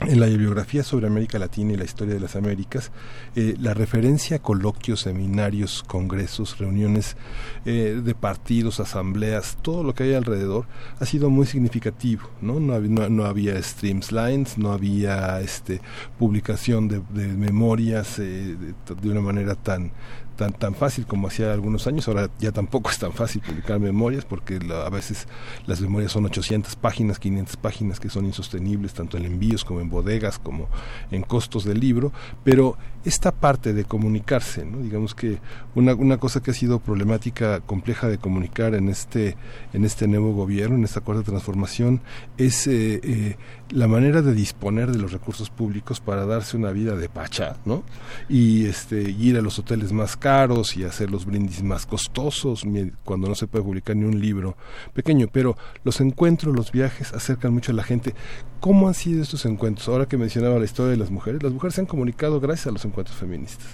en 0.00 0.20
la 0.20 0.26
bibliografía 0.26 0.82
sobre 0.82 1.06
América 1.06 1.38
Latina 1.38 1.72
y 1.72 1.76
la 1.76 1.84
historia 1.84 2.14
de 2.14 2.20
las 2.20 2.36
Américas, 2.36 2.92
eh, 3.34 3.56
la 3.58 3.72
referencia 3.72 4.36
a 4.36 4.42
coloquios, 4.42 5.00
seminarios, 5.00 5.82
congresos, 5.82 6.58
reuniones 6.58 7.16
eh, 7.64 8.00
de 8.04 8.14
partidos, 8.14 8.78
asambleas, 8.78 9.56
todo 9.62 9.82
lo 9.82 9.94
que 9.94 10.04
hay 10.04 10.14
alrededor 10.14 10.66
ha 11.00 11.06
sido 11.06 11.30
muy 11.30 11.46
significativo, 11.46 12.28
¿no? 12.42 12.60
No, 12.60 12.74
había, 12.74 13.08
no, 13.08 13.24
había 13.24 13.60
streams 13.62 14.12
lines, 14.12 14.58
no 14.58 14.72
había 14.72 15.40
este 15.40 15.80
publicación 16.18 16.88
de, 16.88 17.00
memorias 17.14 18.18
eh, 18.18 18.56
de, 19.02 19.10
una 19.10 19.20
manera 19.20 19.54
tan 19.54 19.92
tan, 20.36 20.52
tan 20.52 20.74
fácil 20.74 21.06
como 21.06 21.28
hacía 21.28 21.52
algunos 21.52 21.86
años. 21.86 22.06
Ahora 22.08 22.30
ya 22.38 22.52
tampoco 22.52 22.90
es 22.90 22.98
tan 22.98 23.12
fácil 23.12 23.42
publicar 23.42 23.80
memorias 23.80 24.24
porque 24.24 24.60
a 24.86 24.90
veces 24.90 25.26
las 25.66 25.80
memorias 25.80 26.12
son 26.12 26.26
800 26.26 26.76
páginas, 26.76 27.18
500 27.18 27.56
páginas 27.56 28.00
que 28.00 28.10
son 28.10 28.26
insostenibles 28.26 28.94
tanto 28.94 29.16
en 29.16 29.24
envíos 29.24 29.64
como 29.64 29.80
en 29.80 29.90
bodegas 29.90 30.38
como 30.38 30.68
en 31.10 31.22
costos 31.22 31.64
del 31.64 31.80
libro. 31.80 32.12
Pero 32.44 32.76
esta 33.04 33.30
parte 33.30 33.72
de 33.72 33.84
comunicarse, 33.84 34.66
digamos 34.82 35.14
que 35.14 35.38
una, 35.76 35.94
una 35.94 36.18
cosa 36.18 36.42
que 36.42 36.50
ha 36.50 36.54
sido 36.54 36.80
problemática, 36.80 37.60
compleja 37.60 38.08
de 38.08 38.18
comunicar 38.18 38.74
en 38.74 38.88
este, 38.88 39.36
en 39.72 39.84
este 39.84 40.08
nuevo 40.08 40.32
gobierno, 40.32 40.76
en 40.76 40.84
esta 40.84 41.00
cuarta 41.00 41.22
transformación, 41.22 42.00
es 42.36 42.66
eh, 42.66 43.00
eh, 43.02 43.36
la 43.70 43.86
manera 43.86 44.22
de 44.22 44.34
disponer 44.34 44.90
de 44.90 44.98
los 44.98 45.12
recursos 45.12 45.50
públicos 45.50 46.00
para 46.00 46.26
darse 46.26 46.56
una 46.56 46.72
vida 46.72 46.96
de 46.96 47.08
pacha, 47.08 47.56
¿no? 47.64 47.84
Y 48.28 48.66
este, 48.66 49.02
ir 49.02 49.36
a 49.38 49.42
los 49.42 49.58
hoteles 49.58 49.92
más 49.92 50.16
caros 50.26 50.76
y 50.76 50.82
hacer 50.82 51.08
los 51.08 51.24
brindis 51.24 51.62
más 51.62 51.86
costosos 51.86 52.64
cuando 53.04 53.28
no 53.28 53.36
se 53.36 53.46
puede 53.46 53.64
publicar 53.64 53.94
ni 53.94 54.06
un 54.06 54.20
libro 54.20 54.56
pequeño. 54.92 55.28
Pero 55.30 55.56
los 55.84 56.00
encuentros, 56.00 56.52
los 56.52 56.72
viajes 56.72 57.12
acercan 57.12 57.54
mucho 57.54 57.70
a 57.70 57.76
la 57.76 57.84
gente. 57.84 58.12
¿Cómo 58.58 58.88
han 58.88 58.94
sido 58.94 59.22
estos 59.22 59.46
encuentros? 59.46 59.86
Ahora 59.88 60.06
que 60.06 60.16
mencionaba 60.16 60.58
la 60.58 60.64
historia 60.64 60.90
de 60.90 60.96
las 60.96 61.12
mujeres, 61.12 61.44
las 61.44 61.52
mujeres 61.52 61.76
se 61.76 61.82
han 61.82 61.86
comunicado 61.86 62.40
gracias 62.40 62.66
a 62.66 62.70
los 62.72 62.84
encuentros 62.84 63.16
feministas. 63.16 63.68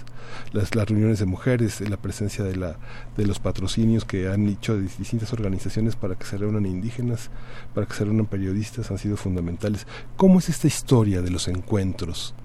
Las, 0.51 0.69
reuniones 0.69 1.17
de 1.17 1.25
mujeres, 1.25 1.81
la 1.89 1.97
presencia 1.97 2.43
de, 2.43 2.55
la, 2.55 2.77
de 3.17 3.25
los 3.25 3.39
patrocinios 3.39 4.05
que 4.05 4.27
han 4.27 4.47
hecho 4.47 4.77
de 4.77 4.83
distintas 4.83 5.33
organizaciones 5.33 5.95
para 5.95 6.13
que 6.13 6.25
se 6.25 6.37
reúnan 6.37 6.67
indígenas, 6.67 7.31
para 7.73 7.87
que 7.87 7.95
se 7.95 8.05
reúnan 8.05 8.27
periodistas, 8.27 8.91
han 8.91 8.99
sido 8.99 9.17
fundamentales. 9.17 9.87
¿Cómo 10.17 10.37
es 10.37 10.49
esta 10.49 10.67
historia 10.67 11.23
de 11.23 11.31
los 11.31 11.47
encuentros? 11.47 12.35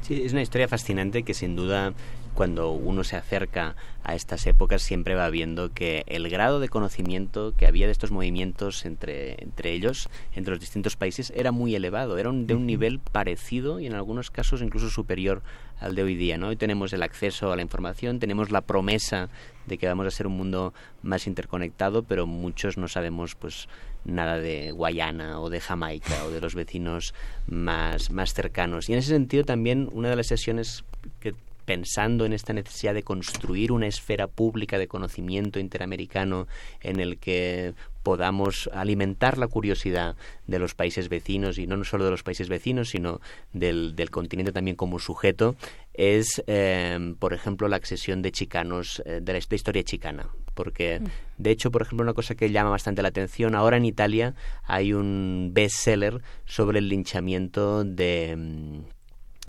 Sí, 0.00 0.22
es 0.22 0.32
una 0.32 0.40
historia 0.40 0.68
fascinante 0.68 1.22
que 1.22 1.34
sin 1.34 1.54
duda 1.54 1.92
cuando 2.38 2.70
uno 2.70 3.02
se 3.02 3.16
acerca 3.16 3.74
a 4.04 4.14
estas 4.14 4.46
épocas 4.46 4.80
siempre 4.80 5.16
va 5.16 5.28
viendo 5.28 5.72
que 5.72 6.04
el 6.06 6.30
grado 6.30 6.60
de 6.60 6.68
conocimiento 6.68 7.52
que 7.56 7.66
había 7.66 7.86
de 7.86 7.90
estos 7.90 8.12
movimientos 8.12 8.86
entre, 8.86 9.42
entre 9.42 9.72
ellos, 9.72 10.08
entre 10.36 10.52
los 10.52 10.60
distintos 10.60 10.94
países, 10.94 11.32
era 11.34 11.50
muy 11.50 11.74
elevado, 11.74 12.16
era 12.16 12.30
de 12.30 12.54
un 12.54 12.64
nivel 12.64 13.00
parecido 13.00 13.80
y 13.80 13.88
en 13.88 13.94
algunos 13.94 14.30
casos 14.30 14.62
incluso 14.62 14.88
superior 14.88 15.42
al 15.80 15.96
de 15.96 16.04
hoy 16.04 16.14
día. 16.14 16.38
¿no? 16.38 16.46
Hoy 16.46 16.54
tenemos 16.54 16.92
el 16.92 17.02
acceso 17.02 17.50
a 17.50 17.56
la 17.56 17.62
información, 17.62 18.20
tenemos 18.20 18.52
la 18.52 18.60
promesa 18.60 19.30
de 19.66 19.76
que 19.76 19.88
vamos 19.88 20.06
a 20.06 20.12
ser 20.12 20.28
un 20.28 20.36
mundo 20.36 20.72
más 21.02 21.26
interconectado, 21.26 22.04
pero 22.04 22.28
muchos 22.28 22.78
no 22.78 22.86
sabemos 22.86 23.34
pues 23.34 23.68
nada 24.04 24.38
de 24.38 24.70
Guayana 24.70 25.40
o 25.40 25.50
de 25.50 25.58
Jamaica 25.58 26.24
o 26.24 26.30
de 26.30 26.40
los 26.40 26.54
vecinos 26.54 27.14
más, 27.48 28.12
más 28.12 28.32
cercanos. 28.32 28.88
Y 28.88 28.92
en 28.92 29.00
ese 29.00 29.08
sentido 29.08 29.42
también 29.42 29.88
una 29.92 30.08
de 30.08 30.14
las 30.14 30.28
sesiones 30.28 30.84
que 31.18 31.34
pensando 31.68 32.24
en 32.24 32.32
esta 32.32 32.54
necesidad 32.54 32.94
de 32.94 33.02
construir 33.02 33.72
una 33.72 33.86
esfera 33.86 34.26
pública 34.26 34.78
de 34.78 34.88
conocimiento 34.88 35.60
interamericano 35.60 36.46
en 36.80 36.98
el 36.98 37.18
que 37.18 37.74
podamos 38.02 38.70
alimentar 38.72 39.36
la 39.36 39.48
curiosidad 39.48 40.16
de 40.46 40.58
los 40.58 40.74
países 40.74 41.10
vecinos 41.10 41.58
y 41.58 41.66
no 41.66 41.84
solo 41.84 42.06
de 42.06 42.10
los 42.10 42.22
países 42.22 42.48
vecinos 42.48 42.88
sino 42.88 43.20
del, 43.52 43.94
continente 44.10 44.50
también 44.50 44.76
como 44.76 44.98
sujeto 44.98 45.56
es 45.92 46.42
eh, 46.46 47.14
por 47.18 47.34
ejemplo 47.34 47.68
la 47.68 47.76
accesión 47.76 48.22
de 48.22 48.32
chicanos 48.32 49.02
eh, 49.04 49.20
de 49.22 49.32
la 49.34 49.38
historia 49.38 49.82
chicana 49.82 50.30
porque 50.54 51.00
mm. 51.00 51.04
de 51.36 51.50
hecho 51.50 51.70
por 51.70 51.82
ejemplo 51.82 52.02
una 52.02 52.14
cosa 52.14 52.34
que 52.34 52.50
llama 52.50 52.70
bastante 52.70 53.02
la 53.02 53.08
atención 53.08 53.54
ahora 53.54 53.76
en 53.76 53.84
Italia 53.84 54.34
hay 54.64 54.94
un 54.94 55.50
bestseller 55.52 56.22
sobre 56.46 56.78
el 56.78 56.88
linchamiento 56.88 57.84
de 57.84 58.34
mm, 58.38 58.97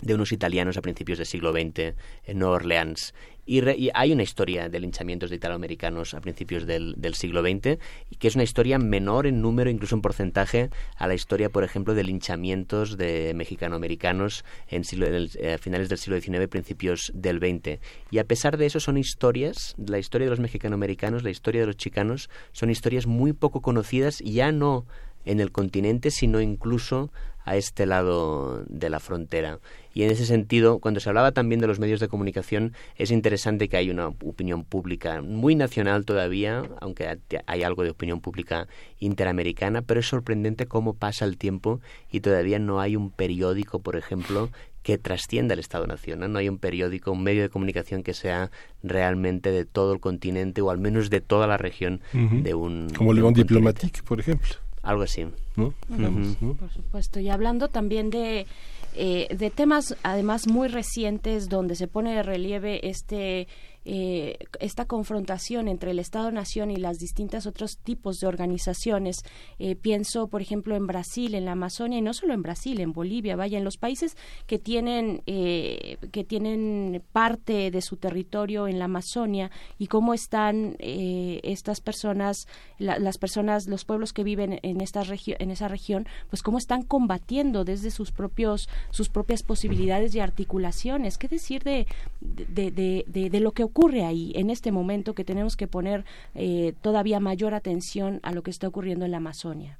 de 0.02 0.14
unos 0.14 0.32
italianos 0.32 0.76
a 0.76 0.82
principios 0.82 1.18
del 1.18 1.26
siglo 1.26 1.52
XX 1.52 1.94
en 2.24 2.38
Nueva 2.38 2.56
Orleans. 2.56 3.14
Y, 3.46 3.90
hay 3.94 4.12
una 4.12 4.22
historia 4.22 4.68
de 4.68 4.78
linchamientos 4.78 5.28
de 5.28 5.36
italoamericanos 5.36 6.14
a 6.14 6.20
principios 6.20 6.66
del, 6.66 6.94
siglo 7.14 7.42
XX, 7.42 7.78
que 8.18 8.28
es 8.28 8.36
una 8.36 8.44
historia 8.44 8.78
menor 8.78 9.26
en 9.26 9.42
número, 9.42 9.70
incluso 9.70 9.96
en 9.96 10.02
porcentaje, 10.02 10.70
a 10.96 11.08
la 11.08 11.14
historia, 11.14 11.50
por 11.50 11.64
ejemplo, 11.64 11.94
de 11.94 12.04
linchamientos 12.04 12.96
de 12.96 13.32
mexicanoamericanos 13.34 14.44
en, 14.68 14.82
en 14.92 15.28
eh, 15.34 15.58
finales 15.58 15.88
del 15.88 15.98
siglo 15.98 16.20
XIX, 16.20 16.46
principios 16.46 17.10
del 17.12 17.38
XX. 17.38 17.80
Y 18.12 18.18
a 18.18 18.24
pesar 18.24 18.56
de 18.56 18.66
eso, 18.66 18.78
son 18.78 18.96
historias, 18.96 19.74
la 19.84 19.98
historia 19.98 20.26
de 20.26 20.30
los 20.30 20.40
mexicanoamericanos, 20.40 21.24
la 21.24 21.30
historia 21.30 21.62
de 21.62 21.66
los 21.66 21.76
chicanos, 21.76 22.30
son 22.52 22.70
historias 22.70 23.06
muy 23.06 23.32
poco 23.32 23.62
conocidas, 23.62 24.20
ya 24.20 24.52
no 24.52 24.86
en 25.24 25.40
el 25.40 25.52
continente, 25.52 26.10
sino 26.10 26.40
incluso 26.40 27.10
a 27.44 27.56
este 27.56 27.86
lado 27.86 28.64
de 28.68 28.90
la 28.90 29.00
frontera. 29.00 29.58
Y 29.94 30.04
en 30.04 30.10
ese 30.10 30.26
sentido, 30.26 30.78
cuando 30.78 31.00
se 31.00 31.08
hablaba 31.08 31.32
también 31.32 31.60
de 31.60 31.66
los 31.66 31.78
medios 31.78 32.00
de 32.00 32.08
comunicación, 32.08 32.72
es 32.96 33.10
interesante 33.10 33.68
que 33.68 33.76
hay 33.76 33.90
una 33.90 34.08
opinión 34.08 34.64
pública 34.64 35.22
muy 35.22 35.54
nacional 35.54 36.04
todavía, 36.04 36.62
aunque 36.80 37.18
hay 37.46 37.62
algo 37.62 37.82
de 37.82 37.90
opinión 37.90 38.20
pública 38.20 38.68
interamericana, 38.98 39.82
pero 39.82 40.00
es 40.00 40.06
sorprendente 40.06 40.66
cómo 40.66 40.94
pasa 40.94 41.24
el 41.24 41.36
tiempo 41.36 41.80
y 42.10 42.20
todavía 42.20 42.58
no 42.58 42.80
hay 42.80 42.96
un 42.96 43.10
periódico, 43.10 43.80
por 43.80 43.96
ejemplo, 43.96 44.50
que 44.82 44.98
trascienda 44.98 45.54
el 45.54 45.60
Estado-Nación. 45.60 46.20
¿no? 46.32 46.38
hay 46.38 46.48
un 46.48 46.58
periódico, 46.58 47.12
un 47.12 47.22
medio 47.22 47.42
de 47.42 47.48
comunicación 47.48 48.02
que 48.02 48.14
sea 48.14 48.50
realmente 48.82 49.50
de 49.50 49.64
todo 49.64 49.92
el 49.92 50.00
continente 50.00 50.62
o 50.62 50.70
al 50.70 50.78
menos 50.78 51.10
de 51.10 51.20
toda 51.20 51.46
la 51.46 51.56
región 51.56 52.00
de 52.12 52.54
un. 52.54 52.88
Como 52.96 53.12
Le 53.12 53.22
Monde 53.22 53.42
Diplomatique, 53.42 54.02
por 54.02 54.20
ejemplo. 54.20 54.54
Algo 54.82 55.02
así. 55.02 55.26
Por 55.54 56.70
supuesto. 56.72 57.20
Y 57.20 57.28
hablando 57.28 57.68
también 57.68 58.08
de, 58.08 58.46
eh, 58.94 59.28
de 59.34 59.50
temas, 59.50 59.96
además, 60.02 60.46
muy 60.46 60.68
recientes, 60.68 61.48
donde 61.48 61.74
se 61.76 61.88
pone 61.88 62.14
de 62.14 62.22
relieve 62.22 62.88
este 62.88 63.46
eh, 63.84 64.38
esta 64.60 64.84
confrontación 64.84 65.68
entre 65.68 65.92
el 65.92 65.98
Estado-Nación 65.98 66.70
y 66.70 66.76
las 66.76 66.98
distintas 66.98 67.46
otros 67.46 67.78
tipos 67.78 68.18
de 68.18 68.26
organizaciones. 68.26 69.22
Eh, 69.58 69.76
pienso, 69.76 70.28
por 70.28 70.42
ejemplo, 70.42 70.76
en 70.76 70.86
Brasil, 70.86 71.34
en 71.34 71.44
la 71.44 71.52
Amazonia, 71.52 71.98
y 71.98 72.02
no 72.02 72.14
solo 72.14 72.34
en 72.34 72.42
Brasil, 72.42 72.80
en 72.80 72.92
Bolivia, 72.92 73.36
vaya, 73.36 73.58
en 73.58 73.64
los 73.64 73.76
países 73.76 74.16
que 74.46 74.58
tienen, 74.58 75.22
eh, 75.26 75.98
que 76.12 76.24
tienen 76.24 77.02
parte 77.12 77.70
de 77.70 77.82
su 77.82 77.96
territorio 77.96 78.68
en 78.68 78.78
la 78.78 78.86
Amazonia 78.86 79.50
y 79.78 79.86
cómo 79.86 80.14
están 80.14 80.76
estas 80.80 81.80
personas, 81.80 82.46
las 82.78 83.18
personas, 83.18 83.66
los 83.66 83.84
pueblos 83.84 84.12
que 84.12 84.24
viven 84.24 84.58
en, 84.62 84.80
esta 84.80 85.02
en 85.02 85.50
esa 85.50 85.68
región, 85.68 86.06
pues 86.28 86.42
cómo 86.42 86.58
están 86.58 86.82
combatiendo 86.82 87.64
desde 87.64 87.90
sus 87.90 88.12
propios, 88.12 88.68
sus 88.90 89.08
propias 89.08 89.42
posibilidades 89.42 90.14
y 90.14 90.20
articulaciones. 90.20 91.18
¿Qué 91.18 91.28
decir 91.28 91.62
de, 91.62 91.86
de, 92.20 92.70
de, 92.70 93.30
de 93.30 93.40
lo 93.40 93.52
que 93.52 93.62
ocurre 93.70 94.04
ahí 94.04 94.32
en 94.34 94.50
este 94.50 94.72
momento 94.72 95.14
que 95.14 95.24
tenemos 95.24 95.56
que 95.56 95.66
poner 95.66 96.04
eh, 96.34 96.74
todavía 96.82 97.20
mayor 97.20 97.54
atención 97.54 98.20
a 98.22 98.32
lo 98.32 98.42
que 98.42 98.50
está 98.50 98.68
ocurriendo 98.68 99.04
en 99.04 99.12
la 99.12 99.16
Amazonia? 99.16 99.78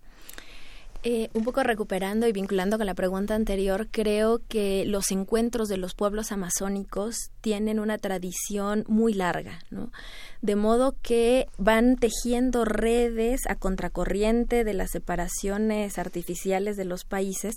Eh, 1.02 1.30
un 1.32 1.44
poco 1.44 1.62
recuperando 1.62 2.28
y 2.28 2.32
vinculando 2.32 2.76
con 2.76 2.84
la 2.84 2.94
pregunta 2.94 3.34
anterior, 3.34 3.88
creo 3.90 4.42
que 4.48 4.84
los 4.84 5.10
encuentros 5.12 5.70
de 5.70 5.78
los 5.78 5.94
pueblos 5.94 6.30
amazónicos 6.30 7.30
tienen 7.40 7.80
una 7.80 7.96
tradición 7.96 8.84
muy 8.86 9.14
larga, 9.14 9.60
¿no? 9.70 9.90
De 10.42 10.56
modo 10.56 10.94
que 11.02 11.48
van 11.58 11.96
tejiendo 11.96 12.64
redes 12.64 13.42
a 13.46 13.56
contracorriente 13.56 14.64
de 14.64 14.74
las 14.74 14.90
separaciones 14.90 15.98
artificiales 15.98 16.76
de 16.76 16.86
los 16.86 17.04
países. 17.04 17.56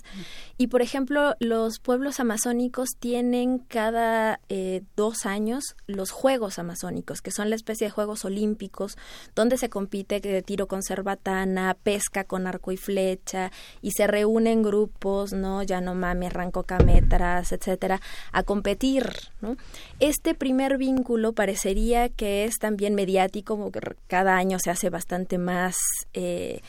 Y, 0.58 0.68
por 0.68 0.82
ejemplo, 0.82 1.36
los 1.40 1.80
pueblos 1.80 2.20
amazónicos 2.20 2.90
tienen 3.00 3.60
cada 3.60 4.42
eh, 4.50 4.84
dos 4.96 5.26
años 5.26 5.76
los 5.88 6.12
Juegos 6.12 6.60
Amazónicos, 6.60 7.22
que 7.22 7.32
son 7.32 7.50
la 7.50 7.56
especie 7.56 7.88
de 7.88 7.92
Juegos 7.92 8.26
Olímpicos, 8.26 8.98
donde 9.34 9.58
se 9.58 9.70
compite 9.70 10.20
de 10.20 10.42
tiro 10.42 10.68
con 10.68 10.84
cerbatana, 10.84 11.78
pesca 11.82 12.26
con 12.26 12.48
arco 12.48 12.72
y 12.72 12.78
flecha, 12.78 13.52
y 13.82 13.92
se 13.92 14.08
reúnen 14.08 14.62
grupos, 14.62 15.32
¿no? 15.32 15.64
Ya 15.64 15.80
no 15.80 15.96
mami, 15.96 16.26
arranco 16.26 16.64
cametras, 16.64 17.52
etcétera, 17.52 18.02
a 18.32 18.44
competir, 18.44 19.10
¿no? 19.42 19.56
Este 20.00 20.36
primer 20.36 20.78
vínculo 20.78 21.34
parecería 21.34 22.10
que 22.10 22.44
es 22.46 22.58
también 22.60 22.73
mediático, 22.96 23.72
cada 24.08 24.36
año 24.36 24.60
se 24.60 24.72
hace 24.72 24.90
bastante 24.90 25.38
más 25.38 25.76
eh, 26.14 26.62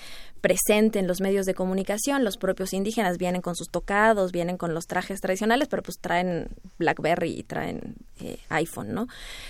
presente 0.45 0.99
en 0.99 1.07
los 1.07 1.23
medios 1.23 1.47
de 1.47 1.55
comunicación. 1.55 2.23
Los 2.23 2.37
propios 2.37 2.75
indígenas 2.75 3.17
vienen 3.17 3.41
con 3.41 3.57
sus 3.57 3.71
tocados, 3.71 4.31
vienen 4.31 4.59
con 4.59 4.75
los 4.75 4.87
trajes 4.87 5.23
tradicionales, 5.23 5.69
pero 5.69 5.83
pues 5.83 5.97
traen 5.99 6.49
BlackBerry 6.79 7.31
y 7.39 7.43
traen 7.45 7.95
eh, 8.21 8.37
iPhone, 8.51 8.93
¿no? 8.93 9.07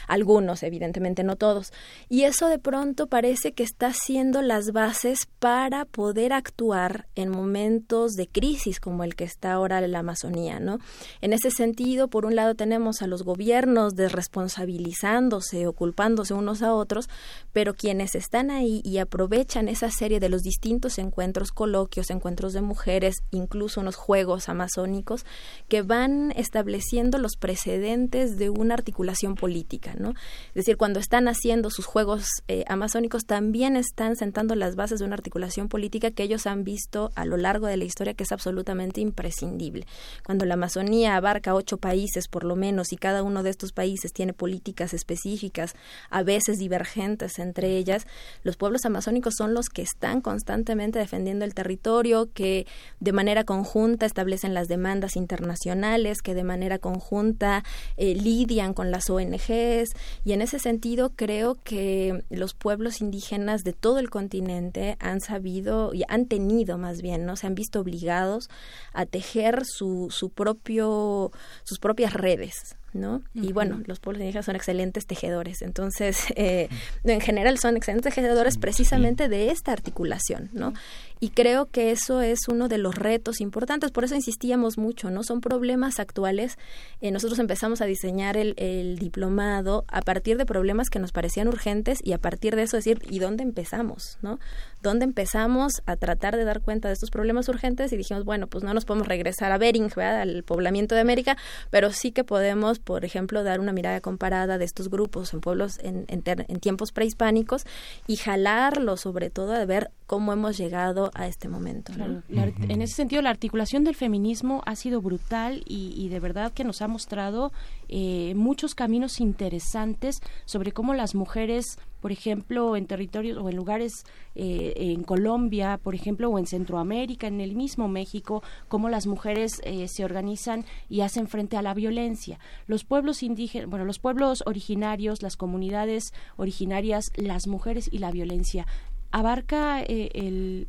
Algunos, 0.07 0.63
evidentemente 0.63 1.25
no 1.25 1.35
todos. 1.35 1.73
Y 2.09 2.23
eso 2.23 2.47
de 2.47 2.61
pronto 2.61 3.09
parece 3.09 3.51
que 3.55 3.65
está 3.65 3.89
haciendo 3.89 4.41
las 4.41 4.71
bases 4.71 5.27
para 5.41 5.85
poder 5.85 6.33
actuar 6.33 7.09
en 7.17 7.29
momentos 7.29 8.13
de 8.13 8.29
crisis 8.29 8.79
como 8.79 9.03
el 9.03 9.17
que 9.17 9.25
está 9.25 9.53
ahora 9.53 9.81
la 9.89 9.99
Amazonía, 9.99 10.61
¿no? 10.61 10.79
En 11.21 11.33
ese 11.33 11.51
sentido, 11.51 12.07
por 12.07 12.25
un 12.25 12.37
lado 12.37 12.55
tenemos 12.55 13.03
a 13.03 13.09
los 13.09 13.25
gobiernos 13.25 13.97
desresponsabilizándose 13.97 15.67
o 15.67 15.73
culpándose 15.73 16.35
unos 16.35 16.63
a 16.63 16.73
otros, 16.73 17.09
pero 17.53 17.75
quienes 17.75 18.15
están 18.15 18.53
ahí 18.53 18.81
y 18.85 18.99
aprovechan 18.99 19.69
esa 19.69 19.91
serie 19.91 20.21
de 20.21 20.29
los 20.29 20.43
distintos 20.43 20.84
encuentros, 20.99 21.51
coloquios, 21.51 22.11
encuentros 22.11 22.53
de 22.53 22.61
mujeres, 22.61 23.17
incluso 23.31 23.81
unos 23.81 23.97
juegos 23.97 24.49
amazónicos, 24.49 25.25
que 25.69 25.83
van 25.83 26.33
estableciendo 26.37 27.19
los 27.19 27.37
precedentes 27.37 28.37
de 28.37 28.51
una 28.51 28.75
articulación 28.75 29.35
política, 29.35 29.95
¿no? 29.99 30.11
Es 30.49 30.55
decir, 30.55 30.77
cuando 30.77 31.01
están 31.01 31.29
haciendo 31.29 31.71
sus 31.71 31.87
juegos 31.87 32.27
eh, 32.49 32.65
amazónicos, 32.69 33.25
también 33.25 33.77
están 33.77 34.17
sentando 34.17 34.55
las 34.55 34.77
bases 34.77 34.99
de 34.99 35.07
una 35.07 35.15
articulación 35.15 35.69
política 35.69 36.11
que 36.11 36.23
ellos 36.23 36.47
han 36.47 36.65
visto 36.65 37.11
a 37.15 37.25
lo 37.25 37.37
largo 37.37 37.67
de 37.67 37.77
la 37.77 37.85
historia 37.85 38.15
que 38.15 38.25
es 38.25 38.33
absolutamente 38.33 39.01
imprescindible. 39.01 39.87
Cuando 40.25 40.45
la 40.45 40.55
Amazonía 40.55 41.17
abarca 41.17 41.55
ocho 41.55 41.79
países 41.79 42.29
por 42.29 42.45
lo 42.45 42.57
menos 42.57 42.93
y 42.93 42.97
cada 42.97 43.23
uno 43.23 43.43
de 43.43 43.51
estos 43.51 43.73
países 43.73 44.13
tiene 44.13 44.33
políticas 44.33 44.93
específicas, 44.95 45.75
a 46.11 46.23
veces 46.23 46.59
divergentes 46.59 47.39
entre 47.39 47.77
ellas, 47.77 48.07
los 48.43 48.57
pueblos 48.57 48.85
amazónicos 48.85 49.35
son 49.37 49.55
los 49.55 49.69
que 49.69 49.83
están 49.83 50.21
constantemente 50.21 50.74
defendiendo 50.77 51.45
el 51.45 51.55
territorio, 51.55 52.29
que 52.33 52.67
de 53.01 53.13
manera 53.13 53.45
conjunta 53.45 54.07
establecen 54.07 54.55
las 54.55 54.69
demandas 54.69 55.17
internacionales, 55.17 56.23
que 56.23 56.35
de 56.35 56.45
manera 56.45 56.79
conjunta 56.79 57.65
eh, 57.97 58.15
lidian 58.15 58.75
con 58.75 58.91
las 58.91 59.09
ONGs 59.11 59.95
y 60.25 60.33
en 60.33 60.43
ese 60.43 60.59
sentido 60.59 61.13
creo 61.15 61.57
que 61.63 62.25
los 62.31 62.55
pueblos 62.55 63.01
indígenas 63.01 63.65
de 63.65 63.73
todo 63.73 63.99
el 63.99 64.11
continente 64.11 64.97
han 65.01 65.21
sabido 65.21 65.95
y 65.95 66.05
han 66.09 66.27
tenido 66.27 66.79
más 66.79 67.03
bien, 67.03 67.27
¿no? 67.27 67.37
Se 67.37 67.47
han 67.47 67.55
visto 67.55 67.81
obligados 67.81 68.49
a 68.93 69.07
tejer 69.07 69.63
su, 69.65 70.09
su 70.11 70.31
propio, 70.31 71.33
sus 71.65 71.79
propias 71.79 72.13
redes, 72.13 72.77
¿no? 72.95 73.23
Y 73.35 73.53
bueno, 73.53 73.83
los 73.87 74.01
pueblos 74.01 74.21
indígenas 74.21 74.47
son 74.47 74.57
excelentes 74.57 75.07
tejedores, 75.07 75.63
entonces, 75.63 76.27
eh, 76.37 76.69
en 77.05 77.21
general 77.21 77.59
son 77.59 77.77
excelentes 77.77 78.15
tejedores 78.15 78.57
precisamente 78.57 79.29
de 79.29 79.51
esta 79.51 79.73
articulación, 79.73 80.51
¿no? 80.53 80.73
Y 81.21 81.31
creo 81.31 81.67
que 81.67 81.91
eso 81.91 82.21
es 82.21 82.41
uno 82.49 82.69
de 82.69 82.79
los 82.79 82.95
retos 82.95 83.41
importantes, 83.41 83.91
por 83.91 84.05
eso 84.05 84.15
insistíamos 84.15 84.79
mucho, 84.79 85.11
¿no? 85.11 85.23
Son 85.23 85.41
problemas 85.41 85.99
actuales. 85.99 86.59
Eh, 87.01 87.11
nosotros 87.11 87.39
empezamos 87.39 87.81
a 87.81 87.87
diseñar 87.87 88.37
el, 88.37 88.55
el, 88.57 88.99
diplomado 88.99 89.85
a 89.89 90.03
partir 90.03 90.37
de 90.37 90.45
problemas 90.45 90.91
que 90.91 90.99
nos 90.99 91.13
parecían 91.13 91.49
urgentes 91.49 91.99
y 92.03 92.13
a 92.13 92.19
partir 92.19 92.57
de 92.57 92.63
eso 92.63 92.77
decir, 92.77 93.01
¿y 93.09 93.21
dónde 93.21 93.43
empezamos, 93.43 94.19
no? 94.23 94.39
¿Dónde 94.83 95.05
empezamos 95.05 95.83
a 95.87 95.97
tratar 95.97 96.37
de 96.37 96.45
dar 96.45 96.61
cuenta 96.61 96.89
de 96.89 96.95
estos 96.95 97.11
problemas 97.11 97.49
urgentes? 97.49 97.93
Y 97.93 97.97
dijimos, 97.97 98.25
bueno, 98.25 98.47
pues 98.47 98.65
no 98.65 98.75
nos 98.75 98.85
podemos 98.85 99.09
regresar 99.09 99.51
a 99.51 99.59
Bering, 99.59 99.91
¿verdad? 99.97 100.21
al 100.21 100.43
poblamiento 100.43 100.95
de 100.95 101.01
América, 101.01 101.39
pero 101.71 101.91
sí 101.91 102.13
que 102.13 102.25
podemos, 102.25 102.81
por 102.81 103.05
ejemplo, 103.05 103.43
dar 103.43 103.61
una 103.61 103.73
mirada 103.73 104.01
comparada 104.01 104.59
de 104.59 104.65
estos 104.65 104.91
grupos 104.91 105.33
en 105.33 105.41
pueblos 105.41 105.79
en, 105.83 106.05
en, 106.09 106.23
en 106.27 106.61
tiempos 106.61 106.93
prehispánicos 106.93 107.65
y 108.07 108.17
jalarlo 108.17 108.97
sobre 108.97 109.31
todo 109.31 109.55
a 109.55 109.65
ver 109.65 109.91
cómo 110.07 110.33
hemos 110.33 110.57
llegado 110.57 111.11
a 111.15 111.27
este 111.27 111.49
momento. 111.49 111.93
Claro. 111.93 112.23
La, 112.29 112.45
en 112.45 112.83
ese 112.83 112.95
sentido, 112.95 113.23
la 113.23 113.31
articulación 113.31 113.85
del 113.85 113.95
feminismo 113.95 114.63
ha 114.67 114.77
sido 114.77 115.01
brutal 115.01 115.63
y, 115.67 115.95
y 115.97 116.09
de 116.09 116.21
verdad 116.21 116.53
que 116.53 116.65
nos 116.65 116.83
ha 116.83 116.89
mostrado 116.89 117.53
eh, 117.89 118.35
muchos 118.35 118.75
caminos 118.75 119.21
interesantes 119.21 120.21
sobre 120.45 120.73
cómo 120.73 120.95
las 120.95 121.15
mujeres 121.15 121.79
por 122.05 122.13
ejemplo, 122.13 122.77
en 122.77 122.87
territorios 122.87 123.39
o 123.39 123.49
en 123.49 123.57
lugares 123.57 124.05
eh, 124.35 124.75
en 124.77 125.05
Colombia, 125.05 125.81
por 125.83 125.95
ejemplo, 125.95 126.29
o 126.29 126.39
en 126.39 126.47
Centroamérica, 126.47 127.29
en 127.29 127.41
el 127.41 127.57
mismo 127.57 127.89
México, 127.89 128.43
cómo 128.69 128.91
las 128.91 129.07
mujeres 129.07 129.63
eh, 129.65 129.89
se 129.89 130.05
organizan 130.05 130.67
y 130.91 131.01
hacen 131.01 131.29
frente 131.29 131.57
a 131.57 131.63
la 131.63 131.73
violencia. 131.73 132.39
Los 132.67 132.85
pueblos 132.85 133.23
indígenas, 133.23 133.71
bueno, 133.71 133.87
los 133.87 134.01
pueblos 134.01 134.43
originarios, 134.45 135.23
las 135.23 135.39
comunidades 135.39 136.13
originarias, 136.37 137.11
las 137.17 137.47
mujeres 137.47 137.89
y 137.91 138.01
la 138.01 138.11
violencia 138.11 138.67
abarca 139.15 139.81
eh, 139.81 140.11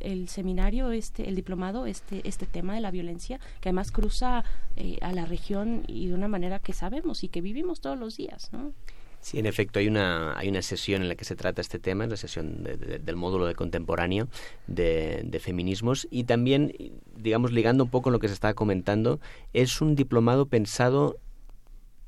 el, 0.00 0.28
seminario, 0.28 0.92
este, 0.92 1.28
el 1.28 1.34
diplomado, 1.34 1.84
este, 1.86 2.20
este 2.22 2.46
tema 2.46 2.76
de 2.76 2.80
la 2.80 2.92
violencia, 2.92 3.40
que 3.60 3.70
además 3.70 3.90
cruza 3.90 4.44
eh, 4.76 4.98
a 5.00 5.12
la 5.12 5.26
región 5.26 5.82
y 5.88 6.06
de 6.06 6.14
una 6.14 6.28
manera 6.28 6.60
que 6.60 6.72
sabemos 6.72 7.24
y 7.24 7.28
que 7.28 7.40
vivimos 7.40 7.80
todos 7.80 7.98
los 7.98 8.16
días, 8.16 8.52
¿no? 8.52 8.72
Sí, 9.18 9.40
en 9.40 9.46
efecto, 9.46 9.80
hay 9.80 9.88
una, 9.88 10.38
hay 10.38 10.48
una 10.48 10.62
sesión 10.62 11.02
en 11.02 11.08
la 11.08 11.16
que 11.16 11.24
se 11.24 11.34
trata 11.34 11.60
este 11.60 11.80
tema, 11.80 12.04
es 12.04 12.10
la 12.10 12.16
sesión 12.16 12.62
de, 12.62 12.76
del 12.76 13.16
módulo 13.16 13.46
de 13.46 13.56
contemporáneo 13.56 14.28
de, 14.68 15.22
de, 15.24 15.40
feminismos 15.40 16.06
y 16.08 16.22
también, 16.22 16.72
digamos, 17.16 17.50
ligando 17.50 17.82
un 17.82 17.90
poco 17.90 18.10
lo 18.10 18.20
que 18.20 18.28
se 18.28 18.34
estaba 18.34 18.54
comentando, 18.54 19.18
es 19.54 19.80
un 19.80 19.96
diplomado 19.96 20.46
pensado 20.46 21.18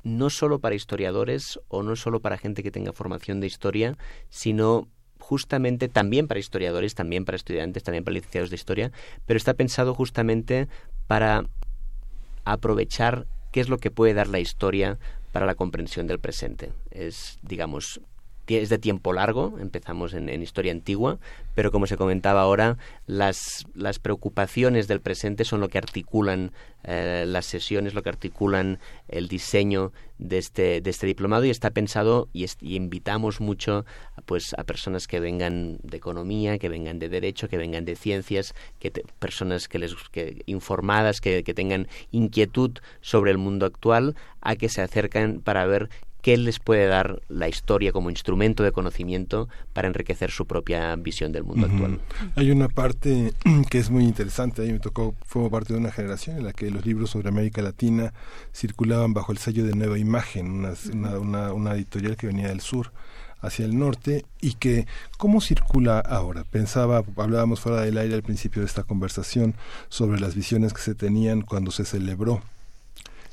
no 0.03 0.29
solo 0.29 0.59
para 0.59 0.75
historiadores 0.75 1.59
o 1.67 1.83
no 1.83 1.97
solo 1.97 2.21
para 2.21 2.37
gente 2.37 2.63
que 2.63 2.71
tenga 2.71 2.93
formación 2.93 3.41
de 3.41 3.47
historia, 3.47 3.97
sino 4.29 4.87
justamente 5.29 5.89
también 5.89 6.27
para 6.27 6.39
historiadores, 6.39 6.95
también 6.95 7.23
para 7.23 7.35
estudiantes, 7.35 7.83
también 7.83 8.03
para 8.03 8.15
licenciados 8.15 8.49
de 8.49 8.55
historia, 8.55 8.91
pero 9.27 9.37
está 9.37 9.53
pensado 9.53 9.93
justamente 9.93 10.67
para 11.05 11.45
aprovechar 12.45 13.27
qué 13.51 13.59
es 13.61 13.69
lo 13.69 13.77
que 13.77 13.91
puede 13.91 14.15
dar 14.15 14.27
la 14.27 14.39
historia 14.39 14.97
para 15.31 15.45
la 15.45 15.53
comprensión 15.53 16.07
del 16.07 16.17
presente. 16.17 16.71
Es, 16.89 17.37
digamos, 17.43 18.01
es 18.57 18.69
de 18.69 18.79
tiempo 18.79 19.13
largo, 19.13 19.57
empezamos 19.59 20.13
en, 20.13 20.29
en, 20.29 20.41
historia 20.41 20.71
antigua, 20.71 21.19
pero 21.55 21.71
como 21.71 21.87
se 21.87 21.97
comentaba 21.97 22.41
ahora, 22.41 22.77
las, 23.05 23.65
las 23.75 23.99
preocupaciones 23.99 24.87
del 24.87 25.01
presente 25.01 25.45
son 25.45 25.59
lo 25.61 25.69
que 25.69 25.77
articulan 25.77 26.51
eh, 26.83 27.25
las 27.27 27.45
sesiones, 27.45 27.93
lo 27.93 28.01
que 28.03 28.09
articulan 28.09 28.79
el 29.09 29.27
diseño 29.27 29.91
de 30.17 30.37
este, 30.37 30.81
de 30.81 30.89
este 30.89 31.07
diplomado 31.07 31.43
y 31.45 31.49
está 31.49 31.71
pensado 31.71 32.29
y, 32.33 32.45
invitamos 32.61 33.41
mucho 33.41 33.85
pues, 34.25 34.53
a 34.57 34.63
personas 34.63 35.07
que 35.07 35.19
vengan 35.19 35.79
de 35.83 35.97
economía, 35.97 36.57
que 36.57 36.69
vengan 36.69 36.97
de 36.97 37.09
derecho, 37.09 37.49
que 37.49 37.57
vengan 37.57 37.83
de 37.83 37.95
ciencias, 37.95 38.55
que 38.79 38.91
personas 39.19 39.67
que 39.67 39.79
les, 39.79 39.93
que, 40.11 40.41
informadas, 40.45 41.19
que, 41.19 41.43
que 41.43 41.53
tengan 41.53 41.87
inquietud 42.11 42.71
sobre 43.01 43.31
el 43.31 43.37
mundo 43.37 43.65
actual, 43.65 44.15
a 44.41 44.55
que 44.55 44.69
se 44.69 44.81
acercan 44.81 45.41
para 45.41 45.65
ver 45.65 45.89
qué 46.21 46.37
les 46.37 46.59
puede 46.59 46.87
dar 46.87 47.21
la 47.29 47.47
historia 47.47 47.91
como 47.91 48.09
instrumento 48.09 48.63
de 48.63 48.71
conocimiento 48.71 49.47
para 49.73 49.87
enriquecer 49.87 50.31
su 50.31 50.45
propia 50.45 50.95
visión 50.95 51.31
del 51.31 51.43
mundo 51.43 51.67
uh 51.67 51.69
-huh. 51.69 51.73
actual. 51.73 51.99
Hay 52.35 52.51
una 52.51 52.67
parte 52.67 53.33
que 53.69 53.79
es 53.79 53.89
muy 53.89 54.03
interesante, 54.03 54.61
ahí 54.61 54.71
me 54.71 54.79
tocó, 54.79 55.15
fue 55.25 55.49
parte 55.49 55.73
de 55.73 55.79
una 55.79 55.91
generación 55.91 56.37
en 56.37 56.45
la 56.45 56.53
que 56.53 56.69
los 56.71 56.85
libros 56.85 57.11
sobre 57.11 57.29
América 57.29 57.61
Latina 57.61 58.13
circulaban 58.53 59.13
bajo 59.13 59.31
el 59.31 59.37
sello 59.37 59.65
de 59.65 59.75
Nueva 59.75 59.97
Imagen, 59.97 60.51
una, 60.51 60.73
una, 60.93 61.19
una, 61.19 61.53
una 61.53 61.73
editorial 61.73 62.17
que 62.17 62.27
venía 62.27 62.49
del 62.49 62.61
sur 62.61 62.91
hacia 63.41 63.65
el 63.65 63.77
norte 63.77 64.25
y 64.41 64.53
que 64.53 64.85
cómo 65.17 65.41
circula 65.41 65.99
ahora. 65.99 66.43
Pensaba, 66.43 67.03
hablábamos 67.17 67.61
fuera 67.61 67.81
del 67.81 67.97
aire 67.97 68.15
al 68.15 68.23
principio 68.23 68.61
de 68.61 68.65
esta 68.65 68.83
conversación 68.83 69.55
sobre 69.87 70.19
las 70.19 70.35
visiones 70.35 70.73
que 70.73 70.81
se 70.81 70.95
tenían 70.95 71.41
cuando 71.41 71.71
se 71.71 71.85
celebró 71.85 72.41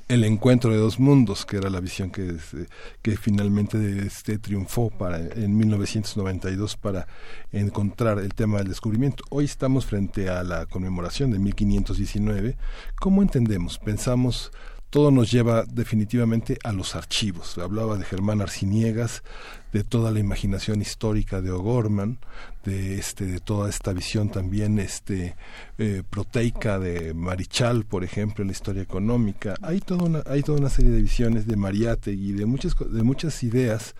el 0.08 0.22
encuentro 0.24 0.70
de 0.70 0.78
dos 0.78 1.00
mundos, 1.00 1.44
que 1.44 1.56
era 1.56 1.68
la 1.68 1.80
visión 1.80 2.10
que, 2.10 2.28
este, 2.28 2.68
que 3.02 3.16
finalmente 3.16 4.06
este, 4.06 4.38
triunfó 4.38 4.90
para, 4.90 5.18
en 5.18 5.56
1992 5.56 6.76
para 6.76 7.08
encontrar 7.52 8.18
el 8.20 8.32
tema 8.32 8.58
del 8.58 8.68
descubrimiento. 8.68 9.24
Hoy 9.30 9.46
estamos 9.46 9.84
frente 9.84 10.28
a 10.28 10.44
la 10.44 10.66
conmemoración 10.66 11.32
de 11.32 11.38
1519. 11.40 12.56
¿Cómo 13.00 13.22
entendemos? 13.22 13.78
Pensamos 13.78 14.52
todo 14.90 15.10
nos 15.10 15.30
lleva 15.30 15.64
definitivamente 15.64 16.58
a 16.62 16.72
los 16.72 16.94
archivos. 16.94 17.58
Hablaba 17.58 17.98
de 17.98 18.04
Germán 18.04 18.40
Arciniegas, 18.40 19.24
de 19.72 19.82
toda 19.82 20.10
la 20.10 20.20
imaginación 20.20 20.80
histórica 20.80 21.40
de 21.42 21.50
O'Gorman, 21.50 22.18
de 22.66 22.98
este 22.98 23.24
de 23.24 23.38
toda 23.38 23.70
esta 23.70 23.92
visión 23.92 24.28
también 24.28 24.78
este 24.78 25.36
eh, 25.78 26.02
proteica 26.08 26.78
de 26.78 27.14
Marichal, 27.14 27.84
por 27.84 28.04
ejemplo, 28.04 28.42
en 28.42 28.48
la 28.48 28.52
historia 28.52 28.82
económica. 28.82 29.54
Hay 29.62 29.80
toda 29.80 30.04
una 30.04 30.22
hay 30.26 30.42
toda 30.42 30.58
una 30.58 30.68
serie 30.68 30.90
de 30.90 31.00
visiones 31.00 31.46
de 31.46 31.56
Mariate 31.56 32.12
y 32.12 32.32
de 32.32 32.44
muchas 32.44 32.74
de 32.78 33.02
muchas 33.02 33.42
ideas 33.42 33.94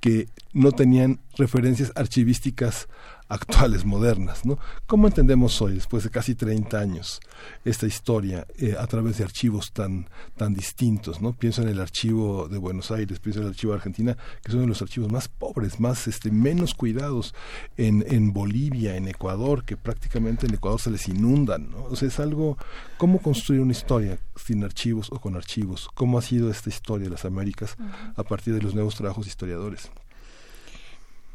que 0.00 0.28
no 0.52 0.72
tenían 0.72 1.20
referencias 1.36 1.92
archivísticas 1.96 2.88
actuales, 3.32 3.84
modernas, 3.86 4.44
¿no? 4.44 4.58
¿Cómo 4.86 5.06
entendemos 5.06 5.60
hoy, 5.62 5.74
después 5.74 6.04
de 6.04 6.10
casi 6.10 6.34
30 6.34 6.78
años, 6.78 7.20
esta 7.64 7.86
historia 7.86 8.46
eh, 8.58 8.76
a 8.78 8.86
través 8.86 9.16
de 9.16 9.24
archivos 9.24 9.72
tan, 9.72 10.08
tan 10.36 10.52
distintos, 10.52 11.22
¿no? 11.22 11.32
Pienso 11.32 11.62
en 11.62 11.68
el 11.68 11.80
archivo 11.80 12.46
de 12.48 12.58
Buenos 12.58 12.90
Aires, 12.90 13.20
pienso 13.20 13.40
en 13.40 13.46
el 13.46 13.52
archivo 13.52 13.72
de 13.72 13.78
Argentina, 13.78 14.16
que 14.42 14.52
son 14.52 14.60
de 14.60 14.66
los 14.66 14.82
archivos 14.82 15.10
más 15.10 15.28
pobres, 15.28 15.80
más, 15.80 16.06
este, 16.08 16.30
menos 16.30 16.74
cuidados 16.74 17.34
en, 17.78 18.04
en 18.06 18.34
Bolivia, 18.34 18.96
en 18.96 19.08
Ecuador, 19.08 19.64
que 19.64 19.78
prácticamente 19.78 20.46
en 20.46 20.54
Ecuador 20.54 20.80
se 20.80 20.90
les 20.90 21.08
inundan, 21.08 21.70
¿no? 21.70 21.84
O 21.84 21.96
sea, 21.96 22.08
es 22.08 22.20
algo, 22.20 22.58
¿cómo 22.98 23.20
construir 23.22 23.62
una 23.62 23.72
historia 23.72 24.18
sin 24.36 24.62
archivos 24.62 25.08
o 25.10 25.18
con 25.18 25.36
archivos? 25.36 25.88
¿Cómo 25.94 26.18
ha 26.18 26.22
sido 26.22 26.50
esta 26.50 26.68
historia 26.68 27.04
de 27.04 27.12
las 27.12 27.24
Américas 27.24 27.76
a 28.14 28.22
partir 28.24 28.52
de 28.52 28.60
los 28.60 28.74
nuevos 28.74 28.94
trabajos 28.94 29.26
historiadores? 29.26 29.90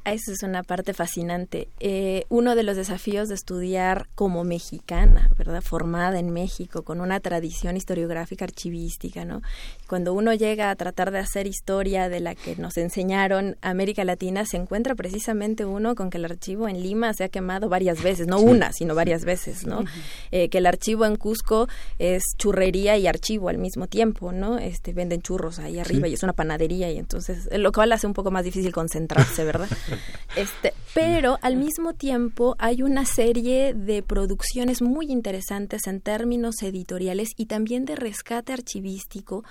Esa 0.08 0.32
es 0.32 0.42
una 0.42 0.64
parte 0.64 0.94
fascinante. 0.94 1.68
Eh, 1.82 2.24
uno 2.30 2.56
de 2.56 2.64
los 2.64 2.78
desafíos 2.78 3.28
de 3.28 3.36
estudiar 3.36 4.08
como 4.16 4.46
mexicana, 4.46 5.30
¿verdad? 5.38 5.62
Formada 5.62 6.18
en 6.18 6.32
México, 6.32 6.84
con 6.84 7.02
una 7.02 7.20
tradición 7.20 7.76
historiográfica 7.76 8.46
archivística, 8.46 9.26
¿no? 9.26 9.42
Cuando 9.86 10.14
uno 10.14 10.34
llega 10.34 10.70
a 10.70 10.76
tratar 10.78 11.12
de 11.12 11.20
hacer 11.20 11.46
historia 11.46 12.08
de 12.08 12.22
la 12.22 12.36
que 12.36 12.56
nos 12.56 12.78
enseñaron 12.78 13.58
América 13.62 14.06
Latina, 14.06 14.46
se 14.46 14.56
encuentra 14.56 14.96
precisamente 14.96 15.66
uno 15.66 15.94
con 15.94 16.10
que 16.10 16.20
el 16.20 16.26
archivo 16.26 16.70
en 16.70 16.82
Lima 16.82 17.14
se 17.14 17.26
ha 17.26 17.30
quemado 17.30 17.68
varias 17.68 18.02
veces, 18.02 18.28
no 18.28 18.40
una, 18.40 18.72
sino 18.72 18.96
varias 18.96 19.26
veces, 19.26 19.66
¿no? 19.66 19.84
Eh, 20.32 20.48
que 20.48 20.60
el 20.60 20.68
archivo 20.68 21.06
en 21.06 21.18
Cusco 21.18 21.68
es 22.00 22.24
churrería 22.38 22.96
y 22.96 23.08
archivo 23.08 23.50
al 23.50 23.58
mismo 23.58 23.88
tiempo, 23.88 24.32
¿no? 24.32 24.58
Este, 24.58 24.94
venden 24.94 25.22
churros 25.22 25.60
ahí 25.60 25.80
arriba 25.80 26.08
y 26.08 26.14
es 26.14 26.24
una 26.24 26.32
panadería 26.32 26.90
y 26.90 26.98
entonces, 26.98 27.50
lo 27.52 27.74
cual 27.74 27.92
hace 27.92 28.08
un 28.08 28.14
poco 28.14 28.32
más 28.32 28.46
difícil 28.46 28.72
concentrarse, 28.72 29.44
¿verdad? 29.44 29.68
Este, 30.36 30.74
pero 30.94 31.40
al 31.42 31.56
mismo 31.56 31.94
tiempo 31.94 32.56
hay 32.60 32.84
una 32.84 33.06
serie 33.06 33.74
de 33.74 34.04
producciones 34.04 34.82
muy 34.82 35.12
interesantes 35.12 35.88
en 35.88 36.02
términos 36.02 36.62
editoriales 36.62 37.30
y 37.38 37.46
también 37.46 37.86
de 37.86 37.96
rescate 37.96 38.54
archivístico 38.54 39.44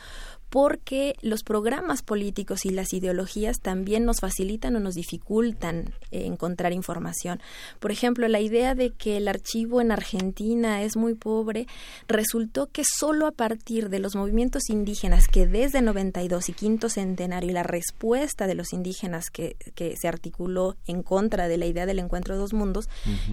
porque 0.57 1.17
los 1.21 1.43
programas 1.43 2.01
políticos 2.01 2.65
y 2.65 2.71
las 2.71 2.95
ideologías 2.95 3.61
también 3.61 4.07
nos 4.07 4.21
facilitan 4.21 4.75
o 4.75 4.81
nos 4.81 4.95
dificultan 4.95 5.93
eh, 6.11 6.25
encontrar 6.25 6.73
información. 6.73 7.43
Por 7.79 7.93
ejemplo, 7.93 8.27
la 8.27 8.41
idea 8.41 8.75
de 8.75 8.89
que 8.89 9.19
el 9.19 9.29
archivo 9.29 9.83
en 9.83 9.93
Argentina 9.93 10.83
es 10.83 10.97
muy 10.97 11.13
pobre 11.13 11.67
resultó 12.09 12.69
que 12.69 12.85
solo 12.87 13.27
a 13.27 13.33
partir 13.33 13.91
de 13.91 13.99
los 13.99 14.17
movimientos 14.17 14.71
indígenas 14.71 15.29
que 15.29 15.47
desde 15.47 15.83
92 15.83 16.49
y 16.49 16.53
quinto 16.55 16.89
centenario 16.89 17.51
y 17.51 17.53
la 17.53 17.63
respuesta 17.63 18.47
de 18.47 18.55
los 18.55 18.73
indígenas 18.73 19.29
que, 19.29 19.57
que 19.75 19.95
se 20.01 20.09
articuló 20.09 20.75
en 20.87 21.03
contra 21.03 21.49
de 21.49 21.59
la 21.59 21.67
idea 21.67 21.85
del 21.85 21.99
encuentro 21.99 22.33
de 22.33 22.41
dos 22.41 22.55
mundos, 22.55 22.89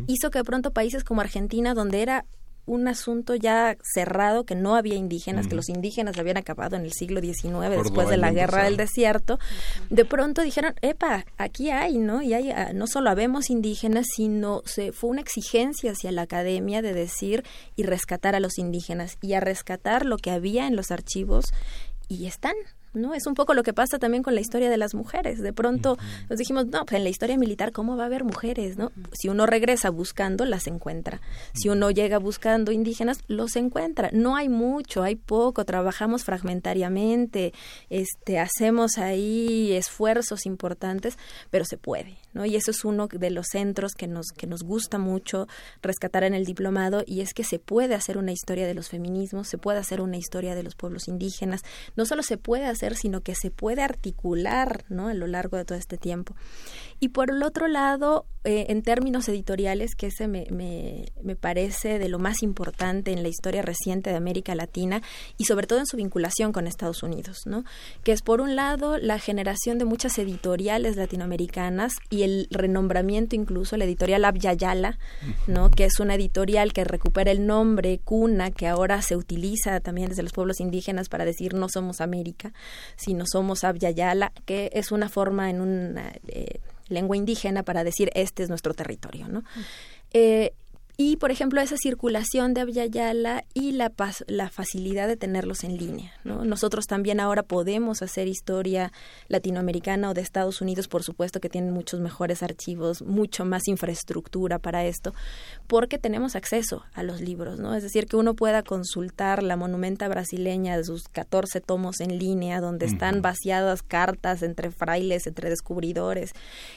hizo 0.08 0.30
que 0.30 0.40
de 0.40 0.44
pronto 0.44 0.72
países 0.72 1.06
como 1.06 1.22
Argentina, 1.22 1.74
donde 1.74 2.02
era 2.02 2.26
un 2.66 2.88
asunto 2.88 3.36
ya 3.36 3.78
cerrado 3.82 4.46
que 4.46 4.56
no 4.56 4.76
había 4.76 4.96
indígenas, 4.96 5.48
que 5.48 5.56
los 5.56 5.70
indígenas 5.70 6.18
habían 6.18 6.38
acabado 6.38 6.76
en 6.76 6.84
el 6.84 6.94
siglo 6.94 7.22
XIX 7.22 7.70
después 7.70 8.08
de 8.08 8.18
la 8.18 8.32
guerra 8.32 8.64
del 8.64 8.78
desierto, 8.78 9.40
de 9.90 10.06
pronto 10.06 10.42
dijeron, 10.42 10.74
epa, 10.82 11.26
aquí 11.38 11.72
hay, 11.72 11.98
¿no? 11.98 12.22
Y 12.22 12.34
hay, 12.34 12.52
ah, 12.52 12.72
no 12.74 12.88
solo 12.88 13.10
habemos 13.10 13.50
indígenas, 13.50 14.08
sino 14.16 14.62
se 14.66 14.92
fue 14.92 15.10
una 15.10 15.22
exigencia 15.22 15.92
hacia 15.92 16.12
la 16.12 16.24
academia 16.24 16.82
de 16.82 16.94
decir 16.94 17.44
y 17.76 17.84
rescatar 17.84 18.36
a 18.36 18.40
los 18.40 18.58
indígenas 18.58 19.18
y 19.22 19.34
a 19.34 19.40
rescatar 19.40 20.06
lo 20.06 20.18
que 20.18 20.32
había 20.32 20.68
en 20.68 20.76
los 20.76 20.92
archivos 20.92 21.46
y 22.08 22.26
están, 22.28 22.56
¿no? 22.94 23.14
Es 23.14 23.28
un 23.28 23.34
poco 23.34 23.54
lo 23.54 23.64
que 23.64 23.74
pasa 23.74 24.00
también 24.00 24.24
con 24.24 24.36
la 24.36 24.42
historia 24.42 24.70
de 24.70 24.78
las 24.78 24.94
mujeres. 24.94 25.40
De 25.42 25.54
pronto 25.54 25.98
nos 26.30 26.40
dijimos, 26.40 26.68
no, 26.68 26.86
pues 26.86 26.98
en 26.98 27.04
la 27.04 27.10
historia 27.10 27.38
militar, 27.38 27.72
¿cómo 27.72 27.98
va 27.98 28.04
a 28.04 28.06
haber 28.08 28.24
mujeres, 28.24 28.78
no? 28.78 28.92
Si 29.14 29.30
uno 29.30 29.46
regresa 29.46 29.90
buscando, 29.90 30.46
las 30.46 30.68
encuentra. 30.68 31.22
Si 31.54 31.70
uno 31.70 31.92
llega 31.92 32.18
buscando 32.18 32.72
indígenas, 32.72 33.20
los 33.28 33.56
encuentra. 33.56 34.10
No 34.12 34.36
hay 34.36 34.50
mucho, 34.50 35.04
hay 35.04 35.16
poco, 35.16 35.66
trabajamos 35.66 36.24
fragmentariamente, 36.24 37.54
este, 37.90 38.40
hacemos 38.40 38.98
ahí 38.98 39.74
esfuerzos 39.74 40.46
importantes, 40.46 41.18
pero 41.50 41.66
se 41.66 41.78
puede, 41.78 42.18
¿no? 42.34 42.46
Y 42.46 42.56
eso 42.56 42.72
es 42.72 42.86
uno 42.86 43.08
de 43.08 43.30
los 43.30 43.48
centros 43.52 43.94
que 43.94 44.08
nos, 44.08 44.28
que 44.36 44.48
nos 44.48 44.64
gusta 44.64 44.98
mucho 44.98 45.48
rescatar 45.82 46.24
en 46.24 46.34
el 46.34 46.46
diplomado, 46.46 47.04
y 47.06 47.22
es 47.22 47.34
que 47.34 47.44
se 47.44 47.60
puede 47.60 47.96
hacer 47.96 48.18
una 48.18 48.32
historia 48.32 48.68
de 48.68 48.74
los 48.74 48.90
feminismos, 48.90 49.48
se 49.48 49.58
puede 49.58 49.80
hacer 49.80 50.02
una 50.02 50.18
historia 50.18 50.56
de 50.56 50.64
los 50.64 50.76
pueblos 50.76 51.08
indígenas, 51.08 51.62
no 51.96 52.06
solo 52.06 52.24
se 52.24 52.38
puede 52.38 52.66
hacer 52.66 52.96
sino 52.96 53.22
que 53.22 53.36
se 53.36 53.52
puede 53.52 53.82
articular 53.82 54.86
¿no? 54.90 55.08
a 55.08 55.14
lo 55.14 55.28
largo 55.28 55.58
de 55.58 55.66
todo 55.66 55.78
este 55.78 55.98
tiempo. 55.98 56.36
Y 57.04 57.10
por 57.10 57.32
el 57.32 57.44
otro 57.44 57.68
lado, 57.68 58.28
eh, 58.46 58.68
en 58.70 58.82
términos 58.82 59.28
editoriales, 59.28 59.94
que 59.94 60.08
ese 60.08 60.30
me, 60.30 60.48
me, 60.52 61.12
me, 61.22 61.36
parece 61.36 62.00
de 62.00 62.08
lo 62.08 62.18
más 62.18 62.44
importante 62.44 63.12
en 63.12 63.24
la 63.24 63.28
historia 63.28 63.62
reciente 63.62 64.10
de 64.10 64.16
América 64.16 64.56
Latina 64.56 65.02
y 65.38 65.44
sobre 65.44 65.68
todo 65.68 65.80
en 65.80 65.86
su 65.86 65.98
vinculación 65.98 66.54
con 66.54 66.66
Estados 66.66 67.04
Unidos, 67.04 67.42
¿no? 67.46 67.66
que 68.06 68.14
es 68.14 68.22
por 68.22 68.40
un 68.40 68.56
lado 68.56 68.98
la 69.00 69.20
generación 69.20 69.80
de 69.80 69.84
muchas 69.84 70.18
editoriales 70.18 70.96
latinoamericanas 70.96 71.92
y 72.10 72.24
el 72.24 72.48
renombramiento 72.52 73.36
incluso, 73.36 73.76
la 73.76 73.84
editorial 73.84 74.24
Abyayala, 74.24 74.98
¿no? 75.48 75.70
que 75.72 75.84
es 75.84 76.00
una 76.00 76.16
editorial 76.16 76.72
que 76.72 76.86
recupera 76.86 77.32
el 77.32 77.46
nombre 77.46 78.00
cuna 78.00 78.52
que 78.52 78.70
ahora 78.70 79.02
se 79.02 79.18
utiliza 79.18 79.82
también 79.82 80.08
desde 80.08 80.24
los 80.24 80.32
pueblos 80.32 80.62
indígenas 80.62 81.10
para 81.10 81.26
decir 81.26 81.54
no 81.54 81.68
somos 81.68 82.00
América, 82.00 82.54
sino 82.96 83.26
somos 83.26 83.66
Abyayala, 83.66 84.32
que 84.46 84.70
es 84.72 84.94
una 84.94 85.10
forma 85.10 85.50
en 85.50 85.60
una... 85.60 86.14
Eh, 86.30 86.62
lengua 86.94 87.18
indígena 87.18 87.64
para 87.64 87.84
decir 87.84 88.10
este 88.16 88.44
es 88.44 88.50
nuestro 88.50 88.74
territorio, 88.74 89.28
¿no? 89.28 89.44
Eh, 90.12 90.54
y, 90.96 91.18
por 91.18 91.32
ejemplo, 91.32 91.60
esa 91.60 91.76
circulación 91.76 92.54
de 92.54 92.62
Abyayala 92.62 93.46
y 93.56 93.72
la, 93.72 93.92
la 94.28 94.50
facilidad 94.50 95.08
de 95.08 95.18
tenerlos 95.18 95.64
en 95.64 95.78
línea. 95.78 96.14
¿no? 96.24 96.46
Nosotros 96.46 96.86
también 96.86 97.20
ahora 97.20 97.42
podemos 97.42 98.04
hacer 98.04 98.28
historia 98.28 98.92
latinoamericana 99.28 100.12
o 100.12 100.14
de 100.14 100.22
Estados 100.22 100.62
Unidos, 100.62 100.88
por 100.88 101.02
supuesto 101.02 101.40
que 101.40 101.50
tienen 101.50 101.74
muchos 101.74 102.00
mejores 102.00 102.44
archivos, 102.44 103.02
mucho 103.02 103.44
más 103.44 103.68
infraestructura 103.68 104.60
para 104.60 104.86
esto, 104.86 105.16
porque 105.66 105.98
tenemos 105.98 106.36
acceso 106.36 106.84
a 106.94 107.02
los 107.02 107.22
libros. 107.22 107.60
¿no? 107.60 107.74
Es 107.74 107.82
decir, 107.82 108.06
que 108.06 108.16
uno 108.16 108.36
pueda 108.36 108.62
consultar 108.62 109.42
la 109.42 109.58
monumenta 109.58 110.08
brasileña 110.08 110.78
de 110.78 110.84
sus 110.84 111.08
14 111.08 111.60
tomos 111.60 112.02
en 112.02 112.20
línea, 112.20 112.62
donde 112.62 112.86
están 112.86 113.24
vaciadas 113.24 113.82
cartas 113.82 114.44
entre 114.44 114.70
frailes, 114.70 115.26
entre 115.26 115.50
descubridores. 115.50 116.34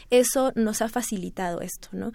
Eso 0.08 0.52
nos 0.54 0.80
ha 0.80 0.88
facilitado 0.88 1.60
esto, 1.60 1.88
¿no? 1.92 2.12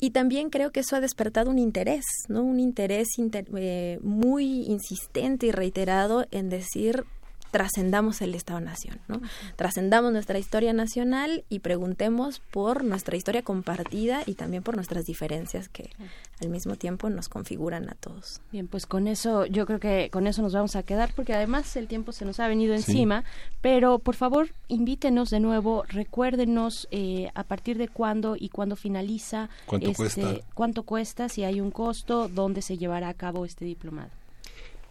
Y 0.00 0.10
también 0.10 0.50
creo 0.50 0.72
que 0.72 0.80
eso 0.80 0.96
ha 0.96 1.00
despertado 1.00 1.50
un 1.50 1.58
interés, 1.58 2.04
¿no? 2.28 2.42
Un 2.42 2.58
interés 2.58 3.08
eh, 3.18 3.98
muy 4.02 4.62
insistente 4.62 5.46
y 5.46 5.52
reiterado 5.52 6.26
en 6.30 6.48
decir 6.48 7.04
trascendamos 7.50 8.22
el 8.22 8.34
Estado-Nación, 8.34 9.00
¿no? 9.08 9.20
Trascendamos 9.56 10.12
nuestra 10.12 10.38
historia 10.38 10.72
nacional 10.72 11.44
y 11.48 11.60
preguntemos 11.60 12.40
por 12.50 12.84
nuestra 12.84 13.16
historia 13.16 13.42
compartida 13.42 14.22
y 14.26 14.34
también 14.34 14.62
por 14.62 14.76
nuestras 14.76 15.04
diferencias 15.04 15.68
que 15.68 15.90
al 16.40 16.48
mismo 16.48 16.76
tiempo 16.76 17.10
nos 17.10 17.28
configuran 17.28 17.88
a 17.88 17.94
todos. 17.94 18.40
Bien, 18.52 18.68
pues 18.68 18.86
con 18.86 19.08
eso, 19.08 19.46
yo 19.46 19.66
creo 19.66 19.80
que 19.80 20.10
con 20.10 20.26
eso 20.26 20.42
nos 20.42 20.52
vamos 20.52 20.76
a 20.76 20.82
quedar 20.82 21.12
porque 21.14 21.34
además 21.34 21.76
el 21.76 21.88
tiempo 21.88 22.12
se 22.12 22.24
nos 22.24 22.40
ha 22.40 22.48
venido 22.48 22.74
encima, 22.74 23.24
pero 23.60 23.98
por 23.98 24.14
favor 24.14 24.50
invítenos 24.68 25.30
de 25.30 25.40
nuevo, 25.40 25.84
recuérdenos 25.88 26.88
eh, 26.90 27.30
a 27.34 27.44
partir 27.44 27.78
de 27.78 27.88
cuándo 27.88 28.36
y 28.38 28.48
cuándo 28.48 28.76
finaliza, 28.76 29.50
¿Cuánto 29.66 29.90
este, 29.90 30.02
cuesta? 30.02 30.46
cuánto 30.54 30.82
cuesta, 30.84 31.28
si 31.28 31.44
hay 31.44 31.60
un 31.60 31.70
costo, 31.70 32.28
dónde 32.28 32.62
se 32.62 32.78
llevará 32.78 33.08
a 33.08 33.14
cabo 33.14 33.44
este 33.44 33.64
diplomado. 33.64 34.10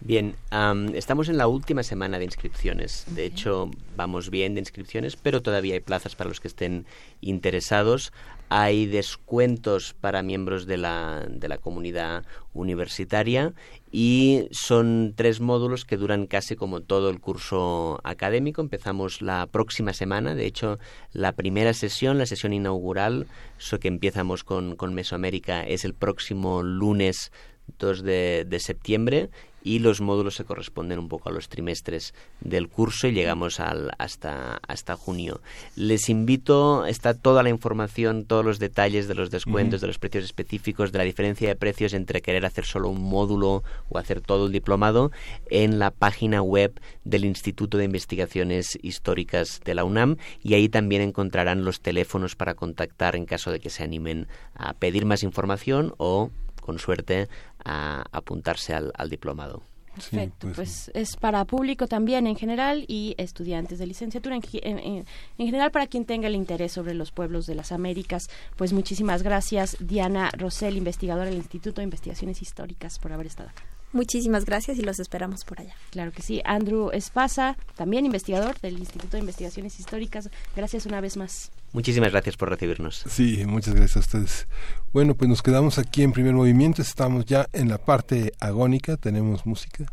Bien, 0.01 0.35
um, 0.53 0.95
estamos 0.95 1.27
en 1.27 1.37
la 1.37 1.47
última 1.47 1.83
semana 1.83 2.19
de 2.19 2.25
inscripciones. 2.25 3.03
De 3.09 3.25
hecho, 3.25 3.69
vamos 3.97 4.29
bien 4.29 4.53
de 4.53 4.61
inscripciones, 4.61 5.17
pero 5.17 5.41
todavía 5.41 5.73
hay 5.73 5.81
plazas 5.81 6.15
para 6.15 6.29
los 6.29 6.39
que 6.39 6.47
estén 6.47 6.85
interesados. 7.19 8.13
Hay 8.47 8.85
descuentos 8.85 9.93
para 9.99 10.23
miembros 10.23 10.65
de 10.65 10.77
la, 10.77 11.27
de 11.29 11.49
la 11.49 11.57
comunidad 11.57 12.23
universitaria 12.53 13.53
y 13.91 14.47
son 14.51 15.13
tres 15.17 15.41
módulos 15.41 15.83
que 15.83 15.97
duran 15.97 16.27
casi 16.27 16.55
como 16.55 16.79
todo 16.79 17.09
el 17.09 17.19
curso 17.19 17.99
académico. 18.05 18.61
Empezamos 18.61 19.21
la 19.21 19.47
próxima 19.47 19.91
semana, 19.91 20.33
de 20.33 20.45
hecho, 20.45 20.79
la 21.11 21.33
primera 21.33 21.73
sesión, 21.73 22.17
la 22.17 22.25
sesión 22.25 22.53
inaugural, 22.53 23.27
eso 23.59 23.79
que 23.81 23.89
empezamos 23.89 24.45
con, 24.45 24.77
con 24.77 24.93
Mesoamérica, 24.93 25.61
es 25.67 25.83
el 25.83 25.93
próximo 25.93 26.63
lunes 26.63 27.33
2 27.77 28.01
de, 28.01 28.45
de 28.47 28.59
septiembre 28.59 29.29
y 29.63 29.79
los 29.79 30.01
módulos 30.01 30.35
se 30.35 30.45
corresponden 30.45 30.99
un 30.99 31.07
poco 31.09 31.29
a 31.29 31.31
los 31.31 31.49
trimestres 31.49 32.13
del 32.41 32.69
curso 32.69 33.07
y 33.07 33.11
llegamos 33.11 33.59
al, 33.59 33.91
hasta, 33.97 34.59
hasta 34.67 34.95
junio. 34.95 35.41
Les 35.75 36.09
invito, 36.09 36.85
está 36.85 37.13
toda 37.13 37.43
la 37.43 37.49
información, 37.49 38.25
todos 38.25 38.45
los 38.45 38.59
detalles 38.59 39.07
de 39.07 39.15
los 39.15 39.31
descuentos, 39.31 39.81
de 39.81 39.87
los 39.87 39.99
precios 39.99 40.23
específicos, 40.23 40.91
de 40.91 40.97
la 40.99 41.03
diferencia 41.03 41.47
de 41.47 41.55
precios 41.55 41.93
entre 41.93 42.21
querer 42.21 42.45
hacer 42.45 42.65
solo 42.65 42.89
un 42.89 43.01
módulo 43.01 43.63
o 43.89 43.97
hacer 43.97 44.21
todo 44.21 44.47
el 44.47 44.51
diplomado 44.51 45.11
en 45.49 45.79
la 45.79 45.91
página 45.91 46.41
web 46.41 46.79
del 47.03 47.25
Instituto 47.25 47.77
de 47.77 47.85
Investigaciones 47.85 48.77
Históricas 48.81 49.61
de 49.65 49.75
la 49.75 49.83
UNAM 49.83 50.17
y 50.41 50.53
ahí 50.53 50.69
también 50.69 51.01
encontrarán 51.01 51.65
los 51.65 51.81
teléfonos 51.81 52.35
para 52.35 52.55
contactar 52.55 53.15
en 53.15 53.25
caso 53.25 53.51
de 53.51 53.59
que 53.59 53.69
se 53.69 53.83
animen 53.83 54.27
a 54.55 54.73
pedir 54.73 55.05
más 55.05 55.23
información 55.23 55.93
o 55.97 56.31
con 56.69 56.77
suerte, 56.77 57.29
a 57.65 58.03
apuntarse 58.11 58.73
al, 58.73 58.91
diplomado. 59.09 59.63
Perfecto, 59.93 60.49
pues, 60.55 60.89
es 60.93 61.17
para 61.17 61.43
público 61.43 61.85
también 61.87 62.25
en 62.25 62.37
general 62.37 62.85
y 62.87 63.15
estudiantes 63.17 63.79
de 63.79 63.87
licenciatura 63.87 64.35
en, 64.37 64.43
en- 64.63 64.79
en- 64.79 65.05
en 65.37 65.45
general 65.45 65.71
para 65.71 65.87
quien 65.87 66.05
tenga 66.05 66.27
el 66.27 66.35
interés 66.35 66.71
sobre 66.71 66.93
los 66.93 67.11
pueblos 67.11 67.47
de 67.47 67.55
las 67.55 67.73
Américas. 67.73 68.29
Pues 68.55 68.71
muchísimas 68.71 69.23
gracias 69.23 69.75
Diana 69.79 70.29
Rosell, 70.37 70.77
investigadora 70.77 71.25
del 71.25 71.35
Instituto 71.37 71.81
de 71.81 71.85
Investigaciones 71.85 72.41
Históricas 72.41 72.97
por 72.99 73.11
haber 73.11 73.27
estado 73.27 73.49
acá. 73.49 73.63
Muchísimas 73.91 74.45
gracias 74.45 74.77
y 74.77 74.83
los 74.83 74.99
esperamos 74.99 75.43
por 75.43 75.59
allá. 75.59 75.73
Claro 75.89 76.11
que 76.11 76.21
sí. 76.21 76.41
Andrew 76.45 76.91
Espasa, 76.93 77.57
también 77.75 78.05
investigador 78.05 78.57
del 78.61 78.77
Instituto 78.77 79.17
de 79.17 79.21
Investigaciones 79.21 79.79
Históricas. 79.79 80.29
Gracias 80.55 80.85
una 80.85 81.01
vez 81.01 81.17
más. 81.17 81.51
Muchísimas 81.71 82.11
gracias 82.11 82.35
por 82.37 82.49
recibirnos. 82.49 83.03
Sí, 83.09 83.43
muchas 83.45 83.73
gracias 83.75 83.97
a 83.97 83.99
ustedes. 83.99 84.47
Bueno, 84.91 85.15
pues 85.15 85.29
nos 85.29 85.41
quedamos 85.41 85.77
aquí 85.77 86.03
en 86.03 86.11
primer 86.11 86.33
movimiento, 86.33 86.81
estamos 86.81 87.25
ya 87.25 87.47
en 87.53 87.69
la 87.69 87.77
parte 87.77 88.31
agónica, 88.39 88.97
tenemos 88.97 89.45
música. 89.45 89.85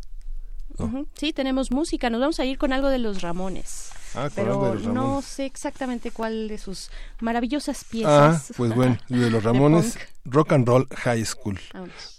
Sí, 1.15 1.33
tenemos 1.33 1.71
música. 1.71 2.11
Nos 2.11 2.21
vamos 2.21 2.39
a 2.39 2.45
ir 2.45 2.59
con 2.59 2.71
algo 2.71 2.89
de 2.89 2.99
los 2.99 3.23
Ramones. 3.23 3.89
Ah, 4.13 4.29
con 4.29 4.31
pero 4.35 4.51
algo 4.51 4.67
de 4.69 4.73
los 4.75 4.93
no 4.93 5.21
sé 5.23 5.45
exactamente 5.47 6.11
cuál 6.11 6.47
de 6.47 6.59
sus 6.59 6.91
maravillosas 7.19 7.79
Ah, 7.81 7.87
piezas. 7.89 8.53
pues 8.55 8.75
bueno, 8.75 8.97
de 9.09 9.31
los 9.31 9.43
Ramones. 9.43 9.97
Rock 10.25 10.51
and 10.53 10.67
Roll 10.67 10.87
High 11.03 11.25
School. 11.25 11.59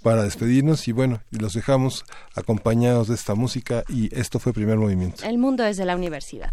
Para 0.02 0.24
despedirnos 0.24 0.88
y 0.88 0.92
bueno, 0.92 1.20
y 1.30 1.36
los 1.38 1.52
dejamos 1.52 2.04
acompañados 2.34 3.06
de 3.08 3.14
esta 3.14 3.36
música 3.36 3.84
y 3.88 4.12
esto 4.18 4.40
fue 4.40 4.52
primer 4.52 4.76
movimiento. 4.76 5.22
El 5.24 5.38
mundo 5.38 5.62
desde 5.62 5.84
la 5.84 5.94
universidad. 5.94 6.52